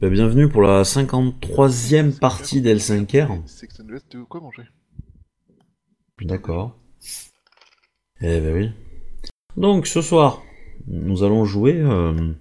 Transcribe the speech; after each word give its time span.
Bah, 0.00 0.08
bienvenue 0.08 0.48
pour 0.48 0.62
la 0.62 0.82
53e 0.82 2.18
partie 2.18 2.62
d'L5R. 2.62 3.42
C'est 3.44 3.66
que 3.66 3.74
ça 3.74 3.82
nous 3.82 3.92
laisse 3.92 4.08
de 4.08 4.22
quoi 4.22 4.40
manger? 4.40 4.62
D'accord. 6.22 6.74
Eh 8.22 8.40
ben 8.40 8.54
oui. 8.54 8.70
Donc 9.58 9.86
ce 9.86 10.00
soir, 10.00 10.42
nous 10.86 11.22
allons 11.22 11.44
jouer 11.44 11.74
euh, 11.76 12.32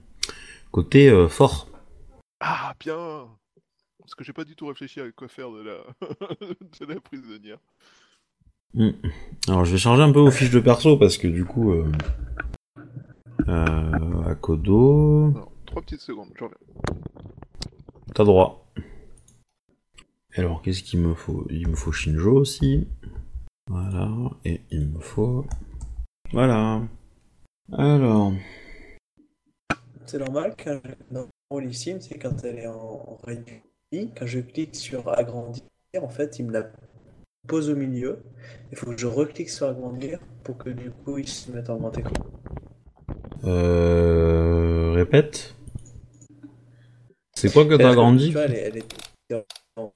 côté 0.71 1.10
euh, 1.10 1.28
fort. 1.28 1.68
Ah, 2.39 2.74
bien 2.80 3.28
Parce 4.00 4.16
que 4.16 4.23
j'ai 4.23 4.32
pas 4.32 4.46
du 4.46 4.55
tout 4.55 4.68
réfléchi 4.68 5.02
à 5.02 5.12
quoi 5.12 5.28
faire 5.28 5.52
de 5.52 5.62
la, 5.62 5.80
de 6.80 6.86
la 6.86 7.01
prisonnière. 7.01 7.60
Hmm. 8.73 8.92
Alors 9.50 9.65
je 9.65 9.73
vais 9.73 9.78
changer 9.78 10.04
un 10.04 10.14
peu 10.14 10.21
vos 10.21 10.32
fiches 10.32 10.51
de 10.51 10.62
perso 10.62 10.96
parce 10.96 11.18
que 11.18 11.28
du 11.28 11.43
coup, 11.43 11.73
euh, 11.73 11.92
euh, 13.50 14.23
à 14.26 14.36
Kodo, 14.36 15.34
Alors, 15.36 15.51
trois 15.65 15.82
petites 15.82 16.00
secondes, 16.00 16.29
je 16.37 16.43
reviens. 16.46 16.57
T'as 18.14 18.24
droit. 18.24 18.72
Alors 20.36 20.62
qu'est-ce 20.62 20.84
qu'il 20.84 21.00
me 21.00 21.14
faut? 21.14 21.46
Il 21.50 21.68
me 21.68 21.76
faut 21.76 21.92
Shinjo 21.92 22.34
aussi. 22.34 22.88
Voilà, 23.70 24.10
et 24.46 24.62
il 24.72 24.88
me 24.88 25.00
faut... 25.00 25.46
Voilà. 26.32 26.82
Alors... 27.72 28.34
C'est 30.06 30.20
normal 30.20 30.56
quand 30.64 30.80
dans 31.12 31.28
Rollissime, 31.52 32.02
c'est 32.02 32.18
quand 32.18 32.44
elle 32.44 32.59
est 32.59 32.68
en, 32.68 32.73
en 32.73 33.20
réduit, 33.23 33.62
quand 33.92 34.26
je 34.26 34.40
clique 34.40 34.76
sur 34.76 35.08
agrandir, 35.10 35.64
en 36.02 36.10
fait, 36.10 36.40
il 36.40 36.46
me 36.46 36.54
la 36.54 36.72
pose 37.48 37.70
au 37.70 37.76
milieu. 37.76 38.23
Il 38.72 38.78
faut 38.78 38.88
que 38.92 38.98
je 38.98 39.08
reclique 39.08 39.50
sur 39.50 39.68
agrandir 39.68 40.20
pour 40.44 40.58
que 40.58 40.70
du 40.70 40.92
coup 40.92 41.18
il 41.18 41.28
se 41.28 41.52
mette 41.52 41.70
en 41.70 41.78
grand 41.78 41.96
écran. 41.98 42.14
Euh... 43.44 44.94
Répète. 44.94 45.56
C'est 47.40 47.52
quoi 47.52 47.66
que 47.66 47.76
t'as 47.76 47.94
vois, 48.34 48.44
elle, 48.45 48.84
elle 49.30 49.44
en 49.76 49.94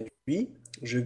réduit, 0.00 0.50
je, 0.82 1.00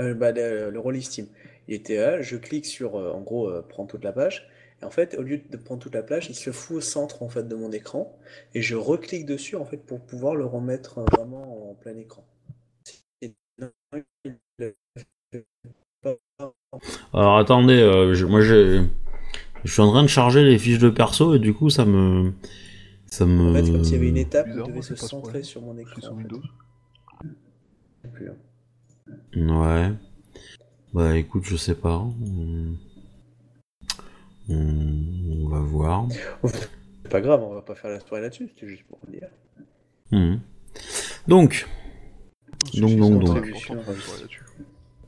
euh, 0.00 0.14
bah, 0.14 0.32
le, 0.32 0.70
le 0.70 0.78
Rollistime, 0.80 1.26
il 1.66 1.74
était 1.74 1.96
là, 1.96 2.22
je 2.22 2.36
clique 2.36 2.66
sur, 2.66 2.96
euh, 2.96 3.12
en 3.12 3.20
gros, 3.20 3.48
euh, 3.48 3.62
prendre 3.62 3.90
toute 3.90 4.04
la 4.04 4.12
page. 4.12 4.48
Et 4.80 4.84
en 4.84 4.90
fait, 4.90 5.16
au 5.18 5.22
lieu 5.22 5.38
de 5.38 5.56
prendre 5.56 5.82
toute 5.82 5.94
la 5.94 6.02
plage, 6.02 6.30
il 6.30 6.36
se 6.36 6.52
fout 6.52 6.76
au 6.76 6.80
centre 6.80 7.22
en 7.24 7.28
fait 7.28 7.48
de 7.48 7.54
mon 7.56 7.72
écran. 7.72 8.16
Et 8.54 8.62
je 8.62 8.76
reclique 8.76 9.26
dessus 9.26 9.56
en 9.56 9.64
fait 9.64 9.78
pour 9.78 10.00
pouvoir 10.00 10.36
le 10.36 10.46
remettre 10.46 10.98
euh, 10.98 11.04
vraiment 11.16 11.70
en 11.70 11.74
plein 11.74 11.96
écran. 11.96 12.24
Alors 17.12 17.38
attendez, 17.38 17.80
euh, 17.80 18.14
je- 18.14 18.26
moi 18.26 18.40
j'ai... 18.40 18.82
Je 19.64 19.72
suis 19.72 19.82
en 19.82 19.90
train 19.90 20.02
de 20.04 20.08
charger 20.08 20.44
les 20.44 20.56
fiches 20.56 20.78
de 20.78 20.88
perso 20.88 21.34
et 21.34 21.40
du 21.40 21.52
coup 21.52 21.68
ça 21.68 21.84
me... 21.84 22.32
Ça 23.10 23.24
me... 23.26 23.50
En 23.50 23.54
fait, 23.54 23.70
comme 23.72 23.84
s'il 23.84 23.94
y 23.94 23.96
avait 23.96 24.08
une 24.08 24.16
étape 24.16 24.46
qui 24.46 24.50
Bizarre, 24.52 24.66
devait 24.66 24.74
moi, 24.78 24.82
se 24.82 24.88
c'est 24.94 25.00
pas 25.00 25.06
ce 25.06 25.08
centrer 25.08 25.42
sur 25.42 25.62
mon 25.62 25.76
écran. 25.78 26.00
sur 26.00 26.12
en 26.12 26.16
fait. 26.16 26.22
Windows. 26.22 26.42
Hein. 29.36 29.36
Ouais. 29.36 29.92
Bah 30.94 31.16
écoute, 31.16 31.44
je 31.46 31.56
sais 31.56 31.74
pas. 31.74 31.98
On, 31.98 32.74
on- 34.48 35.48
va 35.48 35.60
voir. 35.60 36.06
C'est 36.44 37.10
pas 37.10 37.20
grave, 37.20 37.42
on 37.42 37.54
va 37.54 37.62
pas 37.62 37.74
faire 37.74 37.90
la 37.90 38.00
soirée 38.00 38.22
là-dessus, 38.22 38.48
c'était 38.54 38.68
juste 38.68 38.84
pour 38.88 38.98
dire. 39.08 39.28
Mhm. 40.12 40.40
Donc, 41.26 41.66
Donc, 42.74 42.96
donc, 42.98 43.24
donc. 43.24 43.36
Là-dessus. 43.46 44.42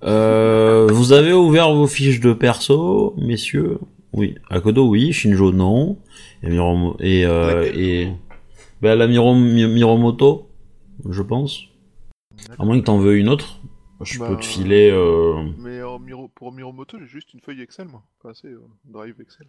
euh, 0.02 0.86
vous 0.90 1.12
avez 1.12 1.32
ouvert 1.32 1.72
vos 1.74 1.86
fiches 1.86 2.20
de 2.20 2.32
perso, 2.32 3.14
messieurs? 3.18 3.78
Oui. 4.12 4.34
Akodo, 4.48 4.88
oui. 4.88 5.12
Shinjo, 5.12 5.52
non. 5.52 5.98
Et 6.42 6.50
Miromo... 6.50 6.96
Et... 7.00 7.24
Euh, 7.26 7.70
et... 7.74 8.12
Bah 8.82 8.96
la 8.96 9.06
Miro... 9.06 9.34
Mi- 9.34 9.66
Miromoto, 9.66 10.48
je 11.08 11.22
pense. 11.22 11.64
À 12.58 12.64
moins 12.64 12.78
que 12.80 12.84
t'en 12.84 12.98
veux 12.98 13.16
une 13.16 13.28
autre. 13.28 13.60
Je 14.02 14.18
Bah, 14.18 14.28
peux 14.28 14.36
te 14.36 14.44
filer... 14.44 14.90
Euh... 14.90 15.44
Mais 15.58 15.82
en 15.82 15.98
Miro- 15.98 16.30
pour 16.34 16.52
Miromoto, 16.52 16.98
j'ai 16.98 17.06
juste 17.06 17.34
une 17.34 17.40
feuille 17.40 17.60
Excel, 17.60 17.86
moi. 17.88 18.02
Pas 18.22 18.30
assez, 18.30 18.48
euh, 18.48 18.60
Drive 18.86 19.14
Excel. 19.20 19.46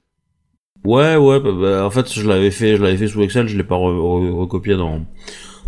Ouais, 0.83 1.15
ouais, 1.15 1.39
bah, 1.39 1.51
bah, 1.53 1.85
en 1.85 1.89
fait, 1.89 2.11
je 2.11 2.27
l'avais 2.27 2.51
fait, 2.51 2.75
je 2.75 2.81
l'avais 2.83 2.97
fait 2.97 3.07
sous 3.07 3.21
Excel, 3.21 3.47
je 3.47 3.57
l'ai 3.57 3.63
pas 3.63 3.75
re- 3.75 3.93
re- 3.95 4.31
recopié 4.31 4.75
dans, 4.75 5.05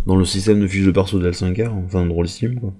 dans 0.06 0.16
le 0.16 0.24
système 0.24 0.60
de 0.60 0.66
fiches 0.66 0.84
de 0.86 0.90
perso 0.90 1.18
de 1.18 1.30
L5R, 1.30 1.68
enfin, 1.86 2.04
de 2.04 2.10
Rollistime, 2.10 2.58
quoi. 2.60 2.72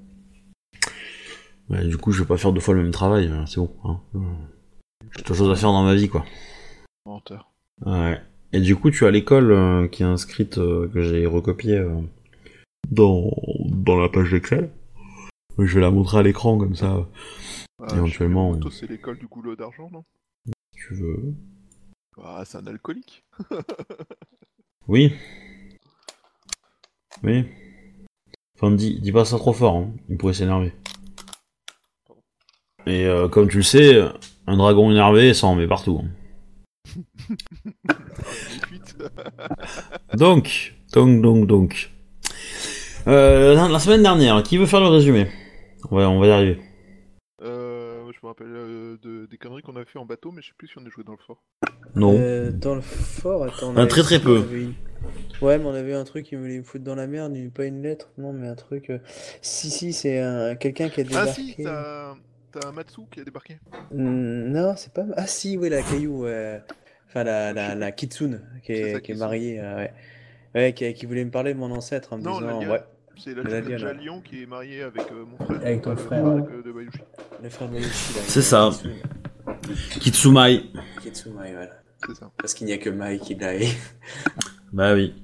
Ouais, 1.71 1.87
du 1.87 1.97
coup, 1.97 2.13
je 2.13 2.23
vais 2.23 2.29
pas 2.29 2.37
faire 2.37 2.53
deux 2.53 2.61
fois 2.61 2.75
le 2.75 2.83
même 2.83 2.93
travail, 2.93 3.29
euh, 3.29 3.47
c'est 3.47 3.61
bon, 3.61 3.71
hein. 3.85 4.01
J'ai 5.15 5.21
autre 5.21 5.35
chose 5.35 5.51
à 5.51 5.55
faire 5.57 5.71
dans 5.73 5.85
ma 5.85 5.95
vie, 5.95 6.09
quoi. 6.09 6.25
Menteur. 7.07 7.51
Ouais. 7.85 8.21
Et 8.53 8.61
du 8.61 8.77
coup, 8.77 8.91
tu 8.91 9.05
as 9.07 9.11
l'école 9.11 9.51
euh, 9.53 9.89
qui 9.89 10.03
est 10.03 10.07
inscrite, 10.07 10.59
euh, 10.59 10.89
que 10.89 11.03
j'ai 11.03 11.27
recopiée 11.27 11.79
euh, 11.79 12.01
dans, 12.91 13.31
dans 13.69 13.97
la 13.99 14.09
page 14.09 14.31
d'Excel. 14.31 14.71
Je 15.59 15.75
vais 15.75 15.81
la 15.81 15.91
montrer 15.91 16.19
à 16.19 16.23
l'écran, 16.23 16.59
comme 16.59 16.75
ça, 16.75 17.07
Ah, 17.83 17.95
Éventuellement, 17.95 18.51
on- 18.51 18.71
c'est 18.71 18.89
l'école 18.89 19.19
du 19.19 19.27
goulot 19.27 19.57
d'argent, 19.57 19.89
non? 19.93 20.05
Si 20.47 20.53
tu 20.89 20.95
veux. 20.95 21.35
Ah, 22.23 22.43
c'est 22.45 22.59
un 22.59 22.67
alcoolique. 22.67 23.25
Oui. 24.87 25.15
Oui. 27.23 27.47
Enfin, 28.57 28.71
dis, 28.71 29.01
dis 29.01 29.13
pas 29.13 29.25
ça 29.25 29.39
trop 29.39 29.55
fort, 29.55 29.77
hein. 29.77 29.91
il 30.11 30.19
pourrait 30.19 30.35
s'énerver. 30.35 30.75
Et 32.87 33.07
euh, 33.07 33.29
comme 33.31 33.49
tu 33.49 33.57
le 33.57 33.63
sais, 33.63 33.99
un 34.47 34.57
dragon 34.57 34.91
énervé, 34.91 35.35
ça 35.35 35.47
en 35.47 35.55
met 35.55 35.67
partout. 35.67 36.01
hein. 36.03 36.09
Donc, 40.15 40.75
donc, 40.93 41.23
donc, 41.23 41.47
donc. 41.47 41.91
Euh, 43.07 43.55
la, 43.55 43.69
la 43.69 43.79
semaine 43.79 44.03
dernière, 44.03 44.43
qui 44.43 44.57
veut 44.57 44.67
faire 44.67 44.81
le 44.81 44.89
résumé? 44.89 45.27
On 45.91 45.97
va, 45.97 46.09
on 46.09 46.19
va 46.21 46.27
y 46.27 46.31
arriver. 46.31 46.59
Euh, 47.43 48.11
je 48.13 48.19
me 48.23 48.29
rappelle 48.29 48.47
euh, 48.51 48.97
de, 49.03 49.27
des 49.27 49.37
conneries 49.37 49.63
qu'on 49.63 49.77
a 49.77 49.85
fait 49.85 49.99
en 49.99 50.07
bateau, 50.07 50.31
mais 50.31 50.41
je 50.41 50.49
sais 50.49 50.55
plus 50.57 50.69
si 50.69 50.75
on 50.79 50.87
a 50.87 50.89
joué 50.89 51.05
dans 51.05 51.13
le 51.13 51.19
fort. 51.27 51.43
Non. 51.95 52.15
Euh, 52.19 52.51
dans 52.53 52.75
le 52.75 52.81
fort, 52.81 53.45
attends. 53.45 53.73
on 53.75 53.77
Un 53.77 53.87
très, 53.87 54.03
très 54.03 54.21
peu. 54.21 54.47
une- 54.53 54.75
Ouais, 55.43 55.59
mais 55.59 55.67
on 55.67 55.75
avait 55.75 55.93
un 55.95 56.05
truc 56.05 56.25
qui 56.27 56.37
voulait 56.37 56.59
me 56.59 56.63
foutre 56.65 56.85
dans 56.85 56.95
la 56.95 57.07
merde, 57.07 57.37
il- 57.37 57.51
pas 57.51 57.67
une 57.67 57.83
lettre, 57.83 58.11
non, 58.17 58.33
mais 58.33 58.49
un 58.49 58.55
truc. 58.55 58.89
euh, 58.91 58.99
Si, 59.43 59.71
si, 59.71 59.93
c'est 59.93 60.21
un... 60.21 60.55
quelqu'un 60.55 60.89
qui 60.89 61.01
a 61.01 61.05
Ah 61.05 61.09
débarqué. 61.09 61.33
si, 61.33 61.57
t'as 61.63 62.15
t'as 62.59 62.69
un 62.69 62.73
Matsu 62.73 63.03
qui 63.11 63.21
a 63.21 63.25
débarqué. 63.25 63.59
Hmm, 63.93 64.51
Non, 64.53 64.75
c'est 64.77 64.93
pas. 64.93 65.05
Ah 65.17 65.27
si, 65.27 65.57
oui, 65.59 65.69
la 65.69 65.83
caillou. 65.83 66.25
ouais. 66.25 66.63
Enfin, 67.09 67.25
la, 67.25 67.53
la, 67.53 67.75
la 67.75 67.93
Kitsune, 67.93 68.41
qui 68.65 68.73
est, 68.73 68.83
ça, 68.95 69.01
qui 69.01 69.13
est 69.13 69.15
Kitsune. 69.15 69.19
mariée. 69.19 69.61
euh, 69.61 69.77
ouais. 69.77 69.93
Ouais, 70.55 70.73
qui, 70.73 70.93
qui 70.95 71.07
voulait 71.07 71.25
me 71.25 71.31
parler 71.31 71.53
de 71.55 71.59
mon 71.59 71.71
ancêtre 71.73 72.13
en 72.13 72.19
me 72.19 72.23
Non, 72.23 72.39
disant. 72.41 72.71
Ouais, 72.73 72.81
C'est 73.17 73.35
la 73.35 73.43
ouais. 73.43 73.79
Jalion 73.79 74.21
qui 74.21 74.43
est 74.43 74.47
mariée 74.47 74.83
avec 74.83 75.03
euh, 75.13 75.25
mon 75.25 75.37
frère. 75.45 75.61
Avec 75.61 75.83
ton 75.83 75.91
le 75.91 75.97
frère, 75.97 76.25
de 76.25 76.73
Bayushi. 76.73 76.99
le 77.43 77.49
frère 77.51 77.69
de 77.69 77.79
là, 77.79 77.83
C'est 78.27 78.43
ça. 78.43 78.71
Kitsune. 78.73 78.93
Kitsumai. 80.01 80.63
Kitsune, 81.03 81.33
ouais, 81.37 81.53
voilà. 81.53 81.71
C'est 82.07 82.15
ça. 82.17 82.31
Parce 82.39 82.55
qu'il 82.55 82.67
n'y 82.67 82.73
a 82.73 82.79
que 82.79 82.91
Mai 82.91 83.19
qui 83.19 83.35
l'a. 83.35 83.53
Bah 84.73 84.95
oui. 84.95 85.15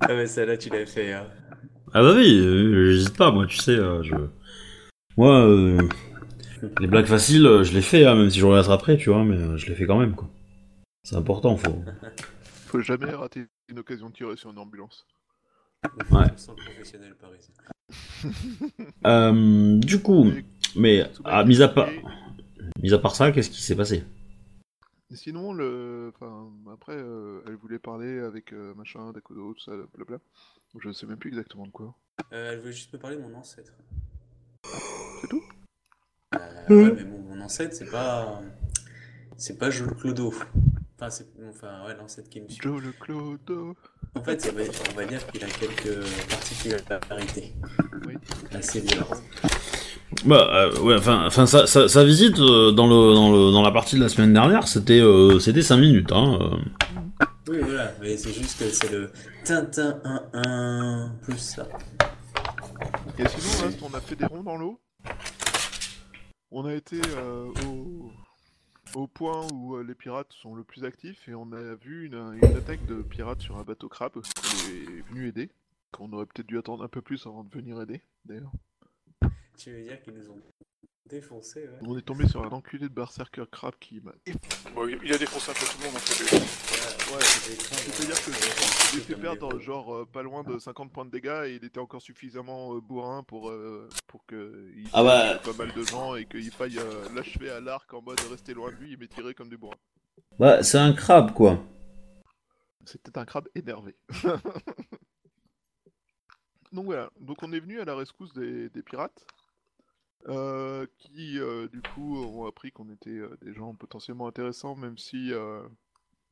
ah, 0.00 0.08
mais 0.14 0.26
celle-là, 0.26 0.56
tu 0.56 0.70
l'avais 0.70 0.86
fait. 0.86 1.12
hein. 1.12 1.26
Ah 1.92 2.02
bah 2.02 2.12
oui, 2.16 2.38
euh, 2.40 2.90
j'hésite 2.90 3.16
pas, 3.16 3.30
moi, 3.30 3.46
tu 3.46 3.56
sais, 3.58 3.72
euh, 3.72 4.02
je... 4.02 4.14
Moi, 5.16 5.46
euh, 5.46 5.78
les 6.80 6.86
blagues 6.86 7.06
faciles, 7.06 7.46
euh, 7.46 7.64
je 7.64 7.72
les 7.72 7.82
fais, 7.82 8.04
hein, 8.06 8.14
même 8.14 8.30
si 8.30 8.38
je 8.38 8.46
regrette 8.46 8.68
après, 8.68 8.96
tu 8.96 9.10
vois, 9.10 9.24
mais 9.24 9.36
euh, 9.36 9.56
je 9.56 9.66
les 9.66 9.74
fais 9.74 9.86
quand 9.86 9.98
même, 9.98 10.14
quoi. 10.14 10.28
C'est 11.02 11.16
important, 11.16 11.56
faut... 11.56 11.82
Faut 12.66 12.80
jamais 12.80 13.10
rater 13.10 13.46
une 13.68 13.78
occasion 13.78 14.08
de 14.08 14.14
tirer 14.14 14.36
sur 14.36 14.50
une 14.50 14.58
ambulance. 14.58 15.06
Ouais. 16.10 16.26
Sans 16.36 16.56
professionnel 16.56 17.14
parisien. 17.14 17.54
Euh, 19.06 19.78
du 19.78 20.00
coup, 20.00 20.32
mais, 20.74 21.04
ah, 21.24 21.44
mis 21.44 21.62
à 21.62 21.68
part, 21.68 21.88
mis 22.82 22.92
à 22.92 22.98
part 22.98 23.14
ça, 23.14 23.30
qu'est-ce 23.30 23.50
qui 23.50 23.62
s'est 23.62 23.76
passé? 23.76 24.02
Sinon, 25.14 25.52
le... 25.52 26.12
enfin, 26.14 26.50
après, 26.72 26.96
euh, 26.96 27.42
elle 27.46 27.54
voulait 27.54 27.78
parler 27.78 28.18
avec 28.18 28.52
euh, 28.52 28.74
machin, 28.74 29.12
Dakodo, 29.12 29.54
tout 29.54 29.60
ça, 29.60 29.72
blabla. 29.94 30.18
Je 30.80 30.90
sais 30.92 31.06
même 31.06 31.18
plus 31.18 31.30
exactement 31.30 31.66
de 31.66 31.70
quoi. 31.70 31.94
Euh, 32.32 32.52
elle 32.52 32.60
voulait 32.60 32.72
juste 32.72 32.92
me 32.92 32.98
parler 32.98 33.16
de 33.16 33.22
mon 33.22 33.34
ancêtre. 33.34 33.72
C'est 35.20 35.28
tout? 35.28 35.42
ouais, 36.70 36.92
mais 36.96 37.04
bon, 37.04 37.34
mon 37.36 37.40
ancêtre, 37.44 37.74
c'est 37.74 37.90
pas. 37.90 38.40
C'est 39.36 39.58
pas 39.58 39.70
Jules 39.70 39.94
Clodo. 40.00 40.32
Enfin, 40.96 41.10
c'est. 41.10 41.26
Enfin, 41.48 41.84
ouais, 41.86 41.94
l'ancêtre 41.98 42.28
qui 42.28 42.40
me 42.40 42.48
suit. 42.48 42.60
Joe 42.62 42.80
le 42.82 42.92
Clodo. 42.92 43.74
En 44.14 44.22
fait, 44.22 44.46
il 44.48 44.56
va- 44.56 44.62
on 44.92 44.96
va 44.96 45.04
dire 45.06 45.26
qu'il 45.26 45.42
a 45.42 45.48
quelques 45.48 45.98
particularités 46.30 47.52
Oui. 48.06 48.14
assez 48.54 48.80
violentes. 48.80 49.22
Bah, 50.24 50.48
euh, 50.52 50.78
ouais, 50.80 50.94
enfin, 50.96 51.26
enfin, 51.26 51.46
sa, 51.46 51.66
sa- 51.66 51.88
sa 51.88 52.04
visite 52.04 52.38
euh, 52.38 52.70
dans, 52.70 52.86
le, 52.86 53.12
dans, 53.14 53.32
le, 53.32 53.50
dans 53.50 53.62
la 53.62 53.72
partie 53.72 53.96
de 53.96 54.00
la 54.02 54.08
semaine 54.08 54.32
dernière, 54.32 54.68
c'était 54.68 55.00
euh, 55.00 55.40
c'était 55.40 55.62
5 55.62 55.78
minutes, 55.78 56.12
hein. 56.12 56.38
euh. 56.40 56.56
Oui, 57.48 57.58
voilà, 57.60 57.92
mais 58.00 58.16
c'est 58.16 58.32
juste 58.32 58.58
que 58.60 58.70
c'est 58.70 58.90
le 58.92 59.10
Tintin 59.44 59.98
1-1 60.32 61.08
plus 61.22 61.36
ça. 61.38 61.66
Et 63.18 63.24
sinon, 63.28 63.66
reste, 63.66 63.80
on 63.82 63.94
a 63.94 64.00
fait 64.00 64.14
des 64.16 64.26
ronds 64.26 64.44
dans 64.44 64.56
l'eau? 64.56 64.80
On 66.56 66.64
a 66.66 66.72
été 66.72 67.00
euh, 67.16 67.52
au... 68.94 69.08
point 69.08 69.44
où 69.52 69.74
euh, 69.74 69.82
les 69.82 69.96
pirates 69.96 70.32
sont 70.34 70.54
le 70.54 70.62
plus 70.62 70.84
actifs 70.84 71.28
et 71.28 71.34
on 71.34 71.50
a 71.50 71.74
vu 71.74 72.06
une, 72.06 72.38
attaque 72.56 72.86
de 72.86 73.02
pirates 73.02 73.40
sur 73.40 73.56
un 73.56 73.64
bateau 73.64 73.88
crabe 73.88 74.12
qu'on 74.12 74.70
est 74.70 75.00
venu 75.08 75.26
aider. 75.26 75.50
Qu'on 75.90 76.12
aurait 76.12 76.26
peut-être 76.26 76.46
dû 76.46 76.56
attendre 76.56 76.84
un 76.84 76.88
peu 76.88 77.02
plus 77.02 77.26
avant 77.26 77.42
de 77.42 77.52
venir 77.52 77.80
aider, 77.82 78.02
d'ailleurs. 78.24 78.52
Tu 79.58 79.72
veux 79.72 79.82
dire 79.82 80.00
qu'ils 80.00 80.14
nous 80.14 80.30
ont 80.30 80.40
défoncé, 81.06 81.60
ouais. 81.64 81.78
On 81.82 81.96
est 81.98 82.02
tombé 82.02 82.26
sur 82.26 82.42
un 82.44 82.48
enculé 82.50 82.88
de 82.88 82.94
berserker 82.94 83.44
crab 83.50 83.74
qui 83.78 84.00
m'a 84.00 84.12
Bon, 84.74 84.88
il 84.88 85.12
a 85.12 85.18
défoncé 85.18 85.50
un 85.50 85.54
peu 85.54 85.66
tout 85.66 85.78
le 85.80 85.86
monde 85.86 85.96
en 85.96 85.98
fait. 85.98 86.24
lui. 86.36 86.42
Ouais, 87.14 87.20
C'est-à-dire 87.22 88.24
que 88.24 88.30
j'ai 88.94 89.00
fait 89.02 89.14
perdre 89.14 89.58
genre 89.60 89.94
euh, 89.94 90.06
pas 90.06 90.22
loin 90.22 90.42
de 90.42 90.58
50 90.58 90.90
points 90.92 91.04
de 91.04 91.10
dégâts 91.10 91.44
et 91.46 91.54
il 91.56 91.64
était 91.64 91.78
encore 91.78 92.00
suffisamment 92.02 92.74
euh, 92.74 92.80
bourrin 92.80 93.22
pour, 93.22 93.50
euh, 93.50 93.88
pour 94.06 94.24
que 94.26 94.72
il 94.74 94.88
Ah 94.94 95.04
bah. 95.04 95.38
pas 95.44 95.52
mal 95.52 95.72
de 95.74 95.82
gens 95.84 96.16
et 96.16 96.24
qu'il 96.24 96.50
faille 96.50 96.78
euh, 96.78 97.06
l'achever 97.14 97.50
à 97.50 97.60
l'arc 97.60 97.92
en 97.92 98.00
mode 98.02 98.18
rester 98.30 98.54
loin 98.54 98.70
de 98.72 98.76
lui 98.76 98.94
et 98.94 98.96
m'étirer 98.96 99.34
comme 99.34 99.50
des 99.50 99.56
bourrins. 99.58 99.76
Bah, 100.38 100.62
c'est 100.62 100.78
un 100.78 100.92
crabe, 100.94 101.32
quoi. 101.34 101.62
C'était 102.86 103.16
un 103.18 103.24
crabe 103.26 103.48
énervé. 103.54 103.94
Donc 106.72 106.86
voilà, 106.86 107.08
donc 107.20 107.40
on 107.42 107.52
est 107.52 107.60
venu 107.60 107.78
à 107.80 107.84
la 107.84 107.94
rescousse 107.94 108.32
des, 108.32 108.68
des 108.68 108.82
pirates, 108.82 109.24
euh, 110.28 110.86
qui 110.98 111.38
euh, 111.38 111.68
du 111.68 111.82
coup 111.82 112.16
ont 112.18 112.46
appris 112.46 112.72
qu'on 112.72 112.88
était 112.90 113.10
euh, 113.10 113.36
des 113.42 113.52
gens 113.52 113.74
potentiellement 113.74 114.26
intéressants, 114.26 114.74
même 114.76 114.96
si, 114.98 115.32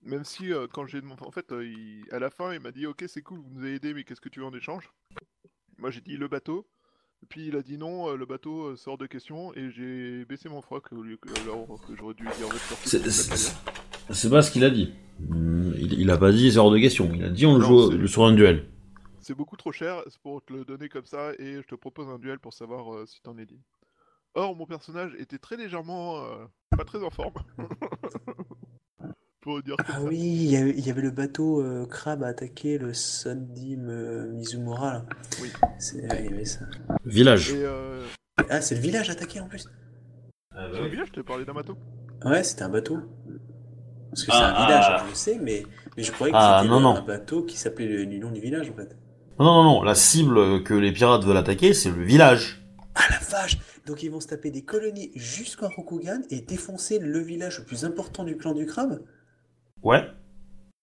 même 0.03 0.25
si 0.25 0.51
quand 0.73 0.87
j'ai 0.87 1.01
demandé, 1.01 1.23
en 1.25 1.31
fait, 1.31 1.53
il- 1.61 2.05
à 2.11 2.19
la 2.19 2.31
fin 2.31 2.53
il 2.53 2.61
m'a 2.61 2.73
dit 2.73 2.87
ok 2.87 3.05
c'est 3.07 3.23
cool, 3.23 3.39
vous 3.41 3.51
nous 3.51 3.61
avez 3.61 3.75
aidé, 3.75 3.95
mais 3.95 4.05
qu'est-ce 4.05 4.21
que 4.21 4.29
tu 4.29 4.41
veux 4.41 4.47
en 4.47 4.55
échange? 4.55 4.91
Moi 5.79 5.91
j'ai 5.91 6.01
dit 6.01 6.17
le 6.17 6.29
bateau, 6.29 6.67
et 7.23 7.27
puis 7.27 7.47
il 7.49 7.57
a 7.57 7.63
dit 7.63 7.77
non, 7.79 8.15
le 8.15 8.27
bateau 8.27 8.77
sort 8.77 8.99
de 8.99 9.07
question, 9.07 9.53
et 9.55 9.71
j'ai 9.71 10.25
baissé 10.25 10.49
mon 10.49 10.63
froc 10.63 10.91
au 10.93 11.03
lieu 11.03 11.17
que, 11.17 11.29
alors 11.43 11.67
que 11.87 11.95
j'aurais 11.97 12.15
dû 12.15 12.25
dire 12.25 12.49
C'est- 12.85 13.09
c'est 14.11 14.31
pas 14.31 14.43
ce 14.43 14.51
qu'il 14.51 14.65
a 14.65 14.71
dit. 14.71 14.93
Il, 15.31 15.93
il 16.01 16.11
a 16.11 16.17
pas 16.19 16.33
dit 16.33 16.57
hors 16.59 16.71
de 16.71 16.79
question. 16.79 17.11
Il 17.15 17.25
a 17.25 17.29
dit 17.29 17.47
on 17.47 17.59
le 17.59 17.65
joue 17.65 18.07
sur 18.09 18.25
un 18.25 18.33
duel. 18.35 18.69
C'est 19.21 19.35
beaucoup 19.35 19.57
trop 19.57 19.71
cher 19.71 20.03
pour 20.23 20.45
te 20.45 20.53
le 20.53 20.65
donner 20.65 20.89
comme 20.89 21.07
ça 21.07 21.33
et 21.39 21.55
je 21.57 21.67
te 21.67 21.77
propose 21.77 22.09
un 22.09 22.19
duel 22.19 22.41
pour 22.41 22.53
savoir 22.53 22.93
euh, 22.93 23.07
si 23.07 23.23
t'en 23.23 23.39
es 23.39 23.47
digne. 23.47 23.61
Or, 24.35 24.57
mon 24.57 24.67
personnage 24.67 25.13
était 25.19 25.39
très 25.39 25.57
légèrement 25.57 26.19
euh, 26.25 26.45
pas 26.77 26.85
très 26.85 27.03
en 27.03 27.11
forme. 27.11 27.35
pour 29.41 29.61
dire 29.63 29.75
Ah 29.81 29.95
ça. 29.95 30.01
oui, 30.03 30.19
il 30.19 30.51
y 30.51 30.57
avait, 30.57 30.71
il 30.71 30.87
y 30.87 30.91
avait 30.91 31.03
le 31.03 31.11
bateau 31.11 31.61
euh, 31.61 31.85
crabe 31.87 32.23
à 32.23 32.29
attaquer 32.29 32.79
le 32.79 32.95
Sundim 32.95 33.89
euh, 33.89 34.31
Mizumura 34.33 34.93
là. 34.95 35.05
Oui. 35.43 35.51
C'est- 35.79 36.01
ouais, 36.11 36.25
il 36.25 36.31
y 36.31 36.35
avait 36.35 36.45
ça. 36.45 36.61
Village. 37.05 37.53
Et 37.53 37.65
euh, 37.65 38.07
Ah, 38.49 38.61
c'est 38.61 38.77
le 38.77 38.81
village 38.81 39.11
attaqué 39.11 39.41
en 39.41 39.49
plus. 39.49 39.63
sur 39.63 40.83
le 40.83 40.89
village, 40.89 41.09
je 41.09 41.13
t'ai 41.13 41.23
parlé 41.23 41.45
d'un 41.45 41.55
bateau. 41.55 41.77
Ouais, 42.25 42.45
c'était 42.45 42.63
un 42.63 42.69
bateau. 42.69 42.99
Parce 44.11 44.25
que 44.25 44.33
c'est 44.33 44.39
Ah, 44.41 44.63
un 44.63 44.67
village, 44.67 44.85
ah. 44.89 45.03
je 45.05 45.09
le 45.11 45.15
sais, 45.17 45.39
mais, 45.43 45.65
mais 45.97 46.03
je 46.05 46.13
croyais 46.13 46.33
que 46.33 46.39
Ah, 46.41 46.59
c'était 46.61 46.71
non, 46.71 46.77
le- 46.79 46.83
non. 46.85 46.97
un 46.97 47.03
bateau 47.03 47.43
qui 47.43 47.57
s'appelait 47.57 47.89
le, 47.89 48.07
du 48.07 48.19
nom 48.21 48.31
du 48.31 48.41
village 48.41 48.71
en 48.71 48.75
fait. 48.75 48.97
Non, 49.41 49.47
non, 49.47 49.65
non. 49.65 49.83
La 49.83 49.95
cible 49.97 50.63
que 50.63 50.75
les 50.75 50.93
pirates 50.93 51.25
veulent 51.25 51.37
attaquer, 51.37 51.75
c'est 51.75 51.91
le 51.91 52.03
village. 52.05 52.65
Ah 52.95 53.01
la 53.11 53.19
vache 53.19 53.59
Donc 53.87 54.03
ils 54.03 54.11
vont 54.11 54.21
se 54.21 54.29
taper 54.29 54.51
des 54.51 54.63
colonies 54.63 55.11
jusqu'en 55.17 55.69
Rokugan 55.69 56.21
et 56.31 56.41
défoncer 56.41 56.99
le 56.99 57.19
village 57.19 57.59
le 57.59 57.65
plus 57.65 57.85
important 57.85 58.25
du 58.25 58.37
clan 58.37 58.55
du 58.55 58.67
crabe 58.67 59.03
Ouais. 59.83 60.05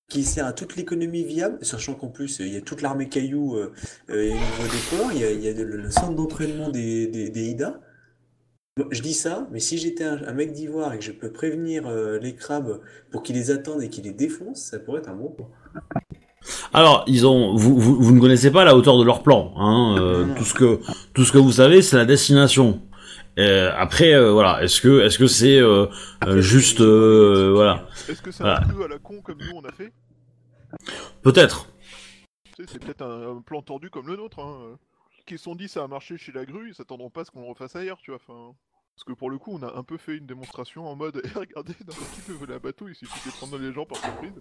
qui 0.10 0.24
sert 0.24 0.46
à 0.46 0.52
toute 0.54 0.76
l'économie 0.76 1.24
viable, 1.24 1.60
sachant 1.62 1.94
qu'en 1.94 2.10
plus 2.10 2.42
euh, 2.42 2.46
il 2.46 2.54
y 2.54 2.58
a 2.58 2.62
toute 2.62 2.82
l'armée 2.82 3.08
caillou 3.08 3.56
euh, 3.56 3.72
euh, 4.10 4.32
au 4.32 4.34
niveau 4.34 4.64
des 4.64 4.98
ports, 4.98 5.12
il 5.14 5.20
y 5.22 5.24
a, 5.24 5.32
il 5.32 5.40
y 5.42 5.48
a 5.48 5.54
le, 5.54 5.78
le 5.78 5.92
centre 5.92 6.16
d'entraînement 6.16 6.70
des, 6.70 7.08
des, 7.08 7.30
des 7.30 7.50
Ida. 7.52 7.80
Bon, 8.76 8.86
Je 8.92 9.02
dis 9.02 9.14
ça, 9.14 9.48
mais 9.52 9.60
si 9.60 9.78
j'étais 9.78 10.04
un, 10.04 10.22
un 10.28 10.34
mec 10.34 10.52
d'ivoire 10.52 10.94
et 10.94 11.00
que 11.00 11.06
je 11.06 11.12
peux 11.14 11.32
prévenir 11.32 11.88
euh, 11.88 12.18
les 12.20 12.36
crabes 12.36 12.82
pour 13.12 13.24
qu'ils 13.24 13.36
les 13.36 13.52
attendent 13.52 13.82
et 13.84 13.90
qu'ils 13.90 14.04
les 14.06 14.14
défoncent, 14.14 14.62
ça 14.62 14.80
pourrait 14.80 15.00
être 15.00 15.10
un 15.10 15.16
bon 15.16 15.30
plan. 15.30 15.50
Alors, 16.74 17.04
ils 17.08 17.28
ont, 17.28 17.56
vous, 17.56 17.78
vous, 17.78 18.02
vous 18.02 18.14
ne 18.16 18.20
connaissez 18.20 18.50
pas 18.52 18.64
la 18.64 18.76
hauteur 18.76 18.98
de 18.98 19.04
leur 19.04 19.22
plan. 19.24 19.54
Hein, 19.58 19.98
euh, 20.00 20.22
Non, 20.22 20.28
non. 20.28 20.36
tout 20.36 20.46
ce 20.46 20.54
que, 20.54 20.80
tout 21.14 21.24
ce 21.26 21.32
que 21.32 21.38
vous 21.38 21.52
savez, 21.52 21.82
c'est 21.82 21.98
la 21.98 22.06
destination. 22.06 22.82
Euh, 23.40 23.72
après, 23.76 24.14
euh, 24.14 24.32
voilà, 24.32 24.62
est-ce 24.64 24.82
que, 24.82 25.02
est-ce 25.02 25.18
que 25.18 25.28
c'est 25.28 25.58
euh, 25.60 25.88
euh, 26.26 26.42
juste, 26.42 26.82
euh, 26.82 27.52
voilà, 27.54 27.88
Est-ce 28.08 28.22
que 28.22 28.32
c'est 28.32 28.44
Voilà. 28.44 28.62
un 28.62 28.68
peu 28.70 28.84
à 28.84 28.88
la 28.88 29.00
con 29.00 29.22
comme 29.22 29.38
nous 29.40 29.56
on 29.56 29.64
a 29.66 29.72
fait 29.72 29.92
peut-être. 31.22 31.68
C'est 32.58 32.80
peut-être 32.80 33.02
un, 33.02 33.38
un 33.38 33.42
plan 33.42 33.62
tordu 33.62 33.90
comme 33.90 34.08
le 34.08 34.18
nôtre. 34.18 34.40
Hein. 34.40 34.78
Qui 35.26 35.38
se 35.38 35.44
sont 35.46 35.56
dit 35.56 35.68
ça 35.70 35.84
a 35.84 35.88
marché 35.88 36.18
chez 36.18 36.32
la 36.32 36.44
grue, 36.46 36.70
ils 36.70 36.76
s'attendront 36.76 37.10
pas 37.10 37.22
à 37.22 37.26
ce 37.26 37.32
qu'on 37.32 37.42
le 37.44 37.48
refasse 37.50 37.76
ailleurs, 37.76 38.00
tu 38.04 38.12
vois. 38.12 38.20
Enfin, 38.28 38.56
parce 38.96 39.04
que 39.06 39.14
pour 39.14 39.30
le 39.30 39.38
coup, 39.38 39.52
on 39.58 39.64
a 39.66 39.74
un 39.78 39.84
peu 39.84 39.98
fait 39.98 40.16
une 40.18 40.26
démonstration 40.26 40.88
en 40.88 40.96
mode 40.96 41.22
Eh, 41.24 41.38
regardez, 41.38 41.74
n'importe 41.82 42.12
qui 42.16 42.22
peut 42.22 42.34
voler 42.34 42.56
un 42.56 42.60
bateau, 42.60 42.88
il 42.90 42.96
suffit 42.96 43.30
de 43.30 43.34
prendre 43.36 43.58
les 43.58 43.72
gens 43.72 43.86
par 43.86 43.98
surprise. 44.00 44.34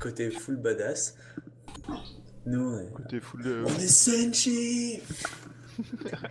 Côté 0.00 0.30
full 0.30 0.56
badass. 0.56 1.16
Nous, 2.46 2.74
ouais. 2.76 2.88
Côté 2.94 3.20
full. 3.20 3.42
euh, 3.46 3.64
On 3.66 3.74
est 3.80 3.86
Senshi 3.88 5.00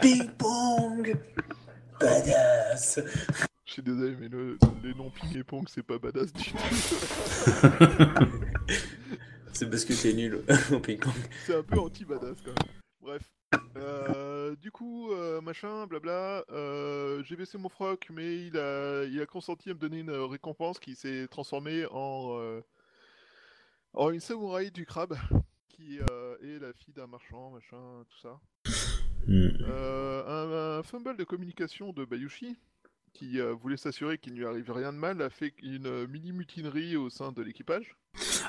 Ping 0.01 0.29
pong 0.37 1.15
Badass 2.01 2.99
Je 3.65 3.71
suis 3.71 3.81
désolé, 3.81 4.15
mais 4.19 4.27
le, 4.27 4.57
les 4.83 4.93
noms 4.93 5.09
ping 5.11 5.37
et 5.37 5.43
pong, 5.43 5.65
c'est 5.69 5.83
pas 5.83 5.97
badass 5.97 6.33
du 6.33 6.43
tout. 6.43 6.57
C'est 9.53 9.69
parce 9.69 9.85
que 9.85 9.93
t'es 9.93 10.13
nul 10.13 10.43
au 10.71 10.79
ping 10.79 10.97
pong. 10.97 11.13
c'est 11.45 11.55
un 11.55 11.63
peu 11.63 11.79
anti-badass 11.79 12.37
quand 12.43 12.51
même. 12.51 12.71
Bref. 13.01 13.21
Euh, 13.77 14.55
du 14.55 14.71
coup, 14.71 15.11
euh, 15.11 15.41
machin, 15.41 15.85
blabla, 15.87 16.45
euh, 16.51 17.21
j'ai 17.23 17.35
baissé 17.35 17.57
mon 17.57 17.69
froc, 17.69 18.07
mais 18.11 18.45
il 18.47 18.57
a, 18.57 19.03
il 19.03 19.21
a 19.21 19.25
consenti 19.25 19.69
à 19.69 19.73
me 19.73 19.79
donner 19.79 19.99
une 19.99 20.11
récompense 20.11 20.79
qui 20.79 20.95
s'est 20.95 21.27
transformée 21.29 21.85
en, 21.91 22.61
en 23.93 24.09
une 24.09 24.19
samouraï 24.19 24.71
du 24.71 24.85
crabe, 24.85 25.17
qui 25.69 25.97
est 25.97 26.59
la 26.59 26.73
fille 26.73 26.93
d'un 26.93 27.07
marchand, 27.07 27.51
machin, 27.51 28.03
tout 28.09 28.19
ça. 28.19 28.39
Hmm. 29.27 29.49
Euh, 29.69 30.77
un, 30.77 30.79
un 30.79 30.83
fumble 30.83 31.15
de 31.17 31.23
communication 31.23 31.93
de 31.93 32.05
Bayushi, 32.05 32.55
qui 33.13 33.39
euh, 33.39 33.53
voulait 33.53 33.77
s'assurer 33.77 34.17
qu'il 34.17 34.33
ne 34.33 34.39
lui 34.39 34.45
arrive 34.45 34.71
rien 34.71 34.91
de 34.93 34.97
mal, 34.97 35.21
a 35.21 35.29
fait 35.29 35.53
une 35.61 36.07
mini-mutinerie 36.07 36.95
au 36.97 37.09
sein 37.09 37.31
de 37.31 37.41
l'équipage. 37.41 37.95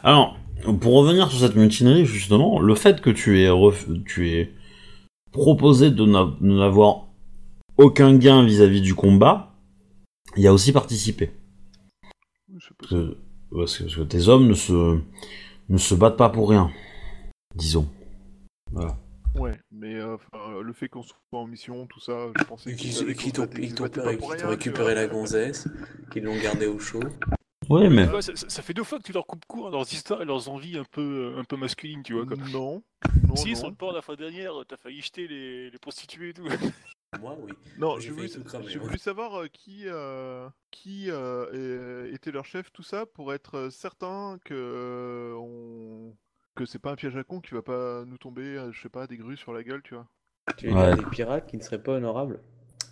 Alors, 0.02 0.38
pour 0.80 0.94
revenir 0.94 1.30
sur 1.30 1.40
cette 1.40 1.56
mutinerie, 1.56 2.06
justement, 2.06 2.58
le 2.60 2.74
fait 2.74 3.00
que 3.00 3.10
tu 3.10 3.40
aies, 3.40 3.48
ref- 3.48 4.02
tu 4.04 4.30
aies 4.30 4.52
proposé 5.30 5.90
de 5.90 6.04
n'a- 6.04 6.36
de 6.40 6.46
n'avoir 6.58 7.06
aucun 7.76 8.16
gain 8.16 8.44
vis-à-vis 8.44 8.81
du 8.82 8.94
combat, 8.94 9.55
il 10.36 10.43
y 10.43 10.46
a 10.46 10.52
aussi 10.52 10.72
participé. 10.72 11.31
Je 12.55 12.58
sais 12.60 12.74
pas 12.79 12.86
Parce 12.88 12.91
que, 12.91 13.17
parce 13.55 13.79
que- 13.79 13.82
parce 13.84 13.96
que 13.96 14.02
tes 14.02 14.29
hommes 14.29 14.46
ne 14.48 14.55
se, 14.55 14.98
ne 15.69 15.79
se 15.79 15.94
battent 15.94 16.17
pas 16.17 16.29
pour 16.31 16.48
rien, 16.50 16.70
disons. 17.56 17.88
Voilà. 18.72 18.96
Ouais, 19.34 19.58
mais 19.70 19.94
euh, 19.94 20.15
enfin, 20.15 20.60
le 20.60 20.72
fait 20.72 20.89
qu'on 20.89 21.03
soit 21.03 21.19
en 21.32 21.46
mission, 21.46 21.86
tout 21.86 22.01
ça, 22.01 22.29
je 22.39 22.44
pensais 22.44 22.74
qu'ils 22.74 22.94
qu'on 23.17 23.89
t'ont 23.89 24.48
récupéré 24.48 24.94
la 24.94 25.06
gonzesse, 25.08 25.69
qu'ils 26.10 26.24
l'ont 26.24 26.41
gardée 26.41 26.67
au 26.67 26.79
chaud. 26.79 27.01
Ouais, 27.70 27.89
mais 27.89 28.06
ça, 28.20 28.62
fait 28.62 28.74
deux 28.74 28.84
fois 28.84 28.98
que 28.98 29.05
tu 29.05 29.12
leur 29.12 29.27
coupes 29.27 29.44
court 29.46 29.69
à 29.69 29.70
leurs 29.70 29.91
histoires 29.93 30.20
et 30.20 30.24
leurs 30.24 30.48
envies 30.48 30.77
un 30.77 30.84
peu, 30.84 31.34
un 31.39 31.44
peu 31.44 31.56
masculines, 31.56 32.03
tu 32.03 32.15
vois. 32.15 32.27
Quoi. 32.27 32.36
Non, 32.53 32.82
non, 33.27 33.36
si, 33.36 33.51
non. 33.51 33.55
sur 33.55 33.69
le 33.70 33.74
port 33.74 33.93
la 33.93 34.03
fois 34.03 34.17
dernière, 34.17 34.53
t'as 34.69 34.77
failli 34.77 35.01
jeter 35.01 35.29
les, 35.29 35.70
les 35.70 35.79
prostituées 35.79 36.31
et 36.31 36.34
tout. 36.34 36.46
Moi, 37.20 37.36
oui. 37.41 37.53
Non, 37.79 37.98
J'ai 37.98 38.08
j'ai 38.08 38.10
voulu, 38.10 38.29
failli 38.29 38.43
tout 38.43 38.48
cramer, 38.48 38.67
j'ai 38.69 38.79
ouais. 38.79 38.84
voulu 38.84 38.98
savoir 38.98 39.41
euh, 39.41 39.46
qui, 39.46 39.84
euh, 39.86 40.48
qui 40.70 41.06
euh, 41.10 42.12
était 42.12 42.32
leur 42.32 42.44
chef, 42.44 42.72
tout 42.72 42.82
ça, 42.82 43.06
pour 43.06 43.32
être 43.32 43.56
euh, 43.56 43.70
certain 43.70 44.39
que 44.44 44.55
euh, 44.55 45.34
on... 45.36 46.15
que 46.55 46.65
c'est 46.65 46.79
pas 46.79 46.93
un 46.93 46.97
piège 46.97 47.17
à 47.17 47.25
con 47.25 47.41
qui 47.41 47.55
va 47.55 47.63
pas 47.63 48.05
nous 48.06 48.19
tomber, 48.19 48.43
euh, 48.56 48.73
je 48.73 48.81
sais 48.82 48.89
pas, 48.89 49.06
des 49.06 49.17
grues 49.17 49.37
sur 49.37 49.53
la 49.53 49.63
gueule, 49.63 49.82
tu 49.82 49.94
vois. 49.94 50.09
Tu 50.56 50.67
veux 50.67 50.75
Ouais. 50.75 50.75
dire 50.75 50.97
des 50.97 51.05
pirates 51.05 51.47
qui 51.47 51.56
ne 51.56 51.63
seraient 51.63 51.82
pas 51.82 51.93
honorables 51.93 52.41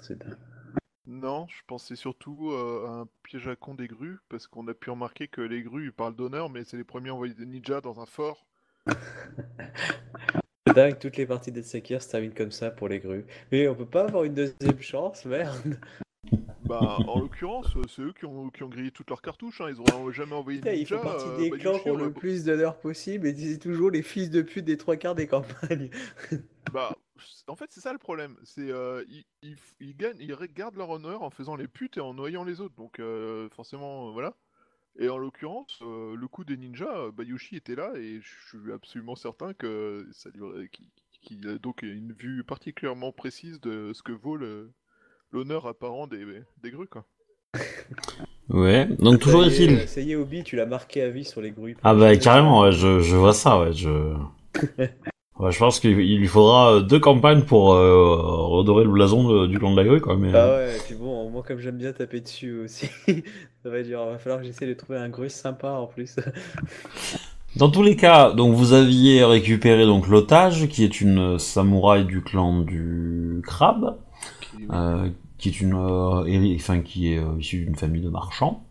C'est 0.03 0.19
dingue. 0.19 0.37
Non, 1.05 1.47
je 1.49 1.61
pensais 1.67 1.95
surtout 1.95 2.53
euh, 2.53 2.87
à 2.87 2.91
un 3.03 3.09
piège 3.23 3.49
à 3.49 3.55
con 3.55 3.75
des 3.75 3.87
grues, 3.87 4.19
parce 4.31 4.47
qu'on 4.47 4.67
a 4.67 4.73
pu 4.73 4.89
remarquer 4.89 5.29
que 5.29 5.43
les 5.43 5.63
grues 5.63 5.85
ils 5.89 5.93
parlent 5.93 6.17
d'honneur, 6.17 6.49
mais 6.49 6.65
c'est 6.65 6.79
les 6.79 6.85
premiers 6.85 7.11
à 7.11 7.15
envoyer 7.15 7.35
des 7.35 7.45
ninjas 7.45 7.83
dans 7.83 8.01
un 8.01 8.07
fort. 8.07 8.47
C'est 10.67 10.75
dingue, 10.75 10.99
toutes 10.99 11.17
les 11.17 11.27
parties 11.27 11.53
de 11.53 11.63
Sekir 11.63 12.03
se 12.03 12.09
terminent 12.09 12.35
comme 12.35 12.51
ça 12.53 12.71
pour 12.71 12.89
les 12.89 13.01
grues. 13.01 13.25
Mais 13.53 13.69
on 13.69 13.75
peut 13.75 13.87
pas 13.87 14.05
avoir 14.05 14.25
une 14.25 14.35
deuxième 14.35 14.81
chance, 14.81 15.25
merde. 15.25 15.79
Bah, 16.71 16.99
en 17.07 17.19
l'occurrence, 17.21 17.75
euh, 17.77 17.83
c'est 17.89 18.03
eux 18.03 18.13
qui 18.13 18.25
ont, 18.27 18.49
qui 18.51 18.63
ont 18.63 18.69
grillé 18.69 18.91
toutes 18.91 19.11
leurs 19.11 19.23
cartouches, 19.23 19.61
hein. 19.61 19.69
ils 19.71 19.81
auraient 19.81 20.13
jamais 20.13 20.35
envoyé 20.35 20.59
de 20.61 20.65
Putain, 20.65 20.75
ils 20.75 20.79
ninja. 20.81 20.99
font 20.99 21.05
partie 21.05 21.27
euh, 21.29 21.37
des 21.37 21.51
bah, 21.51 21.59
clans 21.59 21.79
qui 21.79 21.91
ont 21.91 21.97
le 21.97 22.13
plus 22.13 22.45
d'honneur 22.45 22.79
possible 22.79 23.27
et 23.27 23.35
c'est 23.35 23.59
toujours 23.59 23.91
les 23.91 24.03
fils 24.03 24.31
de 24.31 24.43
pute 24.43 24.65
des 24.65 24.77
trois 24.77 24.97
quarts 24.97 25.15
des 25.15 25.27
campagnes. 25.27 25.91
Bah, 26.73 26.97
en 27.49 27.57
fait, 27.57 27.67
c'est 27.73 27.81
ça 27.81 27.93
le 27.93 27.99
problème. 27.99 28.37
C'est 28.45 28.71
euh, 28.71 29.05
ils, 29.09 29.25
ils, 29.43 29.57
ils 29.81 29.97
gagnent, 29.97 30.19
ils 30.21 30.37
gardent 30.55 30.77
leur 30.77 30.91
honneur 30.91 31.23
en 31.23 31.31
faisant 31.31 31.57
les 31.57 31.67
putes 31.67 31.97
et 31.97 32.01
en 32.01 32.15
noyant 32.15 32.45
les 32.45 32.61
autres. 32.61 32.77
Donc, 32.77 33.01
euh, 33.01 33.49
forcément, 33.51 34.13
voilà. 34.13 34.37
Et 34.99 35.09
en 35.09 35.19
l'occurrence, 35.19 35.79
euh, 35.83 36.15
le 36.17 36.29
coup 36.29 36.45
des 36.45 36.57
ninjas, 36.57 37.11
Bayushi 37.13 37.57
était 37.57 37.75
là 37.77 37.93
et 37.97 38.21
je 38.21 38.59
suis 38.59 38.73
absolument 38.73 39.17
certain 39.17 39.55
que 39.55 40.07
ça 40.13 40.31
lui 40.31 40.43
aurait- 40.43 40.69
qu'il 40.69 40.87
qu'il 41.23 41.47
a 41.49 41.59
donc 41.59 41.83
une 41.83 42.13
vue 42.15 42.45
particulièrement 42.45 43.13
précise 43.13 43.61
de 43.61 43.93
ce 43.93 44.03
que 44.03 44.13
vaut 44.13 44.37
le- 44.37 44.73
l'honneur 45.33 45.67
apparent 45.67 46.07
des, 46.07 46.25
des 46.63 46.71
grues, 46.71 46.89
quoi. 46.89 47.05
Ouais, 48.49 48.87
donc 48.99 49.21
toujours 49.21 49.45
est-il. 49.45 49.87
Ça 49.89 50.01
y 50.01 50.13
est, 50.13 50.17
Obi, 50.17 50.43
tu 50.43 50.57
l'as 50.57 50.67
marqué 50.67 51.03
à 51.03 51.11
vie 51.11 51.25
sur 51.25 51.41
les 51.41 51.51
grues. 51.53 51.77
Ah 51.85 51.95
bah 51.95 52.17
carrément, 52.17 52.63
ouais, 52.63 52.73
je, 52.73 53.01
je 53.01 53.17
vois 53.17 53.33
ça, 53.33 53.61
ouais, 53.61 53.73
je... 53.73 54.15
Ouais, 55.39 55.51
je 55.53 55.59
pense 55.59 55.81
qu'il 55.81 55.99
il 56.01 56.19
lui 56.19 56.27
faudra 56.29 56.75
euh, 56.75 56.81
deux 56.83 57.01
campagnes 57.01 57.45
pour 57.45 57.73
euh, 57.73 58.15
redorer 58.45 58.85
le 58.85 58.91
blason 58.91 59.27
de- 59.27 59.47
du 59.47 59.59
clan 59.59 59.71
de 59.73 59.77
la 59.81 59.85
grue, 59.89 60.03
quoi. 60.03 60.15
Mais, 60.15 60.31
Ah 60.35 60.49
ouais, 60.51 60.77
et 60.77 60.81
puis 60.81 60.95
bon, 60.95 61.31
moi 61.31 61.43
comme 61.43 61.61
j'aime 61.61 61.79
bien 61.79 61.95
taper 61.95 62.21
dessus 62.21 62.61
aussi, 62.61 62.91
ça 63.63 63.71
va 63.71 63.79
être 63.79 63.87
dur. 63.87 64.05
Va 64.05 64.19
falloir 64.19 64.41
que 64.43 64.47
j'essaie 64.47 64.67
de 64.67 64.75
trouver 64.75 64.99
un 64.99 65.09
grus 65.09 65.33
sympa 65.33 65.71
en 65.71 65.87
plus. 65.87 66.17
Dans 67.57 67.71
tous 67.71 67.83
les 67.83 67.97
cas, 67.97 68.33
donc 68.33 68.55
vous 68.55 68.75
aviez 68.75 69.25
récupéré 69.25 69.87
donc 69.87 70.09
l'otage, 70.09 70.69
qui 70.69 70.85
est 70.85 71.01
une 71.01 71.39
samouraï 71.39 72.05
du 72.05 72.23
clan 72.23 72.61
du 72.61 73.41
crabe, 73.45 73.97
euh, 74.71 75.11
qui 75.39 75.49
est 75.49 75.61
une, 75.61 75.75
euh, 75.75 76.55
enfin 76.57 76.83
qui 76.83 77.13
est 77.13 77.19
euh, 77.19 77.39
issue 77.39 77.65
d'une 77.65 77.77
famille 77.77 78.03
de 78.03 78.11
marchands. 78.11 78.67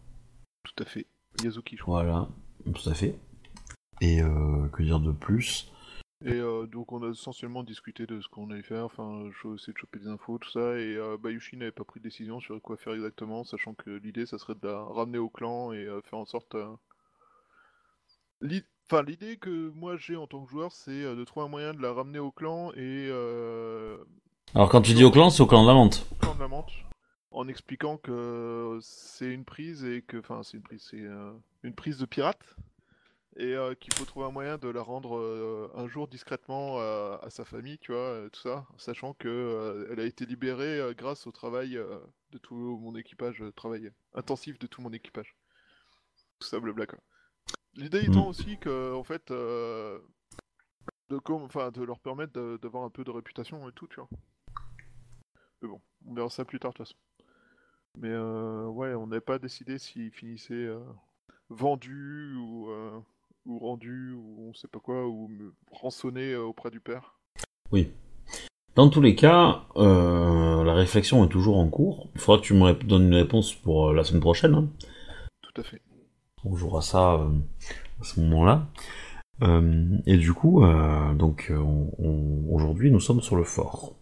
Tout 0.64 0.84
à 0.84 0.86
fait. 0.86 1.08
Yazuki, 1.44 1.78
je 1.78 1.82
crois. 1.82 2.04
Voilà, 2.04 2.28
tout 2.74 2.90
à 2.90 2.94
fait. 2.94 3.18
Et 4.02 4.20
que 4.20 4.84
dire 4.84 5.00
de 5.00 5.12
plus? 5.12 5.72
Et 6.26 6.34
euh, 6.34 6.68
donc 6.68 6.92
on 6.92 7.02
a 7.02 7.12
essentiellement 7.12 7.64
discuté 7.64 8.06
de 8.06 8.20
ce 8.20 8.28
qu'on 8.28 8.52
allait 8.52 8.62
faire, 8.62 8.84
enfin 8.84 9.30
j'ai 9.42 9.54
essayé 9.54 9.72
de 9.72 9.78
choper 9.78 10.00
des 10.00 10.08
infos, 10.08 10.38
tout 10.38 10.50
ça, 10.50 10.78
et 10.78 10.98
euh, 10.98 11.18
Bayushi 11.18 11.56
n'avait 11.56 11.72
pas 11.72 11.86
pris 11.86 12.02
de 12.02 12.04
décision 12.04 12.42
sur 12.42 12.62
quoi 12.62 12.76
faire 12.76 12.94
exactement, 12.94 13.46
sachant 13.46 13.74
que 13.74 13.90
l'idée 13.90 14.26
ça 14.26 14.38
serait 14.38 14.56
de 14.56 14.68
la 14.68 14.84
ramener 14.84 15.18
au 15.18 15.30
clan 15.30 15.72
et 15.72 15.86
euh, 15.86 16.02
faire 16.02 16.20
en 16.20 16.26
sorte... 16.26 16.58
Enfin 18.42 19.04
l'idée 19.04 19.38
que 19.38 19.70
moi 19.70 19.96
j'ai 19.96 20.18
en 20.18 20.28
tant 20.28 20.44
que 20.44 20.52
joueur 20.52 20.74
c'est 20.74 21.04
de 21.04 21.24
trouver 21.24 21.46
un 21.46 21.50
moyen 21.50 21.74
de 21.74 21.82
la 21.82 21.94
ramener 21.94 22.20
au 22.20 22.32
clan 22.32 22.74
et 22.74 23.08
euh, 23.10 23.98
Alors 24.56 24.68
quand 24.70 24.82
tu 24.82 24.94
dis 24.94 25.04
au 25.04 25.12
clan, 25.12 25.30
c'est 25.30 25.42
au 25.42 25.48
clan 25.48 25.62
de 25.62 25.68
la 25.68 25.76
menthe. 25.76 26.06
au 26.12 26.16
clan 26.16 26.34
de 26.34 26.40
la 26.40 26.48
menthe, 26.48 26.72
en 27.32 27.48
expliquant 27.48 27.98
que 27.98 28.80
c'est 28.82 29.32
une 29.32 29.46
prise 29.46 29.84
et 29.86 30.02
que... 30.02 30.18
Enfin 30.18 30.42
c'est 30.44 30.58
une 30.58 30.64
prise, 30.64 30.88
c'est 30.90 31.02
euh, 31.02 31.32
une 31.62 31.76
prise 31.76 32.00
de 32.00 32.06
pirate, 32.06 32.56
et 33.38 33.54
euh, 33.54 33.76
qu'il 33.76 33.94
faut 33.94 34.06
trouver 34.06 34.26
un 34.26 34.32
moyen 34.32 34.58
de 34.58 34.68
la 34.68 34.82
rendre 34.82 35.18
euh, 35.18 35.72
un 35.76 35.88
jour 35.88 36.08
discrètement 36.08 36.80
à, 36.80 37.28
sa 37.30 37.46
famille, 37.46 37.78
tu 37.78 37.92
vois, 37.92 38.28
tout 38.34 38.42
ça, 38.42 38.66
sachant 38.78 39.14
que 39.14 39.88
elle 39.92 40.00
a 40.00 40.06
été 40.06 40.26
libérée 40.26 40.82
grâce 40.98 41.28
au 41.28 41.32
travail 41.32 41.80
de 42.32 42.38
tout 42.40 42.80
mon 42.82 42.96
équipage, 42.96 43.44
travail 43.56 43.92
intensif 44.16 44.58
de 44.58 44.66
tout 44.66 44.82
mon 44.82 44.92
équipage. 44.92 45.36
Tout 46.40 46.48
ça, 46.48 46.60
blabla 46.60 46.88
quoi. 46.88 47.00
L'idée 47.76 48.04
étant 48.04 48.26
Mm. 48.26 48.30
aussi 48.30 48.58
que, 48.58 48.94
en 48.96 49.04
fait, 49.04 49.32
de, 49.32 50.02
enfin, 51.30 51.70
de 51.72 51.84
leur 51.84 52.00
permettre 52.00 52.58
d'avoir 52.58 52.84
un 52.84 52.90
peu 52.90 53.04
de 53.04 53.12
réputation 53.12 53.68
et 53.70 53.72
tout, 53.74 53.88
tu 53.88 53.98
vois. 53.98 54.10
Mais 55.62 55.68
bon, 55.68 55.82
on 56.08 56.14
verra 56.14 56.30
ça 56.30 56.46
plus 56.46 56.60
tard 56.60 56.72
de 56.72 56.78
toute 56.78 56.88
façon. 56.88 56.98
Mais 57.98 58.10
euh, 58.12 58.66
ouais, 58.68 58.94
on 58.94 59.08
n'avait 59.08 59.20
pas 59.22 59.40
décidé 59.40 59.78
s'ils 59.80 60.12
finissaient 60.12 60.54
euh, 60.54 60.80
vendus 61.50 62.36
ou, 62.38 62.70
euh, 62.70 63.00
ou 63.46 63.60
rendus 63.60 64.14
ou 64.14 64.50
on 64.50 64.54
sait 64.54 64.68
pas 64.68 64.80
quoi, 64.80 65.08
ou 65.08 65.30
euh, 65.34 66.44
auprès 66.44 66.72
du 66.72 66.80
père. 66.80 67.16
Oui. 67.72 67.92
Dans 68.76 68.90
tous 68.90 69.02
les 69.02 69.16
cas, 69.16 69.64
la 69.76 70.74
réflexion 70.74 71.26
est 71.26 71.30
toujours 71.30 71.58
en 71.58 71.68
cours. 71.68 72.10
Il 72.16 72.22
faudra 72.22 72.40
que 72.40 72.46
tu 72.46 72.54
me 72.54 72.72
donnes 72.74 73.08
une 73.08 73.16
réponse 73.16 73.54
pour 73.54 73.92
la 73.92 74.04
semaine 74.06 74.22
prochaine. 74.22 74.54
hein. 74.56 74.70
Tout 75.42 75.60
à 75.60 75.64
fait. 75.64 75.82
On 76.46 76.56
jouera 76.56 76.82
ça 76.82 77.14
à 78.00 78.04
ce 78.04 78.22
moment-là. 78.22 78.68
Et 80.06 80.18
du 80.18 80.34
coup, 80.34 80.64
donc 81.16 81.52
on- 81.54 81.92
on- 81.98 82.46
aujourd'hui, 82.54 82.90
nous 82.92 83.02
sommes 83.02 83.22
sur 83.22 83.36
le 83.36 83.44
fort. 83.44 83.96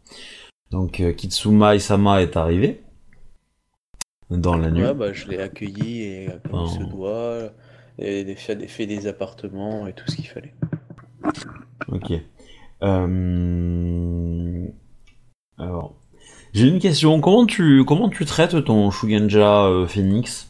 Donc 0.71 0.99
euh, 0.99 1.13
Kitsuma 1.13 1.75
Isama 1.75 2.21
est 2.21 2.35
arrivé 2.37 2.81
dans 4.29 4.57
la 4.57 4.69
nuit. 4.69 4.83
Ouais, 4.83 4.93
bah 4.93 5.13
je 5.13 5.27
l'ai 5.27 5.39
accueilli 5.39 6.01
et 6.03 6.27
euh, 6.29 6.37
comme 6.49 6.61
il 6.65 6.69
se 6.69 6.83
doit, 6.89 7.53
et 7.99 8.35
fait, 8.35 8.55
des- 8.55 8.67
fait 8.67 8.85
des 8.85 9.07
appartements 9.07 9.87
et 9.87 9.93
tout 9.93 10.03
ce 10.09 10.15
qu'il 10.17 10.27
fallait. 10.27 10.53
Ok. 11.87 12.11
Euh, 12.83 14.67
Alors, 15.57 15.95
j'ai 16.53 16.67
une 16.67 16.79
question. 16.79 17.21
Comment 17.21 17.45
tu 17.45 17.83
comment 17.85 18.09
tu 18.09 18.25
traites 18.25 18.63
ton 18.65 18.91
Shugenja 18.91 19.67
euh, 19.67 19.87
Phoenix, 19.87 20.49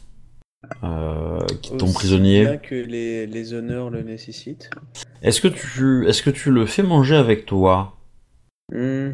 euh, 0.82 1.38
qui- 1.62 1.76
ton 1.76 1.86
Aussi 1.86 1.94
prisonnier? 1.94 2.44
Bien 2.44 2.56
que 2.58 2.74
les, 2.74 3.26
les 3.26 3.54
honneurs 3.54 3.90
le 3.90 4.02
nécessitent. 4.02 4.68
Est-ce 5.22 5.40
que 5.40 5.48
tu 5.48 6.06
est-ce 6.08 6.22
que 6.22 6.30
tu 6.30 6.50
le 6.50 6.66
fais 6.66 6.82
manger 6.82 7.14
avec 7.16 7.46
toi? 7.46 7.96
Hmm, 8.72 9.12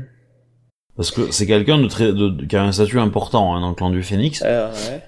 Parce 0.97 1.11
que 1.11 1.31
c'est 1.33 1.47
quelqu'un 1.47 1.79
de 1.79 1.89
très 1.89 2.13
de, 2.13 2.29
de- 2.29 2.45
qui 2.47 2.57
a 2.57 2.63
un 2.63 2.73
statut 2.73 2.99
important 3.01 3.55
hein, 3.55 3.61
dans 3.61 3.71
le 3.71 3.75
clan 3.75 3.91
du 3.91 4.03
Phoenix. 4.03 4.43
ah, 4.45 4.71
ouais. 4.91 5.01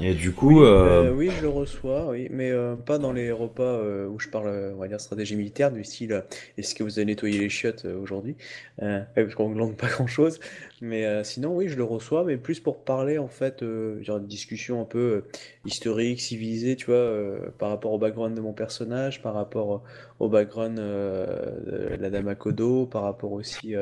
Et 0.00 0.14
du 0.14 0.32
coup, 0.32 0.62
euh, 0.64 1.10
Euh, 1.10 1.12
oui, 1.14 1.30
je 1.36 1.42
le 1.42 1.50
reçois, 1.50 2.08
oui, 2.08 2.26
mais 2.30 2.50
euh, 2.50 2.76
pas 2.76 2.96
dans 2.98 3.12
les 3.12 3.30
repas 3.30 3.62
euh, 3.62 4.08
où 4.08 4.18
je 4.18 4.28
parle, 4.30 4.48
euh, 4.48 4.72
on 4.74 4.78
va 4.80 4.88
dire, 4.88 4.98
stratégie 4.98 5.36
militaire, 5.36 5.70
du 5.70 5.84
style 5.84 6.12
euh, 6.12 6.20
est-ce 6.56 6.74
que 6.74 6.82
vous 6.82 6.98
avez 6.98 7.04
nettoyé 7.04 7.38
les 7.38 7.50
chiottes 7.50 7.84
euh, 7.84 8.00
aujourd'hui? 8.00 8.34
Euh, 8.82 9.02
Parce 9.14 9.34
qu'on 9.34 9.50
ne 9.50 9.54
glande 9.54 9.76
pas 9.76 9.88
grand-chose. 9.88 10.40
Mais 10.80 11.04
euh, 11.04 11.22
sinon, 11.24 11.54
oui, 11.54 11.68
je 11.68 11.76
le 11.76 11.84
reçois, 11.84 12.24
mais 12.24 12.38
plus 12.38 12.58
pour 12.58 12.82
parler, 12.84 13.18
en 13.18 13.28
fait, 13.28 13.62
euh, 13.62 14.02
genre 14.02 14.16
une 14.16 14.26
discussion 14.26 14.80
un 14.80 14.86
peu 14.86 14.98
euh, 14.98 15.24
historique, 15.66 16.22
civilisée, 16.22 16.74
tu 16.74 16.86
vois, 16.86 16.94
euh, 16.94 17.50
par 17.58 17.68
rapport 17.68 17.92
au 17.92 17.98
background 17.98 18.34
de 18.34 18.40
mon 18.40 18.54
personnage, 18.54 19.20
par 19.20 19.34
rapport 19.34 19.82
au 20.20 20.28
background 20.30 20.78
euh, 20.78 21.96
de 21.96 22.02
la 22.02 22.08
dame 22.08 22.28
Akodo, 22.28 22.86
par 22.86 23.02
rapport 23.02 23.32
aussi. 23.32 23.76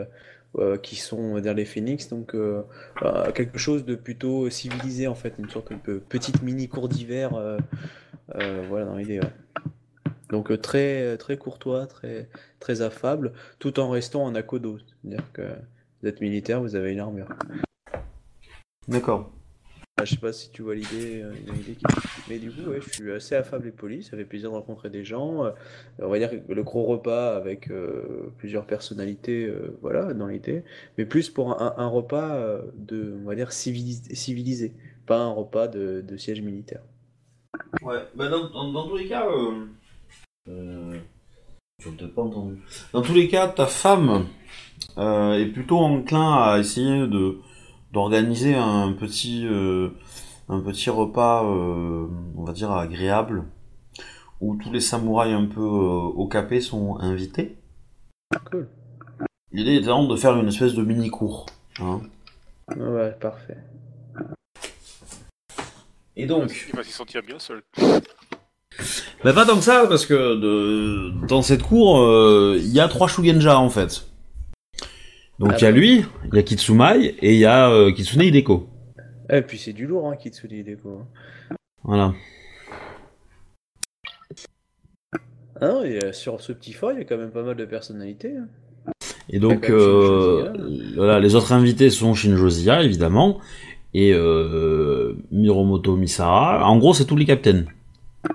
Euh, 0.59 0.77
qui 0.77 0.97
sont 0.97 1.37
les 1.37 1.65
phénix, 1.65 2.09
donc 2.09 2.35
euh, 2.35 2.63
euh, 3.03 3.31
quelque 3.33 3.59
chose 3.59 3.85
de 3.85 3.95
plutôt 3.95 4.51
civilisé 4.51 5.07
en 5.07 5.15
fait, 5.15 5.35
une 5.39 5.49
sorte 5.49 5.73
de 5.87 5.99
petite 5.99 6.43
mini 6.43 6.69
cour 6.69 6.89
d'hiver, 6.89 7.35
euh, 7.35 7.59
voilà 8.69 8.87
dans 8.87 8.97
l'idée. 8.97 9.21
Donc 10.31 10.61
très 10.61 11.17
très 11.19 11.37
courtois, 11.37 11.87
très 11.87 12.29
très 12.59 12.83
affable, 12.83 13.33
tout 13.59 13.79
en 13.81 13.91
restant 13.91 14.25
en 14.25 14.35
akodo, 14.35 14.79
c'est-à-dire 14.79 15.25
que 15.33 15.43
vous 16.03 16.09
êtes 16.09 16.21
militaire, 16.21 16.61
vous 16.61 16.75
avez 16.75 16.93
une 16.93 17.01
armure. 17.01 17.29
d'accord. 18.89 19.33
Ah, 20.01 20.07
je 20.07 20.13
sais 20.13 20.17
pas 20.21 20.33
si 20.33 20.51
tu 20.51 20.63
vois 20.63 20.75
l'idée, 20.75 21.21
euh, 21.21 21.35
mais 22.31 22.39
du 22.39 22.51
coup 22.51 22.73
je 22.75 22.91
suis 22.91 23.13
assez 23.13 23.35
affable 23.35 23.69
et 23.69 23.71
poli, 23.71 24.03
ça 24.03 24.17
fait 24.17 24.25
plaisir 24.25 24.51
de 24.51 24.55
rencontrer 24.55 24.89
des 24.89 25.05
gens. 25.05 25.45
euh, 25.45 25.51
on 25.99 26.09
va 26.09 26.19
dire 26.19 26.31
le 26.49 26.63
gros 26.63 26.85
repas 26.85 27.37
avec 27.37 27.71
euh, 27.71 28.33
plusieurs 28.39 28.65
personnalités, 28.65 29.53
voilà 29.83 30.15
dans 30.15 30.27
l'idée, 30.27 30.65
mais 30.97 31.05
plus 31.05 31.29
pour 31.29 31.61
un, 31.61 31.87
repas 31.87 32.63
de, 32.79 33.15
on 33.23 33.29
va 33.29 33.35
dire 33.35 33.53
civilisé, 33.53 34.15
civilisé, 34.15 34.73
pas 35.05 35.19
un 35.19 35.33
repas 35.33 35.69
de, 35.69 36.17
siège 36.17 36.41
militaire. 36.41 36.81
Ouais, 37.83 37.99
bah 38.15 38.31
dans, 38.31 38.89
tous 38.89 38.97
les 38.97 39.07
cas, 39.07 39.27
l'as 40.47 40.53
peut-être 41.85 42.15
pas 42.15 42.23
entendu. 42.23 42.57
Dans 42.95 43.03
tous 43.03 43.13
les 43.13 43.29
cas, 43.29 43.49
ta 43.49 43.67
femme 43.67 44.29
est 44.97 45.53
plutôt 45.53 45.77
enclin 45.77 46.37
à 46.37 46.59
essayer 46.59 47.07
de 47.07 47.37
d'organiser 47.93 48.55
un 48.55 48.93
petit 48.93 49.47
euh, 49.47 49.91
un 50.49 50.61
petit 50.61 50.91
repas, 50.91 51.45
euh, 51.45 52.07
on 52.37 52.45
va 52.45 52.53
dire 52.53 52.73
agréable, 52.73 53.45
où 54.41 54.57
tous 54.57 54.73
les 54.73 54.81
samouraïs 54.81 55.35
un 55.35 55.47
peu 55.47 55.61
euh, 55.61 55.65
au 55.65 56.27
capé 56.27 56.61
sont 56.61 56.99
invités. 56.99 57.57
Cool. 58.51 58.69
L'idée 59.53 59.77
est 59.77 59.81
vraiment 59.81 60.07
de 60.07 60.17
faire 60.17 60.37
une 60.37 60.49
espèce 60.49 60.75
de 60.75 60.83
mini 60.83 61.11
cours. 61.11 61.47
Hein. 61.81 62.01
Ouais, 62.77 63.13
parfait. 63.21 63.59
Et 66.17 66.27
donc, 66.27 66.67
Il 66.69 66.77
va 66.77 66.85
s'y 66.85 66.93
sentir 66.93 67.23
bien 67.23 67.39
seul. 67.39 67.63
Bah 69.23 69.33
pas 69.33 69.45
tant 69.45 69.57
que 69.57 69.63
ça, 69.63 69.87
parce 69.89 70.07
que 70.07 70.37
de... 70.37 71.27
dans 71.27 71.43
cette 71.43 71.63
cour, 71.63 72.01
euh, 72.01 72.57
il 72.59 72.73
y 72.73 72.81
a 72.81 72.89
trois 72.89 73.09
Shugenja 73.09 73.59
en 73.59 73.69
fait. 73.71 74.07
Donc 75.41 75.53
Ah 75.55 75.57
il 75.59 75.63
y 75.63 75.67
a 75.67 75.73
bah. 75.73 75.79
lui, 75.79 76.05
il 76.31 76.37
y 76.37 76.39
a 76.39 76.43
Kitsumai 76.43 77.15
et 77.23 77.33
il 77.35 77.39
y 77.41 77.47
a 77.47 77.71
euh, 77.71 77.91
Kitsune 77.93 78.21
Hideko. 78.23 78.69
Et 79.31 79.41
puis 79.43 79.57
c'est 79.59 79.73
du 79.73 79.87
lourd, 79.87 80.09
hein, 80.09 80.17
Kitsune 80.17 80.53
Hideko. 80.53 81.03
Voilà. 81.83 82.13
Ah 85.61 85.81
et 85.85 86.05
euh, 86.05 86.13
sur 86.13 86.41
ce 86.41 86.53
petit 86.53 86.73
fort, 86.73 86.93
il 86.93 86.99
y 86.99 87.01
a 87.01 87.05
quand 87.05 87.17
même 87.19 87.31
pas 87.31 87.43
mal 87.43 87.57
de 87.57 87.65
personnalités. 87.65 88.35
hein. 88.37 88.49
Et 89.29 89.39
donc 89.39 89.63
D'accord, 89.63 89.77
euh, 89.79 90.53
Shinjo 90.55 90.95
voilà, 90.97 91.21
les 91.21 91.35
autres 91.35 91.53
invités 91.53 91.91
sont 91.91 92.15
Shinjozia 92.15 92.83
évidemment 92.83 93.41
et 93.95 94.13
euh, 94.13 95.15
Miromoto 95.31 95.97
Misara. 95.97 96.67
En 96.69 96.79
gros, 96.79 96.95
c'est 96.95 97.05
tous 97.07 97.17
les 97.17 97.25
capitaines. 97.27 97.67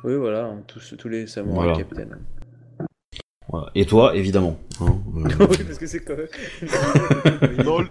Oui, 0.04 0.16
voilà, 0.16 0.52
tous, 0.68 0.96
tous 0.98 1.10
les 1.10 1.28
samouraïs 1.28 1.56
Voilà. 1.72 1.78
capitaines. 1.78 2.18
Voilà. 3.56 3.72
Et 3.76 3.86
toi, 3.86 4.16
évidemment. 4.16 4.60
hein, 4.82 4.86
euh. 5.18 5.48
oui, 5.50 5.58
parce 5.66 5.78
que 5.78 5.88
c'est 5.88 6.00
quand 6.04 6.16
même. 6.18 6.28
Non, 7.66 7.80
le- 7.80 7.88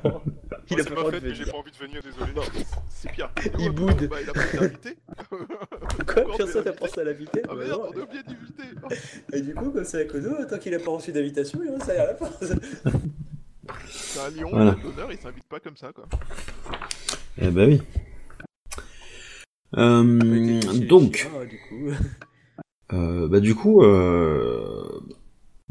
il 0.71 0.81
a 0.81 0.83
c'est 0.83 0.95
pas 0.95 1.05
pas 1.05 1.11
fait, 1.11 1.35
j'ai 1.35 1.45
pas 1.45 1.59
envie 1.59 1.71
de 1.71 1.77
venir, 1.77 2.01
désolé. 2.03 2.33
Non, 2.35 2.43
c'est 2.89 3.11
pire. 3.13 3.31
Il 3.59 3.71
boude. 3.71 4.09
Bah, 4.09 4.17
il 4.23 4.31
a 4.31 4.33
pas 4.33 4.45
été 4.47 4.59
invité. 4.59 4.97
Quoi 6.07 6.37
Personne 6.37 6.65
n'a 6.65 6.73
pensé 6.73 7.01
à 7.01 7.05
l'inviter 7.05 7.43
Ah 7.45 7.49
Bah 7.49 7.55
merde, 7.57 7.71
non. 7.71 7.91
on 7.95 8.01
a 8.01 8.03
oublié 8.03 8.23
d'inviter. 8.23 9.03
Et 9.33 9.41
du 9.43 9.55
coup, 9.55 9.71
comme 9.71 9.85
c'est 9.85 10.01
à 10.01 10.05
Kodo, 10.05 10.31
tant 10.49 10.59
qu'il 10.59 10.75
a 10.75 10.79
pas 10.79 10.91
reçu 10.91 11.13
d'invitation, 11.13 11.61
il 11.65 11.71
reste 11.71 11.89
à 11.91 12.07
la 12.07 12.15
fin. 12.15 12.31
C'est 13.89 14.21
un 14.21 14.31
lion, 14.31 14.49
Voilà. 14.51 14.77
l'honneur, 14.83 15.11
il 15.13 15.19
s'invite 15.19 15.45
pas 15.45 15.61
comme 15.61 15.77
ça 15.77 15.93
quoi. 15.93 16.05
Eh 17.39 17.51
ben 17.51 17.69
oui. 17.69 17.83
Euh, 19.77 20.61
donc, 20.87 21.29
Ah, 21.41 21.45
du 21.47 21.59
coup. 21.59 21.91
Euh, 22.93 23.29
bah 23.29 23.41
du 23.41 23.55
coup, 23.55 23.83
euh, 23.83 25.01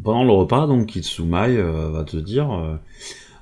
pendant 0.01 0.23
le 0.23 0.31
repas, 0.31 0.67
donc 0.67 0.87
Kitsumai 0.87 1.57
euh, 1.57 1.89
va 1.91 2.03
te 2.03 2.17
dire 2.17 2.51
euh, 2.51 2.77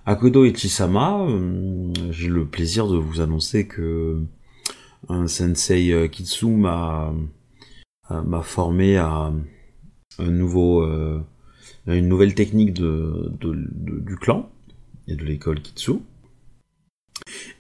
Akodo 0.06 0.46
Ichisama, 0.46 1.22
euh, 1.22 1.94
j'ai 2.12 2.28
le 2.28 2.46
plaisir 2.46 2.88
de 2.88 2.98
vous 2.98 3.22
annoncer 3.22 3.68
que 3.68 4.22
un 5.08 5.28
sensei 5.28 6.10
Kitsu 6.12 6.48
m'a 6.48 7.14
formé 8.44 8.98
à 8.98 9.32
une 10.20 12.08
nouvelle 12.08 12.36
technique 12.36 12.74
de, 12.74 13.32
du 13.40 14.16
clan 14.18 14.50
et 15.08 15.16
de 15.16 15.24
l'école 15.24 15.62
Kitsu 15.62 15.94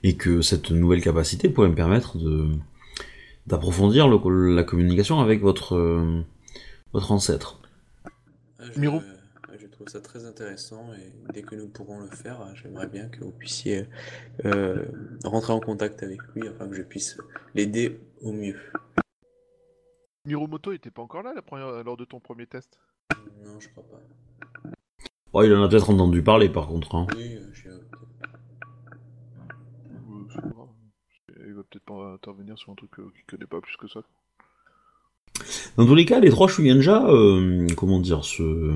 et 0.04 0.16
que 0.18 0.42
cette 0.42 0.72
nouvelle 0.72 1.02
capacité 1.02 1.50
pourrait 1.50 1.70
me 1.70 1.76
permettre 1.76 2.18
de 2.18 2.50
d'approfondir 3.48 4.08
la 4.08 4.64
communication 4.64 5.20
avec 5.20 5.42
votre 5.42 6.24
votre 6.94 7.12
ancêtre. 7.12 7.61
Ah, 8.62 8.66
Je, 8.74 8.80
Miro. 8.80 9.02
je 9.58 9.68
trouve 9.68 9.88
ça 9.88 10.02
très 10.02 10.26
intéressant 10.26 10.94
et 10.94 11.12
dès 11.34 11.42
que 11.42 11.56
nous 11.56 11.68
pourrons 11.68 12.00
le 12.00 12.08
faire, 12.08 12.42
euh, 12.42 12.54
j'aimerais 12.54 12.88
bien 12.88 13.10
que 13.10 13.24
vous 13.24 13.32
puissiez 13.32 13.88
euh, 14.46 14.86
rentrer 15.24 15.54
en 15.54 15.60
contact 15.60 16.04
avec 16.04 16.22
lui 16.36 16.48
afin 16.48 16.68
que 16.68 16.76
je 16.76 16.84
puisse 16.84 17.18
l'aider 17.56 18.00
au 18.22 18.32
mieux. 18.32 18.60
Miromoto 20.26 20.72
était 20.72 20.92
pas 20.92 21.02
encore 21.02 21.24
là 21.24 21.34
la 21.34 21.42
première... 21.42 21.84
lors 21.84 21.98
de 21.98 22.06
ton 22.06 22.20
premier 22.20 22.46
test? 22.46 22.80
Non, 23.44 23.60
je 23.60 23.70
crois 23.70 23.84
pas. 23.84 24.00
Oh, 25.34 25.44
il 25.44 25.54
en 25.56 25.64
a 25.64 25.70
peut-être 25.70 25.90
entendu 25.90 26.22
parler 26.22 26.50
par 26.50 26.68
contre. 26.68 26.94
Hein. 26.94 27.08
Oui, 27.16 27.36
euh, 27.38 27.52
grave. 30.28 30.68
Il 31.48 31.54
va 31.54 31.64
peut-être 31.64 31.86
pas 31.86 32.14
intervenir 32.14 32.58
sur 32.60 32.72
un 32.72 32.76
truc 32.76 33.00
euh, 33.00 33.10
qu'il 33.16 33.26
connaît 33.26 33.48
pas 33.48 33.60
plus 33.62 33.76
que 33.78 33.88
ça. 33.88 34.02
Dans 35.78 35.86
tous 35.86 35.96
les 35.96 36.06
cas, 36.06 36.20
les 36.20 36.30
trois 36.30 36.48
Shugenja, 36.48 37.06
euh, 37.08 37.66
comment 37.78 38.00
dire, 38.00 38.24
se, 38.26 38.74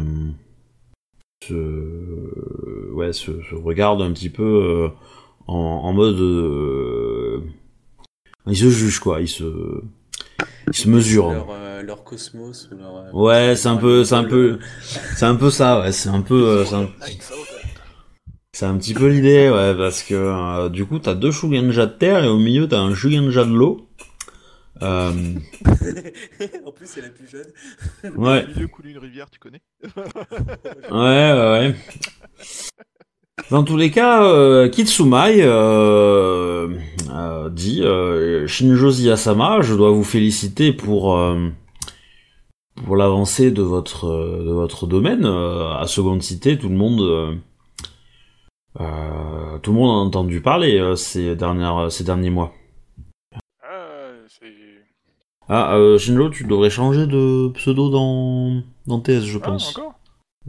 se, 1.43 2.91
ouais, 2.93 3.13
se, 3.13 3.31
se 3.49 3.55
regardent 3.55 4.01
un 4.01 4.11
petit 4.11 4.29
peu 4.29 4.43
euh, 4.43 4.87
en, 5.47 5.55
en 5.55 5.93
mode, 5.93 6.19
euh, 6.19 7.41
ils 8.47 8.57
se 8.57 8.69
jugent 8.69 8.99
quoi, 8.99 9.21
ils 9.21 9.27
se, 9.27 9.43
ils 10.67 10.73
se 10.73 10.89
mesurent. 10.89 11.33
Leur, 11.33 11.47
euh, 11.51 11.81
leur 11.83 12.03
cosmos 12.03 12.69
ou 12.71 12.77
leur. 12.77 12.95
euh, 12.97 13.11
Ouais, 13.11 13.55
c'est 13.55 13.67
un 13.67 13.77
peu, 13.77 14.03
c'est 14.03 14.15
un 14.15 14.23
peu, 14.23 14.59
c'est 15.15 15.25
un 15.25 15.35
peu 15.35 15.49
ça, 15.49 15.81
ouais, 15.81 15.91
c'est 15.91 16.09
un 16.09 16.21
peu, 16.21 16.47
euh, 16.47 16.65
c'est 18.53 18.65
un, 18.65 18.77
petit 18.77 18.93
peu 18.93 19.07
l'idée, 19.07 19.49
ouais, 19.49 19.75
parce 19.75 20.01
que 20.01 20.13
euh, 20.15 20.69
du 20.69 20.85
coup, 20.85 20.99
t'as 20.99 21.13
deux 21.13 21.31
Shugenja 21.31 21.87
de 21.87 21.91
terre 21.91 22.23
et 22.23 22.29
au 22.29 22.37
milieu 22.37 22.67
t'as 22.69 22.79
un 22.79 22.95
Shugenja 22.95 23.43
de 23.43 23.53
l'eau. 23.53 23.84
Euh, 24.81 25.11
en 26.65 26.71
plus, 26.71 26.85
c'est 26.87 27.01
la 27.01 27.09
plus 27.09 27.27
jeune. 27.29 27.47
ouais. 28.17 28.43
Au 28.43 28.47
milieu 28.47 28.67
coule 28.67 28.87
une 28.87 28.97
rivière, 28.97 29.29
tu 29.29 29.39
connais 29.39 29.61
Ouais, 29.83 31.31
ouais, 31.31 31.49
ouais. 31.49 31.75
Dans 33.51 33.63
tous 33.63 33.77
les 33.77 33.91
cas, 33.91 34.23
euh, 34.23 34.69
Kitsumai 34.69 35.41
euh, 35.41 36.67
euh, 37.11 37.49
dit 37.49 37.83
euh, 37.83 38.47
Shinjozi 38.47 39.09
Asama, 39.11 39.61
je 39.61 39.75
dois 39.75 39.91
vous 39.91 40.03
féliciter 40.03 40.73
pour 40.73 41.15
euh, 41.17 41.49
pour 42.85 42.95
l'avancée 42.95 43.51
de 43.51 43.61
votre 43.61 44.07
de 44.43 44.51
votre 44.51 44.87
domaine. 44.87 45.25
Euh, 45.25 45.73
à 45.77 45.85
seconde 45.87 46.23
cité, 46.23 46.57
tout 46.57 46.69
le 46.69 46.75
monde 46.75 47.01
euh, 47.01 47.35
euh, 48.79 49.57
tout 49.59 49.71
le 49.71 49.77
monde 49.77 49.89
a 49.89 50.07
entendu 50.07 50.41
parler 50.41 50.79
euh, 50.79 50.95
ces 50.95 51.35
dernières 51.35 51.91
ces 51.91 52.03
derniers 52.03 52.29
mois. 52.31 52.53
Ah, 55.47 55.75
euh, 55.75 55.97
Shinjo, 55.97 56.29
tu 56.29 56.43
devrais 56.45 56.69
changer 56.69 57.05
de 57.07 57.49
pseudo 57.53 57.89
dans 57.89 58.63
dans 58.87 58.99
TS, 58.99 59.25
je 59.25 59.37
Ah, 59.37 59.45
pense. 59.45 59.69
encore 59.77 59.99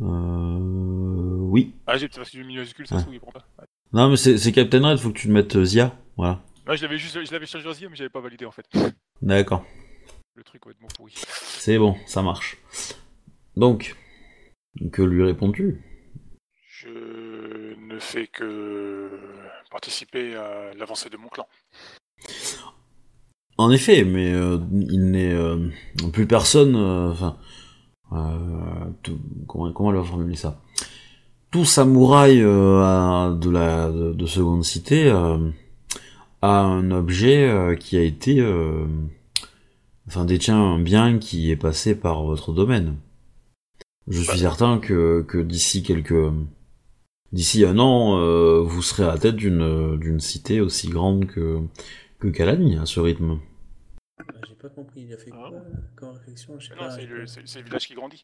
euh, 0.03 1.37
oui. 1.41 1.75
Ah, 1.87 1.97
j'ai 1.97 2.09
parce 2.09 2.31
que 2.31 2.37
j'ai 2.37 2.43
mis 2.45 2.55
minuscule, 2.55 2.87
ça 2.87 2.97
se 2.99 3.03
trouve, 3.03 3.15
il 3.15 3.21
prend 3.21 3.33
pas. 3.33 3.45
Ouais. 3.59 3.65
Non, 3.93 4.09
mais 4.11 4.17
c'est 4.17 4.53
Captain 4.53 4.87
Red, 4.87 4.99
faut 4.99 5.11
que 5.11 5.19
tu 5.19 5.29
le 5.29 5.35
mettes 5.35 5.57
euh, 5.57 5.65
Zia. 5.65 5.97
Voilà. 6.17 6.43
Ouais, 6.67 6.77
je 6.77 6.83
l'avais 6.83 6.99
juste, 6.99 7.25
je 7.25 7.33
l'avais 7.33 7.47
changé 7.47 7.67
aussi, 7.69 7.87
mais 7.89 7.97
j'avais 7.97 8.11
pas 8.11 8.21
validé 8.21 8.45
en 8.45 8.51
fait. 8.51 8.67
D'accord. 9.23 9.65
Le 10.35 10.43
truc 10.45 10.61
complètement 10.61 10.89
pourri. 10.97 11.15
C'est 11.17 11.79
bon, 11.79 11.97
ça 12.07 12.23
marche. 12.23 12.59
Donc, 13.57 13.97
que 14.93 15.03
lui 15.03 15.25
réponds-tu? 15.25 15.83
Je 16.69 16.89
ne 17.79 17.99
fais 17.99 18.27
que 18.27 19.11
participer 19.71 20.35
à 20.37 20.75
l'avancée 20.75 21.09
de 21.09 21.17
mon 21.17 21.29
clan. 21.29 21.47
En 23.59 23.71
effet, 23.71 24.05
mais 24.05 24.33
euh, 24.33 24.59
il 24.73 25.11
n'est 25.11 25.33
euh, 25.33 25.69
plus 26.13 26.27
personne. 26.27 26.77
euh, 26.77 27.11
Enfin, 27.11 27.37
euh, 28.13 28.91
comment 29.47 29.73
comment 29.73 29.91
elle 29.91 29.97
va 29.97 30.05
formuler 30.05 30.37
ça? 30.37 30.61
Tout 31.51 31.65
samouraï 31.65 32.39
de 32.41 33.51
la 33.51 33.91
de, 33.91 34.13
de 34.13 34.27
seconde 34.27 34.65
cité 34.65 35.09
a 36.43 36.61
un 36.61 36.91
objet 36.91 37.77
qui 37.81 37.97
a 37.97 38.03
été, 38.03 38.45
enfin 40.07 40.25
détient 40.27 40.59
un 40.59 40.79
bien 40.79 41.19
qui 41.19 41.51
est 41.51 41.57
passé 41.57 41.95
par 41.95 42.25
votre 42.25 42.53
domaine. 42.53 42.97
Je 44.07 44.21
suis 44.21 44.39
certain 44.41 44.79
que 44.79 45.25
que 45.27 45.39
d'ici 45.39 45.83
quelques 45.83 46.31
d'ici 47.33 47.65
un 47.65 47.79
an, 47.79 48.19
euh, 48.19 48.61
vous 48.63 48.83
serez 48.83 49.05
à 49.05 49.09
la 49.09 49.19
tête 49.19 49.37
d'une 49.37 49.97
d'une 49.99 50.21
cité 50.21 50.61
aussi 50.61 50.89
grande 50.89 51.27
que 51.27 51.61
que 52.19 52.29
Kalani 52.29 52.79
à 52.79 52.87
ce 52.87 53.01
rythme. 53.01 53.39
Ah, 54.19 54.25
J'ai 54.49 54.55
pas 54.55 54.69
compris, 54.71 55.03
il 55.03 55.13
a 55.13 55.19
fait 55.19 55.31
quoi 55.31 55.51
Ah. 55.53 55.57
euh, 55.57 55.75
comme 55.97 56.11
réflexion 56.11 56.55
non, 56.55 56.91
c'est 56.91 57.07
le, 57.07 57.21
le 57.25 57.63
village 57.63 57.87
qui 57.87 57.95
grandit. 57.95 58.23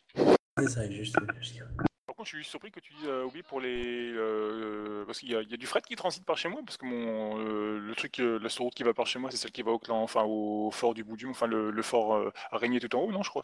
C'est 0.58 0.68
ça, 0.68 0.90
juste. 0.90 1.16
juste- 1.40 1.62
Par 2.06 2.16
contre, 2.16 2.30
je 2.30 2.36
suis 2.36 2.44
surpris 2.44 2.70
que 2.70 2.80
tu 2.80 2.92
dises 2.94 3.06
euh, 3.08 3.24
oublié 3.24 3.42
pour 3.42 3.60
les. 3.60 4.12
euh, 4.14 5.04
parce 5.06 5.18
qu'il 5.20 5.30
y, 5.30 5.34
a- 5.36 5.42
il 5.42 5.50
y 5.50 5.54
a 5.54 5.56
du 5.56 5.66
fret 5.66 5.80
qui 5.86 5.96
transite 5.96 6.24
par 6.24 6.36
chez 6.38 6.48
moi, 6.48 6.60
parce 6.64 6.76
que 6.76 6.86
mon 6.86 7.38
euh, 7.38 7.78
le 7.78 7.94
truc, 7.94 8.18
euh, 8.20 8.38
la 8.38 8.48
route 8.58 8.74
qui 8.74 8.82
va 8.82 8.92
par 8.94 9.06
chez 9.06 9.18
moi, 9.18 9.30
c'est 9.30 9.36
celle 9.36 9.50
qui 9.52 9.62
va 9.62 9.70
au 9.72 9.78
clan, 9.78 10.02
enfin 10.02 10.24
au 10.24 10.70
fort 10.70 10.94
du 10.94 11.04
bout 11.04 11.16
du 11.16 11.26
monde, 11.26 11.34
enfin 11.34 11.46
le, 11.46 11.70
le 11.70 11.82
fort 11.82 12.14
euh, 12.14 12.30
araignée 12.50 12.80
tout 12.80 12.94
en 12.96 13.02
haut, 13.02 13.12
non, 13.12 13.22
je 13.22 13.30
crois. 13.30 13.42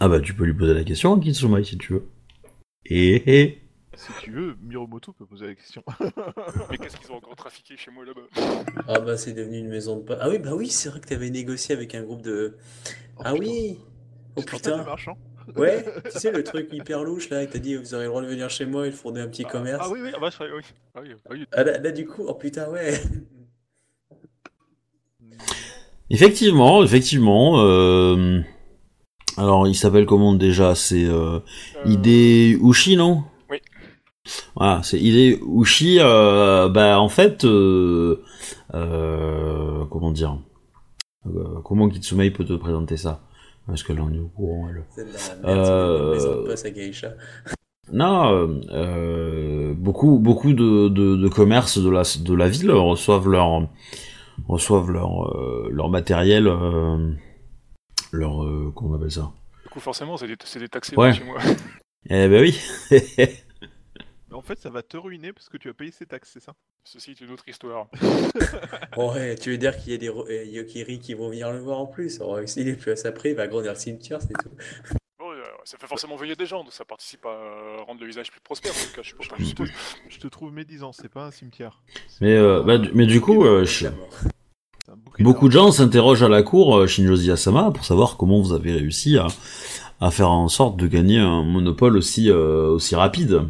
Ah 0.00 0.08
bah 0.08 0.20
tu 0.20 0.34
peux 0.34 0.44
lui 0.44 0.54
poser 0.54 0.74
la 0.74 0.84
question 0.84 1.14
à 1.14 1.20
Kitsumai 1.20 1.64
si 1.64 1.76
tu 1.78 1.92
veux. 1.94 2.08
Et, 2.86 3.40
et 3.42 3.62
Si 3.96 4.12
tu 4.22 4.30
veux, 4.32 4.56
Miromoto 4.62 5.12
peut 5.12 5.26
poser 5.26 5.46
la 5.46 5.54
question. 5.54 5.82
Mais 6.70 6.78
qu'est-ce 6.78 6.96
qu'ils 6.96 7.12
ont 7.12 7.16
encore 7.16 7.36
trafiqué 7.36 7.76
chez 7.76 7.90
moi 7.90 8.04
là-bas? 8.04 8.22
Ah 8.88 9.00
bah 9.00 9.16
c'est 9.16 9.32
devenu 9.32 9.58
une 9.58 9.68
maison 9.68 9.96
de 9.98 10.02
potes. 10.02 10.18
Ah 10.20 10.28
oui, 10.28 10.38
bah 10.38 10.54
oui, 10.54 10.68
c'est 10.68 10.88
vrai 10.88 11.00
que 11.00 11.06
t'avais 11.06 11.30
négocié 11.30 11.74
avec 11.74 11.94
un 11.94 12.02
groupe 12.02 12.22
de. 12.22 12.56
Oh, 13.16 13.22
ah 13.24 13.32
putain. 13.32 13.38
oui 13.38 13.78
Oh 14.36 14.42
putain 14.42 14.82
marchand. 14.84 15.16
Ouais, 15.56 15.84
tu 16.12 16.18
sais 16.18 16.32
le 16.32 16.42
truc 16.52 16.68
hyper 16.72 17.04
louche 17.04 17.28
là, 17.30 17.44
que 17.46 17.52
t'as 17.52 17.58
dit 17.58 17.76
vous 17.76 17.94
aurez 17.94 18.04
le 18.04 18.08
droit 18.08 18.22
de 18.22 18.26
venir 18.26 18.50
chez 18.50 18.66
moi 18.66 18.86
et 18.86 18.90
de 18.90 18.94
fonder 18.96 19.20
un 19.20 19.28
petit 19.28 19.44
commerce. 19.44 19.86
Ah 19.88 19.92
oui, 19.92 20.00
oui, 20.02 20.10
ah 20.14 20.18
bah, 20.18 20.30
c'est 20.30 20.38
vrai, 20.38 20.50
oui. 20.56 20.62
Ah 20.94 21.00
oui, 21.02 21.14
ah 21.24 21.28
oui. 21.32 21.46
Ah, 21.52 21.64
là, 21.64 21.78
là, 21.78 21.90
du 21.92 22.06
coup, 22.06 22.24
oh 22.26 22.34
putain 22.34 22.68
ouais 22.70 22.94
effectivement, 26.10 26.82
effectivement. 26.82 27.60
euh, 27.60 28.40
Alors 29.36 29.66
il 29.68 29.74
s'appelle 29.74 30.06
comment 30.06 30.32
déjà? 30.34 30.74
C'est 30.74 31.04
euh, 31.04 31.40
Euh, 31.76 31.84
Ide 31.86 32.58
Ushi 32.62 32.96
non? 32.96 33.24
Voilà, 34.56 34.82
c'est 34.82 34.98
Ide 35.00 35.40
Ushi. 35.46 35.98
Euh, 36.00 36.68
bah 36.68 36.98
en 37.00 37.08
fait, 37.08 37.44
euh, 37.44 38.22
euh, 38.74 39.84
comment 39.90 40.12
dire 40.12 40.38
Euh, 41.26 41.60
Comment 41.64 41.88
Kitsumai 41.88 42.30
peut 42.30 42.44
te 42.44 42.52
présenter 42.54 42.96
ça? 42.96 43.20
Parce 43.66 43.82
que 43.82 43.92
là 43.92 44.02
on 44.04 44.12
est 44.12 44.18
au 44.18 44.28
courant. 44.28 44.68
Elle? 44.68 44.84
C'est 44.90 45.04
de 45.04 45.12
la 45.12 45.54
merde, 45.54 46.54
c'est 46.56 46.68
Euh, 46.68 46.74
Geisha. 46.74 47.08
Non, 47.92 48.46
beaucoup, 49.74 50.18
beaucoup 50.18 50.52
de, 50.54 50.88
de, 50.88 51.16
de 51.16 51.28
commerces 51.28 51.78
de 51.78 51.90
la, 51.90 52.02
de 52.18 52.34
la 52.34 52.48
ville 52.48 52.70
reçoivent 52.72 53.28
leur, 53.28 53.68
reçoivent 54.48 54.90
leur, 54.90 55.28
euh, 55.36 55.68
leur 55.70 55.90
matériel, 55.90 56.46
euh, 56.46 57.12
leur, 58.12 58.42
euh, 58.42 58.72
comment 58.74 58.92
on 58.92 58.94
appelle 58.94 59.10
ça? 59.10 59.30
Du 59.64 59.68
coup, 59.70 59.80
forcément, 59.80 60.16
c'est 60.16 60.26
des, 60.28 60.36
c'est 60.44 60.60
des 60.60 60.68
taxés 60.68 60.96
Ouais. 60.96 61.12
chez 61.12 61.24
moi. 61.24 61.38
Eh 62.08 62.28
ben 62.28 62.40
oui. 62.42 62.58
Mais 64.34 64.38
en 64.38 64.42
fait, 64.42 64.60
ça 64.60 64.68
va 64.68 64.82
te 64.82 64.96
ruiner 64.96 65.32
parce 65.32 65.48
que 65.48 65.56
tu 65.56 65.68
vas 65.68 65.74
payer 65.74 65.92
ses 65.92 66.06
taxes, 66.06 66.30
c'est 66.34 66.42
ça? 66.42 66.54
Ceci 66.82 67.12
est 67.12 67.20
une 67.20 67.30
autre 67.30 67.48
histoire. 67.48 67.86
Oh, 68.96 69.12
ouais, 69.12 69.36
tu 69.36 69.50
veux 69.50 69.58
dire 69.58 69.76
qu'il 69.76 69.92
y 69.92 69.94
a 69.94 69.98
des 69.98 70.08
ro- 70.08 70.26
euh, 70.28 70.44
Yokiri 70.44 70.98
qui 71.00 71.14
vont 71.14 71.28
venir 71.28 71.50
le 71.52 71.58
voir 71.60 71.78
en 71.78 71.86
plus? 71.86 72.20
Oh, 72.20 72.36
S'il 72.46 72.66
est 72.68 72.74
plus 72.74 72.90
à 72.92 72.96
sa 72.96 73.10
prix, 73.12 73.30
il 73.30 73.34
va 73.36 73.46
grandir 73.48 73.72
le 73.72 73.78
cimetière, 73.78 74.20
c'est 74.20 74.34
tout. 74.34 74.50
Bon, 75.20 75.30
euh, 75.30 75.42
ça 75.64 75.78
fait 75.78 75.86
forcément 75.86 76.16
veiller 76.16 76.34
des 76.36 76.46
gens, 76.46 76.64
donc 76.64 76.72
ça 76.72 76.84
participe 76.84 77.24
à 77.26 77.82
rendre 77.86 78.00
le 78.00 78.06
visage 78.06 78.30
plus 78.32 78.40
prospère, 78.40 78.72
en 78.72 78.74
tout 78.74 78.94
cas, 78.96 79.02
je, 79.02 79.14
pas, 79.14 79.64
je 80.08 80.18
te 80.18 80.26
trouve 80.28 80.52
médisant, 80.52 80.92
c'est 80.92 81.08
pas 81.08 81.26
un 81.26 81.30
cimetière. 81.30 81.82
Mais, 82.20 82.34
euh, 82.36 82.62
bah, 82.62 82.78
du- 82.78 82.90
mais 82.92 83.06
du 83.06 83.20
coup, 83.20 83.44
euh, 83.44 83.64
je- 83.64 83.86
beaucoup 85.20 85.46
de 85.48 85.52
gens 85.52 85.70
s'interrogent 85.72 86.22
à 86.24 86.28
la 86.28 86.42
cour 86.42 86.76
euh, 86.76 86.86
Shinjozi 86.88 87.30
Asama 87.30 87.70
pour 87.70 87.84
savoir 87.84 88.16
comment 88.16 88.40
vous 88.40 88.52
avez 88.52 88.72
réussi 88.72 89.16
à, 89.16 89.28
à 90.00 90.10
faire 90.10 90.30
en 90.30 90.48
sorte 90.48 90.76
de 90.76 90.86
gagner 90.88 91.18
un 91.18 91.42
monopole 91.44 91.96
aussi, 91.96 92.30
euh, 92.30 92.68
aussi 92.68 92.94
rapide. 92.96 93.42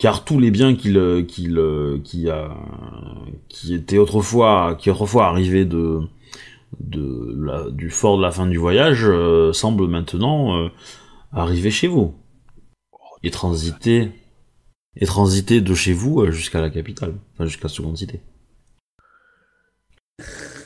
Car 0.00 0.24
tous 0.24 0.40
les 0.40 0.50
biens 0.50 0.74
qu'il, 0.74 0.96
euh, 0.96 1.22
qu'il, 1.22 1.58
euh, 1.58 1.98
qui, 2.02 2.30
a, 2.30 2.56
qui 3.50 3.74
étaient 3.74 3.98
autrefois, 3.98 4.74
qui 4.80 4.88
autrefois 4.88 5.26
arrivaient 5.26 5.66
de, 5.66 6.00
de 6.80 7.34
la, 7.36 7.70
du 7.70 7.90
fort 7.90 8.16
de 8.16 8.22
la 8.22 8.30
fin 8.30 8.46
du 8.46 8.56
voyage, 8.56 9.04
euh, 9.04 9.52
semblent 9.52 9.88
maintenant 9.88 10.56
euh, 10.56 10.68
arriver 11.32 11.70
chez 11.70 11.86
vous. 11.86 12.14
et 13.22 13.30
transiter, 13.30 14.10
et 14.96 15.04
transiter 15.04 15.60
de 15.60 15.74
chez 15.74 15.92
vous 15.92 16.30
jusqu'à 16.30 16.62
la 16.62 16.70
capitale, 16.70 17.12
enfin 17.34 17.44
jusqu'à 17.44 17.64
la 17.64 17.74
seconde 17.74 17.98
cité. 17.98 18.22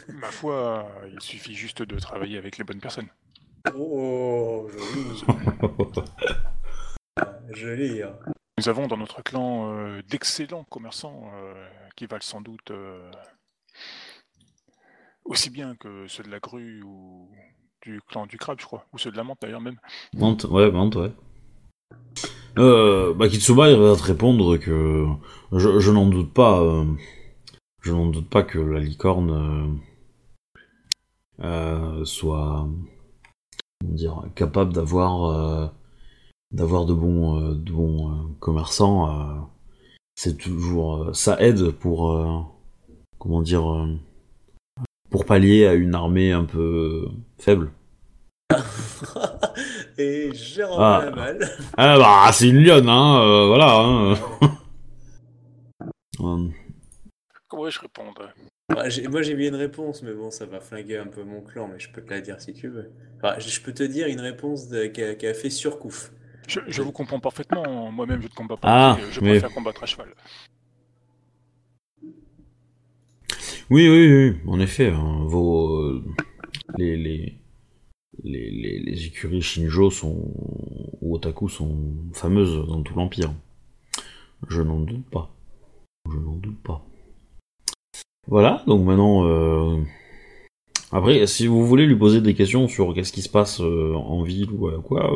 Ma 0.09 0.31
foi, 0.31 0.89
il 1.13 1.21
suffit 1.21 1.55
juste 1.55 1.83
de 1.83 1.99
travailler 1.99 2.39
avec 2.39 2.57
les 2.57 2.63
bonnes 2.63 2.81
personnes. 2.81 3.09
Oh, 3.77 4.69
joli. 4.71 5.25
joli. 7.53 8.03
Nous 8.57 8.69
avons 8.69 8.87
dans 8.87 8.97
notre 8.97 9.21
clan 9.23 9.73
euh, 9.73 10.01
d'excellents 10.09 10.65
commerçants 10.71 11.29
euh, 11.35 11.55
qui 11.97 12.07
valent 12.07 12.23
sans 12.23 12.41
doute 12.41 12.71
euh, 12.71 13.11
aussi 15.25 15.51
bien 15.51 15.75
que 15.75 16.07
ceux 16.07 16.23
de 16.23 16.31
la 16.31 16.39
grue 16.39 16.81
ou 16.83 17.29
du 17.83 18.01
clan 18.09 18.27
du 18.27 18.39
crabe, 18.39 18.61
je 18.61 18.67
crois, 18.67 18.87
ou 18.93 18.99
ceux 18.99 19.11
de 19.11 19.17
la 19.17 19.25
menthe 19.25 19.39
d'ailleurs 19.43 19.61
même. 19.61 19.79
Vente, 20.13 20.45
ouais, 20.45 20.71
vente, 20.71 20.95
ouais. 20.95 21.13
Bah, 22.57 23.29
Kitsuma, 23.29 23.71
il 23.71 23.77
va 23.77 23.97
te 23.97 24.03
répondre 24.05 24.57
que 24.59 25.05
je, 25.51 25.81
je 25.81 25.91
n'en 25.91 26.07
doute 26.07 26.33
pas. 26.33 26.63
je 27.81 27.93
n'en 27.93 28.07
doute 28.07 28.31
pas 28.31 28.45
que 28.45 28.61
la 28.61 28.79
licorne 28.79 29.81
soit 32.05 32.69
dire, 33.83 34.23
capable 34.37 34.73
d'avoir 34.73 35.73
d'avoir 36.55 36.87
de 36.87 36.95
bons 36.95 37.39
euh, 37.41 37.55
de 37.55 37.73
bons 37.73 38.11
euh, 38.11 38.15
commerçants. 38.41 39.11
euh, 39.11 39.35
c'est 40.17 40.37
toujours 40.39 41.03
euh, 41.05 41.13
ça 41.13 41.37
aide 41.41 41.71
pour 41.71 42.13
euh, 42.13 42.39
comment 43.19 43.43
dire 43.43 43.69
euh, 43.71 43.89
pour 45.11 45.27
pallier 45.27 45.67
à 45.67 45.75
une 45.75 45.95
armée 45.95 46.33
un 46.33 46.45
peu 46.45 47.09
faible. 47.39 47.71
Et 49.99 50.31
j'ai 50.33 50.65
rendu 50.65 50.79
Ah. 50.81 51.03
la 51.05 51.11
balle. 51.11 51.51
Ah 51.77 51.99
bah 51.99 52.33
c'est 52.33 52.49
une 52.49 52.65
lionne 52.65 52.89
hein, 52.89 53.21
euh, 53.23 53.47
voilà. 53.49 53.81
Hein. 53.81 54.15
Comment 57.49 57.65
vais-je 57.65 57.81
répondre 57.81 58.33
Bah, 58.69 58.89
j'ai- 58.89 59.07
moi 59.09 59.23
j'ai 59.23 59.35
mis 59.35 59.47
une 59.49 59.55
réponse, 59.57 60.03
mais 60.03 60.13
bon, 60.13 60.31
ça 60.31 60.47
va 60.47 60.61
flinguer 60.61 60.99
un 60.99 61.07
peu 61.07 61.23
mon 61.23 61.41
clan, 61.43 61.69
mais 61.73 61.79
je 61.79 61.91
peux 61.91 62.01
te 62.03 62.11
la 62.11 62.21
dire 62.21 62.41
si 62.41 62.53
tu 62.55 62.69
veux. 62.69 62.91
Enfin, 63.19 63.39
je 63.39 63.49
je 63.49 63.61
peux 63.61 63.73
te 63.73 63.83
dire 63.83 64.07
une 64.07 64.21
réponse 64.21 64.69
de- 64.69 64.87
qui 64.87 65.03
a, 65.03 65.15
qui 65.15 65.27
a 65.27 65.35
fait 65.35 65.51
surcouf. 65.51 66.13
Je, 66.47 66.61
je 66.69 66.83
vous 66.83 66.93
comprends 66.93 67.21
parfaitement, 67.21 67.91
moi-même 67.91 68.21
je 68.21 68.29
ne 68.29 68.33
combats 68.33 68.57
pas, 68.57 68.69
Ah, 68.93 68.99
je 69.11 69.21
préfère 69.21 69.53
combattre 69.53 69.83
à 69.83 69.87
cheval. 69.87 70.09
Oui, 73.71 73.89
oui, 73.89 74.13
oui, 74.13 74.37
en 74.47 74.61
effet, 74.61 74.91
hein, 74.91 75.25
vos 75.27 75.69
euh, 75.81 76.05
les, 76.77 76.97
les, 76.97 77.39
les, 78.23 78.51
les, 78.51 78.79
les 78.81 79.07
écuries 79.07 79.41
Shinjo 79.43 79.91
sont 79.91 80.33
ou 81.01 81.15
Otaku 81.15 81.49
sont 81.49 81.77
fameuses 82.13 82.67
dans 82.69 82.83
tout 82.83 82.95
l'empire. 82.95 83.33
Je 84.49 84.61
n'en 84.61 84.81
doute 84.81 85.07
pas. 85.11 85.31
Je 86.13 86.19
n'en 86.19 86.37
doute 86.37 86.63
pas. 86.63 86.85
Voilà, 88.27 88.63
donc 88.67 88.85
maintenant 88.85 89.27
euh, 89.27 89.83
après 90.93 91.27
si 91.27 91.47
vous 91.47 91.67
voulez 91.67 91.87
lui 91.87 91.97
poser 91.97 92.21
des 92.21 92.35
questions 92.35 92.69
sur 92.69 92.95
qu'est-ce 92.95 93.13
qui 93.13 93.23
se 93.23 93.29
passe 93.29 93.61
euh, 93.61 93.95
en 93.95 94.23
ville 94.23 94.51
ou 94.51 94.71
quoi 94.83 95.15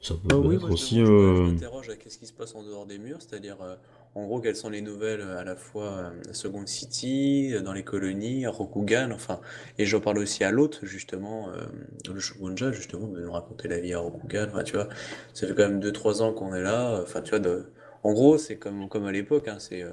ça 0.00 0.14
peut 0.14 0.28
Ah 0.30 0.38
oui, 0.38 0.56
être 0.56 0.68
moi, 0.68 0.70
aussi 0.70 1.00
je 1.00 1.12
euh, 1.12 1.42
m'interroge 1.42 1.90
à 1.90 1.96
qu'est-ce 1.96 2.18
qui 2.18 2.26
se 2.26 2.32
passe 2.32 2.54
en 2.54 2.62
dehors 2.62 2.86
des 2.86 2.98
murs, 2.98 3.18
c'est-à-dire 3.20 3.60
euh, 3.62 3.74
en 4.14 4.26
gros 4.26 4.40
quelles 4.40 4.56
sont 4.56 4.70
les 4.70 4.80
nouvelles 4.80 5.20
euh, 5.20 5.38
à 5.38 5.44
la 5.44 5.56
fois 5.56 6.12
à 6.30 6.34
Second 6.34 6.64
City, 6.66 7.52
dans 7.64 7.72
les 7.72 7.82
colonies, 7.82 8.46
à 8.46 8.50
Rokugan, 8.50 9.10
enfin, 9.12 9.40
et 9.76 9.86
j'en 9.86 10.00
parle 10.00 10.18
aussi 10.18 10.44
à 10.44 10.50
l'autre 10.52 10.86
justement, 10.86 11.48
euh, 11.50 11.66
le 12.12 12.20
Shogunja 12.20 12.70
justement, 12.72 13.08
de 13.08 13.20
nous 13.20 13.32
raconter 13.32 13.66
la 13.68 13.80
vie 13.80 13.92
à 13.94 13.98
Rokugan, 13.98 14.46
enfin 14.48 14.62
tu 14.62 14.74
vois, 14.74 14.88
ça 15.34 15.46
fait 15.48 15.54
quand 15.54 15.68
même 15.68 15.80
2-3 15.80 16.22
ans 16.22 16.32
qu'on 16.32 16.54
est 16.54 16.62
là, 16.62 17.00
enfin 17.02 17.20
tu 17.20 17.30
vois, 17.30 17.40
de... 17.40 17.66
en 18.04 18.12
gros 18.12 18.38
c'est 18.38 18.56
comme, 18.56 18.88
comme 18.88 19.04
à 19.06 19.12
l'époque, 19.12 19.48
hein, 19.48 19.58
c'est 19.58 19.82
euh, 19.82 19.90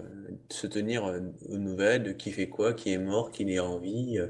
se 0.49 0.67
tenir 0.67 1.03
aux 1.49 1.57
nouvelles 1.57 2.03
de 2.03 2.11
qui 2.11 2.31
fait 2.31 2.47
quoi, 2.47 2.73
qui 2.73 2.91
est 2.93 2.97
mort, 2.99 3.31
qui 3.31 3.43
est 3.51 3.59
en 3.59 3.79
vie, 3.79 4.19
euh, 4.19 4.27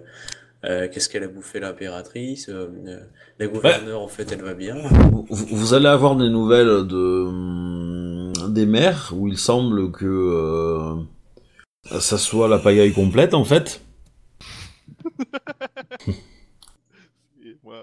euh, 0.65 0.88
qu'est-ce 0.91 1.10
qu'elle 1.10 1.23
a 1.23 1.28
bouffé 1.28 1.60
l'impératrice, 1.60 2.49
euh, 2.49 2.67
euh, 2.88 2.99
la 3.39 3.47
gouverneure 3.47 4.01
en 4.01 4.08
fait 4.08 4.32
elle 4.32 4.41
va 4.41 4.54
bien. 4.54 4.75
Vous, 5.12 5.25
vous 5.30 5.73
allez 5.73 5.88
avoir 5.88 6.15
des 6.15 6.30
nouvelles 6.30 6.88
de 6.88 7.25
hum, 7.28 8.34
des 8.49 8.65
mers 8.65 9.13
où 9.15 9.28
il 9.28 9.38
semble 9.38 9.91
que 9.91 10.06
euh, 10.06 10.95
ça 11.99 12.17
soit 12.17 12.47
la 12.47 12.60
pagaille 12.60 12.93
complète 12.93 13.34
en 13.34 13.45
fait. 13.45 13.82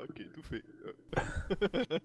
Ok, 0.03 0.23
tout 0.35 0.42
fait. 0.42 0.62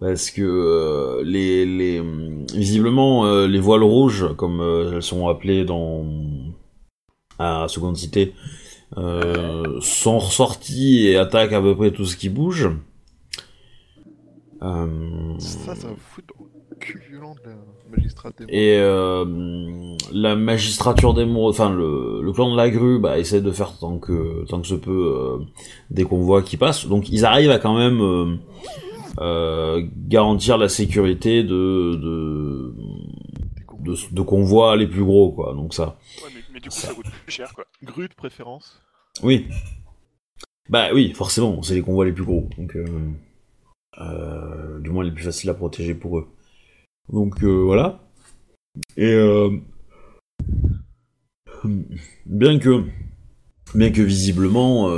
Parce 0.00 0.30
que 0.30 0.42
euh, 0.42 1.22
les, 1.24 1.64
les 1.64 2.00
hum, 2.00 2.44
visiblement 2.52 3.26
euh, 3.26 3.46
les 3.46 3.60
voiles 3.60 3.82
rouges, 3.82 4.34
comme 4.36 4.60
euh, 4.60 4.96
elles 4.96 5.02
sont 5.02 5.28
appelées 5.28 5.64
dans 5.64 6.04
à 7.38 7.66
Seconde 7.68 7.96
Cité, 7.96 8.34
euh, 8.96 9.80
sont 9.80 10.18
ressorties 10.18 11.06
et 11.06 11.16
attaquent 11.16 11.52
à 11.52 11.60
peu 11.60 11.74
près 11.74 11.90
tout 11.90 12.04
ce 12.06 12.16
qui 12.16 12.28
bouge. 12.28 12.70
Euh, 14.62 15.34
Ça, 15.38 15.74
ça 15.74 15.88
dans 15.88 16.44
le 16.70 16.76
cul 16.76 17.02
violent 17.10 17.34
de 17.34 17.50
la 17.50 17.56
magistrate 17.96 18.38
des 18.38 18.44
Et 18.48 18.78
euh, 18.78 19.96
la 20.12 20.36
magistrature 20.36 21.12
d'émeraude, 21.14 21.54
enfin 21.54 21.70
le, 21.70 22.22
le 22.22 22.32
clan 22.32 22.50
de 22.50 22.56
la 22.56 22.70
grue, 22.70 22.98
bah, 22.98 23.18
essaie 23.18 23.40
de 23.42 23.50
faire 23.50 23.76
tant 23.78 23.98
que 23.98 24.44
tant 24.46 24.60
que 24.60 24.66
se 24.66 24.74
peut 24.74 25.12
euh, 25.14 25.38
des 25.90 26.04
convois 26.04 26.42
qui 26.42 26.56
passent. 26.56 26.86
Donc 26.86 27.08
ils 27.10 27.24
arrivent 27.24 27.50
à 27.50 27.58
quand 27.58 27.76
même 27.76 28.00
euh, 28.00 28.36
euh, 29.20 29.86
garantir 30.08 30.56
la 30.58 30.68
sécurité 30.68 31.42
de 31.42 31.94
de, 31.94 32.74
des 33.56 33.64
de 33.80 33.94
de 34.12 34.22
convois 34.22 34.76
les 34.76 34.86
plus 34.86 35.04
gros, 35.04 35.30
quoi. 35.32 35.52
Donc 35.54 35.74
ça, 35.74 35.98
Ouais, 36.22 36.30
mais, 36.34 36.40
mais 36.54 36.60
du 36.60 36.68
coup 36.68 36.74
ça 36.74 36.94
coûte 36.94 37.06
plus 37.24 37.32
cher 37.32 37.52
quoi. 37.54 37.64
Grue 37.82 38.08
de 38.08 38.14
préférence. 38.14 38.80
Oui. 39.22 39.48
Bah 40.70 40.88
oui, 40.94 41.12
forcément, 41.12 41.62
c'est 41.62 41.74
les 41.74 41.82
convois 41.82 42.06
les 42.06 42.12
plus 42.12 42.24
gros. 42.24 42.48
Donc 42.56 42.74
euh, 42.76 42.86
euh, 44.00 44.80
du 44.80 44.90
moins 44.90 45.04
les 45.04 45.10
plus 45.12 45.24
faciles 45.24 45.50
à 45.50 45.54
protéger 45.54 45.94
pour 45.94 46.18
eux. 46.18 46.28
Donc 47.12 47.42
euh, 47.44 47.62
voilà. 47.64 48.00
Et 48.96 49.14
bien 52.26 52.58
que 52.58 52.84
bien 53.74 53.90
que 53.90 54.02
visiblement 54.02 54.88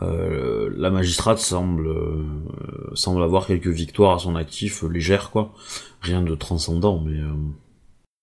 la 0.00 0.90
magistrate 0.90 1.38
semble 1.38 1.88
semble 2.94 3.22
avoir 3.22 3.46
quelques 3.46 3.68
victoires 3.68 4.16
à 4.16 4.18
son 4.18 4.36
actif 4.36 4.82
légères 4.82 5.30
quoi, 5.30 5.54
rien 6.00 6.22
de 6.22 6.34
transcendant 6.34 7.00
mais 7.00 7.18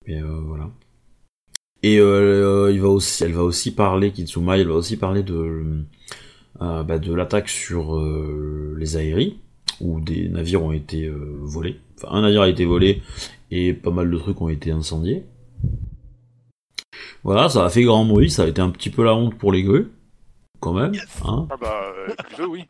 mais 0.07 0.21
voilà. 0.21 0.69
Et 1.88 2.00
euh, 2.00 2.71
il 2.74 2.82
va 2.82 2.88
aussi, 2.89 3.24
elle 3.24 3.34
va 3.34 3.43
aussi 3.43 3.69
parler 3.76 4.12
Kitsuma, 4.12 4.58
elle 4.58 4.67
va 4.67 4.74
aussi 4.74 4.98
parler 4.98 5.21
de 5.21 5.84
euh, 6.62 6.84
bah, 6.84 6.98
de 6.98 7.13
l'attaque 7.13 7.48
sur 7.48 7.95
euh, 7.95 8.76
les 8.80 8.98
aéries 8.98 9.39
où 9.82 10.00
des 10.02 10.28
navires 10.30 10.63
ont 10.63 10.71
été 10.71 11.06
euh, 11.06 11.38
volés. 11.41 11.80
Enfin, 11.98 12.08
un 12.15 12.21
navire 12.21 12.41
a 12.41 12.50
été 12.50 12.65
volé 12.65 13.04
et 13.52 13.74
pas 13.74 13.91
mal 13.91 14.10
de 14.10 14.17
trucs 14.17 14.41
ont 14.41 14.50
été 14.50 14.71
incendiés. 14.71 15.26
Voilà, 17.24 17.50
ça 17.50 17.65
a 17.65 17.69
fait 17.69 17.84
grand 17.84 18.06
bruit, 18.06 18.32
ça 18.32 18.43
a 18.43 18.48
été 18.48 18.62
un 18.62 18.69
petit 18.71 18.89
peu 18.89 19.04
la 19.04 19.13
honte 19.13 19.38
pour 19.38 19.52
les 19.52 19.62
grues, 19.62 19.88
quand 20.60 20.74
même. 20.74 20.93
Hein 21.26 21.48
Ah 21.52 21.58
bah 21.60 21.84
euh, 22.10 22.13
plutôt 22.24 22.48
oui. 22.48 22.63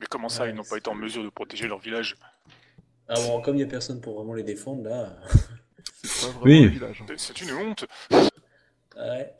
Mais 0.00 0.06
comment 0.10 0.28
ça, 0.28 0.44
Ouais, 0.44 0.50
ils 0.50 0.56
n'ont 0.56 0.64
pas 0.64 0.78
été 0.78 0.90
en 0.90 0.94
mesure 0.96 1.22
de 1.22 1.28
protéger 1.28 1.68
leur 1.68 1.78
village? 1.78 2.16
Ah 3.08 3.14
bon, 3.26 3.40
comme 3.42 3.54
il 3.54 3.58
n'y 3.58 3.64
a 3.64 3.68
personne 3.68 4.00
pour 4.00 4.16
vraiment 4.16 4.34
les 4.34 4.42
défendre, 4.42 4.82
là. 4.88 5.16
C'est 6.04 6.26
pas 6.26 6.32
vraiment 6.38 6.44
Oui. 6.44 6.64
un 6.64 6.68
village. 6.68 7.02
hein. 7.02 7.14
C'est 7.16 7.40
une 7.42 7.52
honte. 7.52 7.84
Ouais. 8.96 9.32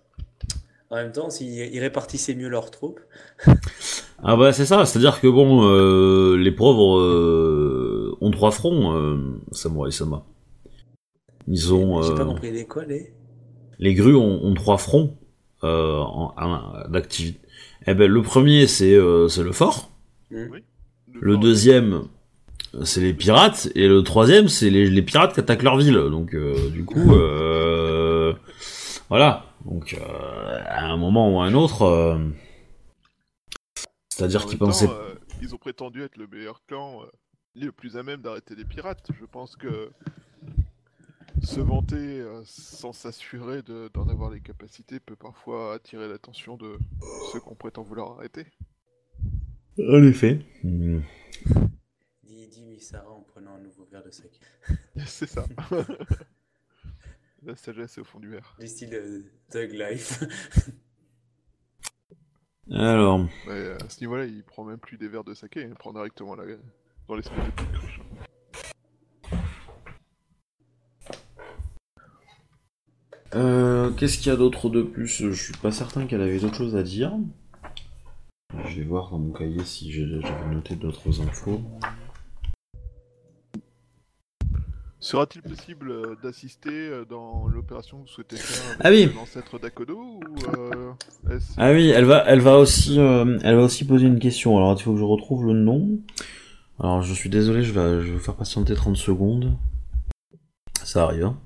En 0.90 0.96
même 0.96 1.12
temps, 1.12 1.30
s'ils 1.30 1.74
ils 1.74 1.80
répartissaient 1.80 2.34
mieux 2.34 2.48
leurs 2.48 2.70
troupes. 2.70 3.00
ah 4.22 4.36
bah 4.36 4.52
c'est 4.52 4.66
ça, 4.66 4.84
c'est-à-dire 4.84 5.20
que 5.20 5.26
bon, 5.26 5.66
euh, 5.66 6.36
les 6.36 6.52
pauvres 6.52 6.98
euh, 6.98 8.16
ont 8.20 8.30
trois 8.30 8.50
fronts, 8.50 8.94
euh, 8.94 9.16
Samurai 9.52 9.90
Sama. 9.90 10.24
Ils 11.48 11.72
ont... 11.72 12.02
J'ai 12.02 12.14
pas 12.14 12.22
euh, 12.22 12.24
compris 12.26 12.50
les 12.52 12.66
quoi, 12.66 12.84
les? 12.84 13.12
les 13.78 13.94
grues 13.94 14.14
ont, 14.14 14.44
ont 14.44 14.54
trois 14.54 14.76
fronts 14.78 15.16
euh, 15.64 16.02
d'activité. 16.88 17.40
Eh 17.86 17.94
ben, 17.94 18.08
le 18.10 18.22
premier, 18.22 18.66
c'est 18.66 18.94
euh, 18.94 19.28
c'est 19.28 19.42
le 19.42 19.52
fort. 19.52 19.90
Le 20.30 21.32
fort- 21.32 21.40
deuxième, 21.40 22.02
c'est 22.84 23.00
les 23.00 23.12
pirates. 23.14 23.68
Et 23.74 23.88
le 23.88 24.02
troisième, 24.02 24.48
c'est 24.48 24.70
les, 24.70 24.88
les 24.88 25.02
pirates 25.02 25.34
qui 25.34 25.40
attaquent 25.40 25.62
leur 25.64 25.76
ville. 25.78 25.94
Donc, 25.94 26.34
euh, 26.34 26.68
du 26.70 26.84
coup, 26.84 27.12
euh, 27.12 27.71
voilà. 29.12 29.44
Donc, 29.66 29.92
euh, 29.92 30.62
à 30.64 30.86
un 30.86 30.96
moment 30.96 31.30
ou 31.34 31.40
à 31.42 31.44
un 31.44 31.52
autre, 31.52 31.82
euh, 31.82 32.30
c'est-à-dire 34.08 34.46
qu'ils 34.46 34.58
pensaient. 34.58 34.88
euh, 34.88 35.14
ils 35.42 35.54
ont 35.54 35.58
prétendu 35.58 36.02
être 36.02 36.16
le 36.16 36.26
meilleur 36.26 36.64
clan, 36.64 37.02
euh, 37.02 37.06
le 37.54 37.72
plus 37.72 37.98
à 37.98 38.02
même 38.02 38.22
d'arrêter 38.22 38.54
les 38.54 38.64
pirates. 38.64 39.10
Je 39.20 39.26
pense 39.26 39.54
que 39.54 39.90
se 41.42 41.60
vanter 41.60 41.96
euh, 42.22 42.40
sans 42.46 42.94
s'assurer 42.94 43.60
de- 43.60 43.90
d'en 43.92 44.08
avoir 44.08 44.30
les 44.30 44.40
capacités 44.40 44.98
peut 44.98 45.14
parfois 45.16 45.74
attirer 45.74 46.08
l'attention 46.08 46.56
de 46.56 46.78
ceux 47.34 47.40
qu'on 47.40 47.54
prétend 47.54 47.82
vouloir 47.82 48.12
arrêter. 48.12 48.46
En 49.78 50.02
effet. 50.04 50.40
Dis, 50.64 51.02
dit 52.48 52.62
Misara 52.64 53.10
en 53.10 53.20
prenant 53.20 53.56
un 53.56 53.60
nouveau 53.60 53.86
verre 53.92 54.04
de 54.04 54.10
saké. 54.10 54.40
C'est 55.04 55.28
ça. 55.28 55.44
La 57.44 57.56
sagesse 57.56 57.98
est 57.98 58.00
au 58.00 58.04
fond 58.04 58.20
du 58.20 58.28
verre. 58.28 58.54
Du 58.60 58.66
style 58.68 58.94
euh, 58.94 59.22
Thug 59.50 59.72
Life. 59.72 60.22
Alors, 62.70 63.26
Ouais, 63.48 63.76
à 63.82 63.88
ce 63.88 64.00
niveau-là, 64.00 64.24
il 64.26 64.44
prend 64.44 64.64
même 64.64 64.78
plus 64.78 64.96
des 64.96 65.08
verres 65.08 65.24
de 65.24 65.34
saké, 65.34 65.62
il 65.62 65.74
prend 65.74 65.92
directement 65.92 66.34
la... 66.36 66.44
dans 67.08 67.16
l'espèce 67.16 67.44
de 67.44 67.50
petite 67.50 67.72
cruche. 67.72 68.00
euh, 73.34 73.90
qu'est-ce 73.92 74.18
qu'il 74.18 74.26
y 74.26 74.30
a 74.30 74.36
d'autre 74.36 74.68
de 74.68 74.82
plus? 74.82 75.06
Je 75.08 75.30
suis 75.32 75.54
pas 75.54 75.72
certain 75.72 76.06
qu'elle 76.06 76.20
avait 76.20 76.38
d'autres 76.38 76.56
choses 76.56 76.76
à 76.76 76.82
dire. 76.82 77.12
Je 78.66 78.76
vais 78.80 78.84
voir 78.86 79.10
dans 79.10 79.18
mon 79.18 79.32
cahier 79.32 79.64
si 79.64 79.90
j'ai- 79.90 80.20
j'avais 80.20 80.54
noté 80.54 80.76
d'autres 80.76 81.20
infos. 81.22 81.62
Sera-t-il 85.04 85.42
possible 85.42 85.90
euh, 85.90 86.14
d'assister 86.22 86.70
euh, 86.70 87.04
dans 87.04 87.48
l'opération 87.48 87.96
que 87.98 88.02
vous 88.02 88.08
souhaitez 88.08 88.36
faire 88.36 88.70
avec 88.78 88.80
Ah 88.84 88.90
oui. 88.90 89.12
l'ancêtre 89.16 89.58
d'Akodo 89.58 89.98
ou 89.98 90.20
euh, 90.56 90.92
est-ce- 91.34 91.54
Ah 91.56 91.72
oui, 91.72 91.88
elle 91.88 92.04
va, 92.04 92.22
elle 92.28 92.38
va 92.40 92.56
aussi, 92.56 93.00
euh, 93.00 93.36
elle 93.42 93.56
va 93.56 93.62
aussi 93.62 93.84
poser 93.84 94.06
une 94.06 94.20
question. 94.20 94.56
Alors, 94.56 94.76
il 94.78 94.82
faut 94.82 94.92
que 94.92 94.98
je 95.00 95.04
retrouve 95.04 95.44
le 95.46 95.54
nom. 95.54 95.98
Alors, 96.78 97.02
je 97.02 97.12
suis 97.14 97.28
désolé, 97.30 97.64
je 97.64 97.72
vais, 97.72 98.00
je 98.00 98.06
vais 98.06 98.12
vous 98.12 98.18
faire 98.20 98.36
patienter 98.36 98.74
30 98.74 98.96
secondes. 98.96 99.56
Ça 100.84 101.02
arrive. 101.04 101.24
hein. 101.24 101.38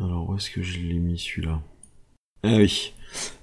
Alors, 0.00 0.30
où 0.30 0.36
est-ce 0.36 0.48
que 0.50 0.62
je 0.62 0.78
l'ai 0.78 1.00
mis 1.00 1.18
celui-là? 1.18 1.60
Ah 2.44 2.54
oui. 2.58 2.92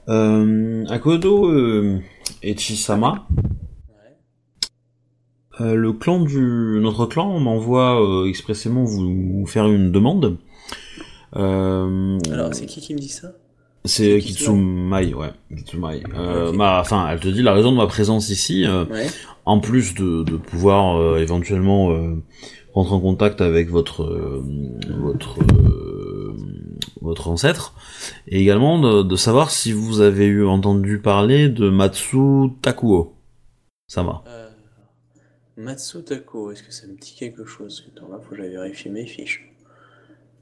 Euh, 0.08 0.86
Akodo 0.88 1.52
euh, 1.52 2.00
Echisama. 2.42 3.28
Euh, 5.62 5.76
le 5.76 5.94
clan 5.94 6.20
du, 6.22 6.80
notre 6.82 7.06
clan 7.06 7.40
m'envoie 7.40 8.02
euh, 8.02 8.28
expressément 8.28 8.84
vous, 8.84 9.40
vous 9.40 9.46
faire 9.46 9.68
une 9.68 9.92
demande. 9.92 10.38
Euh, 11.36 12.18
Alors, 12.32 12.54
c'est 12.54 12.66
qui 12.66 12.82
qui 12.82 12.94
me 12.94 13.00
dit 13.00 13.10
ça? 13.10 13.32
c'est 13.88 14.18
Kitsumai, 14.20 15.14
ouais, 15.14 15.30
Kitsumai. 15.56 16.02
Euh, 16.16 16.50
Ok. 16.50 16.56
ma, 16.56 16.80
enfin, 16.80 17.08
elle 17.10 17.20
te 17.20 17.28
dit 17.28 17.44
la 17.44 17.54
raison 17.54 17.72
de 17.72 17.78
ma 17.78 17.86
présence 17.88 18.30
ici. 18.30 18.66
euh, 18.66 18.86
Ouais. 18.86 19.06
en 19.46 19.60
plus 19.60 19.94
de, 19.94 20.24
de 20.24 20.38
pouvoir 20.38 20.98
euh, 21.00 21.18
éventuellement 21.20 21.92
euh, 21.92 22.16
rentrer 22.74 22.96
en 22.96 23.00
contact 23.00 23.42
avec 23.42 23.70
votre 23.70 24.02
euh, 24.04 24.44
votre 24.98 25.38
euh, 25.40 26.36
votre 27.02 27.28
ancêtre 27.28 27.76
et 28.28 28.42
également 28.42 28.80
de, 28.80 29.04
de 29.04 29.16
savoir 29.16 29.52
si 29.52 29.72
vous 29.72 30.02
avez 30.02 30.26
eu 30.26 30.48
entendu 30.48 30.98
parler 31.00 31.48
de 31.48 31.70
Matsu 31.70 32.18
Takuo. 32.64 33.14
Ça 33.88 34.02
va. 34.02 34.24
Euh, 35.58 35.62
Matsu 35.64 36.04
Tako, 36.04 36.52
est-ce 36.52 36.64
que 36.64 36.72
ça 36.72 36.88
me 36.88 36.96
dit 36.96 37.16
quelque 37.18 37.46
chose? 37.46 37.86
Attends, 37.96 38.10
là, 38.10 38.20
faut 38.22 38.32
que 38.32 38.36
j'aille 38.38 38.52
vérifier 38.52 38.92
mes 38.92 39.06
fiches. 39.06 39.52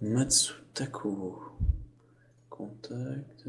Matsu 0.01 0.53
Tako. 0.73 1.39
Contact. 2.49 3.45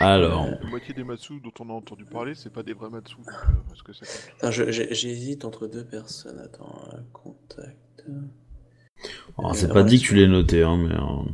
Alors, 0.00 0.46
La 0.46 0.68
moitié 0.68 0.94
des 0.94 1.04
Matsu 1.04 1.34
dont 1.40 1.52
on 1.60 1.70
a 1.70 1.72
entendu 1.74 2.04
parler, 2.04 2.34
c'est 2.34 2.50
pas 2.52 2.62
des 2.64 2.72
vrais 2.72 2.90
Matsu. 2.90 3.16
euh, 3.28 3.32
est-ce 3.72 3.82
que 3.84 3.92
ça 3.92 4.50
j'hésite 4.50 5.44
entre 5.44 5.68
deux 5.68 5.84
personnes. 5.84 6.38
Attends, 6.40 6.88
euh, 6.92 6.96
contact. 7.12 8.04
alors, 9.38 9.54
c'est 9.54 9.68
pas 9.68 9.84
dit 9.84 10.00
que 10.00 10.06
tu 10.06 10.14
l'aies 10.16 10.26
noté, 10.26 10.62
hein, 10.64 10.76
mais 10.76 10.94
euh, 10.94 11.30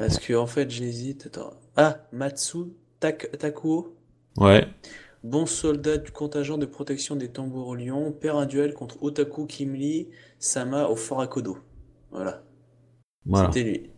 Parce 0.00 0.18
que, 0.18 0.32
en 0.34 0.46
fait, 0.46 0.70
j'hésite. 0.70 1.26
Attends. 1.26 1.52
Ah, 1.76 1.98
Matsu 2.12 2.58
Tak- 3.00 3.36
Takuo. 3.38 3.96
ouais. 4.38 4.66
Bon 5.22 5.44
soldat 5.44 5.98
du 5.98 6.10
contingent 6.12 6.56
de 6.56 6.64
protection 6.66 7.14
des 7.14 7.28
tambours 7.28 7.76
lions, 7.76 8.10
perd 8.10 8.38
un 8.38 8.46
duel 8.46 8.72
contre 8.72 9.02
Otaku 9.02 9.46
Kimli 9.46 10.08
Sama 10.38 10.88
au 10.88 10.96
Fort 10.96 11.20
Akodo. 11.20 11.58
Voilà, 12.10 12.42
Voilà. 13.26 13.50
c'était 13.52 13.68
lui. 13.68 13.90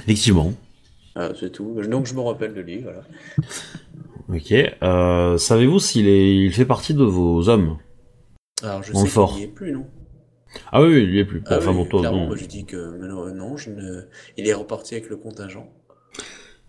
Effectivement. 0.00 0.52
Ah, 1.14 1.30
c'est 1.38 1.50
tout. 1.50 1.80
Donc 1.88 2.06
je 2.06 2.14
me 2.14 2.20
rappelle 2.20 2.54
de 2.54 2.60
lui, 2.60 2.80
voilà. 2.82 3.02
Ok. 4.28 4.52
Euh, 4.82 5.38
Savez-vous 5.38 5.78
s'il 5.78 6.08
est, 6.08 6.36
il 6.36 6.52
fait 6.52 6.64
partie 6.64 6.94
de 6.94 7.04
vos 7.04 7.48
hommes? 7.48 7.78
Alors 8.62 8.82
je 8.82 8.92
sais 8.92 9.08
qu'il 9.08 9.36
n'y 9.36 9.42
est 9.44 9.48
plus, 9.48 9.70
non? 9.72 9.86
Ah 10.72 10.82
oui, 10.82 11.04
il 11.04 11.14
y 11.14 11.18
est 11.20 11.24
plus. 11.24 11.42
Ah 11.46 11.58
enfin, 11.58 11.72
oui, 11.76 11.88
toi, 11.88 12.00
clairement, 12.00 12.20
non. 12.22 12.26
moi, 12.28 12.36
j'ai 12.36 12.46
dit 12.46 12.64
que 12.64 12.76
non, 12.76 13.56
je 13.56 13.70
ne... 13.70 14.02
il 14.36 14.48
est 14.48 14.54
reparti 14.54 14.94
avec 14.94 15.08
le 15.10 15.16
contingent. 15.16 15.68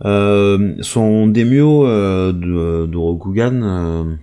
Euh, 0.06 0.76
son 0.82 1.28
daimyo 1.28 1.88
euh, 1.88 2.32
de, 2.32 2.98
Rokugan 2.98 3.62
euh, 3.64 4.16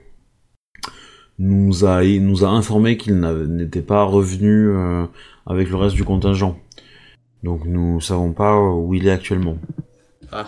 nous 1.39 1.85
a 1.85 2.49
informé 2.49 2.97
qu'il 2.97 3.19
n'était 3.21 3.83
pas 3.83 4.05
revenu 4.05 4.69
euh, 4.69 5.07
avec 5.47 5.69
le 5.69 5.77
reste 5.77 5.97
du 5.97 6.05
contingent. 6.05 6.59
Donc 7.43 7.65
nous 7.67 8.01
savons 8.01 8.33
pas 8.33 8.59
où 8.59 8.95
il 8.95 9.07
est 9.07 9.11
actuellement. 9.11 9.59
Ah. 10.31 10.47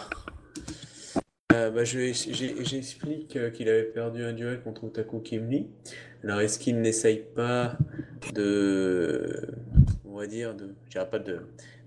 Bah, 1.51 1.85
J'explique 1.85 3.39
qu'il 3.53 3.69
avait 3.69 3.83
perdu 3.85 4.23
un 4.23 4.33
duel 4.33 4.61
contre 4.63 4.85
Otaku 4.85 5.21
Kimli. 5.21 5.67
Alors, 6.23 6.41
est-ce 6.41 6.59
qu'il 6.59 6.81
n'essaye 6.81 7.23
pas 7.35 7.77
de, 8.35 9.49
on 10.05 10.17
va 10.17 10.27
dire, 10.27 10.55
je 10.87 10.91
dirais 10.91 11.09
pas 11.09 11.19
de, 11.19 11.41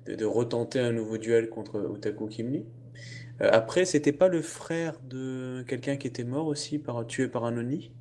de, 0.06 0.16
de 0.16 0.26
retenter 0.26 0.80
un 0.80 0.92
nouveau 0.92 1.18
duel 1.18 1.50
contre 1.50 1.80
Otaku 1.80 2.28
Kimli? 2.28 2.66
Euh, 3.42 3.50
après, 3.52 3.86
c'était 3.86 4.12
pas 4.12 4.28
le 4.28 4.42
frère 4.42 4.96
de 5.10 5.64
quelqu'un 5.68 5.98
qui 5.98 6.08
était 6.08 6.24
mort 6.24 6.48
aussi, 6.48 6.78
par, 6.78 7.06
tué 7.08 7.28
par 7.28 7.46
un 7.46 7.58
Oni? 7.58 7.92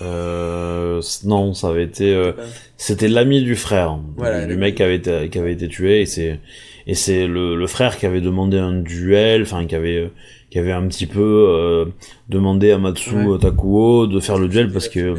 Euh, 0.00 1.02
non, 1.24 1.52
ça 1.52 1.68
avait 1.68 1.84
été 1.84 2.14
euh, 2.14 2.32
c'était 2.78 3.08
l'ami 3.08 3.42
du 3.42 3.54
frère 3.54 4.00
Voilà, 4.16 4.46
du, 4.46 4.56
mec 4.56 4.76
qui 4.76 4.82
avait 4.82 4.96
été 4.96 5.28
qui 5.28 5.38
avait 5.38 5.52
été 5.52 5.68
tué 5.68 6.00
et 6.00 6.06
c'est 6.06 6.40
et 6.86 6.94
c'est 6.94 7.26
le, 7.26 7.54
le 7.56 7.66
frère 7.66 7.98
qui 7.98 8.06
avait 8.06 8.22
demandé 8.22 8.56
un 8.56 8.72
duel, 8.72 9.42
enfin 9.42 9.66
qui 9.66 9.74
avait 9.74 10.10
qui 10.48 10.58
avait 10.58 10.72
un 10.72 10.88
petit 10.88 11.06
peu 11.06 11.20
euh, 11.20 11.84
demandé 12.30 12.70
à 12.70 12.78
Matsu 12.78 13.14
Ouais. 13.14 13.38
Takuo 13.38 14.06
de 14.06 14.18
faire 14.18 14.38
le 14.38 14.48
duel 14.48 14.72
parce 14.72 14.88
que 14.88 15.14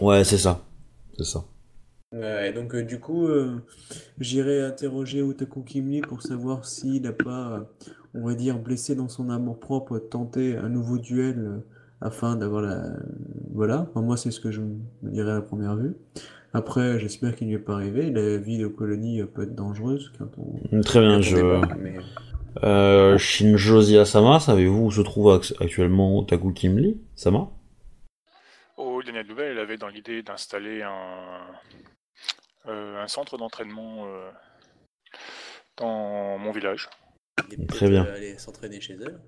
ouais 0.00 0.24
c'est 0.24 0.38
ça 0.38 0.64
c'est 1.16 1.24
ça. 1.24 1.44
Ouais, 2.12 2.52
donc 2.52 2.74
euh, 2.74 2.82
du 2.82 2.98
coup, 2.98 3.28
euh, 3.28 3.60
j'irai 4.18 4.62
interroger 4.62 5.22
Otaku 5.22 5.62
Kimli 5.62 6.00
pour 6.00 6.22
savoir 6.22 6.64
s'il 6.64 7.02
n'a 7.02 7.12
pas, 7.12 7.52
euh, 7.52 7.60
on 8.14 8.26
va 8.26 8.34
dire, 8.34 8.58
blessé 8.58 8.94
dans 8.94 9.08
son 9.08 9.30
amour-propre, 9.30 9.98
tenté 9.98 10.56
un 10.56 10.68
nouveau 10.68 10.98
duel 10.98 11.38
euh, 11.38 11.58
afin 12.00 12.36
d'avoir 12.36 12.62
la... 12.62 12.82
Voilà, 13.52 13.86
Enfin, 13.90 14.02
moi 14.02 14.16
c'est 14.16 14.30
ce 14.30 14.40
que 14.40 14.50
je 14.50 14.60
me 14.60 14.78
dirais 15.02 15.32
à 15.32 15.34
la 15.34 15.42
première 15.42 15.76
vue. 15.76 15.94
Après, 16.52 16.98
j'espère 16.98 17.36
qu'il 17.36 17.46
n'y 17.46 17.54
est 17.54 17.58
pas 17.58 17.74
arrivé. 17.74 18.10
La 18.10 18.36
vie 18.36 18.58
de 18.58 18.66
colonie 18.66 19.20
euh, 19.20 19.26
peut 19.26 19.42
être 19.42 19.54
dangereuse 19.54 20.12
quand 20.18 20.28
on... 20.38 20.80
Très 20.80 21.00
bien, 21.00 21.16
quand 21.16 21.22
je 21.22 21.36
mais... 21.76 21.96
Euh, 22.64 23.16
Shinjo 23.16 24.04
Sama, 24.04 24.40
savez-vous 24.40 24.86
où 24.86 24.90
se 24.90 25.02
trouve 25.02 25.28
ac- 25.32 25.54
actuellement 25.62 26.18
Otaku 26.18 26.52
Kimli 26.52 27.00
Sama 27.14 27.48
Aux 28.76 29.00
dernières 29.04 29.26
nouvelles, 29.26 29.52
elle 29.52 29.58
avait 29.60 29.76
dans 29.76 29.86
l'idée 29.86 30.24
d'installer 30.24 30.82
un, 30.82 31.40
euh, 32.66 33.00
un 33.00 33.06
centre 33.06 33.38
d'entraînement 33.38 34.06
euh, 34.06 34.30
dans 35.76 36.38
mon 36.38 36.50
village. 36.50 36.88
Très 37.68 37.88
bien. 37.88 38.04
euh, 38.06 38.16
aller 38.16 38.38
s'entraîner 38.38 38.80
chez 38.80 38.94
elle. 38.94 39.18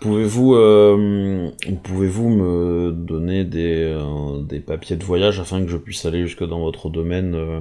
Pouvez-vous 0.00 0.54
euh, 0.54 1.50
pouvez-vous 1.82 2.28
me 2.30 2.92
donner 2.92 3.44
des, 3.44 3.82
euh, 3.84 4.40
des 4.42 4.60
papiers 4.60 4.96
de 4.96 5.04
voyage 5.04 5.40
afin 5.40 5.62
que 5.62 5.68
je 5.68 5.76
puisse 5.76 6.06
aller 6.06 6.22
jusque 6.26 6.44
dans 6.44 6.60
votre 6.60 6.88
domaine 6.88 7.34
euh, 7.34 7.60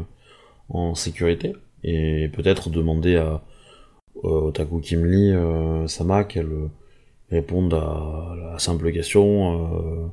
en 0.69 0.95
sécurité? 0.95 1.53
Et 1.83 2.29
peut-être 2.33 2.69
demander 2.69 3.17
à 3.17 3.41
Otaku 4.23 4.79
Kimli 4.79 5.33
Sama 5.87 6.23
qu'elle 6.25 6.49
réponde 7.31 7.73
à 7.73 8.35
la 8.37 8.59
simple 8.59 8.91
question 8.91 10.11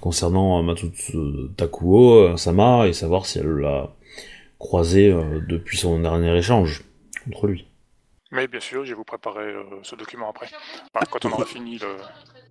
concernant 0.00 0.60
Matsutsu 0.64 1.16
Takuo 1.56 2.36
Sama 2.36 2.88
et 2.88 2.92
savoir 2.92 3.26
si 3.26 3.38
elle 3.38 3.58
l'a 3.60 3.94
croisé 4.58 5.14
depuis 5.48 5.76
son 5.76 6.00
dernier 6.00 6.36
échange 6.36 6.82
contre 7.24 7.46
lui. 7.46 7.65
Mais 8.36 8.46
bien 8.48 8.60
sûr, 8.60 8.84
je 8.84 8.90
vais 8.90 8.94
vous 8.96 9.04
préparer 9.04 9.46
euh, 9.46 9.64
ce 9.82 9.96
document 9.96 10.28
après. 10.30 10.46
Enfin, 10.94 11.06
quand 11.10 11.24
on 11.24 11.32
aura 11.32 11.46
fini 11.46 11.78
le. 11.78 11.96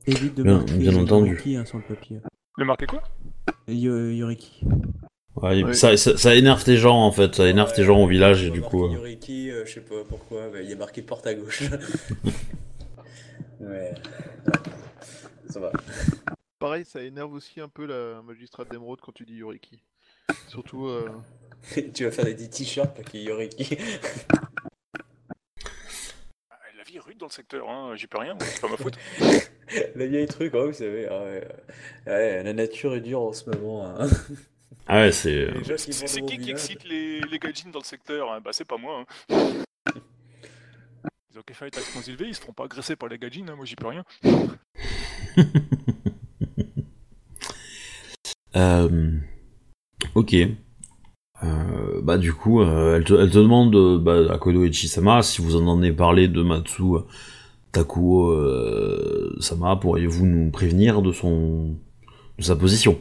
Évite 0.08 0.34
de 0.36 0.43
Bien- 0.43 0.58
marquer 0.58 0.74
bien 0.74 0.95
entendu. 0.98 1.30
Yoriki, 1.30 1.56
hein, 1.58 1.65
sur 1.65 1.78
le 1.78 1.84
papier. 1.84 2.19
Le 2.58 2.65
marquer 2.65 2.88
quoi? 2.88 3.04
Yo- 3.67 4.10
Yoriki. 4.10 4.62
Ouais, 5.36 5.63
Ouais. 5.63 5.74
Ça, 5.74 5.95
ça, 5.98 6.17
ça 6.17 6.34
énerve 6.36 6.63
tes 6.63 6.78
gens 6.78 6.98
en 6.98 7.12
fait, 7.12 7.36
ça 7.36 7.48
énerve 7.48 7.71
tes 7.74 7.84
gens 7.84 8.00
au 8.02 8.08
village 8.08 8.43
et 8.43 8.50
du 8.50 8.62
coup. 8.62 8.86
euh, 8.86 8.93
Yoriki, 8.93 9.52
euh, 9.52 9.63
je 9.65 9.74
sais 9.74 9.82
pas 9.82 10.04
pourquoi, 10.08 10.43
il 10.63 10.71
a 10.71 10.76
marqué 10.76 11.02
porte 11.02 11.28
à 11.28 11.34
gauche. 11.36 11.63
ouais. 13.60 13.93
Ça 15.50 15.60
va. 15.60 15.71
Pareil, 16.60 16.86
ça 16.86 17.02
énerve 17.04 17.34
aussi 17.34 17.60
un 17.62 17.67
peu 17.69 17.86
la 17.86 18.21
magistrate 18.24 18.71
d'émeraude 18.71 19.00
quand 19.02 19.12
tu 19.12 19.26
dis 19.26 19.36
Yoriki. 19.36 19.84
Surtout, 20.48 20.88
euh, 20.88 21.10
tu 21.93 22.06
vas 22.06 22.12
faire 22.12 22.26
des 22.26 22.50
t-shirts 22.50 22.98
avec 22.98 23.13
Yoriki. 23.13 23.78
Dans 27.17 27.28
le 27.28 27.32
secteur, 27.32 27.69
hein. 27.69 27.95
j'y 27.95 28.08
peux 28.08 28.17
rien, 28.17 28.36
c'est 28.41 28.60
pas 28.62 28.67
ma 28.67 28.75
faute. 28.78 28.97
La 29.95 30.06
vieille 30.06 30.28
truc, 30.28 30.54
hein, 30.54 30.65
vous 30.65 30.73
savez. 30.73 31.08
ah 31.10 31.23
ouais, 31.23 31.47
euh, 32.08 32.38
ouais, 32.39 32.43
la 32.43 32.54
nature 32.54 32.93
est 32.95 32.99
dure 33.01 33.21
en 33.21 33.32
ce 33.34 33.49
moment. 33.49 33.86
hein. 33.88 34.08
Ah 34.86 34.97
ouais, 35.01 35.12
c'est. 35.12 35.47
S'ils 35.78 35.93
C'est 35.93 36.21
qui 36.21 36.38
qui 36.38 36.51
excite 36.51 36.84
les, 36.84 37.21
les 37.21 37.39
gaijins 37.39 37.71
dans 37.71 37.80
le 37.80 37.86
secteur 37.86 38.32
hein 38.32 38.41
Bah 38.41 38.51
c'est 38.54 38.65
pas 38.67 38.78
moi. 38.78 39.06
Hein. 39.30 39.63
Ils 41.32 41.39
ont 41.39 41.41
qu'à 41.41 41.54
faire 41.54 41.65
les 41.65 41.71
taxes 41.71 41.93
moins 41.93 42.04
élevées, 42.04 42.28
ils 42.28 42.36
se 42.36 42.41
feront 42.41 42.54
pas 42.54 42.65
agresser 42.65 42.95
par 42.95 43.10
les 43.10 43.17
gaijins, 43.17 43.47
hein, 43.49 43.56
moi 43.56 43.65
j'y 43.65 43.75
peux 43.75 43.88
rien. 43.88 44.04
Euh, 48.56 49.19
ok. 50.15 50.34
Euh, 51.43 52.00
bah 52.02 52.17
du 52.17 52.34
coup, 52.34 52.62
euh, 52.62 52.95
elle, 52.95 53.04
te, 53.04 53.13
elle 53.13 53.30
te 53.30 53.38
demande 53.38 53.76
euh, 53.76 54.00
bah, 54.00 54.34
à 54.34 54.38
Kodo 54.38 54.63
Ichisama 54.63 55.21
si 55.21 55.41
vous 55.41 55.58
en 55.58 55.82
avez 55.82 55.91
parlé 55.91 56.30
de 56.30 56.41
Matsu 56.41 56.84
euh, 56.84 57.00
Takuo 57.74 58.34
Sama, 59.41 59.76
pourriez-vous 59.76 60.26
nous 60.26 60.50
prévenir 60.50 61.02
de 61.02 61.12
son 61.12 61.76
de 62.38 62.43
sa 62.43 62.56
position? 62.56 63.00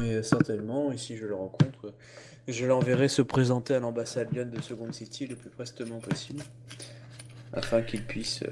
Mais 0.00 0.20
certainement, 0.24 0.90
et 0.90 0.96
si 0.96 1.16
je 1.16 1.26
le 1.26 1.36
rencontre, 1.36 1.94
je 2.48 2.66
l'enverrai 2.66 3.06
se 3.06 3.22
présenter 3.22 3.74
à 3.74 3.78
l'ambassade 3.78 4.32
Lyon 4.32 4.48
de 4.52 4.60
Second 4.60 4.90
City 4.90 5.26
le 5.26 5.36
plus 5.36 5.50
prestement 5.50 6.00
possible, 6.00 6.42
afin 7.52 7.82
qu'il 7.82 8.02
puisse 8.02 8.42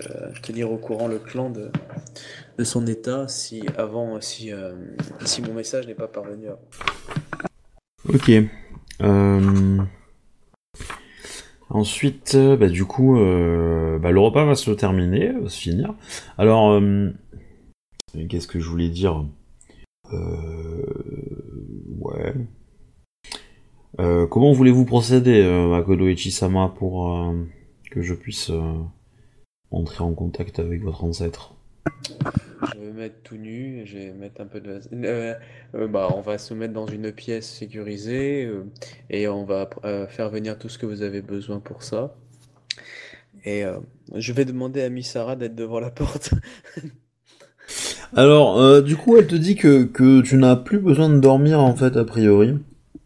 tenir 0.42 0.70
au 0.70 0.77
courant 0.77 1.09
le 1.09 1.18
clan 1.18 1.51
de, 1.51 1.70
de 2.57 2.64
son 2.64 2.87
état 2.87 3.27
si 3.27 3.64
avant 3.77 4.20
si, 4.20 4.53
si 5.25 5.42
mon 5.42 5.55
message 5.55 5.88
n'est 5.88 5.94
pas 5.94 6.09
parvenu 6.09 6.47
avant. 6.47 6.61
Ok. 8.09 8.31
Euh, 9.02 9.78
Ensuite, 11.70 12.35
euh, 12.37 12.57
bah, 12.57 12.68
du 12.68 12.85
coup, 12.85 13.18
euh, 13.18 13.98
bah, 13.98 14.12
le 14.12 14.20
repas 14.20 14.44
va 14.44 14.54
se 14.54 14.70
terminer, 14.70 15.33
va 15.33 15.48
se 15.48 15.59
finir. 15.61 15.94
Alors, 16.38 16.80
qu'est-ce 18.28 18.46
que 18.46 18.61
je 18.61 18.68
voulais 18.68 18.90
dire? 18.90 19.24
Ouais. 22.00 22.35
Comment 23.96 24.52
voulez-vous 24.52 24.85
procéder, 24.85 25.42
Makoto 25.68 26.07
Ichisama, 26.07 26.72
pour 26.76 27.35
que 27.90 28.02
je 28.02 28.14
puisse 28.14 28.52
entrer 29.70 30.04
en 30.04 30.12
contact 30.14 30.59
avec 30.59 30.83
votre 30.83 31.02
ancêtre? 31.02 31.54
Je 32.72 32.79
vais 32.79 32.87
me 32.87 32.92
mettre 32.92 33.22
tout 33.22 33.37
nu, 33.37 33.83
je 33.85 33.98
vais 33.98 34.12
mettre 34.12 34.40
un 34.40 34.46
peu 34.46 34.61
de... 34.61 34.81
Euh, 34.92 35.35
euh, 35.74 35.88
bah, 35.88 36.09
on 36.16 36.20
va 36.20 36.38
se 36.38 36.55
mettre 36.55 36.72
dans 36.72 36.87
une 36.87 37.12
pièce 37.12 37.48
sécurisée 37.48 38.46
euh, 38.46 38.64
et 39.11 39.29
on 39.29 39.44
va 39.44 39.68
euh, 39.85 40.07
faire 40.07 40.31
venir 40.31 40.59
tout 40.59 40.68
ce 40.68 40.79
que 40.79 40.87
vous 40.87 41.03
avez 41.03 41.22
besoin 41.22 41.61
pour 41.61 41.83
ça. 41.83 42.14
Et 43.44 43.64
euh, 43.64 43.79
je 44.14 44.33
vais 44.33 44.44
demander 44.44 44.83
à 44.83 44.88
Misara 44.88 45.37
d'être 45.37 45.55
devant 45.55 45.81
la 45.81 45.90
porte. 45.90 46.31
Alors, 48.16 48.61
euh, 48.61 48.81
du 48.81 48.96
coup, 48.96 49.16
elle 49.16 49.27
te 49.27 49.35
dit 49.35 49.57
que, 49.57 49.85
que 49.85 50.22
tu 50.22 50.37
n'as 50.37 50.57
plus 50.57 50.79
besoin 50.79 51.09
de 51.09 51.18
dormir, 51.18 51.61
en 51.61 51.74
fait, 51.74 51.96
a 51.96 52.05
priori. 52.05 52.59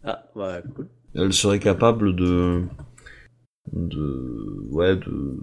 Ah, 0.05 0.25
bah 0.35 0.61
cool. 0.75 0.87
elle 1.15 1.33
serait 1.33 1.59
capable 1.59 2.15
de 2.15 2.63
de 3.73 4.67
ouais 4.71 4.97
de 4.97 5.37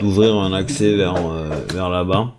d'ouvrir 0.00 0.34
un 0.36 0.52
accès 0.52 0.96
vers 0.96 1.16
euh, 1.26 1.50
vers 1.72 1.90
là-bas. 1.90 2.34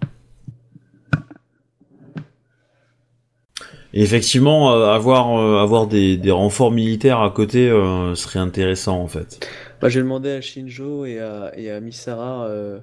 Et 3.93 4.01
effectivement, 4.01 4.73
euh, 4.73 4.87
avoir 4.91 5.37
euh, 5.39 5.61
avoir 5.61 5.85
des, 5.87 6.17
des 6.17 6.31
renforts 6.31 6.71
militaires 6.71 7.21
à 7.21 7.29
côté 7.29 7.69
euh, 7.69 8.15
serait 8.15 8.39
intéressant 8.39 8.99
en 8.99 9.07
fait. 9.07 9.47
Bah, 9.81 9.89
je 9.89 9.99
vais 9.99 10.03
demander 10.03 10.31
à 10.31 10.41
Shinjo 10.41 11.05
et 11.05 11.19
à, 11.19 11.51
et 11.55 11.69
à 11.69 11.79
Misara 11.79 12.47
euh, 12.47 12.79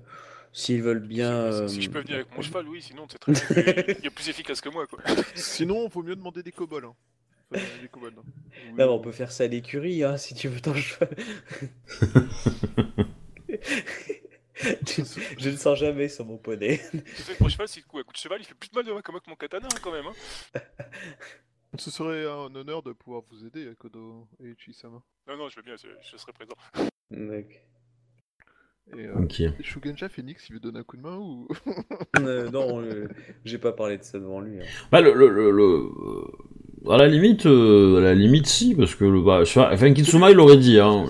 s'ils 0.52 0.82
veulent 0.82 1.00
bien. 1.00 1.50
Si- 1.50 1.58
euh, 1.62 1.68
Si 1.68 1.82
je 1.82 1.90
peux 1.90 2.00
venir 2.00 2.16
avec 2.16 2.28
mon 2.36 2.42
cheval, 2.42 2.66
oui, 2.68 2.80
sinon 2.80 3.06
c'est 3.10 3.18
très 3.18 3.32
bien. 3.32 3.94
Il 4.00 4.06
est 4.06 4.10
plus 4.10 4.28
efficace 4.28 4.60
que 4.60 4.68
moi, 4.68 4.86
quoi. 4.86 5.00
Sinon, 5.34 5.88
faut 5.90 6.02
mieux 6.02 6.14
demander 6.16 6.42
des 6.44 6.52
kobolds. 6.52 6.84
Hein. 7.52 7.58
Des 7.82 7.88
kobolds. 7.90 8.14
hein. 8.18 8.22
Oui. 8.66 8.78
Non, 8.78 8.86
mais 8.86 8.92
on 8.92 8.98
peut 9.00 9.10
faire 9.12 9.32
ça 9.32 9.44
à 9.44 9.46
l'écurie, 9.48 10.04
hein, 10.04 10.16
si 10.16 10.34
tu 10.34 10.46
veux 10.48 10.60
ton 10.60 10.74
cheval. 10.74 11.08
je 15.38 15.50
ne 15.50 15.56
sens 15.56 15.78
jamais 15.78 16.08
sur 16.08 16.24
mon 16.24 16.36
poney. 16.38 16.80
Mon 17.40 17.48
cheval, 17.48 17.68
si 17.68 17.82
coup 17.82 17.98
à 17.98 18.04
coup 18.04 18.12
de 18.12 18.18
cheval, 18.18 18.40
il 18.40 18.44
fait 18.44 18.54
plus 18.54 18.68
de 18.70 18.74
mal 18.74 18.84
de 18.84 18.92
moi 18.92 19.02
que 19.02 19.10
mon 19.28 19.36
katana, 19.36 19.66
hein, 19.72 19.78
quand 19.82 19.92
même. 19.92 20.06
Hein. 20.06 20.60
Ce 21.78 21.90
serait 21.90 22.26
un 22.26 22.54
honneur 22.54 22.82
de 22.82 22.92
pouvoir 22.92 23.22
vous 23.30 23.46
aider, 23.46 23.70
Kodo 23.78 24.26
et 24.42 24.50
Ichi-sama. 24.50 25.00
Non, 25.28 25.36
non, 25.36 25.48
je 25.48 25.56
veux 25.56 25.62
bien, 25.62 25.76
je, 25.76 25.88
je 26.10 26.16
serai 26.16 26.32
présent. 26.32 26.54
Donc, 27.10 27.62
Et 28.96 29.06
euh, 29.06 29.14
Ok. 29.22 29.40
Shugenja 29.62 30.08
Phoenix, 30.08 30.48
il 30.48 30.54
veut 30.54 30.60
donner 30.60 30.80
un 30.80 30.82
coup 30.84 30.96
de 30.96 31.02
main 31.02 31.16
ou? 31.16 31.46
Euh, 32.18 32.50
non, 32.50 32.82
euh, 32.82 33.08
j'ai 33.44 33.56
pas 33.58 33.72
parlé 33.72 33.96
de 33.96 34.02
ça 34.02 34.18
devant 34.18 34.40
lui. 34.40 34.60
hein. 34.60 34.66
Bah 34.92 35.00
le, 35.00 35.14
le, 35.14 35.28
le, 35.30 35.50
le- 35.52 35.88
euh, 36.86 36.90
à 36.90 36.96
la 36.98 37.06
limite 37.08 37.46
euh, 37.46 37.98
à 37.98 38.00
la 38.00 38.14
limite 38.14 38.46
si 38.46 38.74
parce 38.74 38.94
que 38.94 39.04
le 39.04 39.22
bah 39.22 39.42
enfin 39.42 39.92
Kitsuma 39.94 40.30
il 40.30 40.36
l'aurait 40.36 40.56
dit 40.58 40.78
hein. 40.80 41.06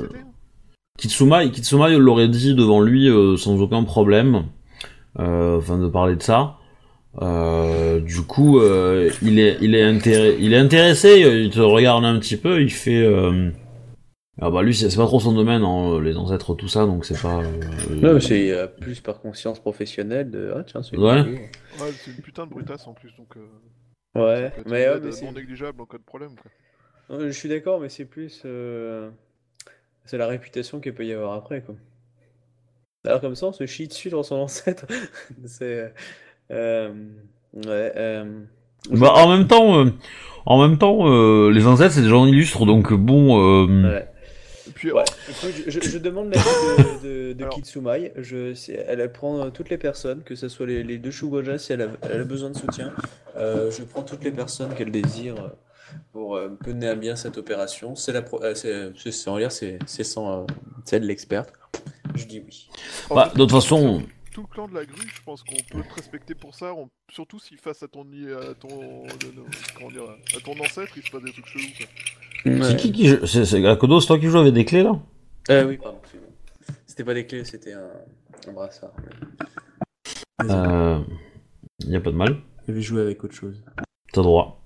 Kitsuma, 1.00 1.88
l'aurait 1.90 2.28
dit 2.28 2.54
devant 2.54 2.80
lui 2.80 3.08
euh, 3.08 3.36
sans 3.36 3.60
aucun 3.60 3.84
problème, 3.84 4.44
euh, 5.18 5.58
enfin 5.58 5.78
de 5.78 5.88
parler 5.88 6.16
de 6.16 6.22
ça. 6.22 6.56
Euh, 7.22 7.98
du 8.00 8.22
coup, 8.22 8.60
euh, 8.60 9.10
il 9.22 9.38
est, 9.40 9.58
il 9.60 9.74
est 9.74 9.82
intéressé, 9.82 10.36
il 10.40 10.52
est 10.52 10.56
intéressé, 10.58 11.20
il 11.44 11.50
te 11.50 11.58
regarde 11.60 12.04
un 12.04 12.18
petit 12.18 12.36
peu, 12.36 12.62
il 12.62 12.70
fait. 12.70 13.02
Euh... 13.02 13.50
Ah 14.42 14.48
bah 14.48 14.62
lui 14.62 14.74
c'est 14.74 14.94
pas 14.96 15.04
trop 15.06 15.20
son 15.20 15.32
domaine, 15.32 15.62
hein, 15.62 16.00
les 16.00 16.16
ancêtres 16.16 16.54
tout 16.54 16.68
ça, 16.68 16.86
donc 16.86 17.04
c'est 17.04 17.20
pas. 17.20 17.40
euh, 17.42 17.94
Non, 17.96 18.14
mais 18.14 18.20
c'est 18.20 18.50
euh, 18.52 18.66
plus 18.66 19.00
par 19.00 19.20
conscience 19.20 19.58
professionnelle 19.58 20.30
de. 20.30 20.52
Ah, 20.56 20.62
tiens, 20.64 20.82
c'est 20.82 20.96
Ouais. 20.96 21.20
Ouais, 21.22 21.92
c'est 21.98 22.10
une 22.12 22.16
putain 22.22 22.46
de 22.46 22.50
brutasse 22.50 22.86
en 22.86 22.94
plus, 22.94 23.10
donc. 23.18 23.36
Euh, 23.36 23.40
Ouais, 24.16 24.50
mais, 24.66 24.72
ouais, 24.72 24.96
aide 24.96 25.02
mais 25.04 25.12
c'est- 25.12 25.24
non 25.24 25.32
négligeable 25.32 25.80
en 25.82 25.86
cas 25.86 25.98
de 25.98 26.02
problème. 26.02 26.30
Quoi. 26.40 26.50
Non, 27.18 27.26
je 27.26 27.30
suis 27.30 27.48
d'accord, 27.48 27.80
mais 27.80 27.88
c'est 27.88 28.04
plus. 28.06 28.42
C'est 30.10 30.18
la 30.18 30.26
réputation 30.26 30.80
qu'il 30.80 30.92
peut 30.92 31.06
y 31.06 31.12
avoir 31.12 31.34
après, 31.34 31.60
quoi. 31.62 31.76
Alors, 33.06 33.20
comme 33.20 33.36
ça, 33.36 33.46
on 33.46 33.52
se 33.52 33.64
chie 33.64 33.86
dessus 33.86 34.10
dans 34.10 34.24
son 34.24 34.34
ancêtre. 34.40 34.86
c'est. 35.46 35.94
euh, 36.50 36.92
Ouais. 37.54 37.92
euh, 37.96 38.40
Bah 38.90 39.12
en 39.14 39.28
même 39.36 39.46
temps, 39.46 39.78
euh, 39.84 39.90
en 40.46 40.60
même 40.66 40.78
temps, 40.78 41.08
euh, 41.08 41.50
les 41.50 41.66
ancêtres 41.68 41.94
c'est 41.94 42.02
des 42.02 42.08
gens 42.08 42.26
illustres, 42.26 42.66
donc 42.66 42.92
bon. 42.92 43.38
Euh... 43.68 43.92
Ouais. 43.94 44.08
Puis, 44.74 44.90
Ouais, 44.90 45.04
écoute, 45.28 45.62
je, 45.68 45.80
je 45.80 45.98
demande 45.98 46.34
l'avis 46.34 47.02
de, 47.04 47.08
de, 47.28 47.32
de 47.34 47.38
Alors- 47.44 47.54
Kitsumai. 47.54 48.12
Je, 48.16 48.52
elle, 48.88 49.12
prend 49.12 49.48
toutes 49.52 49.70
les 49.70 49.78
personnes, 49.78 50.22
que 50.24 50.34
ce 50.34 50.48
soit 50.48 50.66
les, 50.66 50.82
les 50.82 50.98
deux 50.98 51.10
Shugoja, 51.12 51.56
si 51.56 51.72
elle 51.72 51.82
a, 51.82 51.88
elle 52.12 52.20
a 52.22 52.24
besoin 52.24 52.50
de 52.50 52.56
soutien. 52.56 52.92
Euh, 53.36 53.70
je 53.70 53.84
prends 53.84 54.02
toutes 54.02 54.24
les 54.24 54.32
personnes 54.32 54.74
qu'elle 54.74 54.90
désire 54.90 55.34
euh, 55.36 55.48
pour 56.12 56.36
euh, 56.36 56.48
mener 56.66 56.88
à 56.88 56.94
bien 56.94 57.16
cette 57.16 57.38
opération. 57.38 57.94
C'est 57.94 58.12
la, 58.12 58.22
pro- 58.22 58.42
euh, 58.42 58.54
c'est, 58.54 58.90
va 59.26 59.38
dire, 59.38 59.52
c'est, 59.52 59.78
c'est 59.86 60.04
sans, 60.04 60.42
euh, 60.42 60.46
c'est 60.84 60.96
elle 60.96 61.06
l'experte. 61.06 61.52
Je 62.14 62.24
dis 62.24 62.42
oui. 62.44 62.68
Bah 63.10 63.30
de 63.32 63.38
toute 63.38 63.50
façon, 63.52 64.02
tout 64.32 64.42
le 64.42 64.46
clan 64.48 64.68
de 64.68 64.74
la 64.74 64.84
grue, 64.84 65.06
je 65.12 65.22
pense 65.22 65.42
qu'on 65.42 65.54
peut 65.70 65.82
te 65.82 65.94
respecter 65.94 66.34
pour 66.34 66.54
ça, 66.54 66.74
on- 66.74 66.88
surtout 67.10 67.38
si 67.38 67.56
face 67.56 67.82
à 67.82 67.88
ton, 67.88 68.02
à 68.02 68.54
ton, 68.54 69.04
comment 69.76 69.90
dire, 69.90 70.02
à 70.36 70.40
ton 70.40 70.58
ancêtre, 70.60 70.92
il 70.96 71.02
se 71.04 71.10
passe 71.10 71.22
des 71.22 71.32
trucs 71.32 71.46
chelous. 71.46 71.62
Quoi. 71.76 71.86
c'est 72.68 72.76
qui 72.76 72.92
qui 72.92 73.06
joue- 73.08 73.26
c'est 73.26 73.44
c'est 73.44 73.64
Akodo, 73.66 74.00
c'est 74.00 74.06
toi 74.08 74.18
qui 74.18 74.26
joues 74.26 74.38
avec 74.38 74.54
des 74.54 74.64
clés 74.64 74.82
là? 74.82 74.98
Euh, 75.50 75.66
oui, 75.66 75.76
pardon. 75.78 76.00
c'est 76.10 76.18
bon. 76.18 76.26
C'était 76.86 77.04
pas 77.04 77.14
des 77.14 77.26
clés, 77.26 77.44
c'était 77.44 77.72
un, 77.72 77.90
un 78.48 78.52
brassard. 78.52 78.92
Désolé. 80.40 80.60
Euh, 80.68 80.98
y 81.80 81.96
a 81.96 82.00
pas 82.00 82.10
de 82.10 82.16
mal. 82.16 82.36
Je 82.66 82.72
vais 82.72 82.80
jouer 82.82 83.02
avec 83.02 83.22
autre 83.24 83.34
chose. 83.34 83.62
T'as 84.12 84.22
droit. 84.22 84.59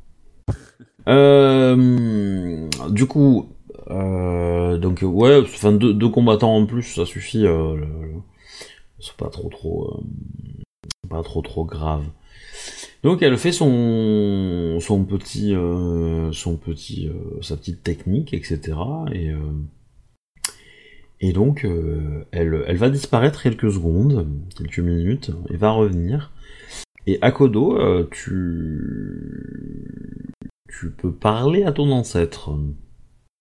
Euh, 1.09 2.68
du 2.90 3.07
coup, 3.07 3.50
euh, 3.90 4.78
donc 4.78 5.00
ouais, 5.02 5.40
enfin 5.40 5.72
deux, 5.72 6.09
combattants 6.09 6.57
en 6.57 6.66
plus, 6.66 6.82
ça 6.82 7.05
suffit. 7.07 7.46
Euh, 7.46 7.76
c'est 9.00 9.16
pas 9.16 9.28
trop 9.28 9.48
trop, 9.48 10.02
pas 11.09 11.22
trop 11.22 11.42
trop 11.42 11.64
grave. 11.64 12.05
Donc 13.02 13.22
elle 13.22 13.36
fait 13.36 13.52
son 13.52 14.78
son 14.80 15.05
petit 15.05 15.55
son 16.32 16.57
petit 16.57 17.11
sa 17.42 17.57
petite 17.57 17.82
technique, 17.82 18.32
etc. 18.32 18.72
Et 19.12 19.30
et 21.20 21.32
donc 21.32 21.66
elle 22.32 22.64
elle 22.66 22.76
va 22.76 22.88
disparaître 22.88 23.42
quelques 23.42 23.70
secondes, 23.70 24.26
quelques 24.57 24.78
minutes, 24.78 25.32
et 25.50 25.57
va 25.57 25.72
revenir. 25.72 26.30
Et 27.07 27.18
Akodo, 27.20 27.78
tu... 28.11 29.55
tu 30.81 30.91
peux 30.91 31.12
parler 31.12 31.64
à 31.64 31.72
ton 31.72 31.91
ancêtre. 31.91 32.51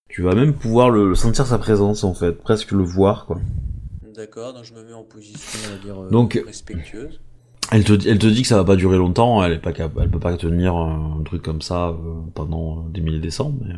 Tu 0.10 0.22
vas 0.22 0.36
même 0.36 0.54
pouvoir 0.54 0.90
le 0.90 1.16
sentir 1.16 1.46
sa 1.48 1.58
présence 1.58 2.04
en 2.04 2.14
fait, 2.14 2.34
presque 2.34 2.72
le 2.72 2.84
voir 2.84 3.26
quoi. 3.26 3.40
D'accord, 4.16 4.54
donc 4.54 4.64
je 4.64 4.74
me 4.74 4.84
mets 4.84 4.94
en 4.94 5.04
position, 5.04 5.60
on 5.68 5.76
va 5.78 5.84
dire, 5.84 6.04
euh, 6.04 6.10
Donc- 6.10 6.42
respectueuse. 6.46 7.20
Elle 7.72 7.84
te, 7.86 7.94
elle 8.08 8.20
te 8.20 8.28
dit 8.28 8.42
que 8.44 8.48
ça 8.48 8.58
va 8.58 8.66
pas 8.66 8.76
durer 8.76 8.98
longtemps, 8.98 9.44
elle 9.44 9.54
est 9.54 9.60
pas 9.60 9.72
elle 9.72 10.10
peut 10.12 10.20
pas 10.20 10.36
tenir 10.38 10.76
un 10.76 11.22
truc 11.26 11.42
comme 11.42 11.62
ça 11.62 11.88
euh, 11.90 11.96
pendant 12.36 12.84
des 12.90 13.02
milliers 13.02 13.20
de 13.22 13.30
cents, 13.32 13.54
mais 13.64 13.74
euh, 13.74 13.78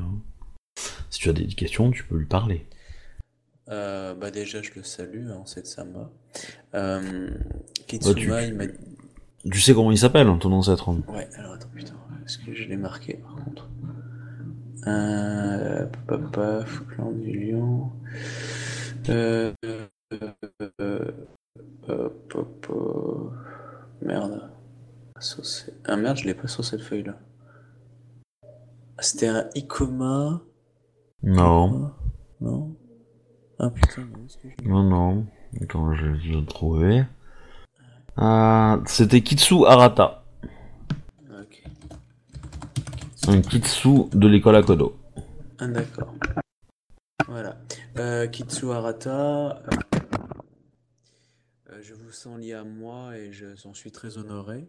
si 1.09 1.19
tu 1.19 1.29
as 1.29 1.33
des 1.33 1.45
questions, 1.45 1.91
tu 1.91 2.03
peux 2.03 2.17
lui 2.17 2.25
parler. 2.25 2.65
Euh, 3.69 4.13
bah 4.15 4.31
déjà, 4.31 4.61
je 4.61 4.71
le 4.75 4.83
salue, 4.83 5.29
hein, 5.29 5.41
c'est 5.45 5.65
Sama. 5.65 6.11
Euh, 6.73 7.29
Bah, 7.29 7.83
Kitsuma, 7.87 8.13
tu- 8.41 8.47
il 8.49 8.55
m'a... 8.55 8.63
Tu 9.51 9.61
sais 9.61 9.73
comment 9.73 9.91
il 9.91 9.97
s'appelle, 9.97 10.27
hein, 10.27 10.37
ton 10.39 10.51
ancêtre 10.51 10.89
hein 10.89 11.01
Ouais, 11.07 11.27
alors 11.37 11.53
attends, 11.53 11.69
putain, 11.73 11.93
est-ce 12.25 12.37
que 12.39 12.53
je 12.53 12.67
l'ai 12.67 12.77
marqué, 12.77 13.15
par 13.15 13.35
contre? 13.43 13.69
Euh, 14.87 15.85
paf, 16.07 16.87
clan 16.87 17.11
du 17.11 17.31
lion. 17.31 17.91
Euh, 19.09 19.53
euh, 19.61 19.87
euh. 21.89 22.09
Merde. 24.01 24.49
Ah 25.85 25.95
merde, 25.95 26.17
je 26.17 26.25
l'ai 26.25 26.33
pas 26.33 26.47
sur 26.47 26.63
cette 26.65 26.81
feuille-là. 26.81 27.15
Ah, 28.97 29.01
C'était 29.01 29.27
un 29.27 29.49
Icoma. 29.55 30.41
Non, 31.23 31.91
Non 32.41 32.75
Ah 33.59 33.69
putain, 33.69 34.03
où 34.03 34.25
est-ce 34.25 34.37
que 34.37 34.49
je 34.49 34.63
l'ai 34.63 34.69
non, 34.69 34.83
non. 34.83 35.25
Attends, 35.61 35.93
je 35.95 36.05
vais 36.05 36.35
le 36.41 36.45
trouver. 36.45 37.03
Ah, 38.17 38.79
c'était 38.85 39.21
Kitsu 39.21 39.65
Arata. 39.65 40.25
Ah, 41.29 41.41
Ok. 41.41 41.63
Un 43.27 43.41
Kitsu 43.41 44.09
de 44.13 44.27
l'école 44.27 44.55
Akodo. 44.55 44.97
Ah, 45.57 45.67
d'accord. 45.67 46.13
Voilà. 47.27 47.57
Euh, 47.97 48.27
Kitsu 48.27 48.71
Arata. 48.71 49.09
euh, 49.09 49.77
euh, 51.71 51.79
je 51.81 51.93
vous 51.95 52.11
sens 52.11 52.39
lié 52.39 52.53
à 52.53 52.63
moi 52.63 53.17
et 53.17 53.31
je 53.31 53.47
j'en 53.55 53.73
suis 53.73 53.91
très 53.91 54.17
honoré. 54.17 54.67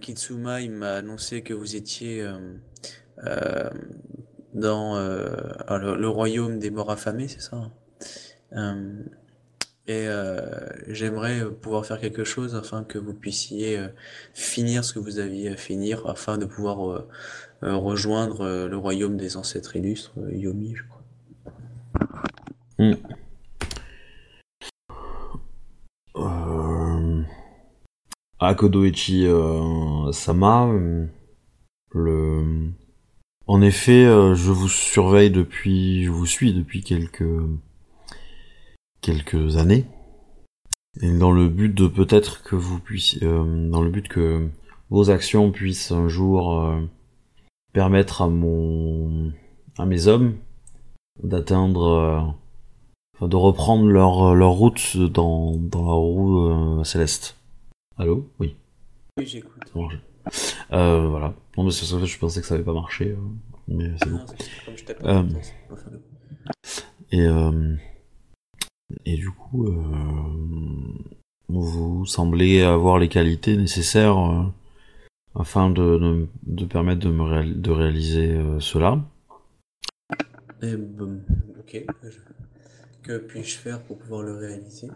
Kitsuma, 0.00 0.60
il 0.60 0.72
m'a 0.72 0.94
annoncé 0.94 1.42
que 1.42 1.54
vous 1.54 1.76
étiez 1.76 2.26
dans 4.54 4.98
le, 4.98 5.96
le 5.96 6.08
royaume 6.08 6.58
des 6.58 6.70
morts 6.70 6.90
affamés, 6.90 7.28
c'est 7.28 7.40
ça? 7.40 7.70
hein? 8.52 8.84
Et 9.86 10.06
j'aimerais 10.88 11.50
pouvoir 11.50 11.86
faire 11.86 11.98
quelque 12.00 12.24
chose 12.24 12.54
afin 12.54 12.84
que 12.84 12.98
vous 12.98 13.14
puissiez 13.14 13.82
finir 14.34 14.84
ce 14.84 14.92
que 14.92 14.98
vous 14.98 15.18
aviez 15.20 15.50
à 15.50 15.56
finir, 15.56 16.06
afin 16.06 16.36
de 16.36 16.44
pouvoir 16.44 17.06
rejoindre 17.62 18.42
euh, 18.42 18.68
le 18.68 18.76
royaume 18.76 19.16
des 19.16 19.36
ancêtres 19.36 19.76
illustres, 19.76 20.12
euh, 20.18 20.34
Yomi, 20.34 20.74
je 20.74 20.82
crois. 20.84 21.02
Euh... 26.16 27.22
Akodoichi 28.40 29.26
euh, 29.26 30.12
Sama, 30.12 30.66
euh, 30.68 31.06
le... 31.92 32.70
En 33.46 33.62
effet, 33.62 34.04
euh, 34.04 34.34
je 34.34 34.50
vous 34.52 34.68
surveille 34.68 35.30
depuis, 35.30 36.04
je 36.04 36.10
vous 36.10 36.26
suis 36.26 36.52
depuis 36.52 36.82
quelques 36.82 37.24
quelques 39.00 39.56
années, 39.56 39.86
dans 41.02 41.32
le 41.32 41.48
but 41.48 41.74
de 41.74 41.86
peut-être 41.86 42.42
que 42.42 42.56
vous 42.56 42.78
puissiez, 42.78 43.24
euh, 43.24 43.70
dans 43.70 43.82
le 43.82 43.90
but 43.90 44.08
que 44.08 44.48
vos 44.90 45.10
actions 45.10 45.50
puissent 45.50 45.92
un 45.92 46.08
jour 46.08 46.60
euh, 46.60 46.80
permettre 47.72 48.22
à 48.22 48.28
mon, 48.28 49.32
à 49.78 49.86
mes 49.86 50.06
hommes 50.06 50.36
d'atteindre, 51.22 51.82
euh, 51.86 52.20
enfin, 53.16 53.28
de 53.28 53.36
reprendre 53.36 53.86
leur 53.86 54.34
leur 54.34 54.50
route 54.52 54.96
dans 54.96 55.56
dans 55.56 55.84
la 55.86 55.92
roue 55.92 56.38
euh, 56.48 56.84
céleste. 56.84 57.36
Allô? 57.96 58.28
Oui. 58.38 58.56
Oui, 59.18 59.26
j'écoute. 59.26 59.62
Euh, 60.72 61.08
voilà. 61.08 61.34
Non, 61.56 61.64
mais 61.64 61.70
c'est 61.70 61.84
ça, 61.86 62.04
je 62.04 62.18
pensais 62.18 62.40
que 62.40 62.46
ça 62.46 62.54
avait 62.54 62.62
pas 62.64 62.72
marché, 62.72 63.10
euh, 63.10 63.16
mais 63.68 63.90
c'est 63.98 64.10
bon. 64.10 64.18
Non, 64.18 64.76
je 64.76 64.84
tape 64.84 65.00
Euh, 65.04 65.22
Et, 67.10 67.22
euh, 67.22 67.74
et 69.06 69.16
du 69.16 69.30
coup, 69.30 69.66
euh, 69.66 69.74
vous 71.48 72.04
semblez 72.06 72.62
avoir 72.62 72.98
les 72.98 73.08
qualités 73.08 73.56
nécessaires 73.56 74.18
euh, 74.18 74.42
afin 75.38 75.70
de, 75.70 75.98
de, 75.98 76.28
de 76.46 76.64
permettre 76.64 77.00
de 77.00 77.10
me 77.10 77.22
réal- 77.22 77.60
de 77.60 77.70
réaliser 77.70 78.32
euh, 78.34 78.60
cela. 78.60 79.00
Eh 80.62 80.76
ben, 80.76 81.20
ok. 81.60 81.84
je- 82.02 82.18
Que 83.02 83.18
puis-je 83.18 83.56
faire 83.58 83.80
pour 83.82 83.96
pouvoir 83.98 84.22
le 84.22 84.34
réaliser? 84.36 84.88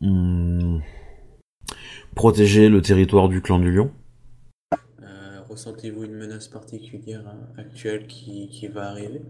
Hum, 0.00 0.82
protéger 2.14 2.68
le 2.68 2.82
territoire 2.82 3.28
du 3.28 3.40
clan 3.42 3.58
du 3.58 3.70
lion. 3.70 3.90
Euh, 5.02 5.40
ressentez-vous 5.48 6.04
une 6.04 6.14
menace 6.14 6.48
particulière 6.48 7.22
hein, 7.28 7.38
actuelle 7.58 8.06
qui, 8.06 8.48
qui 8.48 8.66
va 8.68 8.88
arriver? 8.90 9.22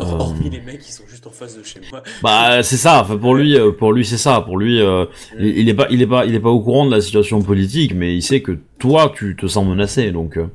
Euh. 0.10 0.18
Hormis 0.18 0.48
les 0.50 0.60
mecs 0.60 0.80
qui 0.80 0.92
sont 0.92 1.04
juste 1.08 1.26
en 1.26 1.30
face 1.30 1.58
de 1.58 1.62
chez 1.62 1.80
moi. 1.90 2.02
Bah 2.22 2.62
c'est 2.62 2.76
ça. 2.76 3.02
Enfin 3.02 3.16
pour 3.18 3.34
lui, 3.34 3.54
euh, 3.56 3.70
pour 3.70 3.92
lui 3.92 4.04
c'est 4.04 4.16
ça. 4.18 4.40
Pour 4.40 4.56
lui, 4.58 4.80
euh, 4.80 5.04
il, 5.38 5.58
il 5.58 5.68
est 5.68 5.74
pas, 5.74 5.86
il 5.90 6.00
est 6.02 6.06
pas, 6.06 6.24
il 6.26 6.34
est 6.34 6.40
pas 6.40 6.48
au 6.50 6.60
courant 6.60 6.86
de 6.86 6.90
la 6.90 7.00
situation 7.00 7.42
politique, 7.42 7.94
mais 7.94 8.14
il 8.16 8.22
sait 8.22 8.40
que 8.40 8.58
toi 8.78 9.12
tu 9.14 9.36
te 9.36 9.46
sens 9.46 9.66
menacé, 9.66 10.10
donc 10.10 10.36
euh, 10.38 10.46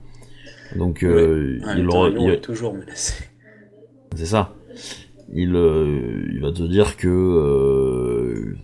donc 0.76 1.04
euh, 1.04 1.60
il, 1.78 1.88
temps, 1.88 2.08
il- 2.08 2.30
est 2.32 2.42
toujours 2.42 2.74
menacé. 2.74 3.14
C'est 4.16 4.26
ça. 4.26 4.54
Il, 5.34 5.56
euh, 5.56 6.26
il 6.34 6.40
va 6.42 6.52
te 6.52 6.64
dire 6.64 6.98
que 6.98 7.08
euh, 7.08 8.56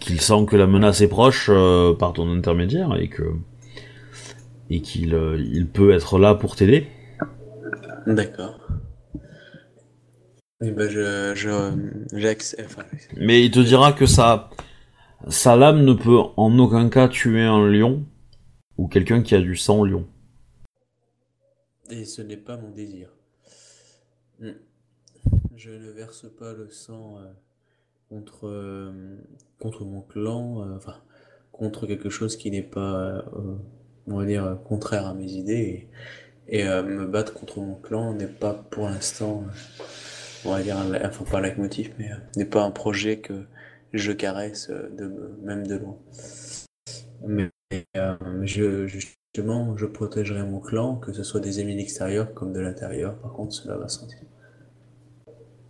qu'il 0.00 0.20
sent 0.20 0.44
que 0.46 0.56
la 0.56 0.66
menace 0.66 1.00
est 1.00 1.08
proche 1.08 1.50
euh, 1.52 1.94
par 1.94 2.12
ton 2.12 2.30
intermédiaire 2.30 2.96
et 3.00 3.08
que 3.08 3.22
et 4.70 4.80
qu'il 4.80 5.14
euh, 5.14 5.38
il 5.52 5.66
peut 5.66 5.92
être 5.92 6.18
là 6.18 6.34
pour 6.34 6.56
t'aider. 6.56 6.86
D'accord. 8.08 8.58
Eh 10.60 10.72
ben, 10.72 10.88
je, 10.88 11.34
je, 11.36 12.18
j'accepte, 12.18 12.64
enfin, 12.64 12.82
Mais 13.16 13.44
il 13.44 13.50
te 13.50 13.60
dira 13.60 13.92
que 13.92 14.06
sa 14.06 14.50
sa 15.28 15.56
lame 15.56 15.84
ne 15.84 15.92
peut 15.92 16.18
en 16.36 16.58
aucun 16.58 16.88
cas 16.88 17.08
tuer 17.08 17.42
un 17.42 17.68
lion 17.68 18.06
ou 18.78 18.88
quelqu'un 18.88 19.22
qui 19.22 19.34
a 19.34 19.40
du 19.40 19.56
sang 19.56 19.84
lion. 19.84 20.06
Et 21.90 22.04
ce 22.04 22.22
n'est 22.22 22.36
pas 22.38 22.56
mon 22.56 22.70
désir. 22.70 23.10
Hmm. 24.40 24.52
Je 25.54 25.70
ne 25.70 25.90
verse 25.90 26.26
pas 26.38 26.52
le 26.54 26.70
sang 26.70 27.18
euh, 27.18 27.26
contre, 28.08 28.46
euh, 28.46 29.18
contre 29.58 29.84
mon 29.84 30.00
clan, 30.00 30.62
euh, 30.62 30.76
enfin, 30.76 30.96
contre 31.52 31.86
quelque 31.86 32.08
chose 32.08 32.36
qui 32.36 32.50
n'est 32.50 32.62
pas, 32.62 33.24
on 34.06 34.16
va 34.16 34.24
dire, 34.24 34.58
contraire 34.64 35.06
à 35.06 35.14
mes 35.14 35.32
idées. 35.32 35.52
Et, 35.52 35.88
et, 36.48 36.64
euh, 36.64 36.82
me 36.82 37.06
battre 37.06 37.34
contre 37.34 37.60
mon 37.60 37.74
clan 37.74 38.14
n'est 38.14 38.26
pas 38.26 38.54
pour 38.54 38.86
l'instant, 38.86 39.44
euh, 39.46 39.84
on 40.44 40.52
va 40.52 40.62
dire, 40.62 40.76
un, 40.78 40.92
enfin 41.06 41.24
pas 41.24 41.38
un 41.38 41.42
leitmotiv, 41.42 41.92
mais 41.98 42.10
euh, 42.10 42.16
n'est 42.36 42.44
pas 42.44 42.62
un 42.62 42.70
projet 42.70 43.18
que 43.18 43.44
je 43.92 44.12
caresse 44.12 44.70
de, 44.70 45.36
même 45.42 45.66
de 45.66 45.76
loin. 45.76 45.96
Mais 47.26 47.50
euh, 47.96 48.16
je, 48.42 48.86
justement, 48.86 49.76
je 49.76 49.86
protégerai 49.86 50.42
mon 50.42 50.60
clan, 50.60 50.96
que 50.96 51.12
ce 51.12 51.22
soit 51.22 51.40
des 51.40 51.60
ennemis 51.60 51.80
extérieurs 51.80 52.32
comme 52.34 52.52
de 52.52 52.60
l'intérieur. 52.60 53.16
Par 53.16 53.32
contre, 53.32 53.52
cela 53.52 53.76
va 53.76 53.88
sentir. 53.88 54.18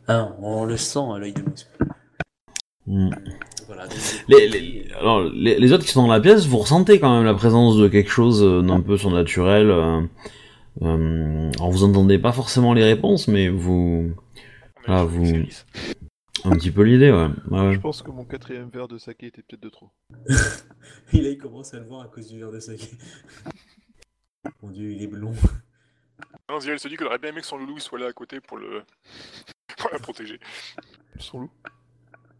Ah, 0.07 0.35
on 0.41 0.64
le 0.64 0.76
sent 0.76 1.01
à 1.14 1.18
l'œil 1.18 1.33
de 1.33 1.41
l'autre. 1.41 1.66
Hmm. 2.87 3.11
Voilà. 3.66 3.85
Les, 4.29 4.49
les, 4.49 4.87
alors, 4.99 5.22
les, 5.22 5.59
les 5.59 5.72
autres 5.72 5.85
qui 5.85 5.91
sont 5.91 6.03
dans 6.03 6.12
la 6.12 6.20
pièce, 6.20 6.47
vous 6.47 6.57
ressentez 6.57 6.99
quand 6.99 7.14
même 7.14 7.26
la 7.26 7.35
présence 7.35 7.76
de 7.76 7.87
quelque 7.89 8.11
chose 8.11 8.43
d'un 8.64 8.81
peu 8.81 8.97
surnaturel. 8.97 10.09
Euh, 10.83 11.51
alors 11.57 11.70
vous 11.70 11.83
entendez 11.85 12.18
pas 12.18 12.33
forcément 12.33 12.72
les 12.72 12.85
réponses, 12.85 13.26
mais 13.29 13.49
vous 13.49 14.14
a 14.87 15.01
Ah, 15.01 15.05
vous- 15.05 15.24
un 16.45 16.51
petit 16.53 16.70
peu 16.70 16.83
l'idée, 16.83 17.11
ouais. 17.11 17.29
Je 17.74 17.79
pense 17.81 18.03
que 18.03 18.11
mon 18.12 18.24
quatrième 18.24 18.68
verre 18.68 18.87
de 18.89 18.97
saké 18.97 19.26
était 19.26 19.43
peut-être 19.43 19.62
de 19.62 19.68
trop. 19.68 19.91
Et 21.12 21.20
là, 21.20 21.31
il 21.31 21.39
commence 21.39 21.74
à 21.74 21.81
le 21.81 21.87
voir 21.87 22.03
à 22.03 22.09
cause 22.09 22.29
du 22.29 22.39
verre 22.39 22.53
de 22.53 22.61
saké. 22.61 22.87
Mon 24.62 24.70
dieu, 24.70 24.93
il 24.93 25.03
est 25.03 25.07
blond. 25.09 25.33
Non, 26.49 26.61
Ziel 26.61 26.79
se 26.79 26.89
dit 26.89 26.97
qu'il 26.97 27.07
aurait 27.07 27.18
bien 27.18 27.31
aimé 27.31 27.41
que 27.41 27.47
son 27.47 27.59
loulou 27.59 27.74
il 27.76 27.81
soit 27.83 27.99
là 27.99 28.07
à 28.07 28.12
côté 28.12 28.41
pour 28.41 28.57
le 28.57 28.83
pour 29.79 29.91
la 29.93 29.99
protéger. 29.99 30.39
Son 31.18 31.41
loup. 31.41 31.51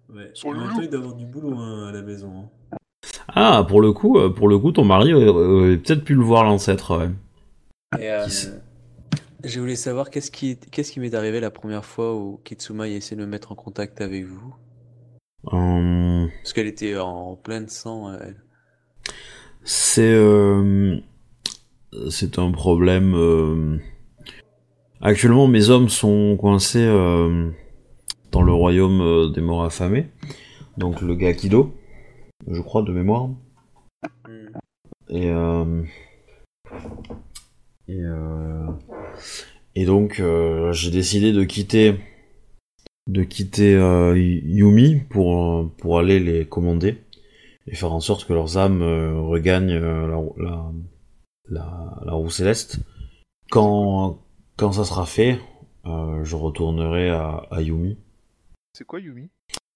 Ouais. 0.09 0.30
Son 0.32 0.53
loulou. 0.53 0.68
temps, 0.76 0.80
il 0.80 0.89
doit 0.89 1.01
avoir 1.01 1.14
du 1.14 1.26
boulot 1.26 1.55
hein, 1.59 1.89
à 1.89 1.93
la 1.93 2.03
maison. 2.03 2.49
hein. 2.72 2.76
Ah, 3.28 3.64
pour 3.68 3.80
le 3.82 3.93
coup, 3.93 4.18
euh, 4.18 4.30
pour 4.30 4.49
le 4.49 4.59
coup, 4.59 4.72
ton 4.72 4.84
mari 4.84 5.12
aurait 5.12 5.76
peut-être 5.76 6.05
pu 6.05 6.14
le 6.14 6.22
voir 6.22 6.45
l'ancêtre. 6.45 6.97
Ouais. 6.99 7.11
Et, 7.97 8.11
euh, 8.11 8.24
Qui 8.24 8.30
sait 8.32 8.62
je 9.45 9.61
voulais 9.61 9.76
savoir 9.76 10.11
qu'est-ce 10.11 10.32
qui, 10.32 10.59
qu'est-ce 10.59 10.91
qui 10.91 10.99
m'est 10.99 11.14
arrivé 11.14 11.39
la 11.39 11.53
première 11.53 11.84
fois 11.84 12.16
où 12.16 12.41
Kitsuma 12.45 12.84
a 12.84 12.89
essayé 12.89 13.16
de 13.16 13.24
me 13.24 13.30
mettre 13.30 13.53
en 13.53 13.55
contact 13.55 14.01
avec 14.01 14.24
vous? 14.24 14.55
Euh, 15.53 16.26
Parce 16.43 16.53
qu'elle 16.53 16.66
était 16.66 16.99
en 16.99 17.36
plein 17.36 17.61
de 17.61 17.70
sang, 17.70 18.12
elle. 18.14 18.43
c'est 19.62 20.12
euh, 20.12 20.99
c'est 22.11 22.39
un 22.41 22.51
problème. 22.51 23.14
euh, 23.14 23.78
Actuellement, 25.01 25.47
mes 25.47 25.70
hommes 25.70 25.89
sont 25.89 26.36
coincés 26.36 26.84
euh, 26.84 27.51
dans 28.32 28.43
le 28.43 28.53
royaume 28.53 29.01
euh, 29.01 29.28
des 29.30 29.41
morts 29.41 29.62
affamés. 29.62 30.09
Donc 30.76 31.01
le 31.01 31.14
gars 31.14 31.32
Kido, 31.32 31.72
je 32.51 32.61
crois 32.61 32.82
de 32.82 32.93
mémoire. 32.93 33.28
Hmm. 34.26 34.49
Et 35.11 35.30
euh, 35.30 35.84
et, 37.89 38.03
euh, 38.03 38.66
et 39.74 39.84
donc 39.84 40.20
euh, 40.20 40.72
j'ai 40.72 40.91
décidé 40.91 41.32
de 41.32 41.45
quitter 41.45 41.99
de 43.07 43.22
quitter 43.22 43.74
euh, 43.74 44.16
Yumi 44.16 45.01
pour 45.09 45.72
pour 45.78 45.99
aller 45.99 46.20
les 46.20 46.47
commander 46.47 46.99
et 47.66 47.74
faire 47.74 47.93
en 47.93 48.01
sorte 48.01 48.26
que 48.26 48.34
leurs 48.34 48.59
âmes 48.59 48.82
regagnent 48.82 49.78
la, 49.78 50.62
la, 51.51 52.12
roue 52.12 52.30
céleste. 52.30 52.80
Quand, 53.51 54.22
quand 54.57 54.72
ça 54.72 54.84
sera 54.84 55.05
fait, 55.05 55.39
je 55.84 56.34
retournerai 56.34 57.11
à, 57.11 57.47
à 57.51 57.61
Yumi. 57.61 57.99
C'est 58.72 58.86
quoi 58.86 59.01
Yumi? 59.01 59.28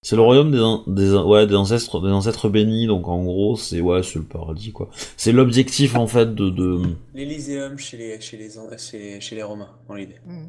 C'est 0.05 0.16
le 0.16 0.22
royaume 0.22 0.50
des, 0.88 1.12
ouais, 1.14 1.46
des 1.46 1.55
ancêtres 1.55 2.00
des 2.00 2.11
ancêtres 2.11 2.48
bénis, 2.48 2.88
donc 2.88 3.07
en 3.07 3.22
gros 3.22 3.57
c'est 3.57 3.80
ouais 3.80 4.03
c'est 4.03 4.18
le 4.18 4.24
paradis 4.24 4.72
quoi. 4.72 4.88
C'est 5.16 5.30
l'objectif 5.30 5.94
en 5.94 6.09
fait 6.09 6.34
de, 6.34 6.50
de 6.50 6.80
L'Elyséum 7.14 7.78
chez 7.78 7.96
les, 7.96 8.20
chez, 8.20 8.36
les, 8.36 8.59
an- 8.59 8.66
chez, 8.76 9.20
chez 9.20 9.36
les 9.36 9.44
Romains, 9.44 9.68
dans 9.88 9.94
l'idée. 9.94 10.16
Mhm. 10.26 10.48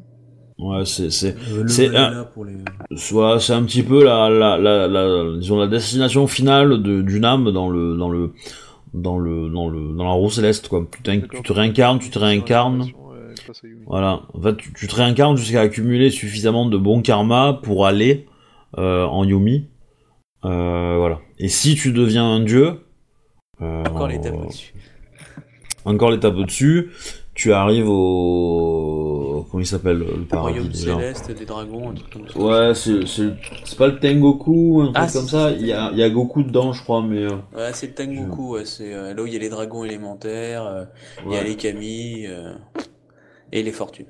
ouais 0.58 0.84
c'est 0.84 1.10
c'est 1.10 1.36
C'est 1.68 1.88
soit 2.96 3.38
c'est 3.40 3.52
un 3.52 3.62
petit 3.62 3.84
peu 3.84 4.04
la 4.04 4.28
la 4.28 4.58
la, 4.58 4.88
la 4.88 5.38
disons 5.38 5.58
la 5.58 5.68
destination 5.68 6.26
finale 6.26 6.82
de 6.82 7.02
d'une 7.02 7.24
âme 7.24 7.52
dans 7.52 7.70
le 7.70 7.96
dans 7.96 8.10
le 8.10 8.32
dans 8.92 9.18
le 9.18 9.48
dans 9.50 9.68
le 9.68 9.96
dans 9.96 10.04
la 10.04 10.10
roue 10.12 10.30
céleste 10.30 10.66
quoi. 10.68 10.84
Tu, 11.04 11.22
tu 11.28 11.42
te 11.42 11.52
réincarnes, 11.52 12.00
tu 12.00 12.10
te 12.10 12.18
réincarnes. 12.18 12.86
Voilà, 13.86 14.22
en 14.32 14.40
fait, 14.40 14.56
tu, 14.56 14.72
tu 14.72 14.86
te 14.88 14.94
réincarnes 14.94 15.36
jusqu'à 15.36 15.60
accumuler 15.60 16.10
suffisamment 16.10 16.66
de 16.66 16.76
bon 16.78 17.02
karma 17.02 17.60
pour 17.62 17.86
aller 17.86 18.26
euh, 18.28 18.33
en 18.76 19.24
Yumi. 19.24 19.68
Euh, 20.44 20.96
voilà. 20.98 21.20
Et 21.38 21.48
si 21.48 21.74
tu 21.74 21.92
deviens 21.92 22.24
un 22.24 22.40
dieu, 22.40 22.80
euh, 23.62 23.84
Encore 23.84 24.08
l'étape 24.08 24.34
au-dessus. 24.34 24.74
encore 25.84 26.10
l'étape 26.10 26.36
au-dessus, 26.36 26.90
tu 27.34 27.52
arrives 27.52 27.88
au 27.88 29.46
comment 29.50 29.60
il 29.62 29.66
s'appelle 29.66 29.98
le 29.98 30.24
paradis 30.24 30.58
Royaume 30.58 30.68
déjà 30.68 30.94
céleste, 30.96 31.32
des 31.32 31.46
dragons, 31.46 31.90
un 31.90 31.94
truc 31.94 32.12
comme 32.12 32.28
ça. 32.28 32.38
Ouais, 32.38 32.74
c'est 32.74 33.06
c'est 33.06 33.30
c'est 33.64 33.78
pas 33.78 33.86
le 33.88 33.98
Tengoku, 33.98 34.82
un 34.82 34.92
truc 34.92 34.96
Ah, 34.96 35.08
comme 35.12 35.26
ça. 35.28 35.50
Il 35.52 35.66
y 35.66 35.72
a 35.72 35.90
il 35.92 35.98
y 35.98 36.02
a 36.02 36.10
Goku 36.10 36.42
dedans, 36.42 36.72
je 36.72 36.82
crois, 36.82 37.02
mais 37.02 37.22
euh, 37.24 37.36
Ouais, 37.56 37.72
c'est 37.72 37.86
le 37.88 37.94
Tengoku, 37.94 38.54
ouais, 38.54 38.64
c'est 38.64 38.92
euh, 38.92 39.14
là 39.14 39.22
où 39.22 39.26
il 39.26 39.32
y 39.32 39.36
a 39.36 39.40
les 39.40 39.48
dragons 39.48 39.84
élémentaires, 39.84 40.64
euh, 40.66 40.84
il 41.26 41.32
y 41.32 41.36
a 41.36 41.42
les 41.42 41.56
Kami 41.56 42.26
euh, 42.26 42.54
et 43.52 43.62
les 43.62 43.72
fortunes. 43.72 44.06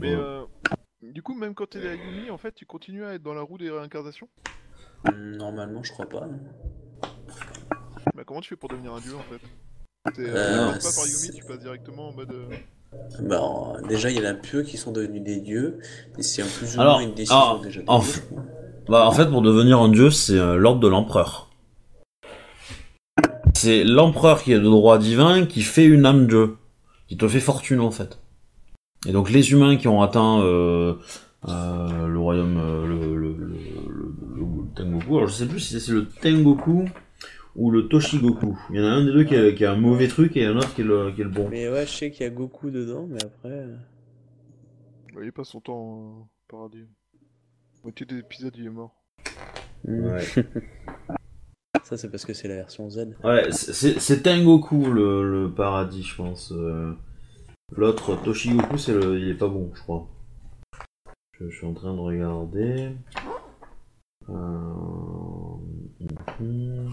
Mais 0.00 0.12
euh, 0.14 0.42
du 1.12 1.22
coup, 1.22 1.34
même 1.34 1.54
quand 1.54 1.68
t'es 1.70 1.86
à 1.86 1.94
Yumi, 1.94 2.30
en 2.30 2.38
fait, 2.38 2.54
tu 2.54 2.66
continues 2.66 3.04
à 3.04 3.14
être 3.14 3.22
dans 3.22 3.34
la 3.34 3.42
roue 3.42 3.58
des 3.58 3.70
réincarnations 3.70 4.28
Normalement, 5.14 5.82
je 5.82 5.92
crois 5.92 6.08
pas. 6.08 6.26
Bah, 8.14 8.22
comment 8.26 8.40
tu 8.40 8.48
fais 8.50 8.56
pour 8.56 8.68
devenir 8.68 8.92
un 8.92 9.00
dieu 9.00 9.14
en 9.14 9.22
fait 9.22 10.12
T'es, 10.14 10.22
Euh, 10.22 10.70
euh, 10.70 10.72
pas 10.78 10.92
par 10.92 11.06
Yumi, 11.06 11.30
tu 11.36 11.44
passes 11.44 11.60
directement 11.60 12.08
en 12.08 12.12
mode. 12.12 12.32
euh, 12.32 12.48
Bah, 13.20 13.40
en- 13.42 13.80
déjà, 13.82 14.10
il 14.10 14.16
y 14.16 14.20
en 14.20 14.24
a 14.30 14.34
peu 14.34 14.62
qui 14.62 14.76
sont 14.78 14.92
devenus 14.92 15.22
des 15.22 15.40
dieux, 15.40 15.78
et 16.18 16.22
c'est 16.22 16.42
en 16.42 16.46
plus 16.46 16.76
ou 16.76 16.80
Alors, 16.80 16.98
moins 16.98 17.08
une 17.08 17.14
décision 17.14 17.58
ah, 17.58 17.60
déjà. 17.62 17.80
en 17.86 18.00
f- 18.00 18.20
crois. 18.26 18.44
Bah, 18.88 19.06
en 19.06 19.12
fait, 19.12 19.26
pour 19.26 19.42
devenir 19.42 19.80
un 19.80 19.88
dieu, 19.88 20.10
c'est 20.10 20.38
euh, 20.38 20.56
l'ordre 20.56 20.80
de 20.80 20.88
l'empereur. 20.88 21.50
C'est 23.54 23.84
l'empereur 23.84 24.42
qui 24.42 24.52
est 24.52 24.58
de 24.58 24.64
droit 24.64 24.98
divin 24.98 25.46
qui 25.46 25.62
fait 25.62 25.84
une 25.86 26.04
âme 26.06 26.26
dieu, 26.26 26.56
qui 27.08 27.16
te 27.16 27.26
fait 27.26 27.40
fortune 27.40 27.80
en 27.80 27.90
fait. 27.90 28.18
Et 29.06 29.12
donc 29.12 29.30
les 29.30 29.52
humains 29.52 29.76
qui 29.76 29.88
ont 29.88 30.02
atteint 30.02 30.40
euh, 30.40 30.94
euh, 31.48 32.06
le 32.06 32.18
royaume, 32.18 32.56
euh, 32.58 32.86
le, 32.86 33.16
le, 33.16 33.32
le, 33.34 33.46
le- 33.46 34.14
le 34.36 34.74
Tengoku, 34.74 35.16
alors 35.16 35.28
je 35.28 35.34
sais 35.34 35.46
plus 35.46 35.60
si 35.60 35.80
c'est 35.80 35.92
le 35.92 36.06
Tengoku 36.06 36.84
ou 37.54 37.70
le 37.70 37.88
Toshigoku. 37.88 38.58
Il 38.70 38.76
y 38.76 38.80
en 38.80 38.84
a 38.84 38.88
un 38.90 39.04
des 39.04 39.12
deux 39.12 39.24
qui 39.24 39.36
a, 39.36 39.52
qui 39.52 39.64
a 39.64 39.72
un 39.72 39.76
mauvais 39.76 40.08
truc 40.08 40.36
et 40.36 40.44
un 40.44 40.56
autre 40.56 40.74
qui 40.74 40.82
est 40.82 40.84
le, 40.84 41.10
qui 41.12 41.20
est 41.22 41.24
le 41.24 41.30
bon. 41.30 41.48
Mais 41.50 41.68
ouais, 41.68 41.86
je 41.86 41.92
sais 41.92 42.10
qu'il 42.10 42.24
y 42.24 42.26
a 42.26 42.30
Goku 42.30 42.70
dedans, 42.70 43.06
mais 43.08 43.22
après. 43.24 43.66
Bah, 45.14 45.20
il 45.22 45.32
passe 45.32 45.48
son 45.48 45.60
temps 45.60 45.78
au 45.78 46.26
paradis. 46.48 46.84
Moitié 47.84 48.04
des 48.06 48.18
épisodes, 48.18 48.54
il 48.58 48.66
est 48.66 48.70
mort. 48.70 48.94
hum. 49.88 50.12
Ouais. 50.12 50.24
Ça, 51.84 51.96
c'est 51.96 52.10
parce 52.10 52.24
que 52.24 52.34
c'est 52.34 52.48
la 52.48 52.56
version 52.56 52.90
Z. 52.90 53.14
Ouais, 53.22 53.52
c'est 53.52 54.00
c'est 54.00 54.22
Tengoku 54.22 54.90
le, 54.90 55.42
le 55.44 55.50
paradis, 55.50 56.02
je 56.02 56.16
pense. 56.16 56.52
euh. 56.52 56.92
L'autre, 57.74 58.14
Toshigoku, 58.22 58.76
le, 58.88 59.18
il 59.18 59.28
est 59.28 59.34
pas 59.34 59.48
bon, 59.48 59.72
je 59.74 59.82
crois. 59.82 60.06
Je, 61.38 61.50
suis 61.50 61.66
en 61.66 61.74
train 61.74 61.94
de 61.94 62.00
regarder. 62.00 62.92
Euh... 64.28 64.34
mhm. 66.40 66.92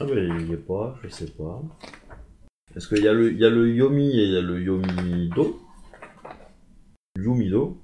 Ah 0.00 0.04
ben 0.06 0.40
il 0.40 0.50
y 0.50 0.52
est 0.52 0.56
pas, 0.56 0.98
je 1.02 1.08
sais 1.08 1.30
pas. 1.30 1.62
Est-ce 2.76 2.88
qu'il 2.88 3.02
y 3.02 3.08
a 3.08 3.12
le, 3.12 3.32
y 3.32 3.44
a 3.44 3.50
le 3.50 3.72
Yomi 3.74 4.10
et 4.10 4.24
il 4.24 4.32
y 4.32 4.36
a 4.36 4.42
le 4.42 4.60
Yomido? 4.60 5.60
Yumido. 7.16 7.78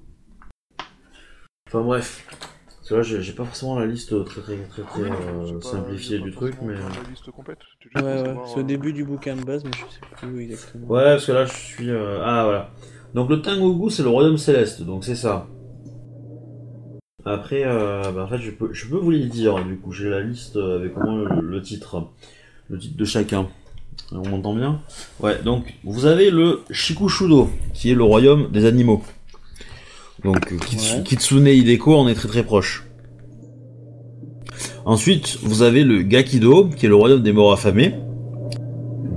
Enfin 1.67 1.81
bref. 1.81 2.50
Là, 2.91 3.01
j'ai 3.03 3.31
pas 3.31 3.45
forcément 3.45 3.79
la 3.79 3.85
liste 3.85 4.25
très 4.25 4.41
très 4.41 4.57
très 4.57 4.81
très 4.81 5.01
Oui, 5.01 5.07
euh, 5.07 5.61
simplifiée 5.61 6.19
du 6.19 6.31
truc, 6.31 6.55
mais. 6.61 6.73
La 6.73 7.09
liste 7.09 7.31
complète. 7.31 7.59
C'est 7.81 7.89
juste 7.89 7.95
Ouais, 7.95 8.11
ouais, 8.11 8.17
savoir, 8.25 8.47
c'est 8.49 8.57
au 8.57 8.59
euh, 8.59 8.63
début 8.63 8.91
du 8.93 9.05
bouquin 9.05 9.35
de 9.35 9.43
base, 9.43 9.63
mais 9.63 9.71
je 9.73 9.77
sais 9.93 10.01
plus 10.17 10.27
où 10.27 10.39
exactement. 10.39 10.87
Ouais, 10.87 11.03
parce 11.03 11.25
que 11.25 11.31
là, 11.31 11.45
je 11.45 11.53
suis. 11.53 11.89
euh, 11.89 12.21
Ah 12.23 12.43
voilà. 12.43 12.71
Donc 13.13 13.29
le 13.29 13.41
Tengoku, 13.41 13.89
c'est 13.89 14.03
le 14.03 14.09
royaume 14.09 14.37
céleste, 14.37 14.81
donc 14.81 15.05
c'est 15.05 15.15
ça. 15.15 15.47
Après, 17.23 17.63
euh, 17.65 18.11
bah, 18.11 18.23
en 18.23 18.27
fait, 18.27 18.39
je 18.39 18.51
peux, 18.51 18.73
je 18.73 18.87
peux 18.87 18.97
vous 18.97 19.11
les 19.11 19.25
dire, 19.25 19.63
du 19.63 19.77
coup, 19.77 19.91
j'ai 19.93 20.09
la 20.09 20.21
liste 20.21 20.57
avec 20.57 20.97
au 20.97 21.01
moins 21.01 21.23
le, 21.23 21.41
le 21.47 21.61
titre. 21.61 22.07
Le 22.69 22.77
titre 22.79 22.97
de 22.97 23.05
chacun. 23.05 23.47
On 24.11 24.27
m'entend 24.27 24.53
bien? 24.53 24.81
Ouais, 25.19 25.41
donc 25.43 25.73
vous 25.83 26.05
avez 26.05 26.31
le 26.31 26.61
Shikushudo, 26.71 27.49
qui 27.73 27.91
est 27.91 27.95
le 27.95 28.03
royaume 28.03 28.49
des 28.51 28.65
animaux. 28.65 29.03
Donc 30.23 30.51
euh, 30.51 30.57
Ouais. 30.57 31.03
Kitsune 31.03 31.47
Hideko 31.47 31.95
en 31.95 32.07
est 32.07 32.13
très 32.13 32.27
très 32.27 32.43
proche. 32.43 32.85
Ensuite, 34.85 35.37
vous 35.43 35.61
avez 35.61 35.83
le 35.83 36.01
Gakido, 36.01 36.69
qui 36.69 36.85
est 36.85 36.89
le 36.89 36.95
royaume 36.95 37.21
des 37.21 37.31
morts 37.33 37.53
affamés, 37.53 37.95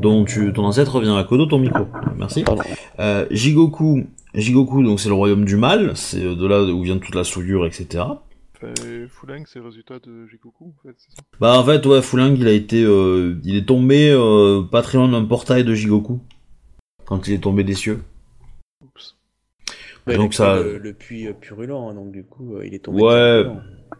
dont 0.00 0.24
tu, 0.24 0.52
ton 0.52 0.64
ancêtre 0.64 1.00
vient 1.00 1.16
à 1.16 1.24
Kodo 1.24 1.46
ton 1.46 1.58
micro. 1.58 1.86
Merci. 2.16 2.44
Euh, 2.98 3.26
Jigoku, 3.30 4.06
Jigoku, 4.34 4.82
donc 4.82 5.00
c'est 5.00 5.08
le 5.08 5.14
royaume 5.14 5.44
du 5.44 5.56
mal, 5.56 5.92
c'est 5.96 6.20
de 6.20 6.46
là 6.46 6.62
où 6.62 6.82
vient 6.82 6.98
toute 6.98 7.14
la 7.14 7.24
souillure, 7.24 7.66
etc. 7.66 8.04
fait, 8.60 9.08
Fulang, 9.08 9.44
c'est 9.46 9.58
le 9.58 9.66
résultat 9.66 9.98
de 9.98 10.26
Jikoku, 10.26 10.74
en 10.78 10.82
fait, 10.88 10.94
c'est 10.98 11.16
ça? 11.16 11.22
Bah 11.40 11.58
en 11.58 11.64
fait, 11.64 11.84
ouais, 11.86 12.02
Fulang, 12.02 12.36
il 12.38 12.46
a 12.46 12.52
été, 12.52 12.82
euh, 12.82 13.40
il 13.44 13.56
est 13.56 13.66
tombé 13.66 14.10
euh, 14.10 14.62
pas 14.62 14.82
très 14.82 14.98
loin 14.98 15.08
d'un 15.08 15.24
portail 15.24 15.64
de 15.64 15.74
Jigoku 15.74 16.20
quand 17.06 17.26
il 17.28 17.34
est 17.34 17.38
tombé 17.38 17.64
des 17.64 17.74
cieux. 17.74 18.02
Bah, 20.06 20.16
Donc 20.16 20.34
ça- 20.34 20.56
le, 20.60 20.78
le 20.78 20.92
puits 20.92 21.26
euh, 21.28 21.32
purulent, 21.32 21.72
hein, 21.72 21.94
donc 21.94 22.12
du 22.12 22.24
coup, 22.24 22.56
euh, 22.56 22.66
il 22.66 22.74
est 22.74 22.78
tombé. 22.80 23.00
Ouais. 23.02 23.44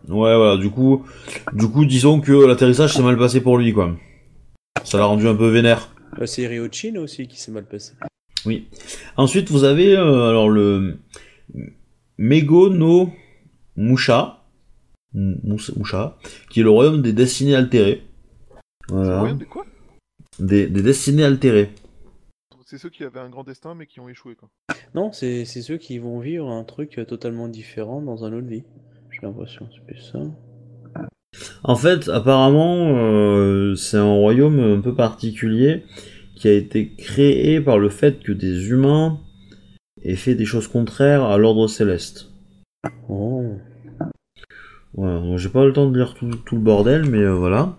Ouais, 0.09 0.37
voilà, 0.37 0.57
du 0.59 0.69
coup, 0.71 1.05
du 1.55 1.67
coup, 1.69 1.85
disons 1.87 2.21
que 2.21 2.33
l'atterrissage 2.33 2.93
s'est 2.95 3.03
mal 3.03 3.17
passé 3.17 3.41
pour 3.41 3.57
lui, 3.57 3.73
quoi. 3.73 3.97
Ça 4.85 4.99
l'a 4.99 5.07
rendu 5.07 5.27
un 5.27 5.35
peu 5.35 5.49
vénère. 5.49 5.89
Bah, 6.19 6.27
c'est 6.27 6.47
Ryochin 6.47 6.97
aussi 6.99 7.27
qui 7.27 7.41
s'est 7.41 7.53
mal 7.53 7.65
passé. 7.65 7.95
Oui. 8.45 8.69
Ensuite, 9.17 9.51
vous 9.51 9.65
avez 9.65 9.97
euh, 9.97 10.29
alors 10.29 10.51
le 10.51 10.99
Mego 12.19 12.69
no 12.69 13.11
Musha, 13.77 14.45
Mus- 15.15 15.73
Musha, 15.77 16.19
qui 16.51 16.61
est 16.61 16.65
le 16.65 16.71
royaume 16.71 17.01
des 17.01 17.13
destinées 17.15 17.55
altérées. 17.55 18.03
Voilà. 18.89 19.13
le 19.15 19.19
royaume 19.21 19.39
des 19.39 19.45
quoi? 19.47 19.65
Des, 20.39 20.67
des 20.67 20.83
destinées 20.83 21.25
altérées. 21.25 21.71
C'est 22.67 22.79
ceux 22.79 22.89
qui 22.89 23.05
avaient 23.05 23.21
un 23.21 23.29
grand 23.29 23.45
destin 23.45 23.75
mais 23.75 23.87
qui 23.87 24.01
ont 24.01 24.09
échoué, 24.09 24.37
quoi. 24.37 24.49
Non, 24.95 25.13
c'est 25.13 25.45
c'est 25.45 25.61
ceux 25.61 25.77
qui 25.77 25.99
vont 25.99 26.19
vivre 26.19 26.49
un 26.49 26.65
truc 26.65 26.99
euh, 26.99 27.05
totalement 27.05 27.49
différent 27.49 28.01
dans 28.01 28.25
un 28.25 28.33
autre 28.33 28.47
vie. 28.47 28.65
J'ai 29.11 29.27
l'impression, 29.27 29.69
c'est 29.71 29.85
plus 29.85 30.01
ça. 30.01 30.21
En 31.63 31.77
fait, 31.77 32.09
apparemment, 32.09 32.97
euh, 32.97 33.75
c'est 33.75 33.99
un 33.99 34.13
royaume 34.15 34.61
un 34.61 34.81
peu 34.81 34.95
particulier 34.95 35.85
qui 36.37 36.49
a 36.49 36.53
été 36.53 36.93
créé 36.95 37.61
par 37.61 37.79
le 37.79 37.91
fait 37.91 38.23
que 38.23 38.33
des 38.33 38.69
humains 38.69 39.21
aient 40.03 40.17
fait 40.17 40.35
des 40.35 40.47
choses 40.47 40.69
contraires 40.69 41.25
à 41.25 41.37
l'ordre 41.37 41.69
céleste. 41.69 42.31
Oh. 43.09 43.57
Voilà, 44.95 45.21
donc 45.21 45.39
j'ai 45.39 45.49
pas 45.49 45.65
le 45.65 45.73
temps 45.73 45.91
de 45.91 45.99
lire 45.99 46.15
tout, 46.15 46.31
tout 46.47 46.55
le 46.55 46.63
bordel, 46.63 47.05
mais 47.11 47.19
euh, 47.19 47.35
voilà. 47.35 47.77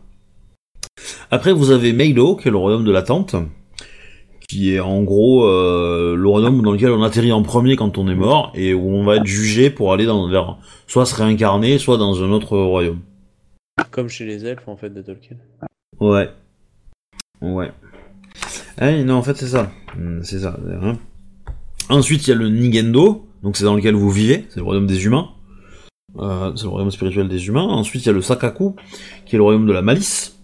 Après, 1.31 1.53
vous 1.53 1.71
avez 1.71 1.91
Meilo, 1.91 2.35
qui 2.35 2.49
est 2.49 2.51
le 2.51 2.57
royaume 2.57 2.85
de 2.85 2.91
l'attente, 2.91 3.35
qui 4.47 4.73
est 4.73 4.79
en 4.79 5.01
gros 5.03 5.45
euh, 5.45 6.15
le 6.15 6.27
royaume 6.27 6.61
dans 6.61 6.71
lequel 6.71 6.91
on 6.91 7.03
atterrit 7.03 7.31
en 7.31 7.41
premier 7.43 7.75
quand 7.75 7.97
on 7.97 8.07
est 8.07 8.15
mort, 8.15 8.51
et 8.55 8.73
où 8.73 8.87
on 8.89 9.03
va 9.03 9.17
être 9.17 9.25
jugé 9.25 9.69
pour 9.69 9.93
aller 9.93 10.05
dans, 10.05 10.27
vers 10.29 10.57
soit 10.87 11.05
se 11.05 11.15
réincarner, 11.15 11.77
soit 11.77 11.97
dans 11.97 12.23
un 12.23 12.31
autre 12.31 12.57
royaume. 12.57 12.99
Comme 13.91 14.07
chez 14.09 14.25
les 14.25 14.45
elfes 14.45 14.67
en 14.67 14.77
fait 14.77 14.89
de 14.89 15.01
Tolkien. 15.01 15.37
Ouais. 15.99 16.29
Ouais. 17.41 17.71
Eh, 18.81 19.03
non, 19.03 19.15
en 19.15 19.21
fait, 19.23 19.35
c'est 19.37 19.47
ça. 19.47 19.71
Hmm, 19.97 20.21
C'est 20.23 20.39
ça. 20.39 20.57
hein. 20.81 20.97
Ensuite, 21.89 22.27
il 22.27 22.29
y 22.31 22.33
a 22.33 22.35
le 22.35 22.49
Nigendo, 22.49 23.25
donc 23.43 23.57
c'est 23.57 23.63
dans 23.65 23.75
lequel 23.75 23.95
vous 23.95 24.09
vivez, 24.09 24.45
c'est 24.49 24.57
le 24.57 24.63
royaume 24.63 24.87
des 24.87 25.05
humains. 25.05 25.29
Euh, 26.17 26.51
c'est 26.55 26.63
le 26.63 26.69
royaume 26.69 26.91
spirituel 26.91 27.27
des 27.27 27.47
humains. 27.47 27.63
Ensuite, 27.63 28.03
il 28.03 28.07
y 28.07 28.09
a 28.09 28.13
le 28.13 28.21
Sakaku, 28.21 28.75
qui 29.25 29.35
est 29.35 29.37
le 29.37 29.43
royaume 29.43 29.67
de 29.67 29.73
la 29.73 29.81
malice. 29.81 30.34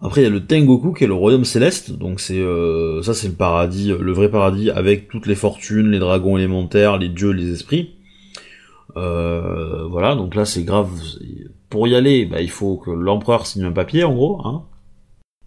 Après, 0.00 0.20
il 0.20 0.24
y 0.24 0.26
a 0.26 0.30
le 0.30 0.44
Tengoku, 0.44 0.92
qui 0.92 1.04
est 1.04 1.06
le 1.06 1.14
royaume 1.14 1.44
céleste. 1.44 1.92
Donc, 1.92 2.20
c'est 2.20 2.38
euh, 2.38 3.02
ça, 3.02 3.14
c'est 3.14 3.28
le 3.28 3.34
paradis, 3.34 3.88
le 3.98 4.12
vrai 4.12 4.30
paradis, 4.30 4.70
avec 4.70 5.08
toutes 5.08 5.26
les 5.26 5.34
fortunes, 5.34 5.90
les 5.90 5.98
dragons 5.98 6.36
élémentaires, 6.36 6.98
les 6.98 7.08
dieux, 7.08 7.30
les 7.30 7.50
esprits. 7.52 7.94
Euh, 8.96 9.86
voilà, 9.88 10.14
donc 10.14 10.34
là 10.36 10.44
c'est 10.44 10.62
grave. 10.62 10.90
Pour 11.68 11.88
y 11.88 11.96
aller, 11.96 12.26
bah, 12.26 12.40
il 12.42 12.50
faut 12.50 12.76
que 12.76 12.90
l'empereur 12.92 13.46
signe 13.46 13.64
un 13.64 13.72
papier 13.72 14.04
en 14.04 14.14
gros, 14.14 14.40
hein. 14.46 14.64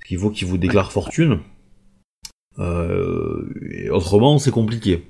Il 0.09 0.17
faut 0.17 0.29
qu'il 0.31 0.47
vous 0.47 0.57
déclare 0.57 0.91
fortune. 0.91 1.39
Euh, 2.59 3.53
et 3.71 3.89
autrement, 3.89 4.37
c'est 4.39 4.51
compliqué. 4.51 5.03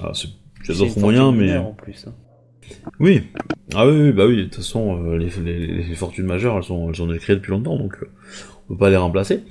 Ah, 0.00 0.12
c'est- 0.14 0.28
il 0.28 0.68
y 0.68 0.70
a 0.70 0.74
C'est 0.74 0.80
d'autres 0.86 1.00
moyens, 1.00 1.34
mais. 1.34 1.56
en 1.56 1.72
plus. 1.72 2.06
hein. 2.06 2.12
Oui. 3.00 3.22
Ah 3.74 3.86
oui, 3.86 3.94
oui, 4.00 4.12
bah 4.12 4.26
oui, 4.26 4.36
de 4.36 4.42
toute 4.44 4.56
façon, 4.56 5.02
les, 5.16 5.30
les- 5.44 5.66
les 5.82 5.94
fortunes 5.94 6.26
majeures, 6.26 6.56
elles 6.58 6.62
sont, 6.64 6.88
elles 6.88 6.96
sont 6.96 7.08
créées 7.18 7.36
depuis 7.36 7.50
longtemps, 7.50 7.76
donc 7.76 7.96
on 8.68 8.74
peut 8.74 8.78
pas 8.78 8.90
les 8.90 8.96
remplacer. 8.96 9.42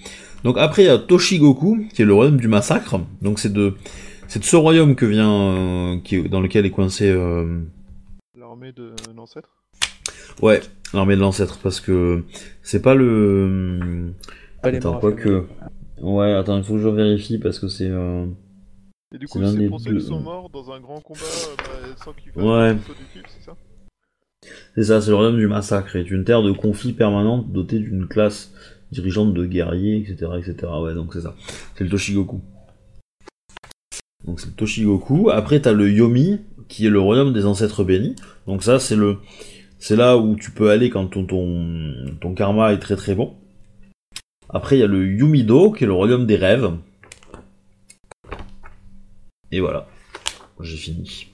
Donc 0.44 0.58
après, 0.58 0.84
il 0.84 0.86
y 0.86 0.90
a 0.90 0.98
Toshigoku, 0.98 1.86
qui 1.94 2.02
est 2.02 2.06
le 2.06 2.14
royaume 2.14 2.38
du 2.38 2.48
massacre. 2.48 3.00
Donc 3.22 3.40
c'est 3.40 3.54
de, 3.54 3.76
c'est 4.28 4.40
de 4.40 4.44
ce 4.46 4.56
royaume 4.56 4.96
que 4.96 5.06
vient, 5.06 5.32
euh, 5.32 5.98
qui 6.04 6.22
dans 6.24 6.42
lequel 6.42 6.66
est 6.66 6.72
coincé, 6.72 7.10
euh, 7.10 7.62
L'armée 8.38 8.72
de 8.72 8.92
l'ancêtre? 9.16 9.50
Ouais, 10.42 10.62
l'armée 10.94 11.16
de 11.16 11.22
l'ancêtre, 11.22 11.60
parce 11.62 11.80
que 11.80 12.24
c'est 12.64 12.82
pas 12.82 12.96
le, 12.96 14.14
Pas 14.64 14.70
attends, 14.70 14.98
quoi 15.00 15.12
que, 15.12 15.46
ouais, 16.02 16.32
attends, 16.34 16.58
il 16.58 16.64
faut 16.64 16.74
que 16.76 16.80
je 16.82 16.88
vérifie 16.90 17.38
parce 17.38 17.60
que 17.60 17.68
c'est, 17.68 17.90
euh, 17.90 18.26
Et 19.14 19.18
du 19.20 19.28
C'est 19.28 19.40
coup, 19.40 19.46
c'est 19.78 19.90
deux. 19.92 20.00
qui 20.00 20.06
sont 20.06 20.20
morts 20.22 20.50
dans 20.50 20.72
un 20.72 20.80
grand 20.80 21.02
combat 21.02 21.20
euh, 21.22 21.56
bah, 21.58 21.96
sans 22.04 22.14
qu'ils 22.14 22.32
fassent 22.32 22.44
Ouais. 22.44 22.76
c'est 23.28 23.46
ça? 23.46 23.56
C'est 24.76 24.84
ça, 24.86 25.02
c'est 25.02 25.10
le 25.12 25.16
royaume 25.18 25.38
du 25.38 25.48
massacre, 25.48 25.96
est 25.98 26.10
une 26.10 26.24
terre 26.24 26.42
de 26.42 26.52
conflit 26.52 26.94
permanente 26.94 27.52
dotée 27.52 27.78
d'une 27.80 28.08
classe 28.08 28.52
dirigeante 28.92 29.34
de 29.34 29.46
guerriers, 29.46 29.98
etc., 29.98 30.32
etc. 30.38 30.72
Ouais, 30.82 30.94
donc 30.94 31.14
c'est 31.14 31.22
ça, 31.22 31.36
c'est 31.76 31.84
le 31.84 31.90
Toshigoku. 31.90 32.42
Donc 34.26 34.40
c'est 34.40 34.48
le 34.48 34.54
Toshigoku. 34.54 35.30
Après, 35.30 35.60
t'as 35.62 35.72
le 35.72 35.92
Yomi, 35.92 36.42
qui 36.68 36.86
est 36.86 36.90
le 36.90 37.00
royaume 37.00 37.34
des 37.34 37.46
ancêtres 37.46 37.84
bénis. 37.84 38.16
Donc 38.48 38.64
ça, 38.64 38.80
c'est 38.80 38.96
le, 38.96 39.18
c'est 39.80 39.96
là 39.96 40.18
où 40.18 40.36
tu 40.36 40.52
peux 40.52 40.70
aller 40.70 40.90
quand 40.90 41.08
ton, 41.08 41.26
ton, 41.26 41.96
ton 42.20 42.34
karma 42.34 42.74
est 42.74 42.80
très 42.80 42.96
très 42.96 43.16
bon. 43.16 43.36
Après, 44.50 44.78
il 44.78 44.80
y 44.80 44.84
a 44.84 44.88
le 44.88 45.06
Yumido, 45.08 45.72
qui 45.72 45.86
est 45.86 45.88
le 45.88 45.94
royaume 45.94 46.28
des 46.28 46.36
rêves. 46.36 46.72
Et 49.52 49.60
voilà. 49.60 49.88
J'ai 50.60 50.78
fini. 50.78 51.28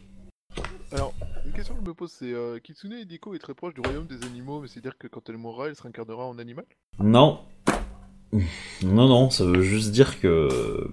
Une 1.57 1.63
question 1.63 1.73
que 1.73 1.81
je 1.83 1.89
me 1.89 1.93
pose, 1.95 2.11
c'est 2.11 2.33
euh, 2.33 2.59
Kitsune 2.59 2.91
Hideko 2.93 3.33
est 3.33 3.39
très 3.39 3.55
proche 3.55 3.73
du 3.73 3.81
royaume 3.81 4.05
des 4.05 4.23
animaux, 4.27 4.61
mais 4.61 4.67
c'est-à-dire 4.67 4.95
que 4.95 5.07
quand 5.07 5.27
elle 5.27 5.37
mourra, 5.37 5.69
elle 5.69 5.75
se 5.75 5.81
réincarnera 5.81 6.23
en 6.27 6.37
animal? 6.37 6.65
Non. 6.99 7.39
Non, 8.83 9.07
non, 9.07 9.31
ça 9.31 9.43
veut 9.43 9.63
juste 9.63 9.91
dire 9.91 10.19
que. 10.19 10.87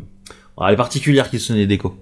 Ah, 0.57 0.69
elle 0.69 0.73
est 0.73 0.77
particulière 0.79 1.29
sonne 1.39 1.59
déco. 1.67 1.95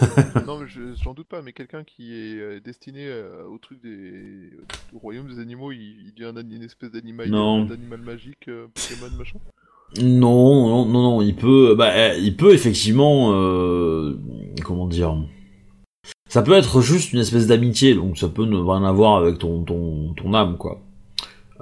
Non, 0.48 0.58
mais 0.58 0.66
je- 0.66 0.94
j'en 1.00 1.14
doute 1.14 1.28
pas, 1.28 1.42
mais 1.42 1.52
quelqu'un 1.52 1.84
qui 1.84 2.12
est 2.12 2.40
euh, 2.40 2.58
destiné 2.60 3.06
euh, 3.06 3.44
au 3.46 3.58
truc 3.58 3.80
des... 3.80 4.50
au 4.92 4.98
royaume 4.98 5.28
des 5.28 5.38
animaux, 5.38 5.70
il, 5.70 6.06
il 6.06 6.12
devient 6.14 6.32
un- 6.36 6.50
une 6.50 6.62
espèce 6.64 6.90
d'animal 6.90 7.28
Non. 7.30 7.66
d'animal 7.66 8.00
magique, 8.00 8.48
euh, 8.48 8.66
Pokémon, 8.74 9.16
machin? 9.16 9.38
Non, 10.02 10.68
non, 10.68 10.86
non, 10.86 11.02
non, 11.02 11.22
il 11.22 11.36
peut, 11.36 11.76
bah, 11.78 11.92
euh, 11.94 12.14
il 12.18 12.36
peut 12.36 12.52
effectivement, 12.52 13.32
euh, 13.34 14.18
comment 14.64 14.88
dire, 14.88 15.16
ça 16.30 16.42
peut 16.42 16.52
être 16.52 16.80
juste 16.80 17.12
une 17.12 17.18
espèce 17.18 17.46
d'amitié, 17.46 17.94
donc 17.94 18.16
ça 18.16 18.28
peut 18.28 18.46
ne 18.46 18.56
rien 18.56 18.84
avoir 18.84 19.16
avec 19.16 19.38
ton, 19.38 19.64
ton, 19.64 20.14
ton 20.14 20.32
âme, 20.32 20.56
quoi. 20.56 20.80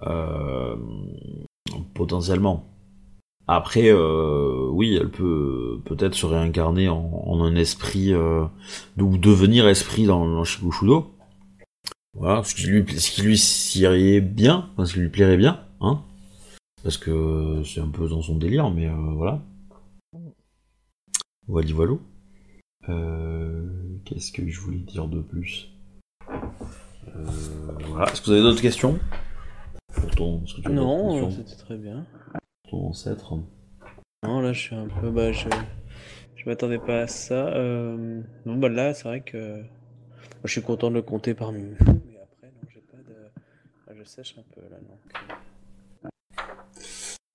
Euh, 0.03 0.77
potentiellement. 1.95 2.65
Après, 3.49 3.91
euh, 3.91 4.69
oui, 4.71 4.97
elle 5.01 5.11
peut 5.11 5.81
peut-être 5.85 6.15
se 6.15 6.27
réincarner 6.27 6.89
en, 6.89 7.41
un 7.43 7.57
esprit, 7.57 8.13
euh, 8.13 8.45
ou 9.01 9.19
devenir 9.19 9.67
esprit 9.67 10.07
dans, 10.07 10.29
dans. 10.29 10.45
Voilà, 12.15 12.45
ce 12.45 12.55
qui 12.55 12.67
lui, 12.67 12.85
ce 12.99 13.11
qui 13.11 13.23
lui 13.23 14.21
bien, 14.21 14.69
ce 14.85 14.93
qui 14.93 15.01
lui 15.01 15.09
plairait 15.09 15.37
bien, 15.37 15.61
hein 15.81 16.03
parce 16.83 16.97
que 16.97 17.63
c'est 17.65 17.81
un 17.81 17.89
peu 17.89 18.09
dans 18.09 18.23
son 18.23 18.37
délire, 18.37 18.71
mais 18.71 18.87
euh, 18.87 19.13
voilà. 19.17 19.43
Voilà, 21.47 21.73
voilà. 21.73 21.93
Euh, 22.89 23.67
Qu'est-ce 24.05 24.33
que 24.33 24.49
je 24.49 24.61
voulais 24.61 24.79
dire 24.79 25.07
de 25.09 25.21
plus 25.21 25.71
Euh, 26.31 27.25
Voilà. 27.89 28.11
Est-ce 28.11 28.21
que 28.21 28.27
vous 28.27 28.33
avez 28.33 28.43
d'autres 28.43 28.63
questions 28.63 28.99
pour 29.95 30.11
ton, 30.15 30.43
est-ce 30.45 30.55
que 30.55 30.61
tu 30.63 30.67
as 30.69 30.71
d'autres 30.71 30.83
Non, 30.83 31.31
c'était 31.31 31.57
très 31.57 31.77
bien. 31.77 32.07
pour 32.63 32.71
ton 32.71 32.89
ancêtre 32.89 33.35
Non, 34.23 34.41
là, 34.41 34.53
je 34.53 34.61
suis 34.61 34.75
un 34.77 34.87
peu. 34.89 35.11
Bah, 35.11 35.33
je. 35.33 35.49
Je 36.37 36.49
m'attendais 36.49 36.79
pas 36.79 37.01
à 37.03 37.07
ça. 37.09 37.49
Euh... 37.49 38.23
Bon, 38.47 38.57
bah 38.57 38.69
là, 38.69 38.95
c'est 38.95 39.09
vrai 39.09 39.21
que. 39.23 39.57
moi, 39.57 39.65
je 40.45 40.53
suis 40.53 40.63
content 40.63 40.89
de 40.89 40.95
le 40.95 41.03
compter 41.03 41.35
parmi 41.35 41.63
nous. 41.63 41.77
Mais 41.81 42.19
après, 42.23 42.47
non, 42.47 42.69
j'ai 42.73 42.81
pas 42.81 42.97
de. 42.99 43.15
Ah, 43.89 43.93
je 43.99 44.05
sèche 44.05 44.37
un 44.39 44.45
peu 44.55 44.61
là, 44.71 44.77
donc. 44.79 46.13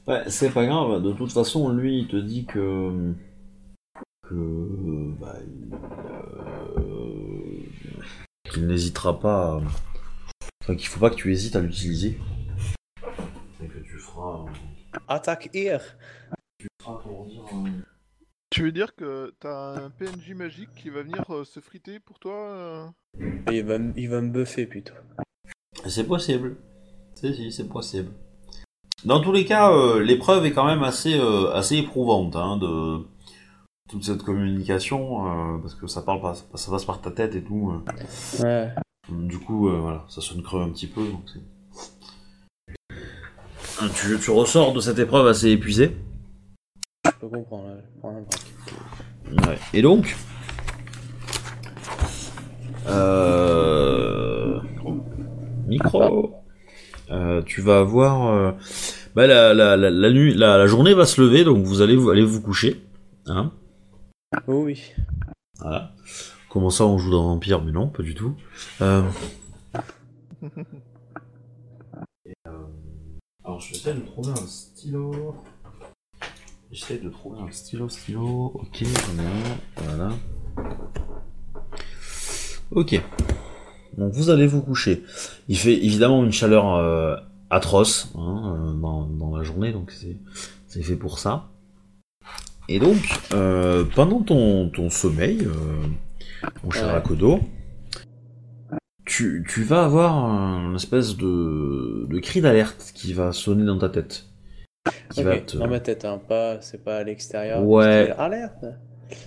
Ouais, 0.07 0.23
c'est 0.29 0.51
pas 0.51 0.65
grave. 0.65 1.01
De 1.03 1.11
toute 1.13 1.31
façon, 1.31 1.69
lui, 1.69 1.99
il 1.99 2.07
te 2.07 2.15
dit 2.15 2.45
que 2.45 3.13
que 4.27 5.11
bah, 5.19 5.35
il, 5.45 5.73
euh, 6.77 7.59
qu'il 8.49 8.67
n'hésitera 8.67 9.19
pas. 9.19 9.55
à- 9.57 9.61
Enfin, 10.63 10.75
qu'il 10.75 10.87
faut 10.87 10.99
pas 10.99 11.09
que 11.09 11.15
tu 11.15 11.31
hésites 11.31 11.55
à 11.57 11.59
l'utiliser. 11.61 12.17
Et 13.61 13.67
que 13.67 13.79
tu 13.79 13.97
feras. 13.99 14.45
Attaque 15.07 15.49
here 15.53 15.81
tu 16.57 16.67
feras 16.81 16.99
comment 17.03 17.25
dire. 17.25 17.41
euh, 17.53 17.69
Tu 18.49 18.63
veux 18.63 18.71
dire 18.71 18.95
que 18.95 19.33
t'as 19.41 19.83
un 19.85 19.89
PNJ 19.89 20.33
magique 20.35 20.69
qui 20.75 20.89
va 20.89 21.01
venir 21.03 21.23
euh, 21.31 21.43
se 21.43 21.59
friter 21.59 21.99
pour 21.99 22.19
toi 22.19 22.33
euh 22.33 22.85
il 23.51 23.63
va, 23.65 23.77
me- 23.77 23.93
il 23.97 24.09
va 24.09 24.21
me 24.21 24.29
buffer 24.29 24.65
plutôt. 24.65 24.93
C'est 25.87 26.07
possible. 26.07 26.55
Si, 27.15 27.33
si, 27.35 27.51
c'est 27.51 27.67
possible. 27.67 28.11
Dans 29.03 29.19
tous 29.21 29.33
les 29.33 29.43
cas, 29.45 29.71
euh, 29.73 30.01
l'épreuve 30.01 30.45
est 30.45 30.53
quand 30.53 30.65
même 30.65 30.83
assez, 30.83 31.15
euh, 31.19 31.51
assez 31.53 31.75
éprouvante 31.77 32.35
hein, 32.37 32.55
de 32.57 33.05
toute 33.89 34.03
cette 34.03 34.23
communication, 34.23 35.27
euh, 35.27 35.57
parce 35.59 35.75
que 35.75 35.87
ça 35.87 36.01
parle 36.01 36.21
pas, 36.21 36.33
ça 36.35 36.71
passe 36.71 36.85
par 36.85 37.01
ta 37.01 37.11
tête 37.11 37.35
et 37.35 37.43
tout. 37.43 37.73
euh. 38.41 38.43
Ouais. 38.43 38.69
Du 39.09 39.37
coup, 39.39 39.67
euh, 39.69 39.77
voilà, 39.79 40.05
ça 40.07 40.21
sonne 40.21 40.41
creux 40.41 40.61
un 40.61 40.69
petit 40.69 40.87
peu. 40.87 41.01
Donc 41.05 41.23
tu, 43.95 44.17
tu 44.19 44.31
ressors 44.31 44.71
de 44.73 44.79
cette 44.79 44.99
épreuve 44.99 45.27
assez 45.27 45.49
épuisé. 45.49 45.95
Je 47.05 47.11
peux 47.19 47.27
comprendre, 47.27 47.67
là. 47.67 47.75
je 47.93 47.99
prends 47.99 48.09
un 48.15 48.21
break. 48.21 49.47
Ouais. 49.49 49.59
Et 49.73 49.81
donc, 49.81 50.15
micro, 55.67 56.35
Euh, 57.11 57.41
tu 57.45 57.61
vas 57.61 57.79
avoir, 57.79 58.53
bah, 59.13 59.27
la, 59.27 59.53
la, 59.53 59.75
la, 59.77 59.89
la 59.91 60.09
nuit, 60.09 60.33
la, 60.33 60.57
la 60.57 60.65
journée 60.67 60.93
va 60.95 61.05
se 61.05 61.21
lever, 61.21 61.43
donc 61.43 61.63
vous 61.63 61.81
allez 61.81 61.95
vous 61.95 62.09
aller 62.09 62.23
vous 62.23 62.41
coucher, 62.41 62.81
hein. 63.27 63.51
Oh 64.47 64.63
oui. 64.63 64.91
Voilà. 65.59 65.93
Comment 66.49 66.69
ça, 66.69 66.85
on 66.85 66.97
joue 66.97 67.11
dans 67.11 67.23
Vampire 67.23 67.63
Mais 67.63 67.71
non, 67.71 67.87
pas 67.87 68.03
du 68.03 68.13
tout. 68.13 68.35
Euh... 68.81 69.03
Et, 72.25 72.33
euh, 72.47 72.51
Alors, 73.43 73.59
je 73.59 73.71
vais 73.71 73.77
essayer 73.77 73.95
de 73.95 74.05
trouver 74.05 74.31
un 74.31 74.47
stylo. 74.47 75.35
J'essaie 76.71 76.97
de 76.97 77.09
trouver 77.09 77.39
un 77.39 77.51
stylo, 77.51 77.89
stylo. 77.89 78.51
Ok, 78.55 78.83
j'en 78.83 79.23
ai 79.23 79.25
un. 79.25 79.57
Voilà. 79.83 80.09
Ok. 82.71 83.01
Donc, 83.97 84.13
vous 84.13 84.29
allez 84.29 84.47
vous 84.47 84.61
coucher. 84.61 85.03
Il 85.47 85.57
fait 85.57 85.73
évidemment 85.73 86.23
une 86.23 86.31
chaleur 86.31 86.73
euh, 86.75 87.15
atroce 87.49 88.11
hein, 88.15 88.75
dans, 88.79 89.05
dans 89.05 89.35
la 89.35 89.43
journée, 89.43 89.71
donc 89.71 89.91
c'est 90.67 90.83
fait 90.83 90.95
pour 90.95 91.19
ça. 91.19 91.52
Et 92.69 92.79
donc, 92.79 92.97
euh, 93.33 93.83
pendant 93.95 94.21
ton, 94.21 94.69
ton 94.69 94.89
sommeil, 94.89 95.45
euh, 95.45 96.47
mon 96.63 96.71
cher 96.71 96.87
Ouais. 96.87 96.93
Akodo, 96.93 97.39
tu, 99.05 99.45
tu 99.47 99.63
vas 99.63 99.83
avoir 99.85 100.15
un 100.15 100.73
espèce 100.75 101.17
de, 101.17 102.07
de 102.09 102.19
cri 102.19 102.41
d'alerte 102.41 102.91
qui 102.95 103.13
va 103.13 103.31
sonner 103.33 103.65
dans 103.65 103.77
ta 103.77 103.89
tête. 103.89 104.25
Qui 105.11 105.19
Ok, 105.21 105.25
va 105.25 105.37
te... 105.39 105.57
Dans 105.57 105.67
ma 105.67 105.79
tête, 105.79 106.05
hein, 106.05 106.19
pas, 106.27 106.61
c'est 106.61 106.83
pas 106.83 106.97
à 106.97 107.03
l'extérieur. 107.03 107.63
Ouais. 107.63 108.13
Alerte 108.17 108.65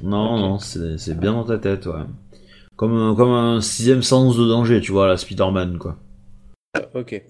Non, 0.03 0.39
non, 0.39 0.59
c'est 0.59 0.99
c'est 0.99 1.19
bien 1.19 1.33
dans 1.33 1.45
ta 1.45 1.59
tête, 1.59 1.87
ouais. 1.87 2.03
Comme, 2.77 2.95
un- 2.97 3.15
comme 3.15 3.31
un 3.31 3.61
sixième 3.61 4.03
sens 4.03 4.37
de 4.37 4.47
danger, 4.47 4.81
tu 4.81 4.93
vois, 4.93 5.07
la 5.09 5.17
Spider-Man, 5.17 5.79
quoi. 5.79 5.97
Euh, 6.77 6.81
Ok. 6.95 7.23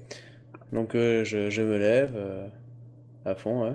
Donc 0.73 0.95
euh, 0.95 1.25
je, 1.25 1.51
je 1.51 1.63
me 1.63 1.79
lève 1.79 2.13
euh, 2.17 2.47
à 3.25 3.35
fond, 3.35 3.65
ouais. 3.65 3.75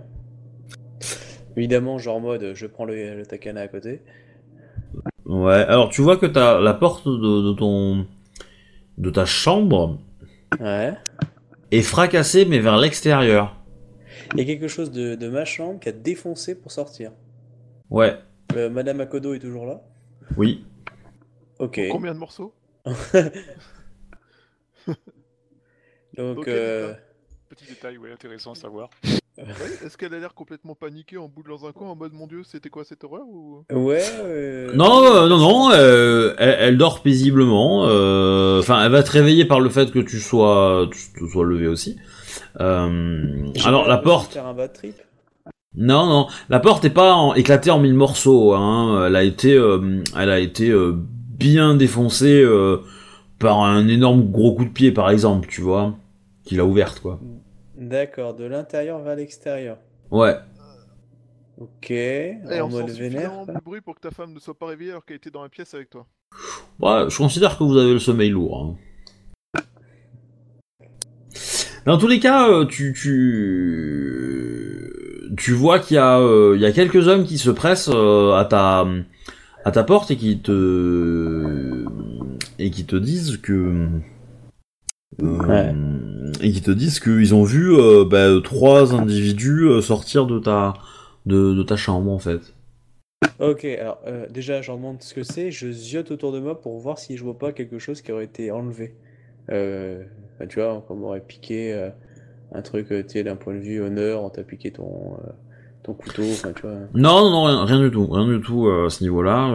Évidemment, 1.57 1.97
genre 1.97 2.19
mode, 2.21 2.53
je 2.55 2.65
prends 2.67 2.85
le, 2.85 3.15
le 3.17 3.25
takana 3.25 3.61
à 3.61 3.67
côté. 3.67 4.01
Ouais, 5.25 5.53
alors 5.53 5.89
tu 5.89 6.01
vois 6.01 6.17
que 6.17 6.25
t'as 6.25 6.59
la 6.59 6.73
porte 6.73 7.07
de, 7.07 7.49
de 7.51 7.53
ton... 7.53 8.07
de 8.97 9.09
ta 9.09 9.25
chambre 9.25 9.99
Ouais. 10.59 10.93
est 11.71 11.81
fracassée, 11.81 12.45
mais 12.45 12.59
vers 12.59 12.77
l'extérieur. 12.77 13.55
Il 14.33 14.39
y 14.39 14.41
a 14.41 14.45
quelque 14.45 14.67
chose 14.67 14.91
de, 14.91 15.15
de 15.15 15.29
ma 15.29 15.45
chambre 15.45 15.79
qui 15.79 15.89
a 15.89 15.91
défoncé 15.93 16.55
pour 16.55 16.71
sortir. 16.71 17.11
Ouais, 17.89 18.17
Euh, 18.55 18.69
Madame 18.69 18.99
Akodo 19.01 19.33
est 19.33 19.39
toujours 19.39 19.65
là 19.65 19.81
oui. 20.37 20.65
Ok. 21.59 21.79
Combien 21.89 22.13
de 22.13 22.19
morceaux 22.19 22.53
Donc, 26.17 26.39
Ok, 26.39 26.47
euh. 26.47 26.93
Petit 27.49 27.65
détail, 27.65 27.97
ouais, 27.97 28.11
intéressant 28.11 28.51
à 28.53 28.55
savoir. 28.55 28.89
Ouais, 29.37 29.45
Est-ce 29.85 29.97
qu'elle 29.97 30.13
a 30.13 30.19
l'air 30.19 30.33
complètement 30.33 30.75
paniquée 30.75 31.17
en 31.17 31.27
bout 31.29 31.41
dans 31.47 31.65
un 31.65 31.71
coin 31.71 31.87
en 31.89 31.95
mode 31.95 32.11
mon 32.13 32.27
dieu, 32.27 32.41
c'était 32.43 32.69
quoi 32.69 32.83
cette 32.83 33.03
horreur 33.03 33.23
ou... 33.27 33.63
ouais. 33.71 34.03
euh, 34.19 34.73
Non, 34.75 35.01
non, 35.27 35.37
non, 35.37 35.69
euh, 35.73 36.33
elle, 36.37 36.55
elle 36.59 36.77
dort 36.77 37.01
paisiblement. 37.01 37.85
euh, 37.87 38.59
Enfin, 38.59 38.83
elle 38.85 38.91
va 38.91 39.03
te 39.03 39.11
réveiller 39.11 39.45
par 39.45 39.59
le 39.61 39.69
fait 39.69 39.91
que 39.91 39.99
tu 39.99 40.19
sois, 40.19 40.87
tu 40.91 41.19
te 41.19 41.29
sois 41.31 41.45
levé 41.45 41.67
aussi. 41.67 41.97
Euh, 42.59 43.47
alors 43.65 43.87
la 43.87 43.97
de 43.97 44.03
porte, 44.03 44.33
Faire 44.33 44.47
un 44.47 44.53
bad 44.53 44.73
trip. 44.73 44.95
non, 45.75 46.05
non, 46.05 46.27
la 46.49 46.59
porte 46.59 46.83
est 46.85 46.89
pas 46.89 47.13
en- 47.13 47.33
éclatée 47.33 47.71
en 47.71 47.79
mille 47.79 47.93
morceaux. 47.93 48.53
Hein. 48.53 49.05
Elle 49.07 49.15
a 49.15 49.23
été, 49.23 49.53
euh, 49.55 50.03
elle 50.17 50.29
a 50.29 50.39
été 50.39 50.69
euh, 50.69 50.93
bien 50.95 51.75
défoncée 51.75 52.41
euh, 52.43 52.77
par 53.39 53.61
un 53.61 53.87
énorme 53.87 54.29
gros 54.29 54.53
coup 54.53 54.65
de 54.65 54.69
pied, 54.69 54.91
par 54.91 55.09
exemple, 55.09 55.47
tu 55.49 55.61
vois, 55.61 55.95
qui 56.43 56.55
l'a 56.55 56.65
ouverte, 56.65 56.99
quoi. 56.99 57.19
D'accord, 57.91 58.33
de 58.33 58.45
l'intérieur 58.45 58.99
vers 58.99 59.15
l'extérieur. 59.15 59.77
Ouais. 60.09 60.35
Ok, 61.59 61.91
Et 61.91 62.37
en 62.61 62.67
on 62.67 62.71
sent 62.71 62.77
mode 62.77 62.89
vénère. 62.91 63.45
de 63.45 63.53
bruit 63.63 63.81
pour 63.81 63.95
que 63.95 64.01
ta 64.01 64.11
femme 64.11 64.33
ne 64.33 64.39
soit 64.39 64.57
pas 64.57 64.67
réveillée 64.67 64.91
alors 64.91 65.05
qu'elle 65.05 65.17
était 65.17 65.29
dans 65.29 65.43
la 65.43 65.49
pièce 65.49 65.73
avec 65.73 65.89
toi. 65.89 66.07
Ouais, 66.79 67.09
je 67.09 67.17
considère 67.17 67.57
que 67.57 67.63
vous 67.63 67.77
avez 67.77 67.93
le 67.93 67.99
sommeil 67.99 68.29
lourd. 68.29 68.57
hein. 68.57 68.75
Dans 71.85 71.97
tous 71.97 72.07
les 72.07 72.19
cas, 72.19 72.47
euh, 72.49 72.65
tu 72.65 72.93
tu 72.93 74.91
tu 75.37 75.51
vois 75.53 75.79
qu'il 75.79 75.95
y 75.95 75.99
a 75.99 76.19
euh, 76.19 76.53
il 76.55 76.61
y 76.61 76.65
a 76.65 76.71
quelques 76.71 77.07
hommes 77.07 77.25
qui 77.25 77.37
se 77.37 77.49
pressent 77.49 77.89
euh, 77.93 78.33
à 78.35 78.45
ta 78.45 78.85
à 79.65 79.71
ta 79.71 79.83
porte 79.83 80.11
et 80.11 80.17
qui 80.17 80.39
te 80.39 81.85
et 82.59 82.69
qui 82.71 82.85
te 82.85 82.95
disent 82.95 83.37
que 83.37 83.53
euh, 83.53 83.87
Ouais. 85.19 85.75
et 86.41 86.51
qui 86.51 86.61
te 86.61 86.71
disent 86.71 86.99
qu'ils 86.99 87.35
ont 87.35 87.43
vu 87.43 87.75
euh, 87.75 88.05
bah, 88.05 88.27
trois 88.43 88.95
individus 88.95 89.65
euh, 89.67 89.81
sortir 89.81 90.25
de 90.25 90.39
ta 90.39 90.73
de, 91.25 91.53
de 91.53 91.63
ta 91.63 91.75
chambre 91.75 92.11
en 92.11 92.19
fait. 92.19 92.53
Ok, 93.39 93.65
alors 93.65 93.99
euh, 94.07 94.25
déjà, 94.29 94.61
je 94.61 94.67
leur 94.67 94.77
demande 94.77 95.01
ce 95.01 95.13
que 95.13 95.23
c'est. 95.23 95.51
Je 95.51 95.69
ziote 95.71 96.11
autour 96.11 96.31
de 96.31 96.39
moi 96.39 96.59
pour 96.59 96.79
voir 96.79 96.97
si 96.97 97.17
je 97.17 97.23
vois 97.23 97.37
pas 97.37 97.51
quelque 97.51 97.77
chose 97.77 98.01
qui 98.01 98.11
aurait 98.11 98.23
été 98.23 98.51
enlevé. 98.51 98.95
Euh, 99.51 100.03
bah, 100.39 100.47
tu 100.47 100.59
vois, 100.59 100.83
on 100.89 101.03
aurait 101.03 101.19
piqué 101.21 101.89
un 102.53 102.61
truc, 102.61 102.87
tu 102.87 103.03
sais, 103.07 103.23
d'un 103.23 103.35
point 103.35 103.53
de 103.53 103.59
vue 103.59 103.81
honneur, 103.81 104.23
on 104.23 104.29
t'a 104.29 104.43
piqué 104.43 104.71
ton, 104.71 105.17
ton 105.83 105.93
couteau, 105.93 106.23
enfin, 106.23 106.51
tu 106.55 106.61
vois. 106.63 106.71
Non, 106.93 107.21
non, 107.21 107.31
non, 107.31 107.43
rien, 107.43 107.65
rien 107.65 107.79
du 107.81 107.91
tout, 107.91 108.07
rien 108.07 108.27
du 108.27 108.41
tout 108.41 108.69
à 108.69 108.89
ce 108.89 109.03
niveau-là. 109.03 109.53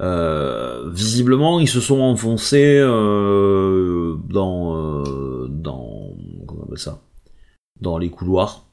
Euh, 0.00 0.90
visiblement, 0.90 1.60
ils 1.60 1.68
se 1.68 1.80
sont 1.80 2.00
enfoncés 2.00 2.78
euh, 2.80 4.16
dans, 4.28 4.76
euh, 4.76 5.46
dans, 5.48 6.10
comment 6.46 6.62
on 6.62 6.64
appelle 6.64 6.78
ça, 6.78 7.00
dans 7.80 7.98
les 7.98 8.10
couloirs. 8.10 8.66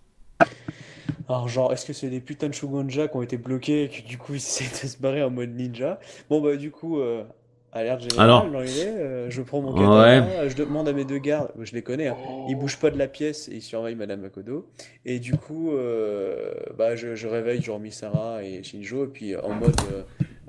Alors, 1.29 1.47
genre, 1.47 1.71
est-ce 1.71 1.85
que 1.85 1.93
c'est 1.93 2.09
des 2.09 2.19
putains 2.19 2.49
de 2.49 2.53
Shogunja 2.53 3.07
qui 3.07 3.15
ont 3.15 3.21
été 3.21 3.37
bloqués 3.37 3.83
et 3.83 3.89
que 3.89 4.05
du 4.05 4.17
coup 4.17 4.33
ils 4.33 4.37
essaient 4.37 4.85
de 4.85 4.89
se 4.89 4.97
barrer 4.97 5.23
en 5.23 5.29
mode 5.29 5.51
ninja? 5.55 5.99
Bon, 6.29 6.41
bah, 6.41 6.57
du 6.57 6.71
coup, 6.71 6.99
euh, 6.99 7.23
alerte 7.71 8.01
générale 8.01 8.25
Alors. 8.29 8.51
dans 8.51 8.59
euh, 8.59 9.27
je 9.29 9.41
prends 9.41 9.61
mon 9.61 9.71
Ouais. 9.73 9.79
katana, 9.79 10.47
je 10.49 10.55
demande 10.57 10.89
à 10.89 10.93
mes 10.93 11.05
deux 11.05 11.19
gardes, 11.19 11.51
je 11.61 11.73
les 11.73 11.83
connais, 11.83 12.07
hein, 12.07 12.17
ils 12.49 12.55
bougent 12.55 12.79
pas 12.79 12.89
de 12.91 12.97
la 12.97 13.07
pièce 13.07 13.47
et 13.47 13.55
ils 13.55 13.61
surveillent 13.61 13.95
Madame 13.95 14.21
Makoto. 14.21 14.65
Et 15.05 15.19
du 15.19 15.33
coup, 15.33 15.71
euh, 15.71 16.51
bah, 16.77 16.95
je, 16.95 17.15
je 17.15 17.27
réveille 17.27 17.61
genre 17.61 17.79
Misara 17.79 18.43
et 18.43 18.61
Shinjo, 18.63 19.05
et 19.05 19.07
puis 19.07 19.35
en 19.37 19.53
mode, 19.53 19.79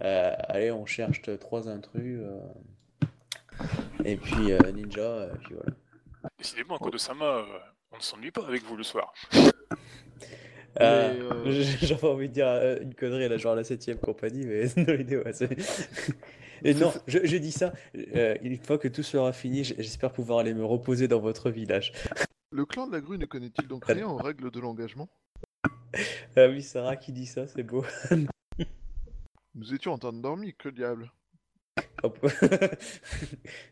euh, 0.03 0.35
allez, 0.49 0.71
on 0.73 0.87
cherche 0.87 1.23
trois 1.39 1.69
intrus. 1.69 2.21
euh, 2.23 2.41
et 4.05 4.17
puis 4.17 4.53
euh, 4.53 4.59
Ninja, 4.73 5.01
euh, 5.01 5.35
puis 5.45 5.55
voilà. 5.55 5.73
Décidément, 6.39 6.79
Kodo-sama, 6.79 7.45
on 7.93 7.97
ne 7.97 8.03
s'ennuie 8.03 8.31
pas 8.31 8.45
avec 8.47 8.63
vous 8.65 8.77
le 8.77 8.83
soir. 8.85 9.13
Euh, 10.81 11.21
euh, 11.47 11.51
j'ai- 11.53 11.87
J'avais 11.87 12.09
envie 12.09 12.29
de 12.31 12.33
dire 12.33 12.47
une 12.81 12.95
connerie, 12.95 13.29
là, 13.29 13.37
genre 13.37 13.55
la 13.55 13.63
septième 13.63 13.99
compagnie, 13.99 14.47
mais 14.47 14.65
non, 14.79 14.95
l'idée, 14.95 15.19
ouais, 15.19 15.33
c'est- 15.35 15.51
Et 16.65 16.73
non, 16.73 16.91
je, 17.07 17.19
je 17.25 17.37
dis 17.37 17.53
ça, 17.53 17.75
euh, 17.95 18.37
une 18.43 18.57
fois 18.57 18.79
que 18.79 18.89
tout 18.89 19.03
sera 19.03 19.35
fini, 19.35 19.65
j'espère 19.65 20.13
pouvoir 20.13 20.39
aller 20.39 20.55
me 20.55 20.65
reposer 20.65 21.09
dans 21.09 21.21
votre 21.21 21.51
village. 21.51 21.93
Le 22.51 22.65
clan 22.65 22.87
de 22.87 22.93
la 22.93 23.03
grue 23.03 23.19
ne 23.19 23.27
connaît-il 23.27 23.69
donc 23.69 23.85
rien 23.85 24.09
aux 24.09 24.17
règles 24.17 24.51
de 24.51 24.61
l'engagement? 24.61 25.11
Ah 26.37 26.47
oui, 26.49 26.63
Sarah 26.63 26.97
qui 26.97 27.13
dit 27.13 27.27
ça, 27.27 27.47
c'est 27.47 27.63
beau. 27.63 27.85
Nous 29.55 29.75
étions 29.75 29.93
en 29.93 29.99
train 29.99 30.13
de 30.13 30.21
dormir, 30.23 30.53
que 30.59 30.69
diable 30.69 31.11
Hop. 32.03 32.19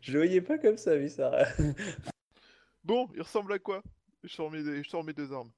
Je 0.01 0.13
le 0.13 0.19
voyais 0.19 0.41
pas 0.41 0.59
comme 0.59 0.77
ça, 0.77 0.95
oui, 0.95 1.11
Sarah. 1.11 1.45
Bon, 2.85 3.09
il 3.15 3.23
ressemble 3.23 3.53
à 3.53 3.59
quoi? 3.59 3.83
Je 4.25 4.29
sors, 4.33 4.51
mes, 4.51 4.83
je 4.83 4.89
sors 4.89 5.05
mes 5.05 5.13
deux 5.13 5.33
armes. 5.33 5.51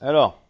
Alors, 0.00 0.42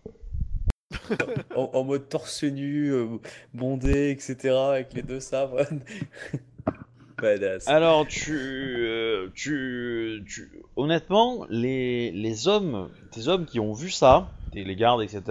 En, 1.56 1.70
en 1.74 1.84
mode 1.84 2.08
torse 2.08 2.44
nu, 2.44 2.92
euh, 2.92 3.06
bondé, 3.52 4.10
etc., 4.10 4.54
avec 4.54 4.92
les 4.94 5.02
deux 5.02 5.20
sabres. 5.20 5.62
Badass. 7.18 7.68
alors 7.68 8.06
tu, 8.06 8.32
euh, 8.34 9.30
tu, 9.34 10.22
tu, 10.26 10.50
honnêtement, 10.76 11.46
les, 11.48 12.10
les 12.10 12.48
hommes, 12.48 12.90
tes 13.12 13.28
hommes 13.28 13.46
qui 13.46 13.60
ont 13.60 13.72
vu 13.72 13.88
ça, 13.90 14.30
tes- 14.52 14.64
les 14.64 14.76
gardes, 14.76 15.02
etc., 15.02 15.22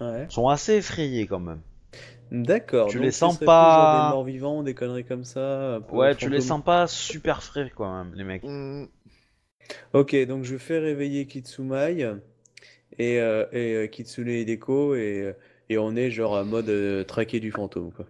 Ouais. 0.00 0.26
sont 0.30 0.48
assez 0.48 0.74
effrayés 0.76 1.26
quand 1.26 1.40
même. 1.40 1.60
D'accord. 2.42 2.88
Tu 2.88 2.96
donc 2.96 3.04
les 3.06 3.12
sens 3.12 3.38
pas- 3.38 3.76
genre 3.76 4.08
des 4.10 4.10
morts 4.16 4.24
vivants, 4.24 4.62
des 4.62 4.74
conneries 4.74 5.04
comme 5.04 5.24
ça. 5.24 5.78
Ouais, 5.92 6.14
tu 6.16 6.28
les 6.28 6.40
sens 6.40 6.62
pas 6.62 6.86
super 6.86 7.42
frais 7.42 7.70
quand 7.74 7.96
même, 8.04 8.14
les 8.14 8.24
mecs. 8.24 8.44
Hum, 8.44 8.88
Ok, 9.92 10.14
donc 10.26 10.44
je 10.44 10.56
fais 10.58 10.78
réveiller 10.78 11.26
Kitsumai 11.26 12.00
et, 12.98 13.18
euh, 13.20 13.46
et 13.52 13.74
euh, 13.74 13.86
Kitsune 13.86 14.28
et 14.28 14.44
Deko 14.44 14.94
et, 14.94 15.20
euh, 15.22 15.32
et 15.70 15.78
on 15.78 15.96
est 15.96 16.10
genre 16.10 16.32
en 16.32 16.44
mode 16.44 16.68
euh, 16.68 17.02
traqué 17.04 17.40
du 17.40 17.50
fantôme 17.50 17.90
quoi. 17.92 18.04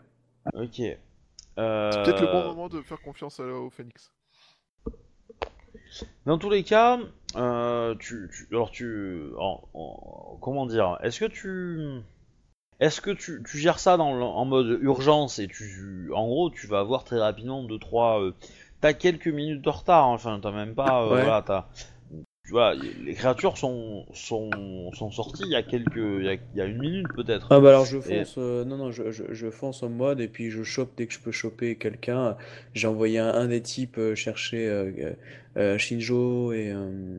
Ok. 0.55 0.75
C'est 0.77 0.97
peut-être 1.57 2.21
le 2.23 2.27
bon 2.27 2.45
moment 2.49 2.69
de 2.69 2.83
faire 2.83 3.01
confiance 3.01 3.39
à- 3.39 3.45
au 3.45 3.71
Phoenix. 3.71 4.13
Dans 6.27 6.39
tous 6.39 6.51
les 6.51 6.65
cas, 6.65 6.99
euh, 7.37 7.95
tu, 7.97 8.29
tu- 8.35 8.49
alors 8.51 8.71
tu, 8.71 9.27
en- 9.39 9.63
en- 9.75 10.39
comment 10.41 10.67
dire, 10.67 10.99
est-ce 11.03 11.21
que 11.21 11.27
tu, 11.27 12.01
est-ce 12.81 13.01
que 13.01 13.11
tu, 13.11 13.43
tu 13.49 13.59
gères 13.59 13.79
ça 13.79 13.97
dans, 13.97 14.11
en 14.21 14.45
mode 14.45 14.79
urgence 14.83 15.39
et 15.39 15.49
tu, 15.49 16.11
en 16.15 16.27
gros, 16.27 16.51
tu 16.51 16.67
vas 16.67 16.81
avoir 16.81 17.05
très 17.05 17.19
rapidement 17.19 17.63
deux 17.65 17.79
trois, 17.79 18.21
euh, 18.23 18.33
t'as 18.81 18.93
quelques 18.95 19.29
minutes 19.29 19.63
de 19.63 19.71
retard, 19.71 20.07
hein, 20.07 20.15
enfin 20.15 20.41
t'as 20.43 20.53
même 20.53 20.75
pas, 20.75 21.03
euh, 21.05 21.15
Ouais. 21.15 21.21
voilà, 21.21 21.43
t'as, 21.43 21.69
tu 22.45 22.53
vois, 22.53 22.75
les 22.75 23.15
créatures 23.15 23.57
sont, 23.57 24.07
sont, 24.13 24.93
sont 24.93 25.11
sorties 25.11 25.45
il 25.45 25.51
y 25.51 25.57
a 25.57 25.63
quelques, 25.63 25.97
il 25.97 26.25
y 26.25 26.29
a, 26.29 26.35
il 26.35 26.59
y 26.59 26.61
a 26.61 26.67
une 26.67 26.79
minute 26.79 27.13
peut-être. 27.15 27.51
Ah 27.51 27.61
bah 27.61 27.69
alors 27.71 27.85
je 27.85 28.01
Et- 28.07 28.25
fonce, 28.25 28.37
euh, 28.39 28.65
non 28.65 28.77
non 28.79 28.91
je, 28.91 29.11
je, 29.11 29.25
je 29.33 29.51
fonce 29.51 29.83
en 29.83 29.91
mode 29.91 30.21
et 30.21 30.29
puis 30.29 30.51
je 30.51 30.63
chope 30.63 30.93
dès 30.97 31.07
que 31.07 31.13
je 31.15 31.19
peux 31.21 31.31
choper 31.33 31.77
quelqu'un. 31.77 32.37
J'ai 32.75 32.87
envoyé 32.87 33.19
un, 33.19 33.29
un 33.29 33.47
des 33.49 33.61
types 33.63 34.01
chercher 34.15 34.67
euh, 34.67 34.91
euh, 34.99 35.13
euh, 35.59 35.79
Shinjo 35.79 36.53
et 36.53 36.75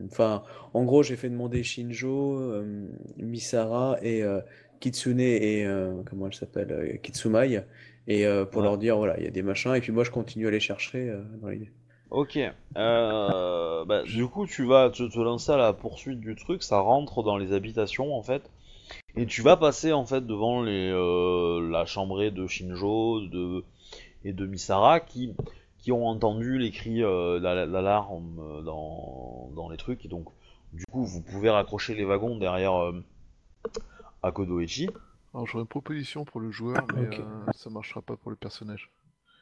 enfin 0.06 0.42
en 0.74 0.84
gros 0.84 1.02
j'ai 1.04 1.16
fait 1.16 1.28
demander 1.30 1.62
Shinjo, 1.62 2.62
Misara 3.18 3.98
et 4.02 4.22
Kitsune 4.80 5.20
et 5.20 5.64
euh, 5.64 6.02
comment 6.08 6.26
elle 6.26 6.34
s'appelle 6.34 6.72
euh, 6.72 6.96
Kitsumai 7.02 7.62
et 8.08 8.26
euh, 8.26 8.44
pour 8.44 8.60
Ouais. 8.62 8.68
leur 8.68 8.78
dire 8.78 8.96
voilà 8.96 9.18
il 9.18 9.24
y 9.24 9.28
a 9.28 9.30
des 9.30 9.42
machins 9.42 9.74
et 9.74 9.80
puis 9.80 9.92
moi 9.92 10.04
je 10.04 10.10
continue 10.10 10.46
à 10.46 10.50
les 10.50 10.60
chercher 10.60 11.12
dans 11.40 11.48
l'idée. 11.48 11.70
Ok. 12.10 12.38
Euh, 12.76 13.84
bah, 13.84 14.04
du 14.04 14.26
coup, 14.28 14.46
tu 14.46 14.64
vas 14.64 14.90
te, 14.90 15.02
te 15.02 15.18
lancer 15.18 15.50
à 15.50 15.56
la 15.56 15.72
poursuite 15.72 16.20
du 16.20 16.36
truc. 16.36 16.62
Ça 16.62 16.78
rentre 16.78 17.24
dans 17.24 17.36
les 17.36 17.52
habitations 17.52 18.16
en 18.16 18.22
fait, 18.22 18.48
et 19.16 19.26
tu 19.26 19.42
vas 19.42 19.56
passer 19.56 19.92
en 19.92 20.06
fait 20.06 20.24
devant 20.24 20.62
les 20.62 20.88
euh, 20.92 21.68
la 21.68 21.84
chambrée 21.84 22.30
de 22.30 22.46
Shinjo 22.46 23.22
de 23.26 23.64
et 24.24 24.32
de 24.32 24.46
Misara 24.46 25.00
qui 25.00 25.34
qui 25.78 25.90
ont 25.90 26.06
entendu 26.06 26.58
les 26.58 26.70
cris 26.70 27.02
euh, 27.02 27.40
d'al- 27.40 27.72
d'alarme 27.72 28.62
dans 28.64 29.50
dans 29.56 29.68
les 29.68 29.76
trucs. 29.76 30.04
Et 30.04 30.08
donc, 30.08 30.26
du 30.72 30.84
coup, 30.86 31.04
vous 31.04 31.22
pouvez 31.22 31.50
raccrocher 31.50 31.96
les 31.96 32.04
wagons 32.04 32.36
derrière 32.38 32.92
euh, 34.26 34.28
Akodoichi. 34.28 34.88
Alors 35.34 35.46
j'aurais 35.46 35.62
une 35.62 35.68
proposition 35.68 36.24
pour 36.24 36.40
le 36.40 36.50
joueur, 36.50 36.76
mais 36.94 37.02
Ok. 37.02 37.20
euh, 37.20 37.52
ça 37.52 37.70
marchera 37.70 38.02
pas 38.02 38.16
pour 38.16 38.30
le 38.30 38.36
personnage. 38.36 38.90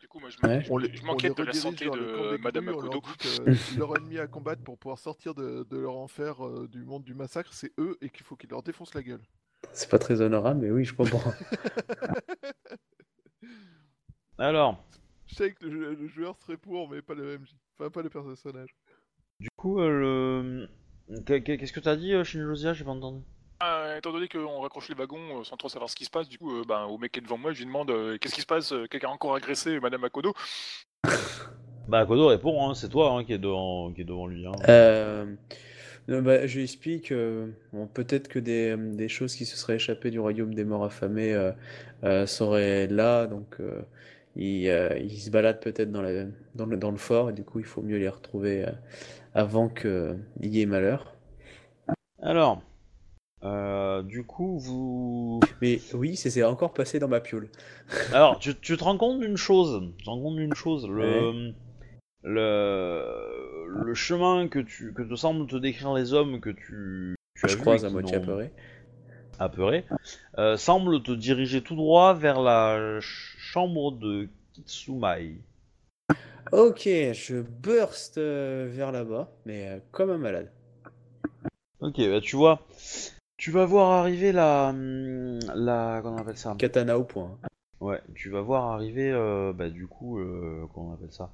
Du 0.01 0.09
coup, 0.09 0.19
moi, 0.21 0.29
je 0.31 0.37
Ouais. 0.47 0.63
m'inquiète 1.07 1.37
de 1.37 1.43
la 1.45 1.53
santé 1.53 1.85
de 1.87 2.37
Madame 2.43 2.69
on 2.69 2.73
Makoto. 2.73 2.93
leur 2.93 3.03
dit 3.03 3.17
que 3.19 3.29
leur 3.79 3.97
ennemi 3.97 4.19
à 4.19 4.27
combattre 4.27 4.63
pour 4.63 4.79
pouvoir 4.79 4.99
sortir 4.99 5.35
de, 5.35 5.67
de 5.71 5.79
leur 5.79 5.97
enfer 5.97 6.45
euh, 6.47 6.69
du 6.69 6.85
monde 6.85 7.05
du 7.05 7.15
massacre, 7.15 7.53
c'est 7.55 7.73
eux 7.79 7.97
et 8.01 8.11
qu'il 8.11 8.25
faut 8.25 8.37
qu'ils 8.37 8.51
leur 8.51 8.63
défoncent 8.63 8.95
la 8.95 9.03
gueule. 9.03 9.23
C'est 9.73 9.89
pas 9.91 9.99
très 9.99 10.21
honorable 10.21 10.61
mais 10.61 10.71
oui 10.71 10.85
je 10.85 10.95
comprends. 10.95 11.33
Alors, 14.39 14.85
Je 15.27 15.35
sais 15.35 15.53
que 15.53 15.67
le, 15.67 15.95
le 15.95 16.07
joueur 16.09 16.37
serait 16.39 16.57
pour, 16.57 16.89
mais 16.89 17.03
pas 17.03 17.15
le 17.15 17.35
MJ. 17.35 17.55
Enfin, 17.79 17.91
pas 17.91 18.03
le 18.03 18.11
personnage. 18.11 18.75
du 19.41 19.49
coup, 19.57 19.81
euh, 19.81 20.67
le 21.09 21.21
qu'est- 21.21 21.43
qu'est-ce 21.59 21.73
que 21.73 21.81
t'as 21.81 21.97
dit, 21.97 22.13
euh, 22.15 22.25
Shinjozia 22.25 22.73
J'ai 22.75 22.85
pas 22.85 22.91
entendu. 22.91 23.23
Ah, 23.61 23.95
étant 23.97 24.13
donné 24.13 24.29
qu'on 24.29 24.61
raccroche 24.61 24.89
les 24.89 24.95
wagons 24.95 25.41
euh, 25.41 25.45
sans 25.45 25.57
trop 25.57 25.69
savoir 25.69 25.89
ce 25.89 25.97
qui 25.97 26.05
se 26.05 26.11
passe, 26.11 26.29
du 26.29 26.39
coup, 26.39 26.53
euh, 26.55 26.65
ben, 26.67 26.85
au 26.85 26.99
mec 26.99 27.13
qui 27.13 27.21
est 27.21 27.23
devant 27.23 27.39
moi, 27.39 27.53
je 27.53 27.59
lui 27.61 27.67
demande 27.67 27.91
euh, 27.91 28.19
qu'est-ce 28.19 28.35
qui 28.35 28.41
se 28.43 28.47
passe 28.47 28.75
Quelqu'un 28.91 29.09
a 29.09 29.13
encore 29.13 29.35
agressé 29.35 29.81
Madame 29.81 30.05
Akodo? 30.05 30.35
Bah, 31.87 32.07
Kodo 32.07 32.29
répond, 32.29 32.67
hein, 32.67 32.75
c'est 32.75 32.89
toi 32.89 33.11
hein, 33.13 33.25
qui, 33.25 33.35
est 33.35 33.39
devant, 33.39 33.93
qui 33.93 34.01
est 34.01 34.05
devant 34.05 34.27
lui. 34.27 34.47
Hein. 34.47 34.53
Euh, 34.71 35.27
non, 36.09 36.23
bah, 36.23 36.47
je 36.47 36.57
lui 36.57 36.63
explique 36.65 37.13
euh, 37.13 37.49
bon, 37.75 37.87
peut-être 37.87 38.29
que 38.29 38.39
des, 38.39 38.75
des 38.77 39.09
choses 39.09 39.35
qui 39.35 39.45
se 39.45 39.57
seraient 39.59 39.77
échappées 39.77 40.11
du 40.11 40.19
royaume 40.19 40.55
des 40.55 40.65
morts 40.65 40.85
affamés 40.85 41.35
euh, 41.35 41.53
euh, 42.05 42.27
seraient 42.27 42.87
là, 42.87 43.27
donc 43.27 43.57
euh, 43.61 43.83
il, 44.35 44.67
euh, 44.71 44.97
il 44.99 45.21
se 45.21 45.29
balade 45.31 45.61
peut-être 45.61 45.93
dans, 45.93 46.01
la- 46.01 46.25
dans, 46.55 46.65
le, 46.65 46.79
dans 46.79 46.91
le 46.91 46.97
fort, 46.97 47.29
et 47.29 47.35
du 47.35 47.45
coup 47.45 47.59
il 47.59 47.67
faut 47.67 47.83
mieux 47.83 47.99
les 47.99 48.09
retrouver 48.09 48.65
euh, 48.65 48.71
avant 49.35 49.69
qu'il 49.69 50.17
y 50.41 50.63
ait 50.63 50.67
malheur. 50.67 51.15
Alors, 52.23 52.63
euh, 53.45 54.03
du 54.03 54.25
coup, 54.25 54.59
vous. 54.59 55.41
Mais 55.61 55.81
oui, 55.93 56.17
c'est 56.17 56.43
encore 56.43 56.73
passé 56.73 56.99
dans 56.99 57.09
ma 57.09 57.21
piole. 57.21 57.49
Alors, 58.13 58.39
tu, 58.39 58.55
tu 58.61 58.77
te 58.77 58.85
rends 58.85 58.97
compte 58.97 59.21
d'une 59.21 59.37
chose. 59.37 59.93
Tu 59.99 60.05
te 60.05 60.11
rends 60.11 60.21
compte 60.21 60.37
d'une 60.37 60.55
chose. 60.55 60.89
Le, 60.89 61.53
le, 62.23 63.67
le 63.85 63.95
chemin 63.95 64.49
que, 64.49 64.61
tu, 64.61 64.93
que 64.95 65.03
te 65.03 65.17
semblent 65.17 65.47
te 65.47 65.57
décrire 65.57 65.95
les 65.95 66.13
hommes 66.15 66.41
que 66.41 66.51
tu, 66.51 67.17
tu 67.35 67.47
as 67.47 67.49
Je 67.49 67.57
croise 67.57 67.85
à 67.85 67.91
moitié 67.91 68.17
apeuré. 68.19 68.51
apeuré, 69.39 69.85
euh, 70.39 70.57
semble 70.57 71.03
te 71.03 71.13
diriger 71.13 71.63
tout 71.63 71.77
droit 71.77 72.15
vers 72.15 72.41
la 72.43 72.77
ch- 73.01 73.37
chambre 73.39 73.93
de 73.93 74.29
Kitsumai. 74.53 75.39
Ok, 76.53 76.83
je 77.13 77.43
burst 77.43 78.19
euh, 78.19 78.69
vers 78.71 78.93
là-bas, 78.93 79.31
mais 79.45 79.83
comme 79.91 80.11
un 80.11 80.19
malade. 80.19 80.51
Ok, 81.81 81.99
bah 82.09 82.21
tu 82.21 82.37
vois, 82.37 82.61
tu 83.37 83.51
vas 83.51 83.65
voir 83.65 83.91
arriver 83.93 84.33
la, 84.33 84.69
hum, 84.69 85.39
la, 85.55 86.01
comment 86.03 86.17
on 86.17 86.21
appelle 86.21 86.37
ça? 86.37 86.55
Katana 86.59 86.99
au 86.99 87.05
point. 87.05 87.37
Ouais, 87.81 88.01
tu 88.15 88.31
vas 88.31 88.41
voir 88.41 88.65
arriver, 88.73 89.11
euh, 89.11 89.53
bah 89.53 89.69
du 89.69 89.87
coup, 89.87 90.19
euh, 90.19 90.67
comment 90.73 90.91
on 90.91 90.95
appelle 90.95 91.13
ça? 91.13 91.31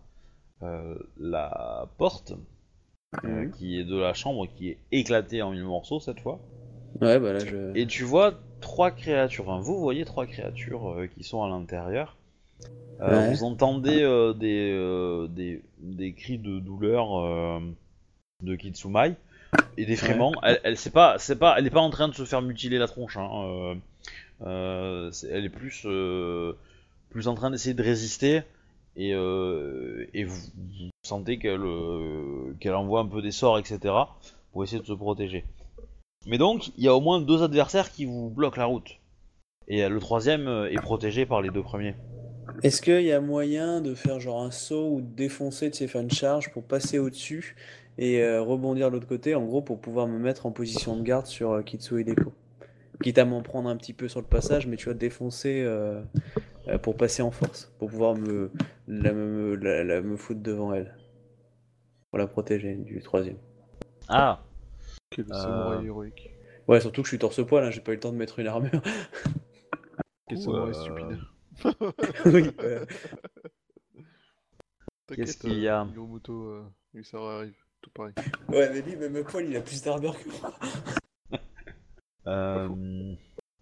Euh, 0.63 0.95
La 1.19 1.87
porte 1.97 2.35
euh, 3.25 3.47
qui 3.57 3.79
est 3.79 3.85
de 3.85 3.97
la 3.97 4.15
chambre 4.15 4.47
qui 4.47 4.71
est 4.71 4.79
éclatée 4.93 5.43
en 5.43 5.53
mille 5.53 5.65
morceaux 5.65 6.01
cette 6.01 6.21
fois. 6.21 6.39
Ouais, 7.01 7.19
bah 7.19 7.33
là 7.33 7.39
je. 7.39 7.77
Et 7.77 7.87
tu 7.87 8.05
vois 8.05 8.35
trois 8.61 8.91
créatures, 8.91 9.49
enfin 9.49 9.63
vous 9.63 9.79
voyez 9.81 10.05
trois 10.05 10.27
créatures 10.27 10.91
euh, 10.91 11.07
qui 11.07 11.25
sont 11.25 11.43
à 11.43 11.49
l'intérieur. 11.49 12.17
Ouais. 13.01 13.31
Vous 13.31 13.45
entendez 13.45 14.01
des, 14.39 15.27
des, 15.31 15.63
des 15.79 16.13
cris 16.13 16.37
de 16.37 16.59
douleur 16.59 17.63
de 18.43 18.57
Kitsumai 18.57 19.15
et 19.77 19.87
des 19.87 19.97
fréments. 19.97 20.33
Elle, 20.43 20.61
elle, 20.65 20.77
c'est 20.77 20.91
pas, 20.91 21.19
c'est 21.19 21.37
pas, 21.37 21.57
elle 21.59 21.67
est 21.67 21.71
pas 21.71 21.81
en 21.81 21.91
train 21.91 22.09
de 22.09 22.15
se 22.15 22.25
faire 22.25 22.43
mutiler 22.43 22.79
la 22.79 22.87
tronche. 22.87 23.17
Hein. 23.17 23.31
euh, 23.33 23.75
euh, 24.43 25.11
elle 25.31 25.45
est 25.45 25.51
plus, 25.51 25.83
euh, 25.85 26.55
plus 27.11 27.29
en 27.29 27.35
train 27.35 27.51
d'essayer 27.51 27.75
de 27.75 27.83
résister 27.83 28.43
et, 28.97 29.13
euh, 29.15 30.07
et 30.15 30.25
vous, 30.25 30.41
vous 30.57 30.91
sentez 31.03 31.39
qu'elle, 31.39 31.61
euh, 31.61 32.55
qu'elle 32.61 32.75
envoie 32.75 33.01
un 33.01 33.07
peu 33.07 33.23
des 33.23 33.33
sorts, 33.33 33.59
etc. 33.59 33.95
pour 34.53 34.65
essayer 34.65 34.81
de 34.81 34.87
se 34.87 34.93
protéger. 34.93 35.45
Mais 36.27 36.39
donc, 36.39 36.69
il 36.77 36.85
y 36.85 36.89
a 36.89 36.95
au 36.95 37.01
moins 37.01 37.21
deux 37.21 37.43
adversaires 37.43 37.91
qui 37.91 38.05
vous 38.05 38.31
bloquent 38.31 38.59
la 38.59 38.67
route. 38.67 38.99
Et 39.69 39.89
le 39.89 40.01
troisième 40.01 40.49
est 40.71 40.81
protégé 40.81 41.27
par 41.27 41.41
les 41.43 41.51
deux 41.51 41.63
premiers. 41.63 41.95
Est-ce 42.63 42.83
qu'il 42.83 43.03
y 43.03 43.13
a 43.13 43.21
moyen 43.21 43.81
de 43.81 43.95
faire 43.95 44.21
genre 44.21 44.43
un 44.43 44.51
saut 44.51 44.97
ou 44.97 45.01
de 45.01 45.15
défoncer, 45.15 45.71
de 45.71 45.77
faire 45.77 46.01
une 46.01 46.11
charge 46.11 46.51
pour 46.53 46.65
passer 46.65 46.99
au-dessus 46.99 47.57
et 47.99 48.23
euh, 48.23 48.41
rebondir 48.43 48.89
de 48.89 48.95
l'autre 48.95 49.07
côté, 49.09 49.35
en 49.35 49.45
gros 49.45 49.63
pour 49.63 49.81
pouvoir 49.81 50.07
me 50.07 50.19
mettre 50.19 50.47
en 50.47 50.53
position 50.53 50.97
de 50.97 51.03
garde 51.03 51.27
sur 51.27 51.53
euh, 51.53 51.63
Kitsu 51.63 52.01
et 52.01 52.05
Deko 52.05 52.33
Quitte 53.03 53.19
à 53.19 53.25
m'en 53.25 53.43
prendre 53.43 53.69
un 53.69 53.77
petit 53.77 53.95
peu 53.95 54.09
sur 54.09 54.21
le 54.21 54.27
passage, 54.27 54.67
mais 54.67 54.77
tu 54.77 54.85
vois, 54.87 54.95
défoncer 54.95 55.63
euh, 55.63 56.03
euh, 56.69 56.77
pour 56.79 56.97
passer 56.97 57.23
en 57.23 57.31
force, 57.31 57.73
pour 57.79 57.89
pouvoir 57.89 58.15
me, 58.15 58.51
la, 58.89 59.13
me, 59.15 59.55
la- 59.57 59.85
la- 59.85 60.03
me 60.03 60.17
foutre 60.19 60.41
devant 60.43 60.75
elle. 60.75 60.95
Pour 62.11 62.19
la 62.19 62.27
protéger 62.27 62.75
du 62.75 63.01
troisième. 63.01 63.39
Ah 64.09 64.43
Quel 65.11 65.25
Euh. 65.31 65.35
samouraï 65.35 65.87
héroïque. 65.87 66.31
Ouais, 66.69 66.81
surtout 66.81 67.01
que 67.01 67.07
je 67.07 67.13
suis 67.13 67.19
torse-poil, 67.19 67.65
hein, 67.65 67.71
j'ai 67.71 67.81
pas 67.81 67.93
eu 67.93 67.95
le 67.95 68.01
temps 68.01 68.13
de 68.13 68.19
mettre 68.19 68.39
une 68.39 68.49
armure. 68.49 68.83
Quel 70.29 70.39
samouraï 70.39 70.75
stupide. 70.75 71.19
oui, 72.27 72.51
ouais. 72.59 72.87
Qu'est-ce 75.09 75.39
T'inquiète, 75.39 75.39
qu'il 75.39 75.59
y 75.61 75.69
a 75.69 75.87
Hiromuto, 75.93 76.33
euh, 76.51 76.65
lui 76.95 77.05
ça 77.05 77.17
arrive, 77.19 77.55
tout 77.81 77.91
pareil. 77.91 78.15
ouais, 78.49 78.71
mais 78.73 78.83
lui, 78.83 78.97
même 78.97 79.23
poil, 79.25 79.47
il 79.49 79.57
a 79.57 79.61
plus 79.61 79.83
d'armure 79.83 80.19
que 80.19 80.29
moi. 80.41 80.55
Euh, 82.27 83.15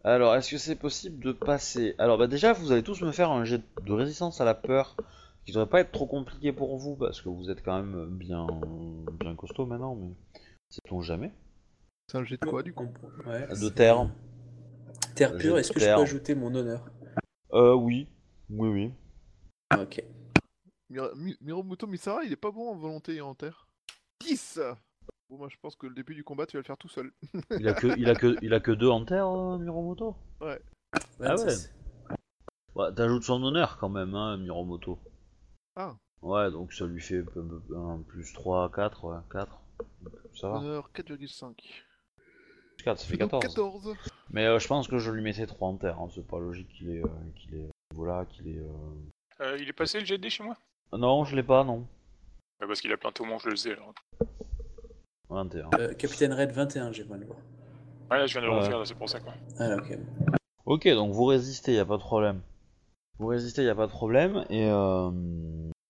Alors, 0.04 0.34
est-ce 0.34 0.50
que 0.50 0.58
c'est 0.58 0.76
possible 0.76 1.22
de 1.24 1.32
passer? 1.32 1.94
Alors, 1.98 2.18
bah 2.18 2.26
déjà, 2.26 2.52
vous 2.52 2.72
allez 2.72 2.82
tous 2.82 3.00
me 3.02 3.12
faire 3.12 3.30
un 3.30 3.44
jet 3.44 3.62
de 3.84 3.92
résistance 3.92 4.40
à 4.40 4.44
la 4.44 4.54
peur, 4.54 4.96
qui 5.44 5.52
devrait 5.52 5.68
pas 5.68 5.80
être 5.80 5.92
trop 5.92 6.06
compliqué 6.06 6.52
pour 6.52 6.76
vous, 6.76 6.96
parce 6.96 7.20
que 7.22 7.28
vous 7.28 7.50
êtes 7.50 7.62
quand 7.62 7.80
même 7.82 8.06
bien, 8.16 8.46
bien 9.20 9.34
costaud 9.36 9.66
maintenant, 9.66 9.94
mais 9.94 10.10
sait-on 10.70 11.00
jamais? 11.02 11.32
C'est 12.10 12.18
un 12.18 12.24
jet 12.24 12.40
de 12.40 12.46
quoi 12.46 12.62
du 12.62 12.72
coup? 12.72 12.88
Ouais, 13.26 13.46
De 13.48 13.68
terre. 13.68 14.08
Terre 15.14 15.36
pure, 15.36 15.58
est-ce 15.58 15.72
que 15.72 15.80
je 15.80 15.86
peux 15.86 16.00
ajouter 16.02 16.34
mon 16.34 16.54
honneur? 16.54 16.84
Euh, 17.52 17.74
oui. 17.74 18.08
Oui, 18.50 18.68
oui. 18.68 18.92
Ok. 19.80 20.02
Mira- 20.90 21.14
Mi- 21.14 21.36
Miromoto 21.40 21.86
Misara, 21.86 22.24
il 22.24 22.32
est 22.32 22.36
pas 22.36 22.50
bon 22.50 22.70
en 22.70 22.76
volonté 22.76 23.16
et 23.16 23.20
en 23.20 23.34
terre. 23.34 23.67
10 24.20 24.60
Bon, 25.30 25.36
moi 25.36 25.48
je 25.50 25.56
pense 25.60 25.76
que 25.76 25.86
le 25.86 25.94
début 25.94 26.14
du 26.14 26.24
combat, 26.24 26.46
tu 26.46 26.56
vas 26.56 26.60
le 26.60 26.64
faire 26.66 26.78
tout 26.78 26.88
seul. 26.88 27.12
Il 27.50 27.68
a 27.68 27.74
que, 27.74 27.98
il 27.98 28.08
a 28.08 28.14
que, 28.14 28.36
il 28.40 28.54
a 28.54 28.60
que 28.60 28.70
deux 28.72 28.88
en 28.88 29.04
terre, 29.04 29.28
euh, 29.28 29.58
Miromoto? 29.58 30.16
Ah 30.40 30.46
ouais. 30.46 30.60
26. 31.18 31.72
Ouais, 32.74 32.94
t'ajoutes 32.94 33.24
son 33.24 33.42
honneur 33.42 33.76
quand 33.78 33.90
même, 33.90 34.14
hein, 34.14 34.38
Miromoto. 34.38 34.98
Ah. 35.76 35.94
Ouais, 36.22 36.50
donc 36.50 36.72
ça 36.72 36.86
lui 36.86 37.00
fait 37.00 37.22
un 37.76 37.98
plus 38.08 38.32
3, 38.32 38.70
4, 38.74 39.04
ouais, 39.04 39.18
4. 39.30 39.60
Ça 40.34 40.48
va. 40.48 40.56
Honneur 40.58 40.90
4,5. 40.94 41.54
4, 42.84 42.98
ça 42.98 43.06
fait 43.06 43.16
Donc 43.18 43.30
14. 43.30 43.54
14 43.54 43.96
Mais 44.30 44.46
euh, 44.46 44.58
je 44.58 44.66
pense 44.66 44.88
que 44.88 44.98
je 44.98 45.10
lui 45.10 45.20
mettrai 45.22 45.46
3 45.46 45.68
en 45.68 45.76
terre, 45.76 45.98
hein, 46.00 46.08
c'est 46.14 46.26
pas 46.26 46.38
logique 46.38 46.68
qu'il 46.68 46.90
ait, 46.90 47.02
euh, 47.04 47.08
qu'il 47.36 47.54
ait, 47.54 47.68
voilà, 47.94 48.24
qu'il 48.24 48.48
ait... 48.48 48.60
euh, 48.60 49.42
Euh, 49.44 49.58
il 49.60 49.68
est 49.68 49.72
passé 49.74 50.00
le 50.00 50.18
dés 50.18 50.30
chez 50.30 50.42
moi? 50.42 50.56
Non, 50.92 51.24
je 51.24 51.36
l'ai 51.36 51.42
pas, 51.42 51.64
non. 51.64 51.86
Ouais, 52.60 52.66
Parce 52.66 52.80
qu'il 52.80 52.92
a 52.92 52.96
planté 52.96 53.22
au 53.22 53.38
je 53.38 53.44
le 53.48 53.50
faisais 53.52 53.72
alors. 53.72 53.94
21. 55.30 55.70
Euh, 55.78 55.94
Capitaine 55.94 56.32
Red 56.32 56.52
21, 56.52 56.92
j'ai 56.92 57.04
mal 57.04 57.22
voir. 57.24 57.38
Ouais, 58.10 58.18
là 58.18 58.26
je 58.26 58.32
viens 58.32 58.42
de 58.42 58.46
le 58.46 58.52
refaire, 58.58 58.78
là, 58.78 58.84
c'est 58.84 58.94
pour 58.96 59.08
ça 59.08 59.20
quoi. 59.20 59.34
Ah, 59.58 59.76
ok. 59.76 59.98
Ok, 60.64 60.88
donc 60.88 61.12
vous 61.12 61.24
résistez, 61.24 61.74
y 61.74 61.78
a 61.78 61.84
pas 61.84 61.96
de 61.96 62.02
problème. 62.02 62.40
Vous 63.18 63.26
résistez, 63.26 63.64
y 63.64 63.68
a 63.68 63.74
pas 63.74 63.86
de 63.86 63.92
problème, 63.92 64.44
et 64.48 64.68
euh... 64.70 65.10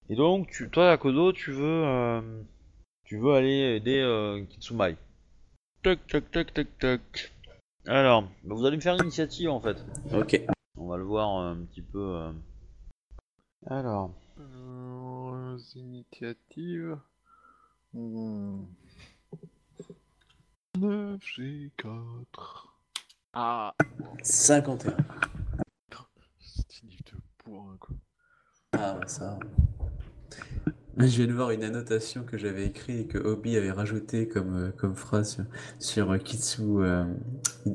Et 0.08 0.16
donc, 0.16 0.48
tu, 0.50 0.70
toi, 0.70 0.90
Akodo, 0.92 1.32
tu 1.32 1.52
veux... 1.52 1.84
euh, 1.84 2.20
Tu 3.04 3.18
veux 3.18 3.34
aller 3.34 3.76
aider 3.76 4.00
euh, 4.00 4.42
Kitsumai. 4.46 4.96
Tac, 5.82 6.06
tac, 6.06 6.30
tac, 6.30 6.54
tac, 6.54 6.78
tac. 6.78 7.32
Alors, 7.86 8.22
bah, 8.22 8.54
vous 8.54 8.64
allez 8.64 8.76
me 8.76 8.80
faire 8.82 8.96
l'initiative, 8.96 9.50
en 9.50 9.60
fait. 9.60 9.76
Ok. 10.14 10.40
On 10.78 10.86
va 10.88 10.96
le 10.96 11.04
voir 11.04 11.38
euh, 11.40 11.52
un 11.52 11.56
petit 11.56 11.82
peu... 11.82 11.98
euh. 12.16 12.32
Alors... 13.66 14.10
Euh, 14.38 15.58
initiatives. 15.74 16.96
Hmm. 17.92 18.64
9 20.78 21.20
G4. 21.20 22.66
Ah 23.32 23.74
51. 24.22 24.96
C'est 26.40 26.82
une 26.82 26.88
livre 26.90 27.02
de 27.12 27.18
bourrin 27.44 27.76
quoi. 27.80 27.96
Ah, 28.72 28.96
ouais, 28.98 29.08
ça. 29.08 29.38
Je 30.98 31.06
viens 31.06 31.26
de 31.26 31.32
voir 31.32 31.50
une 31.52 31.62
annotation 31.64 32.24
que 32.24 32.36
j'avais 32.36 32.66
écrite 32.66 33.00
et 33.00 33.06
que 33.06 33.18
Obi 33.18 33.56
avait 33.56 33.70
rajouté 33.70 34.28
comme, 34.28 34.54
euh, 34.56 34.70
comme 34.72 34.94
phrase 34.94 35.30
sur, 35.34 35.44
sur 35.78 36.10
euh, 36.12 36.18
Kitsu, 36.18 36.62
euh, 36.62 37.04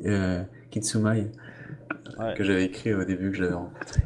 euh, 0.06 0.44
Kitsumai, 0.72 1.32
Ouais. 2.20 2.36
que 2.38 2.44
j'avais 2.44 2.66
écrit 2.66 2.94
au 2.94 3.04
début 3.06 3.32
que 3.32 3.38
j'avais 3.38 3.54
rencontré. 3.54 4.02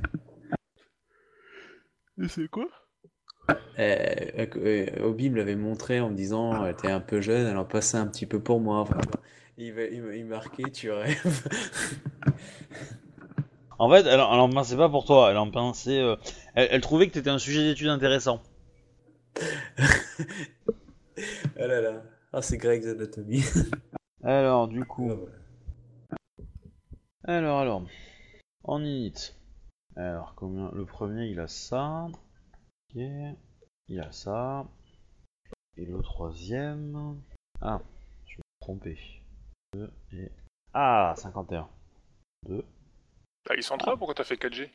Et 2.21 2.27
c'est 2.27 2.47
quoi? 2.47 2.67
Euh, 3.79 3.95
euh, 4.39 4.45
euh, 4.57 5.03
Obi 5.05 5.29
me 5.29 5.37
l'avait 5.37 5.55
montré 5.55 5.99
en 5.99 6.09
me 6.09 6.15
disant 6.15 6.63
elle 6.65 6.71
était 6.71 6.91
un 6.91 6.99
peu 6.99 7.21
jeune, 7.21 7.47
elle 7.47 7.57
en 7.57 7.65
passait 7.65 7.97
un 7.97 8.07
petit 8.07 8.25
peu 8.25 8.39
pour 8.39 8.59
moi. 8.59 8.79
Enfin, 8.79 8.97
il, 9.57 9.73
va- 9.73 9.83
il, 9.85 10.03
il 10.15 10.25
marquait 10.25 10.71
tu 10.71 10.91
rêves. 10.91 11.47
En 13.79 13.89
fait, 13.89 14.05
elle, 14.05 14.19
en 14.21 14.49
pensait 14.49 14.77
pas 14.77 14.89
pour 14.89 15.05
toi, 15.05 15.29
elle 15.31 15.37
en 15.37 15.49
pensait... 15.51 15.99
euh, 15.99 16.15
Elle, 16.55 16.67
elle 16.71 16.81
trouvait 16.81 17.07
que 17.07 17.13
t'étais 17.13 17.29
un 17.29 17.39
sujet 17.39 17.63
d'étude 17.63 17.87
intéressant. 17.87 18.41
ah 21.59 21.67
là 21.67 21.81
là. 21.81 22.03
Ah, 22.33 22.41
c'est 22.41 22.57
Greg's 22.57 22.87
Anatomy. 22.87 23.43
Alors, 24.23 24.67
du 24.67 24.85
coup... 24.85 25.11
Ah. 25.11 25.27
Alors, 27.23 27.59
alors. 27.59 27.83
En 28.63 28.83
init. 28.83 29.35
Alors, 29.97 30.35
combien 30.35 30.69
Le 30.73 30.85
premier, 30.85 31.25
il 31.27 31.39
a 31.39 31.47
ça. 31.47 32.07
Ok. 32.95 33.01
Il 33.87 33.99
a 33.99 34.11
ça. 34.11 34.67
Et 35.75 35.85
le 35.85 36.01
troisième. 36.01 37.19
Ah, 37.61 37.81
je 38.25 38.33
me 38.33 38.35
suis 38.35 38.41
trompé. 38.61 38.97
2 39.73 39.91
et. 40.13 40.31
Ah, 40.73 41.13
51. 41.17 41.67
2. 42.47 42.63
Bah, 43.47 43.55
ils 43.55 43.63
sont 43.63 43.77
trois, 43.77 43.97
pourquoi 43.97 44.13
t'as 44.13 44.23
fait 44.23 44.35
4G 44.35 44.69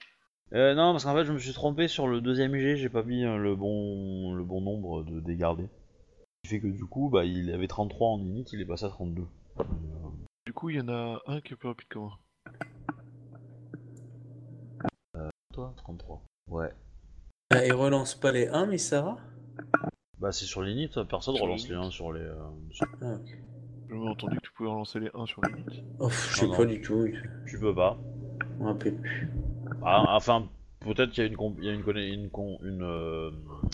Euh, 0.55 0.75
non, 0.75 0.93
parce 0.93 1.05
qu'en 1.05 1.15
fait, 1.15 1.25
je 1.25 1.33
me 1.33 1.39
suis 1.39 1.53
trompé 1.53 1.87
sur 1.89 2.09
le 2.09 2.21
deuxième 2.21 2.57
G, 2.57 2.77
j'ai 2.77 2.89
pas 2.89 3.03
mis 3.03 3.25
euh, 3.25 3.37
le 3.37 3.55
bon, 3.55 4.35
le 4.35 4.45
bon 4.45 4.61
nombre 4.61 5.05
de 5.05 5.21
dégardés. 5.21 5.69
Ce 6.45 6.49
qui 6.51 6.55
fait 6.57 6.61
que 6.61 6.67
du 6.67 6.85
coup, 6.85 7.09
bah, 7.11 7.25
il 7.25 7.53
avait 7.53 7.69
33 7.69 8.09
en 8.09 8.21
init, 8.21 8.45
il 8.53 8.61
est 8.61 8.67
passé 8.67 8.87
à 8.87 8.89
32. 8.89 9.27
Euh, 9.61 9.65
Du 10.47 10.53
coup, 10.53 10.71
il 10.71 10.77
y 10.77 10.81
en 10.81 10.89
a 10.89 11.21
un 11.27 11.41
qui 11.41 11.53
est 11.53 11.57
plus 11.57 11.69
rapide 11.69 11.89
que 11.89 11.99
moi. 11.99 12.19
Toi, 15.63 15.75
33. 15.77 16.23
Ouais. 16.51 16.71
Ah, 17.51 17.65
il 17.65 17.73
relance 17.73 18.15
pas 18.15 18.33
les 18.33 18.49
1, 18.49 18.67
Misara 18.67 19.19
Bah, 20.19 20.33
c'est 20.33 20.45
sur 20.47 20.63
l'init, 20.63 20.89
personne 21.09 21.35
Sur 21.37 21.45
relance 21.45 21.69
les 21.69 21.75
l'init. 21.75 21.87
1 21.87 21.91
sur 21.91 22.13
les. 22.13 22.21
euh, 22.21 22.35
sur- 22.71 22.87
ah, 23.03 23.15
ok. 23.15 23.39
J'ai 23.91 23.97
entendu 24.09 24.37
que 24.39 24.43
tu 24.43 24.53
pouvais 24.53 24.71
relancer 24.71 25.01
les 25.01 25.11
1 25.15 25.27
sur 25.27 25.43
les 25.43 25.53
lits. 25.53 25.85
Oh, 25.99 26.09
je 26.09 26.15
sais 26.37 26.47
Non, 26.47 26.57
pas 26.57 26.65
non. 26.65 26.71
du 26.71 26.81
tout. 26.81 27.07
Tu 27.47 27.59
peux 27.59 27.75
pas. 27.75 27.99
Me 28.59 28.67
rappelle 28.67 28.97
plus. 28.97 29.31
Ah, 29.83 30.17
enfin, 30.17 30.49
peut-être 30.81 31.11
qu'il 31.11 31.23
y 31.25 31.27
a 31.27 31.31
une, 31.31 31.37
comp- 31.37 31.57
il 31.59 31.65
y 31.65 31.69
a 31.69 31.73
une, 31.75 31.83
conna- 31.83 32.01
une, 32.15 32.31
con- 32.31 32.59
une, 32.63 32.83
euh, 32.83 33.31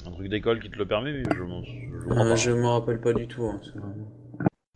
un 0.07 0.11
truc 0.11 0.28
d'école 0.28 0.61
qui 0.61 0.70
te 0.70 0.76
le 0.76 0.86
permet, 0.86 1.12
mais 1.12 1.22
je 1.34 1.43
m'en 1.43 1.62
je 1.62 1.99
crois 2.09 2.16
Euh, 2.24 2.30
pas. 2.30 2.34
je 2.36 2.51
me 2.51 2.66
rappelle 2.66 3.01
pas 3.01 3.12
du 3.12 3.28
tout. 3.28 3.45
hein, 3.45 3.61
c'est 3.62 3.78
vraiment- 3.78 4.11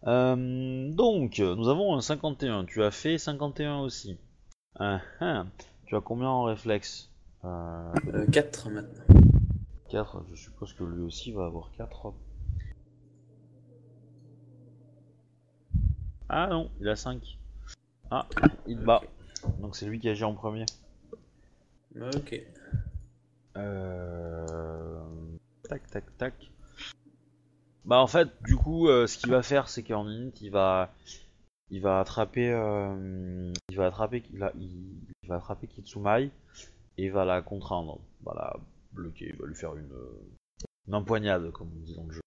Euh, 0.07 0.91
donc, 0.93 1.39
nous 1.39 1.69
avons 1.69 1.95
un 1.97 2.01
51. 2.01 2.65
Tu 2.65 2.83
as 2.83 2.91
fait 2.91 3.19
51 3.19 3.81
aussi. 3.81 4.19
Ah, 4.79 5.01
ah. 5.21 5.45
Tu 5.93 5.97
as 5.97 6.01
combien 6.01 6.29
en 6.31 6.45
réflexe 6.45 7.11
euh, 7.45 7.93
Euh, 8.15 8.27
4 8.31 8.71
maintenant. 8.71 9.05
4. 9.91 10.25
Je 10.31 10.37
suppose 10.37 10.73
que 10.73 10.85
lui 10.85 11.03
aussi 11.03 11.33
va 11.33 11.45
avoir 11.45 11.71
4. 11.77 12.15
Ah 16.31 16.47
non, 16.47 16.71
il 16.81 16.89
a 16.89 16.97
5. 16.97 17.37
Ah, 18.11 18.27
il 18.67 18.79
bat. 18.79 19.03
Donc 19.61 19.77
c'est 19.77 19.85
lui 19.85 20.01
qui 20.01 20.09
agit 20.09 20.25
en 20.25 20.33
premier. 20.33 20.65
Ok. 22.01 22.41
Euh... 23.59 24.99
Tac, 25.69 25.87
tac, 25.91 26.05
tac. 26.17 26.51
Bah 27.85 27.99
en 27.99 28.07
fait, 28.07 28.31
du 28.45 28.57
coup, 28.57 28.89
euh, 28.89 29.07
ce 29.07 29.19
qu'il 29.19 29.31
va 29.31 29.43
faire, 29.43 29.69
c'est 29.69 29.83
qu'en 29.83 30.09
init, 30.09 30.33
il 30.41 30.51
va, 30.53 30.91
il 31.69 31.83
va 31.83 32.01
attraper, 32.01 32.51
euh, 32.51 33.53
il 33.69 33.77
va 33.77 33.89
attraper, 33.89 34.23
il, 34.33 34.43
a- 34.43 34.53
il, 34.59 35.12
il 35.23 35.29
va 35.29 35.37
attraper 35.37 35.67
Kitsumai 35.69 36.31
et 36.99 37.05
il 37.05 37.13
va 37.13 37.25
la 37.25 37.43
contraindre, 37.43 37.99
il 38.21 38.25
va 38.25 38.35
la 38.35 38.57
bloquer, 38.93 39.31
il 39.33 39.37
va 39.37 39.47
lui 39.47 39.55
faire 39.55 39.75
une, 39.77 39.93
une 40.89 40.95
empoignade, 40.95 41.51
comme 41.53 41.69
on 41.73 41.81
dit 41.85 41.95
dans 41.95 42.05
le 42.05 42.13
jeu. 42.13 42.21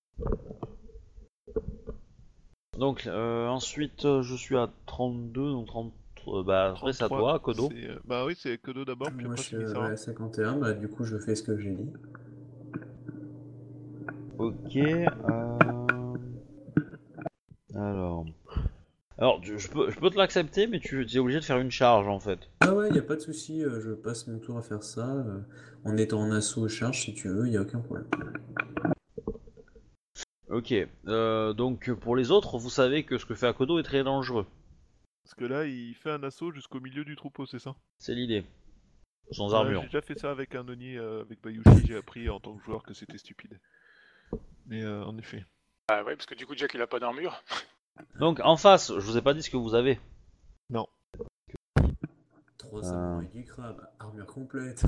Donc 2.78 3.06
euh, 3.08 3.48
ensuite, 3.48 4.06
euh, 4.06 4.22
je 4.22 4.36
suis 4.36 4.58
à 4.58 4.70
32, 4.86 5.52
donc 5.52 5.68
30, 5.68 5.94
euh, 6.28 6.44
bah 6.44 6.72
après 6.72 6.94
c'est 6.94 7.04
à 7.04 7.08
33, 7.10 7.32
toi, 7.32 7.40
Kodo. 7.40 7.70
c'est, 7.70 7.90
euh, 7.90 8.00
Bah 8.06 8.26
oui, 8.26 8.36
c'est 8.38 8.58
Kodo 8.58 8.86
d'abord, 8.86 9.12
puis 9.12 9.26
Moi, 9.26 9.34
après 9.34 9.44
je 9.44 9.50
c'est 9.50 9.56
suis 9.56 9.66
Misara. 9.66 9.88
à 9.88 9.98
51. 9.98 10.56
Bah, 10.58 10.74
du 10.74 10.88
coup, 10.88 11.04
je 11.06 11.18
fais 11.18 11.36
ce 11.36 11.44
que 11.44 11.58
j'ai 11.58 11.72
dit. 11.72 11.90
Ok. 14.38 14.76
euh, 14.78 16.16
Alors. 17.76 18.26
Alors, 19.18 19.40
tu- 19.42 19.58
je 19.58 19.68
peux, 19.70 19.90
je 19.90 20.00
peux 20.00 20.10
te 20.10 20.18
l'accepter, 20.18 20.68
mais 20.68 20.80
tu 20.80 21.06
es 21.06 21.18
obligé 21.20 21.40
de 21.40 21.46
faire 21.46 21.60
une 21.60 21.72
charge 21.72 22.08
en 22.08 22.20
fait. 22.20 22.50
Ah 22.62 22.74
ouais, 22.74 22.90
y 22.92 22.98
a 23.00 23.02
pas 23.02 23.16
de 23.16 23.22
souci. 23.22 23.64
euh, 23.64 23.80
je 23.82 23.92
passe 23.92 24.28
mon 24.28 24.40
tour 24.40 24.58
à 24.58 24.62
faire 24.62 24.84
ça. 24.84 25.08
euh, 25.10 25.40
en 25.86 25.98
étant 25.98 26.20
en 26.22 26.32
assaut 26.32 26.64
aux 26.64 26.70
charges, 26.70 27.02
si 27.04 27.14
tu 27.14 27.30
veux, 27.30 27.48
y 27.48 27.58
a 27.58 27.62
aucun 27.62 27.80
problème. 27.80 28.08
Ok. 30.50 30.74
euh, 31.08 31.54
donc 31.54 31.92
pour 31.94 32.16
les 32.16 32.32
autres, 32.32 32.58
vous 32.58 32.70
savez 32.70 33.04
que 33.04 33.18
ce 33.18 33.26
que 33.26 33.36
fait 33.36 33.48
Akodo 33.48 33.80
est 33.80 33.84
très 33.84 34.04
dangereux. 34.04 34.46
Parce 35.24 35.36
que 35.36 35.46
là, 35.46 35.66
il 35.66 35.96
fait 35.96 36.12
un 36.12 36.24
assaut 36.24 36.52
jusqu'au 36.52 36.80
milieu 36.80 37.04
du 37.04 37.16
troupeau, 37.16 37.46
c'est 37.46 37.60
ça? 37.60 37.76
C'est 38.00 38.14
l'idée. 38.14 38.44
Sans 39.32 39.50
Ouais, 39.54 39.60
armure. 39.60 39.82
J'ai 39.82 39.88
déjà 39.88 40.02
fait 40.02 40.18
ça 40.20 40.30
avec 40.32 40.54
un 40.56 40.68
Oni, 40.68 40.98
euh, 40.98 41.22
avec 41.22 41.42
Bayushi, 41.42 41.88
j'ai 41.88 41.98
appris 41.98 42.30
en 42.30 42.40
tant 42.40 42.56
que 42.56 42.64
joueur 42.64 42.84
que 42.84 42.94
c'était 42.94 43.18
stupide. 43.18 43.60
Mais 44.68 44.84
euh, 44.84 45.04
en 45.04 45.18
effet. 45.18 45.44
Ah 45.88 46.04
ouais, 46.04 46.16
parce 46.16 46.26
que 46.28 46.36
du 46.36 46.46
coup, 46.46 46.56
Jack, 46.56 46.74
il 46.76 46.82
a 46.82 46.88
pas 46.88 47.00
d'armure. 47.00 47.44
Donc 48.20 48.40
en 48.44 48.58
face, 48.58 48.92
je 48.94 49.00
vous 49.00 49.18
ai 49.18 49.22
pas 49.22 49.34
dit 49.34 49.42
ce 49.44 49.50
que 49.50 49.58
vous 49.58 49.76
avez. 49.76 50.00
Trois 52.58 52.80
Euh. 52.80 52.84
samouraïs 52.84 53.32
du 53.32 53.44
crabe, 53.46 53.88
armure 54.00 54.26
complète. 54.26 54.86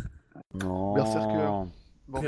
Non. 0.53 0.93
Berserker. 0.93 1.63
Bon. 2.07 2.21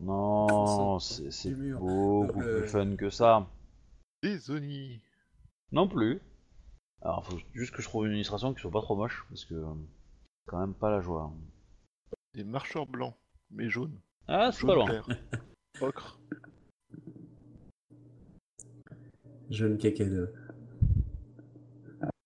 Non, 0.00 0.98
c'est 0.98 1.30
c'est 1.30 1.50
du 1.50 1.56
mur. 1.56 1.78
beaucoup 1.80 2.40
Le- 2.40 2.60
plus 2.60 2.68
fun 2.68 2.96
que 2.96 3.10
ça. 3.10 3.46
Des 4.22 4.50
Oni. 4.50 5.00
Non 5.72 5.88
plus. 5.88 6.20
Alors 7.02 7.24
faut 7.24 7.38
juste 7.52 7.74
que 7.74 7.82
je 7.82 7.88
trouve 7.88 8.06
une 8.06 8.14
illustration 8.14 8.54
qui 8.54 8.60
soit 8.60 8.70
pas 8.70 8.80
trop 8.82 8.96
moche, 8.96 9.24
parce 9.28 9.44
que 9.44 9.54
euh, 9.54 9.74
c'est 9.74 10.50
quand 10.50 10.58
même 10.58 10.74
pas 10.74 10.90
la 10.90 11.00
joie. 11.00 11.30
Des 12.34 12.44
marcheurs 12.44 12.86
blancs, 12.86 13.14
mais 13.50 13.68
jaunes. 13.68 13.98
Ah, 14.26 14.50
c'est 14.52 14.60
Jaune 14.60 14.68
pas 14.70 14.74
loin. 14.74 14.86
clair. 14.86 15.06
Ocre. 15.80 16.18
Jeune 19.54 19.78
cacado. 19.78 20.26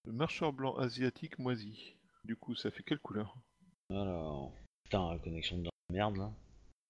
Le 0.06 0.12
marcheur 0.12 0.50
blanc 0.50 0.74
asiatique 0.76 1.38
moisi. 1.38 1.94
Du 2.24 2.36
coup, 2.36 2.54
ça 2.54 2.70
fait 2.70 2.82
quelle 2.82 3.00
couleur? 3.00 3.36
Alors. 3.90 4.54
Putain, 4.84 5.12
la 5.12 5.18
connexion 5.18 5.58
de 5.58 5.68
merde 5.92 6.16
là. 6.16 6.32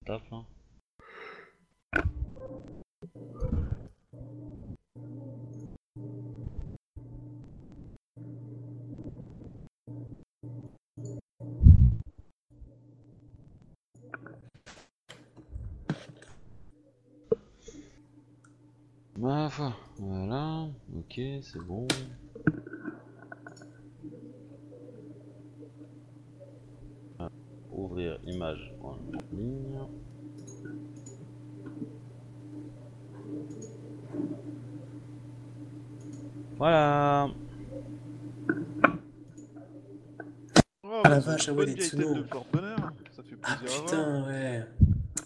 Tape 0.07 0.23
là. 0.31 0.45
Ma 19.17 19.51
foi, 19.51 19.75
voilà, 19.99 20.69
ok, 20.97 21.15
c'est 21.43 21.63
bon. 21.67 21.87
Ah, 27.19 27.31
Ouvrir 27.73 28.19
image 28.25 28.75
en 28.83 28.97
ligne. 29.33 29.79
Voilà. 36.57 37.29
Oh, 40.83 41.01
Ah 41.05 41.09
la 41.09 41.19
vache, 41.21 41.49
ah 41.49 41.53
ouais, 41.53 41.67
les 41.67 41.75
Tsuno. 41.77 42.15
de 42.15 42.23
porte-bonheur. 42.23 42.93
Ça 43.15 43.23
fait 43.23 43.37
Ah 43.43 43.59
putain, 43.65 44.27
ouais. 44.27 44.65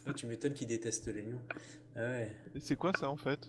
Ah, 0.07 0.13
tu 0.15 0.27
m'étonnes 0.27 0.53
qu'ils 0.53 0.67
détestent 0.69 1.07
les 1.09 1.23
lions. 1.23 1.41
Ah 1.97 2.01
ouais. 2.01 2.33
Et 2.55 2.61
c'est 2.61 2.77
quoi 2.77 2.93
ça 2.99 3.09
en 3.09 3.17
fait? 3.17 3.49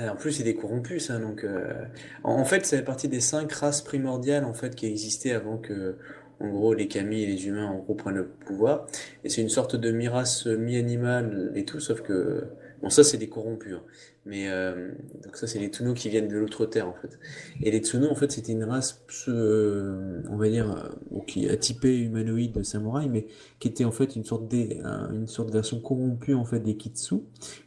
Ah, 0.00 0.12
en 0.12 0.16
plus, 0.16 0.38
il 0.38 0.46
est 0.46 0.54
corrompu, 0.54 1.00
ça. 1.00 1.18
Donc, 1.18 1.42
euh, 1.42 1.84
en, 2.22 2.44
fait, 2.44 2.64
ça 2.64 2.76
fait 2.76 2.84
partie 2.84 3.08
des 3.08 3.20
cinq 3.20 3.50
races 3.52 3.82
primordiales 3.82 4.44
en 4.44 4.54
fait 4.54 4.76
qui 4.76 4.86
existaient 4.86 5.32
avant 5.32 5.58
que, 5.58 5.96
en 6.38 6.48
gros, 6.50 6.72
les 6.72 6.86
kami 6.86 7.22
et 7.22 7.26
les 7.26 7.48
humains 7.48 7.66
en 7.66 7.94
prennent 7.94 8.14
le 8.14 8.28
pouvoir. 8.28 8.86
Et 9.24 9.28
c'est 9.28 9.42
une 9.42 9.48
sorte 9.48 9.74
de 9.74 9.90
mi-race, 9.90 10.46
mi-animal 10.46 11.50
et 11.56 11.64
tout, 11.64 11.80
sauf 11.80 12.02
que 12.02 12.44
bon, 12.82 12.90
ça, 12.90 13.04
c'est 13.04 13.18
des 13.18 13.28
corrompus. 13.28 13.74
hein. 13.74 13.82
Mais 14.26 14.48
euh, 14.50 14.90
donc 15.24 15.36
ça, 15.36 15.46
c'est 15.46 15.58
les 15.58 15.68
Tsuno 15.68 15.94
qui 15.94 16.10
viennent 16.10 16.28
de 16.28 16.36
l'autre 16.36 16.66
terre 16.66 16.86
en 16.88 16.92
fait. 16.94 17.18
Et 17.62 17.70
les 17.70 17.78
Tsuno, 17.78 18.10
en 18.10 18.14
fait, 18.14 18.30
c'était 18.30 18.52
une 18.52 18.64
race, 18.64 19.02
euh, 19.28 20.20
on 20.30 20.36
va 20.36 20.48
dire, 20.50 20.70
euh, 20.70 21.18
qui 21.26 21.48
a 21.48 21.56
typé 21.56 21.98
humanoïde 21.98 22.52
de 22.52 22.62
samouraï, 22.62 23.08
mais 23.08 23.26
qui 23.58 23.68
était 23.68 23.84
en 23.84 23.92
fait 23.92 24.16
une 24.16 24.24
sorte 24.24 24.52
un- 24.84 25.12
une 25.14 25.28
sorte 25.28 25.48
de 25.48 25.54
version 25.54 25.80
corrompue 25.80 26.34
en 26.34 26.44
fait 26.44 26.60
des 26.60 26.76
Kitsu 26.76 27.16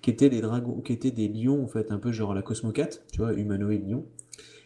qui 0.04 0.12
étaient 0.12 0.30
des 0.30 0.42
dragons, 0.42 0.82
qui 0.82 0.94
étaient 0.94 1.12
des 1.12 1.28
lions 1.28 1.64
en 1.64 1.68
fait, 1.68 1.92
un 1.92 1.98
peu 1.98 2.12
genre 2.12 2.34
la 2.36 2.42
Cosmocat, 2.44 2.90
tu 3.12 3.20
vois, 3.20 3.34
humanoïde 3.34 3.90
lion. 3.90 4.06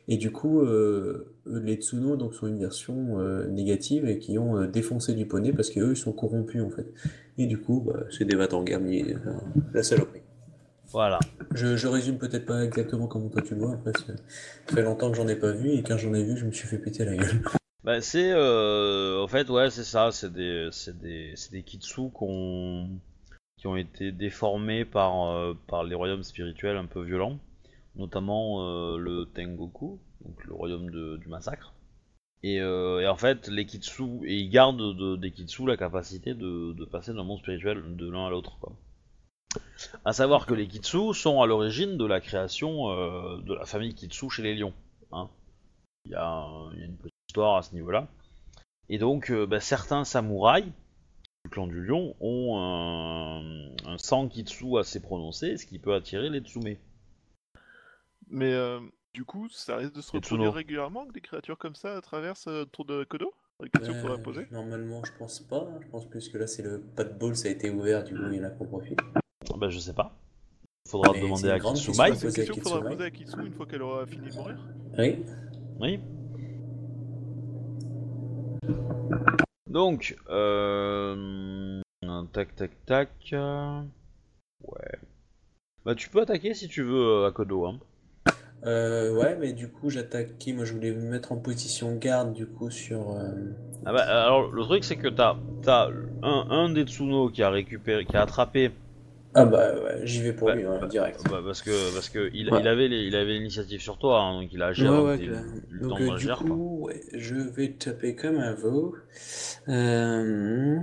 Et 0.07 0.17
du 0.17 0.31
coup, 0.31 0.61
euh, 0.61 1.33
les 1.47 1.75
Tsuno 1.75 2.15
donc 2.15 2.33
sont 2.35 2.47
une 2.47 2.59
version 2.59 3.19
euh, 3.19 3.47
négative 3.47 4.05
et 4.07 4.19
qui 4.19 4.37
ont 4.37 4.57
euh, 4.57 4.67
défoncé 4.67 5.13
du 5.13 5.25
poney 5.25 5.51
parce 5.51 5.69
qu'eux 5.71 5.91
ils 5.91 5.97
sont 5.97 6.11
corrompus 6.11 6.61
en 6.61 6.69
fait. 6.69 6.87
Et 7.37 7.47
du 7.47 7.57
coup, 7.57 7.81
bah, 7.85 8.01
c'est 8.11 8.25
des 8.25 8.35
en 8.53 8.63
mais 8.79 9.03
euh, 9.13 9.17
la 9.73 9.81
saloperie. 9.81 10.21
Voilà. 10.95 11.19
Je, 11.53 11.75
je 11.75 11.87
résume 11.89 12.17
peut-être 12.17 12.45
pas 12.45 12.63
exactement 12.63 13.07
comme 13.07 13.29
toi 13.29 13.41
tu 13.41 13.53
le 13.53 13.59
vois, 13.59 13.73
après 13.73 13.91
c'est- 13.99 14.15
ça 14.15 14.75
fait 14.75 14.81
longtemps 14.81 15.11
que 15.11 15.17
j'en 15.17 15.27
ai 15.27 15.35
pas 15.35 15.51
vu 15.51 15.71
et 15.71 15.83
quand 15.83 15.97
j'en 15.97 16.13
ai 16.13 16.23
vu, 16.23 16.37
je 16.37 16.45
me 16.45 16.51
suis 16.53 16.65
fait 16.69 16.77
péter 16.77 17.03
la 17.03 17.17
gueule. 17.17 17.41
Bah 17.83 17.99
c'est 17.99 18.31
euh, 18.31 19.21
en 19.21 19.27
fait 19.27 19.49
ouais 19.49 19.69
c'est 19.69 19.83
ça, 19.83 20.13
c'est 20.13 20.31
des 20.31 20.69
c'est 20.71 20.97
des 20.97 21.33
c'est 21.35 21.51
des 21.51 21.63
kitsu 21.63 22.09
qu'on 22.13 22.87
qui 23.57 23.67
ont 23.67 23.75
été 23.75 24.13
déformés 24.13 24.85
par 24.85 25.31
euh, 25.31 25.53
par 25.67 25.83
les 25.83 25.95
royaumes 25.95 26.23
spirituels 26.23 26.77
un 26.77 26.85
peu 26.85 27.01
violents, 27.03 27.39
notamment 27.97 28.65
euh, 28.65 28.97
le 28.97 29.25
Tengoku, 29.25 29.99
donc 30.23 30.45
le 30.45 30.53
royaume 30.53 30.89
de- 30.91 31.17
du 31.17 31.27
massacre. 31.27 31.73
Et, 32.41 32.61
euh, 32.61 33.01
et 33.01 33.07
en 33.07 33.17
fait 33.17 33.49
les 33.49 33.65
kitsu 33.65 34.03
et 34.25 34.35
ils 34.37 34.49
gardent 34.49 34.95
de- 34.97 35.17
des 35.17 35.31
kitsu 35.31 35.65
la 35.67 35.75
capacité 35.75 36.33
de, 36.33 36.71
de 36.71 36.85
passer 36.85 37.13
d'un 37.13 37.23
monde 37.25 37.39
spirituel 37.39 37.83
de 37.97 38.09
l'un 38.09 38.27
à 38.27 38.29
l'autre 38.29 38.57
quoi. 38.61 38.71
À 40.05 40.13
savoir 40.13 40.45
que 40.45 40.53
les 40.53 40.67
kitsu 40.67 41.13
sont 41.13 41.41
à 41.41 41.45
l'origine 41.47 41.97
de 41.97 42.05
la 42.05 42.21
création 42.21 42.89
euh, 42.91 43.37
de 43.41 43.53
la 43.53 43.65
famille 43.65 43.93
kitsu 43.93 44.29
chez 44.29 44.43
les 44.43 44.55
lions. 44.55 44.73
hein. 45.11 45.29
Il 46.05 46.11
y, 46.11 46.15
a 46.15 46.27
un- 46.27 46.71
il 46.73 46.79
y 46.79 46.83
a 46.83 46.85
une 46.85 46.97
petite 46.97 47.13
histoire 47.29 47.57
à 47.57 47.61
ce 47.63 47.73
niveau-là. 47.73 48.07
Et 48.89 48.97
donc, 48.99 49.31
euh, 49.31 49.47
bah, 49.47 49.59
certains 49.59 50.03
samouraïs 50.05 50.65
du 51.45 51.49
clan 51.49 51.67
du 51.67 51.83
lion 51.83 52.15
ont 52.19 52.57
un, 52.59 53.41
un 53.85 53.97
sankitsu 53.97 54.77
assez 54.77 54.99
prononcé, 54.99 55.57
ce 55.57 55.65
qui 55.65 55.79
peut 55.79 55.93
attirer 55.95 56.29
les 56.29 56.39
tsume. 56.41 56.75
Mais 58.27 58.53
euh, 58.53 58.79
du 59.13 59.25
coup, 59.25 59.49
ça 59.49 59.77
risque 59.77 59.93
de 59.93 60.01
se 60.01 60.17
Tsuno. 60.17 60.51
régulièrement 60.51 61.05
que 61.07 61.13
des 61.13 61.21
créatures 61.21 61.57
comme 61.57 61.75
ça 61.75 61.99
traversent 62.01 62.47
euh, 62.47 62.61
autour 62.63 62.85
de 62.85 63.03
Kodo? 63.03 63.33
Question 63.71 63.93
Euh, 64.05 64.17
poser? 64.17 64.45
Normalement, 64.51 65.03
je 65.05 65.11
pense 65.17 65.39
pas. 65.39 65.67
Je 65.81 65.87
pense 65.87 66.05
plus 66.07 66.29
que 66.29 66.37
là, 66.37 66.45
c'est 66.45 66.61
le 66.63 66.81
pas 66.81 67.03
de 67.03 67.13
ball, 67.13 67.35
ça 67.35 67.47
a 67.47 67.51
été 67.51 67.69
ouvert, 67.69 68.03
du 68.03 68.13
coup, 68.13 68.21
il 68.31 68.37
y 68.37 68.39
en 68.39 68.43
a 68.43 68.49
qu'on 68.49 68.65
profite. 68.65 68.99
Ah 69.55 69.57
Bah, 69.57 69.69
je 69.69 69.79
sais 69.79 69.93
pas. 69.93 70.13
Faudra 70.89 71.13
demander 71.13 71.49
à 71.49 71.59
Kitsumai. 71.59 72.09
question. 72.11 72.15
C'est 72.15 72.27
une 72.27 72.33
question 72.33 72.53
qu'il 72.55 72.63
faudra 72.63 72.81
poser 72.81 73.03
à 73.05 73.09
Kitsu 73.11 73.37
une 73.45 73.53
fois 73.53 73.65
qu'elle 73.65 73.81
aura 73.81 74.05
fini 74.05 74.29
de 74.29 74.35
mourir. 74.35 74.57
Oui. 74.97 75.25
Oui. 75.79 75.99
Donc, 79.69 80.17
euh... 80.29 81.81
tac 82.33 82.53
tac 82.55 82.71
tac. 82.85 83.09
euh, 83.31 83.81
Ouais. 84.67 84.99
Bah 85.85 85.95
tu 85.95 86.09
peux 86.09 86.21
attaquer 86.21 86.53
si 86.53 86.67
tu 86.67 86.83
veux 86.83 87.23
euh, 87.23 87.27
à 87.27 87.31
Kodo. 87.31 87.65
Hein. 87.65 87.79
Euh, 88.65 89.13
ouais, 89.15 89.37
mais 89.39 89.53
du 89.53 89.69
coup, 89.69 89.89
j'attaque 89.89 90.37
qui? 90.37 90.51
Moi, 90.51 90.65
je 90.65 90.73
voulais 90.73 90.91
me 90.91 91.09
mettre 91.11 91.31
en 91.31 91.37
position 91.37 91.95
garde, 91.95 92.33
du 92.33 92.45
coup, 92.47 92.69
sur. 92.71 93.11
euh, 93.11 93.31
Ah 93.85 93.93
bah 93.93 94.01
alors 94.25 94.51
le 94.51 94.63
truc 94.63 94.83
c'est 94.83 94.95
que 94.97 95.07
t'as 95.07 95.35
t'as 95.61 95.89
un, 96.23 96.47
un 96.49 96.69
des 96.69 96.83
Tsuno 96.83 97.29
qui 97.29 97.43
a 97.43 97.49
récupéré, 97.49 98.05
qui 98.05 98.17
a 98.17 98.23
attrapé. 98.23 98.71
Ah 99.37 99.43
bah 99.45 99.73
ouais, 99.83 99.99
j'y 100.07 100.21
vais 100.21 100.31
pour 100.33 100.49
lui, 100.49 100.63
direct. 100.89 101.21
Bah, 101.29 101.41
parce 101.45 101.61
que 101.61 101.93
parce 101.93 102.07
que 102.09 102.29
il, 102.33 102.49
Ouais. 102.51 102.61
il 102.61 102.67
avait 102.69 102.87
les- 102.87 103.03
il 103.03 103.15
avait 103.17 103.33
l'initiative 103.33 103.81
sur 103.81 103.97
toi, 103.97 104.21
hein, 104.21 104.41
donc 104.41 104.49
il 104.53 104.61
a 104.61 104.67
agi 104.67 104.87
Ouais, 104.87 105.17
le 105.17 105.81
temps 105.81 105.89
Donc, 105.89 105.99
de 105.99 106.03
euh, 106.03 106.05
du 106.05 106.09
réagir, 106.11 106.37
quoi. 106.37 106.47
coup, 106.47 106.85
ouais, 106.85 107.01
je 107.13 107.35
vais 107.35 107.73
taper 107.73 108.15
comme 108.15 108.37
un 108.37 108.53
veau. 108.53 108.95
Euh... 109.67 110.79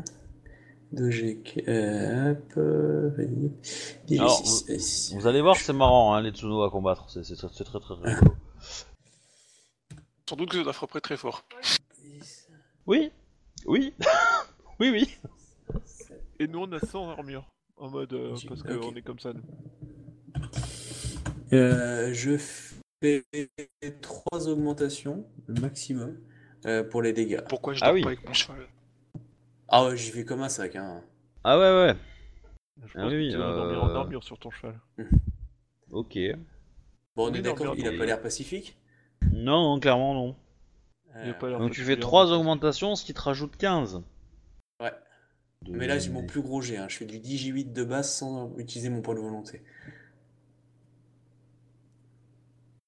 2G 0.92 1.42
cap. 1.42 2.52
vas-y. 2.56 3.50
DJ6, 4.06 4.20
Alors. 4.20 5.20
Vous 5.22 5.26
allez 5.26 5.40
voir, 5.40 5.56
c'est 5.56 5.72
marrant 5.72 6.12
hein, 6.14 6.20
les 6.20 6.30
Tsuno 6.32 6.62
à 6.62 6.70
combattre, 6.70 7.08
c'est 7.08 7.24
c'est 7.24 7.36
très 7.36 7.48
c'est 7.54 7.64
très 7.64 7.80
très 7.80 7.94
rigolo. 7.94 8.34
Sans 10.28 10.36
doute 10.36 10.50
que 10.50 10.56
ça 10.58 10.62
doit 10.64 10.72
frapper 10.74 11.00
très 11.00 11.16
fort. 11.16 11.44
Oui, 12.86 13.10
oui, 13.66 13.94
oui 14.80 14.90
oui. 14.90 15.18
Et 16.38 16.46
nous, 16.46 16.60
on 16.60 16.72
a 16.72 16.78
100 16.80 17.08
armure. 17.10 17.46
En 17.82 17.90
mode. 17.90 18.12
euh, 18.12 18.36
parce 18.48 18.62
qu'on 18.62 18.94
est 18.94 19.02
comme 19.02 19.18
ça, 19.18 19.32
nous. 19.32 19.42
Euh, 21.52 22.14
je 22.14 22.36
fais 23.02 23.24
trois 24.00 24.48
augmentations, 24.48 25.26
le 25.48 25.60
maximum, 25.60 26.16
euh, 26.64 26.84
pour 26.84 27.02
les 27.02 27.12
dégâts. 27.12 27.40
Pourquoi 27.48 27.74
je 27.74 27.80
Ah 27.82 27.86
dors 27.86 27.94
oui. 27.94 28.02
pas 28.02 28.08
avec 28.10 28.24
mon 28.24 28.32
cheval? 28.32 28.68
Ah 29.66 29.84
ouais, 29.86 29.96
j'y 29.96 30.12
vais 30.12 30.24
comme 30.24 30.42
un 30.42 30.48
sac, 30.48 30.76
hein. 30.76 31.02
Ah 31.42 31.58
ouais 31.58 31.64
ouais. 31.64 31.96
Je 32.86 32.92
Ah 32.94 33.02
pense 33.02 33.12
oui, 33.12 33.26
que 33.26 33.32
tu 33.32 33.38
vas 33.38 33.52
dormir 33.52 33.82
en 33.82 33.88
armure 33.96 34.22
sur 34.22 34.38
ton 34.38 34.52
cheval. 34.52 34.78
Ok. 35.90 36.16
Bon, 37.16 37.30
on 37.30 37.34
est 37.34 37.42
d'accord, 37.42 37.74
il 37.76 37.86
a 37.86 37.92
pas 37.98 38.06
l'air 38.06 38.22
pacifique? 38.22 38.78
Non 39.32 39.74
non 39.74 39.80
clairement 39.80 40.14
non. 40.14 40.36
Donc 41.14 41.72
tu 41.72 41.82
fais 41.82 41.96
particulièrement 41.96 42.00
3 42.00 42.24
stressé. 42.26 42.40
augmentations, 42.40 42.94
ce 42.96 43.04
qui 43.04 43.12
te 43.12 43.20
rajoute 43.20 43.56
15. 43.56 44.02
De- 45.64 45.72
Mais 45.78 45.86
là, 45.86 45.98
j'ai 45.98 46.10
mon 46.10 46.22
plus 46.24 46.40
gros 46.42 46.60
jet, 46.62 46.76
hein. 46.76 46.86
Je 46.88 46.96
fais 46.96 47.04
du 47.04 47.18
10J8 47.18 47.72
de 47.72 47.84
base 47.84 48.10
sans 48.12 48.56
utiliser 48.58 48.88
mon 48.90 49.02
point 49.02 49.14
de 49.14 49.20
volonté. 49.20 49.62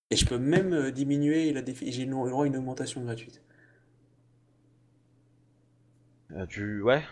Et 0.08 0.16
je 0.16 0.24
peux 0.24 0.38
même 0.38 0.72
euh, 0.72 0.90
diminuer 0.90 1.52
la 1.52 1.60
défi... 1.60 1.92
J'ai 1.92 2.06
le 2.06 2.10
droit 2.12 2.44
à 2.44 2.46
une 2.46 2.56
augmentation 2.56 3.02
gratuite. 3.04 3.42
Euh, 6.32 6.46
tu 6.46 6.82
ouais. 6.82 7.02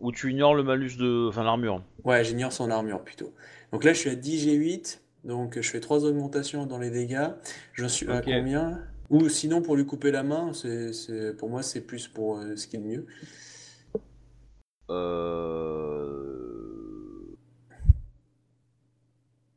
Ou 0.00 0.12
tu 0.12 0.30
ignores 0.30 0.54
le 0.54 0.62
malus 0.62 0.96
de, 0.98 1.28
enfin 1.28 1.44
l'armure. 1.44 1.82
Ouais, 2.04 2.24
j'ignore 2.24 2.52
son 2.52 2.70
armure 2.70 3.02
plutôt. 3.02 3.32
Donc 3.72 3.84
là, 3.84 3.92
je 3.92 3.98
suis 3.98 4.10
à 4.10 4.14
10G8, 4.14 5.00
donc 5.24 5.58
je 5.60 5.68
fais 5.70 5.80
trois 5.80 6.04
augmentations 6.04 6.66
dans 6.66 6.78
les 6.78 6.90
dégâts. 6.90 7.28
Je 7.72 7.86
suis 7.86 8.10
à 8.10 8.20
combien? 8.20 8.80
Ou 9.10 9.28
sinon, 9.28 9.62
pour 9.62 9.76
lui 9.76 9.86
couper 9.86 10.10
la 10.10 10.22
main, 10.22 10.52
c'est, 10.52 10.92
c'est- 10.92 11.34
pour 11.36 11.48
moi, 11.50 11.62
c'est 11.62 11.80
plus 11.80 12.08
pour 12.08 12.38
euh, 12.38 12.56
ce 12.56 12.66
qui 12.66 12.76
est 12.76 12.78
de 12.78 12.84
mieux. 12.84 13.06
Euh... 14.90 16.24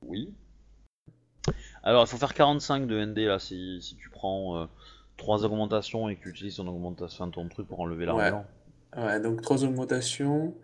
Oui. 0.01 0.33
Alors, 1.83 2.03
il 2.03 2.07
faut 2.07 2.17
faire 2.17 2.33
45 2.33 2.87
de 2.87 3.05
ND 3.05 3.19
là 3.19 3.39
si, 3.39 3.81
si 3.81 3.95
tu 3.95 4.09
prends 4.09 4.67
3 5.17 5.45
augmentations 5.45 6.09
et 6.09 6.15
que 6.15 6.23
tu 6.23 6.29
utilises 6.29 6.55
ton 6.57 6.67
augmentation, 6.67 7.25
enfin, 7.25 7.31
ton 7.31 7.47
truc 7.49 7.67
pour 7.67 7.79
enlever 7.79 8.05
l'armure. 8.05 8.43
Ouais, 8.95 9.19
donc 9.19 9.41
trois 9.41 9.63
augmentations. 9.63 10.55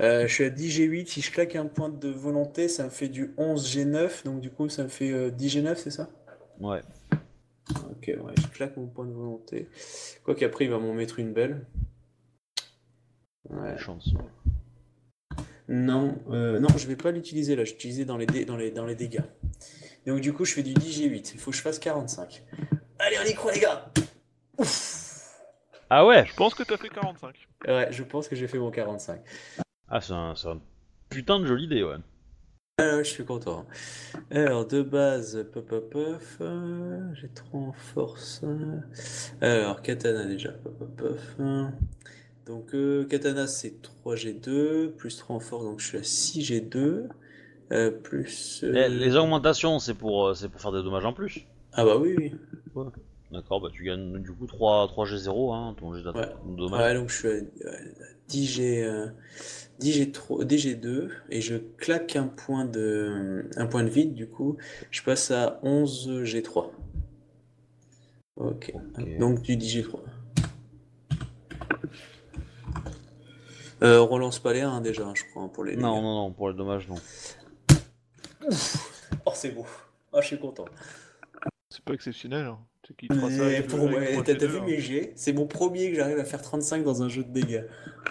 Euh, 0.00 0.26
je 0.26 0.32
suis 0.32 0.44
à 0.44 0.50
10G8. 0.50 1.06
Si 1.06 1.20
je 1.20 1.30
claque 1.30 1.56
un 1.56 1.66
point 1.66 1.90
de 1.90 2.08
volonté, 2.08 2.68
ça 2.68 2.84
me 2.84 2.90
fait 2.90 3.08
du 3.08 3.34
11G9. 3.38 4.24
Donc 4.24 4.40
du 4.40 4.50
coup, 4.50 4.68
ça 4.68 4.84
me 4.84 4.88
fait 4.88 5.10
euh, 5.10 5.30
10G9, 5.30 5.74
c'est 5.76 5.90
ça? 5.90 6.08
Ouais. 6.60 6.80
Ok, 7.90 8.06
ouais, 8.06 8.34
je 8.40 8.46
claque 8.48 8.76
mon 8.76 8.86
point 8.86 9.04
de 9.04 9.12
volonté. 9.12 9.68
Quoi 10.24 10.34
qu'après, 10.34 10.64
il 10.64 10.70
va 10.70 10.78
m'en 10.78 10.94
mettre 10.94 11.18
une 11.18 11.32
belle. 11.32 11.66
Ouais. 13.48 13.76
Chance. 13.78 14.10
Non, 15.68 16.18
euh, 16.30 16.58
non, 16.58 16.68
je 16.76 16.86
vais 16.86 16.96
pas 16.96 17.10
l'utiliser 17.12 17.54
là. 17.56 17.64
Je 17.64 17.70
vais 17.70 17.76
l'utiliser 17.76 18.04
dans 18.04 18.16
les, 18.16 18.26
dé- 18.26 18.44
dans 18.44 18.56
les, 18.56 18.70
dans 18.70 18.86
les 18.86 18.96
dégâts. 18.96 19.22
Donc 20.06 20.20
du 20.20 20.32
coup, 20.32 20.44
je 20.44 20.54
fais 20.54 20.62
du 20.62 20.74
10G8. 20.74 21.32
Il 21.34 21.40
faut 21.40 21.50
que 21.50 21.56
je 21.56 21.62
fasse 21.62 21.78
45. 21.78 22.42
Allez, 22.98 23.16
on 23.22 23.26
y 23.28 23.34
croit, 23.34 23.52
les 23.52 23.60
gars! 23.60 23.90
Ouf! 24.58 25.06
Ah 25.88 26.06
ouais 26.06 26.24
Je 26.26 26.34
pense 26.34 26.54
que 26.54 26.62
t'as 26.62 26.76
fait 26.76 26.88
45. 26.88 27.34
Ouais, 27.66 27.88
je 27.90 28.02
pense 28.02 28.28
que 28.28 28.36
j'ai 28.36 28.48
fait 28.48 28.58
mon 28.58 28.70
45. 28.70 29.20
Ah, 29.88 30.00
c'est 30.00 30.12
un, 30.12 30.34
c'est 30.34 30.48
un 30.48 30.60
putain 31.08 31.40
de 31.40 31.46
jolie 31.46 31.64
idée, 31.64 31.82
ouais. 31.82 31.96
Ah, 32.78 32.98
je 33.02 33.08
suis 33.10 33.24
content. 33.24 33.66
Alors, 34.30 34.66
de 34.66 34.82
base, 34.82 35.46
pop, 35.52 35.66
pop, 35.66 35.90
pop, 35.90 36.22
euh, 36.40 37.14
j'ai 37.14 37.28
3 37.28 37.60
en 37.60 37.72
force. 37.72 38.42
Alors, 39.40 39.82
katana 39.82 40.24
déjà, 40.24 40.52
pop, 40.52 40.76
pop, 40.78 40.96
pop. 40.96 41.18
Donc, 42.46 42.74
euh, 42.74 43.04
katana 43.04 43.46
c'est 43.46 43.74
3G2, 43.82 44.88
plus 44.88 45.16
3 45.16 45.36
en 45.36 45.40
force, 45.40 45.64
donc 45.64 45.80
je 45.80 45.86
suis 45.86 45.98
à 45.98 46.02
6G2. 46.02 47.08
euh, 47.72 47.90
plus. 47.90 48.62
euh, 48.64 48.72
Les, 48.72 48.88
les 48.88 49.16
augmentations, 49.16 49.78
c'est 49.78 49.94
pour, 49.94 50.34
c'est 50.36 50.48
pour 50.48 50.60
faire 50.60 50.72
des 50.72 50.82
dommages 50.82 51.04
en 51.04 51.12
plus. 51.12 51.46
Ah, 51.72 51.84
bah 51.84 51.96
oui, 51.98 52.16
oui. 52.18 52.32
D'accord, 53.30 53.60
bah 53.60 53.68
tu 53.72 53.84
gagnes 53.84 54.18
du 54.18 54.32
coup 54.32 54.46
3, 54.48 54.88
3G0, 54.88 55.54
hein, 55.54 55.74
ton 55.78 55.94
jet 55.94 56.02
d'attaque. 56.02 56.34
Dommage. 56.56 56.80
Ouais, 56.80 56.94
donc 56.94 57.10
je 57.10 57.16
suis 57.16 57.28
à, 57.28 57.70
à 57.70 57.76
10G, 58.28 58.82
euh, 58.82 59.06
10G3, 59.78 60.44
DG2, 60.44 61.10
et 61.30 61.40
je 61.40 61.54
claque 61.78 62.16
un 62.16 62.26
point 62.26 62.64
de, 62.64 63.44
un 63.56 63.66
point 63.66 63.84
de 63.84 63.88
vide, 63.88 64.14
du 64.14 64.26
coup, 64.26 64.56
je 64.90 65.02
passe 65.04 65.30
à 65.30 65.60
11G3. 65.62 66.70
Ok, 68.36 68.72
Ok. 68.74 69.18
donc 69.18 69.42
du 69.42 69.56
10G3. 69.56 70.00
Euh, 73.82 73.98
on 74.00 74.06
relance 74.06 74.38
pas 74.38 74.52
les 74.52 74.60
1 74.60 74.80
déjà, 74.80 75.10
je 75.14 75.22
crois, 75.30 75.48
pour 75.52 75.64
les 75.64 75.76
Non, 75.76 75.94
dégâts. 75.94 76.02
non, 76.02 76.14
non, 76.24 76.30
pour 76.32 76.50
les 76.50 76.54
dommages, 76.56 76.88
non. 76.88 76.96
Oh, 79.26 79.30
c'est 79.34 79.50
beau. 79.50 79.66
Oh, 80.12 80.18
je 80.20 80.26
suis 80.26 80.38
content. 80.38 80.64
C'est 81.68 81.84
pas 81.84 81.94
exceptionnel. 81.94 82.46
Hein. 82.46 82.58
Ça 83.08 83.44
avec 83.46 83.68
pour 83.68 83.78
le- 83.86 83.90
moi, 83.90 84.00
t'as 84.24 84.34
3G2, 84.34 84.36
t'as 84.38 84.46
vu 84.46 84.58
hein. 84.58 84.64
mes 84.66 84.80
jets? 84.80 85.12
C'est 85.14 85.32
mon 85.32 85.46
premier 85.46 85.90
que 85.90 85.96
j'arrive 85.96 86.18
à 86.18 86.24
faire 86.24 86.42
35 86.42 86.82
dans 86.82 87.02
un 87.04 87.08
jeu 87.08 87.22
de 87.22 87.30
dégâts. 87.30 87.64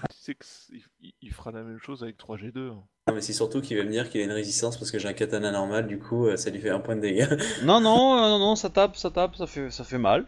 Tu 0.10 0.16
sais 0.18 0.36
qu'il 0.36 1.12
il 1.22 1.32
fera 1.34 1.52
la 1.52 1.64
même 1.64 1.80
chose 1.80 2.02
avec 2.02 2.18
3G2. 2.18 2.70
hein. 2.72 2.84
Non, 3.08 3.14
mais 3.16 3.20
c'est 3.22 3.34
surtout 3.34 3.60
qu'il 3.60 3.78
va 3.78 3.84
me 3.84 3.90
dire 3.90 4.10
qu'il 4.10 4.22
a 4.22 4.24
une 4.24 4.32
résistance 4.32 4.78
parce 4.78 4.90
que 4.92 4.98
j'ai 4.98 5.10
un 5.10 5.14
katana 5.14 5.52
normal, 5.52 5.88
du 5.88 6.00
coup, 6.00 6.28
euh, 6.28 6.38
ça 6.38 6.50
lui 6.50 6.62
fait 6.62 6.70
un 6.70 6.80
point 6.80 6.96
de 6.96 7.02
dégâts. 7.02 7.28
Non, 7.64 7.82
non, 7.82 8.16
euh, 8.18 8.30
non, 8.30 8.40
non, 8.40 8.56
ça 8.56 8.70
tape, 8.70 8.96
ça 8.96 9.12
tape, 9.12 9.36
ça 9.36 9.48
fait, 9.48 9.70
ça 9.70 9.84
fait 9.84 9.98
mal. 9.98 10.26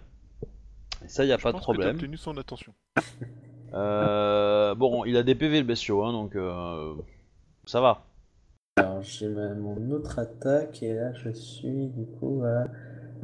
Et 1.06 1.08
ça, 1.08 1.24
y 1.24 1.32
a 1.32 1.38
Je 1.38 1.44
pas 1.44 1.50
de 1.52 1.54
pense 1.54 1.62
que 1.62 1.72
problème. 1.72 1.96
obtenu 1.96 2.18
son 2.18 2.36
attention. 2.38 2.74
Euh, 3.74 4.76
bon, 4.76 5.06
il 5.06 5.16
a 5.18 5.24
des 5.24 5.36
PV 5.36 5.60
le 5.60 5.66
bestiau, 5.66 6.04
hein, 6.04 6.12
donc 6.12 6.36
euh, 6.36 6.94
ça 7.66 7.82
va. 7.82 8.04
Alors, 8.78 9.02
j'ai 9.02 9.28
mon 9.30 9.92
autre 9.92 10.20
attaque 10.20 10.84
et 10.84 10.94
là, 10.94 11.14
je 11.14 11.30
suis 11.32 11.88
du 11.88 12.06
coup 12.06 12.44
à. 12.46 12.66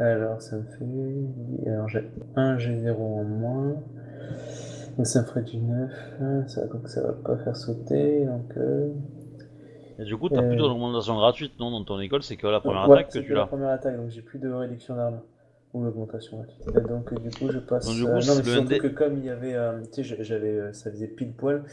Alors, 0.02 0.41
ça 0.41 0.57
me 0.57 0.64
fait. 0.64 1.69
Alors, 1.69 1.90
j'ai 1.90 2.10
1 2.36 2.57
G0 2.57 2.95
en 2.99 3.24
moins. 3.24 3.76
Donc, 4.98 5.06
ça 5.07 5.22
me 5.22 5.26
ferait 5.28 5.44
du 5.44 5.57
9. 5.57 5.91
hein, 6.22 6.48
Ça, 6.48 6.65
donc, 6.68 6.88
ça 6.88 7.02
va 7.02 7.14
pas 7.14 7.38
faire 7.38 7.56
sauter. 7.56 8.26
Donc. 8.26 8.56
euh, 8.57 8.90
Et 9.99 10.03
du 10.06 10.18
coup, 10.18 10.30
t'as 10.30 10.41
Euh. 10.41 10.48
plus 10.49 10.57
d'augmentation 10.57 11.15
gratuite, 11.18 11.60
non, 11.60 11.72
dans 11.72 11.84
ton 11.84 11.99
école, 11.99 12.24
c'est 12.24 12.38
que 12.38 12.48
la 12.48 12.60
première 12.61 12.84
attaque 12.84 13.07
que 13.07 13.14
c'est 13.14 13.24
tu 13.24 13.34
la 13.34 13.41
l'as. 13.41 13.48
première 13.48 13.69
attaque, 13.69 13.98
donc 13.98 14.10
j'ai 14.10 14.22
plus 14.22 14.40
de 14.40 14.49
réduction 14.52 14.95
d'armes. 14.95 15.22
Ou 15.73 15.84
l'augmentation 15.84 16.38
gratuite. 16.38 16.65
Et 16.69 16.81
Donc, 16.88 17.11
euh, 17.14 17.18
du 17.19 17.30
coup, 17.30 17.52
je 17.52 17.60
passe. 17.60 17.85
Donc, 17.85 17.95
du 17.95 18.03
coup, 18.03 18.10
euh, 18.10 18.22
non, 18.26 18.35
mais 18.35 18.41
le 18.44 18.52
surtout 18.52 18.73
ND. 18.76 18.81
que 18.81 18.88
comme 18.88 19.18
il 19.18 19.26
y 19.26 19.30
avait. 19.30 19.53
euh, 19.53 19.81
tu 19.94 20.03
sais, 20.03 20.23
j'avais. 20.23 20.48
euh, 20.49 20.73
ça 20.73 20.89
faisait 20.91 21.07
pile 21.07 21.34
poil. 21.34 21.64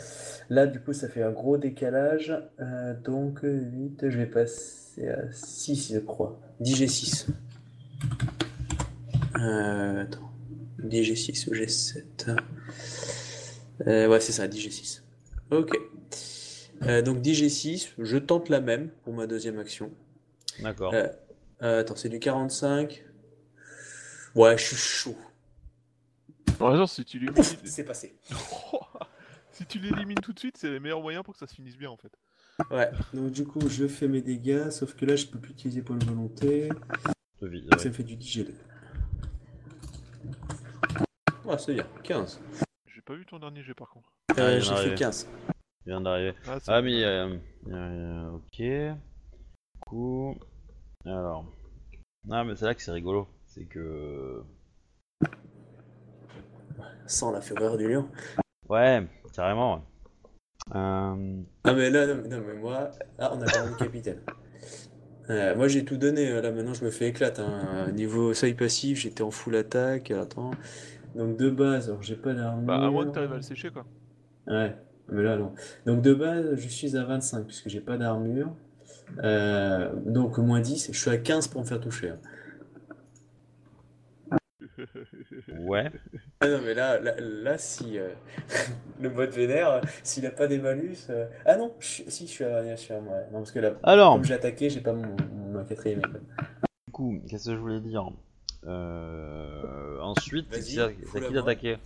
Là, 0.51 0.67
du 0.67 0.81
coup, 0.81 0.93
ça 0.93 1.09
fait 1.09 1.23
un 1.23 1.31
gros 1.31 1.57
décalage. 1.59 2.35
Euh, 2.61 2.95
donc, 3.05 3.45
euh, 3.45 3.57
8, 3.73 4.11
je 4.11 4.19
vais 4.19 4.27
passer 4.27 5.09
à 5.09 5.31
6, 5.33 5.93
je 5.95 5.99
crois. 6.01 6.39
10G6. 6.61 7.29
Euh, 9.39 10.03
attends. 10.03 10.31
10G6 10.83 11.49
ou 11.49 11.55
G7. 11.55 12.37
Euh, 13.87 14.09
ouais, 14.09 14.21
c'est 14.21 14.33
ça, 14.33 14.47
10G6. 14.47 15.01
Ok. 15.51 15.77
Euh, 16.83 17.01
donc 17.03 17.19
10G6, 17.19 17.91
je 17.99 18.17
tente 18.19 18.49
la 18.49 18.61
même 18.61 18.91
pour 19.05 19.15
ma 19.15 19.27
deuxième 19.27 19.59
action. 19.59 19.91
D'accord. 20.63 20.93
Euh, 20.95 21.07
euh, 21.63 21.81
attends, 21.81 21.97
c'est 21.97 22.09
du 22.09 22.19
45. 22.19 23.05
Ouais, 24.35 24.57
je 24.59 24.65
suis 24.65 24.77
chaud. 24.77 25.17
Par 26.59 26.71
exemple, 26.73 26.91
si 26.91 27.05
tu 27.05 27.19
l'élimines... 27.19 27.43
C'est 27.43 27.85
passé. 27.85 28.17
si 29.53 29.67
tu 29.67 29.79
l'élimines 29.79 30.19
tout 30.21 30.33
de 30.33 30.39
suite, 30.39 30.57
c'est 30.57 30.71
le 30.71 30.81
meilleur 30.81 31.01
moyen 31.01 31.23
pour 31.23 31.35
que 31.35 31.39
ça 31.41 31.47
se 31.47 31.55
finisse 31.55 31.77
bien 31.77 31.91
en 31.91 31.97
fait. 31.97 32.13
Ouais, 32.71 32.91
donc 33.13 33.33
du 33.33 33.45
coup, 33.45 33.69
je 33.69 33.89
fais 33.89 34.07
mes 34.07 34.23
dégâts, 34.23 34.71
sauf 34.71 34.95
que 34.95 35.05
là, 35.05 35.17
je 35.17 35.27
peux 35.27 35.41
plus 35.41 35.53
utiliser 35.53 35.83
point 35.83 35.97
de 35.97 36.05
volonté. 36.05 36.69
De 37.43 37.49
vie, 37.49 37.67
Ça 37.79 37.89
me 37.89 37.93
fait 37.93 38.05
du 38.05 38.17
10G2. 38.17 38.53
Ouais, 41.45 41.59
c'est 41.59 41.75
bien, 41.75 41.87
15. 42.03 42.41
J'ai 42.87 43.01
pas 43.03 43.15
vu 43.15 43.27
ton 43.27 43.39
dernier 43.39 43.63
jet 43.63 43.75
par 43.75 43.91
contre. 43.91 44.13
Ah, 44.31 44.41
Euh, 44.41 44.59
vient 44.59 44.77
j'ai 44.77 44.91
fait 44.91 44.95
15. 44.95 45.29
Il 45.87 45.91
vient 45.91 46.01
d'arriver. 46.01 46.35
Ah, 46.47 46.59
Ah, 46.69 46.81
bon. 46.81 46.87
mais 46.87 47.05
euh, 47.05 47.37
euh, 47.69 48.31
ok. 48.31 48.59
Du 48.59 49.81
coup. 49.81 50.39
Alors. 51.05 51.45
Ah, 52.31 52.45
mais 52.45 52.57
c'est 52.57 52.65
là 52.65 52.75
que 52.75 52.83
c'est 52.83 52.93
rigolo. 52.93 53.29
C'est 53.55 53.67
que. 53.67 54.43
Sans 57.07 57.31
la 57.31 57.41
fureur 57.41 57.77
du 57.77 57.89
lion. 57.93 58.09
Ouais, 58.69 59.07
carrément. 59.33 59.75
ouais. 59.77 59.81
Euh, 60.75 61.43
Ah 61.65 61.73
mais 61.75 61.91
là, 61.91 62.07
non, 62.07 62.21
mais- 62.23 62.29
non, 62.29 62.43
mais 62.47 62.55
moi, 62.55 62.91
ah, 63.19 63.31
on 63.35 63.41
a 63.41 63.45
perdu 63.45 63.71
le 63.71 63.77
capitaine. 63.77 64.21
Euh, 65.31 65.57
moi 65.57 65.69
j'ai 65.69 65.87
tout 65.87 65.97
donné, 65.97 66.31
là 66.43 66.53
maintenant 66.53 66.75
je 66.75 66.85
me 66.85 66.91
fais 66.91 67.07
éclate. 67.09 67.39
Hein. 67.39 67.91
Niveau 67.93 68.35
seuil 68.35 68.53
passif, 68.53 68.99
j'étais 68.99 69.23
en 69.23 69.31
full 69.31 69.57
attaque. 69.57 70.11
Attends. 70.11 70.51
Donc 71.15 71.39
de 71.39 71.49
base, 71.49 71.89
alors 71.89 72.03
j'ai 72.03 72.17
pas 72.17 72.35
d'armure. 72.35 72.67
Bah, 72.67 72.77
à 72.85 72.91
moins 72.91 73.07
que 73.07 73.11
t'arrives 73.13 73.33
à 73.33 73.37
le 73.37 73.41
sécher 73.41 73.71
quoi. 73.71 73.87
Ouais, 74.47 74.77
mais 75.09 75.23
là 75.23 75.39
non. 75.39 75.55
Donc 75.87 76.03
de 76.03 76.13
base, 76.13 76.57
je 76.57 76.69
suis 76.69 76.95
à 76.99 77.05
25 77.05 77.47
puisque 77.47 77.71
j'ai 77.71 77.81
pas 77.81 77.97
d'armure. 77.97 78.55
Euh, 79.23 79.95
donc 80.05 80.37
moins 80.37 80.61
10, 80.61 80.91
je 80.93 80.99
suis 81.01 81.11
à 81.11 81.17
15 81.17 81.49
pour 81.49 81.63
me 81.63 81.67
faire 81.67 81.81
toucher. 81.81 82.11
hein. 82.11 82.19
Ouais. 85.59 85.91
Ah 86.41 86.49
non, 86.49 86.61
mais 86.63 86.75
là, 86.75 86.99
là, 87.01 87.15
là, 87.19 87.59
si 87.59 87.99
euh, 87.99 88.11
le 89.01 89.11
mode 89.11 89.31
vénère, 89.31 89.71
euh, 89.71 89.81
s'il 90.03 90.27
a 90.27 90.31
pas 90.31 90.47
des 90.47 90.59
malus. 90.59 90.97
euh, 91.11 91.27
Ah 91.47 91.57
non, 91.57 91.75
je 91.81 92.03
si 92.09 92.27
je 92.27 92.33
suis 92.33 92.45
à, 92.45 92.77
je 92.77 92.81
suis 92.81 92.93
à 92.93 92.99
ouais. 93.01 93.27
Non, 93.33 93.39
parce 93.39 93.53
que 93.53 93.59
là, 93.61 93.73
Alors, 93.83 94.15
comme 94.15 94.25
j'ai 94.25 94.35
attaqué, 94.35 94.71
j'ai 94.71 94.81
pas 94.81 94.93
mon, 94.93 95.17
mon 95.53 95.65
quatrième 95.65 96.01
du 96.03 96.93
coup, 96.93 97.21
qu'est-ce 97.29 97.47
que 97.51 97.55
je 97.57 97.61
voulais 97.61 97.81
dire? 97.81 98.09
Euh, 98.67 99.99
Ensuite, 100.01 100.49
Vas-y, 100.51 100.63
c'est 100.63 100.81
à- 100.81 100.91
qui 100.93 101.21
moi. 101.21 101.31
d'attaquer? 101.31 101.77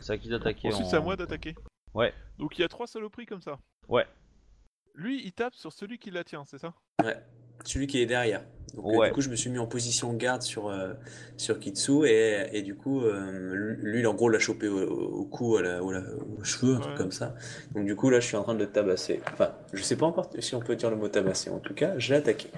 C'est 0.00 0.12
à 0.12 0.18
qui 0.18 0.28
d'attaquer 0.28 0.68
Ensuite, 0.68 0.86
en- 0.86 0.90
c'est 0.90 0.96
à 0.96 1.00
moi 1.00 1.16
d'attaquer. 1.16 1.54
Ouais. 1.94 2.12
Donc 2.38 2.58
il 2.58 2.62
y 2.62 2.64
a 2.64 2.68
trois 2.68 2.86
saloperies 2.86 3.26
comme 3.26 3.40
ça. 3.42 3.58
Ouais. 3.88 4.06
Lui, 4.94 5.22
il 5.24 5.32
tape 5.32 5.54
sur 5.54 5.72
celui 5.72 5.98
qui 5.98 6.10
la 6.10 6.24
tient, 6.24 6.44
c'est 6.44 6.58
ça? 6.58 6.72
Ouais, 7.02 7.16
celui 7.64 7.86
qui 7.86 8.00
est 8.00 8.06
derrière. 8.06 8.42
Donc, 8.74 8.86
euh, 8.86 8.98
Ouais. 8.98 9.08
du 9.08 9.14
coup, 9.14 9.20
je 9.20 9.28
me 9.30 9.36
suis 9.36 9.50
mis 9.50 9.58
en 9.58 9.66
position 9.66 10.12
garde 10.12 10.42
sur, 10.42 10.68
euh, 10.68 10.92
sur 11.36 11.58
Kitsu 11.58 12.06
et, 12.06 12.48
et 12.52 12.62
du 12.62 12.74
coup, 12.76 13.02
euh, 13.02 13.76
lui, 13.82 14.06
en 14.06 14.14
gros, 14.14 14.28
l'a 14.28 14.38
chopé 14.38 14.68
au, 14.68 14.80
au 14.88 15.24
cou, 15.24 15.56
à 15.56 15.62
la- 15.62 15.82
au, 15.82 15.90
la- 15.90 16.02
aux 16.38 16.44
cheveux, 16.44 16.76
un 16.76 16.80
truc 16.80 16.94
comme 16.96 17.12
ça. 17.12 17.34
Donc, 17.74 17.86
du 17.86 17.96
coup, 17.96 18.10
là, 18.10 18.20
je 18.20 18.26
suis 18.26 18.36
en 18.36 18.42
train 18.42 18.54
de 18.54 18.60
le 18.60 18.70
tabasser. 18.70 19.20
Enfin, 19.32 19.52
je 19.72 19.82
sais 19.82 19.96
pas 19.96 20.06
encore 20.06 20.30
si 20.38 20.54
on 20.54 20.60
peut 20.60 20.76
dire 20.76 20.90
le 20.90 20.96
mot 20.96 21.08
tabasser. 21.08 21.50
En 21.50 21.58
tout 21.60 21.74
cas, 21.74 21.98
je 21.98 22.10
l'ai 22.12 22.18
attaqué. 22.18 22.48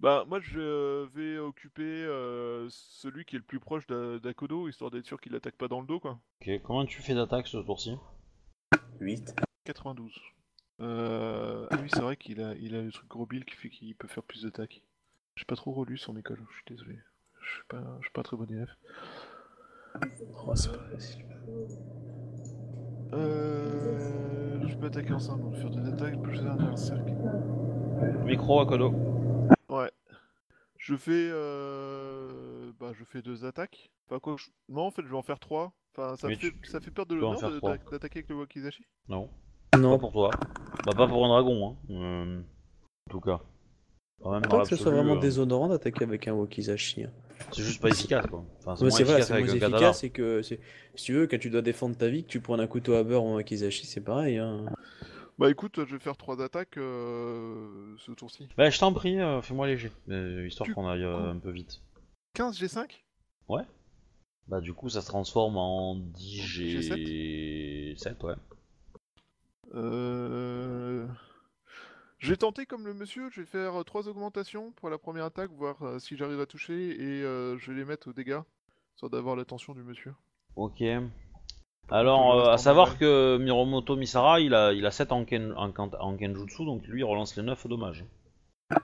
Bah, 0.00 0.24
moi 0.28 0.38
je 0.38 1.04
vais 1.14 1.38
occuper 1.38 1.82
euh, 1.82 2.66
celui 2.68 3.24
qui 3.24 3.36
est 3.36 3.38
le 3.38 3.44
plus 3.44 3.58
proche 3.58 3.86
d'A- 3.86 4.18
d'Akodo, 4.18 4.68
histoire 4.68 4.90
d'être 4.90 5.06
sûr 5.06 5.18
qu'il 5.18 5.32
l'attaque 5.32 5.54
pas 5.56 5.66
dans 5.66 5.80
le 5.80 5.86
dos 5.86 5.98
quoi. 5.98 6.18
Ok, 6.42 6.50
comment 6.62 6.84
tu 6.84 7.00
fais 7.00 7.14
d'attaque 7.14 7.46
ce 7.46 7.56
tour-ci? 7.56 7.96
8. 9.00 9.34
92. 9.64 10.12
Euh... 10.80 11.66
Ah 11.70 11.76
oui, 11.80 11.88
c'est 11.90 12.00
vrai 12.02 12.16
qu'il 12.18 12.42
a, 12.42 12.54
il 12.56 12.74
a 12.74 12.82
le 12.82 12.92
truc 12.92 13.08
gros 13.08 13.24
bill 13.24 13.46
qui 13.46 13.54
fait 13.54 13.70
qu'il 13.70 13.94
peut 13.94 14.08
faire 14.08 14.24
plus 14.24 14.42
d'attaques. 14.42 14.82
J'ai 15.36 15.44
pas 15.44 15.56
trop 15.56 15.72
relu 15.72 15.96
son 15.98 16.16
école, 16.16 16.38
je 16.48 16.54
suis 16.54 16.64
désolé. 16.66 16.98
Je 17.40 17.54
suis 17.54 17.64
pas, 17.68 17.82
je 17.98 18.04
suis 18.04 18.12
pas 18.12 18.22
très 18.22 18.36
bon 18.36 18.44
élève. 18.50 18.70
Oh, 20.46 20.54
c'est 20.54 20.72
pas 20.72 20.84
facile. 20.92 21.24
Euh... 23.14 24.66
Je 24.68 24.76
peux 24.76 24.86
attaquer 24.86 25.12
ensemble, 25.12 25.42
donc 25.42 25.54
faire 25.56 25.70
des 25.70 25.86
attaques, 25.86 26.16
bouger 26.22 26.46
un 26.46 26.58
un 26.60 26.76
cercle. 26.76 27.12
Micro 28.24 28.60
à 28.60 28.66
Kodo. 28.66 28.94
Ouais. 29.68 29.90
Je 30.78 30.96
fais, 30.96 31.28
euh... 31.32 32.72
bah, 32.78 32.92
je 32.94 33.04
fais 33.04 33.22
deux 33.22 33.44
attaques. 33.44 33.90
Enfin 34.06 34.18
quoi, 34.20 34.36
je- 34.38 34.50
non 34.68 34.82
en 34.82 34.90
fait, 34.90 35.02
je 35.02 35.08
vais 35.08 35.16
en 35.16 35.22
faire 35.22 35.38
trois. 35.40 35.72
Enfin, 35.96 36.16
ça 36.16 36.28
Mais 36.28 36.34
fait, 36.36 36.50
tu- 36.50 36.66
ça 36.66 36.80
fait 36.80 36.90
peur 36.90 37.06
de 37.06 37.14
l'honneur 37.14 37.40
d'attaquer 37.90 38.18
avec 38.20 38.28
le 38.28 38.36
Wakizashi? 38.36 38.84
Non. 39.08 39.30
Pas 39.70 39.78
Non, 39.78 39.98
pour 39.98 40.12
toi. 40.12 40.30
Bah, 40.84 40.92
pas 40.96 41.06
pour 41.06 41.24
un 41.24 41.28
dragon, 41.28 41.70
hein. 41.70 41.92
Euh, 41.94 42.42
en 43.08 43.10
tout 43.10 43.20
cas. 43.20 43.40
Quand 44.22 44.30
même, 44.32 44.42
pas 44.42 44.62
que 44.62 44.68
ce 44.68 44.76
soit 44.76 44.92
vraiment 44.92 45.16
euh, 45.16 45.20
déshonorant 45.20 45.68
d'attaquer 45.68 46.04
avec 46.04 46.28
un 46.28 46.32
Wakizashi. 46.34 47.04
hein. 47.04 47.10
C'est 47.52 47.62
juste 47.62 47.80
pas 47.82 47.88
efficace, 47.90 48.26
quoi. 48.26 48.44
Enfin, 48.58 48.74
c'est 48.76 48.84
Ouais, 48.84 48.88
moins 48.90 48.98
c'est 48.98 49.04
vrai, 49.04 49.12
efficace 49.14 49.28
c'est 49.28 49.34
moins 49.34 49.42
un 49.52 49.56
efficace 49.56 50.04
et 50.04 50.10
que 50.10 50.42
c'est- 50.42 50.60
si 50.94 51.04
tu 51.04 51.12
veux, 51.12 51.26
quand 51.26 51.38
tu 51.38 51.50
dois 51.50 51.62
défendre 51.62 51.96
ta 51.96 52.08
vie, 52.08 52.22
que 52.24 52.28
tu 52.28 52.40
prends 52.40 52.58
un 52.58 52.66
couteau 52.66 52.94
à 52.94 53.02
beurre 53.04 53.24
ou 53.24 53.30
un 53.32 53.34
Wakizashi, 53.34 53.86
c'est 53.86 54.00
pareil. 54.00 54.38
Hein. 54.38 54.64
Bah 55.38 55.50
écoute, 55.50 55.84
je 55.84 55.92
vais 55.94 55.98
faire 55.98 56.16
trois 56.16 56.40
attaques 56.40 56.78
euh, 56.78 57.94
ce 57.98 58.12
tour-ci. 58.12 58.48
Bah, 58.56 58.70
je 58.70 58.78
t'en 58.78 58.92
prie, 58.92 59.20
euh, 59.20 59.42
fais-moi 59.42 59.66
léger. 59.66 59.90
euh, 60.08 60.46
histoire 60.46 60.70
qu'on 60.72 60.88
aille 60.88 61.04
euh, 61.04 61.32
un 61.32 61.38
peu 61.38 61.50
vite. 61.50 61.82
15 62.34 62.58
G5 62.58 63.04
Bah, 64.46 64.60
du 64.60 64.72
coup, 64.74 64.88
ça 64.88 65.00
se 65.00 65.06
transforme 65.08 65.56
en 65.56 65.96
10G7, 65.96 68.22
ouais. 68.24 68.34
Euh... 69.74 71.06
Je 72.24 72.30
vais 72.30 72.36
tenter 72.38 72.64
comme 72.64 72.86
le 72.86 72.94
monsieur, 72.94 73.28
je 73.30 73.40
vais 73.42 73.46
faire 73.46 73.78
euh, 73.78 73.82
trois 73.82 74.08
augmentations 74.08 74.70
pour 74.76 74.88
la 74.88 74.96
première 74.96 75.26
attaque, 75.26 75.50
voir 75.50 75.76
euh, 75.82 75.98
si 75.98 76.16
j'arrive 76.16 76.40
à 76.40 76.46
toucher, 76.46 76.72
et 76.98 77.22
euh, 77.22 77.58
je 77.58 77.70
vais 77.70 77.76
les 77.76 77.84
mettre 77.84 78.08
aux 78.08 78.14
dégâts, 78.14 78.40
histoire 78.94 79.10
d'avoir 79.10 79.36
l'attention 79.36 79.74
du 79.74 79.82
monsieur. 79.82 80.14
Ok. 80.56 80.82
Alors, 81.90 82.34
euh, 82.38 82.50
à 82.50 82.56
savoir 82.56 82.96
que 82.96 83.36
Miromoto 83.36 83.94
Misara, 83.96 84.40
il 84.40 84.54
a, 84.54 84.72
il 84.72 84.86
a 84.86 84.90
7 84.90 85.12
en, 85.12 85.26
ken, 85.26 85.52
en, 85.54 85.70
kan- 85.70 85.90
en 86.00 86.16
Kenjutsu, 86.16 86.64
donc 86.64 86.86
lui, 86.86 87.00
il 87.02 87.04
relance 87.04 87.36
les 87.36 87.42
9 87.42 87.66
dommages. 87.66 88.06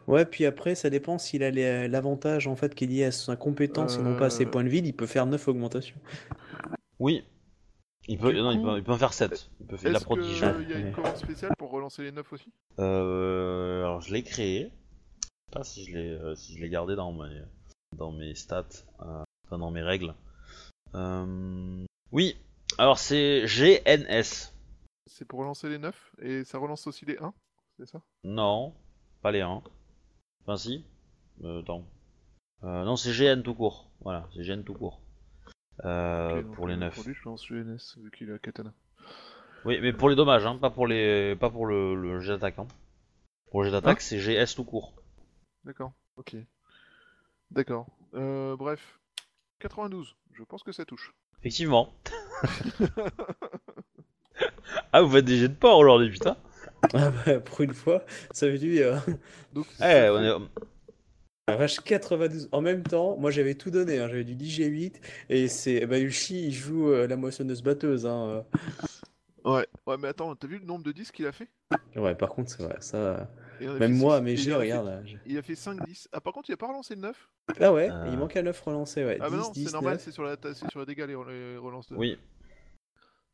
Ouais, 0.07 0.27
puis 0.27 0.45
après, 0.45 0.75
ça 0.75 0.91
dépend 0.91 1.17
s'il 1.17 1.43
a 1.43 1.51
les- 1.51 1.89
l'avantage 1.89 2.47
en 2.47 2.57
fait 2.57 2.75
qui 2.75 2.85
est 2.85 2.89
lié 2.89 3.05
à 3.05 3.11
sa 3.11 3.37
compétence 3.37 3.99
et 3.99 4.03
non 4.03 4.15
pas 4.19 4.27
à 4.27 4.31
ses 4.31 4.45
points 4.45 4.65
de 4.65 4.69
vie, 4.69 4.83
il 4.85 4.93
peut 4.93 5.07
faire 5.07 5.25
9 5.25 5.49
augmentations. 5.49 5.97
Oui. 6.99 7.25
Il 8.09 8.19
peut, 8.19 8.33
non, 8.33 8.51
il 8.51 8.63
peut, 8.63 8.79
il 8.79 8.83
peut 8.85 8.93
en 8.93 8.99
faire 8.99 9.13
7. 9.13 9.51
Il 9.61 9.67
peut 9.67 9.77
faire 9.77 9.91
de 9.91 9.93
la 9.93 9.99
Est-ce 9.99 10.05
prodige. 10.05 10.41
qu'il 10.41 10.71
y 10.71 10.73
a 10.73 10.79
une 10.79 10.93
commande 10.93 11.17
spéciale 11.17 11.53
pour 11.59 11.71
relancer 11.71 12.03
les 12.03 12.13
9 12.13 12.33
aussi? 12.33 12.53
Euh, 12.79 13.83
alors 13.85 14.01
je 14.01 14.13
l'ai 14.13 14.23
créé. 14.23 14.73
Je 15.23 15.27
sais 15.27 15.53
pas 15.53 15.65
si 15.65 15.85
je 15.85 15.97
l'ai 15.97 16.09
euh, 16.09 16.35
si 16.35 16.57
je 16.57 16.61
l'ai 16.61 16.71
gardé 16.71 16.97
dans 16.97 17.13
mes 17.13 17.43
dans 17.97 18.11
mes 18.13 18.35
stats, 18.35 18.65
euh, 19.03 19.23
enfin 19.47 19.59
dans 19.59 19.71
mes 19.71 19.83
règles. 19.83 20.15
Euh, 20.95 21.85
oui. 22.13 22.37
Alors 22.79 22.99
c'est 22.99 23.45
GNS. 23.47 24.53
C'est 25.07 25.25
pour 25.27 25.41
relancer 25.41 25.69
les 25.69 25.79
9, 25.79 26.13
et 26.23 26.45
ça 26.45 26.59
relance 26.59 26.87
aussi 26.87 27.05
les 27.05 27.19
1, 27.19 27.35
c'est 27.79 27.87
ça? 27.87 28.01
Non, 28.25 28.75
pas 29.23 29.33
les 29.33 29.41
1. 29.41 29.63
Enfin 30.43 30.57
si. 30.57 30.85
Euh, 31.45 31.61
attends. 31.61 31.85
Euh, 32.63 32.85
non 32.85 32.97
c'est 32.97 33.13
GN 33.13 33.43
tout 33.43 33.55
court. 33.55 33.91
Voilà, 34.01 34.29
c'est 34.35 34.43
GN 34.43 34.63
tout 34.63 34.75
court. 34.75 35.01
Euh, 35.85 36.43
pour 36.55 36.69
les 36.69 36.75
euh, 36.75 36.79
9. 36.79 36.95
Pour 36.95 37.05
lui, 37.05 37.15
je 37.15 37.25
lance 37.25 37.47
GNS, 37.51 37.99
vu 38.03 38.11
qu'il 38.11 38.31
a 38.33 38.39
katana. 38.39 38.73
Oui, 39.65 39.79
mais 39.81 39.93
pour 39.93 40.09
les 40.09 40.17
dommages, 40.17 40.47
hein, 40.47 40.57
pas 40.57 40.71
pour 40.71 40.87
les 40.87 41.37
pas 41.37 41.51
pour 41.51 41.67
le, 41.67 41.95
le 41.95 42.21
jet 42.21 42.33
d'attaque. 42.33 42.59
hein. 42.59 42.67
Pour 43.51 43.63
le 43.63 43.67
jet 43.69 43.73
d'attaque, 43.73 44.01
c'est 44.01 44.19
GS 44.19 44.55
tout 44.55 44.65
court. 44.65 44.95
D'accord, 45.65 45.93
ok. 46.17 46.37
D'accord. 47.51 47.87
Euh, 48.15 48.57
bref. 48.57 48.99
92, 49.61 50.17
je 50.33 50.43
pense 50.45 50.63
que 50.63 50.73
ça 50.73 50.85
touche. 50.85 51.15
Effectivement. 51.41 51.93
ah, 54.93 55.03
vous 55.03 55.11
faites 55.11 55.25
des 55.25 55.39
jets 55.39 55.49
de 55.49 55.55
porc 55.55 55.79
aujourd'hui, 55.79 56.11
putain. 56.11 56.37
Ah 56.95 57.11
bah, 57.11 57.41
pour 57.41 57.61
une 57.61 57.75
fois, 57.75 58.05
ça 58.31 58.49
veut 58.49 58.59
dire 58.59 59.03
Donc, 59.53 59.67
Eh, 59.81 60.09
on 60.11 60.23
est... 60.23 60.33
la 61.51 61.57
vache 61.57 61.81
92. 61.81 62.49
En 62.53 62.61
même 62.61 62.83
temps, 62.83 63.17
moi 63.17 63.31
j'avais 63.31 63.55
tout 63.55 63.71
donné, 63.71 63.99
hein, 63.99 64.09
j'avais 64.09 64.25
du 64.25 64.35
IG8 64.35 64.95
et 65.29 65.49
c'est 65.49 65.87
bah 65.87 65.99
Yushi 65.99 66.47
il 66.47 66.53
joue 66.53 66.91
euh, 66.91 67.07
la 67.07 67.17
moissonneuse 67.17 67.63
batteuse. 67.63 68.07
Hein. 68.07 68.45
Ouais, 69.45 69.67
ouais, 69.87 69.97
mais 69.99 70.09
attends, 70.09 70.35
t'as 70.37 70.47
vu 70.49 70.59
le 70.59 70.67
nombre 70.67 70.85
de 70.85 70.93
disques 70.93 71.15
qu'il 71.15 71.27
a 71.27 71.33
fait? 71.33 71.49
Euh. 71.97 72.01
Ouais, 72.03 72.15
par 72.15 72.29
contre, 72.29 72.51
c'est 72.51 72.63
vrai, 72.63 72.77
ça. 72.81 73.29
A 73.61 73.65
Même 73.79 73.95
moi, 73.97 74.21
mais 74.21 74.37
j'ai 74.37 74.51
fait- 74.51 74.57
regarde 74.57 74.87
là. 74.87 75.01
Il 75.27 75.37
a 75.39 75.43
fait 75.43 75.55
5 75.55 75.85
10. 75.85 76.09
Ah, 76.13 76.21
par 76.21 76.33
contre, 76.33 76.49
il 76.51 76.53
a 76.55 76.57
pas 76.57 76.67
relancé 76.69 76.95
le 76.95 77.01
9 77.03 77.29
Ah 77.61 77.73
ouais, 77.73 77.91
Euh. 77.91 78.09
il 78.11 78.19
manque 78.19 78.37
un 78.37 78.43
9 78.43 78.61
relancé, 78.61 79.05
ouais. 79.05 79.19
Ah, 79.21 79.27
10, 79.29 79.31
bah 79.31 79.43
non, 79.43 79.51
10, 79.53 79.65
c'est 79.67 79.73
normal, 79.73 79.93
9. 79.95 80.03
c'est 80.03 80.11
sur, 80.13 80.25
la 80.25 80.37
sur 80.71 80.81
les 80.81 80.87
dégâts, 80.87 81.07
les, 81.07 81.15
les 81.53 81.57
relances 81.57 81.89
de. 81.91 81.97
Oui, 81.97 82.19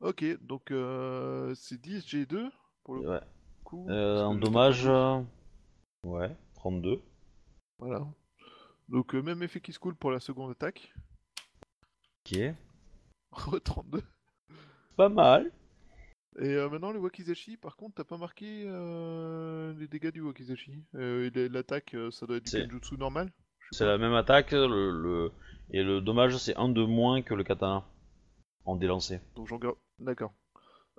Ok, 0.00 0.24
donc 0.42 0.70
euh, 0.72 1.54
c'est 1.56 1.80
10 1.80 2.04
G2 2.06 2.50
pour 2.84 2.94
le 2.96 3.08
ouais. 3.08 3.20
coup. 3.64 3.86
Euh, 3.88 4.28
que 4.34 4.38
dommage... 4.38 4.84
euh, 4.86 5.20
Ouais, 6.04 6.30
32. 6.56 7.00
Voilà. 7.78 8.06
Donc, 8.88 9.14
euh, 9.14 9.22
même 9.22 9.42
effet 9.42 9.60
qui 9.60 9.72
se 9.72 9.78
coule 9.78 9.96
pour 9.96 10.10
la 10.10 10.20
seconde 10.20 10.50
attaque. 10.52 10.92
Ok. 12.24 12.38
Re 13.32 13.60
32. 13.62 14.02
Pas 14.96 15.08
mal. 15.08 15.50
Et 16.38 16.48
euh, 16.54 16.68
maintenant, 16.68 16.92
le 16.92 16.98
Wakizashi, 17.00 17.56
par 17.56 17.76
contre, 17.76 17.94
t'as 17.96 18.04
pas 18.04 18.18
marqué 18.18 18.64
euh, 18.66 19.72
les 19.78 19.88
dégâts 19.88 20.10
du 20.12 20.20
Wakizashi. 20.20 20.84
L'attaque, 20.92 21.96
ça 22.10 22.26
doit 22.26 22.36
être 22.36 22.44
du 22.44 22.50
C'est- 22.50 22.62
Kenjutsu 22.66 22.96
normal 22.96 23.32
C'est 23.72 23.86
la 23.86 23.98
même 23.98 24.12
attaque, 24.14 24.52
le, 24.52 24.66
le- 24.90 25.32
et 25.70 25.82
le 25.82 26.00
dommage 26.00 26.36
c'est 26.36 26.54
un 26.56 26.68
de 26.68 26.84
moins 26.84 27.22
que 27.22 27.34
le 27.34 27.42
katana 27.42 27.84
en 28.64 28.76
délancé. 28.76 29.20
Donc 29.34 29.48
j'en 29.48 29.58
garde. 29.58 29.76
D'accord. 29.98 30.32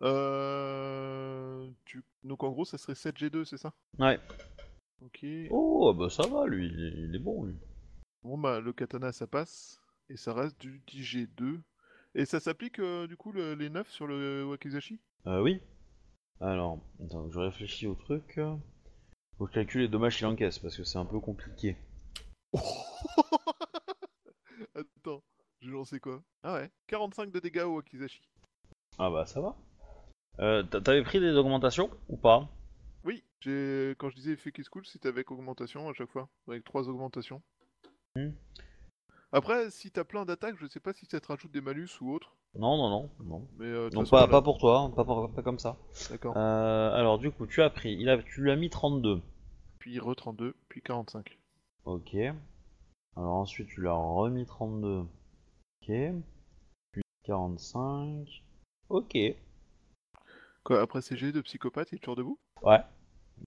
Euh... 0.02 1.68
tu- 1.86 2.04
Donc 2.24 2.44
en 2.44 2.50
gros, 2.50 2.66
ça 2.66 2.78
serait 2.78 2.94
7G2, 2.94 3.46
c'est 3.46 3.58
ça? 3.58 3.74
Ouais. 4.00 4.20
Ok. 5.02 5.24
Oh, 5.50 5.94
bah 5.94 6.10
ça 6.10 6.26
va, 6.26 6.46
lui, 6.48 6.68
il 6.68 6.86
est, 6.86 6.92
il 7.10 7.16
est 7.16 7.20
bon, 7.20 7.44
lui. 7.44 7.56
Bon 8.22 8.38
bah 8.38 8.60
le 8.60 8.74
katana 8.74 9.12
ça 9.12 9.26
passe 9.26 9.82
et 10.10 10.18
ça 10.18 10.32
reste 10.36 10.60
du 10.62 10.84
10G2. 10.86 11.62
Et 12.14 12.26
ça 12.26 12.40
s'applique 12.40 12.78
euh, 12.80 13.08
du 13.08 13.18
coup 13.18 13.32
le- 13.32 13.56
les 13.56 13.70
9 13.72 13.90
sur 13.90 14.06
le 14.06 14.46
Wakizashi? 14.46 15.00
Euh, 15.28 15.42
oui. 15.44 15.62
Alors, 16.42 16.80
attends, 17.04 17.30
je 17.32 17.40
réfléchis 17.40 17.88
au 17.88 17.96
truc. 17.96 18.40
Faut 19.38 19.46
que 19.48 19.52
je 19.52 19.56
calcule 19.56 19.82
les 19.82 19.88
dommages 19.90 20.18
qu'il 20.18 20.28
encaisse, 20.28 20.60
parce 20.60 20.78
que 20.78 20.84
c'est 20.84 21.00
un 21.00 21.06
peu 21.06 21.20
compliqué. 21.20 21.78
Attends, 24.76 25.24
j'ai 25.62 25.70
lancé 25.72 26.00
quoi? 26.00 26.24
Ah 26.44 26.54
ouais, 26.56 26.72
45 26.88 27.32
de 27.32 27.40
dégâts 27.40 27.64
au 27.66 27.76
Wakizashi. 27.76 28.22
Ah 29.00 29.10
bah 29.10 29.26
ça 29.26 29.42
va. 29.42 29.56
Euh, 30.40 30.64
t'a- 30.64 30.82
T'avais 30.82 31.04
pris 31.04 31.20
des 31.20 31.34
augmentations 31.36 31.90
ou 32.10 32.18
pas? 32.18 32.50
Oui, 33.04 33.24
j'ai 33.42 33.96
quand 33.98 34.10
je 34.10 34.16
disais 34.16 34.32
effet 34.32 34.52
qui 34.52 34.64
cool, 34.64 34.86
c'était 34.86 35.10
avec 35.10 35.32
augmentation 35.32 35.90
à 35.90 35.94
chaque 35.94 36.10
fois, 36.12 36.30
avec 36.48 36.64
trois 36.64 36.90
augmentations. 36.90 37.42
Hmm. 38.16 38.32
Après, 39.32 39.70
si 39.72 39.92
t'as 39.92 40.04
plein 40.04 40.26
d'attaques, 40.26 40.56
je 40.60 40.68
sais 40.68 40.80
pas 40.80 40.94
si 40.94 41.06
ça 41.06 41.20
te 41.20 41.28
rajoute 41.28 41.52
des 41.52 41.62
malus 41.62 41.90
ou 42.02 42.14
autre, 42.14 42.36
Non, 42.56 42.78
non, 42.78 42.90
non, 42.90 43.10
non. 43.26 43.48
mais 43.58 43.66
euh, 43.66 43.90
Non, 43.94 44.04
pas, 44.04 44.10
voilà. 44.26 44.28
pas 44.28 44.42
pour 44.42 44.58
toi, 44.58 44.80
hein, 44.80 44.90
pas, 44.92 45.04
pour- 45.04 45.32
pas 45.32 45.44
comme 45.44 45.60
ça. 45.60 45.78
D'accord. 46.10 46.36
Euh, 46.38 46.92
alors 46.94 47.20
du 47.20 47.32
coup, 47.32 47.46
tu 47.46 47.62
as 47.62 47.70
pris, 47.70 47.94
il 47.94 48.10
a, 48.10 48.22
tu 48.24 48.42
lui 48.42 48.52
as 48.52 48.56
mis 48.56 48.70
32. 48.70 49.22
Puis 49.80 50.00
re 50.00 50.16
32, 50.16 50.56
puis 50.70 50.82
45. 50.82 51.38
Ok. 51.86 52.16
Alors 53.16 53.34
ensuite, 53.34 53.68
tu 53.68 53.82
l'as 53.82 53.94
remis 53.94 54.46
32. 54.46 55.02
Ok. 55.82 55.92
Puis 56.92 57.02
45. 57.24 58.44
Ok. 58.90 59.18
Quoi, 60.68 60.82
après 60.82 61.02
CG 61.02 61.32
de 61.32 61.40
psychopathe, 61.40 61.94
il 61.94 61.96
est 61.96 62.00
toujours 62.00 62.18
debout? 62.18 62.38
Ouais. 62.62 62.82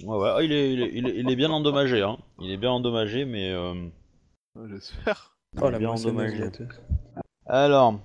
Ouais, 0.04 0.16
ouais. 0.16 0.32
Ah, 0.36 0.42
il, 0.42 0.52
est, 0.52 0.72
il, 0.72 0.80
est, 0.80 0.90
il, 0.94 1.06
est, 1.06 1.16
il 1.16 1.30
est 1.30 1.36
bien 1.36 1.50
endommagé, 1.50 2.00
hein. 2.00 2.16
Il 2.40 2.50
est 2.50 2.56
bien 2.56 2.70
endommagé, 2.70 3.26
mais... 3.26 3.52
Euh... 3.52 3.74
J'espère. 4.70 5.36
il 5.52 5.60
Oh 5.62 5.68
est 5.68 5.72
la 5.72 5.78
bien 5.78 5.90
endommagé. 5.90 6.48
Alors... 7.44 8.00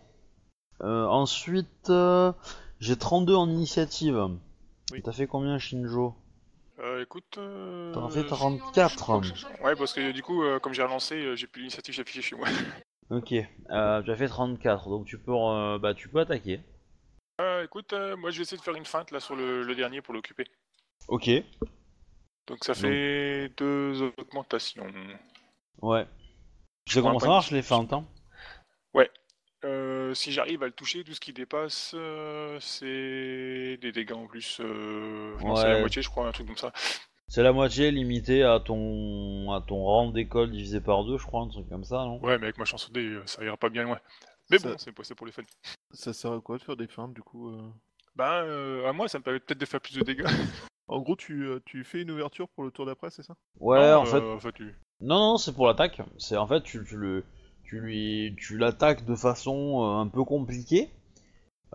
euh, 0.81 1.05
ensuite, 1.05 1.89
euh, 1.89 2.33
j'ai 2.81 2.97
32 2.97 3.35
en 3.35 3.49
initiative. 3.49 4.21
Oui. 4.91 5.01
T'as 5.01 5.13
fait 5.13 5.27
combien, 5.27 5.57
Shinjo? 5.59 6.13
Euh, 6.79 7.01
écoute. 7.01 7.37
Euh... 7.37 7.93
T'en 7.93 8.07
as 8.07 8.09
fait 8.09 8.25
34. 8.25 9.13
Ouais, 9.63 9.77
parce 9.77 9.93
que 9.93 10.11
du 10.11 10.23
coup, 10.23 10.43
euh, 10.43 10.59
comme 10.59 10.73
j'ai 10.73 10.83
relancé, 10.83 11.37
j'ai 11.37 11.47
plus 11.47 11.61
l'initiative 11.61 11.97
affichée 12.01 12.21
chez 12.21 12.35
moi. 12.35 12.49
Ok. 13.11 13.33
Euh, 13.69 14.01
tu 14.03 14.11
as 14.11 14.15
fait 14.17 14.27
34, 14.27 14.89
donc 14.89 15.05
tu 15.05 15.17
peux, 15.17 15.31
euh, 15.31 15.79
bah, 15.79 15.93
tu 15.93 16.09
peux 16.09 16.19
attaquer. 16.19 16.59
Euh, 17.41 17.65
écoute, 17.65 17.91
euh, 17.93 18.15
moi 18.15 18.31
je 18.31 18.37
vais 18.37 18.43
essayer 18.43 18.57
de 18.57 18.63
faire 18.63 18.75
une 18.75 18.85
feinte 18.85 19.11
là 19.11 19.19
sur 19.19 19.35
le, 19.35 19.63
le 19.63 19.75
dernier 19.75 20.01
pour 20.01 20.13
l'occuper. 20.13 20.45
Ok. 21.07 21.29
Donc 22.47 22.63
ça 22.63 22.73
fait 22.73 23.49
deux 23.57 24.01
augmentations. 24.17 24.87
Ouais. 25.81 26.07
Tu 26.85 26.93
sais 26.93 27.01
comment 27.01 27.19
ça 27.19 27.27
marche 27.27 27.51
les 27.51 27.61
feintes, 27.61 27.93
hein 27.93 28.05
Euh, 29.63 30.13
si 30.13 30.31
j'arrive 30.31 30.61
à 30.61 30.67
le 30.67 30.71
toucher, 30.73 31.03
tout 31.03 31.15
ce 31.15 31.19
qui 31.19 31.33
dépasse, 31.33 31.93
euh, 31.95 32.59
c'est 32.59 33.77
des 33.81 33.91
dégâts 33.91 34.11
en 34.11 34.27
plus. 34.27 34.59
Euh... 34.61 35.35
non, 35.39 35.55
c'est 35.55 35.63
Ouais. 35.63 35.73
la 35.73 35.79
moitié, 35.79 36.03
je 36.03 36.09
crois, 36.09 36.27
un 36.27 36.31
truc 36.31 36.45
comme 36.45 36.57
ça. 36.57 36.71
C'est 37.27 37.41
la 37.41 37.51
moitié 37.51 37.89
limité 37.89 38.43
à 38.43 38.59
ton 38.59 39.51
à 39.53 39.61
ton 39.61 39.83
rang 39.83 40.11
d'école 40.11 40.51
divisé 40.51 40.81
par 40.81 41.03
deux, 41.03 41.17
je 41.17 41.25
crois, 41.25 41.41
un 41.41 41.47
truc 41.47 41.67
comme 41.67 41.83
ça, 41.83 41.95
non? 42.05 42.19
Ouais, 42.23 42.37
mais 42.37 42.43
avec 42.43 42.59
ma 42.59 42.65
chance 42.65 42.87
au 42.87 42.91
dé, 42.91 43.01
euh, 43.05 43.23
ça 43.25 43.43
ira 43.43 43.57
pas 43.57 43.69
bien 43.69 43.81
loin. 43.81 43.99
Mais 44.51 44.59
Ça- 44.59 44.69
bon, 44.69 44.75
c'est 44.77 44.93
c'est 45.03 45.15
pour 45.15 45.25
les 45.25 45.31
fun. 45.31 45.41
Ça 45.95 46.13
sert 46.13 46.33
à 46.33 46.41
quoi 46.41 46.57
de 46.57 46.63
faire 46.63 46.75
des 46.77 46.87
feintes 46.87 47.13
du 47.13 47.21
coup 47.21 47.49
euh 47.49 47.61
Ben, 48.15 48.43
euh, 48.43 48.87
à 48.87 48.93
moi, 48.93 49.07
ça 49.07 49.17
me 49.19 49.23
permet 49.23 49.39
peut-être 49.39 49.59
de 49.59 49.65
faire 49.65 49.81
plus 49.81 49.95
de 49.95 50.03
dégâts. 50.03 50.25
En 50.87 50.99
gros, 51.01 51.15
tu, 51.15 51.47
euh, 51.47 51.59
tu 51.65 51.83
fais 51.83 52.03
une 52.03 52.11
ouverture 52.11 52.47
pour 52.49 52.63
le 52.63 52.69
tour 52.69 52.85
d'après, 52.85 53.09
c'est 53.09 53.23
ça? 53.23 53.33
Ouais, 53.59 53.79
Non, 53.79 54.01
en 54.01 54.05
fait. 54.05 54.21
euh, 54.21 54.51
tu... 54.53 54.75
Non, 55.01 55.17
non, 55.17 55.37
c'est 55.37 55.51
pour 55.55 55.65
l'attaque. 55.65 55.99
C'est 56.19 56.37
en 56.37 56.45
fait, 56.45 56.61
tu, 56.61 56.85
tu 56.85 56.95
le, 56.95 57.23
tu 57.63 57.79
lui, 57.79 58.35
tu 58.37 58.59
l'attaques 58.59 59.03
de 59.03 59.15
façon 59.15 59.81
euh, 59.81 59.97
un 60.01 60.07
peu 60.07 60.23
compliquée 60.23 60.91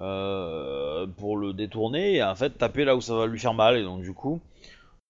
euh, 0.00 1.08
pour 1.18 1.36
le 1.36 1.52
détourner 1.52 2.14
et 2.16 2.22
en 2.22 2.36
fait 2.36 2.50
taper 2.50 2.84
là 2.84 2.94
où 2.94 3.00
ça 3.00 3.16
va 3.16 3.26
lui 3.26 3.40
faire 3.40 3.52
mal. 3.52 3.76
Et 3.76 3.82
donc 3.82 4.02
du 4.02 4.14
coup, 4.14 4.40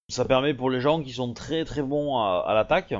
ça 0.08 0.24
permet 0.24 0.54
pour 0.54 0.70
les 0.70 0.80
gens 0.80 1.02
qui 1.02 1.12
sont 1.12 1.34
très 1.34 1.66
très 1.66 1.82
bons 1.82 2.16
à, 2.18 2.44
à 2.46 2.54
l'attaque, 2.54 2.94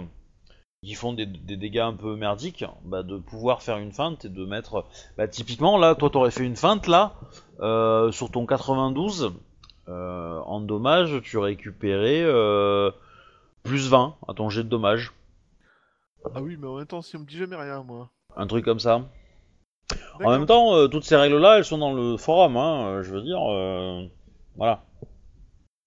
qui 0.82 0.94
font 0.94 1.12
des, 1.12 1.26
des 1.26 1.56
dégâts 1.56 1.80
un 1.80 1.92
peu 1.92 2.16
merdiques, 2.16 2.64
bah, 2.84 3.02
de 3.02 3.18
pouvoir 3.18 3.62
faire 3.62 3.76
une 3.76 3.92
feinte 3.92 4.24
et 4.24 4.28
de 4.28 4.44
mettre. 4.46 4.86
Bah, 5.18 5.28
typiquement 5.28 5.76
là, 5.76 5.94
toi 5.94 6.08
t'aurais 6.10 6.30
fait 6.30 6.44
une 6.44 6.56
feinte 6.56 6.86
là 6.86 7.14
euh, 7.60 8.10
sur 8.12 8.30
ton 8.30 8.46
92. 8.46 9.32
euh, 9.88 10.38
en 10.38 10.60
dommage, 10.60 11.20
tu 11.22 11.36
récupérais 11.36 12.22
euh, 12.22 12.90
plus 13.62 13.88
20 13.90 14.16
à 14.26 14.32
ton 14.34 14.48
jet 14.48 14.64
de 14.64 14.68
dommage. 14.68 15.12
Ah 16.34 16.40
oui, 16.40 16.56
mais 16.58 16.66
en 16.66 16.76
même 16.76 16.86
temps, 16.86 17.02
si 17.02 17.16
on 17.16 17.20
me 17.20 17.24
dit 17.26 17.36
jamais 17.36 17.56
rien, 17.56 17.82
moi. 17.82 18.10
Un 18.36 18.46
truc 18.46 18.64
comme 18.64 18.80
ça. 18.80 19.02
En 20.22 20.30
même 20.30 20.46
temps, 20.46 20.88
toutes 20.88 21.04
ces 21.04 21.16
règles-là, 21.16 21.58
elles 21.58 21.64
sont 21.64 21.78
dans 21.78 21.92
le 21.92 22.16
forum, 22.16 22.56
hein, 22.56 23.02
je 23.02 23.10
veux 23.10 23.22
dire, 23.22 23.40
voilà. 24.56 24.84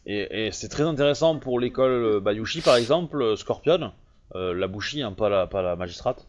Et, 0.06 0.48
et 0.48 0.52
c'est 0.52 0.68
très 0.68 0.84
intéressant 0.84 1.38
pour 1.38 1.60
l'école 1.60 2.20
Bayushi, 2.20 2.62
par 2.62 2.76
exemple, 2.76 3.38
Scorpion, 3.38 3.94
la 4.36 4.68
Bushi, 4.68 5.02
hein, 5.02 5.14
pas 5.14 5.30
la, 5.30 5.48
pas 5.48 5.62
la 5.62 5.76
magistrate, 5.76 6.28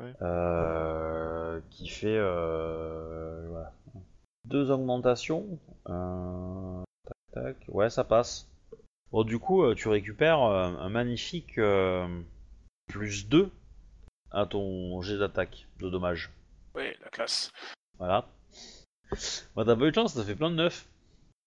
Ouais. 0.00 0.12
euh, 0.22 1.60
qui 1.70 1.88
fait 1.88 2.16
euh, 2.18 3.46
voilà. 3.48 3.72
deux 4.44 4.70
augmentations. 4.70 5.58
Euh, 5.88 6.82
tac, 7.04 7.16
tac, 7.44 7.56
ouais, 7.68 7.88
ça 7.90 8.04
passe. 8.04 8.48
Bon, 9.12 9.24
du 9.24 9.38
coup, 9.38 9.62
euh, 9.62 9.74
tu 9.74 9.88
récupères 9.88 10.42
euh, 10.42 10.66
un 10.66 10.88
magnifique 10.88 11.58
euh, 11.58 12.06
plus 12.88 13.28
2 13.28 13.50
à 14.32 14.44
ton 14.46 15.00
jet 15.00 15.16
d'attaque 15.18 15.66
de 15.78 15.88
dommage. 15.88 16.30
Ouais, 16.74 16.96
la 17.02 17.08
classe. 17.08 17.52
Voilà. 17.98 18.26
Bah 19.54 19.62
t'as 19.64 19.76
pas 19.76 19.84
eu 19.86 19.90
de 19.90 19.94
chance, 19.94 20.14
t'as 20.14 20.24
fait 20.24 20.34
plein 20.34 20.50
de 20.50 20.56
neufs. 20.56 20.88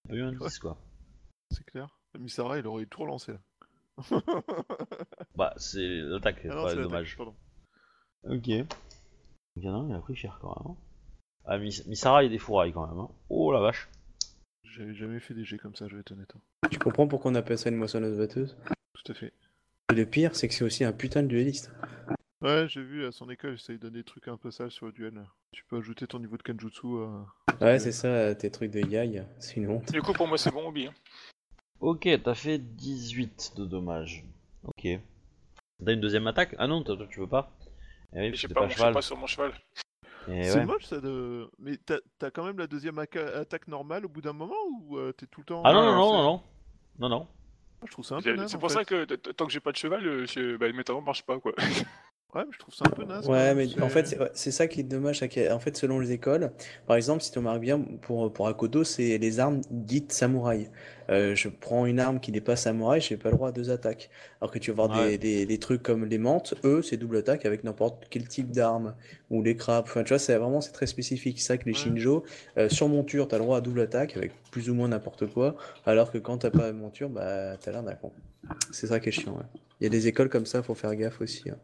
T'as 0.06 0.10
pas 0.12 0.16
eu 0.16 0.24
un 0.24 0.32
10 0.32 0.40
Ouais. 0.40 0.50
quoi. 0.62 0.78
C'est 1.52 1.66
clair. 1.66 1.88
Misara, 2.18 2.58
il 2.58 2.66
aurait 2.66 2.86
tout 2.86 3.02
relancé 3.02 3.34
là. 3.34 3.40
Bah 5.36 5.54
c'est 5.58 5.88
l'attaque, 6.02 6.40
c'est 6.42 6.50
Ah 6.52 6.56
non, 6.56 6.64
pas 6.64 6.76
dommage. 6.76 7.16
pardon. 7.18 7.36
Ok. 8.24 8.48
Il 8.48 8.66
y 9.64 9.70
en 9.70 9.74
a 9.74 9.78
un, 9.78 9.90
il 9.90 9.96
a 9.96 10.00
pris 10.00 10.16
cher 10.16 10.38
quand 10.42 10.56
même. 10.60 10.72
hein. 10.74 10.78
Ah, 11.46 11.58
Mis- 11.58 11.84
Misara, 11.88 12.24
il 12.24 12.28
est 12.28 12.30
des 12.30 12.38
fourrailles 12.40 12.74
quand 12.74 12.88
même. 12.88 13.00
hein. 13.00 13.10
Oh 13.30 13.52
la 13.52 13.60
vache. 13.60 13.90
J'avais 14.64 14.94
jamais 14.94 15.20
fait 15.20 15.34
des 15.34 15.44
jets 15.46 15.58
comme 15.58 15.76
ça, 15.76 15.88
je 15.88 15.96
vais 15.96 16.02
être 16.02 16.12
honnête. 16.12 16.32
hein. 16.36 16.42
Tu 16.72 16.78
comprends 16.80 17.08
pourquoi 17.08 17.32
on 17.32 17.36
appelle 17.36 17.58
ça 17.58 17.70
une 17.70 17.76
moissonneuse 17.78 18.18
batteuse? 18.18 18.56
Tout 18.94 19.12
à 19.12 19.16
fait. 19.16 19.34
Et 19.92 19.96
Le 19.96 20.06
pire, 20.06 20.36
c'est 20.36 20.48
que 20.48 20.54
c'est 20.54 20.64
aussi 20.66 20.84
un 20.84 20.92
putain 20.94 21.24
de 21.24 21.28
dueliste. 21.28 21.72
Ouais, 22.42 22.68
j'ai 22.70 22.84
vu 22.84 23.06
à 23.06 23.12
son 23.12 23.30
école, 23.30 23.60
ça 23.60 23.74
lui 23.74 23.80
donne 23.80 23.94
des 23.94 24.04
trucs 24.04 24.28
un 24.28 24.38
peu 24.38 24.52
sales 24.52 24.72
sur 24.72 24.86
le 24.86 24.92
duel. 24.92 25.26
Tu 25.52 25.64
peux 25.66 25.78
ajouter 25.78 26.06
ton 26.08 26.20
niveau 26.20 26.38
de 26.38 26.44
Kenjutsu 26.44 26.88
à... 27.04 27.26
Ouais, 27.62 27.80
c'est 27.80 27.92
ça, 27.92 28.34
tes 28.36 28.50
trucs 28.52 28.72
de 28.72 28.80
yai, 28.82 29.24
c'est 29.40 29.56
une 29.58 29.70
honte. 29.70 29.92
Du 29.92 30.02
coup, 30.02 30.14
pour 30.14 30.28
moi, 30.28 30.38
c'est 30.38 30.52
bon, 30.52 30.68
Obi. 30.68 30.88
hein. 30.88 30.94
Ok, 31.82 32.08
t'as 32.24 32.36
fait 32.36 32.58
18 32.58 33.54
de 33.56 33.66
dommages. 33.66 34.26
Ok. 34.64 34.88
T'as 35.86 35.94
une 35.94 36.02
deuxième 36.02 36.28
attaque? 36.28 36.56
Ah 36.58 36.68
non, 36.68 36.84
toi 36.84 36.98
tu 37.10 37.20
veux 37.22 37.28
pas 37.28 37.52
Eh 38.14 38.30
oui, 38.32 38.38
t'es 38.40 38.48
pas, 38.54 38.68
pas 38.68 38.70
cheval. 38.70 39.04
sur 39.04 39.18
mon 39.18 39.28
cheval. 39.28 39.54
Et 40.28 40.44
c'est 40.44 40.60
ouais. 40.60 40.66
moche 40.66 40.84
ça 40.86 41.00
de. 41.00 41.50
Mais 41.58 41.78
t'as 41.78 42.00
t'as 42.18 42.30
quand 42.32 42.44
même 42.44 42.58
la 42.60 42.68
deuxième 42.68 43.00
attaque 43.00 43.68
normale 43.68 44.06
au 44.06 44.10
bout 44.10 44.22
d'un 44.22 44.34
moment 44.34 44.56
ou 44.82 44.98
euh, 44.98 45.14
t'es 45.14 45.26
tout 45.26 45.42
le 45.42 45.46
temps. 45.46 45.62
Ah 45.64 45.72
non, 45.74 45.82
non, 45.82 45.96
non, 45.96 46.14
non, 46.14 46.24
non. 46.24 46.44
Non, 47.00 47.10
non. 47.10 47.28
Ah, 47.82 47.86
Je 47.88 47.92
trouve 47.92 48.06
ça 48.06 48.16
un 48.16 48.22
peu. 48.22 48.48
C'est 48.48 48.58
pour 48.60 48.70
fait. 48.70 48.76
ça 48.80 48.84
que 48.86 49.06
tant 49.16 49.46
que 49.46 49.52
j'ai 49.54 49.62
pas 49.62 49.72
de 49.72 49.78
cheval, 49.78 50.06
euh, 50.06 50.26
je- 50.26 50.58
bah, 50.58 50.70
mes 50.74 50.84
talents 50.84 51.02
marchent 51.02 51.26
pas, 51.26 51.40
quoi. 51.40 51.54
Ouais, 52.36 52.44
mais 52.46 52.52
je 52.52 52.60
trouve 52.60 52.76
ça 52.76 52.86
un 52.86 52.92
peu 52.92 53.04
naze. 53.06 53.28
Ouais, 53.28 53.56
mais 53.56 53.68
en 53.82 53.90
fait, 53.90 54.16
c'est 54.34 54.52
ça 54.52 54.68
qui 54.68 54.82
est 54.82 54.84
dommage. 54.84 55.24
En 55.52 55.60
fait, 55.60 55.76
selon 55.76 56.00
les 56.00 56.12
écoles, 56.12 56.52
par 56.86 56.96
exemple, 56.96 57.24
si 57.24 57.32
tu 57.32 57.40
remarques 57.40 57.60
bien, 57.62 57.80
pour, 58.02 58.32
pour 58.32 58.48
Akodo, 58.48 58.84
c'est 58.84 59.18
les 59.18 59.40
armes 59.40 59.62
dites 59.72 60.12
samouraï. 60.12 60.70
Euh, 61.10 61.34
je 61.34 61.50
prends 61.50 61.88
une 61.88 62.00
arme 62.00 62.20
qui 62.20 62.32
n'est 62.32 62.40
pas 62.40 62.56
samouraï, 62.56 63.02
j'ai 63.02 63.18
pas 63.18 63.32
le 63.32 63.36
droit 63.36 63.50
à 63.50 63.52
deux 63.52 63.72
attaques. 63.72 64.12
Alors 64.42 64.52
que 64.52 64.60
tu 64.60 64.70
vas 64.72 64.86
voir 64.86 65.00
Ouais. 65.00 65.18
des, 65.18 65.18
des, 65.18 65.46
des 65.48 65.58
trucs 65.58 65.82
comme 65.82 66.06
les 66.06 66.20
mantes, 66.20 66.54
eux, 66.64 66.84
c'est 66.84 66.98
double 66.98 67.18
attaque 67.18 67.48
avec 67.48 67.64
n'importe 67.64 68.06
quel 68.12 68.28
type 68.28 68.52
d'arme. 68.52 68.94
Ou 69.32 69.42
les 69.42 69.56
crabes. 69.56 69.86
Enfin, 69.88 70.04
tu 70.04 70.10
vois, 70.10 70.20
c'est 70.20 70.36
vraiment 70.38 70.62
c'est 70.62 70.72
très 70.72 70.86
spécifique. 70.86 71.40
C'est 71.42 71.48
ça 71.48 71.58
que 71.58 71.66
les 71.66 71.72
Ouais. 71.72 71.78
Shinjo, 71.78 72.24
euh, 72.60 72.70
sur 72.70 72.90
monture, 72.90 73.28
t'as 73.28 73.40
le 73.40 73.44
droit 73.44 73.58
à 73.58 73.62
double 73.62 73.82
attaque 73.82 74.16
avec 74.16 74.34
plus 74.52 74.70
ou 74.70 74.76
moins 74.76 74.90
n'importe 74.90 75.26
quoi. 75.34 75.56
Alors 75.88 76.12
que 76.12 76.20
quand 76.20 76.38
t'as 76.38 76.52
pas 76.52 76.68
de 76.72 76.78
monture, 76.78 77.10
bah, 77.10 77.58
t'as 77.60 77.72
l'air 77.72 77.82
d'un 77.82 77.96
con. 77.96 78.12
C'est 78.72 78.86
ça 78.86 79.00
qui 79.00 79.10
est 79.10 79.12
chiant, 79.12 79.34
ouais. 79.36 79.46
Il 79.82 79.86
y 79.86 79.88
a 79.88 79.90
des 79.90 80.08
écoles 80.08 80.30
comme 80.30 80.46
ça, 80.46 80.62
faut 80.62 80.76
faire 80.76 80.96
gaffe 80.96 81.22
aussi. 81.22 81.50
hein. 81.50 81.58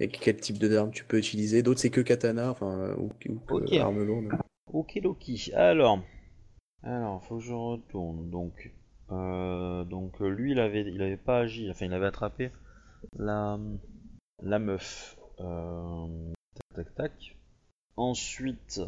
Et 0.00 0.08
quel 0.08 0.36
type 0.36 0.58
de 0.58 0.68
d'arme 0.68 0.90
tu 0.90 1.04
peux 1.04 1.18
utiliser? 1.18 1.62
D'autres, 1.62 1.80
c'est 1.80 1.90
que 1.90 2.00
katana, 2.00 2.50
enfin, 2.50 2.78
euh, 2.80 2.96
ou, 2.96 3.10
ou 3.50 3.78
arme 3.78 4.02
lourde. 4.04 4.28
Ok, 4.72 4.98
Loki. 5.02 5.52
Alors, 5.54 6.00
Alors, 6.82 7.24
faut 7.24 7.38
que 7.38 7.44
je 7.44 7.52
retourne. 7.52 8.30
Donc, 8.30 8.72
euh, 9.10 9.84
donc 9.84 10.20
euh, 10.20 10.28
lui, 10.28 10.52
il 10.52 10.58
avait, 10.58 10.82
il 10.82 11.00
avait 11.00 11.16
pas 11.16 11.40
agi. 11.40 11.70
Enfin, 11.70 11.86
il 11.86 11.92
avait 11.92 12.06
attrapé 12.06 12.50
la, 13.16 13.58
la 14.42 14.58
meuf. 14.58 15.18
Euh, 15.40 16.32
tac, 16.74 16.86
tac, 16.86 16.94
tac. 16.94 17.36
Ensuite, 17.96 18.80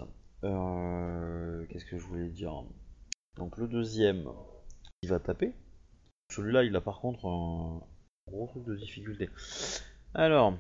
euh, 0.45 1.65
qu'est-ce 1.69 1.85
que 1.85 1.99
je 1.99 2.05
voulais 2.05 2.29
dire? 2.29 2.65
Donc 3.37 3.57
le 3.59 3.69
deuxième, 3.69 4.25
il 5.03 5.09
va 5.09 5.21
taper. 5.21 5.53
Celui-là, 6.33 6.65
il 6.65 6.75
a 6.75 6.81
par 6.81 7.01
contre 7.01 7.27
un 7.27 7.81
gros 8.29 8.47
truc 8.49 8.65
de 8.65 8.75
difficulté. 8.75 9.31
Alors, 10.15 10.59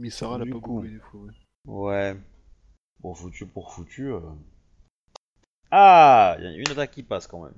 Misara 0.00 0.38
l'a 0.38 0.44
Du 0.44 0.50
pas 0.50 0.58
coup. 0.60 0.74
beaucoup 0.80 0.86
des 0.88 0.98
fois, 0.98 1.20
ouais. 1.20 1.32
ouais. 1.66 2.16
Bon, 3.00 3.14
foutu 3.14 3.46
pour 3.46 3.72
foutu. 3.72 4.12
euh. 4.12 4.20
Ah 5.70 6.36
Il 6.38 6.44
y 6.44 6.48
a 6.48 6.52
une 6.52 6.70
attaque 6.70 6.90
qui 6.90 7.02
passe 7.02 7.26
quand 7.26 7.44
même. 7.44 7.54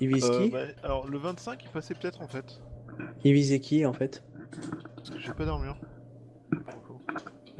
Il 0.00 0.08
vise 0.08 0.24
Euh, 0.24 0.44
qui 0.44 0.50
bah, 0.50 0.64
alors 0.82 1.06
le 1.08 1.18
25 1.18 1.62
il 1.64 1.70
passait 1.70 1.94
peut-être 1.94 2.22
en 2.22 2.28
fait. 2.28 2.60
Il 3.24 3.32
visait 3.34 3.60
qui 3.60 3.84
en 3.86 3.92
fait 3.92 4.22
Parce 4.96 5.10
que 5.10 5.18
j'ai 5.18 5.32
pas 5.32 5.44
d'armure. 5.44 5.76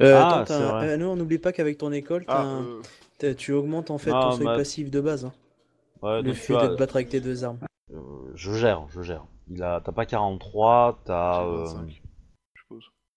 euh, 0.01 0.17
Ah, 0.21 0.39
attends, 0.41 0.53
un- 0.77 0.83
euh, 0.87 0.97
non, 0.97 1.15
n'oublie 1.15 1.37
pas 1.39 1.51
qu'avec 1.51 1.77
ton 1.77 1.91
école, 1.91 2.25
t'as 2.25 2.41
Ah, 2.41 2.43
un- 2.43 2.65
euh, 3.23 3.33
tu 3.35 3.51
augmentes 3.53 3.91
en 3.91 3.97
fait 3.97 4.11
Ah, 4.13 4.21
ton 4.23 4.31
seuil 4.37 4.45
bah- 4.45 4.55
passif 4.57 4.89
de 4.91 4.99
base. 5.01 5.25
hein. 5.25 5.33
Ouais, 6.01 6.21
le 6.21 6.33
fait 6.33 6.53
tu 6.53 6.59
as- 6.59 6.67
de 6.67 6.73
te 6.73 6.79
battre 6.79 6.95
avec 6.97 7.09
tes 7.09 7.21
deux 7.21 7.43
armes. 7.43 7.59
euh, 7.93 7.97
je 8.35 8.53
gère, 8.53 8.87
je 8.89 9.01
gère. 9.01 9.25
Il 9.49 9.61
a, 9.63 9.79
t'as 9.81 9.91
pas 9.91 10.05
43, 10.05 10.99
t'as. 11.05 11.41
j'ai 11.41 11.47
euh, 11.47 11.57
25, 11.63 11.87
je 11.89 11.93
suppose. 11.95 12.04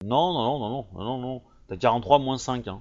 Non, 0.05 0.33
non, 0.33 0.59
non, 0.59 0.69
non, 0.71 0.87
non, 0.95 1.05
non, 1.05 1.19
non. 1.19 1.43
T'as 1.67 1.77
43 1.77 2.19
moins 2.19 2.39
5, 2.39 2.67
hein. 2.69 2.81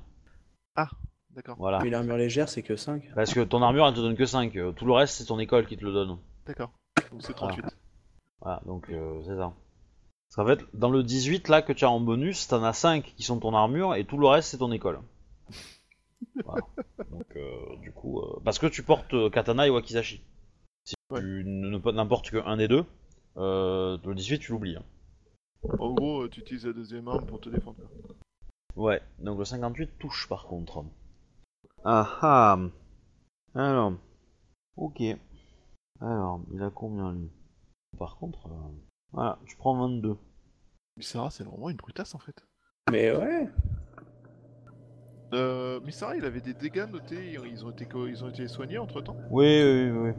D'accord. 1.31 1.56
Voilà. 1.60 1.80
Puis 1.80 1.89
l'armure 1.91 2.18
légère, 2.18 2.49
c'est 2.49 2.64
que 2.64 2.76
5. 2.76 3.11
Parce 3.15 3.34
que 3.34 3.41
ton 3.41 3.61
armure, 3.61 3.88
elle 3.88 3.94
te 3.94 3.99
donne 3.99 4.15
que 4.15 4.26
5. 4.26 4.56
euh, 4.56 4.72
Tout 4.72 4.85
le 4.85 4.94
reste, 4.94 5.15
c'est 5.18 5.26
ton 5.26 5.38
école 5.39 5.68
qui 5.68 5.77
te 5.77 5.85
le 5.85 5.91
donne. 5.94 6.18
D'accord. 6.45 6.72
Donc 7.11 7.22
c'est 7.22 7.34
38. 7.34 7.64
Voilà, 8.41 8.61
donc 8.65 8.89
euh, 8.89 9.22
c'est 9.23 9.35
ça. 9.35 9.53
Parce 10.30 10.35
qu'en 10.35 10.45
fait, 10.45 10.65
dans 10.76 10.89
le 10.89 11.03
18, 11.03 11.48
là, 11.49 11.61
que 11.61 11.73
tu 11.73 11.85
as 11.85 11.89
en 11.91 11.99
bonus, 11.99 12.48
t'en 12.48 12.64
as 12.64 12.73
5 12.73 13.14
qui 13.15 13.23
sont 13.23 13.39
ton 13.39 13.53
armure 13.56 13.95
et 13.95 14.03
tout 14.06 14.18
le 14.18 14.27
reste, 14.27 14.49
c'est 14.49 14.57
ton 14.57 14.72
école. 14.72 14.99
Voilà. 16.44 16.64
Donc, 17.11 17.26
euh, 17.35 17.76
du 17.81 17.91
coup, 17.91 18.19
euh, 18.19 18.39
parce 18.44 18.57
que 18.57 18.65
tu 18.65 18.81
portes 18.81 19.14
euh, 19.14 19.30
katana 19.30 19.68
et 19.68 19.69
wakizashi. 19.69 20.22
Si 20.84 20.95
Ouais. 21.11 21.22
tu 21.22 21.44
n'importe 21.45 22.31
que 22.31 22.38
un 22.38 22.57
des 22.57 22.68
deux, 22.68 22.85
euh, 23.38 23.98
le 24.03 24.15
18, 24.15 24.39
tu 24.39 24.52
l'oublies. 24.52 24.76
hein. 24.77 24.84
En 25.80 25.94
gros, 25.94 26.24
euh, 26.24 26.30
tu 26.30 26.42
utilises 26.42 26.66
la 26.66 26.74
deuxième 26.74 27.08
arme 27.08 27.26
pour 27.26 27.40
te 27.42 27.50
défendre. 27.50 27.78
Ouais, 28.76 29.02
donc 29.20 29.40
le 29.40 29.46
58 29.46 29.98
touche 30.00 30.28
par 30.30 30.46
contre. 30.46 30.86
Ah 31.84 32.08
ah 32.22 32.60
Alors, 33.56 33.94
ok. 34.76 35.02
Alors, 36.00 36.42
il 36.54 36.62
a 36.62 36.70
combien 36.70 37.12
lui? 37.12 37.30
Par 37.98 38.18
contre, 38.18 38.48
euh, 38.48 38.70
voilà, 39.12 39.40
tu 39.46 39.56
prends 39.56 39.76
22. 39.78 40.18
Misara, 40.98 41.32
c'est 41.32 41.44
vraiment 41.44 41.70
une 41.70 41.78
brutasse 41.78 42.14
en 42.16 42.20
fait. 42.20 42.36
Mais 42.92 43.12
ouais. 43.16 43.50
Euh, 45.34 45.80
Misara, 45.82 46.16
il 46.16 46.24
avait 46.26 46.42
des 46.42 46.54
dégâts 46.54 46.88
notés, 46.90 47.32
ils 47.32 47.66
ont 47.66 47.72
été, 47.72 47.86
co- 47.86 48.08
ils 48.08 48.24
ont 48.24 48.30
été 48.30 48.48
soignés 48.48 48.78
entre 48.78 49.02
temps. 49.02 49.18
Oui, 49.30 49.62
oui, 49.64 49.90
oui. 49.92 50.12
oui. 50.12 50.14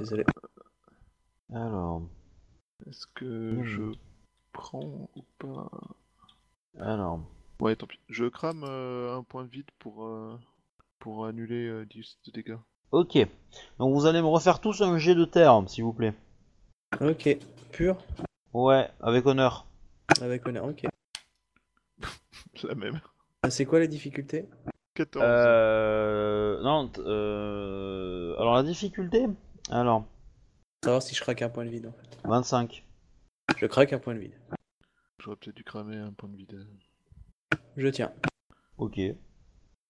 Désolé. 0.00 0.24
Alors, 1.52 2.02
Est-ce 2.88 3.06
que 3.14 3.24
Hmm. 3.56 3.64
je 3.64 3.82
prends 4.52 5.08
ou 5.14 5.22
pas? 5.38 5.70
Alors, 6.78 7.20
Ouais, 7.60 7.76
tant 7.76 7.86
pis. 7.86 7.98
Je 8.08 8.24
crame 8.24 8.64
euh, 8.64 9.14
un 9.18 9.22
point 9.22 9.44
de 9.44 9.50
vide 9.50 9.70
pour, 9.78 10.06
euh, 10.06 10.38
pour 10.98 11.26
annuler 11.26 11.66
euh, 11.68 11.84
10 11.84 12.18
de 12.26 12.30
dégâts. 12.32 12.56
ok. 12.92 13.18
Donc 13.78 13.94
vous 13.94 14.06
allez 14.06 14.22
me 14.22 14.26
refaire 14.26 14.60
tous 14.60 14.80
un 14.80 14.96
jet 14.98 15.14
de 15.14 15.26
terre, 15.26 15.62
s'il 15.68 15.84
vous 15.84 15.92
plaît. 15.92 16.14
Ok. 17.00 17.36
Pur? 17.72 17.98
Ouais, 18.54 18.90
avec 19.00 19.26
honneur. 19.26 19.66
Avec 20.22 20.46
honneur. 20.46 20.64
Ok. 20.64 20.86
C'est 22.54 22.66
la 22.68 22.74
même. 22.74 23.00
Ah, 23.42 23.50
C'est 23.50 23.66
quoi 23.66 23.78
la 23.78 23.86
difficulté? 23.86 24.48
14. 24.94 25.22
Euh... 25.24 26.62
Non, 26.62 26.90
euh... 26.98 28.34
Alors 28.38 28.54
la 28.54 28.62
difficulté 28.62 29.28
Alors, 29.70 30.04
Savoir 30.84 31.02
si 31.02 31.14
je 31.14 31.20
craque 31.20 31.42
un 31.42 31.48
point 31.48 31.64
de 31.64 31.70
vide 31.70 31.86
en 31.86 31.92
fait. 31.92 32.28
25. 32.28 32.84
Je 33.58 33.66
craque 33.66 33.92
un 33.92 33.98
point 33.98 34.14
de 34.14 34.20
vide. 34.20 34.34
J'aurais 35.22 35.36
peut-être 35.36 35.56
dû 35.56 35.64
cramer 35.64 35.96
un 35.96 36.12
point 36.12 36.28
de 36.28 36.36
vide. 36.36 36.66
Je 37.76 37.88
tiens. 37.88 38.12
Ok. 38.78 38.98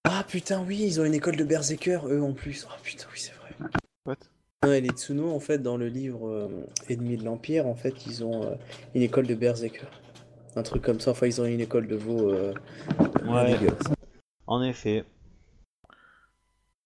Ah 0.05 0.25
putain, 0.27 0.63
oui, 0.65 0.81
ils 0.83 1.01
ont 1.01 1.05
une 1.05 1.15
école 1.15 1.37
de 1.37 1.45
berserker, 1.45 2.01
eux 2.09 2.23
en 2.23 2.33
plus. 2.33 2.67
Ah 2.69 2.77
putain, 2.83 3.07
oui, 3.13 3.19
c'est 3.19 3.33
vrai. 3.35 3.51
What? 4.07 4.17
Non, 4.65 4.73
et 4.73 4.81
les 4.81 4.91
Tsuno, 4.91 5.31
en 5.31 5.41
fait, 5.41 5.59
dans 5.59 5.77
le 5.77 5.89
livre 5.89 6.29
euh, 6.29 6.67
Ennemi 6.89 7.17
de 7.17 7.25
l'Empire, 7.25 7.67
en 7.67 7.75
fait, 7.75 8.07
ils 8.07 8.25
ont 8.25 8.45
euh, 8.45 8.55
une 8.95 9.03
école 9.03 9.27
de 9.27 9.35
berserker. 9.35 9.87
Un 10.57 10.63
truc 10.63 10.83
comme 10.83 11.01
ça. 11.01 11.13
Enfin, 11.13 11.27
ils 11.27 11.41
ont 11.41 11.47
une 11.47 11.61
école 11.61 11.87
de 11.87 11.97
veau. 11.97 12.31
Euh, 12.31 12.53
Ouais. 13.25 13.57
En 14.47 14.63
effet. 14.63 15.05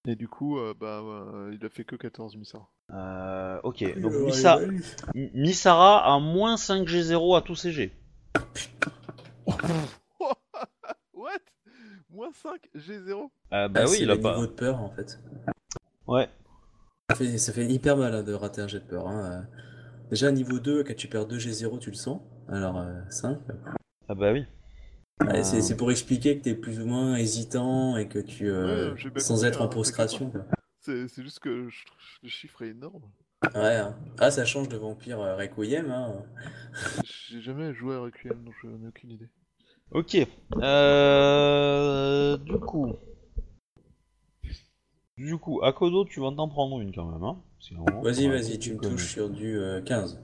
Et 0.06 0.14
du 0.16 0.28
coup, 0.28 0.58
euh, 0.58 0.74
bah, 0.78 1.00
euh, 1.02 1.56
il 1.58 1.64
a 1.64 1.70
fait 1.70 1.84
que 1.84 1.96
14 1.96 2.36
Misara. 2.36 2.68
Euh, 2.92 3.58
ok, 3.62 3.98
donc 4.00 4.12
Euh, 4.12 4.24
Misa- 4.26 4.60
Misara 5.34 6.14
a 6.14 6.18
moins 6.20 6.56
5G0 6.56 7.36
à 7.36 7.42
tous 7.42 7.56
ses 7.56 7.72
jets. 7.72 7.92
What? 11.12 11.38
Moins 12.10 12.30
5, 12.32 12.68
G0 12.76 13.30
Euh, 13.52 13.68
bah 13.68 13.80
Ah, 13.82 13.84
oui, 13.84 13.96
c'est 13.96 14.02
il 14.02 14.10
a 14.10 14.14
le 14.14 14.20
pas. 14.20 14.34
niveau 14.34 14.46
de 14.46 14.52
peur, 14.52 14.80
en 14.80 14.90
fait. 14.90 15.18
Ouais. 16.06 16.28
Ça 17.10 17.16
fait, 17.16 17.38
ça 17.38 17.52
fait 17.52 17.66
hyper 17.66 17.96
mal 17.96 18.14
hein, 18.14 18.22
de 18.22 18.32
rater 18.32 18.60
un 18.60 18.68
jet 18.68 18.80
de 18.80 18.84
peur. 18.84 19.08
hein, 19.08 19.30
euh. 19.32 19.42
Déjà, 20.10 20.30
niveau 20.30 20.58
2, 20.58 20.84
quand 20.84 20.94
tu 20.96 21.08
perds 21.08 21.26
2 21.26 21.38
G0, 21.38 21.78
tu 21.78 21.90
le 21.90 21.96
sens. 21.96 22.20
Alors, 22.48 22.78
euh, 22.78 23.00
5. 23.10 23.38
Ah 24.08 24.14
bah 24.14 24.32
oui. 24.32 24.44
Ouais, 25.22 25.38
Euh, 25.40 25.42
c'est 25.60 25.76
pour 25.76 25.90
expliquer 25.90 26.36
que 26.38 26.44
t'es 26.44 26.54
plus 26.54 26.80
ou 26.80 26.86
moins 26.86 27.16
hésitant 27.16 27.96
et 27.96 28.06
que 28.08 28.18
tu. 28.18 28.48
euh, 28.48 28.94
Ouais, 28.94 29.20
sans 29.20 29.44
être 29.44 29.62
en 29.62 29.64
hein, 29.64 29.68
prostration. 29.68 30.30
quoi. 30.30 30.42
C'est 30.84 31.22
juste 31.22 31.38
que 31.40 31.68
je 31.68 31.84
le 32.22 32.28
chiffre 32.28 32.62
est 32.62 32.68
énorme. 32.68 33.02
Ouais. 33.54 33.76
hein. 33.76 33.96
Ah, 34.18 34.30
ça 34.30 34.44
change 34.44 34.68
de 34.68 34.76
Vampire 34.76 35.20
euh, 35.20 35.36
Requiem. 35.36 35.90
Hein. 35.90 36.22
J'ai 37.28 37.40
jamais 37.40 37.72
joué 37.74 37.94
à 37.94 38.00
Requiem, 38.00 38.42
donc 38.44 38.54
je 38.62 38.68
n'ai 38.68 38.88
aucune 38.88 39.10
idée. 39.12 39.28
Ok. 39.90 40.16
Euh... 40.56 42.36
Du 42.38 42.58
coup. 42.58 42.94
Du 45.16 45.38
coup, 45.38 45.62
Akodo, 45.62 46.04
tu 46.04 46.20
vas 46.20 46.32
t'en 46.32 46.48
prendre 46.48 46.80
une 46.80 46.92
quand 46.94 47.06
même, 47.06 47.22
hein 47.22 47.40
Vas-y, 48.02 48.28
vas-y, 48.28 48.58
tu 48.58 48.74
me 48.74 48.80
touches 48.80 49.12
sur 49.12 49.30
du 49.30 49.56
euh, 49.58 49.80
15. 49.82 50.20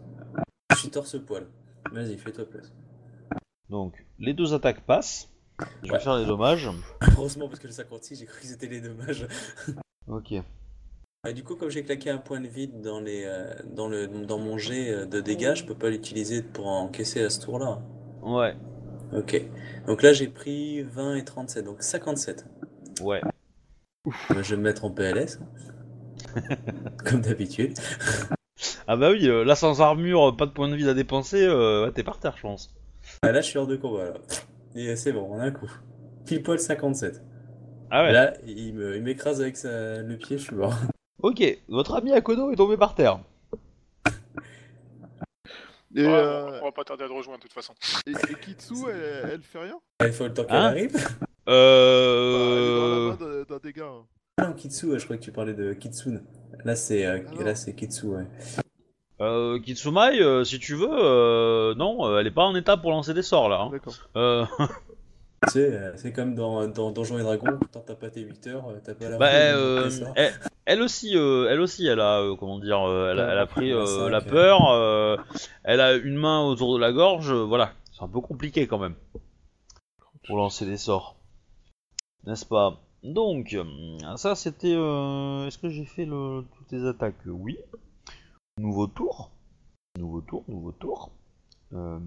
Je 0.73 0.77
suis 0.77 0.91
torse-poil. 0.91 1.47
Vas-y, 1.93 2.19
fais-toi 2.19 2.45
place. 2.45 2.73
Donc, 3.69 4.05
les 4.19 4.35
deux 4.35 4.53
attaques 4.53 4.85
passent. 4.85 5.31
Je 5.83 5.89
vais 5.89 5.93
Ouais. 5.95 6.01
faire 6.01 6.17
les 6.17 6.27
dommages. 6.27 6.69
Heureusement, 7.17 7.49
parce 7.49 7.61
que 7.61 7.67
le 7.67 7.73
56, 7.73 8.19
j'ai 8.19 8.27
cru 8.27 8.41
que 8.41 8.47
c'était 8.47 8.67
les 8.67 8.81
dommages. 8.81 9.27
Ok. 10.11 10.33
Et 11.29 11.33
du 11.35 11.45
coup, 11.45 11.55
comme 11.55 11.71
j'ai 11.71 11.83
claqué 11.83 12.11
un 12.11 12.19
point 12.19 12.41
de 12.41 12.49
vide 12.49 12.81
dans, 12.81 13.01
les, 13.01 13.25
euh, 13.27 13.53
dans, 13.75 13.89
le, 13.89 14.07
dans 14.07 14.39
mon 14.39 14.57
jet 14.57 14.91
euh, 14.91 15.07
de 15.07 15.21
dégâts, 15.21 15.55
je 15.55 15.65
peux 15.65 15.75
pas 15.75 15.91
l'utiliser 15.91 16.43
pour 16.43 16.67
encaisser 16.67 17.23
à 17.23 17.31
ce 17.31 17.41
tour-là. 17.41 17.81
Ouais. 18.23 18.55
Ok. 19.15 19.43
Donc 19.87 20.03
là, 20.03 20.13
j'ai 20.13 20.29
pris 20.29 20.83
20 20.83 21.17
et 21.17 21.25
37, 21.25 21.65
donc 21.65 21.83
57. 21.83 22.47
Ouais. 23.03 23.21
Bah, 24.31 24.43
je 24.43 24.51
vais 24.51 24.57
me 24.57 24.63
mettre 24.63 24.85
en 24.85 24.91
PLS. 24.91 25.41
Comme 27.05 27.21
d'habitude. 27.21 27.79
Ah 28.87 28.97
bah 28.97 29.11
oui, 29.11 29.29
euh, 29.29 29.45
là 29.45 29.55
sans 29.55 29.81
armure, 29.81 30.37
pas 30.37 30.47
de 30.47 30.51
point 30.51 30.69
de 30.69 30.75
vie 30.75 30.89
à 30.89 30.95
dépenser, 30.95 31.45
euh, 31.45 31.91
t'es 31.91 32.03
par 32.03 32.19
terre, 32.19 32.35
je 32.37 32.43
pense. 32.43 32.75
Ah, 33.23 33.33
là, 33.33 33.41
je 33.41 33.47
suis 33.47 33.59
hors 33.59 33.67
de 33.67 33.77
combat. 33.77 34.05
Là. 34.05 34.15
Et 34.75 34.97
c'est 34.97 35.13
bon, 35.13 35.29
on 35.31 35.39
a 35.39 35.45
un 35.45 35.51
coup. 35.51 35.71
Pile 36.27 36.43
poil 36.43 36.59
57. 36.59 37.23
Ah 37.91 38.03
ouais. 38.05 38.13
Là, 38.13 38.35
il 38.47 38.75
m'écrase 39.03 39.41
avec 39.41 39.57
sa- 39.57 40.03
le 40.03 40.17
pied, 40.17 40.39
je 40.39 40.45
suis 40.45 40.55
mort. 40.57 40.73
Ok, 41.23 41.43
votre 41.69 41.97
ami 41.97 42.13
Akodo 42.13 42.51
est 42.51 42.57
tombé 42.57 42.79
par 42.79 42.95
terre. 42.95 43.21
Et, 45.95 46.03
Ouais, 46.07 46.09
euh, 46.09 46.61
On 46.63 46.65
va 46.67 46.73
pas 46.73 46.85
tarder 46.85 47.05
à 47.05 47.09
le 47.09 47.13
rejoindre 47.13 47.39
de 47.41 47.43
toute 47.43 47.53
façon. 47.53 47.75
et, 48.07 48.13
et 48.13 48.35
Kitsu, 48.41 48.75
elle, 48.91 49.31
elle 49.35 49.43
fait 49.43 49.59
rien? 49.59 49.79
Il 50.03 50.13
faut 50.13 50.25
le 50.25 50.33
temps 50.33 50.45
qu'elle 50.45 50.57
Hein 50.57 50.63
arrive. 50.67 50.93
Bah, 50.95 51.01
Elle 51.47 51.53
est 51.53 52.75
dans 52.75 52.89
la 52.89 52.95
Euh... 52.97 53.09
main 53.11 53.17
d'un- 53.17 53.43
d'un 53.43 53.59
dégât. 53.59 53.85
hein. 53.87 54.07
Ah 54.39 54.47
non, 54.47 54.55
Kitsu, 54.55 54.99
je 54.99 55.05
crois 55.05 55.17
que 55.19 55.23
tu 55.23 55.33
parlais 55.33 55.53
de 55.53 55.75
Kitsune. 55.75 56.23
Là, 56.65 56.75
c'est 56.77 57.05
euh, 57.05 57.19
Ah 57.27 57.31
non. 57.35 57.45
là, 57.45 57.55
c'est 57.55 57.75
Kitsu, 57.75 58.07
ouais. 58.07 58.25
Euh, 59.21 59.59
Kitsumai, 59.61 60.23
euh, 60.23 60.45
si 60.45 60.59
tu 60.59 60.75
veux, 60.77 60.89
euh, 60.91 61.75
non, 61.75 62.07
euh, 62.07 62.21
elle 62.21 62.27
est 62.27 62.31
pas 62.31 62.45
en 62.45 62.55
état 62.55 62.79
pour 62.79 62.93
lancer 62.93 63.13
des 63.13 63.23
sorts 63.23 63.51
là. 63.51 63.61
hein. 63.61 63.71
D'accord. 63.71 63.95
Euh, 64.17 64.47
Tu 65.47 65.53
sais, 65.53 65.73
euh, 65.73 65.97
c'est 65.97 66.13
comme 66.13 66.35
dans, 66.35 66.69
dans 66.69 66.91
Donjons 66.91 67.19
et 67.19 67.23
Dragons, 67.23 67.59
tant 67.73 67.81
t'as 67.81 67.95
pas 67.95 68.11
tes 68.11 68.21
8 68.21 68.47
heures, 68.49 68.69
euh, 68.69 68.79
t'as 68.85 68.95
pas 68.95 69.09
la 69.09 69.17
bah, 69.17 69.31
euh, 69.33 69.91
elle, 70.15 70.35
elle 70.67 70.83
aussi, 70.83 71.17
euh, 71.17 71.49
elle 71.51 71.61
aussi, 71.61 71.87
elle 71.87 72.01
a, 72.01 72.21
euh, 72.21 72.37
comment 72.37 72.59
dire, 72.59 72.79
elle, 72.79 73.19
a, 73.19 73.33
elle 73.33 73.39
a 73.39 73.47
pris 73.47 73.71
la 73.71 74.21
peur. 74.21 75.19
elle 75.65 75.81
a 75.81 75.95
une 75.95 76.17
main 76.17 76.45
autour 76.45 76.75
de 76.75 76.81
la 76.81 76.93
gorge, 76.93 77.33
voilà, 77.33 77.73
c'est 77.93 78.03
un 78.03 78.09
peu 78.09 78.21
compliqué 78.21 78.67
quand 78.67 78.79
même 78.79 78.95
pour 80.27 80.37
lancer 80.37 80.67
des 80.67 80.77
sorts. 80.77 81.17
N'est-ce 82.27 82.45
pas? 82.45 82.79
Donc, 83.03 83.57
ça 84.17 84.35
c'était... 84.35 84.73
Est-ce 84.73 85.57
que 85.57 85.71
j'ai 85.71 85.87
fait 85.87 86.05
le... 86.05 86.45
toutes 86.55 86.71
les 86.71 86.87
attaques? 86.87 87.25
Oui. 87.25 87.59
Nouveau 88.59 88.87
tour. 88.87 89.31
Nouveau 89.99 90.21
tour, 90.21 90.45
nouveau 90.49 90.73
tour. 90.73 91.11
Euh, 91.73 91.99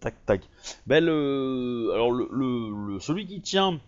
tac 0.00 0.24
tac. 0.26 0.42
Ben 0.86 1.04
le, 1.04 1.90
alors 1.92 2.12
le, 2.12 2.28
le, 2.30 2.92
le- 2.94 3.00
celui 3.00 3.26
qui 3.26 3.40
tient, 3.40 3.80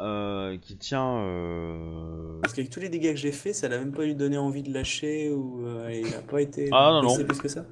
euh, 0.00 0.56
qui 0.58 0.76
tient, 0.76 1.18
euh, 1.18 2.40
Parce 2.42 2.54
qu'avec 2.54 2.70
tous 2.70 2.80
les 2.80 2.88
dégâts 2.88 3.10
que 3.12 3.16
j'ai 3.16 3.32
fait, 3.32 3.52
ça 3.52 3.68
l'a 3.68 3.78
même 3.78 3.92
pas 3.92 4.04
lui 4.04 4.14
donné 4.14 4.38
envie 4.38 4.62
de 4.62 4.72
lâcher 4.72 5.30
ou 5.30 5.66
euh, 5.66 5.92
il 5.92 6.14
a 6.14 6.22
pas 6.22 6.40
été 6.40 6.70
Ah, 6.72 6.90
non, 6.92 7.02
non. 7.02 7.24
plus 7.24 7.38
que 7.38 7.48
ça. 7.48 7.64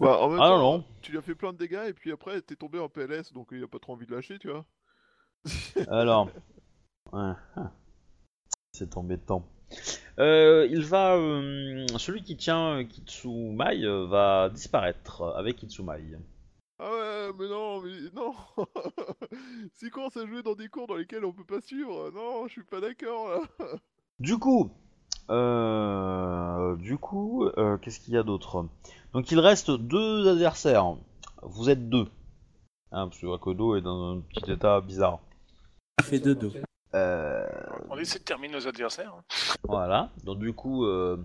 Ouais, 0.00 0.08
en 0.08 0.28
même 0.28 0.40
ah 0.40 0.48
temps, 0.48 0.58
non 0.58 0.78
non, 0.78 0.84
tu 1.02 1.12
lui 1.12 1.18
as 1.18 1.22
fait 1.22 1.34
plein 1.34 1.52
de 1.52 1.58
dégâts 1.58 1.84
et 1.88 1.92
puis 1.92 2.10
après 2.12 2.40
t'es 2.42 2.56
tombé 2.56 2.78
en 2.78 2.88
PLS 2.88 3.32
donc 3.32 3.48
il 3.52 3.62
a 3.62 3.68
pas 3.68 3.78
trop 3.78 3.92
envie 3.92 4.06
de 4.06 4.14
lâcher, 4.14 4.38
tu 4.38 4.50
vois. 4.50 4.64
alors, 5.88 6.28
ouais, 7.12 7.32
ah. 7.56 7.70
c'est 8.72 8.96
embêtant. 8.96 9.44
Euh, 10.18 10.68
il 10.70 10.84
va, 10.84 11.16
euh, 11.16 11.86
celui 11.98 12.22
qui 12.22 12.36
tient 12.36 12.84
Kitsumai 12.84 13.84
euh, 13.84 14.06
va 14.06 14.48
disparaître 14.48 15.34
avec 15.36 15.56
Kitsumai. 15.56 16.18
Ah 16.78 16.90
ouais, 16.90 17.32
mais 17.38 17.48
non, 17.48 17.80
mais 17.80 18.10
non 18.14 18.34
S'il 19.74 19.90
commence 19.90 20.16
à 20.16 20.26
jouer 20.26 20.42
dans 20.42 20.54
des 20.54 20.68
cours 20.68 20.86
dans 20.86 20.96
lesquels 20.96 21.24
on 21.24 21.32
peut 21.32 21.44
pas 21.44 21.60
suivre, 21.60 22.10
non, 22.14 22.46
je 22.46 22.52
suis 22.52 22.64
pas 22.64 22.80
d'accord 22.80 23.28
là 23.28 23.40
Du 24.20 24.38
coup, 24.38 24.70
euh, 25.30 26.76
du 26.76 26.98
coup, 26.98 27.46
euh, 27.46 27.78
qu'est-ce 27.78 28.00
qu'il 28.00 28.14
y 28.14 28.18
a 28.18 28.22
d'autre? 28.22 28.66
Donc 29.12 29.30
il 29.30 29.40
reste 29.40 29.70
deux 29.70 30.28
adversaires. 30.28 30.96
Vous 31.42 31.70
êtes 31.70 31.88
deux. 31.88 32.06
Hein, 32.92 33.08
parce 33.08 33.20
que 33.20 33.34
Akodo 33.34 33.76
est 33.76 33.82
dans 33.82 34.12
un 34.12 34.20
petit 34.20 34.52
état 34.52 34.80
bizarre. 34.80 35.20
Il 36.00 36.04
fait 36.04 36.18
2-2. 36.18 36.62
Euh, 36.94 37.46
On 37.90 37.98
essaie 37.98 38.18
de 38.20 38.24
terminer 38.24 38.54
nos 38.54 38.66
adversaires. 38.68 39.14
hein. 39.14 39.24
voilà. 39.64 40.10
Donc 40.24 40.38
du 40.38 40.52
coup, 40.52 40.84
euh, 40.86 41.16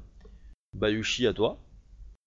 Bayushi 0.74 1.28
à 1.28 1.34
toi. 1.34 1.58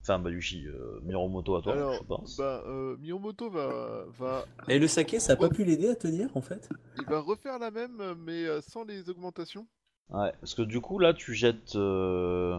Enfin 0.02 0.18
Bayushi, 0.18 0.66
euh, 0.66 0.98
Miromoto 1.02 1.54
à 1.56 1.62
toi, 1.62 1.72
Alors, 1.74 1.94
je 1.94 2.02
pense. 2.04 2.36
bah, 2.36 2.62
euh, 2.66 2.96
Miyamoto 2.98 3.48
va, 3.50 4.04
va, 4.08 4.44
Et 4.68 4.80
le 4.80 4.88
saké, 4.88 5.20
ça 5.20 5.34
a 5.34 5.36
pas 5.36 5.48
pu 5.48 5.64
l'aider 5.64 5.88
à 5.90 5.94
tenir 5.94 6.28
en 6.36 6.40
fait? 6.40 6.68
Il 6.98 7.04
va 7.06 7.20
refaire 7.20 7.58
la 7.60 7.70
même, 7.70 8.14
mais 8.18 8.44
euh, 8.46 8.60
sans 8.60 8.82
les 8.84 9.08
augmentations. 9.10 9.66
Ouais, 10.08 10.32
parce 10.40 10.54
que 10.54 10.62
du 10.62 10.80
coup 10.80 10.98
là 10.98 11.14
tu 11.14 11.34
jettes. 11.34 11.76
euh, 11.76 12.58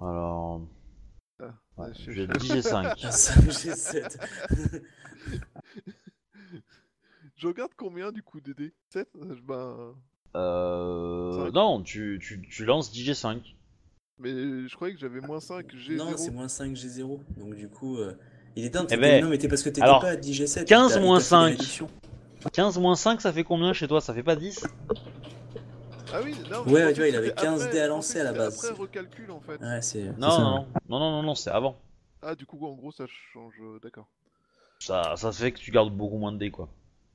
Alors. 0.00 0.60
Ah, 1.40 1.44
Ouais, 1.78 1.92
tu 1.94 2.04
je- 2.04 2.10
jettes 2.12 2.30
10G5. 2.30 2.94
Ah, 3.02 3.10
ça, 3.10 3.34
j'ai 3.42 3.74
7. 3.74 4.18
Je 7.36 7.46
regarde 7.48 7.72
combien 7.76 8.12
du 8.12 8.22
coup 8.22 8.40
DD 8.40 8.72
7 8.90 9.08
Bah, 9.46 9.76
Euh... 10.34 11.50
Non, 11.52 11.82
tu, 11.82 12.18
tu, 12.22 12.40
tu 12.48 12.64
lances 12.64 12.92
10G5. 12.92 13.40
mais 14.18 14.30
je 14.68 14.74
croyais 14.74 14.94
que 14.94 15.00
j'avais 15.00 15.20
moins 15.20 15.40
5, 15.40 15.66
G0. 15.74 15.96
Non, 15.96 16.16
c'est 16.16 16.30
moins 16.30 16.48
5 16.48 16.72
G0. 16.74 17.20
Donc 17.36 17.54
du 17.54 17.68
coup, 17.68 17.98
euh, 17.98 18.14
il 18.56 18.64
est 18.64 18.70
dingue. 18.70 18.86
Eh 18.90 18.96
ben, 18.96 19.22
non, 19.24 19.30
mais 19.30 19.38
t'es 19.38 19.48
parce 19.48 19.62
que 19.62 19.68
t'étais 19.68 19.82
alors, 19.82 20.00
pas 20.00 20.10
à 20.10 20.16
10 20.16 20.32
G7. 20.42 20.64
15 20.64 20.92
il 20.92 20.94
t'a- 20.94 21.00
il 21.00 21.04
moins 21.04 21.18
t'a 21.18 21.24
fait 21.24 21.24
des 21.24 21.28
5. 21.28 21.44
réductions. 21.52 21.90
15 22.52 22.78
moins 22.78 22.96
5, 22.96 23.20
ça 23.20 23.32
fait 23.32 23.44
combien 23.44 23.72
chez 23.72 23.88
toi? 23.88 24.00
Ça 24.00 24.14
fait 24.14 24.22
pas 24.22 24.36
10 24.36 24.64
Ah 26.12 26.20
oui, 26.24 26.34
non, 26.50 26.62
Ouais, 26.72 26.92
tu 26.92 27.00
vois, 27.00 27.08
il 27.08 27.16
avait 27.16 27.30
que 27.30 27.34
c'était 27.34 27.42
15 27.42 27.62
après- 27.62 27.72
dés 27.74 27.80
à 27.80 27.88
lancer 27.88 28.20
à 28.20 28.24
la 28.24 28.32
base. 28.32 28.64
Après 28.64 28.78
recalcul 28.78 29.30
en 29.30 29.40
fait. 29.40 29.60
Ouais, 29.60 29.82
c'est. 29.82 30.04
non, 30.18 30.30
c'est 30.30 30.36
ça. 30.36 30.42
non, 30.42 30.54
non, 30.54 30.66
non, 30.88 30.98
non, 30.98 31.10
non, 31.10 31.22
non, 31.22 31.34
c'est 31.34 31.50
avant. 31.50 31.76
Ah, 32.22 32.34
du 32.34 32.46
coup, 32.46 32.64
en 32.66 32.74
gros, 32.74 32.92
ça 32.92 33.04
change. 33.06 33.54
euh, 33.60 33.78
D'accord. 33.82 34.06
Ça, 34.78 35.14
ça 35.16 35.32
fait 35.32 35.52
que 35.52 35.58
tu 35.58 35.70
gardes 35.70 35.94
beaucoup 35.94 36.18
moins 36.18 36.32
de 36.32 36.38
dés, 36.38 36.50
quoi. 36.50 36.68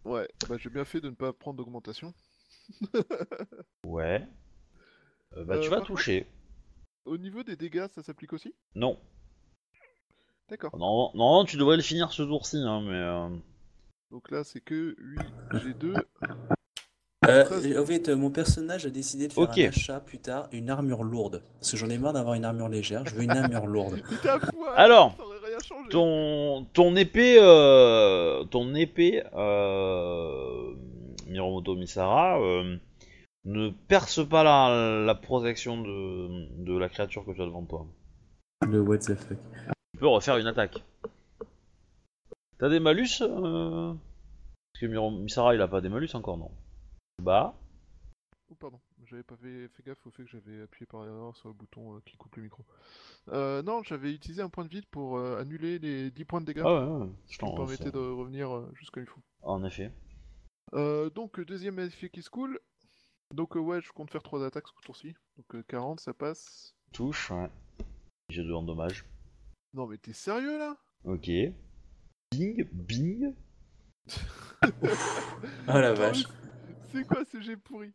Ouais, 0.06 0.28
bah 0.50 0.56
j'ai 0.58 0.70
bien 0.70 0.84
fait 0.86 1.00
de 1.02 1.10
ne 1.10 1.16
pas 1.16 1.32
prendre 1.34 1.58
d'augmentation. 1.58 2.14
Ouais. 3.86 4.26
Euh, 5.38 5.44
bah, 5.46 5.56
Euh, 5.56 5.60
tu 5.60 5.70
vas 5.70 5.78
par 5.78 5.86
toucher. 5.88 6.26
Au 7.06 7.18
niveau 7.18 7.44
des 7.44 7.56
dégâts, 7.56 7.88
ça 7.94 8.04
s'applique 8.04 8.34
aussi? 8.34 8.54
Non. 8.76 8.98
D'accord. 10.50 10.76
non. 10.78 11.12
Non, 11.16 11.46
tu 11.46 11.58
devrais 11.58 11.78
le 11.78 11.82
finir 11.84 12.12
ce 12.12 12.24
tour-ci, 12.24 12.58
hein, 12.58 12.82
mais... 12.82 12.94
euh, 12.94 13.30
Donc 14.12 14.30
là, 14.32 14.44
c'est 14.44 14.62
que 14.62 14.96
8 14.98 15.20
G2. 15.54 16.04
Euh, 17.28 17.80
en 17.82 17.86
fait, 17.86 18.10
euh, 18.10 18.16
mon 18.16 18.32
personnage 18.32 18.86
a 18.88 18.90
décidé 18.90 19.28
de 19.28 19.34
faire 19.34 19.44
Ok. 19.44 19.58
un 19.60 19.68
achat 19.68 20.00
plus 20.00 20.18
tard, 20.18 20.50
une 20.52 20.70
armure 20.72 21.04
lourde. 21.04 21.44
Parce 21.60 21.72
que 21.72 21.78
j'en 21.78 21.90
ai 21.90 21.98
marre 22.00 22.14
d'avoir 22.14 22.34
une 22.34 22.46
armure 22.46 22.68
légère, 22.68 23.06
je 23.08 23.14
veux 23.16 23.22
une 23.24 23.30
armure 23.32 23.68
lourde. 23.68 24.02
Mais 24.10 24.18
t'es 24.18 24.30
à 24.30 24.40
poil 24.40 24.74
Alors, 24.76 25.16
Ça 25.18 25.24
changé 25.64 25.90
Ton, 25.90 26.66
ton 26.74 26.96
épée, 26.96 27.38
euh, 27.40 28.44
ton 28.46 28.74
épée, 28.76 29.24
euh, 29.34 30.74
Miromoto 31.28 31.76
Misara, 31.76 32.40
euh, 32.42 32.78
ne 33.46 33.70
perce 33.70 34.28
pas 34.28 34.44
la, 34.44 35.04
la 35.06 35.16
protection 35.16 35.82
de, 35.82 36.64
de 36.64 36.78
la 36.78 36.90
créature 36.90 37.26
que 37.26 37.32
tu 37.32 37.42
as 37.42 37.46
devant 37.46 37.64
toi. 37.66 37.86
Le 38.68 38.80
what 38.82 39.00
the 39.00 39.16
fuck. 39.16 39.38
Tu 39.94 40.00
peux 40.00 40.08
refaire 40.08 40.38
une 40.38 40.48
attaque. 40.48 40.84
T'as 42.60 42.70
des 42.70 42.80
malus 42.80 43.22
euh 43.22 43.94
Parce 44.74 44.82
que 44.82 44.86
Miro- 44.86 45.10
Misara 45.12 45.56
il 45.56 45.62
a 45.62 45.68
pas 45.68 45.82
des 45.82 45.90
malus 45.90 46.10
encore, 46.14 46.38
non 46.38 46.52
Bah, 47.22 47.56
Oh, 48.52 48.56
pardon, 48.60 48.80
j'avais 49.12 49.24
pas 49.24 49.36
fait, 49.36 49.68
fait 49.68 49.84
gaffe 49.84 50.08
au 50.08 50.12
fait 50.12 50.24
que 50.24 50.30
j'avais 50.30 50.62
appuyé 50.62 50.86
par 50.86 51.06
erreur 51.06 51.36
sur 51.36 51.50
le 51.50 51.54
bouton 51.54 51.96
euh, 51.96 52.00
qui 52.06 52.16
coupe 52.16 52.36
le 52.38 52.44
micro. 52.44 52.66
Euh, 53.28 53.62
non, 53.62 53.84
j'avais 53.84 54.14
utilisé 54.14 54.42
un 54.42 54.50
point 54.50 54.64
de 54.64 54.70
vide 54.70 54.86
pour 54.90 55.18
euh, 55.18 55.40
annuler 55.40 55.80
les 55.80 56.10
10 56.12 56.26
points 56.26 56.40
de 56.40 56.46
dégâts. 56.46 56.64
ah 56.66 56.74
ouais, 56.74 57.02
ouais, 57.04 57.10
je 57.30 57.38
t'en 57.38 57.54
permettait 57.54 57.92
de 57.92 58.00
revenir 58.00 58.56
euh, 58.56 58.72
juste 58.74 58.92
comme 58.92 59.04
il 59.04 59.10
faut. 59.10 59.22
En 59.42 59.64
effet. 59.66 59.92
Euh, 60.74 61.10
donc, 61.10 61.40
deuxième 61.42 61.78
effet 61.80 62.10
qui 62.10 62.22
se 62.22 62.30
coule. 62.30 62.60
Donc, 63.34 63.58
euh, 63.58 63.60
ouais, 63.60 63.82
je 63.82 63.92
compte 63.92 64.12
faire 64.12 64.24
3 64.24 64.46
attaques 64.46 64.68
ce 64.68 64.86
tour-ci. 64.86 65.14
Donc, 65.38 65.56
euh, 65.56 65.64
40, 65.68 66.00
ça 66.00 66.14
passe. 66.14 66.74
Touche, 66.94 67.32
ouais. 67.32 67.50
J'ai 68.30 68.44
deux 68.44 68.54
en 68.54 68.64
dommage. 68.64 69.06
Non, 69.74 69.88
mais 69.88 69.98
t'es 69.98 70.14
sérieux 70.14 70.58
là? 70.58 70.78
Ok. 71.04 71.30
Bing, 72.32 72.64
bing. 72.72 73.34
Ah 75.68 75.82
la 75.82 75.94
vache. 75.94 76.24
C'est 76.92 77.06
quoi 77.06 77.26
ce 77.26 77.42
jet 77.42 77.58
pourri? 77.58 77.94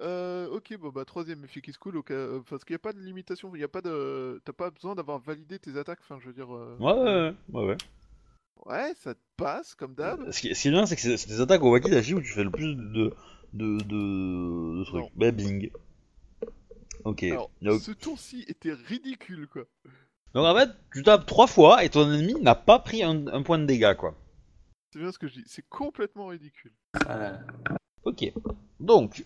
Euh, 0.00 0.48
ok, 0.50 0.76
bon 0.78 0.90
bah 0.90 1.04
troisième 1.04 1.44
effet 1.44 1.60
qui 1.60 1.72
se 1.72 1.78
coule, 1.78 2.00
euh, 2.10 2.40
parce 2.48 2.64
qu'il 2.64 2.74
n'y 2.74 2.76
a 2.76 2.80
pas 2.80 2.92
de 2.92 3.00
limitation, 3.00 3.50
il 3.54 3.60
y 3.60 3.64
a 3.64 3.68
pas 3.68 3.80
de, 3.82 4.40
t'as 4.44 4.52
pas 4.52 4.70
besoin 4.70 4.94
d'avoir 4.94 5.18
validé 5.18 5.58
tes 5.58 5.76
attaques, 5.76 6.00
enfin 6.02 6.18
je 6.20 6.26
veux 6.28 6.32
dire. 6.32 6.54
euh, 6.54 6.76
Ouais, 6.78 7.34
ouais, 7.52 7.66
ouais, 7.66 7.76
ouais. 8.66 8.94
ça 8.94 9.14
te 9.14 9.20
passe 9.36 9.74
comme 9.74 9.94
d'hab. 9.94 10.30
Ce 10.30 10.40
qui, 10.40 10.54
ce 10.54 10.62
qui 10.62 10.68
est 10.68 10.70
bien, 10.70 10.86
c'est 10.86 10.96
que 10.96 11.16
c'est 11.16 11.28
des 11.28 11.40
attaques 11.40 11.62
au 11.62 11.70
wakidashi 11.72 12.14
où 12.14 12.20
tu 12.20 12.32
fais 12.32 12.44
le 12.44 12.50
plus 12.50 12.74
de, 12.74 13.12
de, 13.54 13.78
de, 13.78 14.78
de 14.78 14.84
trucs. 14.84 15.02
Non. 15.02 15.10
Bah, 15.16 15.30
bing. 15.30 15.70
Ok. 17.04 17.22
Alors, 17.24 17.50
ce 17.80 17.92
tour-ci 17.92 18.44
était 18.48 18.72
ridicule 18.72 19.46
quoi. 19.48 19.62
donc 20.34 20.44
en 20.46 20.54
fait, 20.56 20.70
tu 20.92 21.02
tapes 21.02 21.26
trois 21.26 21.46
fois 21.46 21.84
et 21.84 21.88
ton 21.90 22.10
ennemi 22.12 22.34
n'a 22.40 22.54
pas 22.54 22.78
pris 22.78 23.02
un, 23.02 23.26
un 23.28 23.42
point 23.42 23.58
de 23.58 23.64
dégâts, 23.66 23.94
quoi. 23.94 24.14
C'est 24.92 24.98
bien 25.00 25.12
ce 25.12 25.18
que 25.18 25.28
je 25.28 25.34
dis, 25.34 25.44
c'est 25.46 25.68
complètement 25.68 26.26
ridicule. 26.28 26.72
Ah 27.06 27.16
là 27.18 27.30
là. 27.32 27.76
Ok. 28.04 28.32
Donc, 28.80 29.20
euh, 29.20 29.24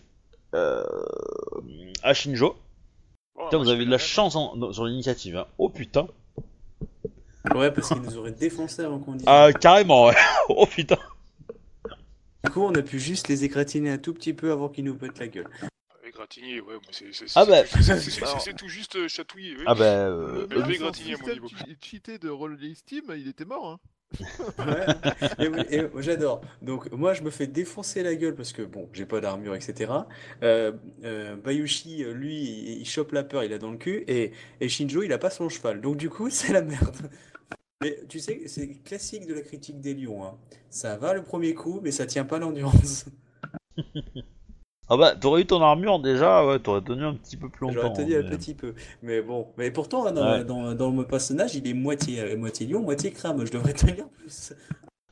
à 0.53 2.13
Shinjo, 2.13 2.55
Bon, 3.35 3.45
putain, 3.45 3.57
vous 3.57 3.69
avez 3.69 3.85
de 3.85 3.89
la 3.91 3.97
chance 3.97 4.35
en- 4.35 4.55
dans- 4.55 4.71
sur 4.73 4.85
l'initiative. 4.85 5.37
Hein. 5.37 5.47
Oh 5.57 5.69
putain. 5.69 6.07
Ouais, 7.55 7.71
parce 7.71 7.89
qu'il 7.89 8.01
nous 8.01 8.17
aurait 8.17 8.31
défoncé 8.31 8.83
avant 8.83 8.99
qu'on 8.99 9.13
dise. 9.15 9.25
Ah, 9.27 9.49
carrément, 9.51 10.05
ouais. 10.05 10.15
oh 10.49 10.65
putain. 10.65 10.97
Du 12.43 12.51
coup, 12.51 12.61
on 12.61 12.73
a 12.75 12.81
pu 12.81 12.99
juste 12.99 13.27
les 13.27 13.43
écratiner 13.43 13.89
un 13.89 13.97
tout 13.97 14.13
petit 14.13 14.33
peu 14.33 14.51
avant 14.51 14.69
qu'ils 14.69 14.83
nous 14.85 14.95
pètent 14.95 15.19
la 15.19 15.27
gueule. 15.27 15.47
Égratigner, 16.05 16.61
ouais, 16.61 16.75
mais 16.79 16.87
c'est 16.91 17.11
c'est- 17.13 17.25
Ah 17.35 17.43
c'est- 17.43 17.49
bah. 17.51 17.65
c'est- 17.65 17.81
c'est- 17.81 17.99
c'est- 17.99 18.11
c'est- 18.11 18.23
Alors. 18.23 18.41
c'est 18.41 18.53
tout 18.53 18.67
juste 18.67 18.95
euh, 18.97 19.07
chatouiller. 19.07 19.55
oui. 19.57 19.63
Ah 19.65 19.73
bah, 19.73 20.09
Le 20.09 20.13
euh, 20.13 20.47
mon 20.79 20.93
système 20.93 21.33
niveau. 21.33 21.47
che- 21.47 21.75
cheaté 21.81 22.17
de 22.19 22.29
roll 22.29 22.57
Steam, 22.75 23.05
il 23.17 23.27
était 23.27 23.45
mort 23.45 23.67
hein. 23.67 23.79
J'adore. 25.99 26.41
Donc 26.61 26.91
moi 26.91 27.13
je 27.13 27.23
me 27.23 27.29
fais 27.29 27.47
défoncer 27.47 28.03
la 28.03 28.15
gueule 28.15 28.35
parce 28.35 28.53
que 28.53 28.61
bon, 28.61 28.89
j'ai 28.93 29.05
pas 29.05 29.19
d'armure, 29.21 29.55
etc. 29.55 29.91
Euh, 30.43 30.71
euh, 31.03 31.35
Bayushi, 31.35 32.03
lui, 32.13 32.79
il, 32.79 32.85
chope 32.85 33.11
la 33.11 33.23
peur, 33.23 33.43
il 33.43 33.53
a 33.53 33.57
dans 33.57 33.71
le 33.71 33.77
cul, 33.77 34.03
et, 34.07 34.31
et 34.61 34.69
Shinjo, 34.69 35.03
il 35.03 35.13
a 35.13 35.17
pas 35.17 35.29
son 35.29 35.49
cheval. 35.49 35.81
Donc 35.81 35.97
du 35.97 36.09
coup, 36.09 36.29
c'est 36.31 36.53
la 36.53 36.61
merde. 36.61 36.97
Mais 37.81 37.99
tu 38.07 38.19
sais, 38.19 38.43
c'est 38.47 38.81
classique 38.83 39.27
de 39.27 39.33
la 39.33 39.41
critique 39.41 39.81
des 39.81 39.93
lions. 39.93 40.23
hein. 40.25 40.37
Ça 40.69 40.97
va 40.97 41.13
le 41.13 41.23
premier 41.23 41.53
coup, 41.53 41.81
mais 41.83 41.91
ça 41.91 42.05
tient 42.05 42.25
pas 42.25 42.39
l'endurance. 42.39 43.05
ah 44.89 44.97
bah, 44.97 45.15
t'aurais 45.15 45.41
eu 45.41 45.45
ton 45.45 45.61
armure 45.61 45.99
déjà, 45.99 46.45
ouais, 46.45 46.59
t'aurais 46.59 46.81
tenu 46.81 47.03
un 47.05 47.15
petit 47.15 47.37
peu 47.37 47.49
plus 47.49 47.67
longtemps. 47.67 47.81
J'aurais 47.81 47.93
tenu 47.93 48.15
un 48.15 48.21
mais- 48.23 48.29
petit 48.37 48.53
peu. 48.53 48.73
Mais 49.01 49.21
bon, 49.21 49.47
mais 49.57 49.71
pourtant, 49.71 50.05
hein, 50.05 50.11
dans, 50.11 50.25
Ouais. 50.31 50.43
dans, 50.43 50.73
dans 50.75 50.91
mon 50.91 51.03
personnage, 51.03 51.55
il 51.55 51.67
est 51.67 51.73
moitié, 51.73 52.19
euh, 52.21 52.37
moitié 52.37 52.67
lion, 52.67 52.81
moitié 52.81 53.11
crame. 53.11 53.45
Je 53.45 53.51
devrais 53.51 53.73
tenir 53.73 54.07
plus. 54.09 54.53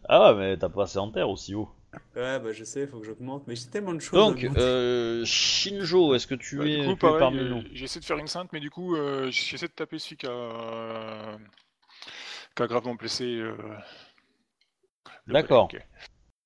Ah 0.07 0.33
ouais, 0.33 0.39
mais 0.39 0.57
t'as 0.57 0.69
passé 0.69 0.97
en 0.99 1.09
terre 1.11 1.29
aussi 1.29 1.55
haut. 1.55 1.69
Ouais, 2.15 2.39
bah 2.39 2.51
je 2.53 2.63
sais, 2.63 2.87
faut 2.87 2.99
que 2.99 3.05
j'augmente, 3.05 3.43
mais 3.47 3.55
j'ai 3.55 3.67
tellement 3.67 3.93
de 3.93 3.99
choses. 3.99 4.17
à 4.19 4.31
Donc, 4.31 4.43
euh, 4.57 5.23
Shinjo, 5.25 6.15
est-ce 6.15 6.25
que 6.27 6.35
tu 6.35 6.57
Bah, 6.57 6.65
es, 6.65 6.77
du 6.79 6.87
coup, 6.87 6.95
pareil, 6.95 7.19
parmi 7.19 7.39
euh, 7.39 7.49
nous 7.49 7.63
j'essaie 7.73 7.99
de 7.99 8.05
faire 8.05 8.17
une 8.17 8.27
sainte, 8.27 8.49
mais 8.53 8.61
du 8.61 8.69
coup, 8.69 8.95
euh, 8.95 9.29
j'essaie 9.29 9.67
de 9.67 9.71
taper 9.73 9.99
celui 9.99 10.15
qui 10.17 10.25
a, 10.27 11.37
qui 12.55 12.63
a 12.63 12.67
gravement 12.67 12.95
blessé. 12.95 13.25
euh, 13.25 13.53
D'accord. 15.27 15.69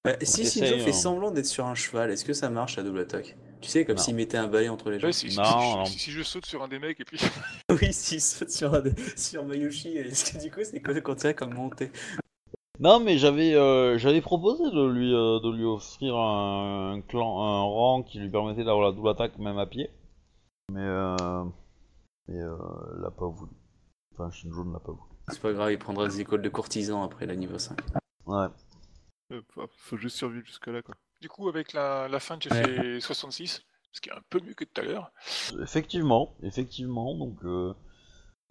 Bah, 0.06 0.16
si 0.22 0.46
Shinjo 0.46 0.78
fait 0.78 0.90
hein. 0.90 0.94
semblant 0.94 1.32
d'être 1.32 1.46
sur 1.46 1.66
un 1.66 1.76
cheval, 1.76 2.12
est-ce 2.12 2.24
que 2.24 2.34
ça 2.34 2.50
marche 2.50 2.78
à 2.78 2.84
double 2.84 3.00
attaque? 3.00 3.36
Tu 3.62 3.70
sais, 3.70 3.86
comme 3.86 3.98
s'il 3.98 4.16
mettait 4.16 4.38
un 4.38 4.48
balai 4.48 4.70
entre 4.70 4.92
les 4.92 5.00
jambes. 5.00 5.08
Ouais, 5.08 5.14
si, 5.14 5.32
si- 5.32 5.38
Non, 5.38 5.44
si- 5.44 5.76
non. 5.78 5.86
si- 5.86 6.00
si 6.00 6.12
je 6.12 6.22
saute 6.22 6.46
sur 6.46 6.62
un 6.62 6.68
des 6.68 6.78
mecs 6.78 7.00
et 7.00 7.06
puis. 7.06 7.18
oui, 7.82 7.92
s'il 7.92 8.22
saute 8.22 8.52
sur, 8.52 8.74
un 8.74 8.82
des- 8.82 8.94
sur 9.18 9.44
Mayushi, 9.46 9.98
est-ce 9.98 10.34
que 10.34 10.44
du 10.44 10.52
coup 10.52 10.60
c'est 10.64 10.82
quoi 10.82 11.00
considéré 11.02 11.34
comme 11.34 11.54
montée? 11.54 11.92
Non, 12.80 13.00
mais 13.00 13.18
j'avais 13.18 13.56
euh, 13.56 13.98
j'avais 13.98 14.22
proposé 14.22 14.64
de 14.66 14.86
lui 14.86 15.14
euh, 15.14 15.40
de 15.40 15.50
lui 15.50 15.64
offrir 15.64 16.16
un, 16.18 16.96
un 16.98 17.02
clan 17.02 17.42
un 17.42 17.62
rang 17.64 18.04
qui 18.04 18.20
lui 18.20 18.30
permettait 18.30 18.66
d'avoir 18.66 18.86
la 18.86 18.92
double 18.92 19.10
attaque 19.10 19.38
même 19.40 19.58
à 19.58 19.66
pied. 19.66 19.90
Mais 20.72 20.82
euh, 20.82 21.44
mais 22.28 22.38
euh, 22.40 22.56
l'a 23.02 23.12
pas 23.12 23.28
voulu. 23.28 23.52
Enfin, 24.14 24.30
Shinjo 24.30 24.66
ne 24.66 24.74
l'a 24.74 24.80
pas 24.80 24.92
voulu. 24.92 25.10
C'est 25.30 25.40
pas 25.40 25.54
grave, 25.54 25.72
il 25.72 25.80
prendra 25.80 26.08
des 26.08 26.20
écoles 26.22 26.42
de 26.42 26.50
courtisans 26.50 27.02
après 27.02 27.26
la 27.26 27.36
niveau 27.36 27.58
5. 27.58 27.80
Ouais. 28.26 28.48
Euh, 29.32 29.42
faut- 29.78 29.98
juste 29.98 30.18
survivre 30.18 30.46
jusque-là, 30.46 30.82
quoi. 30.82 30.96
Du 31.22 31.30
coup, 31.30 31.50
avec 31.50 31.74
la, 31.74 32.08
la 32.08 32.20
fin, 32.20 32.38
j'ai 32.40 32.52
Ouais. 32.52 32.64
fait 32.64 33.00
66, 33.00 33.64
ce 33.92 34.02
qui 34.02 34.10
est 34.10 34.14
un 34.14 34.22
peu 34.30 34.40
mieux 34.40 34.54
que 34.54 34.66
tout 34.66 34.82
à 34.82 34.84
l'heure. 34.84 35.12
Effectivement, 35.62 36.36
effectivement. 36.44 37.16
Donc 37.18 37.44
euh, 37.44 37.74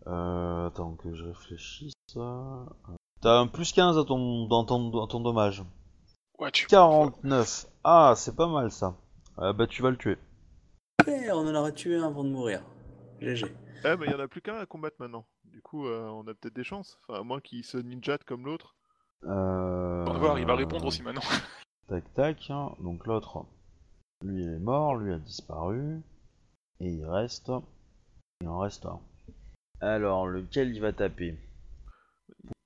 euh, 0.07 0.67
attends 0.67 0.97
que 0.97 1.15
je 1.15 1.25
réfléchisse. 1.25 1.93
T'as 2.15 3.39
un 3.39 3.47
plus 3.47 3.73
15 3.73 3.99
à 3.99 4.05
ton 4.05 4.47
dans 4.47 4.65
ton, 4.65 4.91
dans 4.91 5.07
ton 5.07 5.21
dommage. 5.21 5.63
Ouais, 6.39 6.51
tu 6.51 6.67
49. 6.67 7.67
Ah, 7.85 8.15
c'est 8.17 8.35
pas 8.35 8.49
mal 8.49 8.71
ça. 8.71 8.97
Euh, 9.39 9.53
bah 9.53 9.67
tu 9.67 9.83
vas 9.83 9.91
le 9.91 9.97
tuer. 9.97 10.19
Eh, 11.07 11.31
on 11.33 11.47
en 11.47 11.55
aura 11.55 11.71
tué 11.73 11.97
un 11.97 12.05
avant 12.09 12.25
de 12.25 12.31
mourir. 12.31 12.63
GG. 13.21 13.47
Ah, 13.85 13.97
mais 13.97 14.07
il 14.07 14.13
y 14.13 14.15
en 14.15 14.21
a 14.21 14.29
plus 14.29 14.41
qu'un 14.41 14.57
à 14.57 14.67
combattre 14.67 14.97
maintenant. 14.99 15.27
Du 15.45 15.61
coup, 15.63 15.87
euh, 15.87 16.09
on 16.09 16.23
a 16.27 16.35
peut-être 16.35 16.55
des 16.57 16.65
chances. 16.65 16.99
Enfin, 17.07 17.21
à 17.21 17.23
moins 17.23 17.41
qu'il 17.41 17.65
se 17.65 17.77
ninjate 17.77 18.25
comme 18.25 18.45
l'autre. 18.47 18.75
Euh... 19.27 20.05
On 20.07 20.13
va 20.13 20.19
voir, 20.19 20.39
il 20.39 20.47
va 20.47 20.55
répondre 20.55 20.87
aussi 20.87 21.03
maintenant. 21.03 21.23
Tac 21.89 22.15
tac. 22.15 22.51
hein. 22.51 22.73
Donc 22.81 23.07
l'autre, 23.07 23.45
lui 24.23 24.43
il 24.43 24.49
est 24.49 24.59
mort, 24.59 24.97
lui 24.97 25.13
a 25.13 25.19
disparu. 25.19 26.01
Et 26.81 26.91
il 26.91 27.05
reste. 27.05 27.53
Il 28.41 28.49
en 28.49 28.59
reste 28.59 28.87
un. 28.87 29.01
Alors, 29.81 30.27
lequel 30.27 30.75
il 30.75 30.81
va 30.81 30.93
taper? 30.93 31.37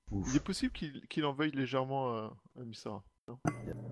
Pouf. 0.07 0.27
Il 0.29 0.35
est 0.37 0.43
possible 0.43 0.71
qu'il 0.73 1.05
qu'il 1.07 1.25
en 1.25 1.33
veuille 1.33 1.51
légèrement 1.51 2.15
à, 2.15 2.33
à 2.59 2.63
Misara. 2.63 3.03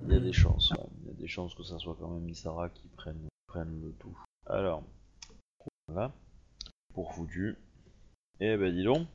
Il 0.06 0.14
y 0.14 0.15
a 0.15 0.19
des 0.19 0.34
chances, 0.34 0.72
ouais. 0.72 0.89
il 1.02 1.07
y 1.07 1.11
a 1.11 1.14
des 1.14 1.27
chances 1.27 1.53
que 1.53 1.61
ça 1.64 1.77
soit 1.77 1.95
quand 1.99 2.10
même 2.10 2.27
Isara 2.27 2.69
qui 2.69 2.88
prenne, 2.89 3.27
prenne 3.45 3.80
le 3.81 3.91
tout. 3.94 4.18
Alors, 4.48 4.81
voilà, 5.88 6.11
pour 6.95 7.14
foutu. 7.14 7.56
Eh 8.39 8.57
ben 8.57 8.73
dis 8.73 8.84
donc. 8.84 9.07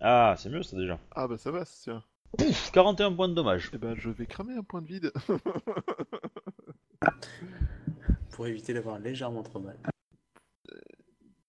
Ah, 0.00 0.34
c'est 0.38 0.48
mieux 0.48 0.62
ça 0.62 0.76
déjà. 0.78 0.98
Ah 1.10 1.28
bah 1.28 1.36
ça 1.36 1.50
va, 1.50 1.64
tiens. 1.66 2.02
Pouf, 2.38 2.70
41 2.72 3.12
points 3.12 3.28
de 3.28 3.34
dommage. 3.34 3.70
Eh 3.72 3.78
ben, 3.78 3.94
je 3.94 4.10
vais 4.10 4.26
cramer 4.26 4.54
un 4.54 4.62
point 4.62 4.82
de 4.82 4.88
vide. 4.88 5.12
Pour 8.32 8.46
éviter 8.46 8.74
d'avoir 8.74 8.98
légèrement 8.98 9.42
trop 9.42 9.60
mal. 9.60 9.78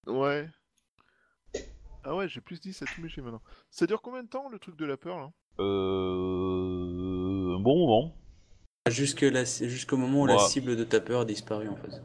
ouais. 0.07 0.49
Ah 2.03 2.15
ouais, 2.15 2.29
j'ai 2.29 2.39
plus 2.39 2.61
10 2.61 2.81
à 2.81 2.85
tous 2.85 3.01
mes 3.01 3.09
jets 3.09 3.21
maintenant. 3.21 3.41
Ça 3.69 3.85
dure 3.85 4.01
combien 4.01 4.23
de 4.23 4.29
temps 4.29 4.47
le 4.49 4.57
truc 4.59 4.77
de 4.77 4.85
la 4.85 4.95
peur 4.95 5.17
là? 5.17 5.31
Euh... 5.59 7.55
Un 7.55 7.59
bon 7.59 7.77
moment. 7.85 8.15
Jusque 8.89 9.21
la- 9.21 9.43
Jusqu'au 9.43 9.97
moment 9.97 10.21
où 10.21 10.25
la 10.27 10.39
cible 10.39 10.77
de 10.77 10.85
ta 10.85 11.01
peur 11.01 11.21
a 11.21 11.25
disparu 11.25 11.67
en 11.67 11.75
fait. 11.75 12.01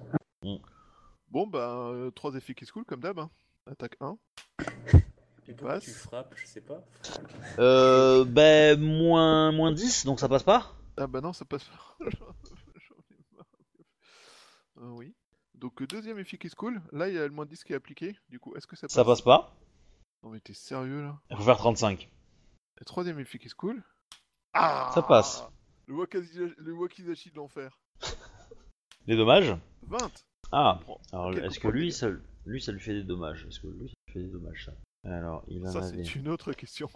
Bon 1.29 1.47
bah, 1.47 1.93
3 2.17 2.35
effets 2.35 2.55
qui 2.55 2.67
se 2.67 2.73
coulent 2.73 2.85
comme 2.85 3.01
d'hab. 3.01 3.21
hein. 3.21 3.31
Attaque 3.71 3.97
1. 4.01 4.19
Et 5.49 5.55
pourquoi 5.55 5.75
passe. 5.75 5.85
tu 5.85 5.91
frappes, 5.91 6.35
je 6.37 6.47
sais 6.47 6.61
pas. 6.61 6.85
Euh... 7.59 8.25
Ben, 8.25 8.79
moins, 8.81 9.51
moins 9.53 9.73
10, 9.73 10.05
donc 10.07 10.21
ça 10.21 10.29
passe 10.29 10.43
pas 10.45 10.73
Ah 10.97 11.07
bah 11.07 11.21
non, 11.21 11.33
ça 11.33 11.45
passe 11.45 11.65
pas. 11.65 11.97
J'en 12.11 12.95
ai 13.11 13.37
marre. 13.37 13.47
Euh, 14.79 14.89
oui. 14.97 15.15
Donc 15.55 15.81
euh, 15.83 15.87
deuxième 15.87 16.19
effet 16.19 16.39
qui 16.39 16.49
se 16.49 16.55
coule. 16.57 16.81
Là, 16.93 17.09
il 17.09 17.15
y 17.15 17.19
a 17.19 17.25
le 17.27 17.31
moins 17.33 17.47
10 17.47 17.65
qui 17.65 17.73
est 17.73 17.77
appliqué. 17.77 18.17
Du 18.29 18.39
coup, 18.41 18.55
est-ce 18.57 18.67
que 18.67 18.77
ça 18.77 18.87
passe 18.87 18.95
Ça 18.95 19.05
passe 19.05 19.23
pas. 19.23 19.55
Non 20.23 20.31
mais 20.31 20.41
t'es 20.41 20.55
sérieux 20.55 21.03
là 21.03 21.19
Il 21.31 21.37
faut 21.37 21.43
faire 21.43 21.57
35. 21.57 22.09
Le 22.79 22.85
troisième 22.85 23.19
effet 23.19 23.39
qui 23.39 23.49
se 23.49 23.55
coule. 23.57 23.83
Ah 24.55 24.91
Ça 24.95 25.03
passe. 25.03 25.45
Le 25.87 25.95
Wakazi- 25.95 26.55
le 26.57 26.73
Wakizashi 26.75 27.31
de 27.31 27.37
l'enfer. 27.37 27.79
Les 29.07 29.17
dommages 29.17 29.57
20 29.89 29.99
Ah, 30.53 30.79
alors 31.13 31.37
est-ce 31.37 31.59
que 31.59 31.67
lui 31.69 31.91
ça, 31.93 32.09
lui, 32.47 32.63
ça 32.63 32.71
lui 32.71 32.81
fait 32.81 32.95
des 32.95 33.03
dommages 33.03 33.45
Est-ce 33.47 33.59
que 33.59 33.67
lui, 33.67 33.89
ça 33.89 33.95
lui 34.07 34.13
fait 34.13 34.23
des 34.23 34.31
dommages 34.33 34.65
ça 34.67 34.73
Alors, 35.05 35.43
il 35.49 35.67
en 35.67 35.71
Ça, 35.73 35.79
avait... 35.87 36.05
c'est 36.05 36.15
une 36.15 36.29
autre 36.29 36.53
question. 36.53 36.89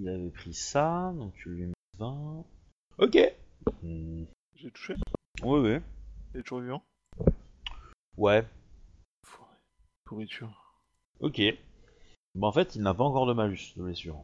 Il 0.00 0.08
avait 0.08 0.30
pris 0.30 0.54
ça, 0.54 1.12
donc 1.16 1.34
tu 1.34 1.48
lui 1.50 1.66
mets 1.66 1.72
20. 1.98 2.44
Ok. 2.98 3.18
Hmm, 3.82 4.24
J'ai 4.56 4.70
touché 4.70 4.94
Oui, 5.42 5.60
oui. 5.60 5.78
Il 6.34 6.40
est 6.40 6.42
toujours 6.42 6.60
vivant 6.60 6.82
Ouais. 8.16 8.46
Pourriture. 10.04 10.76
Ok. 11.20 11.40
Bon, 12.34 12.48
en 12.48 12.52
fait, 12.52 12.74
il 12.76 12.82
n'a 12.82 12.92
pas 12.94 13.04
encore 13.04 13.26
de 13.26 13.32
malus 13.32 13.72
de 13.76 13.82
blessure. 13.82 14.22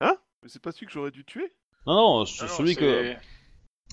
Mais 0.00 0.48
c'est 0.48 0.60
pas 0.60 0.72
celui 0.72 0.86
que 0.86 0.92
j'aurais 0.92 1.12
dû 1.12 1.24
tuer? 1.24 1.52
Non, 1.86 1.94
non, 1.94 2.24
ce- 2.24 2.44
Ah 2.44 2.48
celui 2.48 2.74
que. 2.74 3.14
c'est- 3.14 3.20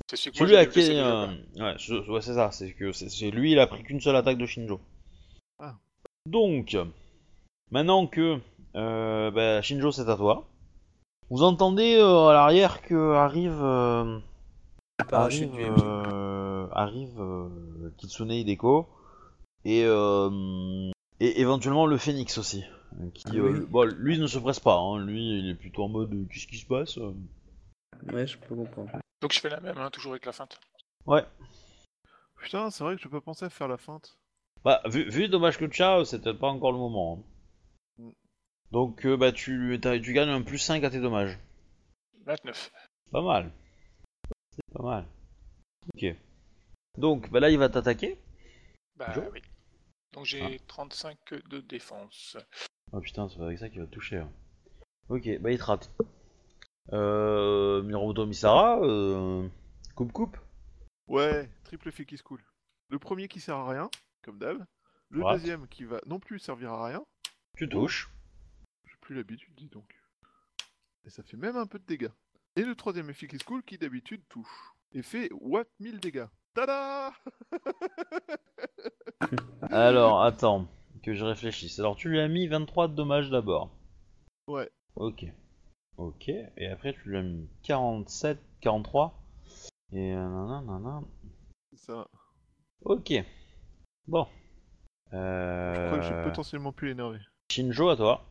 C'est 0.09 0.15
celui 0.17 0.35
Celui 0.37 0.55
à 0.55 0.65
qui. 0.65 0.79
euh, 0.97 1.27
Ouais, 1.57 1.75
ce- 1.77 2.09
ouais, 2.09 2.21
c'est 2.21 2.33
ça. 2.33 2.49
C'est 2.51 2.73
que 2.73 2.91
c'est 2.91 3.07
c'est 3.09 3.29
lui, 3.29 3.51
il 3.51 3.59
a 3.59 3.67
pris 3.67 3.83
qu'une 3.83 3.99
seule 4.01 4.15
attaque 4.15 4.39
de 4.39 4.47
Shinjo. 4.47 4.81
Ah. 5.59 5.77
Donc, 6.25 6.75
maintenant 7.69 8.07
que 8.07 8.39
euh, 8.75 9.31
bah, 9.31 9.61
Shinjo, 9.61 9.91
c'est 9.91 10.09
à 10.09 10.15
toi. 10.15 10.47
Vous 11.29 11.43
entendez 11.43 11.95
euh, 11.97 12.27
à 12.27 12.33
l'arrière 12.33 12.81
que 12.81 13.13
arrive. 13.13 13.59
euh, 13.61 14.19
arrive, 15.11 15.55
euh, 15.59 16.67
arrive 16.71 17.19
euh, 17.19 17.49
Kitsune 17.97 18.31
Hideko 18.31 18.87
et, 19.65 19.83
euh, 19.85 20.89
et 21.19 21.41
éventuellement 21.41 21.85
le 21.85 21.97
Phoenix 21.97 22.37
aussi. 22.37 22.63
Qui, 23.13 23.25
Ah 23.27 23.33
euh, 23.35 23.59
oui. 23.59 23.65
bon, 23.69 23.83
lui 23.85 24.15
il 24.15 24.21
ne 24.21 24.27
se 24.27 24.39
presse 24.39 24.59
pas, 24.59 24.75
hein, 24.77 24.99
lui 25.05 25.39
il 25.39 25.49
est 25.49 25.55
plutôt 25.55 25.83
en 25.83 25.89
mode 25.89 26.27
qu'est-ce 26.31 26.47
qui 26.47 26.57
se 26.57 26.65
passe 26.65 26.97
Ouais, 28.11 28.25
je 28.25 28.37
peux 28.37 28.55
comprendre. 28.55 28.89
Donc 29.21 29.31
je 29.33 29.39
fais 29.39 29.49
la 29.49 29.59
même, 29.59 29.77
hein, 29.77 29.89
toujours 29.91 30.13
avec 30.13 30.25
la 30.25 30.31
feinte. 30.31 30.59
Ouais. 31.05 31.23
Putain, 32.41 32.71
c'est 32.71 32.83
vrai 32.83 32.95
que 32.95 33.01
j'ai 33.03 33.09
pas 33.09 33.21
pensé 33.21 33.45
à 33.45 33.49
faire 33.49 33.67
la 33.67 33.77
feinte. 33.77 34.17
Bah, 34.63 34.81
vu, 34.85 35.07
vu 35.09 35.21
le 35.23 35.27
dommage 35.27 35.57
que 35.57 35.65
tu 35.65 35.83
as, 35.83 36.03
c'est 36.05 36.19
peut-être 36.21 36.39
pas 36.39 36.47
encore 36.49 36.71
le 36.71 36.77
moment. 36.79 37.19
hein. 37.19 37.23
Donc 38.71 39.05
euh, 39.05 39.17
bah 39.17 39.31
tu, 39.31 39.79
tu 40.03 40.13
gagnes 40.13 40.29
un 40.29 40.41
plus 40.41 40.59
5 40.59 40.83
à 40.83 40.89
tes 40.89 40.99
dommages. 40.99 41.37
29. 42.25 42.71
Pas 43.11 43.21
mal. 43.21 43.51
C'est 44.51 44.73
pas 44.73 44.83
mal. 44.83 45.05
Ok. 45.95 46.15
Donc 46.97 47.29
bah 47.31 47.39
là 47.39 47.49
il 47.49 47.57
va 47.57 47.69
t'attaquer. 47.69 48.17
Bah 48.95 49.13
oui. 49.33 49.41
Donc 50.13 50.25
j'ai 50.25 50.59
35 50.67 51.17
de 51.49 51.59
défense. 51.61 52.37
Oh 52.91 52.99
putain, 52.99 53.29
c'est 53.29 53.37
pas 53.37 53.45
avec 53.45 53.59
ça 53.59 53.69
qu'il 53.69 53.79
va 53.79 53.85
te 53.87 53.91
toucher. 53.91 54.17
hein. 54.17 54.31
Ok, 55.09 55.27
bah 55.39 55.51
il 55.51 55.57
te 55.57 55.63
rate. 55.63 55.89
Euh, 56.93 57.81
Miromoto 57.83 58.25
Misara, 58.25 58.79
euh, 58.81 59.47
coupe 59.95 60.11
coupe. 60.11 60.37
Ouais, 61.07 61.49
triple 61.63 61.89
effet 61.89 62.05
qui 62.05 62.17
se 62.17 62.23
coule. 62.23 62.43
Le 62.89 62.99
premier 62.99 63.27
qui 63.27 63.39
sert 63.39 63.55
à 63.55 63.69
rien, 63.69 63.89
comme 64.23 64.37
d'hab. 64.39 64.65
Le 65.09 65.23
Ouais. 65.23 65.33
deuxième 65.33 65.67
qui 65.67 65.83
va 65.85 65.99
non 66.05 66.19
plus 66.19 66.37
servir 66.39 66.71
à 66.73 66.85
rien. 66.87 67.03
Tu 67.57 67.67
touches. 67.69 68.09
Plus 69.09 69.15
l'habitude, 69.15 69.55
dis 69.55 69.69
donc. 69.69 69.99
Et 71.03 71.09
ça 71.09 71.23
fait 71.23 71.35
même 71.35 71.55
un 71.55 71.65
peu 71.65 71.79
de 71.79 71.83
dégâts. 71.83 72.11
Et 72.55 72.61
le 72.61 72.75
troisième 72.75 73.09
effet 73.09 73.25
qui 73.25 73.39
se 73.39 73.43
coule 73.43 73.63
qui 73.63 73.79
d'habitude 73.79 74.21
touche. 74.29 74.71
Et 74.91 75.01
fait 75.01 75.31
what 75.41 75.63
1000 75.79 75.99
dégâts. 75.99 76.27
Tada 76.53 77.11
Alors, 79.71 80.21
attends, 80.21 80.67
que 81.01 81.15
je 81.15 81.25
réfléchisse. 81.25 81.79
Alors, 81.79 81.95
tu 81.95 82.07
lui 82.07 82.19
as 82.19 82.27
mis 82.27 82.45
23 82.45 82.87
de 82.89 82.93
dommages 82.93 83.31
d'abord. 83.31 83.75
Ouais. 84.47 84.69
Ok. 84.95 85.25
Ok. 85.97 86.29
Et 86.29 86.67
après, 86.67 86.93
tu 86.93 87.09
lui 87.09 87.17
as 87.17 87.23
mis 87.23 87.49
47, 87.63 88.39
43. 88.61 89.19
Et 89.91 90.13
euh, 90.13 90.29
nanana. 90.29 91.01
C'est 91.71 91.79
ça. 91.79 92.07
Ok. 92.81 93.11
Bon. 94.05 94.27
Je 95.11 95.87
crois 95.87 95.97
que 95.97 96.05
j'ai 96.05 96.13
Euh... 96.13 96.23
potentiellement 96.25 96.71
pu 96.73 96.85
l'énerver. 96.85 97.21
Shinjo, 97.51 97.89
à 97.89 97.95
toi. 97.97 98.28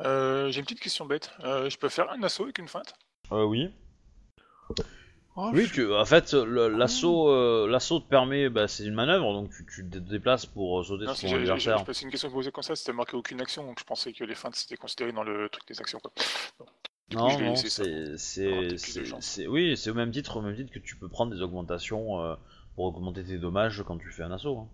Euh, 0.00 0.50
j'ai 0.50 0.58
une 0.60 0.64
petite 0.66 0.80
question 0.80 1.06
bête. 1.06 1.30
Euh, 1.44 1.70
je 1.70 1.78
peux 1.78 1.88
faire 1.88 2.10
un 2.10 2.22
assaut 2.22 2.44
avec 2.44 2.58
une 2.58 2.68
feinte? 2.68 2.94
Euh, 3.32 3.44
oui. 3.44 3.70
Oh, 5.38 5.50
Oui, 5.52 5.66
je- 5.66 5.74
tu, 5.74 5.92
en 5.94 6.04
fait, 6.06 6.32
le- 6.32 6.68
l'assaut, 6.68 7.28
euh, 7.28 7.68
l'assaut 7.68 8.00
te 8.00 8.08
permet, 8.08 8.48
bah, 8.48 8.68
c'est 8.68 8.84
une 8.84 8.94
manœuvre, 8.94 9.32
donc 9.34 9.50
tu, 9.50 9.66
tu 9.66 9.88
te 9.88 9.98
déplaces 9.98 10.46
pour 10.46 10.80
euh, 10.80 10.82
sauter 10.82 11.04
Non, 11.04 11.14
sur 11.14 11.28
ton 11.28 11.36
adversaire. 11.36 11.84
C'est 11.92 12.02
une 12.04 12.10
question 12.10 12.30
posée 12.30 12.50
comme 12.50 12.62
ça, 12.62 12.74
c'était 12.74 12.94
marqué 12.94 13.16
aucune 13.16 13.40
action, 13.42 13.64
donc 13.64 13.78
je 13.78 13.84
pensais 13.84 14.12
que 14.14 14.24
les 14.24 14.34
feintes 14.34 14.54
c'était 14.56 14.76
considéré 14.76 15.12
dans 15.12 15.24
le 15.24 15.48
truc 15.50 15.66
des 15.68 15.78
actions. 15.78 15.98
Quoi. 16.00 16.12
Du 17.08 17.16
Non, 17.16 17.38
non, 17.38 17.54
c'est, 17.54 19.46
oui, 19.46 19.76
c'est 19.76 19.90
au 19.90 19.94
même 19.94 20.10
titre, 20.10 20.38
au 20.38 20.42
même 20.42 20.56
titre 20.56 20.72
que 20.72 20.78
tu 20.78 20.96
peux 20.96 21.08
prendre 21.08 21.34
des 21.34 21.42
augmentations 21.42 22.36
pour 22.74 22.84
augmenter 22.86 23.22
tes 23.22 23.36
dommages 23.38 23.84
quand 23.86 23.98
tu 23.98 24.10
fais 24.10 24.22
un 24.22 24.32
assaut. 24.32 24.58
hein. 24.58 24.68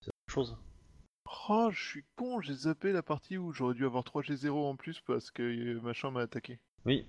C'est 0.00 0.08
la 0.08 0.12
même 0.26 0.34
chose. 0.34 0.56
Oh, 1.48 1.68
je 1.72 1.82
suis 1.88 2.04
con, 2.16 2.40
j'ai 2.40 2.54
zappé 2.54 2.92
la 2.92 3.02
partie 3.02 3.38
où 3.38 3.52
j'aurais 3.52 3.74
dû 3.74 3.84
avoir 3.84 4.04
3G0 4.04 4.50
en 4.50 4.76
plus 4.76 5.00
parce 5.00 5.30
que 5.30 5.42
euh, 5.42 5.80
machin 5.80 6.10
m'a 6.10 6.20
attaqué. 6.20 6.58
Oui. 6.84 7.06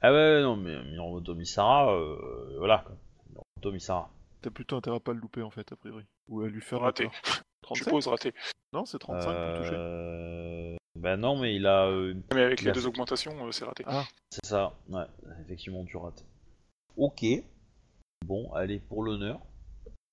Ah 0.00 0.12
ouais, 0.12 0.42
non, 0.42 0.56
mais 0.56 0.82
Miromoto 0.84 1.34
Misara, 1.34 1.94
euh, 1.94 2.56
voilà. 2.58 2.84
quoi. 2.86 2.96
Misara. 3.72 4.10
T'as 4.42 4.50
plutôt 4.50 4.76
intérêt 4.76 4.96
à 4.96 5.00
pas 5.00 5.14
le 5.14 5.20
louper 5.20 5.42
en 5.42 5.50
fait, 5.50 5.72
a 5.72 5.76
priori. 5.76 6.04
Ou 6.28 6.42
à 6.42 6.48
lui 6.48 6.60
faire 6.60 6.80
tort. 6.92 7.12
Je 7.24 7.62
37 7.62 7.84
suppose 7.84 8.06
raté. 8.08 8.34
Non, 8.74 8.84
c'est 8.84 8.98
35 8.98 9.24
pour 9.24 9.62
toucher. 9.62 9.74
Euh... 9.74 10.76
Ben 10.96 11.16
non, 11.16 11.38
mais 11.38 11.56
il 11.56 11.66
a. 11.66 11.86
euh, 11.86 12.14
Mais 12.34 12.42
avec 12.42 12.60
les 12.60 12.72
deux 12.72 12.86
augmentations, 12.86 13.32
euh, 13.46 13.50
c'est 13.52 13.64
raté. 13.64 13.84
Ah, 13.86 14.04
C'est 14.30 14.44
ça, 14.44 14.74
ouais, 14.90 15.06
effectivement, 15.40 15.84
tu 15.86 15.96
rates. 15.96 16.26
Ok. 16.96 17.24
Bon, 18.26 18.52
allez, 18.52 18.80
pour 18.80 19.02
l'honneur. 19.02 19.40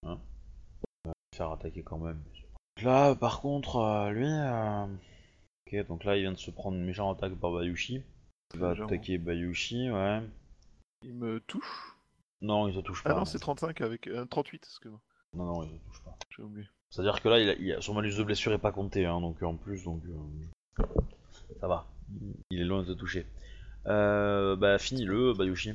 Hein. 0.03 0.17
On 1.05 1.09
va 1.09 1.13
le 1.33 1.37
faire 1.37 1.51
attaquer 1.51 1.83
quand 1.83 1.97
même. 1.97 2.21
Là, 2.83 3.15
par 3.15 3.41
contre, 3.41 3.77
euh, 3.77 4.09
lui. 4.11 4.25
euh, 4.27 4.85
Ok, 5.67 5.87
donc 5.87 6.03
là, 6.03 6.17
il 6.17 6.21
vient 6.21 6.31
de 6.33 6.37
se 6.37 6.51
prendre 6.51 6.77
une 6.77 6.85
méchante 6.85 7.17
attaque 7.17 7.37
par 7.39 7.51
Bayushi. 7.51 8.01
Il 8.53 8.59
va 8.59 8.71
attaquer 8.71 9.17
Bayushi, 9.17 9.89
ouais. 9.89 10.21
il 11.03 11.13
me 11.13 11.39
touche. 11.41 11.95
Non, 12.41 12.67
il 12.67 12.75
te 12.75 12.79
touche 12.81 13.03
pas. 13.03 13.11
Ah 13.11 13.13
non, 13.13 13.25
c'est 13.25 13.39
35 13.39 13.79
avec. 13.81 14.07
euh, 14.07 14.25
38, 14.25 14.63
excuse-moi. 14.65 14.99
Non, 15.33 15.45
non, 15.45 15.63
il 15.63 15.69
te 15.79 15.85
touche 15.85 16.03
pas. 16.03 16.17
J'ai 16.35 16.43
oublié. 16.43 16.67
C'est-à-dire 16.89 17.21
que 17.21 17.29
là, 17.29 17.39
il 17.39 17.49
a, 17.49 17.53
il 17.53 17.71
a- 17.71 17.81
son 17.81 17.93
malus 17.93 18.17
de 18.17 18.23
blessure 18.23 18.51
est 18.51 18.57
pas 18.57 18.71
compté, 18.73 19.05
hein, 19.05 19.21
donc 19.21 19.41
en 19.43 19.55
plus, 19.55 19.83
donc 19.83 20.01
euh, 20.05 20.83
ça 21.61 21.67
va. 21.67 21.87
Il 22.49 22.59
est 22.59 22.65
loin 22.65 22.81
de 22.83 22.93
te 22.93 22.99
toucher. 22.99 23.25
Euh, 23.87 24.55
bah, 24.57 24.77
finis-le, 24.77 25.33
Bayushi. 25.33 25.73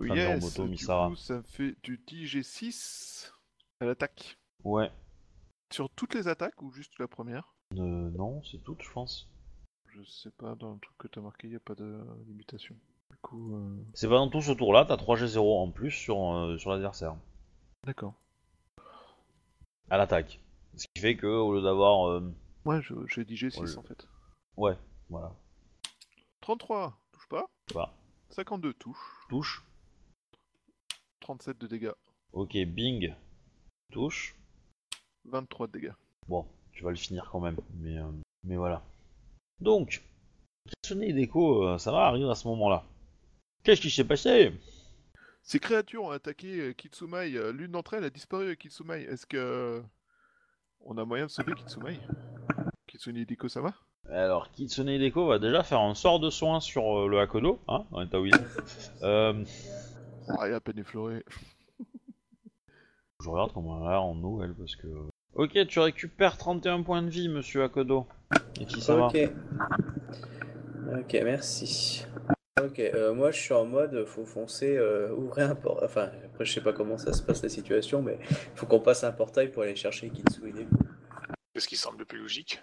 Enfin, 0.00 0.14
yes, 0.14 0.54
du 0.60 0.68
Misara. 0.68 1.08
coup, 1.08 1.16
ça 1.16 1.38
me 1.38 1.42
fait 1.42 1.74
du 1.82 1.98
10G6 2.06 3.32
à 3.80 3.86
l'attaque. 3.86 4.38
Ouais. 4.62 4.90
Sur 5.70 5.90
toutes 5.90 6.14
les 6.14 6.28
attaques 6.28 6.62
ou 6.62 6.70
juste 6.72 6.98
la 6.98 7.08
première? 7.08 7.54
Euh, 7.74 8.10
non, 8.10 8.42
c'est 8.42 8.58
tout, 8.64 8.76
je 8.80 8.90
pense. 8.90 9.28
Je 9.86 10.02
sais 10.04 10.30
pas, 10.30 10.54
dans 10.54 10.72
le 10.74 10.78
truc 10.80 10.96
que 10.98 11.08
t'as 11.08 11.20
marqué, 11.20 11.48
y 11.48 11.56
a 11.56 11.60
pas 11.60 11.74
de 11.74 12.02
limitation. 12.26 12.74
Du 13.10 13.16
coup, 13.18 13.54
euh, 13.54 13.76
C'est 13.94 14.08
pas 14.08 14.14
dans 14.16 14.28
tout 14.30 14.40
ce 14.42 14.52
tour-là, 14.52 14.84
t'as 14.86 14.96
3G0 14.96 15.62
en 15.62 15.70
plus 15.70 15.90
sur, 15.90 16.32
euh, 16.34 16.58
sur 16.58 16.70
l'adversaire. 16.70 17.16
d'accord. 17.84 18.14
À 19.90 19.96
l'attaque. 19.96 20.40
Ce 20.76 20.86
qui 20.94 21.00
fait 21.00 21.16
que, 21.16 21.26
au 21.26 21.54
lieu 21.54 21.62
d'avoir. 21.62 22.08
euh, 22.08 22.32
Ouais, 22.64 22.80
je- 22.82 23.06
j'ai 23.06 23.24
dit 23.24 23.34
G6 23.36 23.60
Ouais. 23.60 23.78
en 23.78 23.82
fait. 23.82 24.06
Ouais, 24.56 24.76
voilà. 25.08 25.34
33, 26.40 26.98
touche 27.12 27.28
pas? 27.28 27.46
Bah, 27.74 27.94
52, 28.30 28.74
touche. 28.74 28.98
touche. 29.28 29.64
37 31.20 31.58
de 31.58 31.66
dégâts. 31.66 31.92
Ok, 32.32 32.56
bing. 32.66 33.14
Touche. 33.90 34.34
23 35.28 35.66
de 35.68 35.72
dégâts. 35.72 35.92
Bon, 36.28 36.46
tu 36.72 36.82
vas 36.84 36.90
le 36.90 36.96
finir 36.96 37.28
quand 37.30 37.40
même, 37.40 37.56
mais, 37.76 37.96
euh, 37.98 38.10
mais 38.44 38.56
voilà. 38.56 38.82
Donc, 39.60 40.02
Kitsune 40.68 41.02
Hideko, 41.02 41.66
euh, 41.66 41.78
ça 41.78 41.90
va 41.92 42.06
arriver 42.06 42.28
à 42.30 42.34
ce 42.34 42.46
moment-là. 42.48 42.84
Qu'est-ce 43.64 43.80
qui 43.80 43.90
s'est 43.90 44.04
passé? 44.04 44.52
Ces 45.42 45.58
créatures 45.60 46.04
ont 46.04 46.10
attaqué 46.10 46.60
euh, 46.60 46.72
Kitsumai. 46.72 47.30
L'une 47.52 47.72
d'entre 47.72 47.94
elles 47.94 48.04
a 48.04 48.10
disparu 48.10 48.44
avec 48.46 48.58
Kitsumai. 48.60 49.02
Est-ce 49.04 49.26
que. 49.26 49.82
On 50.80 50.96
a 50.98 51.04
moyen 51.04 51.26
de 51.26 51.30
sauver 51.30 51.54
Kitsumai? 51.54 51.98
Kitsune 52.86 53.16
Hideko 53.16 53.48
Sama 53.48 53.74
Alors, 54.10 54.50
Kitsune 54.52 54.88
Hideko 54.88 55.26
va 55.26 55.38
déjà 55.38 55.62
faire 55.62 55.80
un 55.80 55.94
sort 55.94 56.20
de 56.20 56.30
soin 56.30 56.60
sur 56.60 57.00
euh, 57.00 57.08
le 57.08 57.18
Hakono, 57.20 57.58
hein, 57.68 57.84
en 57.90 58.02
état 58.02 58.20
où 58.20 58.26
il 58.26 58.34
est. 58.34 58.38
Euh, 59.02 59.44
Ah, 60.28 60.46
il 60.48 60.52
a 60.52 60.56
à 60.56 60.60
peine 60.60 60.78
effleuré. 60.78 61.24
je 63.20 63.28
regarde 63.28 63.52
comment 63.52 63.80
elle 63.80 63.86
a 63.88 63.90
l'air 63.92 64.02
en 64.02 64.22
eau, 64.22 64.42
elle, 64.42 64.54
parce 64.54 64.76
que... 64.76 64.86
Ok, 65.38 65.56
tu 65.68 65.78
récupères 65.78 66.36
31 66.36 66.82
points 66.82 67.00
de 67.00 67.10
vie, 67.10 67.28
monsieur 67.28 67.62
Hakodo. 67.62 68.08
Et 68.60 68.64
qui 68.64 68.80
ça 68.80 68.96
va 68.96 69.06
Ok. 69.06 69.30
Ok, 70.98 71.12
merci. 71.22 72.04
Ok, 72.60 72.80
euh, 72.80 73.14
moi 73.14 73.30
je 73.30 73.38
suis 73.38 73.54
en 73.54 73.64
mode 73.64 74.04
faut 74.04 74.24
foncer, 74.24 74.76
euh, 74.76 75.14
ouvrir 75.14 75.50
un 75.50 75.54
portail. 75.54 75.84
Enfin, 75.84 76.10
après 76.24 76.44
je 76.44 76.52
sais 76.52 76.60
pas 76.60 76.72
comment 76.72 76.98
ça 76.98 77.12
se 77.12 77.22
passe 77.22 77.40
la 77.44 77.48
situation, 77.48 78.02
mais 78.02 78.18
faut 78.56 78.66
qu'on 78.66 78.80
passe 78.80 79.04
un 79.04 79.12
portail 79.12 79.52
pour 79.52 79.62
aller 79.62 79.76
chercher 79.76 80.10
Kitsune. 80.10 80.66
C'est 81.54 81.60
ce 81.60 81.68
qui 81.68 81.76
semble 81.76 82.00
le 82.00 82.04
plus 82.04 82.18
logique. 82.18 82.60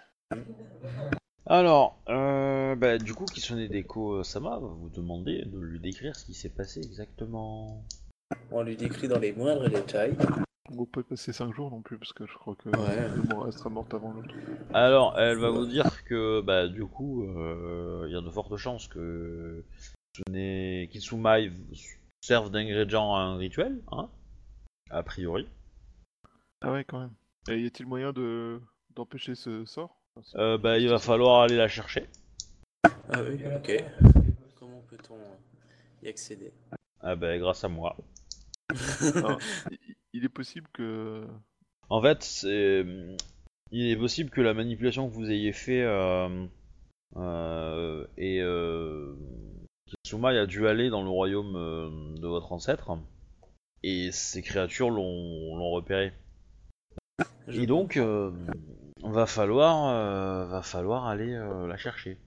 Alors, 1.46 1.98
euh, 2.10 2.74
bah, 2.76 2.98
du 2.98 3.14
coup, 3.14 3.24
Kitsune 3.24 3.70
euh, 3.70 4.22
Sama 4.22 4.58
va 4.58 4.66
vous 4.66 4.90
demander 4.90 5.46
de 5.46 5.58
lui 5.58 5.80
décrire 5.80 6.14
ce 6.14 6.26
qui 6.26 6.34
s'est 6.34 6.50
passé 6.50 6.80
exactement. 6.80 7.86
On 8.50 8.62
lui 8.62 8.76
décrit 8.76 9.08
dans 9.08 9.18
les 9.18 9.32
moindres 9.32 9.70
détails. 9.70 10.14
On 10.76 10.84
peut 10.84 11.02
passer 11.02 11.32
5 11.32 11.54
jours 11.54 11.70
non 11.70 11.80
plus, 11.80 11.98
parce 11.98 12.12
que 12.12 12.26
je 12.26 12.34
crois 12.34 12.54
que 12.56 12.68
Ouais. 12.68 13.08
le 13.08 13.22
mois 13.22 13.50
sera 13.52 13.70
morte 13.70 13.94
avant 13.94 14.12
l'autre. 14.12 14.34
Alors, 14.74 15.18
elle 15.18 15.38
va 15.38 15.50
vous 15.50 15.66
dire 15.66 16.04
que, 16.04 16.40
bah, 16.40 16.66
du 16.68 16.84
coup, 16.86 17.24
euh, 17.24 18.04
il 18.08 18.12
y 18.12 18.16
a 18.16 18.20
de 18.20 18.30
fortes 18.30 18.56
chances 18.56 18.88
que 18.88 19.64
Kitsumai 20.90 21.52
serve 22.20 22.50
d'ingrédient 22.50 23.14
à 23.14 23.20
un 23.20 23.36
rituel, 23.36 23.80
hein, 23.92 24.08
a 24.90 25.02
priori. 25.02 25.48
Ah 26.62 26.72
ouais, 26.72 26.84
quand 26.84 26.98
même. 27.00 27.12
Et 27.48 27.60
y 27.60 27.66
a-t-il 27.66 27.86
moyen 27.86 28.12
de 28.12 28.60
d'empêcher 28.96 29.34
ce 29.34 29.64
sort? 29.66 29.96
Euh, 30.36 30.56
bah, 30.58 30.78
il 30.78 30.88
va 30.88 30.98
falloir 30.98 31.42
aller 31.42 31.56
la 31.56 31.68
chercher. 31.68 32.06
Ah 33.10 33.20
oui, 33.22 33.38
ok. 33.54 33.84
Comment 34.58 34.82
peut-on 34.88 35.18
y 36.02 36.08
accéder? 36.08 36.52
Ah 37.00 37.14
bah, 37.14 37.36
grâce 37.38 37.62
à 37.62 37.68
moi. 37.68 37.94
Alors, 39.16 39.38
il- 40.16 40.24
est 40.24 40.28
possible 40.28 40.68
que. 40.72 41.24
En 41.88 42.02
fait, 42.02 42.22
c'est... 42.22 42.84
il 43.70 43.90
est 43.90 43.96
possible 43.96 44.30
que 44.30 44.40
la 44.40 44.54
manipulation 44.54 45.08
que 45.08 45.14
vous 45.14 45.30
ayez 45.30 45.52
fait 45.52 45.82
euh, 45.82 46.46
euh, 47.16 48.06
et 48.16 48.40
euh, 48.40 49.14
Kitsumai 49.86 50.36
a 50.38 50.46
dû 50.46 50.66
aller 50.66 50.90
dans 50.90 51.02
le 51.02 51.10
royaume 51.10 51.54
euh, 51.56 51.90
de 52.20 52.26
votre 52.26 52.52
ancêtre 52.52 52.98
et 53.82 54.10
ces 54.10 54.42
créatures 54.42 54.90
l'ont, 54.90 55.56
l'ont 55.56 55.70
repéré. 55.70 56.12
Je- 57.46 57.60
Et 57.60 57.66
donc, 57.66 57.96
euh, 57.96 58.32
va 59.04 59.26
falloir, 59.26 59.86
euh, 59.88 60.46
va 60.46 60.62
falloir 60.62 61.06
aller 61.06 61.32
euh, 61.32 61.66
la 61.68 61.76
chercher. 61.76 62.18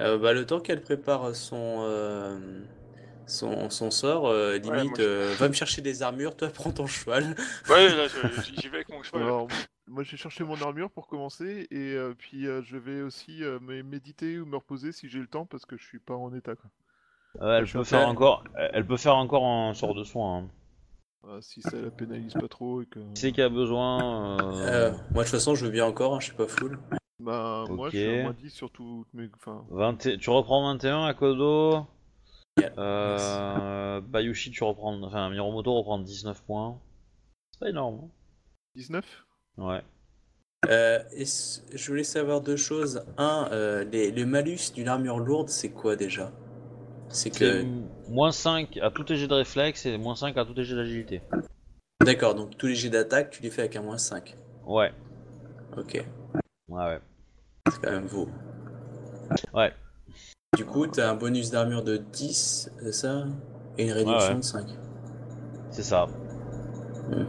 Euh, 0.00 0.16
bah, 0.16 0.32
le 0.32 0.46
temps 0.46 0.60
qu'elle 0.60 0.80
prépare 0.80 1.34
son, 1.34 1.78
euh, 1.80 2.38
son, 3.28 3.70
son 3.70 3.90
sort, 3.90 4.26
euh, 4.28 4.56
limite, 4.58 4.70
moi, 4.72 4.94
je- 4.98 5.02
euh, 5.02 5.34
va 5.38 5.48
me 5.48 5.54
chercher 5.54 5.80
des 5.82 6.02
armures, 6.02 6.36
toi 6.36 6.48
prends 6.48 6.70
ton 6.72 6.86
cheval. 6.86 7.34
Ouais, 7.68 7.88
là, 7.94 8.06
j'y 8.08 8.68
vais 8.68 8.76
avec 8.78 8.88
mon 8.90 9.02
cheval. 9.02 9.22
Alors, 9.22 9.48
moi 9.86 10.02
j'ai 10.02 10.16
cherché 10.16 10.44
mon 10.44 10.60
armure 10.60 10.90
pour 10.90 11.06
commencer, 11.06 11.66
et 11.70 11.94
euh, 11.94 12.14
puis 12.16 12.46
euh, 12.46 12.62
je 12.62 12.76
vais 12.76 13.00
aussi 13.02 13.42
euh, 13.44 13.58
me 13.60 13.82
méditer 13.82 14.38
ou 14.38 14.46
me 14.46 14.56
reposer 14.56 14.92
si 14.92 15.08
j'ai 15.08 15.18
le 15.20 15.26
temps, 15.26 15.46
parce 15.46 15.64
que 15.66 15.76
je 15.76 15.84
suis 15.84 15.98
pas 16.00 16.14
en 16.14 16.34
état. 16.34 16.54
Quoi. 16.56 16.70
Euh, 17.42 17.58
elle 17.58 17.66
peut 17.70 17.84
faire 17.84 18.06
en- 18.06 18.10
encore, 18.10 18.44
elle 18.56 18.86
peut 18.86 18.96
faire 18.96 19.16
encore 19.16 19.44
un 19.46 19.74
sort 19.74 19.94
de 19.94 20.02
soin. 20.04 20.38
Hein. 20.38 20.48
Euh, 21.26 21.40
si 21.40 21.60
ça 21.62 21.76
la 21.80 21.90
pénalise 21.90 22.32
pas 22.34 22.48
trop 22.48 22.80
et 22.82 22.86
que. 22.86 23.00
Qui 23.00 23.20
c'est 23.20 23.32
qui 23.32 23.42
a 23.42 23.48
besoin 23.48 24.38
euh, 24.40 24.66
Euh, 24.68 24.90
moi, 25.12 25.24
de 25.24 25.28
toute 25.28 25.38
façon, 25.38 25.54
je 25.54 25.64
veux 25.66 25.70
bien 25.72 25.84
encore, 25.84 26.14
hein, 26.14 26.20
je 26.20 26.26
suis 26.26 26.34
pas 26.36 26.46
full. 26.46 26.78
Bah, 27.20 27.64
moi 27.68 27.90
je 27.90 27.96
suis 27.98 28.08
à 28.08 28.22
moins 28.22 28.32
10 28.32 28.50
sur 28.50 28.70
toutes 28.70 29.12
mes. 29.12 29.28
Enfin, 29.34 29.64
20 29.70 30.06
et- 30.06 30.18
Tu 30.18 30.30
reprends 30.30 30.62
21 30.72 31.04
à 31.04 31.14
Kodo? 31.14 31.84
Yeah, 32.58 32.72
Euh, 32.78 34.00
Bayushi, 34.00 34.50
tu 34.50 34.64
reprends. 34.64 35.00
Enfin, 35.02 35.30
Miromoto 35.30 35.74
reprend 35.74 35.98
19 35.98 36.42
points. 36.42 36.78
C'est 37.52 37.60
pas 37.60 37.68
énorme. 37.70 38.08
19 38.76 39.04
hein. 39.58 39.64
Ouais. 39.64 39.82
Euh, 40.68 40.98
je 41.12 41.86
voulais 41.88 42.04
savoir 42.04 42.40
deux 42.40 42.56
choses. 42.56 43.04
Un, 43.16 43.48
euh, 43.52 43.84
les, 43.84 44.10
le 44.10 44.26
malus 44.26 44.72
d'une 44.74 44.88
armure 44.88 45.18
lourde, 45.18 45.48
c'est 45.48 45.70
quoi 45.70 45.94
déjà? 45.96 46.32
C'est 47.10 47.30
que. 47.30 47.64
moins 48.08 48.32
5 48.32 48.76
à 48.82 48.90
tout 48.90 49.04
tes 49.04 49.16
jets 49.16 49.28
de 49.28 49.34
réflexe 49.34 49.86
et 49.86 49.96
moins 49.96 50.16
5 50.16 50.36
à 50.36 50.44
tout 50.44 50.54
tes 50.54 50.64
jets 50.64 50.74
d'agilité. 50.76 51.22
D'accord, 52.04 52.34
donc 52.34 52.56
tous 52.58 52.66
les 52.66 52.74
jets 52.74 52.90
d'attaque, 52.90 53.30
tu 53.30 53.42
les 53.42 53.50
fais 53.50 53.62
avec 53.62 53.76
un 53.76 53.82
moins 53.82 53.98
5. 53.98 54.36
Ouais. 54.66 54.92
Ok, 55.76 56.04
Ouais, 56.68 56.84
ouais. 56.84 57.00
c'est 57.72 57.80
quand 57.82 57.90
même 57.92 58.06
beau. 58.08 58.28
Ouais. 59.54 59.72
Du 60.58 60.64
coup, 60.64 60.88
t'as 60.88 61.08
un 61.08 61.14
bonus 61.14 61.52
d'armure 61.52 61.84
de 61.84 61.98
10, 61.98 62.72
c'est 62.82 62.92
ça? 62.92 63.26
Et 63.78 63.84
une 63.84 63.92
réduction 63.92 64.32
ouais. 64.32 64.38
de 64.40 64.42
5. 64.42 64.66
C'est 65.70 65.84
ça. 65.84 66.08
De 67.12 67.24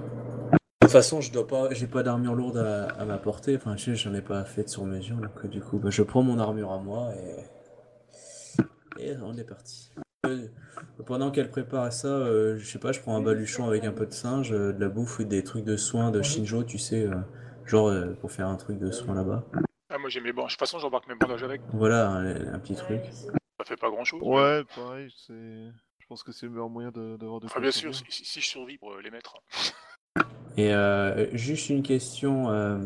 toute 0.81 0.89
façon, 0.89 1.21
je 1.21 1.31
dois 1.31 1.45
pas, 1.45 1.71
j'ai 1.71 1.85
pas 1.85 2.01
d'armure 2.01 2.33
lourde 2.33 2.57
à, 2.57 2.85
à 2.85 3.05
m'apporter. 3.05 3.55
Enfin, 3.55 3.77
je 3.77 3.93
j'en 3.93 4.15
ai 4.15 4.21
pas 4.21 4.43
fait 4.45 4.67
sur 4.67 4.83
mesure, 4.83 5.17
donc 5.17 5.29
euh, 5.45 5.47
du 5.47 5.61
coup, 5.61 5.77
bah, 5.77 5.91
je 5.91 6.01
prends 6.01 6.23
mon 6.23 6.39
armure 6.39 6.71
à 6.71 6.79
moi 6.79 7.11
et 8.97 9.11
et 9.11 9.15
on 9.23 9.37
est 9.37 9.43
parti. 9.43 9.91
Euh, 10.25 10.47
pendant 11.05 11.29
qu'elle 11.29 11.51
prépare 11.51 11.93
ça, 11.93 12.07
euh, 12.07 12.57
je 12.57 12.65
sais 12.65 12.79
pas, 12.79 12.93
je 12.93 12.99
prends 12.99 13.15
un 13.15 13.21
baluchon 13.21 13.67
avec 13.67 13.85
un 13.85 13.91
peu 13.91 14.07
de 14.07 14.13
singe, 14.13 14.51
euh, 14.53 14.73
de 14.73 14.79
la 14.79 14.89
bouffe 14.89 15.19
ou 15.19 15.23
des 15.23 15.43
trucs 15.43 15.65
de 15.65 15.77
soins 15.77 16.09
de 16.09 16.23
Shinjo, 16.23 16.63
tu 16.63 16.79
sais, 16.79 17.07
genre 17.67 17.93
pour 18.21 18.31
faire 18.31 18.47
un 18.47 18.55
truc 18.55 18.79
de 18.79 18.89
soin 18.89 19.13
là-bas. 19.13 19.45
Ah, 19.89 19.97
moi 19.97 20.09
j'ai 20.09 20.21
mes 20.21 20.31
bandages. 20.31 20.51
De 20.51 20.57
toute 20.57 20.59
façon, 20.59 20.79
j'embarque 20.79 21.07
mes 21.07 21.15
bandages 21.15 21.43
avec. 21.43 21.61
Voilà, 21.73 22.09
un, 22.09 22.53
un 22.53 22.59
petit 22.59 22.75
truc. 22.75 23.01
Ça 23.11 23.65
fait 23.65 23.75
pas 23.77 23.89
grand 23.89 24.03
chose. 24.03 24.21
Ouais, 24.23 24.63
pareil, 24.75 25.11
c'est. 25.25 25.33
Je 25.33 26.05
pense 26.07 26.23
que 26.23 26.31
c'est 26.31 26.45
le 26.45 26.51
meilleur 26.51 26.69
moyen 26.69 26.91
de- 26.91 27.17
d'avoir 27.17 27.39
de 27.39 27.45
Enfin, 27.45 27.53
quoi 27.55 27.61
bien 27.61 27.71
sûr, 27.71 27.93
si, 27.95 28.05
je 28.39 28.45
survis 28.45 28.77
pour 28.77 28.93
euh, 28.93 29.01
les 29.01 29.11
mettre. 29.11 29.35
Et 30.57 30.73
euh, 30.73 31.27
juste 31.35 31.69
une 31.69 31.83
question. 31.83 32.49
euh, 32.49 32.79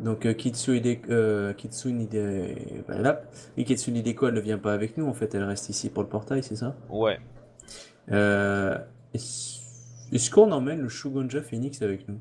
donc 0.00 0.26
Kitsu 0.36 0.76
Hide- 0.76 1.08
euh. 1.10 1.52
Et 3.56 3.64
elle 4.28 4.34
ne 4.34 4.40
vient 4.40 4.58
pas 4.58 4.72
avec 4.72 4.96
nous 4.96 5.06
en 5.06 5.14
fait, 5.14 5.34
elle 5.34 5.44
reste 5.44 5.68
ici 5.68 5.88
pour 5.90 6.02
le 6.02 6.08
portail, 6.08 6.42
c'est 6.42 6.56
ça? 6.56 6.76
Ouais. 6.88 7.18
Euh, 8.10 8.76
Est-ce 9.14 9.62
est-ce 10.12 10.30
qu'on 10.30 10.52
emmène 10.52 10.80
le 10.80 10.88
Shugonja 10.88 11.42
Phoenix 11.42 11.80
avec 11.82 12.08
nous? 12.08 12.20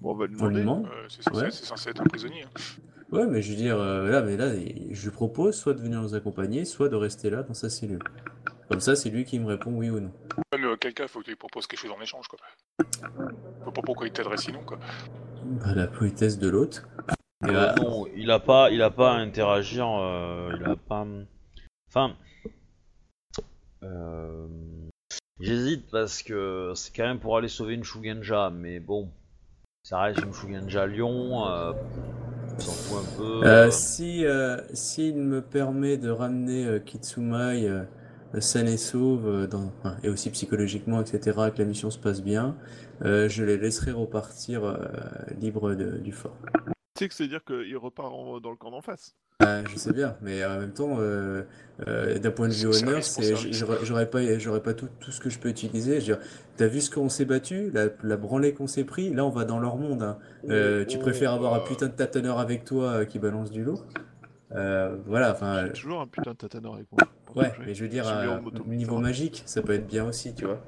Bon, 0.00 0.12
on 0.12 0.14
va 0.14 0.26
lui 0.26 0.36
On 0.40 0.46
lui 0.48 0.54
demander. 0.56 0.60
demande 0.60 0.86
Euh, 0.86 1.06
c'est 1.08 1.22
censé, 1.22 1.36
Ouais. 1.44 1.50
c'est 1.50 1.64
censé 1.64 1.90
être 1.90 2.00
un 2.00 2.04
prisonnier. 2.04 2.42
hein. 2.44 2.50
Ouais, 3.12 3.26
mais 3.26 3.40
je 3.40 3.50
veux 3.50 3.56
dire, 3.56 3.78
euh, 3.78 4.10
là, 4.10 4.20
mais 4.22 4.36
là, 4.36 4.52
je 4.54 5.04
lui 5.04 5.10
propose 5.10 5.54
soit 5.56 5.74
de 5.74 5.80
venir 5.80 6.02
nous 6.02 6.14
accompagner, 6.14 6.64
soit 6.64 6.88
de 6.88 6.96
rester 6.96 7.30
là 7.30 7.42
dans 7.42 7.54
sa 7.54 7.70
cellule. 7.70 8.00
Comme 8.68 8.80
ça, 8.80 8.96
c'est 8.96 9.10
lui 9.10 9.24
qui 9.24 9.38
me 9.38 9.46
répond 9.46 9.72
oui 9.72 9.90
ou 9.90 10.00
non. 10.00 10.12
Ouais, 10.52 10.58
mais 10.58 10.64
euh, 10.66 10.76
quelqu'un, 10.76 11.06
faut 11.06 11.20
que 11.20 11.24
tu 11.24 11.30
lui 11.30 11.36
proposes 11.36 11.66
quelque 11.68 11.80
chose 11.80 11.92
en 11.92 12.00
échange, 12.00 12.26
quoi. 12.28 12.38
Je 12.78 13.62
vois 13.64 13.72
pas 13.72 13.82
pourquoi 13.82 14.06
il 14.06 14.12
t'aiderait 14.12 14.36
sinon, 14.36 14.60
quoi. 14.64 14.78
Bah, 15.44 15.72
la 15.74 15.86
politesse 15.86 16.38
de 16.38 16.48
l'autre. 16.48 16.88
Euh, 17.44 17.52
bah, 17.52 17.74
non, 17.76 18.06
il 18.16 18.30
a 18.32 18.40
pas, 18.40 18.70
il 18.70 18.82
a 18.82 18.90
pas 18.90 19.12
à 19.12 19.16
interagir. 19.18 19.86
euh, 19.88 20.50
il 20.58 20.64
a 20.64 20.74
pas. 20.76 21.06
Enfin. 21.88 22.16
euh, 23.84 24.48
J'hésite 25.38 25.90
parce 25.90 26.22
que 26.22 26.72
c'est 26.74 26.94
quand 26.96 27.04
même 27.04 27.20
pour 27.20 27.36
aller 27.36 27.48
sauver 27.48 27.74
une 27.74 27.84
Shugenja, 27.84 28.50
mais 28.50 28.80
bon, 28.80 29.12
ça 29.86 30.00
reste 30.00 30.18
une 30.24 30.32
Shugenja 30.32 30.84
Lyon. 30.88 31.46
Euh, 31.48 31.72
on 32.56 32.58
s'en 32.60 32.72
fout 32.72 32.98
un 32.98 33.16
peu. 33.18 33.44
Euh, 33.46 33.70
si 33.70 34.26
euh, 34.26 34.56
s'il 34.74 35.16
me 35.18 35.40
permet 35.40 35.96
de 35.96 36.10
ramener 36.10 36.66
euh, 36.66 36.80
Kitsumai 36.80 37.68
euh, 37.68 37.84
saine 38.40 38.66
et 38.66 38.78
sauve, 38.78 39.28
euh, 39.28 39.46
dans, 39.46 39.70
enfin, 39.78 39.96
et 40.02 40.08
aussi 40.08 40.30
psychologiquement, 40.30 41.00
etc., 41.00 41.20
que 41.54 41.58
la 41.60 41.66
mission 41.66 41.92
se 41.92 42.00
passe 42.00 42.20
bien, 42.20 42.56
euh, 43.02 43.28
je 43.28 43.44
les 43.44 43.58
laisserai 43.58 43.92
repartir 43.92 44.64
euh, 44.64 44.76
libres 45.40 45.74
de- 45.74 45.98
du 45.98 46.10
fort. 46.10 46.36
Tu 46.96 47.04
sais 47.04 47.08
que 47.08 47.14
c'est 47.14 47.28
dire 47.28 47.44
qu'il 47.44 47.76
repart 47.76 48.12
en- 48.12 48.40
dans 48.40 48.50
le 48.50 48.56
camp 48.56 48.72
d'en 48.72 48.80
face. 48.82 49.14
Ah, 49.40 49.62
je 49.70 49.76
sais 49.76 49.92
bien, 49.92 50.16
mais 50.22 50.42
en 50.46 50.58
même 50.58 50.72
temps, 50.72 50.96
euh, 50.98 51.42
euh, 51.86 52.18
d'un 52.18 52.30
point 52.30 52.48
de 52.48 52.54
vue 52.54 52.66
honneur, 52.68 53.04
c'est, 53.04 53.34
j'aurais 53.82 54.08
pas, 54.08 54.38
j'aurais 54.38 54.62
pas 54.62 54.72
tout, 54.72 54.88
tout 54.98 55.10
ce 55.12 55.20
que 55.20 55.28
je 55.28 55.38
peux 55.38 55.50
utiliser. 55.50 56.00
Je 56.00 56.12
veux 56.12 56.16
dire, 56.18 56.26
t'as 56.56 56.66
vu 56.68 56.80
ce 56.80 56.90
qu'on 56.90 57.10
s'est 57.10 57.26
battu, 57.26 57.70
la, 57.70 57.88
la 58.02 58.16
branlée 58.16 58.54
qu'on 58.54 58.66
s'est 58.66 58.84
pris, 58.84 59.12
là 59.12 59.26
on 59.26 59.30
va 59.30 59.44
dans 59.44 59.58
leur 59.60 59.76
monde. 59.76 60.02
hein. 60.02 60.16
Euh, 60.48 60.86
tu 60.86 60.98
préfères 60.98 61.32
avoir 61.32 61.52
un 61.52 61.60
putain 61.60 61.88
de 61.88 61.92
tâtonneur 61.92 62.38
avec 62.38 62.64
toi 62.64 62.84
euh, 62.92 63.04
qui 63.04 63.18
balance 63.18 63.50
du 63.50 63.62
lourd? 63.62 63.84
Euh, 64.52 64.96
voilà, 65.06 65.32
enfin, 65.32 65.66
J'ai 65.66 65.72
toujours 65.82 66.00
un 66.00 66.06
putain 66.06 66.30
de 66.30 66.36
tataneur 66.36 66.74
avec 66.74 66.86
moi. 66.90 67.06
pour 67.26 67.36
ouais, 67.36 67.52
mais 67.66 67.74
je 67.74 67.82
veux 67.82 67.90
dire, 67.90 68.06
en 68.06 68.10
euh, 68.10 68.40
moto. 68.40 68.64
niveau 68.64 68.98
magique, 68.98 69.42
ça 69.44 69.60
peut 69.60 69.74
être 69.74 69.86
bien 69.86 70.06
aussi, 70.06 70.34
tu 70.34 70.46
vois. 70.46 70.64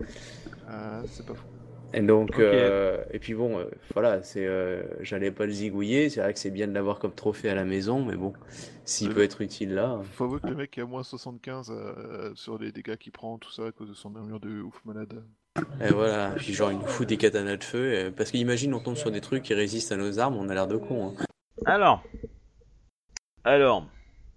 Ah, 0.69 1.01
c'est 1.11 1.25
pas 1.25 1.33
fou. 1.35 1.47
Et 1.95 2.01
donc, 2.03 2.39
euh, 2.39 3.03
et 3.13 3.19
puis 3.19 3.33
bon, 3.33 3.59
euh, 3.59 3.65
voilà, 3.95 4.23
c'est, 4.23 4.47
euh, 4.47 4.83
j'allais 5.01 5.31
pas 5.31 5.47
le 5.47 5.53
zigouiller, 5.53 6.11
c'est 6.11 6.21
vrai 6.21 6.35
que 6.35 6.39
c'est 6.39 6.51
bien 6.51 6.69
de 6.69 6.75
l'avoir 6.75 6.99
comme 6.99 7.15
trophée 7.15 7.49
à 7.49 7.55
la 7.55 7.65
maison, 7.65 8.05
mais 8.05 8.15
bon, 8.17 8.35
s'il 8.85 9.11
Euh, 9.11 9.15
peut 9.15 9.23
être 9.23 9.41
utile 9.41 9.73
là. 9.75 9.99
Faut 10.13 10.25
avouer 10.25 10.39
que 10.41 10.49
le 10.49 10.55
mec 10.55 10.77
est 10.77 10.83
à 10.83 10.85
moins 10.85 11.03
75 11.03 11.71
euh, 11.71 12.31
sur 12.35 12.59
les 12.59 12.73
dégâts 12.73 12.97
qu'il 12.97 13.13
prend, 13.13 13.39
tout 13.39 13.51
ça, 13.51 13.67
à 13.67 13.73
cause 13.73 13.89
de 13.89 13.95
son 13.95 14.15
armure 14.17 14.39
de 14.39 14.61
ouf 14.61 14.85
malade. 14.85 15.25
Et 15.81 15.89
voilà, 15.91 16.35
puis 16.37 16.53
genre 16.53 16.71
il 16.71 16.79
nous 16.79 16.87
fout 16.87 17.09
des 17.09 17.17
katanas 17.17 17.57
de 17.57 17.65
feu, 17.65 17.79
euh, 17.95 18.11
parce 18.15 18.31
qu'imagine 18.33 18.75
on 18.75 18.81
tombe 18.81 18.97
sur 18.97 19.11
des 19.11 19.23
trucs 19.23 19.43
qui 19.43 19.55
résistent 19.55 19.93
à 19.93 19.97
nos 19.97 20.19
armes, 20.19 20.37
on 20.37 20.49
a 20.51 20.55
l'air 20.55 20.67
de 20.69 20.77
con. 20.77 21.15
hein. 21.19 21.25
Alors. 21.65 22.05
Alors. 23.45 23.87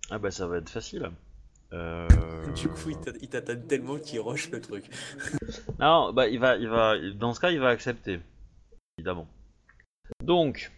Ah 0.10 0.20
bah 0.20 0.32
ça 0.32 0.48
va 0.48 0.58
être 0.58 0.70
facile. 0.70 1.12
Euh... 1.74 2.08
Du 2.56 2.68
coup, 2.68 2.90
il 2.90 2.98
t'a- 2.98 3.12
il 3.22 3.30
t'attend 3.30 3.56
tellement 3.68 3.98
qu'il 3.98 4.20
rush 4.20 4.52
le 4.52 4.60
truc. 4.60 4.86
Non, 5.80 6.12
bah 6.14 6.28
il 6.28 6.40
va, 6.40 6.58
il 6.58 6.68
va, 6.68 6.96
dans 7.14 7.34
ce 7.34 7.40
cas, 7.40 7.50
il 7.52 7.60
va 7.60 7.70
accepter, 7.70 8.20
évidemment. 8.98 9.28
Donc, 10.24 10.72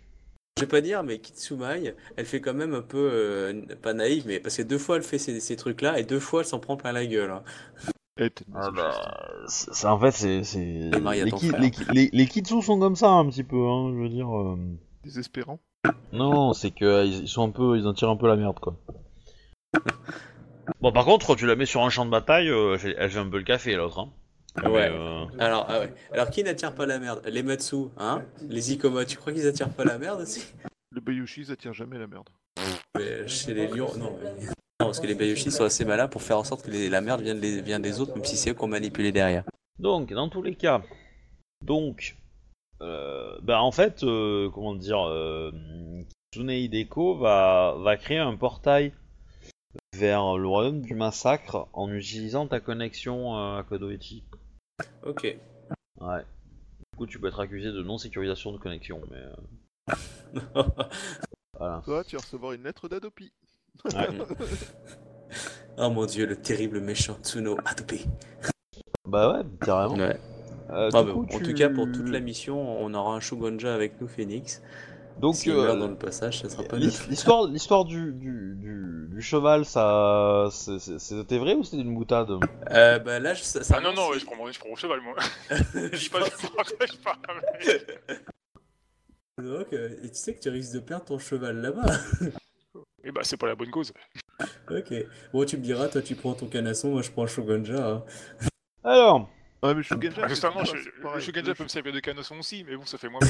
Je 0.57 0.63
vais 0.63 0.67
pas 0.69 0.81
dire, 0.81 1.03
mais 1.03 1.19
Kitsumai, 1.19 1.95
elle 2.15 2.25
fait 2.25 2.39
quand 2.41 2.53
même 2.53 2.73
un 2.75 2.81
peu, 2.81 3.09
euh, 3.11 3.61
pas 3.81 3.93
naïve, 3.93 4.25
mais 4.27 4.39
parce 4.39 4.55
que 4.57 4.61
deux 4.61 4.77
fois 4.77 4.97
elle 4.97 5.03
fait 5.03 5.17
ces, 5.17 5.39
ces 5.39 5.55
trucs-là, 5.55 5.99
et 5.99 6.03
deux 6.03 6.19
fois 6.19 6.41
elle 6.41 6.45
s'en 6.47 6.59
prend 6.59 6.77
plein 6.77 6.91
la 6.91 7.05
gueule. 7.05 7.31
hein. 7.31 7.43
Eh, 8.19 8.29
ah 8.53 8.69
bah, 8.69 9.41
c'est- 9.47 9.87
en 9.87 9.99
fait, 9.99 10.11
c'est, 10.11 10.41
les, 10.91 11.31
ki- 11.31 11.49
frère. 11.49 11.59
les, 11.61 11.71
ki- 11.71 11.85
les, 11.91 12.09
les 12.13 12.27
kitsu 12.27 12.61
sont 12.61 12.79
comme 12.79 12.95
ça 12.95 13.09
un 13.09 13.27
petit 13.29 13.43
peu, 13.43 13.57
hein, 13.67 13.91
je 13.93 13.99
veux 14.03 14.09
dire. 14.09 14.29
euh, 14.37 14.55
Désespérant. 15.03 15.59
Non, 16.11 16.53
c'est 16.53 16.69
que 16.71 16.85
euh, 16.85 17.05
ils 17.05 17.27
sont 17.27 17.47
un 17.47 17.51
peu, 17.51 17.77
ils 17.77 17.87
en 17.87 17.93
tirent 17.93 18.11
un 18.11 18.15
peu 18.17 18.27
la 18.27 18.35
merde, 18.35 18.59
quoi. 18.59 18.77
Bon, 20.81 20.91
par 20.91 21.05
contre, 21.05 21.27
quand 21.27 21.35
tu 21.35 21.45
la 21.45 21.55
mets 21.55 21.65
sur 21.65 21.81
un 21.83 21.89
champ 21.89 22.05
de 22.05 22.11
bataille, 22.11 22.49
euh, 22.49 22.73
elle 22.97 23.09
fait- 23.09 23.17
un 23.19 23.29
peu 23.29 23.37
le 23.37 23.43
café, 23.43 23.75
l'autre. 23.75 23.99
Hein. 23.99 24.09
Ouais. 24.63 24.89
Mais, 24.89 24.95
euh, 24.95 25.25
Alors, 25.39 25.65
ah 25.67 25.79
ouais. 25.79 25.93
Alors 26.11 26.29
qui 26.29 26.43
n'attire 26.43 26.75
pas 26.75 26.85
la 26.85 26.99
merde? 26.99 27.21
Les 27.25 27.41
Matsu, 27.43 27.87
hein? 27.97 28.21
Les 28.49 28.73
Ikoma, 28.73 29.03
tu 29.05 29.17
crois 29.17 29.33
qu'ils 29.33 29.47
attirent 29.47 29.69
pas 29.73 29.83
la 29.83 29.97
merde 29.97 30.21
aussi? 30.21 30.45
Le 30.91 31.01
Bayushi, 31.01 31.45
tire 31.57 31.73
jamais 31.73 31.97
la 31.97 32.05
merde. 32.07 32.29
Mais 32.95 33.27
chez 33.27 33.53
les 33.53 33.67
lions, 33.67 33.95
non. 33.97 34.15
mais- 34.21 34.45
Non, 34.79 34.87
parce 34.87 34.99
que 34.99 35.07
les 35.07 35.15
Bayushi 35.15 35.49
sont 35.49 35.63
assez 35.63 35.85
malins 35.85 36.07
pour 36.07 36.21
faire 36.21 36.37
en 36.37 36.43
sorte 36.43 36.63
que 36.65 36.69
les- 36.71 36.89
la 36.89 37.01
merde 37.01 37.21
vienne, 37.21 37.39
des- 37.39 37.61
vienne 37.61 37.81
des 37.81 37.99
autres, 37.99 38.13
même 38.15 38.25
si 38.25 38.37
c'est 38.37 38.51
eux 38.51 38.53
qui 38.53 38.63
ont 38.63 38.67
manipulé 38.67 39.11
derrière. 39.11 39.43
Donc, 39.79 40.13
dans 40.13 40.29
tous 40.29 40.43
les 40.43 40.53
cas, 40.55 40.81
donc, 41.65 42.15
euh, 42.81 43.35
bah 43.41 43.61
en 43.61 43.71
fait, 43.71 44.03
euh, 44.03 44.49
comment 44.53 44.75
dire, 44.75 44.99
euh, 45.07 45.51
Kitsune 46.31 46.51
Hideko 46.51 47.15
va, 47.17 47.75
va 47.79 47.97
créer 47.97 48.19
un 48.19 48.35
portail 48.35 48.91
vers 49.95 50.37
le 50.37 50.47
royaume 50.47 50.81
du 50.81 50.95
massacre 50.95 51.67
en 51.73 51.91
utilisant 51.91 52.47
ta 52.47 52.59
connexion 52.59 53.35
euh, 53.37 53.59
à 53.59 53.63
Kodoichi. 53.63 54.23
Ok. 55.05 55.23
Ouais. 56.01 56.19
Du 56.19 56.97
coup, 56.97 57.05
tu 57.07 57.19
peux 57.19 57.27
être 57.27 57.39
accusé 57.39 57.71
de 57.71 57.81
non-sécurisation 57.81 58.51
de 58.51 58.57
connexion, 58.57 59.01
mais 59.11 59.17
euh, 59.17 59.93
voilà. 61.57 61.81
Toi, 61.85 62.03
tu 62.03 62.15
vas 62.15 62.21
recevoir 62.21 62.53
une 62.53 62.63
lettre 62.63 62.87
d'Adopi. 62.87 63.31
Ouais. 63.85 64.07
oh 65.77 65.89
mon 65.89 66.05
dieu, 66.05 66.25
le 66.25 66.35
terrible 66.35 66.79
méchant 66.79 67.17
Tsuno 67.23 67.57
Adobe. 67.65 67.99
Bah 69.07 69.33
ouais, 69.33 69.43
carrément. 69.61 69.95
Ouais. 69.95 70.19
Euh, 70.69 70.89
Ah, 70.93 71.03
coup, 71.03 71.11
bon, 71.13 71.21
En 71.23 71.25
tu- 71.39 71.43
tout 71.43 71.53
cas, 71.53 71.69
pour 71.69 71.91
toute 71.91 72.09
la 72.09 72.19
mission, 72.19 72.57
on 72.81 72.93
aura 72.93 73.15
un 73.15 73.19
Shugonja 73.19 73.73
avec 73.73 73.99
nous, 73.99 74.07
Phoenix. 74.07 74.61
Donc, 75.19 75.35
euh, 75.47 75.75
dans 75.79 75.87
le 75.87 75.95
passage, 75.95 76.41
ça 76.41 76.49
sera 76.49 76.63
pas 76.63 76.77
l'histoire, 76.77 77.47
l'histoire 77.51 77.85
du, 77.85 78.11
du, 78.13 78.55
du, 78.57 79.07
du 79.11 79.21
cheval, 79.21 79.65
ça, 79.65 80.49
c'était 80.51 81.37
vrai 81.37 81.55
ou 81.55 81.63
c'était 81.63 81.81
une 81.81 81.95
boutade? 81.95 82.29
Euh, 82.71 82.99
bah 82.99 83.19
là, 83.19 83.33
je- 83.33 83.43
ça, 83.43 83.63
ça 83.63 83.75
Ah 83.77 83.81
non, 83.81 83.93
non, 83.93 84.09
ouais, 84.09 84.19
je 84.19 84.25
prends 84.25 84.35
mon, 84.35 84.51
je 84.51 84.59
prends 84.59 84.69
mon 84.69 84.75
cheval, 84.75 84.99
moi. 85.01 85.15
je 85.75 85.97
dis 85.97 86.09
pas, 86.09 86.19
pense- 86.19 86.41
je 86.41 86.47
parle, 86.47 86.89
je 86.91 86.97
parle. 86.97 87.41
Donc, 89.41 89.73
euh, 89.73 89.97
et 90.03 90.09
tu 90.09 90.15
sais 90.15 90.33
que 90.35 90.39
tu 90.41 90.49
risques 90.49 90.73
de 90.73 90.79
perdre 90.79 91.05
ton 91.05 91.19
cheval 91.19 91.57
là-bas. 91.61 91.91
Et 93.03 93.11
bah, 93.11 93.21
c'est 93.23 93.37
pas 93.37 93.47
la 93.47 93.55
bonne 93.55 93.71
cause. 93.71 93.91
ok. 94.69 94.93
Bon, 95.33 95.45
tu 95.45 95.57
me 95.57 95.61
diras, 95.63 95.87
toi 95.89 96.01
tu 96.01 96.15
prends 96.15 96.33
ton 96.33 96.47
canasson, 96.47 96.91
moi 96.91 97.01
je 97.01 97.11
prends 97.11 97.23
un 97.23 97.27
Shogunja. 97.27 97.87
hein. 97.87 98.03
Alors, 98.83 99.29
Ouais, 99.63 99.73
mais 99.73 99.81
Shugenja. 99.83 100.27
Justement, 100.27 100.63
je, 100.65 100.71
pas 100.73 101.01
pareil. 101.03 101.15
le 101.15 101.19
Shugenja 101.21 101.47
Le 101.49 101.55
peut 101.55 101.63
me 101.63 101.67
servir 101.69 101.93
de 101.93 101.99
canasson 102.01 102.37
aussi, 102.39 102.63
mais 102.65 102.75
bon, 102.75 102.85
ça 102.85 102.97
fait 102.97 103.07
moins 103.09 103.19
bien. 103.21 103.29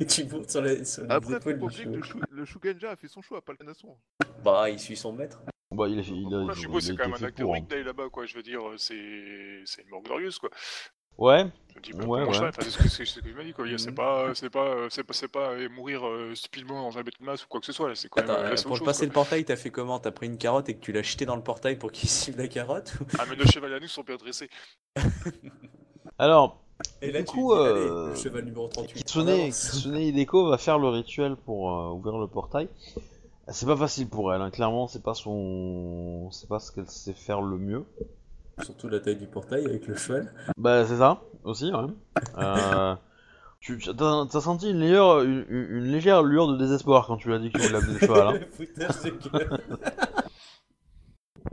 Et 0.00 0.06
tu 0.06 0.24
montes 0.24 0.48
sur, 0.50 0.62
la, 0.62 0.84
sur 0.84 1.02
les 1.02 1.10
Après, 1.10 1.30
faut 1.40 1.50
épaules 1.50 1.58
pas 1.58 1.58
du 1.58 1.64
oublier 1.64 1.84
que 1.84 1.90
le. 1.90 2.02
Shu- 2.02 2.22
le 2.30 2.44
Shugenja 2.44 2.90
a 2.92 2.96
fait 2.96 3.08
son 3.08 3.20
choix, 3.20 3.42
pas 3.42 3.52
le 3.52 3.58
canasson. 3.58 3.96
Bah, 4.44 4.70
il 4.70 4.78
suit 4.78 4.96
son 4.96 5.12
maître. 5.12 5.40
bah, 5.72 5.88
il, 5.88 5.98
a, 5.98 6.02
il, 6.02 6.34
a, 6.34 6.38
Là, 6.46 6.52
je 6.54 6.60
suppose 6.60 6.86
c'est 6.86 6.94
quand 6.96 7.08
même 7.08 7.18
un 7.20 7.26
acte 7.26 7.40
héroïque 7.40 7.64
hein. 7.64 7.66
d'aller 7.68 7.82
là-bas, 7.84 8.08
quoi. 8.10 8.26
Je 8.26 8.34
veux 8.36 8.42
dire, 8.42 8.60
c'est 8.76 9.62
c'est 9.64 9.82
une 9.82 9.88
mort 9.88 10.02
glorieuse, 10.02 10.38
quoi. 10.38 10.50
Ouais, 11.18 11.46
dis, 11.82 11.92
bah, 11.92 12.04
c'est 12.60 12.70
ce 12.70 12.78
que, 12.78 12.88
c'est 12.88 13.04
ce 13.04 13.20
que 13.20 13.28
je 13.28 13.34
me 13.34 13.44
dis, 13.44 13.52
quoi. 13.52 13.66
C'est 13.76 13.92
pas, 13.92 14.34
c'est 14.34 14.50
pas, 14.50 14.88
c'est 14.88 15.04
pas, 15.04 15.12
c'est 15.12 15.28
pas 15.28 15.50
euh, 15.50 15.68
mourir 15.68 16.06
euh, 16.06 16.34
stupidement 16.34 16.82
dans 16.82 16.98
un 16.98 17.02
bête 17.02 17.18
de 17.20 17.24
masse 17.24 17.44
ou 17.44 17.48
quoi 17.48 17.60
que 17.60 17.66
ce 17.66 17.72
soit. 17.72 17.88
là, 17.88 17.94
C'est 17.94 18.08
quand 18.08 18.22
même. 18.22 18.30
Attends, 18.30 18.42
là, 18.42 18.50
euh, 18.50 18.56
c'est 18.56 18.66
pour 18.66 18.76
chose, 18.76 18.86
passer 18.86 19.06
le 19.06 19.12
portail, 19.12 19.44
t'as 19.44 19.56
fait 19.56 19.70
comment? 19.70 19.98
T'as 19.98 20.12
pris 20.12 20.26
une 20.26 20.38
carotte 20.38 20.68
et 20.68 20.74
que 20.74 20.80
tu 20.80 20.92
l'as 20.92 21.02
jeté 21.02 21.26
dans 21.26 21.36
le 21.36 21.42
portail 21.42 21.76
pour 21.76 21.92
qu'il 21.92 22.08
suive 22.08 22.38
la 22.38 22.48
carotte 22.48 22.94
Ah, 23.18 23.24
mais 23.28 23.36
nos 23.36 23.46
chevaliers 23.46 23.74
à 23.74 23.80
nous 23.80 23.88
sont 23.88 24.02
bien 24.02 24.16
dressés. 24.16 24.48
alors, 26.18 26.62
Et 27.00 27.10
là, 27.10 27.20
Du 27.20 27.26
coup, 27.26 27.52
dis, 27.54 27.60
euh, 27.60 28.10
le 28.10 28.14
cheval 28.14 28.44
numéro 28.44 28.68
38. 28.68 28.92
en 28.92 28.94
Kitsune. 28.94 29.50
Kitsune 29.50 29.96
Hideko 29.96 30.48
va 30.48 30.58
faire 30.58 30.78
le 30.78 30.88
rituel 30.88 31.36
pour 31.36 31.72
euh, 31.72 31.90
ouvrir 31.90 32.18
le 32.18 32.28
portail. 32.28 32.68
C'est 33.48 33.66
pas 33.66 33.76
facile 33.76 34.08
pour 34.08 34.32
elle, 34.32 34.40
hein. 34.40 34.50
clairement, 34.50 34.86
c'est 34.86 35.02
pas 35.02 35.14
son. 35.14 36.30
C'est 36.30 36.48
pas 36.48 36.60
ce 36.60 36.70
qu'elle 36.70 36.88
sait 36.88 37.12
faire 37.12 37.42
le 37.42 37.58
mieux. 37.58 37.84
Surtout 38.60 38.88
la 38.88 39.00
taille 39.00 39.16
du 39.16 39.26
portail 39.26 39.64
avec 39.64 39.86
le 39.86 39.94
cheval. 39.94 40.32
Bah, 40.56 40.84
c'est 40.86 40.98
ça, 40.98 41.22
aussi, 41.44 41.72
ouais. 41.72 41.86
Euh, 42.38 42.94
tu 43.60 43.78
t'as 43.78 44.26
t'as 44.26 44.40
senti 44.40 44.70
une 44.70 44.80
légère, 44.80 45.20
une, 45.20 45.46
une 45.48 45.84
légère 45.84 46.22
lueur 46.22 46.48
de 46.48 46.56
désespoir 46.56 47.06
quand 47.06 47.16
tu 47.16 47.30
l'as 47.30 47.38
dit 47.38 47.50
que 47.50 47.58
tu 47.58 47.66
voulais 47.66 47.78
amener 47.78 47.94
le 47.94 47.98
cheval, 47.98 48.28
hein. 48.28 48.40
Foutage 48.52 49.02
de 49.02 49.28
gueule. 49.38 49.60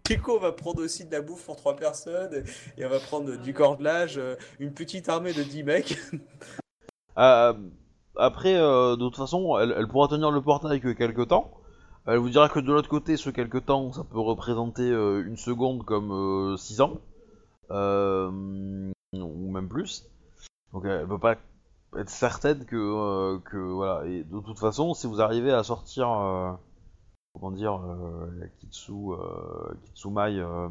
Kiko 0.03 0.37
on 0.37 0.39
va 0.39 0.51
prendre 0.51 0.83
aussi 0.83 1.05
de 1.05 1.11
la 1.11 1.21
bouffe 1.21 1.45
pour 1.45 1.55
3 1.55 1.75
personnes 1.75 2.43
et 2.77 2.85
on 2.85 2.89
va 2.89 2.99
prendre 2.99 3.35
du 3.37 3.53
cordelage, 3.53 4.17
euh, 4.17 4.35
une 4.59 4.73
petite 4.73 5.07
armée 5.09 5.33
de 5.33 5.43
10 5.43 5.63
mecs. 5.63 5.97
Euh, 7.17 7.53
après, 8.15 8.55
euh, 8.55 8.95
de 8.95 9.01
toute 9.01 9.17
façon, 9.17 9.57
elle, 9.59 9.73
elle 9.77 9.87
pourra 9.87 10.07
tenir 10.07 10.31
le 10.31 10.41
portail 10.41 10.79
que 10.79 10.89
quelques 10.89 11.27
temps. 11.27 11.58
Elle 12.09 12.17
vous 12.17 12.29
dira 12.29 12.49
que 12.49 12.59
de 12.59 12.71
l'autre 12.71 12.89
côté, 12.89 13.17
ce 13.17 13.29
quelques 13.29 13.65
temps, 13.65 13.91
ça 13.91 14.03
peut 14.03 14.19
représenter 14.19 14.89
euh, 14.89 15.23
une 15.25 15.37
seconde 15.37 15.85
comme 15.85 16.55
6 16.57 16.81
ans. 16.81 16.99
Euh, 17.71 18.29
ou 19.13 19.51
même 19.51 19.69
plus. 19.69 20.05
Donc 20.73 20.85
elle 20.85 21.07
peut 21.07 21.19
pas 21.19 21.37
être 21.97 22.09
certaine 22.09 22.65
que, 22.65 22.75
euh, 22.75 23.39
que 23.39 23.57
voilà. 23.57 24.05
Et 24.07 24.23
de 24.23 24.39
toute 24.39 24.59
façon, 24.59 24.93
si 24.93 25.07
vous 25.07 25.21
arrivez 25.21 25.51
à 25.51 25.63
sortir, 25.63 26.09
euh, 26.09 26.51
comment 27.33 27.51
dire, 27.51 27.75
euh, 27.75 28.29
la 28.39 28.47
Kitsu, 28.47 28.91
euh, 28.91 29.73
Kitsumai 29.85 30.39
euh, 30.39 30.69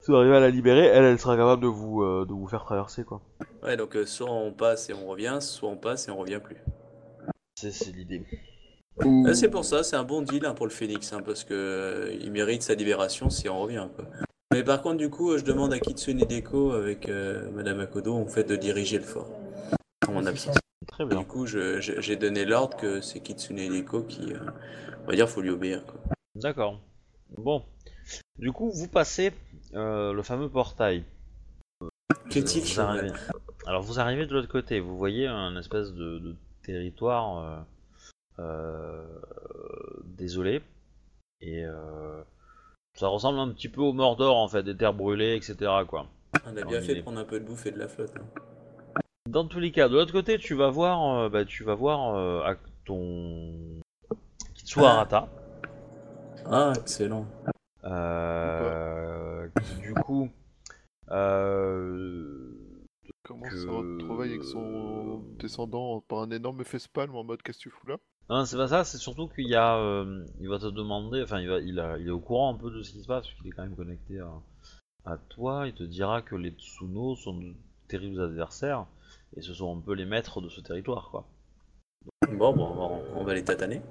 Si 0.00 0.10
vous 0.10 0.16
arrivez 0.16 0.36
à 0.36 0.40
la 0.40 0.50
libérer, 0.50 0.86
elle, 0.86 1.04
elle 1.04 1.18
sera 1.18 1.36
capable 1.36 1.62
de 1.62 1.68
vous, 1.68 2.02
euh, 2.02 2.24
de 2.26 2.32
vous 2.32 2.48
faire 2.48 2.64
traverser, 2.64 3.04
quoi. 3.04 3.20
Ouais, 3.62 3.76
donc 3.76 3.96
euh, 3.96 4.06
soit 4.06 4.30
on 4.30 4.52
passe 4.52 4.90
et 4.90 4.94
on 4.94 5.06
revient, 5.06 5.38
soit 5.40 5.68
on 5.68 5.76
passe 5.76 6.08
et 6.08 6.10
on 6.10 6.18
revient 6.18 6.40
plus. 6.42 6.56
C'est 7.54 7.92
l'idée. 7.92 8.24
Euh, 9.04 9.34
c'est 9.34 9.48
pour 9.48 9.64
ça, 9.64 9.82
c'est 9.82 9.96
un 9.96 10.04
bon 10.04 10.22
deal 10.22 10.44
hein, 10.46 10.54
pour 10.54 10.66
le 10.66 10.72
Phoenix, 10.72 11.12
hein, 11.12 11.22
parce 11.24 11.44
que 11.44 11.54
euh, 11.54 12.16
il 12.20 12.30
mérite 12.32 12.62
sa 12.62 12.74
libération 12.74 13.30
si 13.30 13.48
on 13.48 13.60
revient. 13.60 13.88
Quoi. 13.96 14.04
Mais 14.52 14.64
par 14.64 14.82
contre, 14.82 14.96
du 14.96 15.10
coup, 15.10 15.30
euh, 15.30 15.38
je 15.38 15.44
demande 15.44 15.72
à 15.72 15.78
Kitsune 15.78 16.18
Deko 16.18 16.72
avec 16.72 17.08
euh, 17.08 17.50
Madame 17.52 17.80
Akodo 17.80 18.14
en 18.14 18.26
fait 18.26 18.44
de 18.44 18.56
diriger 18.56 18.98
le 18.98 19.04
fort 19.04 19.28
en 20.08 20.12
mon 20.12 20.26
absence. 20.26 20.56
Très 20.88 21.04
Et 21.04 21.06
bien. 21.06 21.20
Du 21.20 21.26
coup, 21.26 21.46
j'ai 21.46 22.16
donné 22.16 22.44
l'ordre 22.44 22.76
que 22.76 23.00
c'est 23.00 23.20
Kitsune 23.20 23.56
Deko 23.68 24.02
qui, 24.02 24.32
euh, 24.32 24.38
on 25.04 25.06
va 25.10 25.14
dire, 25.14 25.28
faut 25.28 25.40
lui 25.40 25.50
obéir. 25.50 25.84
Quoi. 25.86 26.00
D'accord. 26.34 26.80
Bon. 27.38 27.62
Du 28.38 28.50
coup, 28.52 28.70
vous 28.72 28.88
passez 28.88 29.32
euh, 29.74 30.12
le 30.12 30.22
fameux 30.22 30.48
portail. 30.48 31.04
Vous 31.80 32.80
arrivez- 32.80 33.12
Alors 33.66 33.82
vous 33.82 34.00
arrivez 34.00 34.26
de 34.26 34.32
l'autre 34.32 34.48
côté, 34.48 34.80
vous 34.80 34.96
voyez 34.96 35.26
un 35.26 35.56
espèce 35.56 35.92
de, 35.92 36.18
de 36.18 36.36
territoire 36.64 37.64
désolé 40.04 40.62
et 41.40 41.64
euh, 41.64 42.22
ça 42.94 43.08
ressemble 43.08 43.38
un 43.38 43.48
petit 43.52 43.68
peu 43.68 43.80
au 43.80 43.92
Mordor 43.92 44.36
en 44.36 44.48
fait, 44.48 44.62
des 44.62 44.76
terres 44.76 44.94
brûlées, 44.94 45.34
etc. 45.36 45.56
quoi. 45.88 46.06
On 46.46 46.50
a 46.50 46.52
bien 46.52 46.68
Alors, 46.78 46.82
fait 46.82 46.94
de 46.96 47.00
prendre 47.02 47.18
un 47.18 47.24
peu 47.24 47.40
de 47.40 47.44
bouffe 47.44 47.66
et 47.66 47.70
de 47.72 47.78
la 47.78 47.88
flotte. 47.88 48.12
hein. 48.18 49.00
Dans 49.28 49.46
tous 49.46 49.60
les 49.60 49.70
cas, 49.70 49.88
de 49.88 49.94
l'autre 49.94 50.12
côté, 50.12 50.38
tu 50.38 50.54
vas 50.54 50.70
voir, 50.70 51.16
euh, 51.18 51.28
bah, 51.28 51.44
tu 51.44 51.62
vas 51.62 51.74
voir 51.74 52.16
euh, 52.16 52.42
à 52.42 52.56
ton 52.84 53.80
Kitsu 54.54 54.80
Arata, 54.84 55.28
Ah, 56.46 56.72
excellent. 56.76 57.26
euh, 57.84 59.48
qui, 59.62 59.80
du 59.82 59.94
coup. 59.94 60.28
Euh, 61.10 62.52
Comment 63.24 63.48
que- 63.48 63.56
se 63.56 63.68
retrouver 63.68 64.28
avec 64.28 64.42
son 64.44 65.18
descendant 65.38 66.00
par 66.00 66.20
un 66.20 66.30
énorme 66.30 66.64
facepalm 66.64 67.14
en 67.14 67.22
mode 67.24 67.42
qu'est-ce 67.42 67.58
que 67.58 67.62
tu 67.64 67.70
fous 67.70 67.86
là? 67.86 67.96
Non, 68.30 68.44
c'est 68.44 68.56
pas 68.56 68.68
ça, 68.68 68.84
c'est 68.84 68.98
surtout 68.98 69.26
qu'il 69.28 69.48
y 69.48 69.56
a. 69.56 69.76
euh, 69.76 70.24
il 70.40 70.48
va 70.48 70.58
te 70.58 70.66
demander, 70.66 71.20
enfin, 71.22 71.40
il, 71.40 71.48
va, 71.48 71.58
il, 71.58 71.78
a, 71.80 71.98
il 71.98 72.06
est 72.06 72.10
au 72.12 72.20
courant 72.20 72.54
un 72.54 72.56
peu 72.56 72.70
de 72.70 72.80
ce 72.82 72.92
qui 72.92 73.02
se 73.02 73.06
passe, 73.08 73.26
parce 73.26 73.34
qu'il 73.34 73.48
est 73.48 73.50
quand 73.50 73.64
même 73.64 73.74
connecté 73.74 74.20
à, 74.20 74.30
à 75.04 75.16
toi. 75.18 75.66
Il 75.66 75.74
te 75.74 75.82
dira 75.82 76.22
que 76.22 76.36
les 76.36 76.52
Tsuno 76.52 77.16
sont 77.16 77.34
de 77.36 77.52
terribles 77.88 78.20
adversaires, 78.20 78.86
et 79.36 79.42
ce 79.42 79.52
sont 79.52 79.76
un 79.76 79.80
peu 79.80 79.94
les 79.94 80.04
maîtres 80.04 80.40
de 80.40 80.48
ce 80.48 80.60
territoire, 80.60 81.08
quoi. 81.10 81.26
Bon, 82.32 82.54
bon, 82.54 82.66
on 82.66 82.74
va, 82.98 83.04
on 83.16 83.24
va 83.24 83.34
les 83.34 83.42
tataner. 83.44 83.82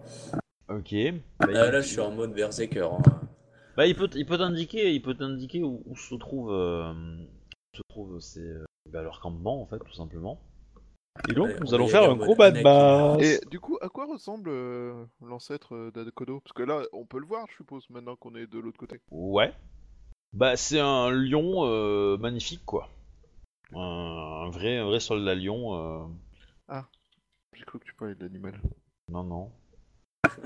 Ok. 0.69 0.95
Bah, 1.39 1.47
Ah, 1.49 1.71
là, 1.71 1.81
je 1.81 1.87
suis 1.87 1.99
en 1.99 2.11
mode 2.11 2.33
berserker. 2.33 2.87
hein. 2.93 3.01
bah, 3.75 3.87
il 3.87 3.95
peut, 3.95 4.09
il 4.15 4.25
peut 4.25 4.37
t'indiquer, 4.37 4.93
il 4.93 5.01
peut 5.01 5.15
t'indiquer 5.15 5.63
où, 5.63 5.83
où 5.85 5.97
se 5.97 6.15
trouve, 6.15 6.53
euh, 6.53 6.93
où 6.93 7.75
se 7.77 7.81
trouve 7.89 8.19
c'est 8.21 8.39
euh, 8.39 8.63
bah, 8.89 9.01
leur 9.01 9.19
campement, 9.19 9.61
en 9.61 9.65
fait, 9.65 9.79
tout 9.79 9.93
simplement. 9.93 10.39
Et 11.27 11.33
donc, 11.33 11.59
nous 11.59 11.73
allons 11.73 11.87
faire 11.87 12.09
un 12.09 12.17
combat 12.17 12.51
de 12.51 12.61
base. 12.61 13.21
Et 13.21 13.39
du 13.49 13.59
coup, 13.59 13.77
à 13.81 13.89
quoi 13.89 14.05
ressemble 14.05 14.49
euh, 14.49 15.05
l'ancêtre 15.21 15.75
euh, 15.75 15.91
d'Adakodo 15.91 16.39
Parce 16.39 16.53
que 16.53 16.63
là, 16.63 16.83
on 16.93 17.05
peut 17.05 17.19
le 17.19 17.25
voir, 17.25 17.45
je 17.49 17.55
suppose, 17.57 17.89
maintenant 17.89 18.15
qu'on 18.15 18.35
est 18.35 18.47
de 18.47 18.59
l'autre 18.59 18.77
côté. 18.77 18.99
Ouais. 19.11 19.53
Bah 20.31 20.55
c'est 20.55 20.79
un 20.79 21.09
lion 21.09 21.65
euh, 21.65 22.15
magnifique 22.17 22.63
quoi. 22.63 22.87
Un, 23.73 24.45
un 24.45 24.49
vrai 24.51 24.77
un 24.77 24.85
vrai 24.85 24.99
soldat 24.99 25.33
lion. 25.33 25.73
euh, 26.69 26.81
J'ai 27.53 27.65
cru 27.65 27.79
que 27.79 27.85
tu 27.85 27.93
parlais 27.95 28.13
de 28.13 28.23
l'animal. 28.23 28.53
Non 29.09 29.23
non. 29.23 29.51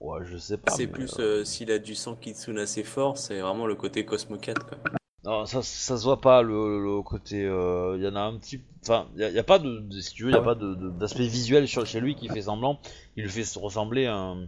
Ouais 0.00 0.20
je 0.24 0.36
sais 0.36 0.58
pas. 0.58 0.72
c'est 0.72 0.86
mais, 0.86 0.92
plus 0.92 1.18
euh, 1.18 1.40
euh, 1.40 1.44
s'il 1.44 1.70
a 1.70 1.78
du 1.78 1.94
sang 1.94 2.16
Kitsune 2.16 2.58
assez 2.58 2.82
fort, 2.84 3.16
c'est 3.18 3.40
vraiment 3.40 3.66
le 3.66 3.74
côté 3.74 4.04
Cosmo 4.04 4.36
4. 4.36 4.66
Quoi. 4.66 4.78
Non 5.26 5.44
ça 5.44 5.62
ça 5.62 5.98
se 5.98 6.04
voit 6.04 6.20
pas 6.20 6.40
le, 6.40 6.82
le 6.82 7.02
côté. 7.02 7.40
Il 7.42 8.02
y 8.02 8.08
en 8.08 8.16
a 8.16 8.20
un 8.20 8.38
petit. 8.38 8.60
Enfin 8.82 9.08
il 9.16 9.20
y, 9.20 9.38
a- 9.38 9.44
pas 9.44 9.58
de, 9.58 9.84
si 10.00 10.14
tu 10.14 10.24
veux 10.24 10.30
y 10.30 10.34
a 10.34 10.38
Ouais. 10.38 10.44
pas 10.44 10.54
de- 10.54 10.74
de- 10.74 10.90
d'aspect 10.90 11.26
visuel 11.26 11.66
sur, 11.68 11.84
chez 11.84 12.00
lui 12.00 12.14
qui 12.14 12.28
fait 12.28 12.42
semblant. 12.42 12.78
Il 13.16 13.24
le 13.24 13.28
fait 13.28 13.44
ressembler 13.58 14.06
à 14.06 14.14
un, 14.16 14.44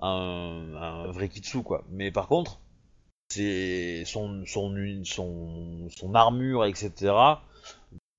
à 0.00 0.06
un, 0.08 0.74
à 0.76 0.86
un 1.06 1.10
vrai 1.12 1.28
Kitsu 1.28 1.62
quoi. 1.62 1.84
Mais 1.90 2.10
par 2.12 2.28
contre 2.28 2.60
c'est 3.30 4.04
son 4.06 4.44
son 4.46 4.74
son 5.04 5.88
son 5.96 6.14
armure 6.14 6.64
etc. 6.66 7.14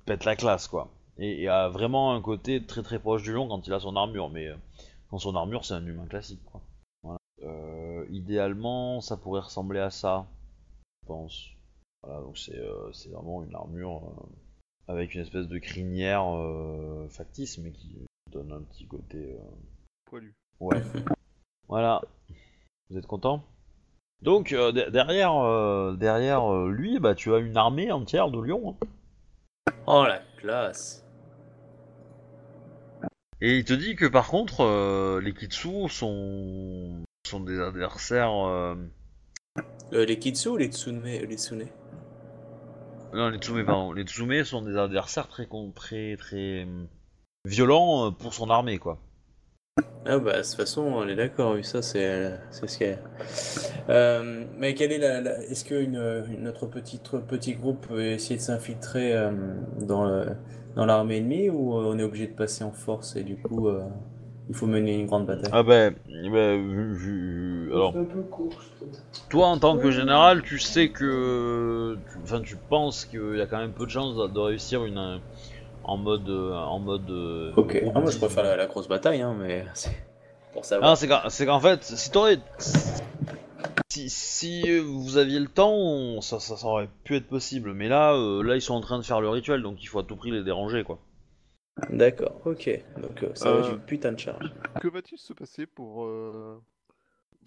pète 0.06 0.26
la 0.26 0.36
classe 0.36 0.68
quoi. 0.68 0.90
Et, 1.20 1.44
et 1.44 1.48
a 1.48 1.70
vraiment 1.70 2.16
un 2.16 2.22
côté 2.22 2.64
très 2.66 2.82
très 2.84 3.00
proche 3.00 3.24
du 3.24 3.34
lion 3.34 3.48
quand 3.48 3.68
il 3.68 3.74
a 3.74 3.80
son 3.80 3.96
armure, 3.96 4.30
mais 4.32 4.48
euh, 4.48 4.56
quand 5.10 5.20
son 5.20 5.36
armure 5.36 5.64
c'est 5.66 5.76
un 5.76 5.86
humain 5.86 6.08
classique 6.08 6.42
quoi. 6.46 6.62
Voilà. 7.04 7.20
Euh, 7.44 8.06
idéalement 8.10 9.02
ça 9.02 9.18
pourrait 9.18 9.42
ressembler 9.42 9.80
à 9.80 9.92
ça, 9.92 10.26
je 11.04 11.08
pense. 11.08 11.50
Voilà 12.04 12.20
donc 12.22 12.38
c'est 12.38 12.58
euh, 12.58 12.92
c'est 12.92 13.10
vraiment 13.10 13.44
une 13.44 13.56
armure 13.56 14.04
euh, 14.04 14.92
avec 14.92 15.16
une 15.16 15.22
espèce 15.22 15.48
de 15.48 15.58
crinière 15.58 16.26
euh, 16.36 17.08
factice 17.10 17.58
mais 17.60 17.72
qui 17.72 17.98
donne 18.32 18.52
un 18.52 18.62
petit 18.62 18.86
côté. 18.88 19.38
euh, 19.40 19.56
Poilu. 20.06 20.34
Ouais. 20.60 20.82
voilà. 21.68 22.02
Vous 22.90 22.98
êtes 22.98 23.08
content? 23.08 23.44
Donc 24.22 24.52
euh, 24.52 24.72
de- 24.72 24.90
derrière 24.90 25.34
euh, 25.36 25.96
derrière 25.96 26.52
euh, 26.54 26.70
lui 26.72 27.00
bah 27.00 27.16
tu 27.16 27.34
as 27.34 27.38
une 27.40 27.58
armée 27.58 27.92
entière 27.92 28.30
de 28.32 28.40
lions. 28.42 28.76
hein. 28.82 29.74
Oh 29.88 30.04
la 30.06 30.20
classe 30.38 31.06
Et 33.42 33.58
il 33.58 33.66
te 33.66 33.74
dit 33.74 33.96
que 33.98 34.06
par 34.06 34.28
contre, 34.30 34.62
euh, 34.62 35.20
les 35.22 35.34
Kitsu 35.34 35.90
sont, 35.90 37.04
sont 37.28 37.40
des 37.42 37.60
adversaires. 37.60 38.34
euh, 38.48 38.76
Euh, 39.92 40.06
Les 40.06 40.18
Kitsu 40.20 40.50
ou 40.50 40.58
les 40.58 40.68
Tsune 40.72 41.02
les 41.04 41.38
Tsune? 41.38 41.68
Non, 43.14 43.30
les 43.30 43.38
Tsume, 43.38 43.64
pardon. 43.66 43.94
Les 43.94 44.04
Tsume 44.04 44.44
sont 44.44 44.62
des 44.62 44.76
adversaires 44.76 45.30
très, 45.30 45.48
très, 45.74 46.18
très 46.18 46.66
euh, 46.66 46.86
violents 47.46 48.08
euh, 48.08 48.12
pour 48.12 48.34
son 48.34 48.50
armée, 48.50 48.80
quoi. 48.80 49.00
Ah 50.06 50.20
bah 50.20 50.38
de 50.38 50.44
toute 50.44 50.56
façon 50.56 50.82
on 50.82 51.08
est 51.08 51.16
d'accord, 51.16 51.54
oui 51.56 51.64
ça 51.64 51.82
c'est 51.82 52.32
c'est 52.52 52.68
ce 52.70 52.78
qu'il 52.78 52.88
y 52.88 52.92
a. 52.92 52.98
Euh, 53.90 54.44
mais 54.58 54.76
quelle 54.76 54.92
est 54.92 54.98
la, 54.98 55.22
la- 55.22 55.42
est-ce 55.44 55.64
que 55.64 55.76
une, 55.76 56.26
notre 56.40 56.68
petit 56.68 57.00
petit 57.28 57.54
groupe 57.56 57.88
peut 57.88 58.02
essayer 58.04 58.36
de 58.36 58.42
s'infiltrer 58.42 59.14
euh, 59.16 59.32
dans 59.80 60.06
l'armée 60.86 61.18
ennemie 61.18 61.50
ou 61.50 61.74
euh, 61.78 61.86
on 61.94 61.98
est 62.00 62.04
obligé 62.04 62.28
de 62.28 62.34
passer 62.34 62.64
en 62.66 62.72
force 62.72 63.16
et 63.16 63.24
du 63.24 63.38
coup 63.38 63.68
euh, 63.70 63.82
il 64.50 64.56
faut 64.56 64.66
mener 64.68 65.00
une 65.00 65.08
grande 65.08 65.26
bataille? 65.26 65.50
Ah 65.54 65.64
ben, 65.64 65.96
ben, 66.08 66.68
vu, 66.70 66.94
vu- 66.94 67.72
alors, 67.74 67.94
toi 69.30 69.48
en 69.48 69.58
tant 69.58 69.78
que 69.78 69.92
général, 69.92 70.42
tu 70.44 70.60
sais 70.60 70.90
que, 70.90 71.98
tu- 72.12 72.20
enfin, 72.24 72.42
tu 72.42 72.56
penses 72.56 73.06
qu'il 73.06 73.38
y 73.38 73.42
a 73.42 73.46
quand 73.46 73.58
même 73.60 73.72
peu 73.72 73.86
de 73.86 73.92
chances 73.92 74.16
de, 74.16 74.28
de 74.28 74.40
réussir 74.40 74.86
une 74.86 75.20
en 75.86 75.98
mode, 75.98 76.30
en 76.30 76.80
mode. 76.80 77.10
euh, 77.10 77.52
Ok, 77.58 77.82
ah, 77.94 78.00
moi 78.00 78.10
je 78.12 78.18
préfère 78.18 78.44
la, 78.44 78.56
la 78.56 78.66
grosse 78.68 78.88
bataille 78.88 79.22
hein, 79.22 79.36
mais 79.38 79.66
c'est 79.74 79.92
pour 80.54 80.66
savoir. 80.66 80.92
Ah, 80.92 80.96
c'est 80.96 81.08
qu'en 81.08 81.30
c'est 81.30 81.46
qu'en 81.46 81.60
fait, 81.60 81.84
si 81.84 82.10
t'aurais. 82.12 82.40
Si, 83.90 84.10
si 84.10 84.80
vous 84.80 85.18
aviez 85.18 85.40
le 85.40 85.48
temps, 85.48 85.74
on- 85.74 86.22
ça, 86.22 86.40
ça, 86.40 86.58
ça 86.58 86.66
aurait 86.68 86.90
pu 87.04 87.16
être 87.16 87.28
possible. 87.28 87.74
Mais 87.74 87.88
là, 87.88 88.14
euh, 88.14 88.42
là, 88.42 88.56
ils 88.56 88.62
sont 88.62 88.74
en 88.74 88.82
train 88.82 88.98
de 88.98 89.04
faire 89.04 89.22
le 89.22 89.30
rituel, 89.30 89.62
donc 89.62 89.84
il 89.84 89.86
faut 89.88 90.00
à 90.00 90.04
tout 90.04 90.16
prix 90.16 90.32
les 90.32 90.44
déranger, 90.44 90.84
quoi. 90.84 90.98
D'accord, 91.90 92.40
ok. 92.46 92.70
Donc 93.02 93.24
euh, 93.24 93.34
ça 93.36 93.52
va 93.52 93.60
être 93.60 93.70
Euh, 93.70 93.76
une 93.76 93.82
putain 93.82 94.12
de 94.12 94.20
charge. 94.20 94.54
Que 94.80 94.88
va-t-il 94.88 95.18
se 95.18 95.34
passer 95.34 95.66
pour 95.66 96.06
euh, 96.06 96.62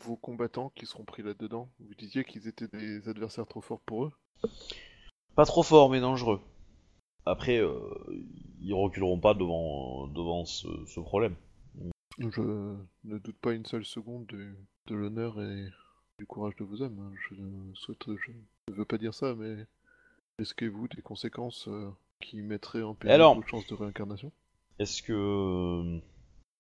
vos 0.01 0.17
combattants 0.17 0.71
qui 0.75 0.87
seront 0.87 1.05
pris 1.05 1.23
là-dedans? 1.23 1.71
Vous 1.81 1.95
disiez 1.95 2.25
qu'ils 2.25 2.49
étaient 2.49 2.69
des 2.69 3.09
adversaires 3.09 3.47
trop 3.47 3.61
forts 3.61 3.81
pour 3.81 4.07
eux? 4.07 4.13
Pas 5.35 5.45
trop 5.47 5.63
fort, 5.63 5.91
mais 5.91 6.01
dangereux. 6.01 6.41
Après, 7.25 7.59
euh, 7.59 7.79
ils 8.61 8.73
reculeront 8.75 9.21
pas 9.21 9.35
devant, 9.35 10.07
devant 10.09 10.45
ce, 10.45 10.69
ce 10.87 11.01
problème. 11.01 11.35
Je 12.19 12.77
ne 13.05 13.19
doute 13.19 13.39
pas 13.39 13.53
une 13.53 13.67
seule 13.67 13.85
seconde 13.85 14.27
de, 14.27 14.55
de 14.87 14.95
l'honneur 14.95 15.41
et 15.43 15.69
du 16.19 16.27
courage 16.27 16.57
de 16.57 16.65
vos 16.65 16.81
hommes. 16.83 16.99
hein. 16.99 17.13
Je 17.29 17.35
ne 17.35 17.75
souhaite, 17.75 18.05
je 18.07 18.33
ne 18.73 18.75
veux 18.77 18.85
pas 18.85 18.97
dire 18.99 19.13
ça, 19.13 19.35
mais 19.35 19.67
risquez-vous 20.39 20.89
des 20.89 21.03
conséquences 21.03 21.69
euh, 21.69 21.91
qui 22.21 22.43
mettraient 22.43 22.83
en 22.83 22.95
péril 22.95 23.15
alors 23.15 23.35
vos 23.37 23.43
chances 23.43 23.67
de 23.67 23.75
réincarnation 23.75 24.33
Est-ce 24.79 25.03
que. 25.03 26.01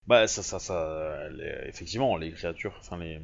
Bah, 0.06 0.26
ça, 0.28 0.42
ça, 0.42 0.58
ça. 0.58 1.28
les- 1.30 1.68
effectivement, 1.68 2.16
les 2.16 2.32
créatures, 2.32 2.74
enfin, 2.78 2.98
les. 2.98 3.20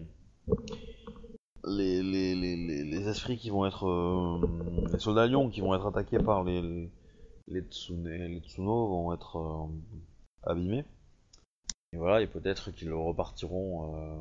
Les, 1.65 2.03
les, 2.03 2.35
les, 2.35 3.09
esprits 3.09 3.39
qui 3.39 3.51
vont 3.51 3.65
être. 3.67 3.87
euh, 3.87 4.41
les 4.93 4.99
soldats 4.99 5.27
lions 5.29 5.49
qui 5.49 5.61
vont 5.61 5.75
être 5.75 5.87
attaqués 5.87 6.19
par 6.19 6.43
les. 6.43 6.61
Les, 6.61 6.91
les, 7.49 7.63
tsune- 7.63 8.09
les 8.09 8.41
Tsuno 8.41 8.89
vont 8.89 9.13
être 9.15 9.37
euh, 9.37 10.51
abîmés. 10.51 10.85
Et 11.93 11.99
voilà, 11.99 12.21
et 12.23 12.27
peut-être 12.27 12.73
qu'ils 12.73 12.93
repartiront. 12.93 13.95
euh, 13.97 14.17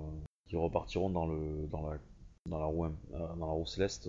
qu'ils 0.48 0.60
repartiront 0.60 1.10
dans 1.10 1.26
le. 1.26 1.68
dans 1.72 1.90
la. 1.90 1.98
dans 2.48 2.60
la 2.60 2.66
roue, 2.66 2.88
dans 3.10 3.36
la 3.48 3.54
roue 3.54 3.66
céleste 3.66 4.08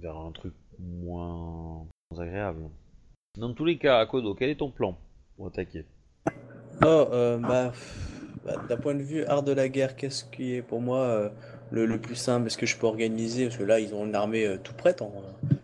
vers 0.00 0.16
un 0.16 0.32
truc 0.32 0.54
moins, 0.80 1.86
moins 2.10 2.20
agréable. 2.24 2.68
Dans 3.36 3.52
tous 3.52 3.66
les 3.66 3.76
cas, 3.76 3.98
Akodo, 3.98 4.34
quel 4.34 4.48
est 4.48 4.56
ton 4.56 4.70
plan 4.70 4.98
pour 5.36 5.46
attaquer? 5.48 5.84
Oh, 6.82 7.08
euh, 7.12 7.38
bah, 7.38 7.72
bah, 8.44 8.56
d'un 8.56 8.76
point 8.76 8.94
de 8.94 9.02
vue 9.02 9.24
art 9.24 9.42
de 9.42 9.52
la 9.52 9.68
guerre, 9.68 9.94
qu'est-ce 9.96 10.24
qui 10.24 10.54
est 10.54 10.62
pour 10.62 10.80
moi 10.80 10.98
euh, 11.00 11.28
le, 11.70 11.86
le 11.86 11.98
plus 12.00 12.14
simple? 12.16 12.46
Est-ce 12.46 12.58
que 12.58 12.66
je 12.66 12.76
peux 12.76 12.86
organiser? 12.86 13.44
Parce 13.46 13.56
que 13.58 13.62
là, 13.64 13.78
ils 13.80 13.94
ont 13.94 14.04
une 14.06 14.14
armée 14.14 14.46
euh, 14.46 14.58
tout 14.58 14.74
prête. 14.74 15.02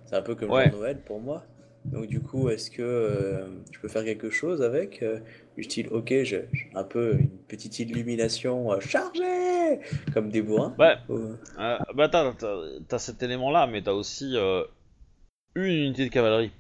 C'est 0.07 0.17
un 0.17 0.23
peu 0.23 0.35
comme 0.35 0.55
Ouais. 0.55 0.71
le 0.71 0.71
Noël 0.71 0.99
pour 1.05 1.21
moi. 1.21 1.45
Donc 1.87 2.07
du 2.07 2.21
coup, 2.21 2.51
est-ce 2.51 2.71
que 2.71 3.47
je 3.73 3.79
peux 3.81 3.89
faire 3.89 4.05
quelque 4.05 4.29
chose 4.29 4.61
avec 4.63 5.03
style, 5.63 5.89
ok, 5.91 6.13
j'ai 6.23 6.45
un 6.75 6.85
peu 6.85 7.15
une 7.19 7.31
petite 7.49 7.79
illumination 7.79 8.79
chargée 8.79 9.81
Comme 10.13 10.29
des 10.29 10.43
bourrins? 10.43 10.75
Ouais, 10.79 10.97
euh, 11.11 11.35
bah 11.95 12.09
t'as, 12.09 12.99
cet 12.99 13.23
élément-là, 13.23 13.67
mais 13.67 13.83
t'as 13.83 13.93
aussi 13.93 14.37
une 15.55 15.63
unité 15.63 16.05
de 16.07 16.11
cavalerie. 16.11 16.53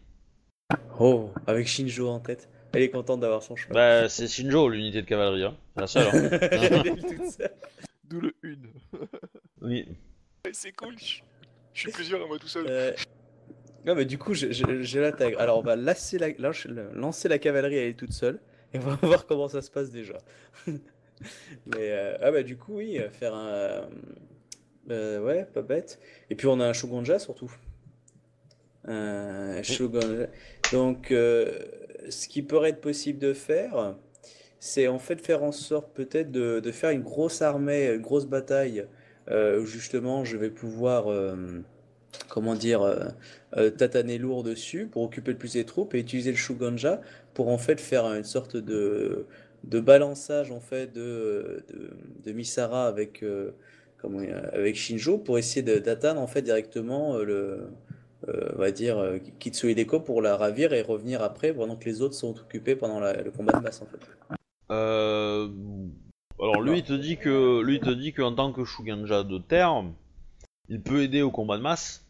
Oh, 0.99 1.31
avec 1.47 1.67
Shinjo 1.67 2.09
en 2.09 2.21
tête. 2.21 2.49
Elle 2.73 2.83
est 2.83 2.91
contente 2.91 3.21
d'avoir 3.21 3.43
son 3.43 3.57
cheval. 3.57 3.75
Bah 3.75 4.09
c'est 4.09 4.29
Shinjo, 4.29 4.69
l'unité 4.69 5.01
de 5.03 5.07
cavalerie, 5.07 5.45
hein. 5.45 5.57
c'est 5.75 5.81
la 5.81 5.87
seule. 5.87 6.07
Hein. 6.09 6.39
Elle 6.53 6.87
est 6.87 6.95
toute 7.01 7.31
seule. 7.31 7.51
D'où 8.05 8.21
le 8.21 8.35
une. 8.43 8.67
Oui. 9.63 9.89
C'est 10.53 10.73
cool. 10.73 10.95
Je 10.99 11.81
suis 11.81 11.93
plusieurs 11.93 12.23
à 12.23 12.27
moi 12.27 12.39
tout 12.39 12.49
seul. 12.49 12.67
Euh, 12.69 12.93
Non, 13.87 13.95
mais 13.95 14.05
du 14.05 14.19
coup, 14.19 14.35
je, 14.35 14.51
je, 14.53 14.83
je 14.83 14.99
l'attaque. 15.01 15.35
Alors, 15.39 15.59
on 15.59 15.63
va 15.63 15.77
lasser 15.77 16.19
la, 16.19 16.29
lancer 16.39 16.69
lancer 16.93 17.29
la 17.29 17.39
cavalerie, 17.39 17.77
elle 17.77 17.89
est 17.91 17.95
toute 17.99 18.13
seule. 18.13 18.39
Et 18.75 18.79
on 18.79 18.83
va 18.83 18.95
voir 19.03 19.27
comment 19.27 19.49
ça 19.49 19.63
se 19.63 19.71
passe 19.71 19.91
déjà. 19.91 20.19
mais, 20.67 20.77
euh, 21.79 22.19
ah 22.21 22.31
bah, 22.31 22.43
du 22.43 22.57
coup, 22.59 22.77
oui, 22.77 22.99
faire 23.13 23.35
un. 23.35 23.49
euh, 23.49 23.87
euh, 24.91 25.21
ouais, 25.25 25.45
pas 25.47 25.63
bête. 25.63 25.99
Et 26.29 26.35
puis, 26.35 26.47
on 26.47 26.61
a 26.61 26.67
un 26.67 26.73
Shogunja 26.75 27.19
surtout. 27.19 27.51
Un 28.85 29.63
Shogunja. 29.63 30.27
Donc, 30.73 31.11
euh, 31.13 31.59
ce 32.11 32.29
qui 32.29 32.43
pourrait 32.43 32.71
être 32.71 32.81
possible 32.81 33.19
de 33.19 33.33
faire, 33.33 33.97
c'est 34.61 34.89
en 34.89 34.99
fait 34.99 35.21
faire 35.25 35.43
en 35.43 35.53
sorte 35.53 35.95
peut-être 35.95 36.31
de, 36.31 36.71
faire 36.73 36.91
une 36.91 37.03
grosse 37.03 37.43
armée, 37.43 37.87
une 37.95 38.03
grosse 38.03 38.27
bataille. 38.27 38.87
euh, 39.31 39.61
où 39.61 39.67
justement, 39.67 40.25
je 40.25 40.37
vais 40.37 40.51
pouvoir. 40.51 41.09
euh, 41.11 41.37
comment 42.29 42.55
dire, 42.55 42.83
tataner 43.79 44.19
lourd 44.19 44.43
dessus 44.43 44.87
pour 44.87 45.03
occuper 45.03 45.33
le 45.33 45.39
plus 45.39 45.55
des 45.55 45.65
troupes 45.65 45.95
et 45.95 46.01
utiliser 46.01 46.31
le 46.31 46.37
Shugonja 46.37 47.01
pour 47.35 47.49
en 47.49 47.59
fait 47.59 47.81
faire 47.81 48.07
une 48.07 48.25
sorte 48.25 48.57
de, 48.57 49.27
de 49.65 49.81
balançage 49.81 50.51
en 50.51 50.61
fait 50.61 50.93
de, 50.93 51.65
de, 52.25 52.33
Misara 52.33 52.87
avec, 52.89 53.25
avec 54.53 54.77
Shinjo 54.77 55.19
pour 55.19 55.39
essayer 55.39 55.63
d'atteindre 55.63 56.21
en 56.21 56.27
fait 56.27 56.43
directement 56.43 57.19
le, 57.19 57.69
euh, 58.29 58.53
on 58.55 58.59
va 58.59 58.71
dire, 58.71 58.99
euh, 58.99 59.19
Kitsue 59.39 59.75
Deko 59.75 60.01
pour 60.01 60.23
la 60.23 60.37
ravir 60.37 60.73
et 60.73 60.83
revenir 60.83 61.23
après 61.23 61.53
pendant 61.53 61.77
que 61.77 61.85
les 61.87 62.03
autres 62.03 62.15
sont 62.15 62.39
occupés 62.39 62.77
pendant 62.77 63.01
la- 63.01 63.23
le 63.23 63.31
combat 63.31 63.59
de 63.59 63.63
masse 63.63 63.83
en 63.83 63.87
fait. 63.87 63.99
Euh, 64.71 65.49
alors 66.39 66.61
lui 66.61 66.79
il 66.79 66.85
te 66.85 66.93
dit 66.93 67.17
que 67.17 67.61
lui 67.63 67.77
il 67.77 67.81
te 67.81 67.91
dit 67.91 68.13
qu'en 68.13 68.35
tant 68.35 68.53
que 68.53 68.65
Shuganja 68.65 69.25
de 69.25 69.39
terre, 69.39 69.83
il 70.69 70.83
peut 70.83 71.03
aider 71.03 71.23
au 71.23 71.31
combat 71.31 71.57
de 71.57 71.63
masse. 71.63 72.07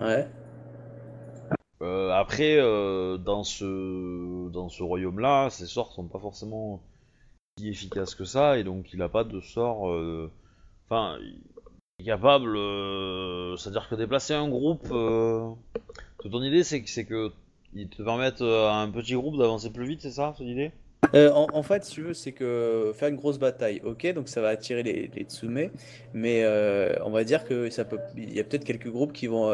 Ouais. 0.00 0.28
Après, 1.80 2.56
dans 2.58 3.44
ce 3.44 4.48
dans 4.50 4.68
ce 4.68 4.82
royaume-là, 4.82 5.50
ses 5.50 5.66
sorts 5.66 5.92
sont 5.92 6.08
pas 6.08 6.18
forcément 6.18 6.82
si 7.58 7.68
efficaces 7.68 8.14
que 8.14 8.24
ça, 8.24 8.58
et 8.58 8.64
donc 8.64 8.92
il 8.92 9.00
a 9.02 9.08
pas 9.08 9.24
de 9.24 9.40
sort. 9.40 9.82
Enfin, 10.88 11.18
il 11.20 11.40
capable. 12.04 12.56
euh, 12.56 13.56
C'est-à-dire 13.56 13.88
que 13.88 13.94
déplacer 13.94 14.34
un 14.34 14.48
groupe. 14.48 14.86
euh, 14.90 15.50
ton 16.30 16.42
idée, 16.42 16.62
c'est 16.64 16.82
que 16.82 16.90
c'est 16.90 17.04
que 17.04 17.32
il 17.74 17.88
te 17.88 18.02
permettent 18.02 18.42
euh, 18.42 18.68
à 18.68 18.76
un 18.76 18.90
petit 18.90 19.14
groupe 19.14 19.36
d'avancer 19.38 19.70
plus 19.70 19.86
vite, 19.86 20.00
c'est 20.02 20.10
ça, 20.10 20.34
ton 20.36 20.44
idée? 20.44 20.72
En, 21.12 21.62
fait, 21.62 21.84
si 21.84 21.92
tu 21.92 22.02
veux, 22.02 22.14
c'est 22.14 22.32
que 22.32 22.92
faire 22.96 23.08
une 23.08 23.16
grosse 23.16 23.38
bataille, 23.38 23.80
ok, 23.84 24.12
donc 24.12 24.28
ça 24.28 24.40
va 24.40 24.48
attirer 24.48 24.82
les, 24.82 25.10
les 25.14 25.26
mais 26.14 26.44
on 27.04 27.10
va 27.10 27.22
dire 27.22 27.44
que 27.44 27.70
ça 27.70 27.84
peut, 27.84 27.98
il 28.16 28.34
y 28.34 28.40
a 28.40 28.44
peut-être 28.44 28.64
quelques 28.64 28.90
groupes 28.90 29.12
qui 29.12 29.28
vont, 29.28 29.52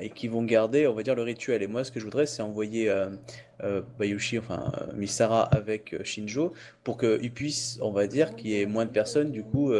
et 0.00 0.10
qui 0.10 0.28
vont 0.28 0.42
garder, 0.42 0.86
on 0.86 0.94
va 0.94 1.02
dire, 1.02 1.14
le 1.14 1.22
rituel. 1.22 1.62
Et 1.62 1.66
moi, 1.66 1.84
ce 1.84 1.92
que 1.92 2.00
je 2.00 2.04
voudrais, 2.04 2.26
c'est 2.26 2.42
envoyer 2.42 2.90
euh, 2.90 3.08
euh, 3.64 3.82
Bayushi, 3.98 4.38
enfin 4.38 4.72
euh, 4.80 4.92
Misara 4.94 5.42
avec 5.42 5.94
euh, 5.94 6.04
Shinjo, 6.04 6.52
pour 6.84 6.98
qu'ils 6.98 7.32
puissent, 7.32 7.78
on 7.82 7.90
va 7.90 8.06
dire, 8.06 8.36
qu'il 8.36 8.50
y 8.50 8.60
ait 8.60 8.66
moins 8.66 8.84
de 8.84 8.90
personnes, 8.90 9.30
du 9.30 9.42
coup, 9.42 9.72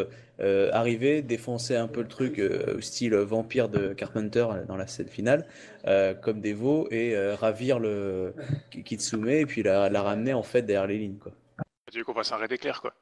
arriver, 0.72 1.22
défoncer 1.22 1.74
un 1.76 1.88
peu 1.88 2.00
le 2.02 2.08
truc, 2.08 2.40
style 2.80 3.14
vampire 3.14 3.68
de 3.68 3.92
Carpenter 3.92 4.46
dans 4.68 4.76
la 4.76 4.86
scène 4.86 5.08
finale, 5.08 5.46
comme 6.22 6.40
des 6.40 6.52
veaux, 6.52 6.88
et 6.90 7.16
ravir 7.34 7.78
le 7.78 8.34
Kitsume, 8.70 9.28
et 9.28 9.46
puis 9.46 9.62
la, 9.62 9.88
la 9.88 10.02
ramener 10.02 10.34
en 10.34 10.42
fait 10.42 10.62
derrière 10.62 10.86
les 10.86 10.98
lignes, 10.98 11.18
quoi. 11.18 11.32
Tu 11.90 11.98
veux 11.98 12.04
qu'on 12.04 12.14
fasse 12.14 12.32
un 12.32 12.36
raid 12.36 12.52
éclair, 12.52 12.80
quoi. 12.82 12.92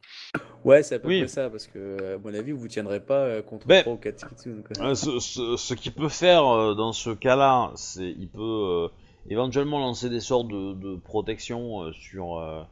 Ouais, 0.65 0.83
c'est 0.83 0.95
à 0.97 0.99
peu 0.99 1.09
Oui. 1.09 1.19
près 1.21 1.29
ça, 1.29 1.51
parce 1.51 1.67
que, 1.67 2.15
à 2.15 2.19
mon 2.19 2.33
avis, 2.35 2.53
vous 2.53 2.69
tiendrez 2.69 3.01
pas 3.01 3.21
euh, 3.25 3.43
contre 3.43 3.67
Ben, 3.67 3.83
3 3.83 3.95
ou 3.95 3.97
4 3.97 4.29
Kitsune, 4.29 4.63
quoi. 4.63 4.87
Euh, 4.87 4.95
ce, 4.95 5.19
ce- 5.19 5.57
ce 5.57 5.75
qu'il 5.75 5.93
peut 5.93 6.09
faire 6.09 6.47
euh, 6.47 6.75
dans 6.75 6.93
ce 6.93 7.11
cas-là, 7.11 7.73
c'est 7.75 8.09
il 8.11 8.29
peut 8.29 8.41
euh, 8.41 8.89
éventuellement 9.29 9.79
lancer 9.81 10.09
des 10.09 10.21
sorts 10.21 10.45
de, 10.45 10.75
de 10.75 10.97
protection 10.97 11.83
euh, 11.83 11.93
sur 11.93 12.39
euh, 12.39 12.63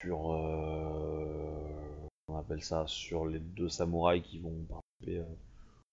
sur 0.00 0.32
euh, 0.32 2.08
on 2.28 2.38
appelle 2.38 2.62
ça 2.62 2.84
sur 2.86 3.26
les 3.26 3.38
deux 3.40 3.68
samouraïs 3.68 4.22
qui 4.22 4.38
vont 4.38 4.54
participer 4.68 5.18
euh, 5.20 5.24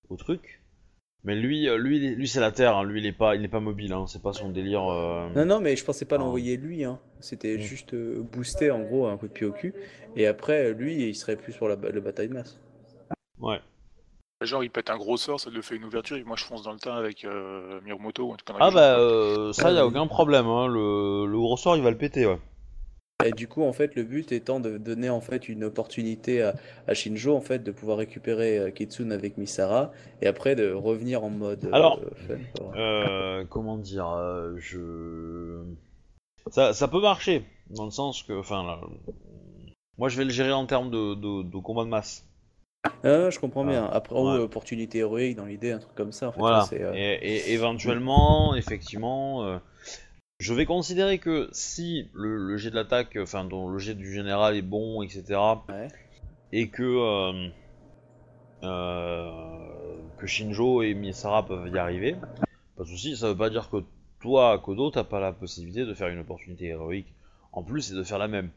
au 0.10 0.16
truc. 0.16 0.62
Mais 1.26 1.36
lui, 1.36 1.68
lui, 1.78 1.98
il 1.98 2.06
est- 2.06 2.16
lui 2.16 2.28
c'est 2.28 2.40
la 2.40 2.52
terre. 2.52 2.78
hein. 2.78 2.84
Lui, 2.84 3.02
il 3.02 3.06
est 3.06 3.12
pas, 3.12 3.36
il 3.36 3.44
est 3.44 3.48
pas 3.50 3.60
mobile. 3.60 3.92
Hein. 3.94 4.06
C'est 4.08 4.22
pas 4.22 4.32
son 4.32 4.50
délire. 4.50 4.86
euh. 4.90 5.28
Non, 5.36 5.46
non, 5.46 5.60
mais 5.60 5.76
je 5.76 5.84
pensais 5.84 6.06
pas 6.06 6.16
Ah. 6.16 6.20
l'envoyer 6.20 6.56
lui, 6.56 6.86
hein. 6.86 6.98
C'était 7.20 7.58
Mm. 7.58 7.62
juste 7.62 7.94
euh, 7.94 8.22
booster, 8.22 8.72
en 8.72 8.82
gros, 8.82 9.08
un 9.08 9.18
coup 9.18 9.28
de 9.28 9.34
pied 9.34 9.46
au 9.46 9.52
cul. 9.52 9.74
Et 10.16 10.26
après, 10.28 10.74
lui, 10.74 11.08
il 11.10 11.16
serait 11.16 11.36
plus 11.36 11.54
sur 11.54 11.68
la, 11.68 11.76
le 11.76 12.02
bataille 12.02 12.30
de 12.30 12.34
masse. 12.34 12.60
Ouais. 13.40 13.60
Genre, 14.42 14.64
il 14.64 14.70
pète 14.70 14.90
un 14.90 14.98
gros 14.98 15.18
sort, 15.18 15.40
ça 15.40 15.50
lui 15.50 15.62
fait 15.62 15.76
une 15.76 15.84
ouverture, 15.84 16.16
et 16.16 16.24
moi 16.24 16.38
je 16.38 16.46
fonce 16.46 16.64
dans 16.64 16.72
le 16.72 16.80
tas 16.80 16.96
avec 16.96 17.26
euh, 17.26 17.82
Mirumoto 17.84 18.24
ou 18.24 18.32
un 18.34 18.36
truc 18.38 18.48
comme 18.48 18.56
Ah 18.62 18.72
bah 18.72 18.98
euh, 18.98 19.52
ça, 19.52 19.70
y 19.72 19.78
a 19.78 19.86
aucun 19.86 20.08
problème. 20.08 20.46
Hein. 20.48 20.68
Le, 20.68 21.26
le 21.26 21.38
gros 21.38 21.58
sort, 21.58 21.76
il 21.76 21.84
va 21.84 21.92
le 21.92 21.98
péter. 21.98 22.26
Ouais. 22.26 22.38
Et 23.26 23.32
du 23.32 23.50
coup, 23.50 23.64
en 23.64 23.74
fait, 23.74 23.96
le 23.96 24.04
but 24.04 24.32
étant 24.32 24.62
de 24.62 24.78
donner 24.78 25.10
en 25.10 25.20
fait 25.20 25.50
une 25.50 25.66
opportunité 25.66 26.42
à, 26.42 26.54
à 26.88 26.94
Shinjo 26.94 27.36
en 27.36 27.42
fait 27.42 27.60
de 27.64 27.72
pouvoir 27.72 27.98
récupérer 27.98 28.58
euh, 28.58 28.72
Kitsune 28.72 29.12
avec 29.12 29.38
Misara 29.38 29.92
et 30.22 30.28
après 30.28 30.56
de 30.56 30.72
revenir 30.72 31.26
en 31.26 31.30
mode 31.30 31.68
Alors. 31.74 32.00
Euh, 32.78 33.44
comment 33.50 33.76
dire, 33.78 34.08
euh, 34.10 34.54
je... 34.58 35.64
Ça, 36.52 36.74
ça 36.74 36.88
peut 36.88 37.02
marcher, 37.02 37.44
dans 37.70 37.86
le 37.86 37.92
sens 37.92 38.24
que, 38.24 38.34
enfin, 38.34 38.80
moi 39.98 40.10
je 40.10 40.18
vais 40.18 40.26
le 40.26 40.32
gérer 40.32 40.52
en 40.52 40.66
termes 40.66 40.90
de, 40.90 41.16
de, 41.16 41.44
de 41.44 41.58
combat 41.58 41.84
de 41.84 41.90
masse. 41.90 42.26
Ah, 43.04 43.30
je 43.30 43.40
comprends 43.40 43.66
bien. 43.66 43.86
Après, 43.86 44.16
ou 44.16 44.28
Ouais. 44.28 44.40
opportunité 44.40 45.00
héroïque 45.00 45.36
dans 45.36 45.46
l'idée, 45.46 45.72
un 45.72 45.80
truc 45.80 45.96
comme 45.96 46.12
ça. 46.12 46.30
En 46.30 46.32
fait, 46.32 46.40
Voilà. 46.40 46.70
euh, 46.74 46.94
Et, 46.96 47.14
et 47.14 47.54
éventuellement, 47.54 48.56
effectivement, 48.56 49.44
euh, 49.44 49.60
je 50.40 50.54
vais 50.54 50.66
considérer 50.66 51.18
que 51.20 51.50
si 51.52 52.08
le, 52.14 52.38
le 52.38 52.58
jet 52.58 52.70
de 52.72 52.76
l'attaque, 52.76 53.18
enfin, 53.22 53.44
dont 53.44 53.68
le 53.68 53.78
jet 53.80 53.96
du 53.96 54.12
général 54.14 54.56
est 54.56 54.62
bon, 54.62 55.02
etc., 55.04 55.40
Ouais. 55.70 55.88
et 56.52 56.70
que 56.70 56.84
euh, 56.84 57.50
que 60.18 60.28
Shinjo 60.28 60.82
et 60.82 60.94
Misara 60.94 61.46
peuvent 61.46 61.68
y 61.70 61.78
arriver, 61.78 62.16
pas 62.78 62.84
de 62.84 62.90
souci. 62.90 63.16
Ça 63.18 63.28
veut 63.30 63.38
pas 63.38 63.50
dire 63.50 63.70
que 63.70 63.78
toi, 64.20 64.60
Kodo, 64.60 64.92
t'as 64.92 65.04
pas 65.04 65.20
la 65.20 65.32
possibilité 65.32 65.86
de 65.86 65.94
faire 65.94 66.08
une 66.10 66.20
opportunité 66.20 66.66
héroïque 66.66 67.14
en 67.52 67.64
plus 67.64 67.92
et 67.92 67.96
de 67.96 68.04
faire 68.04 68.18
la 68.20 68.28
même. 68.28 68.52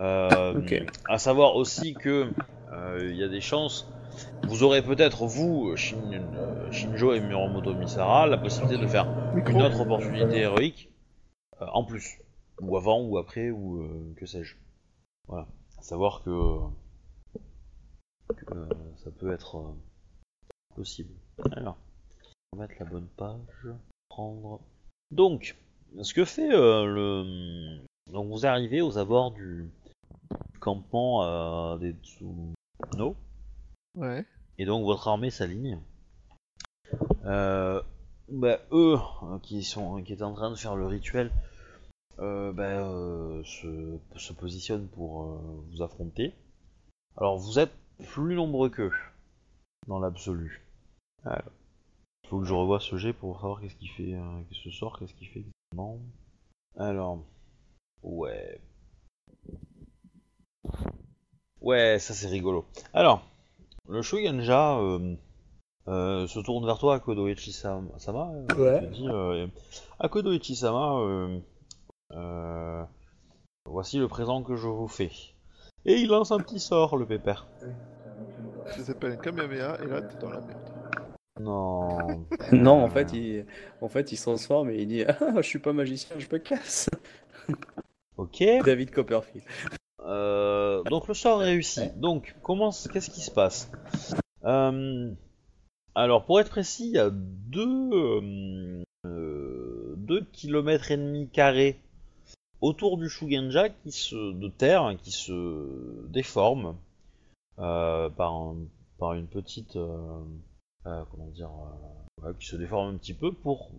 Euh, 0.00 0.54
Ok. 0.58 0.74
À 1.08 1.18
savoir 1.18 1.56
aussi 1.56 1.94
que 1.94 2.30
euh, 2.72 3.08
il 3.10 3.16
y 3.16 3.22
a 3.24 3.28
des 3.28 3.40
chances. 3.40 3.90
Vous 4.44 4.62
aurez 4.62 4.82
peut-être 4.82 5.26
vous, 5.26 5.74
Shin- 5.76 6.12
euh, 6.34 6.70
Shinjo 6.70 7.12
et 7.12 7.20
Miromoto 7.20 7.74
Misara, 7.74 8.26
la 8.26 8.36
possibilité 8.38 8.78
de 8.78 8.86
faire 8.86 9.06
une 9.48 9.62
autre 9.62 9.80
opportunité 9.80 10.38
héroïque 10.38 10.90
euh, 11.60 11.66
en 11.72 11.84
plus, 11.84 12.18
ou 12.60 12.76
avant, 12.76 13.00
ou 13.02 13.18
après, 13.18 13.50
ou 13.50 14.14
que 14.16 14.26
sais-je. 14.26 14.56
Voilà. 15.26 15.46
À 15.78 15.82
savoir 15.82 16.22
que, 16.24 16.30
que, 18.36 18.54
ça 19.04 19.10
peut 19.10 19.32
être 19.32 19.74
possible. 20.74 21.14
Alors, 21.52 21.76
on 22.52 22.56
va 22.58 22.66
mettre 22.66 22.74
la 22.80 22.86
bonne 22.90 23.08
page. 23.16 23.68
Prendre. 24.08 24.60
Donc, 25.10 25.56
ce 26.02 26.14
que 26.14 26.24
fait 26.24 26.52
euh, 26.52 26.84
le. 26.86 27.78
Donc, 28.12 28.28
vous 28.28 28.46
arrivez 28.46 28.80
aux 28.80 28.98
abords 28.98 29.32
du 29.32 29.70
campement 30.60 31.22
euh, 31.22 31.78
des 31.78 31.94
Tsuno. 32.02 33.16
Ouais. 33.96 34.24
Et 34.58 34.64
donc 34.64 34.84
votre 34.84 35.08
armée 35.08 35.30
s'aligne. 35.30 35.80
Euh, 37.24 37.80
bah, 38.28 38.58
eux, 38.72 38.98
euh, 39.22 39.38
qui, 39.40 39.62
sont, 39.62 40.02
qui 40.02 40.12
étaient 40.12 40.22
en 40.22 40.34
train 40.34 40.50
de 40.50 40.56
faire 40.56 40.76
le 40.76 40.86
rituel, 40.86 41.30
euh, 42.18 42.52
bah, 42.52 42.64
euh, 42.64 43.42
se, 43.44 43.98
se 44.16 44.32
positionnent 44.32 44.88
pour 44.88 45.24
vous 45.70 45.82
affronter. 45.82 46.34
Alors 47.16 47.38
vous 47.38 47.58
êtes 47.58 47.72
plus 48.08 48.34
nombreux 48.34 48.68
qu'eux, 48.68 48.92
dans 49.86 49.98
l'absolu. 49.98 50.62
Alors, 51.24 51.42
faut 52.28 52.40
que 52.40 52.44
je 52.46 52.52
revoie 52.54 52.80
ce 52.80 52.96
jet 52.96 53.12
pour 53.12 53.40
savoir 53.40 53.60
qu'est-ce 53.60 53.74
qu'il 53.76 53.90
fait, 53.90 54.14
euh, 54.14 54.42
qu'est-ce 54.48 54.64
que 54.64 54.70
ce 54.70 54.78
sort, 54.78 54.98
qu'est-ce 54.98 55.14
qu'il 55.14 55.28
fait 55.28 55.40
exactement. 55.40 55.98
Alors, 56.76 57.24
ouais. 58.02 58.60
Ouais, 61.60 61.98
ça 61.98 62.14
c'est 62.14 62.28
rigolo. 62.28 62.66
Alors, 62.92 63.22
le 63.88 64.02
Shugenja 64.02 64.78
euh, 64.78 65.16
euh, 65.88 66.26
se 66.26 66.38
tourne 66.40 66.64
vers 66.66 66.78
toi, 66.78 66.96
Akodo 66.96 67.26
Ichisama. 67.28 67.98
Sama, 67.98 68.30
euh, 68.32 68.54
Ouais. 68.56 68.80
il 68.82 68.88
te 68.88 68.94
dit, 68.94 69.08
euh, 69.08 69.46
Akodo 69.98 70.32
Ichisama, 70.32 70.98
euh, 71.00 71.40
euh, 72.12 72.84
voici 73.64 73.98
le 73.98 74.08
présent 74.08 74.42
que 74.42 74.54
je 74.56 74.68
vous 74.68 74.88
fais. 74.88 75.10
Et 75.84 75.94
il 75.94 76.08
lance 76.08 76.30
un 76.32 76.38
petit 76.38 76.60
sort, 76.60 76.96
le 76.96 77.06
pépère. 77.06 77.48
Ça 78.66 78.84
s'appelle 78.84 79.16
Kamehameha 79.18 79.78
et 79.82 79.86
là 79.86 80.02
t'es 80.02 80.18
dans 80.18 80.28
la 80.30 80.40
merde. 80.40 80.77
Non. 81.40 82.24
Non, 82.52 82.82
en 82.84 82.88
fait, 82.88 83.12
il, 83.12 83.46
en 83.80 83.88
fait, 83.88 84.12
il 84.12 84.16
se 84.16 84.22
transforme 84.22 84.70
et 84.70 84.82
il 84.82 84.88
dit 84.88 85.04
Ah, 85.04 85.16
je 85.36 85.42
suis 85.42 85.58
pas 85.58 85.72
magicien, 85.72 86.16
je 86.18 86.26
me 86.30 86.38
casse. 86.38 86.88
Ok. 88.16 88.42
David 88.64 88.90
Copperfield. 88.90 89.44
Euh, 90.04 90.82
donc 90.84 91.06
le 91.06 91.14
sort 91.14 91.38
réussi. 91.38 91.80
Ouais. 91.80 91.92
Donc 91.96 92.34
comment, 92.42 92.70
qu'est-ce 92.92 93.10
qui 93.10 93.20
se 93.20 93.30
passe? 93.30 93.70
Euh, 94.44 95.12
Alors 95.94 96.24
pour 96.24 96.40
être 96.40 96.50
précis, 96.50 96.86
il 96.88 96.94
y 96.94 96.98
a 96.98 97.10
deux, 97.12 97.90
euh, 97.92 98.82
euh, 99.06 99.94
deux 99.96 100.24
kilomètres 100.32 100.90
et 100.90 100.96
demi 100.96 101.28
carrés 101.28 101.80
autour 102.60 102.98
du 102.98 103.08
Shugenja 103.08 103.68
qui 103.68 103.92
se, 103.92 104.32
de 104.32 104.48
terre 104.48 104.82
hein, 104.82 104.96
qui 104.96 105.12
se 105.12 106.04
déforme 106.08 106.76
euh, 107.60 108.08
par, 108.10 108.32
un- 108.34 108.56
par 108.98 109.12
une 109.14 109.28
petite, 109.28 109.76
euh, 109.76 109.86
euh, 109.86 110.24
comment 110.84 111.28
dire, 111.34 111.50
euh, 111.50 112.26
ouais, 112.28 112.34
qui 112.38 112.46
se 112.46 112.56
déforme 112.56 112.94
un 112.94 112.98
petit 112.98 113.14
peu 113.14 113.32
pour 113.32 113.70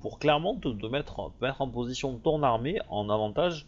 pour 0.00 0.18
clairement 0.20 0.54
te, 0.56 0.68
te 0.68 0.86
mettre, 0.86 1.32
te 1.38 1.44
mettre 1.44 1.60
en 1.60 1.68
position 1.68 2.12
de 2.12 2.18
ton 2.18 2.42
armée 2.44 2.80
en 2.88 3.10
avantage 3.10 3.66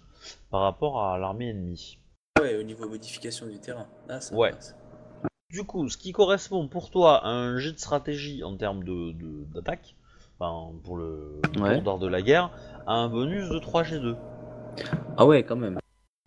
par 0.50 0.60
rapport 0.60 1.02
à 1.02 1.18
l'armée 1.18 1.48
ennemie. 1.50 1.98
Ouais, 2.40 2.56
au 2.56 2.62
niveau 2.62 2.88
modification 2.88 3.46
du 3.48 3.58
terrain. 3.58 3.88
Ah, 4.08 4.20
ça 4.20 4.34
Ouais. 4.36 4.52
passe. 4.52 4.76
Du 5.50 5.64
coup, 5.64 5.88
ce 5.88 5.96
qui 5.98 6.12
correspond 6.12 6.68
pour 6.68 6.90
toi 6.90 7.24
à 7.24 7.28
un 7.30 7.58
jet 7.58 7.72
de 7.72 7.78
stratégie 7.78 8.44
en 8.44 8.56
termes 8.56 8.84
de, 8.84 9.10
de- 9.12 9.44
d'attaque, 9.52 9.96
enfin 10.38 10.72
pour 10.84 10.96
le 10.96 11.40
Ouais. 11.58 11.80
de 11.80 12.06
la 12.06 12.22
guerre, 12.22 12.52
a 12.86 12.92
un 12.94 13.08
bonus 13.08 13.48
de 13.50 13.58
3 13.58 13.82
G2. 13.82 14.16
Ah 15.16 15.26
ouais, 15.26 15.42
quand 15.42 15.56
même. 15.56 15.80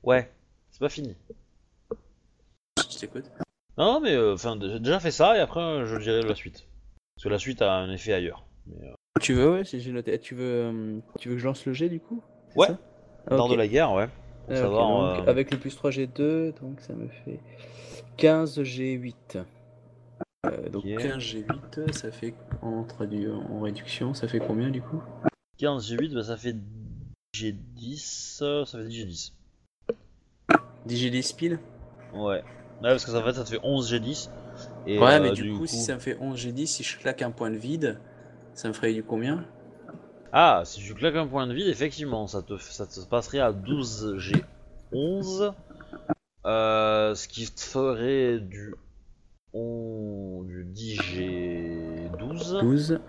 Ouais, 0.04 0.30
c'est 0.72 0.80
pas 0.82 0.90
fini. 0.90 1.16
Je 2.78 2.98
t'écoute. 3.00 3.32
Non, 3.78 4.00
mais 4.00 4.14
euh, 4.14 4.34
enfin, 4.34 4.58
j'ai 4.62 4.80
déjà 4.80 5.00
fait 5.00 5.12
ça 5.12 5.36
et 5.38 5.40
après 5.40 5.60
euh, 5.62 5.86
je 5.86 5.98
dirai 5.98 6.22
la 6.22 6.36
suite. 6.36 6.68
Parce 7.16 7.24
que 7.24 7.30
la 7.30 7.40
suite 7.40 7.62
a 7.62 7.74
un 7.74 7.92
effet 7.92 8.14
ailleurs. 8.14 8.46
Mais, 8.68 8.88
euh, 8.88 8.94
Tu 9.20 9.34
veux, 9.34 9.52
ouais, 9.54 9.64
j'ai 9.64 9.92
noté. 9.92 10.20
Tu 10.20 10.36
veux, 10.36 11.02
tu 11.20 11.30
veux 11.30 11.36
que 11.36 11.42
je 11.42 11.46
lance 11.46 11.66
le 11.66 11.74
jet 11.74 11.90
du 11.90 12.00
coup? 12.00 12.22
Ouais. 12.56 12.68
Ok. 13.32 13.52
de 13.52 13.56
la 13.56 13.68
guerre, 13.68 13.94
ouais. 13.94 14.10
Ah, 14.50 14.62
donc, 14.62 15.28
Avec 15.28 15.52
le 15.52 15.58
plus 15.58 15.76
3 15.76 15.90
G2, 15.92 16.54
donc 16.60 16.82
ça 16.82 16.94
me 16.94 17.08
fait 17.08 17.40
15 18.18 18.60
G8. 18.62 19.38
Euh, 20.46 20.70
donc 20.70 20.84
Ok. 20.84 20.98
15 21.02 21.18
G8, 21.24 21.92
ça 21.94 22.12
fait 22.12 22.34
en, 22.62 22.84
tradu- 22.84 23.32
en 23.32 23.62
réduction, 23.62 24.14
ça 24.14 24.28
fait 24.28 24.40
combien 24.40 24.70
du 24.70 24.82
coup? 24.82 25.02
15 25.58 25.90
G8, 25.90 26.14
bah, 26.14 26.24
ça 26.24 26.36
fait 26.36 26.56
G10, 27.34 28.40
euh, 28.42 28.66
ça 28.66 28.78
fait 28.80 28.88
10 28.88 29.06
G10. 29.06 29.34
10 30.86 31.06
G10 31.10 31.36
pile? 31.36 31.60
Ouais. 32.14 32.44
Ouais, 32.84 32.90
parce 32.90 33.06
que 33.06 33.12
ça, 33.12 33.20
en 33.20 33.24
fait, 33.24 33.34
ça 33.34 33.46
te 33.46 33.50
fait 33.50 33.62
11 33.64 33.94
G10. 33.94 34.30
Et, 34.86 35.00
Ouais, 35.00 35.16
euh, 35.16 35.22
mais 35.22 35.32
du, 35.32 35.54
coup, 35.54 35.66
si 35.66 35.78
ça 35.78 35.94
me 35.94 36.00
fait 36.00 36.18
11 36.20 36.38
G10, 36.38 36.66
si 36.66 36.84
je 36.84 37.00
claque 37.00 37.22
un 37.22 37.32
point 37.32 37.50
de 37.50 37.56
vide, 37.56 37.98
ça 38.54 38.68
me 38.68 38.74
ferait 38.74 38.94
du 38.94 39.04
combien? 39.04 39.46
Ah, 40.34 40.64
si 40.66 40.82
tu 40.82 40.94
claques 40.94 41.16
un 41.16 41.26
point 41.26 41.48
de 41.48 41.54
vide, 41.54 41.68
effectivement, 41.68 42.28
ça 42.28 42.42
te, 42.42 42.58
ça 42.58 42.86
te 42.86 43.00
passerait 43.06 43.40
à 43.40 43.54
12 43.54 44.18
G11. 44.18 45.54
Euh, 46.46 47.16
ce 47.16 47.28
qui 47.30 47.50
te 47.50 47.62
ferait 47.62 48.40
du, 48.40 48.76
on, 49.54 50.44
du 50.44 50.66
10 50.66 50.98
G12. 51.00 52.60
12 52.60 53.00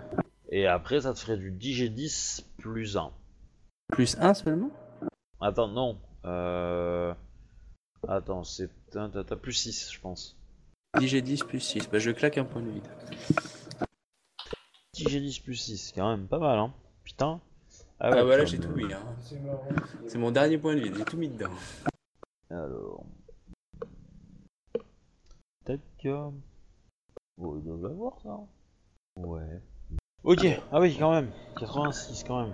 Et 0.51 0.67
après, 0.67 1.01
ça 1.01 1.13
te 1.13 1.19
ferait 1.19 1.35
du 1.35 1.51
10 1.51 1.83
G10 1.83 2.45
plus 2.59 2.95
1. 2.95 3.11
plus 3.89 4.17
1 4.21 4.35
seulement? 4.35 4.69
Attends, 5.41 5.67
non. 5.67 5.97
Euh... 6.23 7.13
Attends, 8.07 8.43
c'est. 8.43 8.69
T'as 8.91 9.35
plus 9.35 9.53
6, 9.53 9.91
je 9.91 9.99
pense. 9.99 10.37
10 10.99 11.07
G10 11.07 11.45
plus 11.45 11.59
6, 11.59 11.89
bah 11.89 11.99
je 11.99 12.11
claque 12.11 12.37
un 12.37 12.45
point 12.45 12.61
de 12.61 12.69
vide. 12.69 12.87
10 14.93 15.03
G10 15.05 15.43
plus 15.43 15.55
6, 15.55 15.91
quand 15.93 16.09
même 16.09 16.27
pas 16.27 16.39
mal, 16.39 16.57
hein. 16.57 16.73
Putain. 17.03 17.41
Ah, 17.99 18.11
ouais, 18.11 18.23
bah 18.23 18.37
là 18.37 18.43
putain, 18.43 18.45
j'ai 18.45 18.59
tout 18.59 18.75
mis, 18.75 18.93
hein. 18.93 19.03
c'est 20.07 20.17
mon 20.17 20.31
dernier 20.31 20.57
point 20.57 20.75
de 20.75 20.81
vide, 20.81 20.95
j'ai 20.97 21.05
tout 21.05 21.17
mis 21.17 21.29
dedans. 21.29 21.51
Alors. 22.49 23.05
Peut-être 25.63 25.83
que. 26.01 26.29
Bon, 27.37 27.57
ils 27.57 27.63
doivent 27.63 27.83
l'avoir 27.83 28.19
ça. 28.21 28.39
Ouais. 29.17 29.61
Ok, 30.23 30.45
ah 30.71 30.79
oui, 30.79 30.95
quand 30.97 31.11
même. 31.11 31.31
86 31.59 32.23
quand 32.23 32.43
même. 32.43 32.53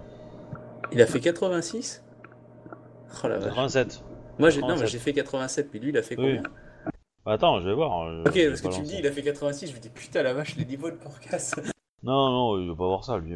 Il 0.91 1.01
a 1.01 1.05
fait 1.05 1.19
86 1.19 2.03
Oh 3.23 3.27
la 3.27 3.37
vache. 3.37 3.49
87. 3.49 4.03
Moi 4.39 4.49
j'ai 4.49 4.61
non, 4.61 4.67
mais 4.67 4.73
87. 4.73 4.89
j'ai 4.91 4.99
fait 4.99 5.13
87, 5.13 5.69
mais 5.73 5.79
lui 5.79 5.89
il 5.89 5.97
a 5.97 6.03
fait 6.03 6.15
combien? 6.15 6.43
Bah, 7.25 7.33
Attends, 7.33 7.59
je 7.61 7.69
vais 7.69 7.75
voir. 7.75 8.09
je- 8.11 8.21
Ok, 8.21 8.33
je 8.35 8.39
vais 8.39 8.47
parce 8.49 8.61
que 8.61 8.67
tu 8.69 8.81
me 8.81 8.85
dis 8.85 8.95
il 8.99 9.07
a 9.07 9.11
fait 9.11 9.21
86, 9.23 9.67
je 9.67 9.75
me 9.75 9.79
dis 9.79 9.89
putain 9.89 10.23
la 10.23 10.33
vache, 10.33 10.55
les 10.55 10.65
niveaux 10.65 10.89
de 10.91 10.95
porcasse. 10.97 11.53
Non, 12.03 12.29
non, 12.31 12.59
il 12.59 12.67
va 12.69 12.75
pas 12.75 12.87
voir 12.87 13.03
ça 13.03 13.17
lui. 13.19 13.35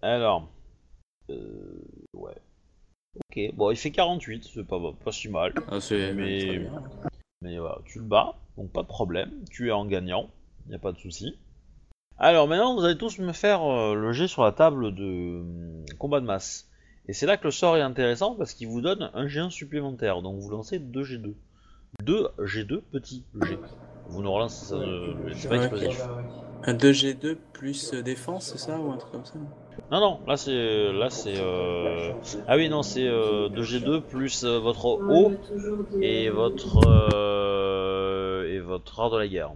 Alors. 0.00 0.48
Euh. 1.30 1.80
Ouais. 2.12 2.34
Ok, 3.30 3.54
bon, 3.54 3.70
il 3.70 3.76
fait 3.76 3.90
48, 3.92 4.50
c'est 4.52 4.66
pas, 4.66 4.80
pas 5.04 5.12
si 5.12 5.28
mal. 5.28 5.52
Ah, 5.70 5.80
c'est 5.80 6.12
Mais- 6.12 6.58
bien. 6.58 6.82
Mais 7.42 7.58
voilà, 7.58 7.78
tu 7.84 7.98
le 7.98 8.04
bats, 8.04 8.34
donc 8.56 8.72
pas 8.72 8.82
de 8.82 8.88
problème. 8.88 9.30
Tu 9.50 9.68
es 9.68 9.72
en 9.72 9.84
gagnant, 9.84 10.30
y 10.68 10.74
a 10.74 10.78
pas 10.78 10.92
de 10.92 10.98
souci. 10.98 11.36
Alors 12.18 12.46
maintenant, 12.48 12.74
vous 12.76 12.84
allez 12.84 12.96
tous 12.98 13.18
me 13.18 13.32
faire 13.32 13.62
euh, 13.62 13.94
le 13.94 14.12
jet 14.12 14.28
sur 14.28 14.42
la 14.44 14.52
table 14.52 14.94
de 14.94 15.40
hum, 15.40 15.84
combat 15.98 16.20
de 16.20 16.26
masse. 16.26 16.68
Et 17.08 17.12
c'est 17.12 17.26
là 17.26 17.36
que 17.36 17.44
le 17.44 17.50
sort 17.50 17.76
est 17.76 17.80
intéressant 17.82 18.34
parce 18.36 18.54
qu'il 18.54 18.68
vous 18.68 18.80
donne 18.80 19.10
un 19.14 19.26
G1 19.26 19.50
supplémentaire. 19.50 20.22
Donc 20.22 20.38
vous 20.40 20.50
lancez 20.50 20.78
2 20.78 21.02
G2. 21.02 21.34
2 22.02 22.28
G2 22.38 22.80
petit 22.92 23.24
G. 23.42 23.58
Vous 24.06 24.22
ne 24.22 24.28
relancez 24.28 24.66
ça, 24.66 24.76
c'est 25.34 25.48
pas 25.48 25.56
explosif. 25.56 26.02
Un 26.64 26.74
2G2 26.74 27.36
plus 27.52 27.92
euh, 27.94 28.02
défense, 28.02 28.46
c'est 28.52 28.58
ça 28.58 28.78
ou 28.78 28.92
un 28.92 28.96
truc 28.96 29.10
comme 29.12 29.24
ça 29.24 29.34
Non, 29.90 30.00
non, 30.00 30.20
là 30.28 30.36
c'est. 30.36 30.92
Là 30.92 31.10
c'est. 31.10 31.34
euh, 31.38 32.12
Ah 32.46 32.56
oui, 32.56 32.68
non, 32.68 32.82
c'est 32.82 33.06
euh, 33.08 33.48
2G2 33.48 34.00
plus 34.02 34.44
euh, 34.44 34.58
votre 34.60 34.86
O 34.86 35.32
et 36.00 36.30
votre. 36.30 36.78
euh, 36.88 38.48
et 38.48 38.60
votre 38.60 39.00
art 39.00 39.10
de 39.10 39.18
la 39.18 39.26
guerre. 39.28 39.52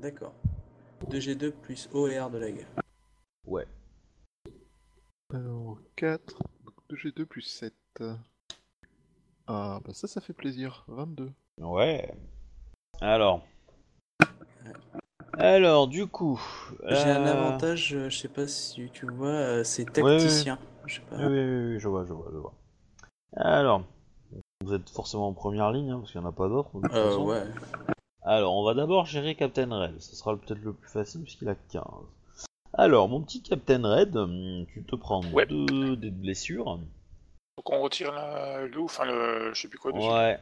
D'accord. 0.00 0.32
2G2 1.10 1.52
plus 1.52 1.88
O 1.92 2.08
et 2.08 2.18
R 2.18 2.30
de 2.30 2.38
la 2.38 2.50
guerre. 2.50 2.66
Ouais. 3.46 3.66
Alors 5.32 5.78
4, 5.96 6.38
2G2 6.90 7.24
plus 7.24 7.42
7. 7.42 7.74
Ah 9.48 9.80
bah 9.84 9.92
ça 9.92 10.08
ça 10.08 10.20
fait 10.20 10.32
plaisir, 10.32 10.84
22. 10.88 11.30
Ouais. 11.58 12.12
Alors. 13.00 13.42
Alors, 15.38 15.86
du 15.88 16.06
coup. 16.06 16.40
J'ai 16.88 16.96
un 16.96 17.26
euh, 17.26 17.32
avantage, 17.32 17.94
euh, 17.94 18.08
je 18.08 18.16
sais 18.18 18.28
pas 18.28 18.46
si 18.48 18.88
tu 18.92 19.06
vois, 19.06 19.28
euh, 19.28 19.64
c'est 19.64 19.84
Ouais, 19.98 20.02
ouais, 20.02 20.16
tacticien. 20.18 20.58
Je 20.86 20.94
sais 20.96 21.00
pas. 21.02 21.16
Oui, 21.16 21.26
oui, 21.26 21.72
oui, 21.74 21.78
je 21.78 21.88
vois, 21.88 22.04
je 22.06 22.12
vois, 22.12 22.28
je 22.32 22.38
vois. 22.38 22.54
Alors. 23.36 23.82
Vous 24.64 24.72
êtes 24.72 24.88
forcément 24.88 25.28
en 25.28 25.34
première 25.34 25.70
ligne, 25.70 25.90
hein, 25.90 25.98
parce 26.00 26.10
qu'il 26.12 26.20
n'y 26.20 26.26
en 26.26 26.30
a 26.30 26.32
pas 26.32 26.48
d'autres. 26.48 26.74
de 26.80 26.88
toute 26.88 26.96
Euh, 26.96 27.10
façon. 27.10 27.26
ouais. 27.26 27.44
Alors, 28.22 28.54
on 28.56 28.64
va 28.64 28.72
d'abord 28.74 29.04
gérer 29.04 29.34
Captain 29.36 29.68
Red. 29.70 30.00
Ce 30.00 30.16
sera 30.16 30.34
peut-être 30.36 30.62
le 30.62 30.72
plus 30.72 30.90
facile, 30.90 31.22
puisqu'il 31.22 31.48
a 31.48 31.54
15. 31.54 31.84
Alors, 32.76 33.08
mon 33.08 33.22
petit 33.22 33.42
Captain 33.42 33.82
Red, 33.82 34.16
hum, 34.16 34.66
tu 34.72 34.84
te 34.84 34.96
prends 34.96 35.22
Ouais. 35.32 35.46
deux 35.46 35.96
des 35.96 36.10
blessures. 36.10 36.78
Donc 37.58 37.70
on 37.70 37.80
retire 37.80 38.12
la 38.12 38.66
loup, 38.66 38.84
enfin 38.84 39.04
le. 39.06 39.54
je 39.54 39.62
sais 39.62 39.68
plus 39.68 39.78
quoi 39.78 39.92
dessus. 39.92 40.06
Ouais. 40.06 40.38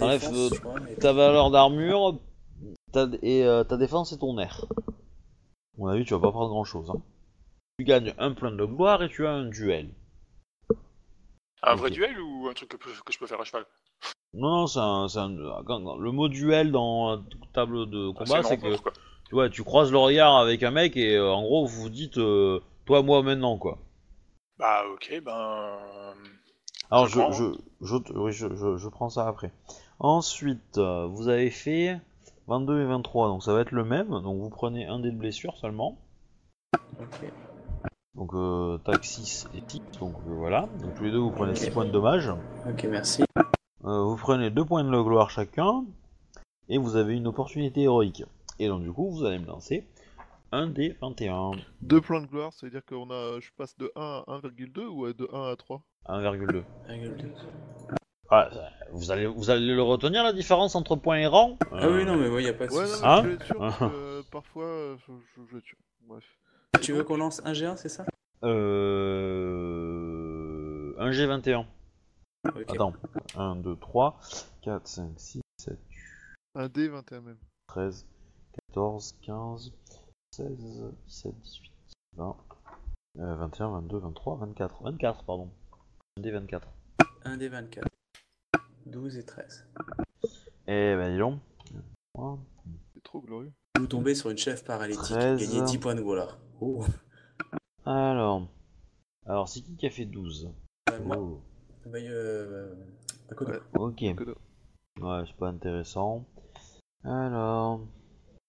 Enlève, 0.00 0.20
Défense, 0.20 0.52
euh, 0.64 0.96
Ta 1.00 1.12
valeur 1.12 1.50
d'armure 1.50 2.18
ta, 2.92 3.06
et 3.22 3.44
euh, 3.44 3.62
ta 3.62 3.76
défense 3.76 4.12
et 4.12 4.18
ton 4.18 4.36
air. 4.38 4.64
À 4.88 5.78
mon 5.78 5.86
avis, 5.88 6.04
tu 6.04 6.14
vas 6.14 6.20
pas 6.20 6.32
prendre 6.32 6.48
grand 6.50 6.64
chose. 6.64 6.90
Hein. 6.90 7.00
Tu 7.78 7.84
gagnes 7.84 8.14
un 8.18 8.32
point 8.32 8.50
de 8.50 8.64
gloire 8.64 9.02
et 9.02 9.08
tu 9.08 9.24
as 9.26 9.30
un 9.32 9.44
duel. 9.46 9.90
Un 11.62 11.74
vrai 11.76 11.90
duel 11.90 12.20
ou 12.20 12.48
un 12.48 12.54
truc 12.54 12.68
que, 12.70 12.76
que 12.76 13.12
je 13.12 13.18
peux 13.18 13.26
faire 13.26 13.40
à 13.40 13.44
cheval? 13.44 13.64
Non, 14.34 14.50
non, 14.50 14.66
c'est 14.66 14.80
un, 14.80 15.08
c'est 15.08 15.18
un- 15.20 15.28
le 15.28 16.10
mot 16.10 16.28
duel 16.28 16.72
dans 16.72 17.22
table 17.52 17.88
de 17.88 18.10
Ah, 18.10 18.18
combat, 18.24 18.42
c'est 18.42 18.58
que 18.58 18.76
quoi. 18.76 18.92
Tu 19.34 19.36
vois, 19.36 19.50
tu 19.50 19.64
croises 19.64 19.90
le 19.90 19.98
regard 19.98 20.36
avec 20.36 20.62
un 20.62 20.70
mec 20.70 20.96
et 20.96 21.16
euh, 21.16 21.32
en 21.32 21.42
gros, 21.42 21.66
vous 21.66 21.82
vous 21.82 21.88
dites 21.88 22.18
euh, 22.18 22.60
toi, 22.86 23.02
moi, 23.02 23.20
maintenant, 23.24 23.58
quoi. 23.58 23.78
Bah 24.60 24.84
ok, 24.92 25.22
ben. 25.24 25.72
Alors, 26.88 27.06
Je 27.08 27.14
je, 27.14 27.18
prends, 27.18 27.32
je, 27.32 27.44
je, 27.80 27.96
oui, 28.14 28.30
je, 28.30 28.54
je, 28.54 28.76
je 28.76 28.88
prends 28.88 29.08
ça 29.08 29.26
après. 29.26 29.50
Ensuite, 29.98 30.78
euh, 30.78 31.06
vous 31.06 31.26
avez 31.26 31.50
fait 31.50 32.00
22 32.46 32.82
et 32.82 32.84
23, 32.84 33.26
donc 33.26 33.42
ça 33.42 33.52
va 33.52 33.62
être 33.62 33.72
le 33.72 33.82
même. 33.82 34.10
Donc, 34.10 34.40
vous 34.40 34.50
prenez 34.50 34.86
un 34.86 35.00
dé 35.00 35.10
de 35.10 35.16
blessure 35.16 35.56
seulement. 35.56 35.98
Ok. 37.00 37.32
Donc 38.14 38.34
euh, 38.34 38.78
tac 38.84 39.04
6 39.04 39.48
et 39.56 39.62
6, 39.66 39.80
donc 39.98 40.14
euh, 40.28 40.34
voilà. 40.34 40.68
Donc 40.80 40.94
tous 40.94 41.02
les 41.02 41.10
deux 41.10 41.18
vous 41.18 41.32
prenez 41.32 41.56
6 41.56 41.70
points 41.70 41.86
de 41.86 41.90
dommage. 41.90 42.30
Ok, 42.70 42.86
merci. 42.88 43.24
Euh, 43.84 44.04
vous 44.04 44.16
prenez 44.16 44.50
2 44.50 44.64
points 44.64 44.84
de 44.84 45.02
gloire 45.02 45.30
chacun. 45.30 45.84
et 46.68 46.78
vous 46.78 46.94
avez 46.94 47.16
une 47.16 47.26
opportunité 47.26 47.82
héroïque. 47.82 48.22
Et 48.58 48.68
donc 48.68 48.82
du 48.82 48.92
coup, 48.92 49.10
vous 49.10 49.24
allez 49.24 49.38
me 49.38 49.46
lancer 49.46 49.86
un 50.52 50.68
des 50.68 50.96
21. 51.00 51.52
Deux 51.82 52.00
points 52.00 52.20
de 52.20 52.26
gloire, 52.26 52.52
ça 52.52 52.66
veut 52.66 52.70
dire 52.70 52.84
qu'on 52.84 53.10
a, 53.10 53.40
je 53.40 53.50
passe 53.56 53.76
de 53.76 53.90
1 53.96 54.00
à 54.26 54.38
1,2 54.40 54.86
ou 54.86 55.12
de 55.12 55.28
1 55.32 55.50
à 55.52 55.56
3 55.56 55.82
1,2. 56.08 56.62
1,2. 56.88 57.28
Ah, 58.30 58.48
vous, 58.92 59.10
allez, 59.10 59.26
vous 59.26 59.50
allez 59.50 59.74
le 59.74 59.82
retenir 59.82 60.22
la 60.24 60.32
différence 60.32 60.74
entre 60.76 60.96
point 60.96 61.18
et 61.18 61.26
rang? 61.26 61.58
Ah 61.72 61.88
oui, 61.88 62.04
non, 62.04 62.16
mais 62.16 62.28
ouais, 62.28 62.42
y 62.44 62.48
a 62.48 62.54
pas 62.54 62.66
de 62.66 62.72
Ouais, 62.72 62.82
non, 62.82 62.88
souci. 62.88 63.02
mais 63.02 63.08
Hein 63.08 63.22
je 63.40 63.44
sûr, 63.44 63.58
que, 63.78 63.84
euh, 63.84 64.22
parfois, 64.30 64.64
euh, 64.64 64.96
je, 65.06 65.12
je, 65.52 65.58
je. 65.58 65.74
Bref. 66.06 66.24
Tu 66.80 66.92
veux 66.92 67.04
qu'on 67.04 67.16
lance 67.18 67.42
un 67.44 67.52
G1, 67.52 67.76
c'est 67.76 67.88
ça? 67.88 68.04
Euh... 69.64 70.94
Un 70.98 71.10
G21. 71.10 71.66
Ok. 72.46 72.64
Attends. 72.68 72.92
1, 73.36 73.56
2, 73.56 73.76
3, 73.76 74.18
4, 74.62 74.86
5, 74.86 75.12
6, 75.16 75.40
7, 75.58 75.78
Un 76.54 76.68
D 76.68 76.88
21 76.88 77.20
même. 77.20 77.38
13, 77.68 78.06
14, 78.74 79.14
15, 79.22 79.72
16, 80.34 80.92
17, 81.06 81.32
18, 81.40 81.72
20, 82.16 82.36
euh, 83.20 83.34
21, 83.36 83.70
22, 83.70 83.98
23, 83.98 84.36
24. 84.38 84.82
24, 84.82 85.24
pardon. 85.24 85.48
Un 86.16 86.20
des 86.20 86.32
24. 86.32 86.68
Un 87.24 87.36
des 87.36 87.48
24. 87.48 87.86
12 88.86 89.18
et 89.18 89.24
13. 89.24 89.68
Eh 90.66 90.96
ben 90.96 91.12
dis 91.12 91.18
donc. 91.18 91.38
Voilà. 92.16 92.38
C'est 92.94 93.02
trop 93.04 93.20
glorieux. 93.20 93.52
Vous 93.78 93.86
tombez 93.86 94.16
sur 94.16 94.30
une 94.30 94.38
chef 94.38 94.64
paralytique. 94.64 95.04
13. 95.04 95.38
Gagnez 95.40 95.62
10 95.66 95.78
points 95.78 95.94
de 95.94 96.02
gloire. 96.02 96.38
Oh. 96.60 96.84
Alors. 97.86 98.48
Alors, 99.24 99.48
c'est 99.48 99.60
qui 99.60 99.76
qui 99.76 99.86
a 99.86 99.90
fait 99.90 100.04
12 100.04 100.50
Euh, 100.90 101.00
moi, 101.04 101.16
Oh. 101.16 101.40
bah, 101.86 101.98
euh. 102.00 102.74
Ouais. 103.40 103.60
Ok. 103.74 104.00
Ouais, 104.00 105.22
c'est 105.26 105.36
pas 105.36 105.48
intéressant. 105.48 106.24
Alors. 107.04 107.80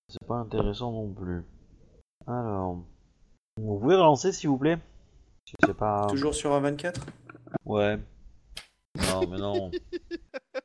C'est 0.07 0.25
pas 0.27 0.35
intéressant 0.35 0.91
non 0.91 1.11
plus. 1.13 1.43
Alors. 2.27 2.83
Vous 3.57 3.79
pouvez 3.79 3.95
relancer 3.95 4.31
s'il 4.31 4.49
vous 4.49 4.57
plaît? 4.57 4.77
Pas. 5.77 6.07
Toujours 6.09 6.33
sur 6.35 6.53
un 6.53 6.59
24 6.59 7.05
Ouais. 7.65 7.97
Non, 8.97 9.27
mais 9.29 9.37
non. 9.37 9.71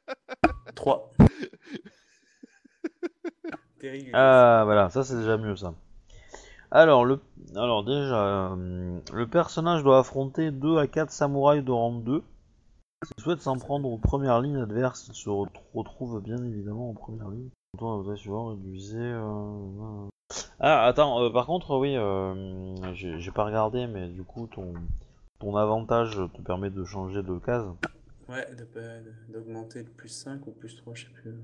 3. 0.74 1.10
Terrible. 3.80 4.10
Ah, 4.14 4.62
voilà, 4.64 4.90
ça 4.90 5.04
c'est 5.04 5.16
déjà 5.16 5.36
mieux 5.36 5.56
ça. 5.56 5.74
Alors, 6.70 7.04
le... 7.04 7.20
Alors 7.56 7.84
déjà, 7.84 8.52
euh, 8.52 9.00
le 9.12 9.26
personnage 9.28 9.82
doit 9.82 9.98
affronter 10.00 10.50
2 10.50 10.78
à 10.78 10.86
4 10.86 11.10
samouraïs 11.10 11.64
de 11.64 11.72
rang 11.72 11.92
2. 11.92 12.22
S'il 13.04 13.22
souhaite 13.24 13.40
s'en 13.40 13.56
prendre 13.56 13.88
aux 13.90 13.98
premières 13.98 14.40
lignes 14.40 14.58
adverses, 14.60 15.08
il 15.08 15.14
se 15.14 15.28
re- 15.30 15.48
retrouve 15.74 16.20
bien 16.22 16.36
évidemment 16.44 16.90
en 16.90 16.94
première 16.94 17.30
ligne. 17.30 17.50
Euh, 19.02 20.08
Ah, 20.60 20.84
attends, 20.84 21.22
euh, 21.22 21.30
par 21.30 21.46
contre, 21.46 21.76
oui, 21.78 21.96
euh, 21.96 22.74
j'ai 22.94 23.18
j'ai 23.18 23.30
pas 23.30 23.44
regardé, 23.44 23.86
mais 23.86 24.08
du 24.08 24.22
coup, 24.22 24.46
ton, 24.46 24.74
ton 25.38 25.56
avantage 25.56 26.20
te 26.34 26.42
permet 26.42 26.70
de 26.70 26.84
changer 26.84 27.22
de 27.22 27.38
case. 27.38 27.66
Ouais, 28.28 28.46
de- 28.54 28.64
de- 28.80 29.32
d'augmenter 29.32 29.82
de 29.82 29.88
plus 29.88 30.08
5 30.08 30.46
ou 30.46 30.52
plus 30.52 30.76
3, 30.76 30.94
je 30.94 31.04
sais 31.04 31.10
plus. 31.22 31.34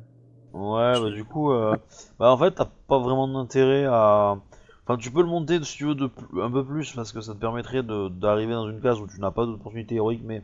Ouais, 0.53 1.01
bah 1.01 1.11
du 1.11 1.25
coup, 1.25 1.51
euh, 1.53 1.77
bah 2.19 2.31
en 2.31 2.39
fait, 2.39 2.53
t'as 2.53 2.69
pas 2.89 2.99
vraiment 2.99 3.29
d'intérêt 3.29 3.85
à. 3.87 4.39
Enfin, 4.85 4.97
tu 4.99 5.11
peux 5.11 5.21
le 5.23 5.27
monter 5.27 5.63
si 5.65 5.77
tu 5.79 5.85
veux 5.87 5.95
de 5.95 6.07
pl- 6.07 6.27
un 6.43 6.51
peu 6.51 6.65
plus 6.65 6.93
parce 6.95 7.13
que 7.13 7.21
ça 7.21 7.35
te 7.35 7.39
permettrait 7.39 7.83
de- 7.83 8.09
d'arriver 8.09 8.53
dans 8.53 8.69
une 8.71 8.81
case 8.81 9.01
où 9.01 9.07
tu 9.09 9.21
n'as 9.21 9.33
pas 9.33 9.45
d'opportunité 9.45 9.97
héroïque, 9.97 10.23
mais 10.25 10.43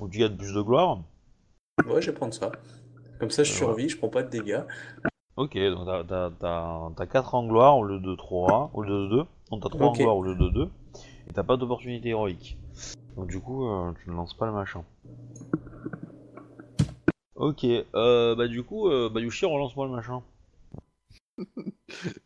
où 0.00 0.08
tu 0.08 0.18
gagnes 0.18 0.36
plus 0.36 0.52
de 0.54 0.60
gloire. 0.60 0.98
Ouais, 1.86 2.02
je 2.02 2.10
vais 2.10 2.16
prendre 2.16 2.34
ça. 2.34 2.52
Comme 3.18 3.30
ça, 3.30 3.44
je 3.44 3.52
survis, 3.52 3.88
je 3.88 3.96
prends 3.96 4.08
pas 4.08 4.22
de 4.22 4.28
dégâts. 4.30 4.62
Ok, 5.36 5.56
donc 5.56 5.86
t'as- 5.86 6.04
t'as- 6.04 6.30
t'as 6.40 6.90
t'as 6.96 7.06
4 7.06 7.34
en 7.34 7.46
gloire 7.46 7.76
au 7.78 7.84
lieu 7.84 8.00
de 8.00 8.14
3, 8.14 8.70
au 8.74 8.82
lieu 8.82 8.90
de 9.04 9.06
2. 9.08 9.24
Donc 9.50 9.62
t'as 9.62 9.68
3 9.68 9.86
Ok. 9.88 9.94
en 9.94 10.02
gloire 10.02 10.16
au 10.16 10.22
lieu 10.22 10.34
de 10.34 10.48
2. 10.48 10.68
Et 11.28 11.32
t'as 11.32 11.42
pas 11.42 11.56
d'opportunité 11.56 12.08
héroïque. 12.10 12.56
Donc 13.16 13.26
du 13.28 13.40
coup, 13.40 13.66
euh, 13.68 13.92
tu 14.02 14.10
ne 14.10 14.14
lances 14.16 14.34
pas 14.34 14.46
le 14.46 14.52
machin. 14.52 14.82
Ok, 17.34 17.64
euh, 17.94 18.34
bah 18.34 18.48
du 18.48 18.62
coup, 18.62 18.88
euh, 18.88 19.10
bah 19.10 19.20
Yushi, 19.20 19.44
relance-moi 19.44 19.86
le 19.86 19.92
machin. 19.92 20.22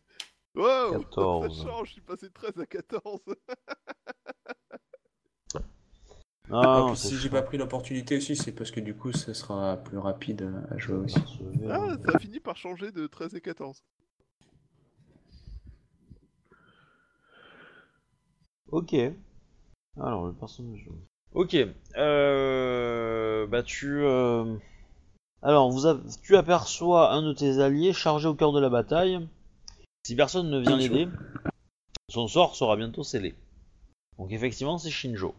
Wow 0.53 0.99
14. 0.99 1.63
Ça 1.63 1.69
change, 1.71 1.87
je 1.87 1.91
suis 1.93 2.01
passé 2.01 2.27
de 2.27 2.33
13 2.33 2.57
à 2.59 2.65
14. 2.65 3.21
Ah, 6.53 6.79
non, 6.81 6.95
si 6.95 7.17
j'ai 7.17 7.29
pas 7.29 7.41
pris 7.41 7.57
l'opportunité 7.57 8.17
aussi, 8.17 8.35
c'est 8.35 8.51
parce 8.51 8.71
que 8.71 8.79
du 8.81 8.93
coup, 8.93 9.11
ce 9.13 9.33
sera 9.33 9.77
plus 9.77 9.97
rapide 9.97 10.51
à 10.69 10.77
jouer 10.77 10.95
aussi. 10.97 11.17
Ah, 11.69 11.95
ça 12.05 12.11
a 12.11 12.17
fini 12.19 12.39
par 12.39 12.57
changer 12.57 12.91
de 12.91 13.07
13 13.07 13.35
et 13.35 13.41
14. 13.41 13.83
Ok. 18.71 18.95
Alors, 19.99 20.27
le 20.27 20.33
personnage. 20.33 20.87
Ok. 21.33 21.55
Euh... 21.97 23.47
Bah, 23.47 23.63
tu. 23.63 24.01
euh, 24.03 24.55
Alors, 25.41 25.69
vous 25.71 25.87
a- 25.87 25.99
tu 26.23 26.35
aperçois 26.35 27.11
un 27.13 27.21
de 27.23 27.33
tes 27.33 27.59
alliés 27.59 27.93
chargé 27.93 28.27
au 28.27 28.35
cœur 28.35 28.51
de 28.51 28.59
la 28.59 28.69
bataille. 28.69 29.27
Si 30.05 30.15
personne 30.15 30.49
ne 30.49 30.59
vient 30.59 30.77
l'aider, 30.77 31.07
son 32.09 32.27
sort 32.27 32.55
sera 32.55 32.75
bientôt 32.75 33.03
scellé. 33.03 33.35
Donc, 34.17 34.31
effectivement, 34.31 34.77
c'est 34.77 34.89
Shinjo. 34.91 35.35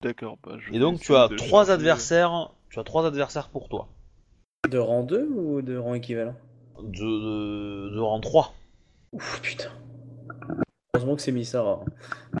D'accord, 0.00 0.38
bah 0.44 0.56
je 0.58 0.72
Et 0.72 0.78
donc, 0.78 1.00
tu 1.00 1.14
as 1.16 1.28
trois 1.28 1.70
adversaires. 1.70 2.52
Tu 2.70 2.78
as 2.78 2.84
trois 2.84 3.06
adversaires 3.06 3.48
pour 3.48 3.68
toi. 3.68 3.88
De 4.68 4.78
rang 4.78 5.02
2 5.02 5.26
ou 5.28 5.62
de 5.62 5.76
rang 5.76 5.94
équivalent 5.94 6.36
De, 6.80 6.90
de, 7.88 7.94
de 7.94 7.98
rang 7.98 8.20
3. 8.20 8.54
Ouf, 9.12 9.40
putain. 9.42 9.70
Heureusement 10.94 11.16
que 11.16 11.22
c'est 11.22 11.32
Misara. 11.32 11.82
hein. 11.84 12.38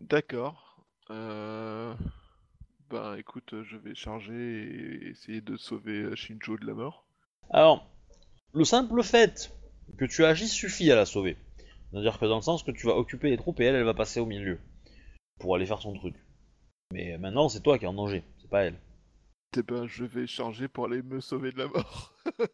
D'accord. 0.00 0.82
Euh... 1.10 1.94
Bah 2.90 3.16
écoute, 3.18 3.54
je 3.64 3.76
vais 3.76 3.94
charger 3.94 4.32
et 4.34 5.08
essayer 5.10 5.42
de 5.42 5.56
sauver 5.58 5.98
euh, 5.98 6.16
Shinjo 6.16 6.56
de 6.56 6.66
la 6.66 6.72
mort. 6.72 7.04
Alors, 7.50 7.86
le 8.54 8.64
simple 8.64 9.02
fait 9.02 9.52
que 9.98 10.06
tu 10.06 10.24
agisses 10.24 10.52
suffit 10.52 10.90
à 10.90 10.96
la 10.96 11.04
sauver. 11.04 11.36
C'est-à-dire 11.90 12.18
que 12.18 12.24
dans 12.24 12.36
le 12.36 12.42
sens 12.42 12.62
que 12.62 12.70
tu 12.70 12.86
vas 12.86 12.94
occuper 12.96 13.28
les 13.28 13.36
troupes 13.36 13.60
et 13.60 13.64
elle, 13.64 13.74
elle 13.74 13.84
va 13.84 13.92
passer 13.92 14.20
au 14.20 14.26
milieu. 14.26 14.58
Pour 15.38 15.54
aller 15.54 15.66
faire 15.66 15.82
son 15.82 15.92
truc. 15.92 16.14
Mais 16.92 17.18
maintenant, 17.18 17.48
c'est 17.48 17.60
toi 17.60 17.78
qui 17.78 17.84
es 17.84 17.88
en 17.88 17.92
danger, 17.94 18.24
c'est 18.40 18.48
pas 18.50 18.64
elle. 18.64 18.78
Eh 19.56 19.62
ben, 19.62 19.86
je 19.86 20.04
vais 20.04 20.26
charger 20.26 20.68
pour 20.68 20.86
aller 20.86 21.02
me 21.02 21.20
sauver 21.20 21.52
de 21.52 21.58
la 21.58 21.66
mort. 21.68 22.14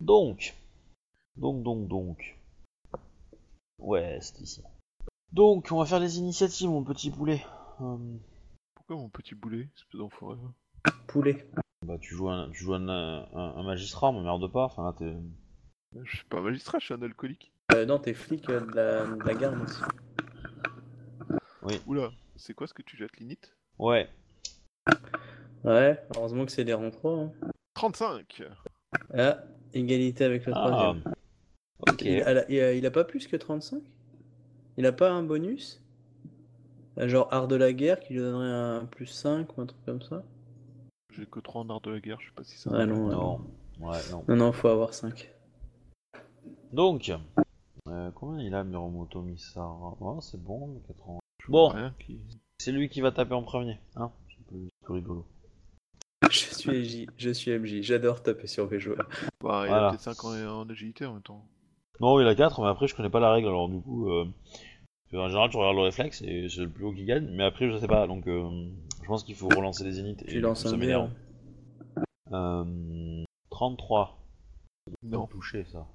Donc. 0.00 0.54
Donc, 1.36 1.62
donc, 1.62 1.88
donc. 1.88 2.36
Ouais, 3.78 4.18
c'est 4.20 4.40
ici. 4.40 4.62
Donc, 5.32 5.68
on 5.70 5.78
va 5.78 5.86
faire 5.86 6.00
les 6.00 6.18
initiatives, 6.18 6.68
mon 6.68 6.82
petit 6.84 7.10
poulet. 7.10 7.44
Euh, 7.80 7.96
Pourquoi 8.74 8.96
mon 8.96 9.08
petit 9.08 9.34
boulet, 9.34 9.68
espèce 9.76 9.98
d'enfoiré 9.98 10.38
Poulet. 11.06 11.46
bah, 11.86 11.98
tu 11.98 12.14
joues, 12.14 12.28
un, 12.28 12.50
tu 12.50 12.64
joues 12.64 12.74
un, 12.74 12.88
un- 12.88 13.28
un 13.32 13.62
magistrat, 13.62 14.12
me 14.12 14.22
merde 14.22 14.50
pas. 14.52 14.64
Enfin, 14.64 14.84
là, 14.84 14.94
t'es. 14.98 15.14
Je 16.04 16.16
suis 16.16 16.24
pas 16.26 16.38
un 16.38 16.42
magistrat, 16.42 16.78
je 16.80 16.84
suis 16.86 16.94
un 16.94 17.02
alcoolique. 17.02 17.52
Euh, 17.74 17.86
non, 17.86 17.98
t'es 17.98 18.12
flic 18.14 18.48
euh, 18.50 18.60
de, 18.60 18.72
la, 18.74 19.06
de 19.06 19.22
la 19.24 19.34
garde 19.34 19.60
aussi. 19.62 19.80
Oula, 21.86 22.10
c'est 22.36 22.54
quoi 22.54 22.66
ce 22.66 22.74
que 22.74 22.82
tu 22.82 22.96
jettes, 22.96 23.16
Linit 23.18 23.38
Ouais. 23.78 24.08
Ouais, 25.64 26.02
heureusement 26.16 26.44
que 26.44 26.52
c'est 26.52 26.64
des 26.64 26.74
rangs 26.74 26.90
3. 26.90 27.18
hein. 27.18 27.32
35 27.74 28.42
Ah, 29.14 29.38
égalité 29.74 30.24
avec 30.24 30.44
le 30.46 30.52
Ah. 30.56 30.68
troisième. 30.68 31.14
Ok. 31.80 32.02
Il, 32.02 32.22
a, 32.22 32.50
il 32.50 32.60
a- 32.60 32.72
il 32.74 32.86
a 32.86 32.90
pas 32.90 33.04
plus 33.04 33.26
que 33.26 33.36
35 33.36 33.82
Il 34.76 34.86
a 34.86 34.92
pas 34.92 35.10
un 35.10 35.22
bonus? 35.22 35.82
Euh, 36.98 37.08
Genre 37.08 37.28
art 37.32 37.48
de 37.48 37.56
la 37.56 37.72
guerre 37.72 38.00
qui 38.00 38.14
lui 38.14 38.20
donnerait 38.20 38.50
un 38.82 38.84
plus 38.86 39.06
5 39.06 39.56
ou 39.56 39.60
un 39.62 39.66
truc 39.66 39.84
comme 39.84 40.02
ça? 40.02 40.22
J'ai 41.14 41.26
que 41.26 41.40
3 41.40 41.62
en 41.62 41.70
art 41.70 41.80
de 41.80 41.90
la 41.90 42.00
guerre, 42.00 42.20
je 42.20 42.26
sais 42.26 42.32
pas 42.34 42.44
si 42.44 42.56
ça... 42.58 42.70
Ouais, 42.70 42.86
non, 42.86 43.06
ouais. 43.06 43.14
Non. 43.14 43.40
Ouais, 43.80 43.98
non. 44.10 44.24
Non, 44.28 44.36
non, 44.36 44.52
faut 44.52 44.68
avoir 44.68 44.94
5. 44.94 45.30
Donc. 46.72 47.12
euh, 47.88 48.10
combien 48.14 48.42
il 48.42 48.54
a, 48.54 48.64
Miromoto 48.64 49.20
Misara? 49.22 49.94
Ouais, 50.00 50.18
c'est 50.20 50.42
bon, 50.42 50.80
80. 50.86 51.18
Bon. 51.48 51.72
qui... 51.98 52.20
C'est 52.58 52.72
lui 52.72 52.88
qui 52.88 53.00
va 53.00 53.10
taper 53.12 53.34
en 53.34 53.42
premier, 53.42 53.78
hein 53.96 54.10
C'est 54.28 54.36
c'est 54.38 54.84
plus 54.84 54.92
rigolo. 54.94 55.26
Je 56.30 56.38
suis 56.38 56.70
MJ, 56.70 57.06
je 57.16 57.30
suis 57.30 57.58
MJ, 57.58 57.80
j'adore 57.82 58.22
taper 58.22 58.46
sur 58.46 58.70
mes 58.70 58.78
joueurs. 58.78 59.08
Bah, 59.42 59.62
il 59.64 59.68
Voilà. 59.68 59.88
a 59.88 59.90
peut-être 59.90 60.02
5 60.14 60.24
en, 60.24 60.60
en 60.60 60.68
agilité 60.70 61.04
en 61.04 61.14
même 61.14 61.22
temps. 61.22 61.44
Non, 62.00 62.20
il 62.20 62.26
a 62.28 62.34
4, 62.34 62.60
mais 62.62 62.68
après 62.68 62.86
je 62.86 62.94
connais 62.94 63.10
pas 63.10 63.18
la 63.20 63.32
règle, 63.32 63.48
alors 63.48 63.68
du 63.68 63.80
coup, 63.80 64.08
euh, 64.10 64.24
en 65.14 65.28
général 65.28 65.50
tu 65.50 65.56
regardes 65.56 65.76
le 65.76 65.82
réflexe 65.82 66.22
et 66.22 66.48
c'est 66.48 66.60
le 66.62 66.70
plus 66.70 66.84
haut 66.84 66.92
qui 66.92 67.04
gagne, 67.04 67.28
mais 67.32 67.42
après 67.44 67.68
je 67.70 67.76
sais 67.76 67.88
pas, 67.88 68.06
donc 68.06 68.26
euh, 68.28 68.48
je 69.02 69.06
pense 69.06 69.24
qu'il 69.24 69.34
faut 69.34 69.48
relancer 69.48 69.82
les 69.84 69.92
zéniths. 69.92 70.24
Tu 70.26 70.36
et 70.36 70.40
lances 70.40 70.62
ça 70.62 70.68
un 70.68 70.72
dé. 70.72 70.78
m'énerve. 70.78 71.10
hein. 72.30 72.64
Euh, 72.66 73.24
33. 73.50 74.18
Non. 75.02 75.26
touché 75.26 75.64
ça. 75.64 75.86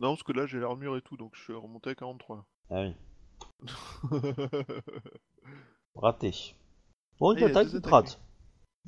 Non, 0.00 0.10
parce 0.12 0.22
que 0.22 0.32
là 0.32 0.46
j'ai 0.46 0.58
l'armure 0.58 0.96
et 0.96 1.02
tout, 1.02 1.16
donc 1.16 1.32
je 1.34 1.42
suis 1.42 1.52
remonté 1.54 1.90
à 1.90 1.94
43. 1.94 2.44
Ah 2.70 2.82
oui, 2.82 2.94
raté. 5.94 6.54
Bon, 7.18 7.32
il 7.34 7.44
Ah, 7.44 7.62
il 7.62 7.80
te 7.80 7.88
rate. 7.88 8.20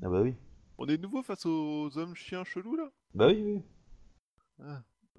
Ah 0.03 0.09
bah 0.09 0.20
oui. 0.23 0.35
On 0.78 0.86
est 0.86 0.97
de 0.97 1.03
nouveau 1.03 1.23
face 1.23 1.47
aux 1.47 1.97
hommes 1.99 2.15
chiens 2.15 2.45
chelous 2.45 2.77
là? 2.77 2.90
Bah 3.15 3.27
oui, 3.28 3.43
oui. 3.43 3.62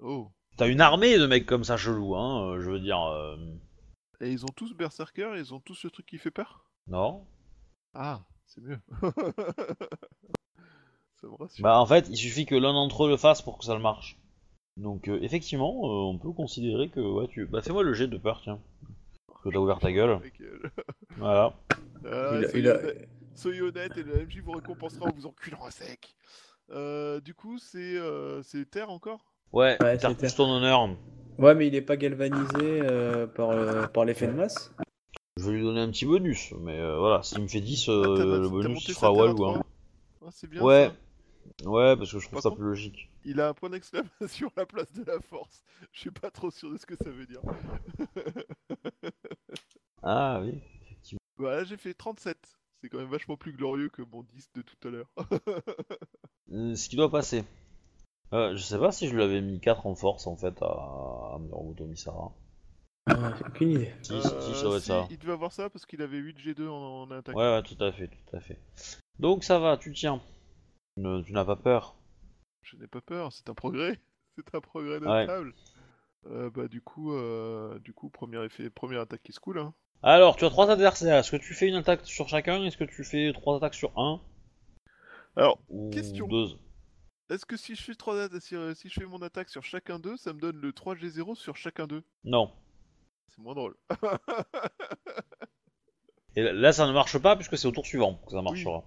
Oh. 0.00 0.30
T'as 0.56 0.68
une 0.68 0.80
armée 0.80 1.18
de 1.18 1.26
mecs 1.26 1.46
comme 1.46 1.64
ça 1.64 1.76
chelous, 1.76 2.16
hein, 2.16 2.42
euh, 2.44 2.60
je 2.60 2.70
veux 2.70 2.80
dire. 2.80 3.00
euh, 3.02 3.36
Et 4.20 4.30
ils 4.30 4.44
ont 4.44 4.52
tous 4.54 4.74
Berserker, 4.74 5.32
ils 5.36 5.52
ont 5.54 5.60
tous 5.60 5.74
ce 5.74 5.88
truc 5.88 6.06
qui 6.06 6.18
fait 6.18 6.30
peur? 6.30 6.70
Non 6.86 7.26
Ah, 7.94 8.22
c'est 8.46 8.60
mieux. 8.60 8.78
ça 11.20 11.26
me 11.26 11.34
rassure. 11.34 11.62
Bah 11.62 11.78
en 11.78 11.86
fait, 11.86 12.08
il 12.08 12.16
suffit 12.16 12.46
que 12.46 12.54
l'un 12.54 12.72
d'entre 12.72 13.04
eux 13.04 13.08
le 13.10 13.16
fasse 13.16 13.42
pour 13.42 13.58
que 13.58 13.64
ça 13.64 13.74
le 13.74 13.80
marche. 13.80 14.18
Donc 14.76 15.08
euh, 15.08 15.18
effectivement, 15.22 15.72
euh, 15.84 16.12
on 16.12 16.18
peut 16.18 16.32
considérer 16.32 16.88
que 16.88 17.00
ouais, 17.00 17.28
tu. 17.28 17.46
Bah 17.46 17.62
fais-moi 17.62 17.82
le 17.82 17.92
jet 17.92 18.08
de 18.08 18.16
peur, 18.16 18.40
tiens. 18.42 18.60
Parce 19.42 19.44
que 19.44 19.48
t'as 19.54 19.58
ouvert 19.62 19.78
ta 19.78 19.90
gueule. 19.92 20.20
Euh, 20.40 20.58
Voilà. 21.16 21.54
ah, 22.04 22.32
Il 22.34 22.44
a- 22.44 22.48
soyez, 22.50 22.58
il 22.58 22.68
a- 22.68 22.78
honnête, 22.78 23.08
soyez 23.34 23.62
honnête 23.62 23.96
et 23.96 24.02
le 24.02 24.24
MJ 24.26 24.40
vous 24.40 24.52
récompensera 24.52 25.06
en 25.06 25.12
vous 25.12 25.26
enculant 25.26 25.64
à 25.64 25.70
sec. 25.70 26.14
Euh, 26.70 27.20
du 27.20 27.34
coup, 27.34 27.58
c'est 27.58 27.96
euh, 27.96 28.42
c'est 28.42 28.68
Terre 28.70 28.90
encore? 28.90 29.32
Ouais, 29.52 29.76
Ouais, 29.80 29.96
t'as 29.98 30.10
c'était- 30.10 30.28
ton 30.30 30.48
honneur. 30.50 30.88
Ouais, 31.38 31.54
mais 31.54 31.66
il 31.68 31.74
est 31.74 31.80
pas 31.82 31.96
galvanisé 31.96 32.52
euh, 32.82 33.26
par, 33.26 33.50
euh, 33.50 33.86
par 33.86 34.04
l'effet 34.04 34.26
de 34.26 34.32
masse. 34.32 34.72
Je 35.36 35.44
vais 35.46 35.52
lui 35.56 35.62
donner 35.62 35.80
un 35.80 35.90
petit 35.90 36.04
bonus, 36.04 36.52
mais 36.60 36.78
euh, 36.78 36.98
voilà, 36.98 37.22
s'il 37.22 37.40
me 37.40 37.48
fait 37.48 37.60
10, 37.62 37.88
euh, 37.88 38.02
Ah, 38.02 38.06
t'as- 38.18 38.24
t'as 38.24 38.38
le 38.38 38.48
bonus 38.48 38.84
sa 38.84 38.92
il 38.92 38.94
sera 38.94 39.00
Terre 39.12 39.20
à 39.20 39.22
Walou. 39.24 39.34
trois 39.36 39.56
Hein. 39.56 39.62
Ah, 40.26 40.28
c'est 40.32 40.50
bien 40.50 40.62
Ouais. 40.62 40.90
ça. 41.62 41.68
Ouais, 41.68 41.96
parce 41.96 42.12
que 42.12 42.18
je 42.18 42.24
trouve 42.26 42.34
Par 42.36 42.42
ça 42.42 42.48
contre- 42.50 42.60
plus 42.60 42.68
logique. 42.68 43.10
Il 43.24 43.40
a 43.40 43.48
un 43.48 43.54
point 43.54 43.70
d'exclamation 43.70 44.48
à 44.56 44.60
la 44.60 44.66
place 44.66 44.92
de 44.92 45.02
la 45.04 45.18
force. 45.20 45.62
Je 45.92 46.00
suis 46.00 46.10
pas 46.10 46.30
trop 46.30 46.50
sûr 46.50 46.70
de 46.70 46.76
ce 46.78 46.86
que 46.86 46.94
ça 46.94 47.10
veut 47.10 47.26
dire. 47.26 47.40
Ah 50.02 50.40
oui, 50.42 50.60
effectivement. 50.82 51.20
Voilà, 51.36 51.64
j'ai 51.64 51.76
fait 51.76 51.94
37. 51.94 52.36
C'est 52.80 52.88
quand 52.88 52.98
même 52.98 53.08
vachement 53.10 53.36
plus 53.36 53.52
glorieux 53.52 53.88
que 53.90 54.02
mon 54.02 54.22
10 54.22 54.50
de 54.54 54.62
tout 54.62 54.88
à 54.88 54.90
l'heure. 54.90 55.10
Euh, 56.52 56.74
Ce 56.74 56.88
qui 56.88 56.96
doit 56.96 57.10
passer. 57.10 57.44
Euh, 58.32 58.56
je 58.56 58.62
sais 58.62 58.78
pas 58.78 58.90
si 58.90 59.06
je 59.08 59.14
lui 59.14 59.22
avais 59.22 59.40
mis 59.40 59.60
4 59.60 59.86
en 59.86 59.94
force 59.94 60.26
en 60.26 60.36
fait 60.36 60.60
à, 60.62 60.66
à 60.66 61.38
Miromoto 61.40 61.84
Misara. 61.86 62.32
Ah, 63.06 63.32
aucune 63.46 63.70
idée. 63.70 63.92
Si, 64.02 64.20
ça 64.20 64.30
doit 64.64 64.76
être 64.76 64.82
si, 64.82 64.88
ça. 64.88 65.06
Il 65.10 65.18
devait 65.18 65.32
avoir 65.32 65.52
ça 65.52 65.70
parce 65.70 65.86
qu'il 65.86 66.02
avait 66.02 66.18
8 66.18 66.38
G2 66.40 66.66
en, 66.68 67.02
en 67.02 67.10
attaque. 67.12 67.36
Ouais, 67.36 67.42
ouais, 67.54 67.62
tout 67.62 67.76
à 67.82 67.92
fait, 67.92 68.08
tout 68.08 68.36
à 68.36 68.40
fait. 68.40 68.58
Donc 69.20 69.44
ça 69.44 69.60
va, 69.60 69.76
tu 69.76 69.92
tiens. 69.92 70.20
Tu 70.96 71.02
ne- 71.04 71.22
tu 71.22 71.32
n'as 71.32 71.44
pas 71.44 71.54
peur. 71.56 71.94
Je 72.62 72.76
n'ai 72.76 72.88
pas 72.88 73.00
peur, 73.00 73.32
c'est 73.32 73.48
un 73.48 73.54
progrès. 73.54 74.00
C'est 74.36 74.54
un 74.54 74.60
progrès 74.60 74.98
Ouais. 74.98 75.20
notable. 75.26 75.54
Euh, 76.26 76.50
bah 76.50 76.66
du 76.68 76.80
coup, 76.80 77.12
euh, 77.12 77.78
du 77.80 77.92
coup, 77.92 78.08
premier 78.10 78.42
effet, 78.44 78.70
première 78.70 79.02
attaque 79.02 79.22
qui 79.22 79.32
se 79.32 79.40
coule. 79.40 79.58
Hein. 79.60 79.72
Alors, 80.02 80.36
tu 80.36 80.44
as 80.44 80.50
trois 80.50 80.70
adversaires. 80.70 81.18
Est-ce 81.18 81.30
que 81.30 81.36
tu 81.36 81.54
fais 81.54 81.68
une 81.68 81.76
attaque 81.76 82.00
sur 82.04 82.28
chacun? 82.28 82.64
Est-ce 82.64 82.76
que 82.76 82.84
tu 82.84 83.04
fais 83.04 83.32
trois 83.32 83.56
attaques 83.56 83.74
sur 83.74 83.96
un? 83.98 84.20
Alors, 85.36 85.58
Ou 85.68 85.90
Question. 85.90 86.26
deux? 86.26 86.48
Est-ce 87.28 87.46
que 87.46 87.56
si 87.56 87.76
je 87.76 87.82
fais 87.82 87.94
trois 87.94 88.16
atta- 88.26 88.40
si, 88.40 88.56
euh, 88.56 88.74
si 88.74 88.88
je 88.88 88.94
fais 88.94 89.06
mon 89.06 89.22
attaque 89.22 89.50
sur 89.50 89.62
chacun 89.62 89.98
d'eux, 89.98 90.16
ça 90.16 90.32
me 90.32 90.40
donne 90.40 90.56
le 90.56 90.72
3G0 90.72 91.36
sur 91.36 91.56
chacun 91.56 91.86
d'eux? 91.86 92.02
Non. 92.24 92.50
C'est 93.28 93.40
moins 93.40 93.54
drôle. 93.54 93.76
Et 96.36 96.42
là- 96.42 96.72
ça 96.72 96.86
ne 96.86 96.92
marche 96.92 97.18
pas 97.18 97.36
puisque 97.36 97.58
c'est 97.58 97.66
au 97.68 97.72
tour 97.72 97.86
suivant 97.86 98.14
que 98.26 98.32
ça 98.32 98.42
marchera. 98.42 98.82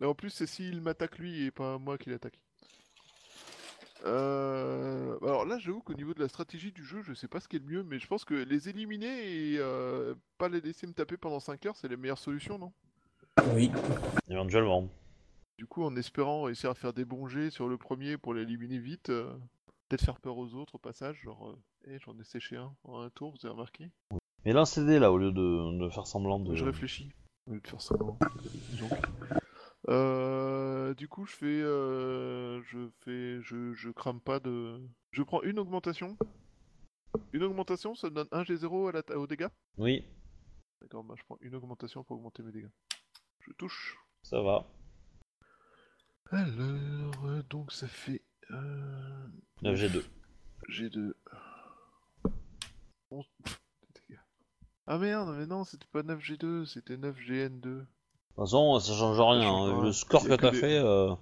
Mais 0.00 0.06
en 0.06 0.14
plus, 0.14 0.30
c'est 0.30 0.46
s'il 0.46 0.80
m'attaque 0.80 1.18
lui 1.18 1.44
et 1.44 1.50
pas 1.50 1.78
moi 1.78 1.98
qui 1.98 2.10
l'attaque. 2.10 2.38
Euh... 4.04 5.16
Alors 5.22 5.44
là, 5.44 5.58
j'avoue 5.58 5.80
qu'au 5.80 5.94
niveau 5.94 6.14
de 6.14 6.20
la 6.20 6.28
stratégie 6.28 6.72
du 6.72 6.84
jeu, 6.84 7.02
je 7.02 7.14
sais 7.14 7.28
pas 7.28 7.40
ce 7.40 7.48
qui 7.48 7.56
est 7.56 7.60
le 7.60 7.66
mieux, 7.66 7.82
mais 7.82 7.98
je 7.98 8.06
pense 8.06 8.24
que 8.24 8.34
les 8.34 8.68
éliminer 8.68 9.52
et 9.52 9.58
euh, 9.58 10.14
pas 10.38 10.48
les 10.48 10.60
laisser 10.60 10.86
me 10.86 10.92
taper 10.92 11.16
pendant 11.16 11.40
5 11.40 11.66
heures, 11.66 11.76
c'est 11.76 11.88
la 11.88 11.96
meilleure 11.96 12.18
solution, 12.18 12.58
non? 12.58 12.72
Oui. 13.54 13.70
Éventuellement. 14.28 14.88
Du 15.58 15.66
coup, 15.66 15.84
en 15.84 15.94
espérant 15.96 16.42
réussir 16.42 16.70
à 16.70 16.74
faire 16.74 16.92
des 16.92 17.04
bons 17.04 17.28
jets 17.28 17.50
sur 17.50 17.68
le 17.68 17.76
premier 17.76 18.16
pour 18.16 18.34
l'éliminer 18.34 18.78
vite, 18.78 19.10
euh, 19.10 19.32
peut-être 19.88 20.04
faire 20.04 20.18
peur 20.20 20.36
aux 20.36 20.54
autres 20.54 20.74
au 20.74 20.78
passage, 20.78 21.20
genre, 21.22 21.50
euh, 21.50 21.58
Eh, 21.86 21.98
j'en 22.00 22.18
ai 22.18 22.24
séché 22.24 22.56
un 22.56 22.72
en 22.84 23.00
un 23.00 23.10
tour, 23.10 23.30
vous 23.32 23.46
avez 23.46 23.52
remarqué? 23.52 23.90
Mais 24.44 24.52
lance 24.52 24.78
des 24.78 24.84
dés 24.86 24.98
là 24.98 25.12
au 25.12 25.18
lieu 25.18 25.30
de, 25.30 25.78
de 25.78 25.88
faire 25.90 26.06
semblant 26.06 26.40
de. 26.40 26.54
Je 26.54 26.64
réfléchis, 26.64 27.10
au 27.46 27.54
lieu 27.54 27.60
de 27.60 27.66
faire 27.66 27.80
semblant. 27.80 28.18
donc. 28.80 28.90
Euh, 29.88 30.94
du 30.94 31.08
coup, 31.08 31.26
je 31.26 31.34
fais, 31.34 31.46
euh, 31.62 32.62
je 32.62 32.88
fais, 33.00 33.40
je, 33.42 33.72
je 33.74 33.90
crame 33.90 34.20
pas 34.20 34.38
de. 34.40 34.80
Je 35.10 35.22
prends 35.22 35.42
une 35.42 35.58
augmentation. 35.58 36.16
Une 37.32 37.42
augmentation, 37.42 37.94
ça 37.94 38.08
me 38.10 38.14
donne 38.14 38.28
1 38.32 38.42
G0 38.44 38.88
à 38.88 38.92
la 38.92 39.02
ta- 39.02 39.18
aux 39.18 39.26
dégâts? 39.26 39.48
Oui, 39.78 40.04
D'accord, 40.80 41.04
bah 41.04 41.14
je 41.18 41.22
prends 41.24 41.38
une 41.40 41.54
augmentation 41.54 42.02
pour 42.04 42.16
augmenter 42.16 42.42
mes 42.42 42.52
dégâts. 42.52 42.70
Je 43.40 43.52
touche. 43.52 43.96
ça 44.22 44.40
va. 44.42 44.66
Alors, 46.30 47.24
euh, 47.26 47.42
donc 47.50 47.72
ça 47.72 47.86
fait. 47.88 48.22
Euh... 48.50 49.26
9 49.62 49.78
G2. 49.78 50.04
G2. 50.68 51.12
11 53.10 53.26
de 53.44 54.00
dégâts. 54.08 54.20
Ah 54.86 54.98
merde, 54.98 55.34
mais 55.36 55.46
non, 55.46 55.64
c'était 55.64 55.86
pas 55.92 56.02
9G2, 56.02 56.64
c'était 56.66 56.96
9GN2. 56.96 57.84
De 58.36 58.42
toute 58.42 58.44
façon, 58.50 58.80
ça 58.80 58.92
change 58.94 59.20
rien. 59.20 59.52
Hein. 59.54 59.76
pas. 59.76 59.82
Le 59.84 59.92
score 59.92 60.24
que 60.24 60.34
t'as 60.34 60.50
des- 60.50 60.56
fait, 60.56 60.78
euh, 60.78 61.14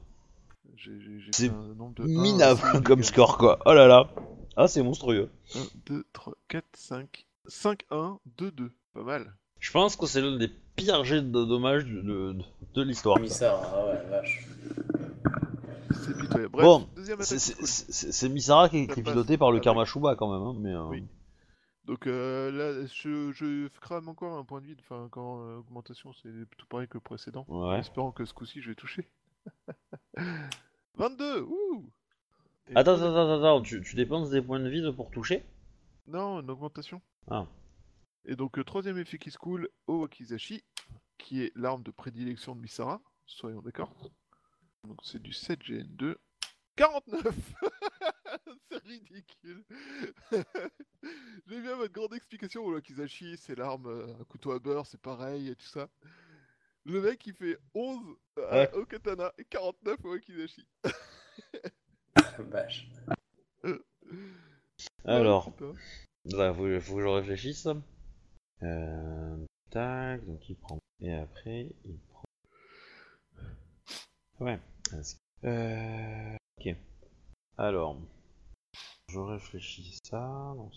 C'est 1.33 1.49
de. 1.49 2.03
minable 2.05 2.61
comme 2.85 3.03
score 3.03 3.37
quoi. 3.39 3.59
Oh 3.67 3.73
là 3.73 3.87
là. 3.87 4.09
Ah, 4.57 4.69
c'est 4.69 4.83
monstrueux. 4.83 5.31
1, 5.55 5.59
2, 5.87 6.05
3, 6.13 6.35
4, 6.49 6.65
5. 6.75 7.27
5, 7.47 7.85
1, 7.91 8.19
2, 8.39 8.51
2. 8.53 8.71
Pas 8.95 9.03
mal. 9.03 9.35
Je 9.59 9.71
pense 9.73 9.97
que 9.97 10.07
c'est 10.07 10.21
l'un 10.21 10.37
des 10.37 10.49
pires 10.77 11.05
jets 11.05 11.21
de 11.23 11.45
dommages 11.45 11.85
de, 11.85 12.01
de, 12.03 12.37
de 12.75 12.83
l'histoire. 12.83 13.19
Mis 13.19 13.29
ça, 13.29 13.61
ah 13.63 13.87
ouais, 13.87 14.03
vache. 14.11 14.47
C'est 15.93 16.17
pitoyable. 16.17 16.53
Bref, 16.53 16.65
Bon, 16.65 16.87
deuxième 16.97 17.21
C'est- 17.23 17.53
attaque. 17.53 17.67
C'est 17.67 18.29
qui 18.87 19.01
est 19.01 19.03
piloté 19.03 19.37
par 19.37 19.51
le 19.53 19.59
Ah, 19.59 19.61
Karmashuba 19.61 20.15
quand 20.17 20.33
même. 20.33 20.43
hein, 20.43 20.55
mais, 20.59 20.73
euh, 20.75 20.85
Oui. 20.89 21.05
Donc 21.91 22.07
euh, 22.07 22.53
là, 22.53 22.87
je, 22.87 23.33
je 23.33 23.67
crame 23.81 24.07
encore 24.07 24.39
un 24.39 24.45
point 24.45 24.61
de 24.61 24.67
vide. 24.67 24.79
Enfin, 24.81 25.09
quand 25.11 25.41
euh, 25.43 25.57
augmentation, 25.57 26.13
c'est 26.13 26.31
tout 26.57 26.67
pareil 26.67 26.87
que 26.87 26.95
le 26.95 27.01
précédent. 27.01 27.45
En 27.49 27.69
Ouais. 27.73 27.81
espérant 27.81 28.13
que 28.13 28.25
ce 28.25 28.33
coup-ci, 28.33 28.63
je 28.63 28.69
vais 28.69 28.77
toucher. 28.77 29.11
22 30.95 31.41
Ouh 31.43 31.91
Et 32.69 32.77
Attends, 32.77 32.93
le- 32.97 33.03
attends, 33.03 33.17
attends, 33.17 33.39
attends, 33.39 33.63
tu, 33.63 33.81
tu 33.83 33.97
dépenses 33.97 34.31
des 34.31 34.41
points 34.41 34.61
de 34.61 34.69
vide 34.69 34.93
pour 34.93 35.11
toucher? 35.11 35.45
Non, 36.07 36.41
une 36.41 36.49
augmentation. 36.51 37.03
Ah. 37.29 37.47
Et 38.25 38.37
donc, 38.37 38.59
euh, 38.59 38.63
troisième 38.63 38.99
effet 38.99 39.19
qui 39.19 39.33
se 39.33 39.39
coule, 39.39 39.69
au 39.89 40.03
Wakizashi, 40.03 40.63
qui 41.19 41.43
est 41.43 41.51
l'arme 41.57 41.83
de 41.83 41.91
prédilection 41.91 42.55
de 42.55 42.61
Misara, 42.61 43.01
soyons 43.27 43.63
d'accord. 43.63 43.93
Donc, 44.87 44.99
c'est 45.03 45.21
du 45.21 45.33
7GN2. 45.33 46.15
49 46.77 47.35
C'est 48.71 48.83
ridicule 48.85 49.65
J'aime 51.47 51.63
bien 51.63 51.77
votre 51.77 51.93
grande 51.93 52.15
explication 52.15 52.65
au 52.65 52.75
Wakizashi, 52.75 53.37
c'est 53.37 53.57
l'arme, 53.57 53.87
euh, 53.87 54.21
un 54.21 54.25
couteau 54.25 54.53
à 54.53 54.59
beurre, 54.59 54.87
c'est 54.87 55.01
pareil 55.01 55.49
et 55.49 55.57
tout 55.57 55.67
ça. 55.67 55.89
Le 56.85 57.01
mec, 57.01 57.27
il 57.27 57.35
fait 57.35 57.59
11 57.75 57.99
euh, 58.39 58.51
Ouais. 58.53 58.73
au 58.75 58.87
katana 58.87 59.33
et 59.39 59.45
49 59.45 59.99
au 60.05 60.11
Wakizashi. 60.13 60.67
Vache. 62.39 62.89
Alors, 65.05 65.53
Oh, 65.61 66.37
là, 66.37 66.53
faut, 66.53 66.81
faut 66.81 66.97
que 66.97 67.03
je 67.03 67.07
réfléchisse. 67.07 67.69
Euh, 68.63 69.47
tac, 69.71 70.25
donc 70.27 70.49
il 70.49 70.57
prend. 70.57 70.79
Et 71.01 71.15
après, 71.15 71.69
il 71.85 71.99
prend. 72.09 72.25
Ouais. 74.41 74.59
Euh, 75.45 76.37
ok. 76.59 76.75
Alors, 77.57 77.99
je 79.11 79.19
réfléchis 79.19 79.99
ça. 80.05 80.55
Donc 80.57 80.73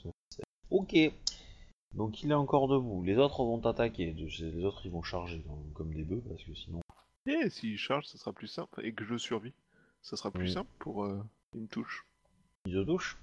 ok. 0.70 0.96
Donc 1.96 2.24
il 2.24 2.32
est 2.32 2.36
encore 2.36 2.68
debout. 2.68 3.04
Les 3.04 3.18
autres 3.18 3.44
vont 3.44 3.64
attaquer. 3.66 4.14
Les 4.14 4.66
autres 4.66 4.86
ils 4.86 4.92
vont 4.92 5.04
charger 5.04 5.44
comme, 5.74 5.94
des 5.94 6.04
bœufs 6.04 6.24
parce 6.28 6.44
que 6.44 6.54
sinon. 6.54 6.82
Et 7.26 7.50
s'il 7.50 7.78
charge, 7.78 8.06
ça 8.08 8.18
sera 8.18 8.34
plus 8.34 8.48
simple. 8.48 8.86
Et 8.86 8.94
que 8.94 9.06
je 9.06 9.18
survis, 9.18 9.54
ça 10.02 10.18
sera 10.18 10.32
plus 10.32 10.46
Oui. 10.46 10.54
simple 10.54 10.70
pour 10.80 11.06
euh, 11.06 11.24
une 11.56 11.68
touche. 11.68 12.06
Ils 12.66 12.74
se 12.74 12.80
touchent. 12.84 13.18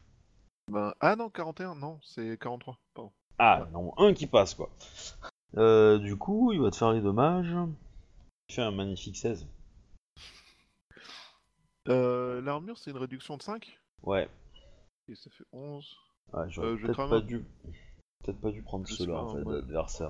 Ben, 0.70 0.95
ah 1.01 1.16
non, 1.16 1.28
41, 1.31 1.74
non, 1.74 1.99
c'est 2.03 2.39
43, 2.39 2.78
pardon. 2.95 3.12
Ah, 3.39 3.69
non, 3.73 3.93
un 3.99 4.15
qui 4.15 4.27
passe 4.27 4.55
quoi. 4.55 4.70
Euh, 5.57 5.99
du 5.99 6.16
coup, 6.16 6.53
il 6.53 6.61
va 6.61 6.70
te 6.70 6.77
faire 6.77 6.93
les 6.93 7.01
dommages. 7.01 7.55
Il 8.49 8.55
fait 8.55 8.62
un 8.62 8.70
magnifique 8.70 9.16
16. 9.16 9.47
Euh, 11.89 12.41
L'armure, 12.43 12.78
c'est 12.78 12.91
une 12.91 12.99
réduction 12.99 13.37
de 13.37 13.43
5 13.43 13.78
Ouais. 14.03 14.28
Et 15.11 15.16
ça 15.16 15.28
fait 15.31 15.45
11. 15.53 15.97
Ouais, 16.32 16.49
j'aurais 16.51 16.69
Euh, 16.69 16.77
peut-être 16.77 17.09
pas 17.09 17.20
dû. 17.20 17.45
Peut-être 18.23 18.41
pas 18.41 18.53
dû 18.53 18.62
prendre 18.62 18.87
ceux-là 18.87 19.24
en 19.24 19.27
en 19.27 19.35
fait. 19.35 20.05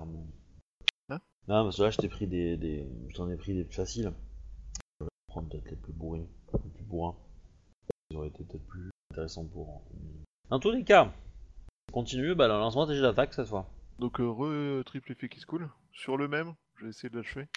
Hein 1.09 1.21
non, 1.49 1.65
parce 1.65 1.79
que 1.79 1.83
là 1.83 1.91
je 1.91 1.97
t'ai 1.97 2.09
pris 2.09 2.27
des. 2.27 2.53
ai 2.55 3.37
pris 3.37 3.55
des 3.55 3.65
plus 3.65 3.77
faciles. 3.77 4.13
Je 5.01 5.05
vais 5.05 5.11
prendre 5.29 5.49
peut-être 5.49 5.71
les 5.71 5.77
plus 5.77 5.93
bourrins. 5.95 6.27
Les 6.53 6.71
plus 6.71 6.85
bourrins. 6.85 7.17
Ils 8.11 8.17
auraient 8.19 8.29
été 8.29 8.45
peut-être 8.45 8.67
plus 8.67 8.91
intéressants 9.11 9.47
pour. 9.47 9.83
Dans 10.51 10.61
tous 10.61 10.71
les 10.71 10.85
cas, 10.85 11.13
continue, 11.93 12.35
bah 12.35 12.49
lance-moi 12.49 12.87
tes 12.87 13.01
d'attaque 13.01 13.33
cette 13.33 13.49
fois. 13.49 13.71
Donc, 13.99 14.21
euh, 14.21 14.29
re 14.29 14.85
triple 14.85 15.13
effet 15.13 15.29
qui 15.29 15.41
se 15.41 15.47
coule. 15.47 15.71
Sur 15.93 16.17
le 16.17 16.29
même, 16.29 16.55
je 16.77 16.85
vais 16.85 16.91
essayer 16.91 17.09
de 17.09 17.17
l'achever. 17.17 17.49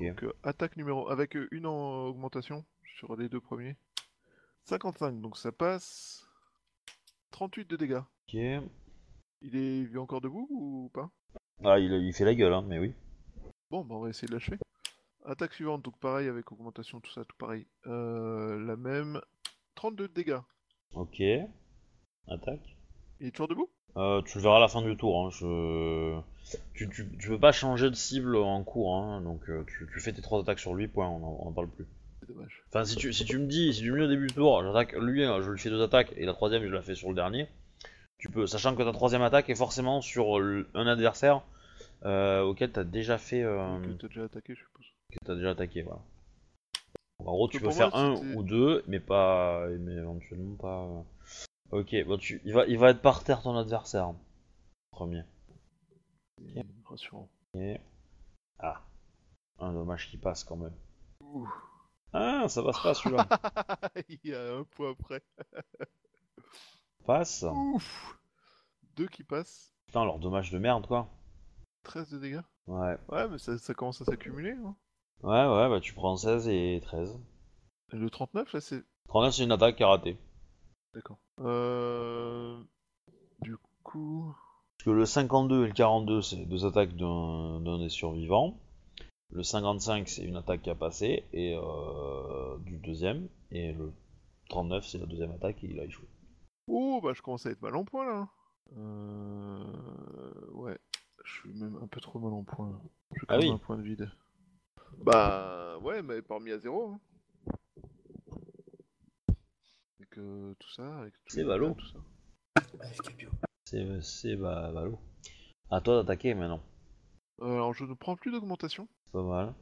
Donc, 0.00 0.22
euh, 0.24 0.32
attaque 0.42 0.76
numéro 0.76 1.10
avec 1.10 1.36
euh, 1.36 1.48
une 1.50 1.66
en 1.66 2.06
augmentation 2.06 2.64
sur 2.96 3.16
les 3.16 3.28
deux 3.28 3.40
premiers. 3.40 3.76
55, 4.64 5.20
donc 5.20 5.36
ça 5.36 5.52
passe. 5.52 6.23
38 7.34 7.68
de 7.68 7.76
dégâts. 7.76 8.02
Ok. 8.28 8.34
Il 8.34 9.56
est, 9.56 9.78
il 9.80 9.90
est 9.92 9.98
encore 9.98 10.20
debout 10.20 10.46
ou 10.50 10.88
pas? 10.94 11.10
Ah, 11.64 11.80
il, 11.80 11.92
il 11.92 12.12
fait 12.12 12.24
la 12.24 12.34
gueule, 12.36 12.52
hein, 12.52 12.64
mais 12.64 12.78
oui. 12.78 12.94
Bon, 13.72 13.84
bah 13.84 13.96
on 13.96 14.00
va 14.02 14.10
essayer 14.10 14.28
de 14.28 14.34
l'achever. 14.34 14.56
Attaque 15.24 15.52
suivante, 15.52 15.82
donc 15.82 15.98
pareil 15.98 16.28
avec 16.28 16.52
augmentation, 16.52 17.00
tout 17.00 17.10
ça, 17.10 17.24
tout 17.24 17.34
pareil. 17.36 17.66
Euh, 17.88 18.64
la 18.64 18.76
même. 18.76 19.20
32 19.74 20.06
de 20.06 20.12
dégâts. 20.12 20.38
Ok. 20.94 21.20
Attaque. 22.28 22.76
Il 23.18 23.26
est 23.26 23.30
toujours 23.32 23.48
debout? 23.48 23.68
Euh, 23.96 24.22
tu 24.22 24.38
le 24.38 24.42
verras 24.42 24.58
à 24.58 24.60
la 24.60 24.68
fin 24.68 24.82
du 24.82 24.96
tour. 24.96 25.26
Hein. 25.26 25.30
Je... 25.30 26.20
Tu, 26.74 26.88
tu, 26.88 27.08
tu 27.18 27.28
peux 27.28 27.40
pas 27.40 27.50
changer 27.50 27.90
de 27.90 27.96
cible 27.96 28.36
en 28.36 28.62
cours, 28.62 28.94
hein. 28.94 29.20
donc 29.22 29.48
euh, 29.48 29.64
tu, 29.66 29.88
tu 29.92 29.98
fais 29.98 30.12
tes 30.12 30.22
trois 30.22 30.40
attaques 30.40 30.60
sur 30.60 30.74
lui, 30.74 30.86
point, 30.86 31.08
on 31.08 31.24
en, 31.24 31.38
on 31.40 31.48
en 31.48 31.52
parle 31.52 31.68
plus. 31.68 31.86
C'est 32.26 32.32
dommage. 32.32 32.62
Enfin, 32.68 32.84
si 32.84 32.96
tu, 32.96 33.12
si 33.12 33.24
tu 33.24 33.38
me 33.38 33.46
dis, 33.46 33.74
si 33.74 33.80
tu 33.82 33.90
me 33.92 33.98
dis 33.98 34.04
au 34.04 34.08
début 34.08 34.26
du 34.28 34.34
tour, 34.34 34.62
j'attaque 34.62 34.92
lui, 34.94 35.24
hein, 35.24 35.40
je 35.42 35.50
lui 35.50 35.58
fais 35.58 35.70
deux 35.70 35.82
attaques, 35.82 36.12
et 36.16 36.24
la 36.24 36.32
troisième, 36.32 36.64
je 36.66 36.72
la 36.72 36.82
fais 36.82 36.94
sur 36.94 37.08
le 37.08 37.14
dernier, 37.14 37.48
tu 38.18 38.30
peux, 38.30 38.46
sachant 38.46 38.74
que 38.74 38.82
ta 38.82 38.92
troisième 38.92 39.22
attaque 39.22 39.50
est 39.50 39.54
forcément 39.54 40.00
sur 40.00 40.36
un 40.36 40.86
adversaire 40.86 41.42
euh, 42.04 42.42
auquel 42.42 42.72
t'as 42.72 42.84
déjà 42.84 43.18
fait. 43.18 43.42
euh, 43.42 43.80
Que 43.80 43.92
t'as 43.92 44.08
déjà 44.08 44.24
attaqué, 44.24 44.54
je 44.54 44.60
suppose. 44.60 44.86
que 45.12 45.18
t'as 45.24 45.34
déjà 45.34 45.50
attaqué, 45.50 45.82
voilà. 45.82 46.00
Donc, 47.20 47.28
en 47.28 47.32
gros, 47.32 47.48
tu 47.48 47.58
peux 47.58 47.66
pour 47.66 47.74
faire 47.74 47.94
un 47.94 48.16
c'était- 48.16 48.34
ou 48.34 48.42
deux, 48.42 48.82
mais 48.88 49.00
pas, 49.00 49.68
mais 49.80 49.92
éventuellement 49.94 50.56
pas. 50.56 50.82
euh. 50.84 51.02
Ok, 51.80 51.94
bon, 52.06 52.16
tu, 52.18 52.40
il 52.44 52.52
va, 52.52 52.66
il 52.66 52.78
va 52.78 52.90
être 52.90 53.00
par 53.02 53.22
terre 53.24 53.42
ton 53.42 53.56
adversaire. 53.56 54.12
Premier. 54.90 55.22
Rassurant. 56.84 57.28
Et... 57.58 57.80
Ah, 58.58 58.82
un 59.58 59.72
dommage 59.72 60.10
qui 60.10 60.16
passe 60.18 60.44
quand 60.44 60.56
même. 60.56 60.74
Ouh. 61.22 61.48
Ah, 62.14 62.48
ça 62.48 62.62
passe 62.62 62.80
pas 62.80 62.94
celui-là. 62.94 63.26
il 64.08 64.20
y 64.22 64.34
a 64.34 64.54
un 64.54 64.62
point 64.62 64.92
après. 64.92 65.20
passe. 67.06 67.44
Ouf 67.52 68.18
Deux 68.94 69.08
qui 69.08 69.24
passent. 69.24 69.74
Putain, 69.86 70.02
alors 70.02 70.20
dommage 70.20 70.52
de 70.52 70.58
merde 70.58 70.86
quoi. 70.86 71.08
13 71.82 72.10
de 72.10 72.18
dégâts. 72.18 72.42
Ouais. 72.68 72.96
Ouais, 73.08 73.28
mais 73.28 73.38
ça, 73.38 73.58
ça 73.58 73.74
commence 73.74 74.00
à 74.00 74.04
s'accumuler. 74.04 74.52
Hein. 74.52 74.76
Ouais, 75.24 75.44
ouais, 75.44 75.68
bah 75.68 75.80
tu 75.80 75.92
prends 75.92 76.16
16 76.16 76.48
et 76.48 76.80
13. 76.82 77.18
Et 77.92 77.96
Le 77.96 78.08
39, 78.08 78.52
là, 78.52 78.60
c'est. 78.60 78.84
39, 79.08 79.34
c'est 79.34 79.44
une 79.44 79.52
attaque 79.52 79.76
qui 79.76 79.82
a 79.82 79.88
raté. 79.88 80.16
D'accord. 80.94 81.18
Euh... 81.40 82.62
Du 83.40 83.56
coup. 83.82 84.32
Parce 84.78 84.84
que 84.84 84.90
le 84.90 85.04
52 85.04 85.64
et 85.64 85.66
le 85.66 85.72
42, 85.72 86.22
c'est 86.22 86.46
deux 86.46 86.64
attaques 86.64 86.94
d'un 86.96 87.60
d'un 87.60 87.78
des 87.78 87.88
survivants. 87.88 88.56
Le 89.34 89.42
55, 89.42 90.08
c'est 90.08 90.22
une 90.22 90.36
attaque 90.36 90.62
qui 90.62 90.70
a 90.70 90.76
passé, 90.76 91.24
et 91.32 91.56
euh, 91.56 92.56
du 92.58 92.78
deuxième. 92.78 93.28
Et 93.50 93.72
le 93.72 93.92
39, 94.48 94.86
c'est 94.86 94.98
la 94.98 95.06
deuxième 95.06 95.32
attaque 95.32 95.64
et 95.64 95.66
il 95.66 95.80
a 95.80 95.84
échoué. 95.84 96.06
Oh, 96.68 97.00
bah 97.02 97.12
je 97.14 97.20
commence 97.20 97.44
à 97.44 97.50
être 97.50 97.60
mal 97.60 97.74
en 97.74 97.84
point 97.84 98.06
là. 98.06 98.28
Euh... 98.76 100.50
Ouais. 100.52 100.78
Je 101.24 101.32
suis 101.32 101.52
même 101.52 101.76
un 101.82 101.88
peu 101.88 102.00
trop 102.00 102.20
mal 102.20 102.32
en 102.32 102.44
point. 102.44 102.70
là. 102.70 102.78
Je 103.12 103.24
Ah 103.26 103.38
oui. 103.38 103.50
un 103.50 103.58
point 103.58 103.76
de 103.76 103.82
vide. 103.82 104.08
Bah 104.98 105.78
ouais, 105.78 106.00
mais 106.02 106.22
pas 106.22 106.36
remis 106.36 106.52
à 106.52 106.58
zéro. 106.58 106.90
Hein. 106.90 107.00
Avec 109.98 110.18
euh, 110.18 110.54
tout 110.60 110.70
ça, 110.70 110.98
avec 111.00 111.12
tout 111.12 111.20
C'est 111.26 111.42
dégâts, 111.42 111.74
Tout 111.76 111.86
ça. 111.88 111.98
C'est 113.64 114.00
c'est 114.00 114.36
bah, 114.36 114.70
ballot. 114.72 115.00
À 115.70 115.80
toi 115.80 115.96
d'attaquer 115.96 116.34
maintenant. 116.34 116.62
Euh, 117.40 117.54
alors 117.54 117.74
je 117.74 117.84
ne 117.84 117.94
prends 117.94 118.14
plus 118.14 118.30
d'augmentation. 118.30 118.86
C'est 119.14 119.20
pas 119.20 119.26
mal. 119.28 119.54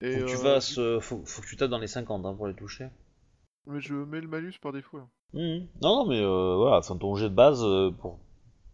Et, 0.00 0.18
Faut 0.18 0.24
que 0.24 0.30
tu 0.30 0.34
euh, 0.36 0.38
fasses, 0.38 0.78
euh, 0.78 0.98
faut, 1.00 1.22
faut 1.26 1.42
que 1.42 1.46
tu 1.46 1.56
tapes 1.56 1.70
dans 1.70 1.78
les 1.78 1.86
50 1.86 2.24
hein, 2.24 2.34
pour 2.34 2.46
les 2.46 2.54
toucher. 2.54 2.88
Mais 3.66 3.80
je 3.80 3.94
mets 3.94 4.20
le 4.20 4.28
malus 4.28 4.54
par 4.60 4.72
défaut. 4.72 4.98
là. 4.98 5.08
Mhm. 5.34 5.66
Non, 5.82 6.04
non, 6.04 6.06
mais 6.06 6.20
euh, 6.20 6.56
voilà, 6.56 6.78
enfin 6.78 6.96
ton 6.96 7.14
jet 7.16 7.28
de 7.28 7.34
base, 7.34 7.62
euh, 7.62 7.90
pour 7.90 8.18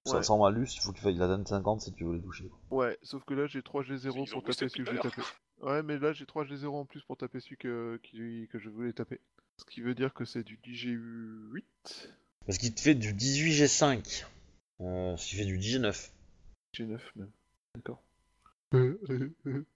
ça 0.07 0.17
Ouais. 0.19 0.23
sans 0.23 0.39
malus, 0.39 0.69
il 0.75 0.81
faut 0.81 0.93
qu'il 0.93 1.03
faille 1.03 1.21
atteindre 1.21 1.47
50 1.47 1.81
si 1.83 1.93
tu 1.93 2.05
veux 2.05 2.15
les 2.15 2.23
toucher. 2.23 2.49
Ouais, 2.71 2.97
sauf 3.03 3.25
que 3.25 3.35
là 3.35 3.47
j'ai 3.47 3.63
3 3.63 3.83
G0 3.83 4.13
Ils 4.27 4.35
ont 4.35 4.41
pour 4.41 4.45
taper 4.45 4.69
celui 4.69 4.85
que 4.85 4.91
vais 4.91 4.99
taper. 4.99 5.23
Ouais, 5.63 5.83
mais 5.83 5.99
là 5.99 6.13
j'ai 6.13 6.27
3 6.27 6.45
G0 6.45 6.69
en 6.69 6.85
plus 6.85 7.03
pour 7.03 7.17
taper 7.17 7.41
celui 7.41 7.57
que, 7.57 7.99
qui- 8.03 8.49
que 8.53 8.59
je 8.59 8.71
voulais 8.71 8.93
taper. 8.93 9.21
Ce 9.59 9.65
qui 9.67 9.81
veut 9.83 9.95
dire 9.95 10.15
que 10.15 10.25
c'est 10.25 10.43
du 10.43 10.57
10G8. 10.65 11.65
Parce 12.47 12.57
qu'il 12.59 12.73
te 12.75 12.81
fait 12.81 12.95
du 12.95 13.13
18G5. 13.13 14.25
Euh, 14.81 15.17
ce 15.17 15.27
qui 15.29 15.37
fait 15.37 15.45
du 15.45 15.59
10G9. 15.59 16.11
G9 16.75 16.99
même. 17.17 17.31
D'accord. 17.75 18.03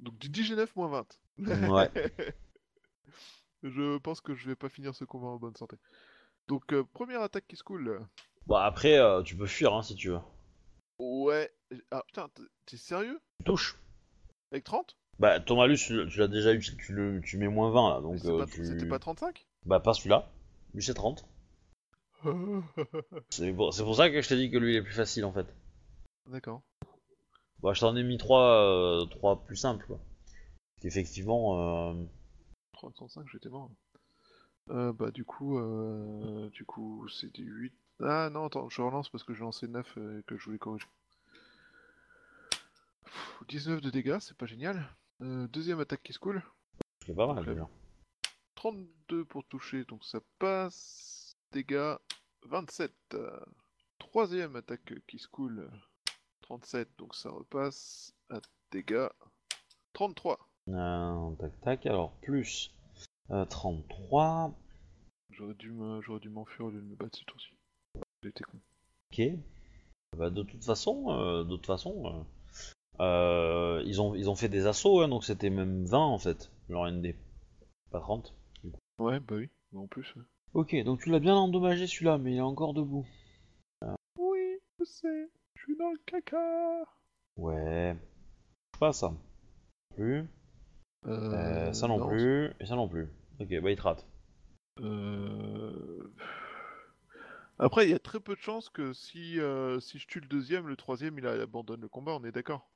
Donc 0.00 0.18
du 0.18 0.28
10G9 0.28 0.68
moins 0.76 1.04
20. 1.38 1.68
Ouais. 1.68 1.90
je 3.62 3.98
pense 3.98 4.20
que 4.20 4.34
je 4.34 4.48
vais 4.48 4.56
pas 4.56 4.68
finir 4.68 4.94
ce 4.94 5.04
combat 5.04 5.26
en 5.28 5.36
bonne 5.36 5.56
santé. 5.56 5.76
Donc 6.46 6.72
euh, 6.72 6.84
première 6.84 7.22
attaque 7.22 7.46
qui 7.48 7.56
se 7.56 7.64
coule. 7.64 8.00
Bon, 8.46 8.56
après, 8.56 8.98
euh, 8.98 9.22
tu 9.22 9.36
peux 9.36 9.46
fuir 9.46 9.74
hein, 9.74 9.82
si 9.82 9.94
tu 9.94 10.08
veux. 10.10 10.20
Ouais. 10.98 11.52
Ah 11.90 12.02
putain, 12.06 12.28
t'es- 12.66 12.76
sérieux? 12.76 13.20
Tu 13.38 13.44
touches. 13.44 13.76
Avec 14.52 14.64
30 14.64 14.96
Bah, 15.18 15.40
ton 15.40 15.56
malus, 15.56 15.76
tu 15.76 16.18
l'as 16.18 16.28
déjà 16.28 16.54
eu, 16.54 16.60
tu, 16.60 16.92
le, 16.92 17.20
tu 17.20 17.36
mets 17.36 17.48
moins 17.48 17.70
20 17.70 17.94
là, 17.94 18.00
donc 18.00 18.18
c'est 18.20 18.28
euh, 18.28 18.38
pas- 18.38 18.46
tu... 18.46 18.64
C'était 18.64 18.86
pas 18.86 18.98
35 18.98 19.46
Bah, 19.66 19.80
pas 19.80 19.92
celui-là. 19.94 20.30
Lui, 20.74 20.82
c'est 20.82 20.94
30. 20.94 21.26
C'est 23.30 23.52
pour, 23.52 23.72
c'est 23.72 23.84
pour 23.84 23.94
ça 23.94 24.10
que 24.10 24.20
je 24.20 24.28
t'ai 24.28 24.36
dit 24.36 24.50
que 24.50 24.58
lui, 24.58 24.72
il 24.72 24.76
est 24.78 24.82
plus 24.82 24.92
facile 24.94 25.24
en 25.24 25.32
fait. 25.32 25.46
D'accord. 26.26 26.62
Bah, 27.62 27.72
je 27.72 27.80
t'en 27.80 27.96
ai 27.96 28.02
mis 28.02 28.18
3, 28.18 29.06
trois 29.10 29.42
plus 29.44 29.56
simples 29.56 29.86
quoi. 29.86 29.98
Parce 29.98 30.82
qu'effectivement, 30.82 31.90
euh... 31.90 32.04
35, 32.72 33.26
j'étais 33.32 33.48
mort. 33.48 33.70
Euh, 34.70 34.92
bah 34.92 35.10
du 35.10 35.24
coup, 35.24 35.58
euh, 35.58 36.50
du 36.50 36.64
coup, 36.64 37.06
du 37.32 37.44
8. 37.44 37.72
Ah 38.00 38.30
non, 38.30 38.46
attends, 38.46 38.68
je 38.68 38.80
relance 38.82 39.08
parce 39.08 39.24
que 39.24 39.34
j'ai 39.34 39.40
lancé 39.40 39.66
9 39.66 39.96
et 39.96 40.22
que 40.24 40.36
je 40.36 40.44
voulais 40.44 40.58
corriger. 40.58 40.86
Pff, 43.04 43.42
19 43.48 43.80
de 43.80 43.90
dégâts, 43.90 44.18
c'est 44.20 44.36
pas 44.36 44.46
génial. 44.46 44.88
Euh, 45.22 45.48
deuxième 45.48 45.80
attaque 45.80 46.02
qui 46.02 46.12
se 46.12 46.18
coule. 46.18 46.42
c'est 47.04 47.14
pas 47.14 47.32
mal 47.32 47.44
déjà. 47.44 47.68
32 48.54 49.24
pour 49.24 49.44
toucher, 49.44 49.84
donc 49.84 50.04
ça 50.04 50.20
passe. 50.38 51.36
Dégâts 51.52 51.96
27. 52.42 52.92
Euh, 53.14 53.40
Troisième 53.98 54.54
attaque 54.54 54.94
qui 55.06 55.18
se 55.18 55.28
coule. 55.28 55.68
37, 56.52 56.88
donc 56.98 57.14
ça 57.14 57.30
repasse. 57.30 58.14
À 58.30 58.40
dégâts 58.70 59.08
33. 59.92 60.38
Euh, 60.68 61.30
tac 61.36 61.60
tac, 61.60 61.86
alors 61.86 62.12
plus 62.22 62.74
euh, 63.30 63.44
33. 63.44 64.54
J'aurais 65.30 65.54
dû 65.54 65.70
me- 65.72 66.00
j'aurais 66.00 66.20
dû 66.20 66.30
m'enfuir 66.30 66.66
au 66.66 66.70
lieu 66.70 66.80
de 66.80 66.86
me 66.86 66.94
battre 66.96 67.18
ce 67.18 67.24
tour-ci. 67.24 67.50
J'étais 68.22 68.44
con. 68.44 68.58
Ok. 69.12 69.22
Bah, 70.16 70.30
de 70.30 70.42
toute 70.42 70.64
façon, 70.64 71.10
euh, 71.10 71.44
de 71.44 71.56
toute 71.56 71.66
façon, 71.66 72.06
euh, 72.06 73.02
euh, 73.02 73.82
ils 73.86 74.00
ont 74.00 74.14
ils 74.14 74.30
ont 74.30 74.34
fait 74.34 74.48
des 74.48 74.66
assauts, 74.66 75.00
hein, 75.00 75.08
donc 75.08 75.24
c'était 75.24 75.50
même 75.50 75.84
20 75.84 75.98
en 75.98 76.18
fait 76.18 76.50
leur 76.68 76.86
ND, 76.90 77.14
pas 77.90 78.00
30. 78.00 78.34
Ouais, 78.98 79.20
bah 79.20 79.36
oui, 79.36 79.48
mais 79.72 79.80
en 79.80 79.86
plus. 79.86 80.14
ouais. 80.16 80.22
Ok, 80.54 80.74
donc 80.84 81.00
tu 81.02 81.10
l'as 81.10 81.20
bien 81.20 81.36
endommagé 81.36 81.86
celui-là, 81.86 82.16
mais 82.18 82.32
il 82.32 82.38
est 82.38 82.40
encore 82.40 82.72
debout. 82.74 83.06
Oui, 84.18 84.58
je 84.80 84.84
sais, 84.84 85.30
suis 85.68 85.76
dans 85.76 85.90
le 85.90 85.98
caca. 86.06 86.84
Ouais. 87.36 87.94
Pas 88.80 88.92
ça. 88.92 89.12
Plus. 89.94 90.26
Euh, 91.06 91.72
ça 91.72 91.88
non, 91.88 92.06
plus. 92.08 92.50
Et 92.60 92.66
ça 92.66 92.74
non 92.74 92.88
plus. 92.88 93.08
Ok, 93.38 93.48
bah 93.60 93.70
il 93.70 93.76
te 93.76 93.82
rate. 93.82 94.06
Euh... 94.80 96.12
Après, 97.58 97.86
il 97.86 97.90
y 97.90 97.94
a 97.94 97.98
très 97.98 98.20
peu 98.20 98.34
de 98.34 98.40
chances 98.40 98.68
que 98.70 98.92
si, 98.92 99.40
euh, 99.40 99.80
si 99.80 99.98
je 99.98 100.06
tue 100.06 100.20
le 100.20 100.26
deuxième, 100.28 100.68
le 100.68 100.76
troisième, 100.76 101.18
il 101.18 101.26
abandonne 101.26 101.80
le 101.80 101.88
combat, 101.88 102.12
on 102.12 102.24
est 102.24 102.32
d'accord? 102.32 102.70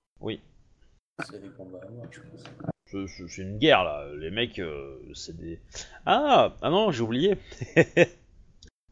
C'est 1.25 1.41
des 1.41 1.51
combats 1.51 1.79
à 1.87 1.91
mort, 1.91 2.07
je 2.11 2.21
pense. 2.21 2.45
Je- 2.87 3.07
je- 3.07 3.27
C'est 3.27 3.43
une 3.43 3.59
guerre 3.59 3.85
là. 3.85 4.07
Les 4.17 4.31
mecs, 4.31 4.59
euh, 4.59 4.99
c'est 5.15 5.37
des. 5.37 5.61
Ah, 6.05 6.57
ah 6.61 6.71
non, 6.71 6.91
j'ai 6.91 7.03
oublié. 7.03 7.37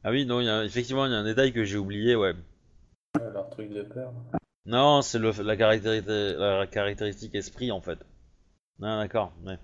ah 0.04 0.10
oui, 0.10 0.24
non, 0.26 0.40
il 0.40 0.46
y 0.46 0.48
a, 0.48 0.64
effectivement, 0.64 1.06
il 1.06 1.12
y 1.12 1.14
a 1.14 1.18
un 1.18 1.24
détail 1.24 1.52
que 1.52 1.64
j'ai 1.64 1.76
oublié, 1.76 2.14
ouais. 2.14 2.34
Leur 3.18 3.50
truc 3.50 3.70
de 3.72 3.82
peur. 3.82 4.12
Non, 4.66 5.02
c'est 5.02 5.18
le, 5.18 5.32
la, 5.42 5.56
caractéristique, 5.56 6.08
la 6.08 6.66
caractéristique 6.66 7.34
esprit 7.34 7.72
en 7.72 7.80
fait. 7.80 7.98
Ah, 8.82 8.98
d'accord, 8.98 9.32
ouais. 9.44 9.58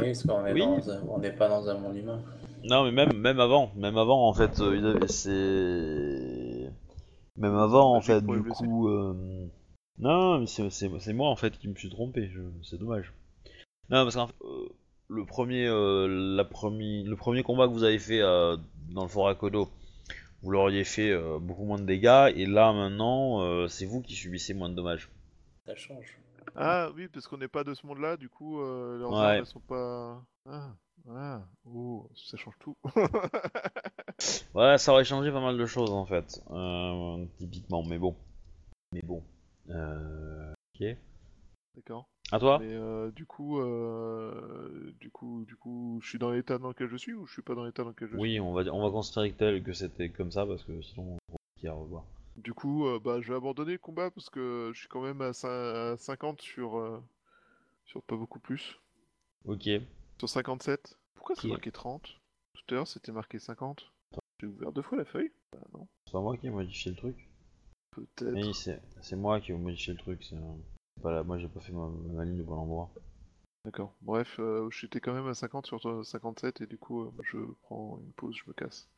Oui, 0.00 0.06
parce 0.12 0.22
qu'on 0.22 0.46
est 0.46 0.52
Oui. 0.52 0.60
dans 0.60 0.90
un- 0.90 1.02
on 1.08 1.18
n'est 1.18 1.32
pas 1.32 1.48
dans 1.48 1.68
un 1.68 1.74
monde 1.78 1.96
humain. 1.96 2.22
Non, 2.64 2.84
mais 2.84 2.92
même, 2.92 3.12
même 3.16 3.40
avant, 3.40 3.72
même 3.76 3.96
avant 3.98 4.28
en 4.28 4.32
fait, 4.32 4.60
euh, 4.60 4.98
c'est. 5.08 6.70
Même 7.36 7.56
avant 7.56 7.96
en 7.96 8.00
fait, 8.00 8.24
du 8.24 8.42
coup. 8.42 8.88
euh, 8.88 9.48
Non, 9.98 10.38
mais 10.40 10.46
c'est- 10.46 11.12
moi 11.12 11.28
en 11.28 11.36
fait 11.36 11.58
qui 11.58 11.68
me 11.68 11.74
suis 11.74 11.90
trompé, 11.90 12.28
je- 12.32 12.40
c'est 12.62 12.78
dommage. 12.78 13.12
Non, 13.90 14.04
parce 14.04 14.14
qu'en 14.14 14.26
fait, 14.28 14.34
euh, 14.44 14.68
le, 15.08 15.24
premier, 15.26 15.66
euh, 15.66 16.06
la 16.36 16.44
le 16.44 17.14
premier 17.16 17.42
combat 17.42 17.66
que 17.68 17.72
vous 17.72 17.84
avez 17.84 17.98
fait 17.98 18.20
euh, 18.22 18.56
dans 18.90 19.02
le 19.02 19.08
fort 19.08 19.28
Akodo, 19.28 19.68
vous 20.42 20.50
l'auriez 20.50 20.84
fait 20.84 21.10
euh, 21.10 21.38
beaucoup 21.38 21.64
moins 21.64 21.78
de 21.78 21.84
dégâts, 21.84 22.32
et 22.36 22.46
là 22.46 22.72
maintenant, 22.72 23.42
euh, 23.42 23.68
c'est 23.68 23.86
vous 23.86 24.02
qui 24.02 24.14
subissez 24.14 24.54
moins 24.54 24.68
de 24.68 24.74
dommages. 24.74 25.10
Ça 25.66 25.74
change. 25.76 26.18
Ah 26.56 26.90
oui, 26.96 27.08
parce 27.08 27.26
qu'on 27.28 27.38
n'est 27.38 27.48
pas 27.48 27.64
de 27.64 27.72
ce 27.74 27.86
monde-là, 27.86 28.16
du 28.16 28.28
coup, 28.28 28.60
euh, 28.60 28.98
leurs 28.98 29.12
Ouais. 29.12 29.18
armes, 29.18 29.36
elles 29.38 29.46
sont 29.46 29.60
pas... 29.60 30.22
Ah, 30.48 30.70
ah, 31.08 31.42
oh, 31.64 32.08
ça 32.14 32.36
change 32.36 32.54
tout. 32.58 32.76
Ouais, 34.54 34.76
ça 34.78 34.92
aurait 34.92 35.04
changé 35.04 35.32
pas 35.32 35.40
mal 35.40 35.56
de 35.56 35.66
choses 35.66 35.90
en 35.90 36.04
fait, 36.04 36.40
euh, 36.50 37.24
typiquement, 37.38 37.82
mais 37.82 37.98
bon. 37.98 38.14
Mais 38.92 39.00
bon. 39.02 39.22
Euh... 39.70 40.52
Ok. 40.74 40.86
D'accord. 41.74 42.08
À 42.32 42.38
toi 42.38 42.58
Mais 42.60 42.72
euh, 42.72 43.10
du 43.10 43.26
coup, 43.26 43.60
euh, 43.60 44.92
du 45.00 45.10
coup, 45.10 45.44
du 45.46 45.54
coup, 45.56 45.98
je 46.02 46.08
suis 46.08 46.18
dans 46.18 46.30
l'état 46.30 46.58
dans 46.58 46.68
lequel 46.68 46.88
je 46.88 46.96
suis 46.96 47.12
ou 47.12 47.26
je 47.26 47.32
suis 47.34 47.42
pas 47.42 47.54
dans 47.54 47.64
l'état 47.64 47.82
dans 47.82 47.90
lequel 47.90 48.08
je 48.08 48.14
suis? 48.14 48.20
Oui, 48.22 48.40
on 48.40 48.52
va, 48.54 48.62
on 48.72 48.82
va 48.82 48.90
considérer 48.90 49.30
que, 49.32 49.36
tel, 49.36 49.62
que 49.62 49.72
c'était 49.72 50.08
comme 50.08 50.32
ça 50.32 50.46
parce 50.46 50.62
que 50.64 50.80
sinon, 50.80 51.18
on 51.30 51.36
va 51.62 51.70
à 51.70 51.74
revoir. 51.74 52.04
Du 52.36 52.54
coup, 52.54 52.86
euh, 52.86 52.98
bah, 52.98 53.20
je 53.20 53.28
vais 53.28 53.36
abandonner 53.36 53.72
le 53.72 53.78
combat 53.78 54.10
parce 54.10 54.30
que 54.30 54.70
je 54.74 54.78
suis 54.80 54.88
quand 54.88 55.02
même 55.02 55.20
à, 55.20 55.32
cin- 55.32 55.92
à 55.92 55.96
50 55.98 56.40
sur, 56.40 56.78
euh, 56.78 56.98
sur 57.84 58.02
pas 58.02 58.16
beaucoup 58.16 58.40
plus. 58.40 58.80
Ok. 59.44 59.68
Sur 60.18 60.28
57. 60.28 60.98
Pourquoi 61.14 61.36
c'est 61.36 61.48
marqué 61.48 61.70
30 61.70 62.18
Tout 62.54 62.62
à 62.70 62.74
l'heure, 62.74 62.88
c'était 62.88 63.12
marqué 63.12 63.38
50. 63.38 63.92
J'ai 64.40 64.46
ouvert 64.46 64.72
deux 64.72 64.82
fois 64.82 64.98
la 64.98 65.04
feuille 65.04 65.30
Bah 65.52 65.60
non. 65.74 65.86
C'est 66.06 66.12
pas 66.12 66.20
moi 66.20 66.36
qui 66.36 66.46
ai 66.46 66.50
modifié 66.50 66.90
le 66.92 66.96
truc. 66.96 67.28
Peut-être. 67.90 68.34
Oui, 68.34 68.54
c'est 68.54 68.80
c'est 69.02 69.16
moi 69.16 69.40
qui 69.40 69.52
ai 69.52 69.54
modifié 69.54 69.92
le 69.92 69.98
truc. 69.98 70.24
C'est 70.24 70.36
c'est 71.02 71.08
pas 71.08 71.12
là. 71.12 71.22
Moi, 71.24 71.38
j'ai 71.38 71.48
pas 71.48 71.60
fait 71.60 71.72
ma, 71.72 71.88
ma 72.14 72.24
ligne 72.24 72.40
au 72.40 72.44
bon 72.44 72.54
endroit. 72.54 72.90
D'accord. 73.64 73.96
Bref, 74.02 74.38
euh, 74.38 74.70
j'étais 74.70 75.00
quand 75.00 75.12
même 75.12 75.26
à 75.26 75.34
50 75.34 75.66
sur 75.66 75.84
euh, 75.88 76.04
57 76.04 76.60
et 76.60 76.66
du 76.66 76.78
coup, 76.78 77.02
euh, 77.02 77.12
je 77.24 77.38
prends 77.62 77.98
une 78.00 78.12
pause, 78.12 78.36
je 78.36 78.44
me 78.48 78.52
casse. 78.54 78.88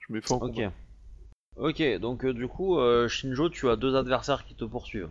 Je 0.00 0.12
mets 0.12 0.20
fin 0.20 0.36
au 0.36 0.40
Ok. 0.40 0.40
combat. 0.40 0.68
Ok, 1.56 1.82
donc 2.00 2.24
euh, 2.24 2.34
du 2.34 2.48
coup, 2.48 2.78
euh, 2.78 3.08
Shinjo, 3.08 3.50
tu 3.50 3.68
as 3.70 3.76
deux 3.76 3.96
adversaires 3.96 4.44
qui 4.46 4.54
te 4.56 4.64
poursuivent. 4.64 5.10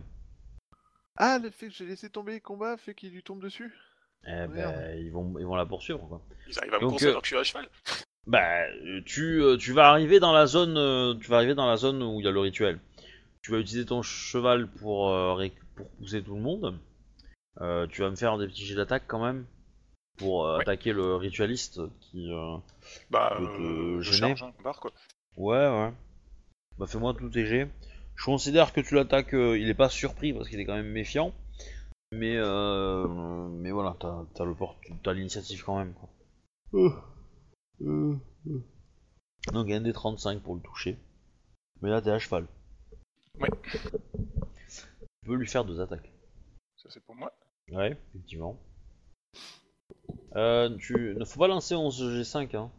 Ah, 1.14 1.38
le 1.38 1.50
fait 1.50 1.68
que 1.68 1.72
j'ai 1.74 1.86
laissé 1.86 2.10
tomber 2.10 2.34
le 2.34 2.40
combat 2.40 2.76
fait 2.76 2.96
qu'il 2.96 3.12
lui 3.12 3.22
tombe 3.22 3.40
dessus? 3.40 3.72
Eh 4.26 4.46
ben, 4.48 4.98
ils 4.98 5.10
vont, 5.10 5.38
ils 5.38 5.46
vont 5.46 5.54
la 5.56 5.66
poursuivre 5.66 6.06
quoi. 6.06 6.20
Ils 6.46 6.58
arrivent 6.58 6.74
à 6.74 6.80
me 6.80 6.82
Donc, 6.82 6.90
courser 6.90 7.06
euh, 7.06 7.10
alors 7.10 7.22
que 7.22 7.28
je 7.28 7.34
suis 7.34 7.40
à 7.40 7.44
cheval. 7.44 7.68
Bah, 8.26 8.62
euh, 8.86 9.02
tu, 9.04 9.42
euh, 9.42 9.56
tu 9.56 9.72
vas 9.72 9.88
arriver 9.90 10.20
dans 10.20 10.32
la 10.32 10.46
zone, 10.46 10.76
euh, 10.78 11.14
tu 11.14 11.28
vas 11.30 11.36
arriver 11.36 11.54
dans 11.54 11.66
la 11.66 11.76
zone 11.76 12.02
où 12.02 12.20
il 12.20 12.24
y 12.24 12.28
a 12.28 12.30
le 12.30 12.40
rituel. 12.40 12.78
Tu 13.42 13.52
vas 13.52 13.58
utiliser 13.58 13.86
ton 13.86 14.02
cheval 14.02 14.68
pour, 14.68 15.08
euh, 15.10 15.48
pour 15.74 15.88
pousser 15.90 16.22
tout 16.22 16.34
le 16.34 16.42
monde. 16.42 16.78
Euh, 17.60 17.86
tu 17.86 18.02
vas 18.02 18.10
me 18.10 18.16
faire 18.16 18.38
des 18.38 18.46
petits 18.46 18.64
jets 18.66 18.74
d'attaque 18.76 19.04
quand 19.06 19.22
même 19.24 19.46
pour 20.18 20.46
euh, 20.46 20.56
Ouais. 20.56 20.62
attaquer 20.62 20.92
le 20.92 21.16
ritualiste 21.16 21.80
qui. 22.00 22.32
euh, 22.32 22.56
Bah, 23.10 23.34
peut 23.38 23.46
te 23.46 23.62
euh, 23.62 24.00
je 24.00 24.12
gêner. 24.12 24.36
charge, 24.36 24.42
hein, 24.42 24.52
barre 24.62 24.80
quoi. 24.80 24.92
Ouais, 25.36 25.56
ouais. 25.68 25.92
Bah 26.78 26.86
fais-moi 26.86 27.14
tous 27.14 27.30
tes 27.30 27.46
jets. 27.46 27.68
Je 28.16 28.24
considère 28.24 28.72
que 28.72 28.80
tu 28.80 28.94
l'attaques, 28.94 29.34
euh, 29.34 29.58
il 29.58 29.68
est 29.68 29.74
pas 29.74 29.88
surpris 29.88 30.32
parce 30.32 30.48
qu'il 30.48 30.60
est 30.60 30.64
quand 30.66 30.76
même 30.76 30.90
méfiant. 30.90 31.32
Mais 32.12 32.36
euh, 32.36 33.06
mais 33.50 33.70
voilà, 33.70 33.96
t'as 34.00 34.24
t'as 34.34 34.44
le 34.44 34.54
port- 34.54 34.78
t'as 35.02 35.12
l'initiative 35.12 35.62
quand 35.64 35.78
même 35.78 35.94
quoi. 35.94 36.08
Donc 39.52 39.66
il 39.66 39.70
y 39.70 39.74
a 39.74 39.76
un 39.76 39.80
des 39.80 39.92
35 39.92 40.40
pour 40.42 40.54
le 40.54 40.60
toucher. 40.60 40.98
Mais 41.82 41.90
là 41.90 42.00
t'es 42.02 42.10
à 42.10 42.18
cheval. 42.18 42.46
Ouais. 43.40 43.48
Tu 45.22 45.26
peux 45.26 45.34
lui 45.34 45.48
faire 45.48 45.64
deux 45.64 45.80
attaques. 45.80 46.12
Ça 46.76 46.88
c'est 46.90 47.02
pour 47.04 47.14
moi. 47.14 47.32
Ouais, 47.70 47.96
effectivement. 48.10 48.58
Euh, 50.36 50.76
tu 50.76 51.14
ne 51.14 51.24
faut 51.24 51.40
pas 51.40 51.48
lancer 51.48 51.74
11 51.74 52.20
G5 52.20 52.56
hein. 52.56 52.70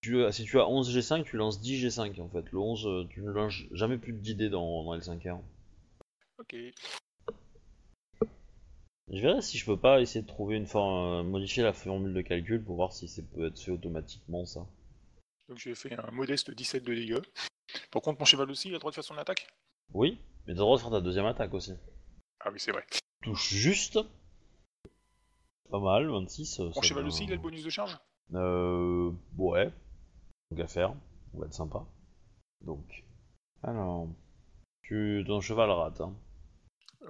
Tu, 0.00 0.22
si 0.32 0.44
tu 0.44 0.60
as 0.60 0.68
11 0.68 0.96
G5, 0.96 1.24
tu 1.24 1.36
lances 1.36 1.60
10 1.60 1.86
G5 1.86 2.20
en 2.20 2.28
fait. 2.28 2.50
Le 2.52 2.58
11, 2.58 2.86
euh, 2.86 3.04
tu 3.10 3.20
ne 3.20 3.30
lances 3.30 3.62
jamais 3.72 3.98
plus 3.98 4.12
de 4.12 4.18
10 4.18 4.34
dés 4.36 4.48
dans, 4.48 4.84
dans 4.84 4.96
L5R. 4.96 5.40
Ok. 6.38 6.54
Je 9.10 9.22
verrai 9.22 9.42
si 9.42 9.58
je 9.58 9.64
peux 9.64 9.76
pas 9.76 10.00
essayer 10.00 10.22
de 10.22 10.26
trouver 10.26 10.56
une 10.56 10.66
forme, 10.66 11.26
euh, 11.26 11.28
modifier 11.28 11.62
la 11.62 11.72
formule 11.72 12.14
de 12.14 12.20
calcul 12.20 12.62
pour 12.62 12.76
voir 12.76 12.92
si 12.92 13.08
ça 13.08 13.22
peut 13.34 13.46
être 13.46 13.58
fait 13.58 13.70
automatiquement 13.72 14.44
ça. 14.44 14.66
Donc 15.48 15.58
j'ai 15.58 15.74
fait 15.74 15.98
un 15.98 16.10
modeste 16.10 16.50
17 16.50 16.84
de 16.84 16.94
dégâts. 16.94 17.22
Par 17.90 18.02
contre, 18.02 18.20
mon 18.20 18.26
cheval 18.26 18.50
aussi, 18.50 18.68
il 18.68 18.72
a 18.72 18.74
le 18.74 18.78
droit 18.80 18.90
de 18.90 18.94
faire 18.94 19.04
son 19.04 19.16
attaque? 19.16 19.48
Oui, 19.94 20.20
mais 20.46 20.54
t'as 20.54 20.60
le 20.60 20.64
droit 20.64 20.76
de 20.76 20.82
faire 20.82 20.90
ta 20.90 21.00
deuxième 21.00 21.26
attaque 21.26 21.54
aussi. 21.54 21.74
Ah 22.40 22.50
oui, 22.52 22.60
c'est 22.60 22.72
vrai. 22.72 22.84
Touche 23.22 23.52
juste. 23.52 23.98
Pas 25.70 25.80
mal, 25.80 26.08
26. 26.08 26.60
Mon 26.60 26.82
cheval 26.82 27.06
aussi, 27.06 27.24
il 27.24 27.32
a 27.32 27.36
le 27.36 27.42
bonus 27.42 27.64
de 27.64 27.70
charge? 27.70 27.98
Euh. 28.34 29.10
Ouais. 29.36 29.72
Donc 30.50 30.60
à 30.60 30.66
faire. 30.66 30.94
On 31.34 31.40
va 31.40 31.46
être 31.46 31.54
sympa. 31.54 31.84
Donc. 32.60 33.04
Alors. 33.62 34.08
Tu, 34.82 35.24
ton 35.26 35.40
cheval 35.40 35.70
rate. 35.70 36.00
Hein. 36.00 36.14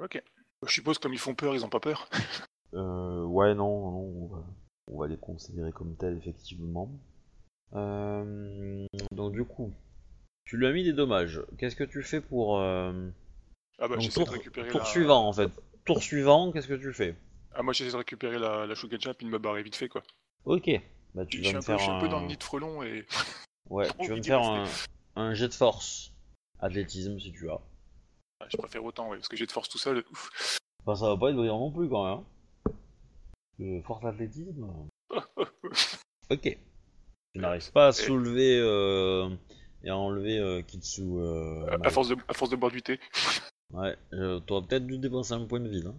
Ok. 0.00 0.22
Je 0.66 0.72
suppose 0.72 0.98
comme 0.98 1.12
ils 1.12 1.18
font 1.20 1.34
peur, 1.34 1.54
ils 1.54 1.64
ont 1.64 1.70
pas 1.70 1.80
peur. 1.80 2.08
Euh. 2.74 3.24
Ouais, 3.24 3.54
non, 3.54 3.92
non. 3.92 3.98
On 3.98 4.26
va, 4.26 4.44
on 4.88 4.98
va 4.98 5.06
les 5.06 5.16
considérer 5.16 5.72
comme 5.72 5.96
tels, 5.96 6.18
effectivement. 6.18 6.90
Euh. 7.72 8.84
Donc 9.12 9.32
du 9.32 9.42
coup. 9.46 9.72
Tu 10.48 10.56
lui 10.56 10.66
as 10.66 10.72
mis 10.72 10.82
des 10.82 10.94
dommages. 10.94 11.42
Qu'est-ce 11.58 11.76
que 11.76 11.84
tu 11.84 12.02
fais 12.02 12.22
pour. 12.22 12.58
euh, 12.58 13.10
Ah 13.78 13.86
bah 13.86 13.96
donc, 13.96 14.00
j'essaie 14.00 14.24
de 14.24 14.30
récupérer 14.30 14.70
tour 14.70 14.80
la... 14.80 14.86
suivant 14.86 15.28
en 15.28 15.32
fait. 15.34 15.50
Tour 15.84 16.02
suivant, 16.02 16.50
qu'est-ce 16.52 16.68
que 16.68 16.72
tu 16.74 16.92
fais? 16.94 17.14
Ah 17.54 17.62
moi 17.62 17.74
j'essaie 17.74 17.92
de 17.92 17.96
récupérer 17.96 18.38
la, 18.38 18.66
la 18.66 18.74
Shugenja 18.74 19.12
puis 19.12 19.26
de 19.26 19.30
me 19.30 19.38
barrer 19.38 19.62
vite 19.62 19.76
fait 19.76 19.88
quoi. 19.88 20.02
Ok. 20.46 20.70
Bah 21.14 21.26
tu 21.26 21.38
Je 21.38 21.44
vas 21.44 21.52
me 21.52 21.58
un 21.58 21.60
peu, 21.60 21.66
faire 21.66 21.78
je 21.78 21.82
suis 21.82 21.92
un 21.92 22.00
peu 22.00 22.06
un- 22.06 22.08
dans 22.08 22.20
le 22.20 22.26
nid 22.28 22.36
de 22.38 22.42
frelon 22.42 22.82
et... 22.82 23.06
Ouais, 23.70 23.88
tu 24.00 24.08
vas 24.08 24.16
me 24.16 24.22
faire 24.22 24.40
un, 24.40 24.64
un 25.16 25.34
jet 25.34 25.48
de 25.48 25.52
force. 25.54 26.12
Athlétisme 26.60 27.18
si 27.20 27.30
tu 27.32 27.50
as. 27.50 27.60
Ah, 28.40 28.46
je 28.48 28.56
préfère 28.56 28.82
autant 28.84 29.10
ouais, 29.10 29.18
parce 29.18 29.28
que 29.28 29.36
j'ai 29.36 29.44
de 29.46 29.52
force 29.52 29.68
tout 29.68 29.76
seul. 29.78 30.02
Ouf. 30.10 30.58
Enfin, 30.86 30.98
ça 30.98 31.08
va 31.08 31.16
pas 31.18 31.28
être 31.28 31.36
brillant 31.36 31.58
non 31.58 31.70
plus 31.72 31.88
quand 31.90 32.06
même. 32.16 32.24
Euh, 33.60 33.82
force 33.82 34.02
athlétisme. 34.06 34.66
Ok. 36.30 36.42
Tu 37.34 37.40
n'arrives 37.40 37.72
pas 37.72 37.88
à 37.88 37.92
soulever 37.92 38.58
euh, 38.60 39.28
et 39.84 39.90
à 39.90 39.96
enlever 39.96 40.38
euh, 40.38 40.62
Kitsu. 40.62 41.02
Euh, 41.02 41.66
à, 41.82 41.90
force 41.90 42.08
de, 42.08 42.16
à 42.28 42.34
force 42.34 42.50
de 42.50 42.56
boire 42.56 42.72
du 42.72 42.82
thé. 42.82 43.00
Ouais, 43.74 43.98
t'aurais 44.46 44.66
peut-être 44.66 44.86
dû 44.86 44.96
dépenser 44.96 45.34
un 45.34 45.44
point 45.44 45.60
de 45.60 45.68
vie. 45.68 45.84
Hein. 45.86 45.94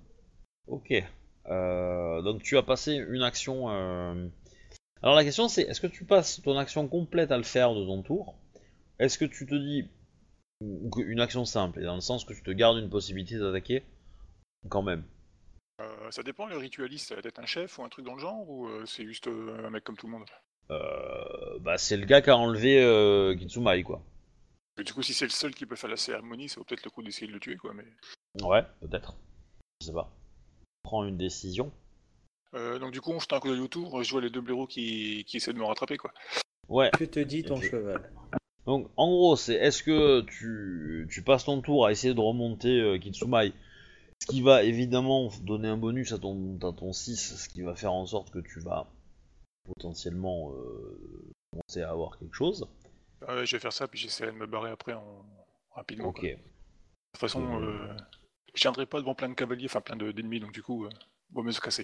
Ok. 0.65 0.91
Euh, 1.45 2.21
donc 2.23 2.41
tu 2.41 2.57
as 2.57 2.63
passé 2.63 2.95
une 2.95 3.21
action. 3.21 3.67
Alors 5.03 5.15
la 5.15 5.23
question 5.23 5.47
c'est 5.47 5.61
est-ce 5.61 5.79
que 5.79 5.85
tu 5.85 6.03
passes 6.03 6.41
ton 6.41 6.57
action 6.57 6.87
complète 6.87 7.31
à 7.31 7.37
le 7.37 7.43
faire 7.43 7.75
de 7.75 7.85
ton 7.85 8.01
tour? 8.01 8.33
Est-ce 8.97 9.19
que 9.19 9.25
tu 9.25 9.45
te 9.45 9.53
dis 9.53 9.87
une 10.61 11.21
action 11.21 11.45
simple, 11.45 11.79
et 11.79 11.83
dans 11.83 11.93
le 11.93 12.01
sens 12.01 12.25
que 12.25 12.33
tu 12.33 12.41
te 12.41 12.49
gardes 12.49 12.79
une 12.79 12.89
possibilité 12.89 13.37
d'attaquer 13.37 13.83
quand 14.67 14.81
même? 14.81 15.03
Euh, 15.79 16.11
ça 16.11 16.23
dépend, 16.23 16.45
le 16.45 16.57
ritualiste, 16.57 17.09
ça 17.09 17.15
va 17.15 17.21
être 17.23 17.39
un 17.39 17.45
chef 17.45 17.77
ou 17.77 17.83
un 17.83 17.89
truc 17.89 18.05
dans 18.05 18.15
le 18.15 18.19
genre, 18.19 18.49
ou 18.49 18.67
euh, 18.67 18.85
c'est 18.85 19.05
juste 19.05 19.27
euh, 19.27 19.65
un 19.65 19.69
mec 19.69 19.83
comme 19.83 19.95
tout 19.95 20.07
le 20.07 20.13
monde? 20.13 20.25
Bah 20.69 21.77
c'est 21.77 21.97
le 21.97 22.05
gars 22.05 22.21
qui 22.21 22.29
a 22.29 22.37
enlevé 22.37 22.81
euh, 22.81 23.35
Kitsumai 23.35 23.83
quoi. 23.83 24.01
Et 24.79 24.83
Du 24.83 24.93
coup, 24.93 25.03
si 25.03 25.13
c'est 25.13 25.25
le 25.25 25.31
seul 25.31 25.53
qui 25.53 25.65
peut 25.65 25.75
faire 25.75 25.89
la 25.89 25.97
cérémonie, 25.97 26.47
ça 26.47 26.55
vaut 26.57 26.63
peut-être 26.63 26.85
le 26.85 26.91
coup 26.91 27.03
d'essayer 27.03 27.27
de 27.27 27.33
le 27.33 27.39
tuer, 27.39 27.57
quoi. 27.57 27.73
Mais... 27.73 27.83
Ouais, 28.41 28.63
peut-être. 28.79 29.13
Je 29.81 29.87
sais 29.87 29.93
pas. 29.93 30.09
Prends 30.83 31.03
une 31.03 31.17
décision. 31.17 31.71
Euh, 32.55 32.79
donc 32.79 32.91
du 32.91 33.01
coup, 33.01 33.11
on 33.11 33.19
jette 33.19 33.33
un 33.33 33.39
coup 33.39 33.49
d'œil 33.49 33.59
autour, 33.59 34.01
je 34.01 34.11
vois 34.11 34.21
les 34.21 34.29
deux 34.29 34.41
blaireaux 34.41 34.67
qui, 34.67 35.25
qui 35.27 35.37
essaient 35.37 35.53
de 35.53 35.59
me 35.59 35.65
rattraper, 35.65 35.97
quoi. 35.97 36.11
Ouais. 36.67 36.89
Que 36.97 37.03
te 37.03 37.19
dit 37.19 37.43
ton 37.43 37.61
cheval? 37.61 38.09
Donc 38.65 38.89
en 38.97 39.07
gros, 39.07 39.35
c'est 39.35 39.55
est-ce 39.55 39.83
que 39.83 40.21
tu, 40.21 41.07
tu 41.11 41.23
passes 41.23 41.45
ton 41.45 41.61
tour 41.61 41.85
à 41.85 41.91
essayer 41.91 42.13
de 42.13 42.19
remonter 42.19 42.79
euh, 42.79 42.97
Kitsumai, 42.97 43.53
ce 44.21 44.27
qui 44.27 44.41
va 44.41 44.63
évidemment 44.63 45.29
donner 45.41 45.67
un 45.67 45.77
bonus 45.77 46.11
à 46.13 46.19
ton, 46.19 46.57
à 46.61 46.71
ton 46.71 46.93
6, 46.93 47.35
ce 47.37 47.49
qui 47.49 47.61
va 47.61 47.75
faire 47.75 47.93
en 47.93 48.05
sorte 48.05 48.31
que 48.31 48.39
tu 48.39 48.59
vas 48.59 48.87
potentiellement 49.65 50.51
euh, 50.53 51.31
commencer 51.51 51.81
à 51.81 51.91
avoir 51.91 52.17
quelque 52.17 52.33
chose. 52.35 52.67
Ah 53.27 53.43
je 53.45 53.55
vais 53.55 53.59
faire 53.59 53.73
ça, 53.73 53.87
puis 53.87 53.99
j'essaierai 53.99 54.31
de 54.31 54.37
me 54.37 54.47
barrer 54.47 54.71
après 54.71 54.93
en... 54.93 55.25
rapidement. 55.71 56.07
Ok. 56.09 56.21
quoi. 56.21 56.29
De 56.29 56.35
toute 56.35 57.19
façon, 57.21 57.61
euh, 57.61 57.97
je 58.53 58.61
tiendrai 58.61 58.85
pas 58.85 58.99
devant 58.99 59.15
plein 59.15 59.29
de 59.29 59.33
cavaliers, 59.33 59.65
enfin 59.65 59.81
plein 59.81 59.95
de- 59.95 60.11
d'ennemis, 60.11 60.39
donc 60.39 60.51
du 60.51 60.61
coup, 60.63 60.85
euh, 60.85 60.89
vaut 61.33 61.43
mieux 61.43 61.51
se 61.51 61.59
casser. 61.61 61.83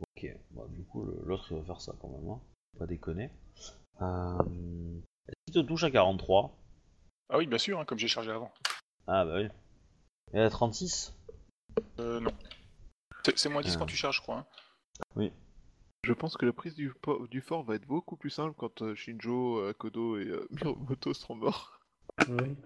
Ok. 0.00 0.26
Bah, 0.50 0.64
du 0.70 0.84
coup, 0.84 1.04
l'autre 1.24 1.46
il 1.52 1.58
va 1.58 1.64
faire 1.64 1.80
ça 1.80 1.94
quand 2.00 2.08
même. 2.08 2.28
Hein. 2.30 2.40
Pas 2.78 2.86
déconner. 2.86 3.30
Est-ce 4.00 5.34
qu'il 5.46 5.54
te 5.54 5.60
touche 5.68 5.84
à 5.84 5.90
43 5.90 6.56
Ah 7.28 7.38
oui, 7.38 7.46
bien 7.46 7.58
sûr, 7.58 7.78
hein, 7.78 7.84
comme 7.84 7.98
j'ai 7.98 8.08
chargé 8.08 8.30
avant. 8.30 8.52
Ah 9.06 9.24
bah 9.24 9.36
oui. 9.36 9.48
Et 10.32 10.40
à 10.40 10.50
36 10.50 11.14
Euh, 12.00 12.18
non. 12.20 12.30
C'est- 13.36 13.48
moins 13.48 13.62
10 13.62 13.74
Ah. 13.74 13.78
quand 13.78 13.86
tu 13.86 13.96
charges, 13.96 14.16
je 14.16 14.22
crois. 14.22 14.46
hein. 15.16 15.28
Je 16.04 16.12
pense 16.12 16.36
que 16.36 16.44
la 16.44 16.52
prise 16.52 16.74
du, 16.74 16.92
fort 17.40 17.62
va 17.62 17.76
être 17.76 17.86
beaucoup 17.86 18.16
plus 18.16 18.30
simple 18.30 18.54
quand 18.56 18.82
euh, 18.82 18.94
Shinjo, 18.96 19.58
euh, 19.58 19.70
Akodo 19.70 20.18
et 20.18 20.26
euh, 20.26 20.48
Miromoto 20.50 21.14
seront 21.14 21.36
morts. 21.36 21.78
Oui. 22.28 22.56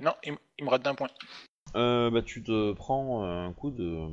Non, 0.00 0.14
il, 0.24 0.36
me 0.64 0.70
rate 0.70 0.82
d'un 0.82 0.94
point. 0.94 1.10
Euh, 1.74 2.10
bah, 2.10 2.22
tu 2.22 2.42
te 2.42 2.72
prends 2.72 3.24
euh, 3.24 3.46
un 3.46 3.52
coup 3.52 3.70
de 3.70 4.08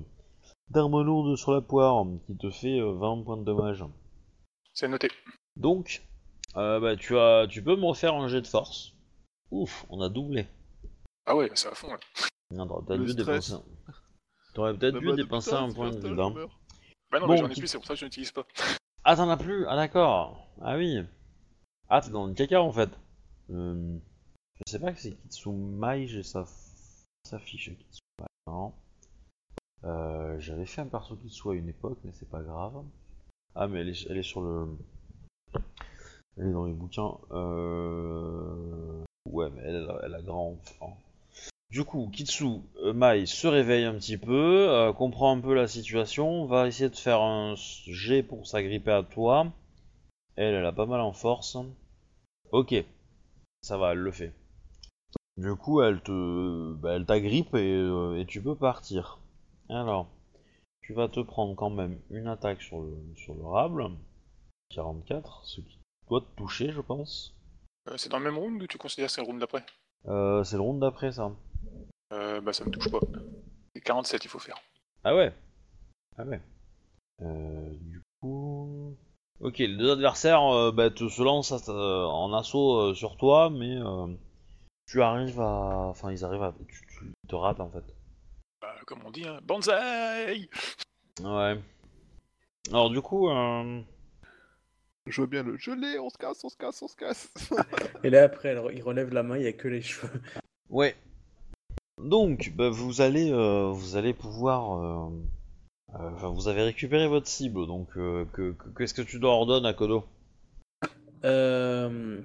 d'arme 0.70 1.02
lourde 1.02 1.38
sur 1.38 1.54
la 1.54 1.62
poire 1.62 2.06
qui 2.26 2.36
te 2.36 2.50
fait 2.50 2.80
euh, 2.80 2.92
20 2.92 3.24
points 3.24 3.38
de 3.38 3.44
dommage. 3.44 3.86
C'est 4.74 4.90
noté. 4.90 5.10
Donc, 5.56 6.04
euh, 6.58 6.82
bah, 6.82 6.98
tu 6.98 7.18
as, 7.18 7.48
tu 7.50 7.64
peux 7.64 7.78
me 7.78 7.86
refaire 7.86 8.16
un 8.16 8.28
jet 8.28 8.42
de 8.42 8.48
force. 8.48 8.94
Ouf, 9.50 9.86
on 9.90 10.02
a 10.02 10.10
doublé. 10.10 10.48
Ah 11.26 11.36
ouais, 11.38 11.50
c'est 11.54 11.70
à 11.70 11.76
fond, 11.76 11.96
dépenser. 13.14 13.54
T'aurais 14.54 14.76
peut-être 14.76 14.96
Bah, 14.96 15.00
dû 15.00 15.08
bah, 15.08 15.16
dépenser 15.16 15.52
putain, 15.52 15.64
un 15.64 15.70
c'est 15.70 15.76
point 15.76 15.92
de 15.92 15.96
putain, 15.98 16.34
Bah 17.14 17.20
non, 17.20 17.28
Bon, 17.28 17.34
mais 17.34 17.38
j'en 17.38 17.48
ai 17.48 17.54
plus, 17.54 17.68
c'est 17.68 17.78
pour 17.78 17.86
ça 17.86 17.94
que 17.94 18.00
je 18.00 18.06
n'utilise 18.06 18.32
pas. 18.32 18.44
Ah, 19.04 19.16
t'en 19.16 19.30
as 19.30 19.38
plus 19.38 19.68
Ah, 19.68 19.76
d'accord. 19.76 20.48
Ah 20.60 20.76
oui. 20.78 21.06
Ah, 21.88 22.02
t'es 22.02 22.10
dans 22.10 22.26
le 22.26 22.34
caca 22.34 22.60
en 22.60 22.72
fait. 22.72 22.90
Euh, 23.52 24.00
je 24.66 24.72
sais 24.72 24.80
pas 24.80 24.92
que 24.92 25.00
c'est 25.00 25.12
Kitsumai, 25.12 26.08
j'ai 26.08 26.24
sa, 26.24 26.44
sa 27.24 27.38
fiche 27.38 27.70
Kitsumai. 27.70 28.28
Non. 28.48 28.74
Euh, 29.84 30.40
J'avais 30.40 30.66
fait 30.66 30.82
un 30.82 30.88
perso 30.88 31.16
Kitsu 31.16 31.52
à 31.52 31.54
une 31.54 31.70
époque, 31.70 32.00
mais 32.04 32.14
c'est 32.14 32.30
pas 32.30 32.42
grave. 32.42 32.84
Ah, 33.54 33.68
mais 33.68 33.82
elle 33.82 33.90
est, 33.90 34.08
elle 34.10 34.18
est 34.18 34.24
sur 34.24 34.42
le. 34.42 34.76
Elle 36.38 36.48
est 36.48 36.52
dans 36.52 36.66
les 36.66 36.74
bouquins. 36.74 37.16
Euh... 37.30 39.04
Ouais, 39.30 39.52
mais 39.52 39.62
elle, 39.62 39.88
elle 40.04 40.16
a 40.16 40.22
grand 40.24 40.54
enfant. 40.54 40.98
Du 41.74 41.84
coup, 41.84 42.08
Kitsu 42.14 42.62
euh, 42.84 42.94
Mai 42.94 43.26
se 43.26 43.48
réveille 43.48 43.86
un 43.86 43.96
petit 43.96 44.20
peu, 44.20 44.70
euh, 44.70 44.94
comprend 44.94 45.36
un 45.36 45.42
peu 45.42 45.56
la 45.56 45.68
situation, 45.68 46.46
va 46.46 46.68
essayer 46.68 46.88
de 46.88 46.96
faire 46.96 47.20
un 47.20 47.56
jet 47.56 48.22
pour 48.22 48.46
s'agripper 48.46 48.92
à 48.92 49.02
toi. 49.02 49.52
Elle, 50.36 50.54
elle 50.54 50.66
a 50.68 50.72
pas 50.72 50.86
mal 50.86 51.02
en 51.02 51.14
force. 51.14 51.58
Ok, 52.52 52.76
ça 53.64 53.80
va, 53.80 53.94
elle 53.94 53.98
le 53.98 54.12
fait. 54.12 54.34
Du 55.38 55.56
coup, 55.56 55.82
elle 55.82 56.00
te, 56.04 56.74
bah, 56.74 56.94
elle 56.94 57.08
t'agrippe 57.08 57.56
et, 57.56 57.74
euh, 57.74 58.20
et 58.20 58.28
tu 58.28 58.40
peux 58.40 58.56
partir. 58.56 59.18
Alors, 59.68 60.10
tu 60.82 60.94
vas 60.94 61.08
te 61.08 61.22
prendre 61.22 61.56
quand 61.56 61.72
même 61.72 62.00
une 62.12 62.28
attaque 62.28 62.62
sur 62.62 62.82
le, 62.82 62.96
sur 63.16 63.34
le 63.34 63.46
rable. 63.48 63.90
44, 64.76 65.42
ce 65.44 65.62
qui 65.62 65.80
doit 66.08 66.22
te 66.22 66.38
toucher, 66.38 66.72
je 66.72 66.82
pense. 66.82 67.34
Euh, 67.88 67.98
c'est 67.98 68.10
dans 68.10 68.20
le 68.20 68.26
même 68.26 68.38
round 68.38 68.62
ou 68.62 68.68
tu 68.68 68.78
considères 68.78 69.08
que 69.08 69.14
c'est 69.14 69.22
le 69.22 69.26
round 69.26 69.40
d'après? 69.40 69.66
C'est 70.06 70.58
le 70.58 70.62
round 70.62 70.80
d'après, 70.80 71.14
ça. 71.14 71.32
Euh, 72.14 72.42
Bah 72.42 72.54
ça 72.54 72.64
me 72.66 72.72
touche 72.72 72.90
pas. 72.92 73.00
C'est 73.76 73.82
47 73.82 74.24
il 74.24 74.28
faut 74.30 74.40
faire. 74.40 74.58
Ah 75.04 75.16
ouais 75.16 75.34
Ah 76.18 76.24
ouais. 76.24 76.40
Euh, 77.22 77.70
du 77.82 78.02
coup... 78.22 78.96
Ok, 79.40 79.58
les 79.58 79.76
deux 79.76 79.92
adversaires 79.92 80.44
euh, 80.54 80.72
bah, 80.72 80.90
te 80.90 81.10
se 81.10 81.22
lancent 81.22 81.68
euh, 81.70 82.06
en 82.06 82.32
assaut 82.34 82.78
euh, 82.80 82.94
sur 82.94 83.18
toi, 83.18 83.50
mais 83.50 83.76
euh, 83.78 84.08
tu 84.88 85.02
arrives 85.02 85.40
à... 85.42 85.88
Enfin, 85.90 86.12
ils 86.12 86.24
arrivent 86.24 86.44
à... 86.44 86.54
Tu, 86.68 86.82
tu 86.88 87.14
te 87.28 87.36
rates, 87.36 87.60
en 87.60 87.70
fait. 87.70 87.84
Bah 88.62 88.76
comme 88.86 89.00
on 89.06 89.12
dit, 89.12 89.28
hein, 89.28 89.40
Banzai 89.44 90.48
Ouais. 91.22 91.60
Alors 92.70 92.90
du 92.90 93.02
coup... 93.02 93.30
Euh... 93.30 93.82
Je 95.08 95.18
vois 95.20 95.28
bien 95.28 95.44
le 95.44 95.58
je 95.58 95.72
l'ai, 95.72 96.00
on 96.00 96.10
se 96.10 96.18
casse, 96.18 96.42
on 96.46 96.50
se 96.50 96.56
casse, 96.56 96.82
on 96.82 96.88
se 96.88 96.96
casse. 96.96 97.30
Et 98.04 98.10
là, 98.10 98.24
après, 98.24 98.56
re- 98.56 98.72
il 98.74 98.82
relève 98.82 99.14
la 99.14 99.22
main, 99.24 99.36
il 99.36 99.42
n'y 99.42 99.48
a 99.48 99.54
que 99.54 99.68
les 99.68 99.82
cheveux. 99.82 100.22
Ouais. 100.70 100.96
Donc, 101.98 102.54
bah, 102.56 102.70
vous 102.70 103.02
allez, 103.02 103.32
euh, 103.32 103.72
vous 103.72 103.96
allez 103.96 104.14
pouvoir... 104.14 104.78
euh, 104.78 105.10
euh, 105.96 106.12
Enfin, 106.16 106.30
vous 106.30 106.48
avez 106.48 106.64
récupéré 106.64 107.08
votre 107.08 107.28
cible, 107.28 107.68
donc 107.68 107.90
que- 107.94 108.26
que- 108.34 108.56
qu'est-ce 108.78 108.94
que 108.96 109.04
tu 109.04 109.20
leur 109.20 109.32
ordonnes 109.32 109.66
à 109.66 109.74
Kodo? 109.74 110.06
Euh, 111.24 112.22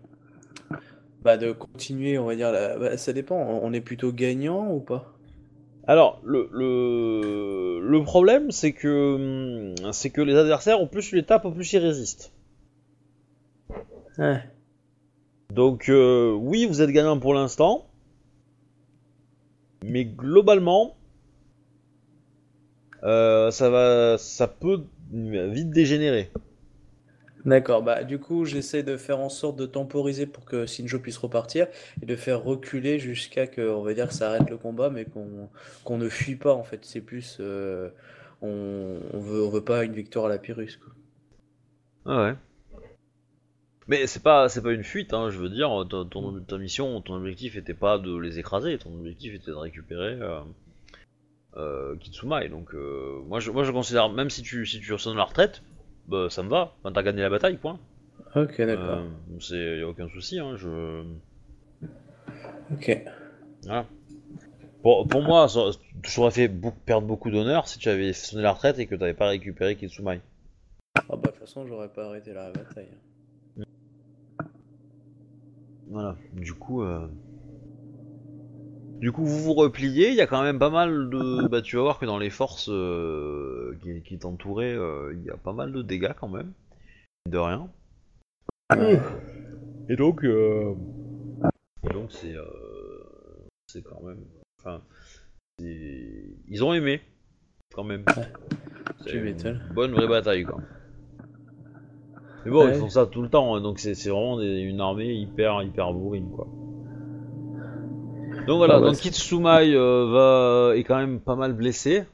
Bah, 1.23 1.37
de 1.37 1.53
continuer, 1.53 2.19
on 2.19 2.27
va 2.27 2.37
dire. 2.37 2.53
la- 2.53 2.79
bah, 2.79 2.97
ça 2.97 3.13
dépend, 3.13 3.37
on 3.37 3.73
est 3.73 3.81
plutôt 3.81 4.13
gagnant 4.13 4.71
ou 4.73 4.81
pas? 4.81 5.13
Alors, 5.89 6.21
le, 6.23 6.49
le, 6.53 7.81
le 7.81 8.03
problème, 8.05 8.53
c'est 8.53 8.73
que, 8.73 9.75
hum, 9.81 9.93
c'est 9.93 10.11
que 10.11 10.21
les 10.21 10.37
adversaires, 10.37 10.81
au 10.81 10.87
plus 10.87 11.03
tu 11.09 11.17
les 11.17 11.25
tapes, 11.25 11.47
au 11.47 11.51
plus 11.51 11.73
ils 11.73 11.79
résistent. 11.79 12.33
Ouais. 14.19 14.43
Donc, 15.51 15.91
euh, 15.91 16.33
oui, 16.33 16.65
vous 16.65 16.81
êtes 16.81 16.91
gagnant 16.91 17.19
pour 17.19 17.35
l'instant, 17.35 17.88
mais 19.83 20.05
globalement, 20.05 20.97
euh, 23.05 23.51
ça 23.51 23.71
va, 23.71 24.19
ça 24.19 24.49
peut 24.49 24.85
vite 25.13 25.71
dégénérer. 25.71 26.31
D'accord, 27.45 27.83
bah 27.83 28.05
du 28.05 28.19
coup 28.19 28.45
j'essaie 28.45 28.83
de 28.83 28.97
faire 28.97 29.21
en 29.21 29.29
sorte 29.29 29.57
de 29.57 29.65
temporiser 29.67 30.27
pour 30.27 30.45
que 30.45 30.67
Sinjo 30.67 30.99
puisse 30.99 31.17
repartir 31.19 31.69
et 32.03 32.07
de 32.07 32.17
faire 32.17 32.43
reculer 32.43 32.99
jusqu'à 32.99 33.47
que, 33.47 33.63
on 33.71 33.83
va 33.83 33.95
dire 33.95 34.09
que 34.09 34.15
ça 34.15 34.29
arrête 34.29 34.51
le 34.51 34.59
combat, 34.59 34.91
mais 34.91 35.05
qu'on 35.05 35.49
qu'on 35.85 35.99
ne 35.99 36.09
fuit 36.09 36.37
pas 36.37 36.53
en 36.53 36.65
fait. 36.65 36.85
C'est 36.85 37.01
plus, 37.01 37.39
euh, 37.41 37.91
on, 38.43 38.99
on 39.13 39.19
veut, 39.21 39.43
on 39.45 39.51
veut 39.51 39.65
pas 39.65 39.85
une 39.85 39.93
victoire 39.95 40.27
à 40.27 40.29
la 40.29 40.39
Pyrrhus 40.39 40.79
quoi. 40.83 40.93
Ah 42.07 42.23
ouais. 42.25 42.37
Mais 43.89 44.07
c'est 44.07 44.23
pas, 44.23 44.49
c'est 44.51 44.63
pas 44.63 44.73
une 44.73 44.85
fuite, 44.85 45.15
hein, 45.15 45.31
je 45.31 45.39
veux 45.39 45.49
dire, 45.49 45.71
ton, 45.89 46.05
ton- 46.05 46.41
ta 46.41 46.59
mission, 46.59 47.01
ton 47.01 47.15
objectif 47.15 47.57
était 47.57 47.75
pas 47.75 47.99
de 47.99 48.15
les 48.17 48.39
écraser, 48.39 48.77
ton 48.79 48.93
objectif 48.95 49.35
était 49.35 49.51
de 49.51 49.57
récupérer 49.57 50.19
euh, 50.21 50.41
euh, 51.57 51.97
Kitsumai. 51.97 52.49
Donc, 52.51 52.75
euh, 52.75 53.21
moi, 53.27 53.41
je, 53.41 53.51
moi 53.51 53.65
je 53.65 53.73
considère, 53.73 54.11
même 54.11 54.29
si 54.31 54.43
tu, 54.43 54.67
si 54.67 54.81
tu 54.81 54.99
sonnes 54.99 55.17
la 55.17 55.25
retraite, 55.25 55.63
bah, 56.07 56.29
ça 56.29 56.43
me 56.43 56.49
va, 56.51 56.75
enfin, 56.81 56.93
t'as 56.93 57.03
gagné 57.03 57.23
la 57.23 57.31
bataille, 57.31 57.57
point. 57.57 57.79
Ok, 58.37 58.59
d'accord. 58.61 58.99
Euh, 58.99 59.09
c'est 59.41 59.79
y 59.79 59.83
a 59.83 59.89
aucun 59.89 60.09
souci, 60.11 60.39
hein, 60.39 60.57
je. 60.57 61.03
Ok. 62.73 63.03
Voilà. 63.65 63.87
Pour, 64.83 65.09
pour 65.09 65.23
moi, 65.23 65.49
ça, 65.49 65.71
ça 66.05 66.21
aurais 66.21 66.31
fait 66.31 66.49
beaucoup- 66.49 66.79
perdre 66.85 67.07
beaucoup 67.07 67.31
d'honneur 67.31 67.67
si 67.69 67.79
tu 67.79 67.89
avais 67.89 68.13
sonné 68.13 68.43
la 68.43 68.53
retraite 68.53 68.79
et 68.79 68.87
que 68.87 68.95
t'avais 68.95 69.15
pas 69.15 69.29
récupéré 69.29 69.77
Kitsumai. 69.77 70.21
Ah 70.97 71.03
bah 71.11 71.17
de 71.17 71.27
toute 71.29 71.37
façon 71.37 71.67
j'aurais 71.67 71.89
pas 71.89 72.07
arrêté 72.07 72.33
la 72.33 72.51
bataille. 72.51 72.89
Voilà, 75.91 76.17
du 76.33 76.55
coup, 76.55 76.83
euh... 76.83 77.09
du 79.01 79.13
coup, 79.13 79.25
vous 79.25 79.43
vous 79.43 79.55
repliez. 79.55 80.09
Il 80.11 80.15
y 80.15 80.21
a 80.21 80.27
quand 80.27 80.43
même 80.43 80.59
pas 80.59 80.71
mal 80.71 81.09
de. 81.11 81.49
Bah, 81.49 81.63
tu 81.63 81.77
vas 81.77 81.83
voir 81.83 81.99
que 81.99 82.07
dans 82.07 82.19
les 82.19 82.31
forces 82.31 82.69
euh, 82.71 83.77
qui, 83.83 84.03
qui 84.03 84.19
t'entouraient, 84.19 84.75
euh, 84.75 85.13
il 85.15 85.25
y 85.25 85.31
a 85.31 85.37
pas 85.37 85.53
mal 85.53 85.73
de 85.73 85.83
dégâts 85.83 86.15
quand 86.19 86.29
même, 86.29 86.53
de 87.29 87.39
rien. 87.39 87.71
Et 89.89 89.97
donc, 89.97 90.25
euh... 90.25 90.75
et 91.85 91.93
donc 91.93 92.13
c'est, 92.13 92.35
euh... 92.35 92.45
c'est 93.67 93.83
quand 93.83 94.03
même, 94.03 94.23
enfin, 94.61 94.83
c'est- 95.59 96.25
ils 96.49 96.65
ont 96.65 96.75
aimé 96.75 97.01
quand 97.75 97.85
même. 97.85 98.05
C'est 99.07 99.17
une 99.17 99.59
bonne 99.75 99.93
vraie 99.93 100.09
bataille 100.09 100.45
quoi. 100.45 100.61
Mais 102.45 102.51
bon, 102.51 102.67
Ouais. 102.67 102.75
ils 102.75 102.79
font 102.79 102.89
ça 102.89 103.07
tout 103.07 103.23
le 103.23 103.29
temps, 103.29 103.55
hein, 103.57 103.61
donc 103.61 103.79
c'est 103.79 103.93
vraiment 104.09 104.39
des- 104.39 104.61
une 104.61 104.81
armée 104.81 105.13
hyper 105.15 105.63
hyper 105.63 105.93
bourrine 105.93 106.31
quoi. 106.31 106.47
Donc 108.47 108.57
voilà, 108.59 108.77
Ah 108.77 108.81
bah, 108.81 108.87
donc 108.87 108.97
Kitsumai 108.97 109.75
euh, 109.75 110.07
va 110.71 110.77
est 110.77 110.85
quand 110.85 110.97
même 110.97 111.21
pas 111.21 111.37
mal 111.37 111.53
blessé. 111.53 112.05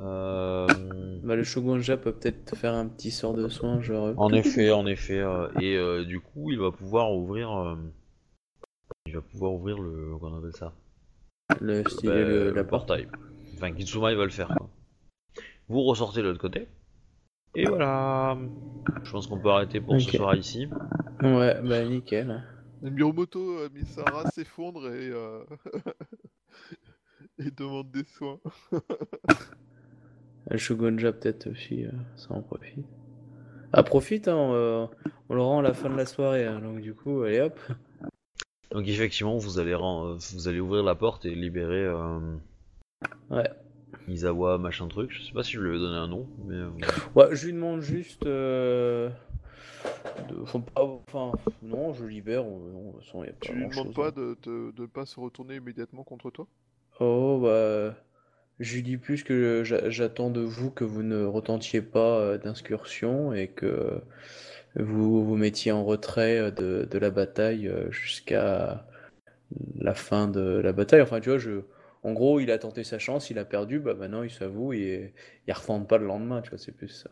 Euh, 0.00 0.66
Bah 1.22 1.36
le 1.36 1.44
Shogunja 1.44 1.96
peut 1.96 2.12
peut-être 2.12 2.56
faire 2.56 2.74
un 2.74 2.86
petit 2.86 3.10
sort 3.10 3.34
de 3.34 3.48
soin 3.48 3.80
genre. 3.80 4.12
en 4.16 4.32
effet, 4.32 4.70
en 4.72 4.86
effet, 4.86 5.18
euh, 5.20 5.48
et 5.60 5.76
euh, 5.76 6.04
du 6.04 6.20
coup, 6.20 6.50
il 6.50 6.58
va 6.58 6.70
pouvoir 6.72 7.12
ouvrir, 7.14 7.50
euh, 7.56 7.76
il 9.06 9.14
va 9.14 9.20
pouvoir 9.22 9.52
ouvrir 9.52 9.78
le, 9.78 10.16
qu'on 10.18 10.36
appelle 10.38 10.56
ça, 10.56 10.72
Le 11.60 11.84
style, 11.88 12.08
Bah, 12.10 12.14
le, 12.16 12.24
le 12.24 12.50
la 12.50 12.64
porte. 12.64 12.88
portail. 12.88 13.08
Enfin, 13.54 13.72
Kitsumai 13.72 14.14
va 14.16 14.24
le 14.24 14.30
faire. 14.30 14.48
Quoi. 14.48 14.68
Vous 15.68 15.82
ressortez 15.82 16.20
de 16.22 16.28
l'autre 16.28 16.40
côté. 16.40 16.66
Et 17.58 17.64
voilà. 17.64 18.36
Je 19.02 19.10
pense 19.10 19.26
qu'on 19.26 19.38
peut 19.38 19.48
arrêter 19.48 19.80
pour 19.80 19.98
ce 19.98 20.10
soir 20.10 20.34
ici. 20.36 20.68
Ouais, 21.22 21.58
bah 21.62 21.82
nickel. 21.84 22.44
Miromoto 22.82 23.60
euh, 23.60 23.70
Misara 23.74 24.30
s'effondre 24.30 24.86
et, 24.92 25.08
euh... 25.10 25.42
et 27.38 27.50
demande 27.50 27.90
des 27.90 28.04
soins. 28.04 28.38
Shogunja 30.56 31.12
peut-être 31.12 31.50
aussi, 31.50 31.86
euh, 31.86 31.90
ça 32.16 32.34
en 32.34 32.42
profite. 32.42 32.84
Ah 33.72 33.82
profite, 33.82 34.28
hein, 34.28 34.52
euh, 34.52 34.86
on 35.30 35.34
le 35.34 35.40
rend 35.42 35.60
à 35.60 35.62
la 35.62 35.72
fin 35.72 35.88
de 35.88 35.96
la 35.96 36.06
soirée, 36.06 36.44
hein, 36.46 36.60
donc 36.60 36.80
du 36.82 36.94
coup, 36.94 37.22
allez 37.22 37.40
hop. 37.40 37.58
Donc 38.70 38.86
effectivement, 38.86 39.38
vous 39.38 39.58
allez, 39.58 39.74
ren- 39.74 40.04
euh, 40.12 40.18
vous 40.34 40.46
allez 40.48 40.60
ouvrir 40.60 40.82
la 40.84 40.94
porte 40.94 41.24
et 41.24 41.34
libérer 41.34 41.84
euh, 41.84 42.36
Ouais. 43.30 43.48
Isawa, 44.08 44.58
machin 44.58 44.88
truc. 44.88 45.10
Je 45.12 45.22
sais 45.22 45.32
pas 45.32 45.42
si 45.42 45.52
je 45.52 45.60
lui 45.60 45.70
avais 45.70 45.78
donné 45.78 45.96
un 45.96 46.08
nom, 46.08 46.26
mais 46.46 46.54
euh, 46.54 46.68
Ouais, 47.14 47.34
je 47.34 47.46
lui 47.46 47.52
demande 47.52 47.80
juste. 47.80 48.24
euh, 48.26 49.10
de- 50.30 50.40
enfin, 50.42 50.60
pas- 50.60 50.82
enfin, 51.08 51.32
non, 51.62 51.92
je 51.94 52.04
libère. 52.04 52.44
on- 52.44 52.56
on- 52.74 52.86
de 52.88 52.92
toute 52.96 53.04
façon, 53.04 53.24
y 53.24 53.28
a 53.28 53.32
pas 53.32 53.36
Tu 53.40 53.52
lui 53.52 53.66
demandes 53.68 53.94
pas 53.94 54.08
hein. 54.08 54.12
de, 54.16 54.36
de, 54.42 54.70
de 54.72 54.86
pas 54.86 55.06
se 55.06 55.18
retourner 55.20 55.56
immédiatement 55.56 56.04
contre 56.04 56.30
toi? 56.30 56.46
Oh, 57.00 57.40
bah. 57.42 57.94
Je 58.58 58.76
lui 58.76 58.82
dis 58.82 58.96
plus 58.96 59.22
que 59.24 59.64
j'a- 59.64 59.90
j'attends 59.90 60.30
de 60.30 60.40
vous 60.40 60.70
que 60.70 60.84
vous 60.84 61.02
ne 61.02 61.24
retentiez 61.24 61.82
pas 61.82 62.18
euh, 62.20 62.38
d'incursion 62.38 63.34
et 63.34 63.48
que 63.48 64.00
vous 64.76 65.24
vous 65.24 65.36
mettiez 65.36 65.72
en 65.72 65.84
retrait 65.84 66.38
euh, 66.38 66.50
de, 66.50 66.88
de 66.90 66.98
la 66.98 67.10
bataille 67.10 67.68
euh, 67.68 67.90
jusqu'à 67.90 68.86
la 69.78 69.94
fin 69.94 70.28
de 70.28 70.40
la 70.40 70.72
bataille. 70.72 71.02
Enfin, 71.02 71.20
tu 71.20 71.30
vois, 71.30 71.38
je. 71.38 71.62
En 72.06 72.12
gros, 72.12 72.38
il 72.38 72.52
a 72.52 72.58
tenté 72.58 72.84
sa 72.84 73.00
chance, 73.00 73.30
il 73.30 73.38
a 73.40 73.44
perdu, 73.44 73.80
bah 73.80 73.94
maintenant 73.94 74.22
il 74.22 74.30
s'avoue 74.30 74.72
et 74.72 75.12
il 75.48 75.52
refente 75.52 75.88
pas 75.88 75.98
le 75.98 76.06
lendemain, 76.06 76.40
tu 76.40 76.50
vois, 76.50 76.58
c'est 76.58 76.70
plus 76.70 76.88
ça. 76.88 77.10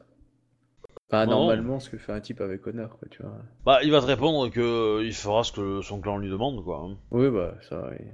Enfin, 1.10 1.26
Non. 1.26 1.40
normalement, 1.40 1.80
ce 1.80 1.90
que 1.90 1.98
fait 1.98 2.12
un 2.12 2.20
type 2.20 2.40
avec 2.40 2.64
honneur, 2.64 2.96
quoi, 2.98 3.08
tu 3.10 3.20
vois. 3.22 3.36
bah, 3.64 3.80
il 3.82 3.90
va 3.90 4.00
te 4.00 4.06
répondre 4.06 4.50
que 4.50 4.60
euh, 4.60 5.04
il 5.04 5.12
fera 5.12 5.42
ce 5.42 5.50
que 5.50 5.80
son 5.82 6.00
clan 6.00 6.16
lui 6.18 6.30
demande, 6.30 6.62
quoi. 6.62 6.78
hein. 6.78 6.96
Oui, 7.10 7.28
bah, 7.28 7.56
ça. 7.68 7.90
oui. 7.90 8.06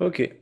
Ok. 0.00 0.34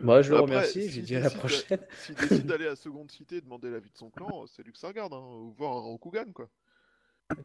Moi, 0.00 0.22
je 0.22 0.30
le 0.32 0.38
remercie, 0.40 0.88
lui 0.88 1.02
dis 1.02 1.16
à 1.16 1.20
la 1.20 1.30
prochaine. 1.30 1.80
S'il 1.98 2.14
décide 2.14 2.46
d'aller 2.46 2.68
à 2.68 2.76
seconde 2.76 3.10
cité 3.10 3.40
demander 3.40 3.70
l'avis 3.70 3.90
de 3.90 3.96
son 3.98 4.10
clan, 4.10 4.46
c'est 4.46 4.62
lui 4.62 4.72
que 4.72 4.78
ça 4.78 4.88
regarde, 4.88 5.12
hein, 5.12 5.20
ou 5.20 5.52
voir 5.58 5.76
un 5.76 5.80
Rokugan, 5.80 6.30
quoi. 6.32 6.48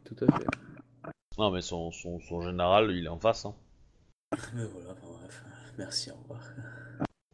Tout 0.05 0.15
à 0.21 0.37
fait. 0.37 0.45
Non, 1.39 1.49
mais 1.49 1.61
son, 1.61 1.91
son, 1.91 2.19
son 2.19 2.41
général, 2.41 2.91
il 2.91 3.05
est 3.05 3.09
en 3.09 3.19
face. 3.19 3.45
Hein. 3.45 3.55
Mais 4.53 4.65
voilà, 4.71 4.93
bon, 5.01 5.13
bref. 5.19 5.43
Merci, 5.79 6.11
au 6.11 6.15
revoir. 6.15 6.39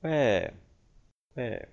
Ouais. 0.08 0.52
Ouais. 1.36 1.68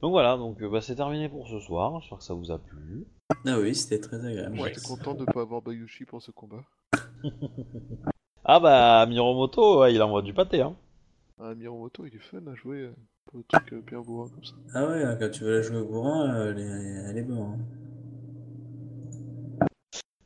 Donc 0.00 0.10
voilà, 0.10 0.36
donc 0.36 0.60
euh, 0.62 0.68
bah, 0.68 0.80
c'est 0.80 0.96
terminé 0.96 1.28
pour 1.28 1.46
ce 1.48 1.60
soir. 1.60 2.00
J'espère 2.00 2.18
que 2.18 2.24
ça 2.24 2.34
vous 2.34 2.50
a 2.50 2.58
plu. 2.58 3.06
Ah 3.46 3.58
oui, 3.58 3.74
c'était 3.74 4.00
très 4.00 4.24
agréable. 4.24 4.56
J'étais 4.56 4.80
content 4.80 5.14
de 5.14 5.24
pas 5.24 5.42
avoir 5.42 5.62
Bayushi 5.62 6.04
pour 6.04 6.22
ce 6.22 6.30
combat. 6.30 6.62
Ah 8.44 8.58
bah, 8.58 9.06
Miromoto, 9.06 9.78
ouais, 9.80 9.94
il 9.94 10.02
envoie 10.02 10.20
du 10.20 10.34
pâté. 10.34 10.62
Hein. 10.62 10.74
Un 11.38 11.54
Miromoto, 11.54 12.04
il 12.06 12.16
est 12.16 12.18
fun 12.18 12.44
à 12.48 12.56
jouer 12.56 12.78
euh, 12.80 12.92
pour 13.26 13.46
trucs 13.46 13.72
euh, 13.72 13.80
bien 13.86 14.00
bourrins 14.00 14.28
comme 14.30 14.42
ça. 14.42 14.54
Ah 14.74 14.84
ouais, 14.88 15.04
quand 15.20 15.30
tu 15.30 15.44
veux 15.44 15.58
la 15.58 15.62
jouer 15.62 15.76
au 15.78 15.86
bourrin, 15.86 16.34
euh, 16.34 16.50
elle 16.50 16.58
est, 16.58 17.10
elle 17.10 17.18
est 17.18 17.22
bonne. 17.22 17.38
hein. 17.38 17.58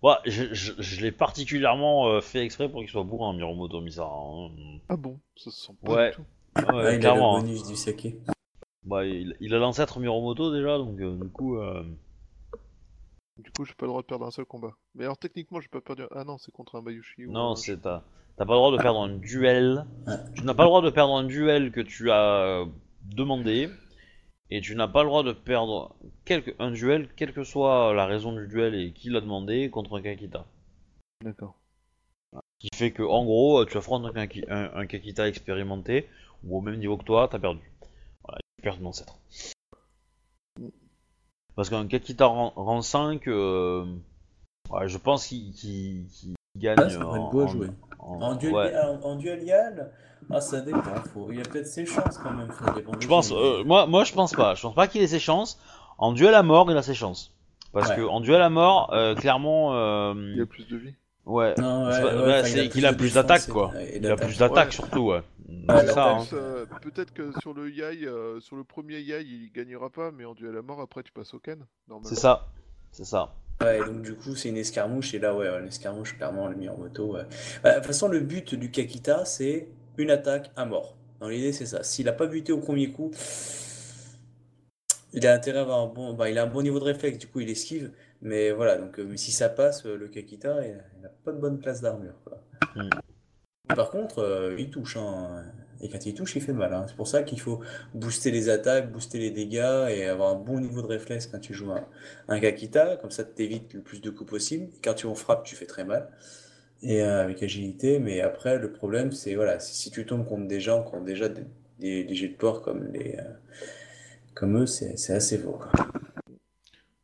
Ouais, 0.02 0.15
je, 0.24 0.55
je, 0.55 0.73
je 0.78 1.00
l'ai 1.02 1.12
particulièrement 1.12 2.08
euh, 2.08 2.23
fait 2.23 2.42
exprès 2.42 2.70
pour 2.70 2.81
qu'il 2.81 2.89
soit 2.89 3.05
bourrin, 3.05 3.34
Miromoto 3.34 3.82
Misara. 3.82 4.16
hein. 4.16 4.48
Ah 4.89 4.97
bon 4.97 5.20
Ça 5.36 5.50
se 5.50 5.66
sent 5.66 5.74
pas 5.84 5.92
Ouais. 5.92 6.10
du 6.12 6.16
tout. 6.16 6.24
Ouais, 6.73 6.97
il 6.97 7.07
a 7.07 7.15
le 7.15 7.20
hein. 7.23 7.41
bonus 7.41 7.67
du 7.67 7.76
saké. 7.76 8.17
Bah, 8.85 9.05
il, 9.05 9.36
il 9.41 9.55
a 9.55 9.59
l'ancêtre 9.59 9.99
Miromoto 9.99 10.52
déjà, 10.55 10.78
donc 10.78 11.01
euh, 11.01 11.17
du 11.17 11.28
coup. 11.28 11.57
euh, 11.59 11.83
Du 13.39 13.51
coup, 13.51 13.65
j'ai 13.65 13.75
pas 13.75 13.86
le 13.86 13.91
droit 13.91 14.02
de 14.02 14.07
perdre 14.07 14.26
un 14.26 14.31
seul 14.31 14.44
combat. 14.44 14.75
Mais 14.94 15.05
alors, 15.05 15.18
techniquement, 15.18 15.60
j'ai 15.60 15.68
pas 15.68 15.81
perdu. 15.81 16.05
Ah 16.12 16.25
non, 16.25 16.39
c'est 16.39 16.52
contre 16.52 16.76
un 16.76 16.83
Bayushi. 16.83 17.26
ou 17.26 17.33
Non, 17.33 17.55
c'est 17.57 17.78
t'as 17.83 18.02
t'as 18.36 18.44
pas 18.47 18.52
le 18.52 18.59
droit 18.59 18.73
de 18.73 18.78
perdre 18.78 19.01
un 19.01 19.17
duel. 19.17 19.85
Ouais. 20.07 20.15
Tu 20.36 20.44
n'as 20.44 20.55
pas 20.55 20.62
le 20.65 20.68
droit 20.68 20.83
de 20.83 20.91
perdre 20.91 21.15
un 21.17 21.25
duel 21.25 21.73
que 21.73 21.81
tu 21.81 22.10
as 22.10 22.41
euh, 22.43 22.67
demandé. 23.02 23.68
Et 24.49 24.60
tu 24.60 24.76
n'as 24.76 24.86
pas 24.86 25.02
le 25.02 25.09
droit 25.09 25.25
de 25.25 25.33
perdre 25.33 25.97
quelque, 26.25 26.55
un 26.60 26.70
duel, 26.70 27.09
quelle 27.17 27.33
que 27.33 27.43
soit 27.43 27.93
la 27.94 28.07
raison 28.07 28.33
du 28.33 28.47
duel 28.47 28.76
et 28.76 28.93
qui 28.93 29.10
l'a 29.10 29.20
demandé, 29.20 29.70
contre 29.70 29.99
un 29.99 30.02
Kakita. 30.02 30.47
D'accord. 31.25 31.57
Qui 32.60 32.68
fait 32.73 32.93
que, 32.93 33.02
en 33.02 33.25
gros, 33.25 33.65
tu 33.65 33.76
affrontes 33.76 34.05
un, 34.05 34.12
Kaki- 34.12 34.44
un- 34.49 34.70
un 34.73 34.86
Kakita 34.86 35.26
expérimenté, 35.26 36.07
ou 36.44 36.58
au 36.58 36.60
même 36.60 36.76
niveau 36.78 36.97
que 36.97 37.05
toi, 37.05 37.28
t'as 37.31 37.39
perdu. 37.39 37.60
Voilà, 38.24 38.39
tu 38.58 38.62
perds 38.62 38.78
ton 38.78 38.86
ancêtre. 38.86 39.16
Parce 41.55 41.70
qu'un 41.70 41.86
Kakita 41.86 42.26
rang, 42.26 42.52
rang 42.55 42.82
5, 42.82 43.26
euh, 43.28 43.84
ouais, 44.70 44.89
je 44.89 44.98
pense 44.98 45.26
qu'il 45.26 45.55
gagne. 46.56 46.76
Ah, 46.78 46.90
ça 46.90 46.98
va 46.98 47.16
être 47.16 47.31
beau 47.31 47.40
à 47.40 47.44
en- 47.44 47.48
jouer. 47.48 47.68
en- 47.98 48.20
En 48.23 48.34
duel, 48.34 48.55
ouais. 48.55 48.76
en, 48.78 49.02
en 49.02 49.16
ah, 50.31 50.40
ça 50.40 50.60
dépend. 50.60 50.81
Faut... 51.15 51.31
Il 51.31 51.40
a 51.40 51.44
peut-être 51.44 51.66
ses 51.66 51.86
chances 51.86 52.18
quand 52.18 52.32
même. 52.32 52.48
Je 53.00 53.06
pense, 53.06 53.28
qui. 53.28 53.34
euh, 53.34 53.65
moi, 53.65 53.86
moi 53.86 54.05
je 54.05 54.12
pense 54.12 54.32
pas. 54.34 54.55
Je 54.55 54.62
pense 54.62 54.74
pas 54.74 54.89
qu'il 54.89 55.00
ait 55.02 55.06
ses 55.06 55.20
chances. 55.20 55.58
En 55.98 56.12
duel 56.12 56.34
à 56.34 56.42
mort, 56.42 56.70
il 56.70 56.76
a 56.76 56.82
ses 56.82 56.94
chances. 56.94 57.32
Parce 57.73 57.90
Ouais. 57.90 57.97
que 57.97 58.02
en 58.02 58.20
duel 58.20 58.42
à 58.42 58.50
mort, 58.50 58.92
euh, 58.92 59.15
clairement, 59.15 59.74
euh, 59.74 60.15
Il 60.34 60.40
a 60.40 60.47
plus 60.47 60.66
de 60.66 60.76
vie. 60.76 60.94
Ouais, 61.26 61.55
Non, 61.58 61.86
ouais, 61.86 62.42
c'est 62.44 62.60
ouais, 62.60 62.68
qu'il 62.68 62.86
a 62.86 62.92
plus 62.92 63.14
d'attaque 63.14 63.46
quoi. 63.48 63.72
Il 63.94 64.06
a 64.10 64.16
plus 64.16 64.38
d'attaque 64.38 64.68
Ouais. 64.68 64.72
surtout, 64.72 65.10
ouais. 65.10 65.22
Ouais, 65.68 65.86
c'est 65.86 65.92
ça. 65.92 66.06
l'attaque, 66.06 66.32
hein. 66.32 66.36
Euh, 66.36 66.66
Peut-être 66.80 67.12
que 67.12 67.30
sur 67.40 67.55
le 67.55 67.70
Yai, 67.70 68.06
euh, 68.06 68.40
sur 68.40 68.56
le 68.56 68.64
premier 68.64 68.98
Yai, 69.00 69.22
il 69.22 69.50
gagnera 69.52 69.90
pas, 69.90 70.10
mais 70.12 70.24
en 70.24 70.34
duel 70.34 70.56
à 70.56 70.62
mort, 70.62 70.80
après, 70.80 71.02
tu 71.02 71.12
passes 71.12 71.34
au 71.34 71.38
Ken. 71.38 71.64
C'est 72.05 72.14
ça, 72.16 72.48
c'est 72.92 73.05
ça. 73.05 73.34
Ouais, 73.62 73.78
donc 73.84 74.02
du 74.02 74.14
coup, 74.14 74.34
c'est 74.36 74.48
une 74.50 74.56
escarmouche, 74.58 75.14
et 75.14 75.18
là, 75.18 75.34
ouais, 75.34 75.48
une 75.60 75.68
escarmouche, 75.68 76.16
clairement, 76.16 76.48
le 76.48 76.56
mis 76.56 76.68
en 76.68 76.76
moto. 76.76 77.14
ouais. 77.14 77.22
Bah, 77.62 77.70
de 77.70 77.76
toute 77.76 77.86
façon, 77.86 78.08
le 78.08 78.20
but 78.20 78.55
du 78.55 78.70
Kakita, 78.70 79.24
c'est 79.24 79.68
une 79.98 80.10
attaque 80.10 80.50
à 80.56 80.64
mort. 80.66 80.96
Dans 81.20 81.28
l'idée, 81.28 81.52
c'est 81.52 81.66
ça. 81.66 81.82
S'il 81.82 82.08
a 82.08 82.12
pas 82.12 82.26
buté 82.26 82.52
au 82.52 82.58
premier 82.58 82.90
coup, 82.90 83.10
il 85.14 85.26
a 85.26 85.32
intérêt 85.32 85.58
à 85.58 85.62
avoir 85.62 85.80
un 85.80 85.86
bon. 85.86 86.12
Bah, 86.14 86.28
il 86.28 86.38
a 86.38 86.42
un 86.42 86.46
bon 86.46 86.62
niveau 86.62 86.78
de 86.78 86.84
réflexe, 86.84 87.18
du 87.18 87.26
coup, 87.26 87.40
il 87.40 87.48
esquive. 87.48 87.90
Mais 88.22 88.50
voilà, 88.50 88.76
donc 88.76 88.98
euh, 88.98 89.16
si 89.16 89.30
ça 89.32 89.48
passe, 89.48 89.86
euh, 89.86 89.96
le 89.96 90.08
Kakita, 90.08 90.66
il 90.66 90.76
n'a 91.02 91.08
pas 91.24 91.32
de 91.32 91.38
bonne 91.38 91.58
place 91.58 91.80
d'armure. 91.80 92.14
Mm. 92.74 92.88
Par 93.74 93.90
contre, 93.90 94.20
euh, 94.20 94.56
il 94.58 94.70
touche. 94.70 94.96
hein. 94.96 95.44
Et 95.82 95.90
quand 95.90 96.06
il 96.06 96.14
touche, 96.14 96.36
il 96.36 96.42
fait 96.42 96.54
mal. 96.54 96.72
hein. 96.72 96.86
C'est 96.88 96.96
pour 96.96 97.08
ça 97.08 97.22
qu'il 97.22 97.40
faut 97.40 97.60
booster 97.94 98.30
les 98.30 98.48
attaques, 98.48 98.90
booster 98.90 99.18
les 99.18 99.30
dégâts 99.30 99.88
et 99.90 100.06
avoir 100.06 100.30
un 100.30 100.36
bon 100.36 100.58
niveau 100.60 100.80
de 100.80 100.86
réflexe 100.86 101.26
quand 101.26 101.38
tu 101.40 101.52
joues 101.52 101.70
un, 101.72 101.86
un 102.28 102.40
Kakita. 102.40 102.96
Comme 102.96 103.10
ça, 103.10 103.24
t'évites 103.24 103.74
le 103.74 103.80
plus 103.82 104.00
de 104.00 104.10
coups 104.10 104.30
possible. 104.30 104.68
Quand 104.82 104.94
tu 104.94 105.06
en 105.06 105.14
frappes, 105.14 105.44
tu 105.44 105.54
fais 105.56 105.66
très 105.66 105.84
mal. 105.84 106.08
Et 106.82 107.02
euh, 107.02 107.22
avec 107.22 107.42
agilité. 107.42 107.98
Mais 107.98 108.20
après, 108.22 108.58
le 108.58 108.72
problème, 108.72 109.12
c'est 109.12 109.34
voilà, 109.34 109.58
si, 109.60 109.90
tu 109.90 110.06
tombes 110.06 110.26
contre 110.26 110.46
des 110.46 110.60
gens 110.60 110.82
qui 110.84 110.94
ont 110.94 111.02
déjà 111.04 111.28
des, 111.28 111.44
des, 111.78 112.04
des 112.04 112.14
jets 112.14 112.28
de 112.28 112.36
port 112.36 112.62
comme, 112.62 112.84
les, 112.92 113.16
euh, 113.18 113.22
comme 114.34 114.62
eux, 114.62 114.66
c'est 114.66 114.96
c'est 114.98 115.14
assez 115.14 115.38
faux. 115.38 115.58
quoi. 115.60 115.70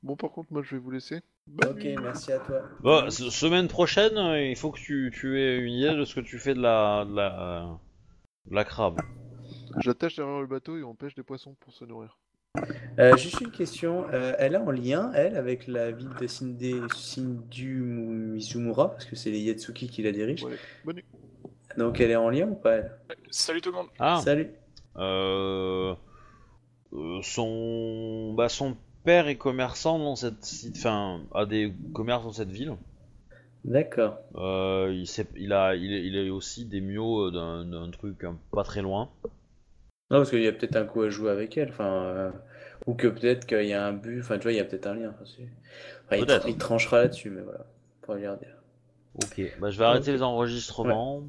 Bon, 0.03 0.17
par 0.17 0.31
contre, 0.31 0.53
moi, 0.53 0.63
je 0.63 0.75
vais 0.75 0.81
vous 0.81 0.91
laisser. 0.91 1.21
Ok, 1.63 1.85
merci 2.01 2.33
à 2.33 2.39
toi. 2.39 2.63
Bon, 2.81 3.09
se- 3.11 3.31
semaine 3.31 3.69
prochaine, 3.69 4.17
euh, 4.17 4.45
il 4.45 4.57
faut 4.57 4.71
que 4.71 4.79
tu, 4.81 5.13
tu 5.15 5.39
aies 5.41 5.59
une 5.59 5.75
idée 5.75 5.95
de 5.95 6.05
ce 6.05 6.15
que 6.17 6.21
tu 6.21 6.39
fais 6.39 6.55
de 6.55 6.61
la, 6.61 7.05
de 7.05 7.15
la, 7.15 7.79
de 8.47 8.55
la 8.55 8.65
crabe. 8.65 9.01
J'attache 9.79 10.17
derrière 10.17 10.41
le 10.41 10.47
bateau 10.47 10.77
et 10.77 10.83
on 10.83 10.95
pêche 10.95 11.15
des 11.15 11.23
poissons 11.23 11.55
pour 11.61 11.73
se 11.73 11.85
nourrir. 11.85 12.19
Euh, 12.99 13.17
juste 13.17 13.41
une 13.41 13.51
question, 13.51 14.05
euh, 14.13 14.35
elle 14.39 14.57
a 14.57 14.61
en 14.63 14.71
lien, 14.71 15.11
elle, 15.15 15.37
avec 15.37 15.67
la 15.67 15.91
ville 15.93 16.11
de 16.21 16.27
Sinde, 16.27 16.61
Shindu 16.95 17.81
Mizumura, 17.81 18.91
parce 18.91 19.05
que 19.07 19.17
c'est 19.17 19.31
les 19.31 19.41
Yatsuki 19.41 19.89
qui 19.89 20.03
la 20.03 20.13
dirigent. 20.13 20.47
Ouais. 20.47 20.57
Bonne 20.85 20.97
nuit. 20.97 21.05
Donc 21.79 22.01
elle 22.01 22.11
est 22.11 22.17
en 22.17 22.29
lien 22.29 22.49
ou 22.49 22.55
pas, 22.55 22.73
elle? 22.75 22.99
Salut 23.31 23.61
tout 23.63 23.71
le 23.71 23.77
monde. 23.77 23.89
Ah, 23.99 24.21
Salut. 24.23 24.51
euh, 24.97 25.95
euh, 26.93 27.23
son, 27.23 28.35
bah, 28.35 28.51
son 28.51 28.77
père 29.05 29.29
est 29.29 29.37
commerçant 29.37 29.99
dans 29.99 30.17
cette, 30.17 30.45
site- 30.45 30.77
enfin, 30.79 31.21
a 31.35 31.47
des 31.47 31.73
commerces 31.93 32.25
dans 32.25 32.33
cette 32.33 32.51
ville. 32.51 32.77
D'accord. 33.65 34.19
Euh, 34.35 34.91
il, 34.95 35.07
sait- 35.07 35.27
il 35.37 35.53
a, 35.53 35.75
il, 35.75 35.93
est- 35.93 36.05
il 36.07 36.19
a 36.19 36.33
aussi 36.35 36.65
des 36.67 36.81
mios 36.81 37.31
d'un 37.31 37.65
d'un 37.65 37.91
truc 37.91 38.25
hein, 38.25 38.37
pas 38.51 38.63
très 38.65 38.83
loin. 38.83 39.11
Non, 40.11 40.19
parce 40.19 40.31
qu'il 40.31 40.43
y 40.43 40.47
a 40.49 40.53
peut-être 40.53 40.77
un 40.77 40.85
coup 40.85 41.03
à 41.03 41.09
jouer 41.11 41.31
avec 41.31 41.57
elle, 41.57 41.71
enfin, 41.71 42.05
euh, 42.05 42.31
ou 42.87 42.95
que 42.95 43.09
peut-être 43.09 43.47
qu'il 43.47 43.65
y 43.67 43.73
a 43.73 43.85
un 43.87 43.93
but, 43.93 44.21
enfin, 44.21 44.37
tu 44.39 44.43
vois, 44.45 44.53
il 44.53 44.57
y 44.57 44.61
a 44.61 44.65
peut-être 44.65 44.87
un 44.87 44.95
lien. 44.95 45.11
Enfin, 45.11 45.25
c'est- 45.25 45.49
enfin, 46.07 46.17
il, 46.17 46.27
Peut-être. 46.27 46.49
il 46.49 46.59
tranchera 46.59 46.99
là-dessus, 47.01 47.31
mais 47.31 47.43
voilà, 47.43 47.67
pour 48.03 48.15
regarder. 48.15 48.47
Ok, 49.15 49.41
bah, 49.61 49.71
je 49.71 49.79
vais 49.79 49.85
arrêter 49.85 50.13
les 50.13 50.23
enregistrements. 50.23 51.23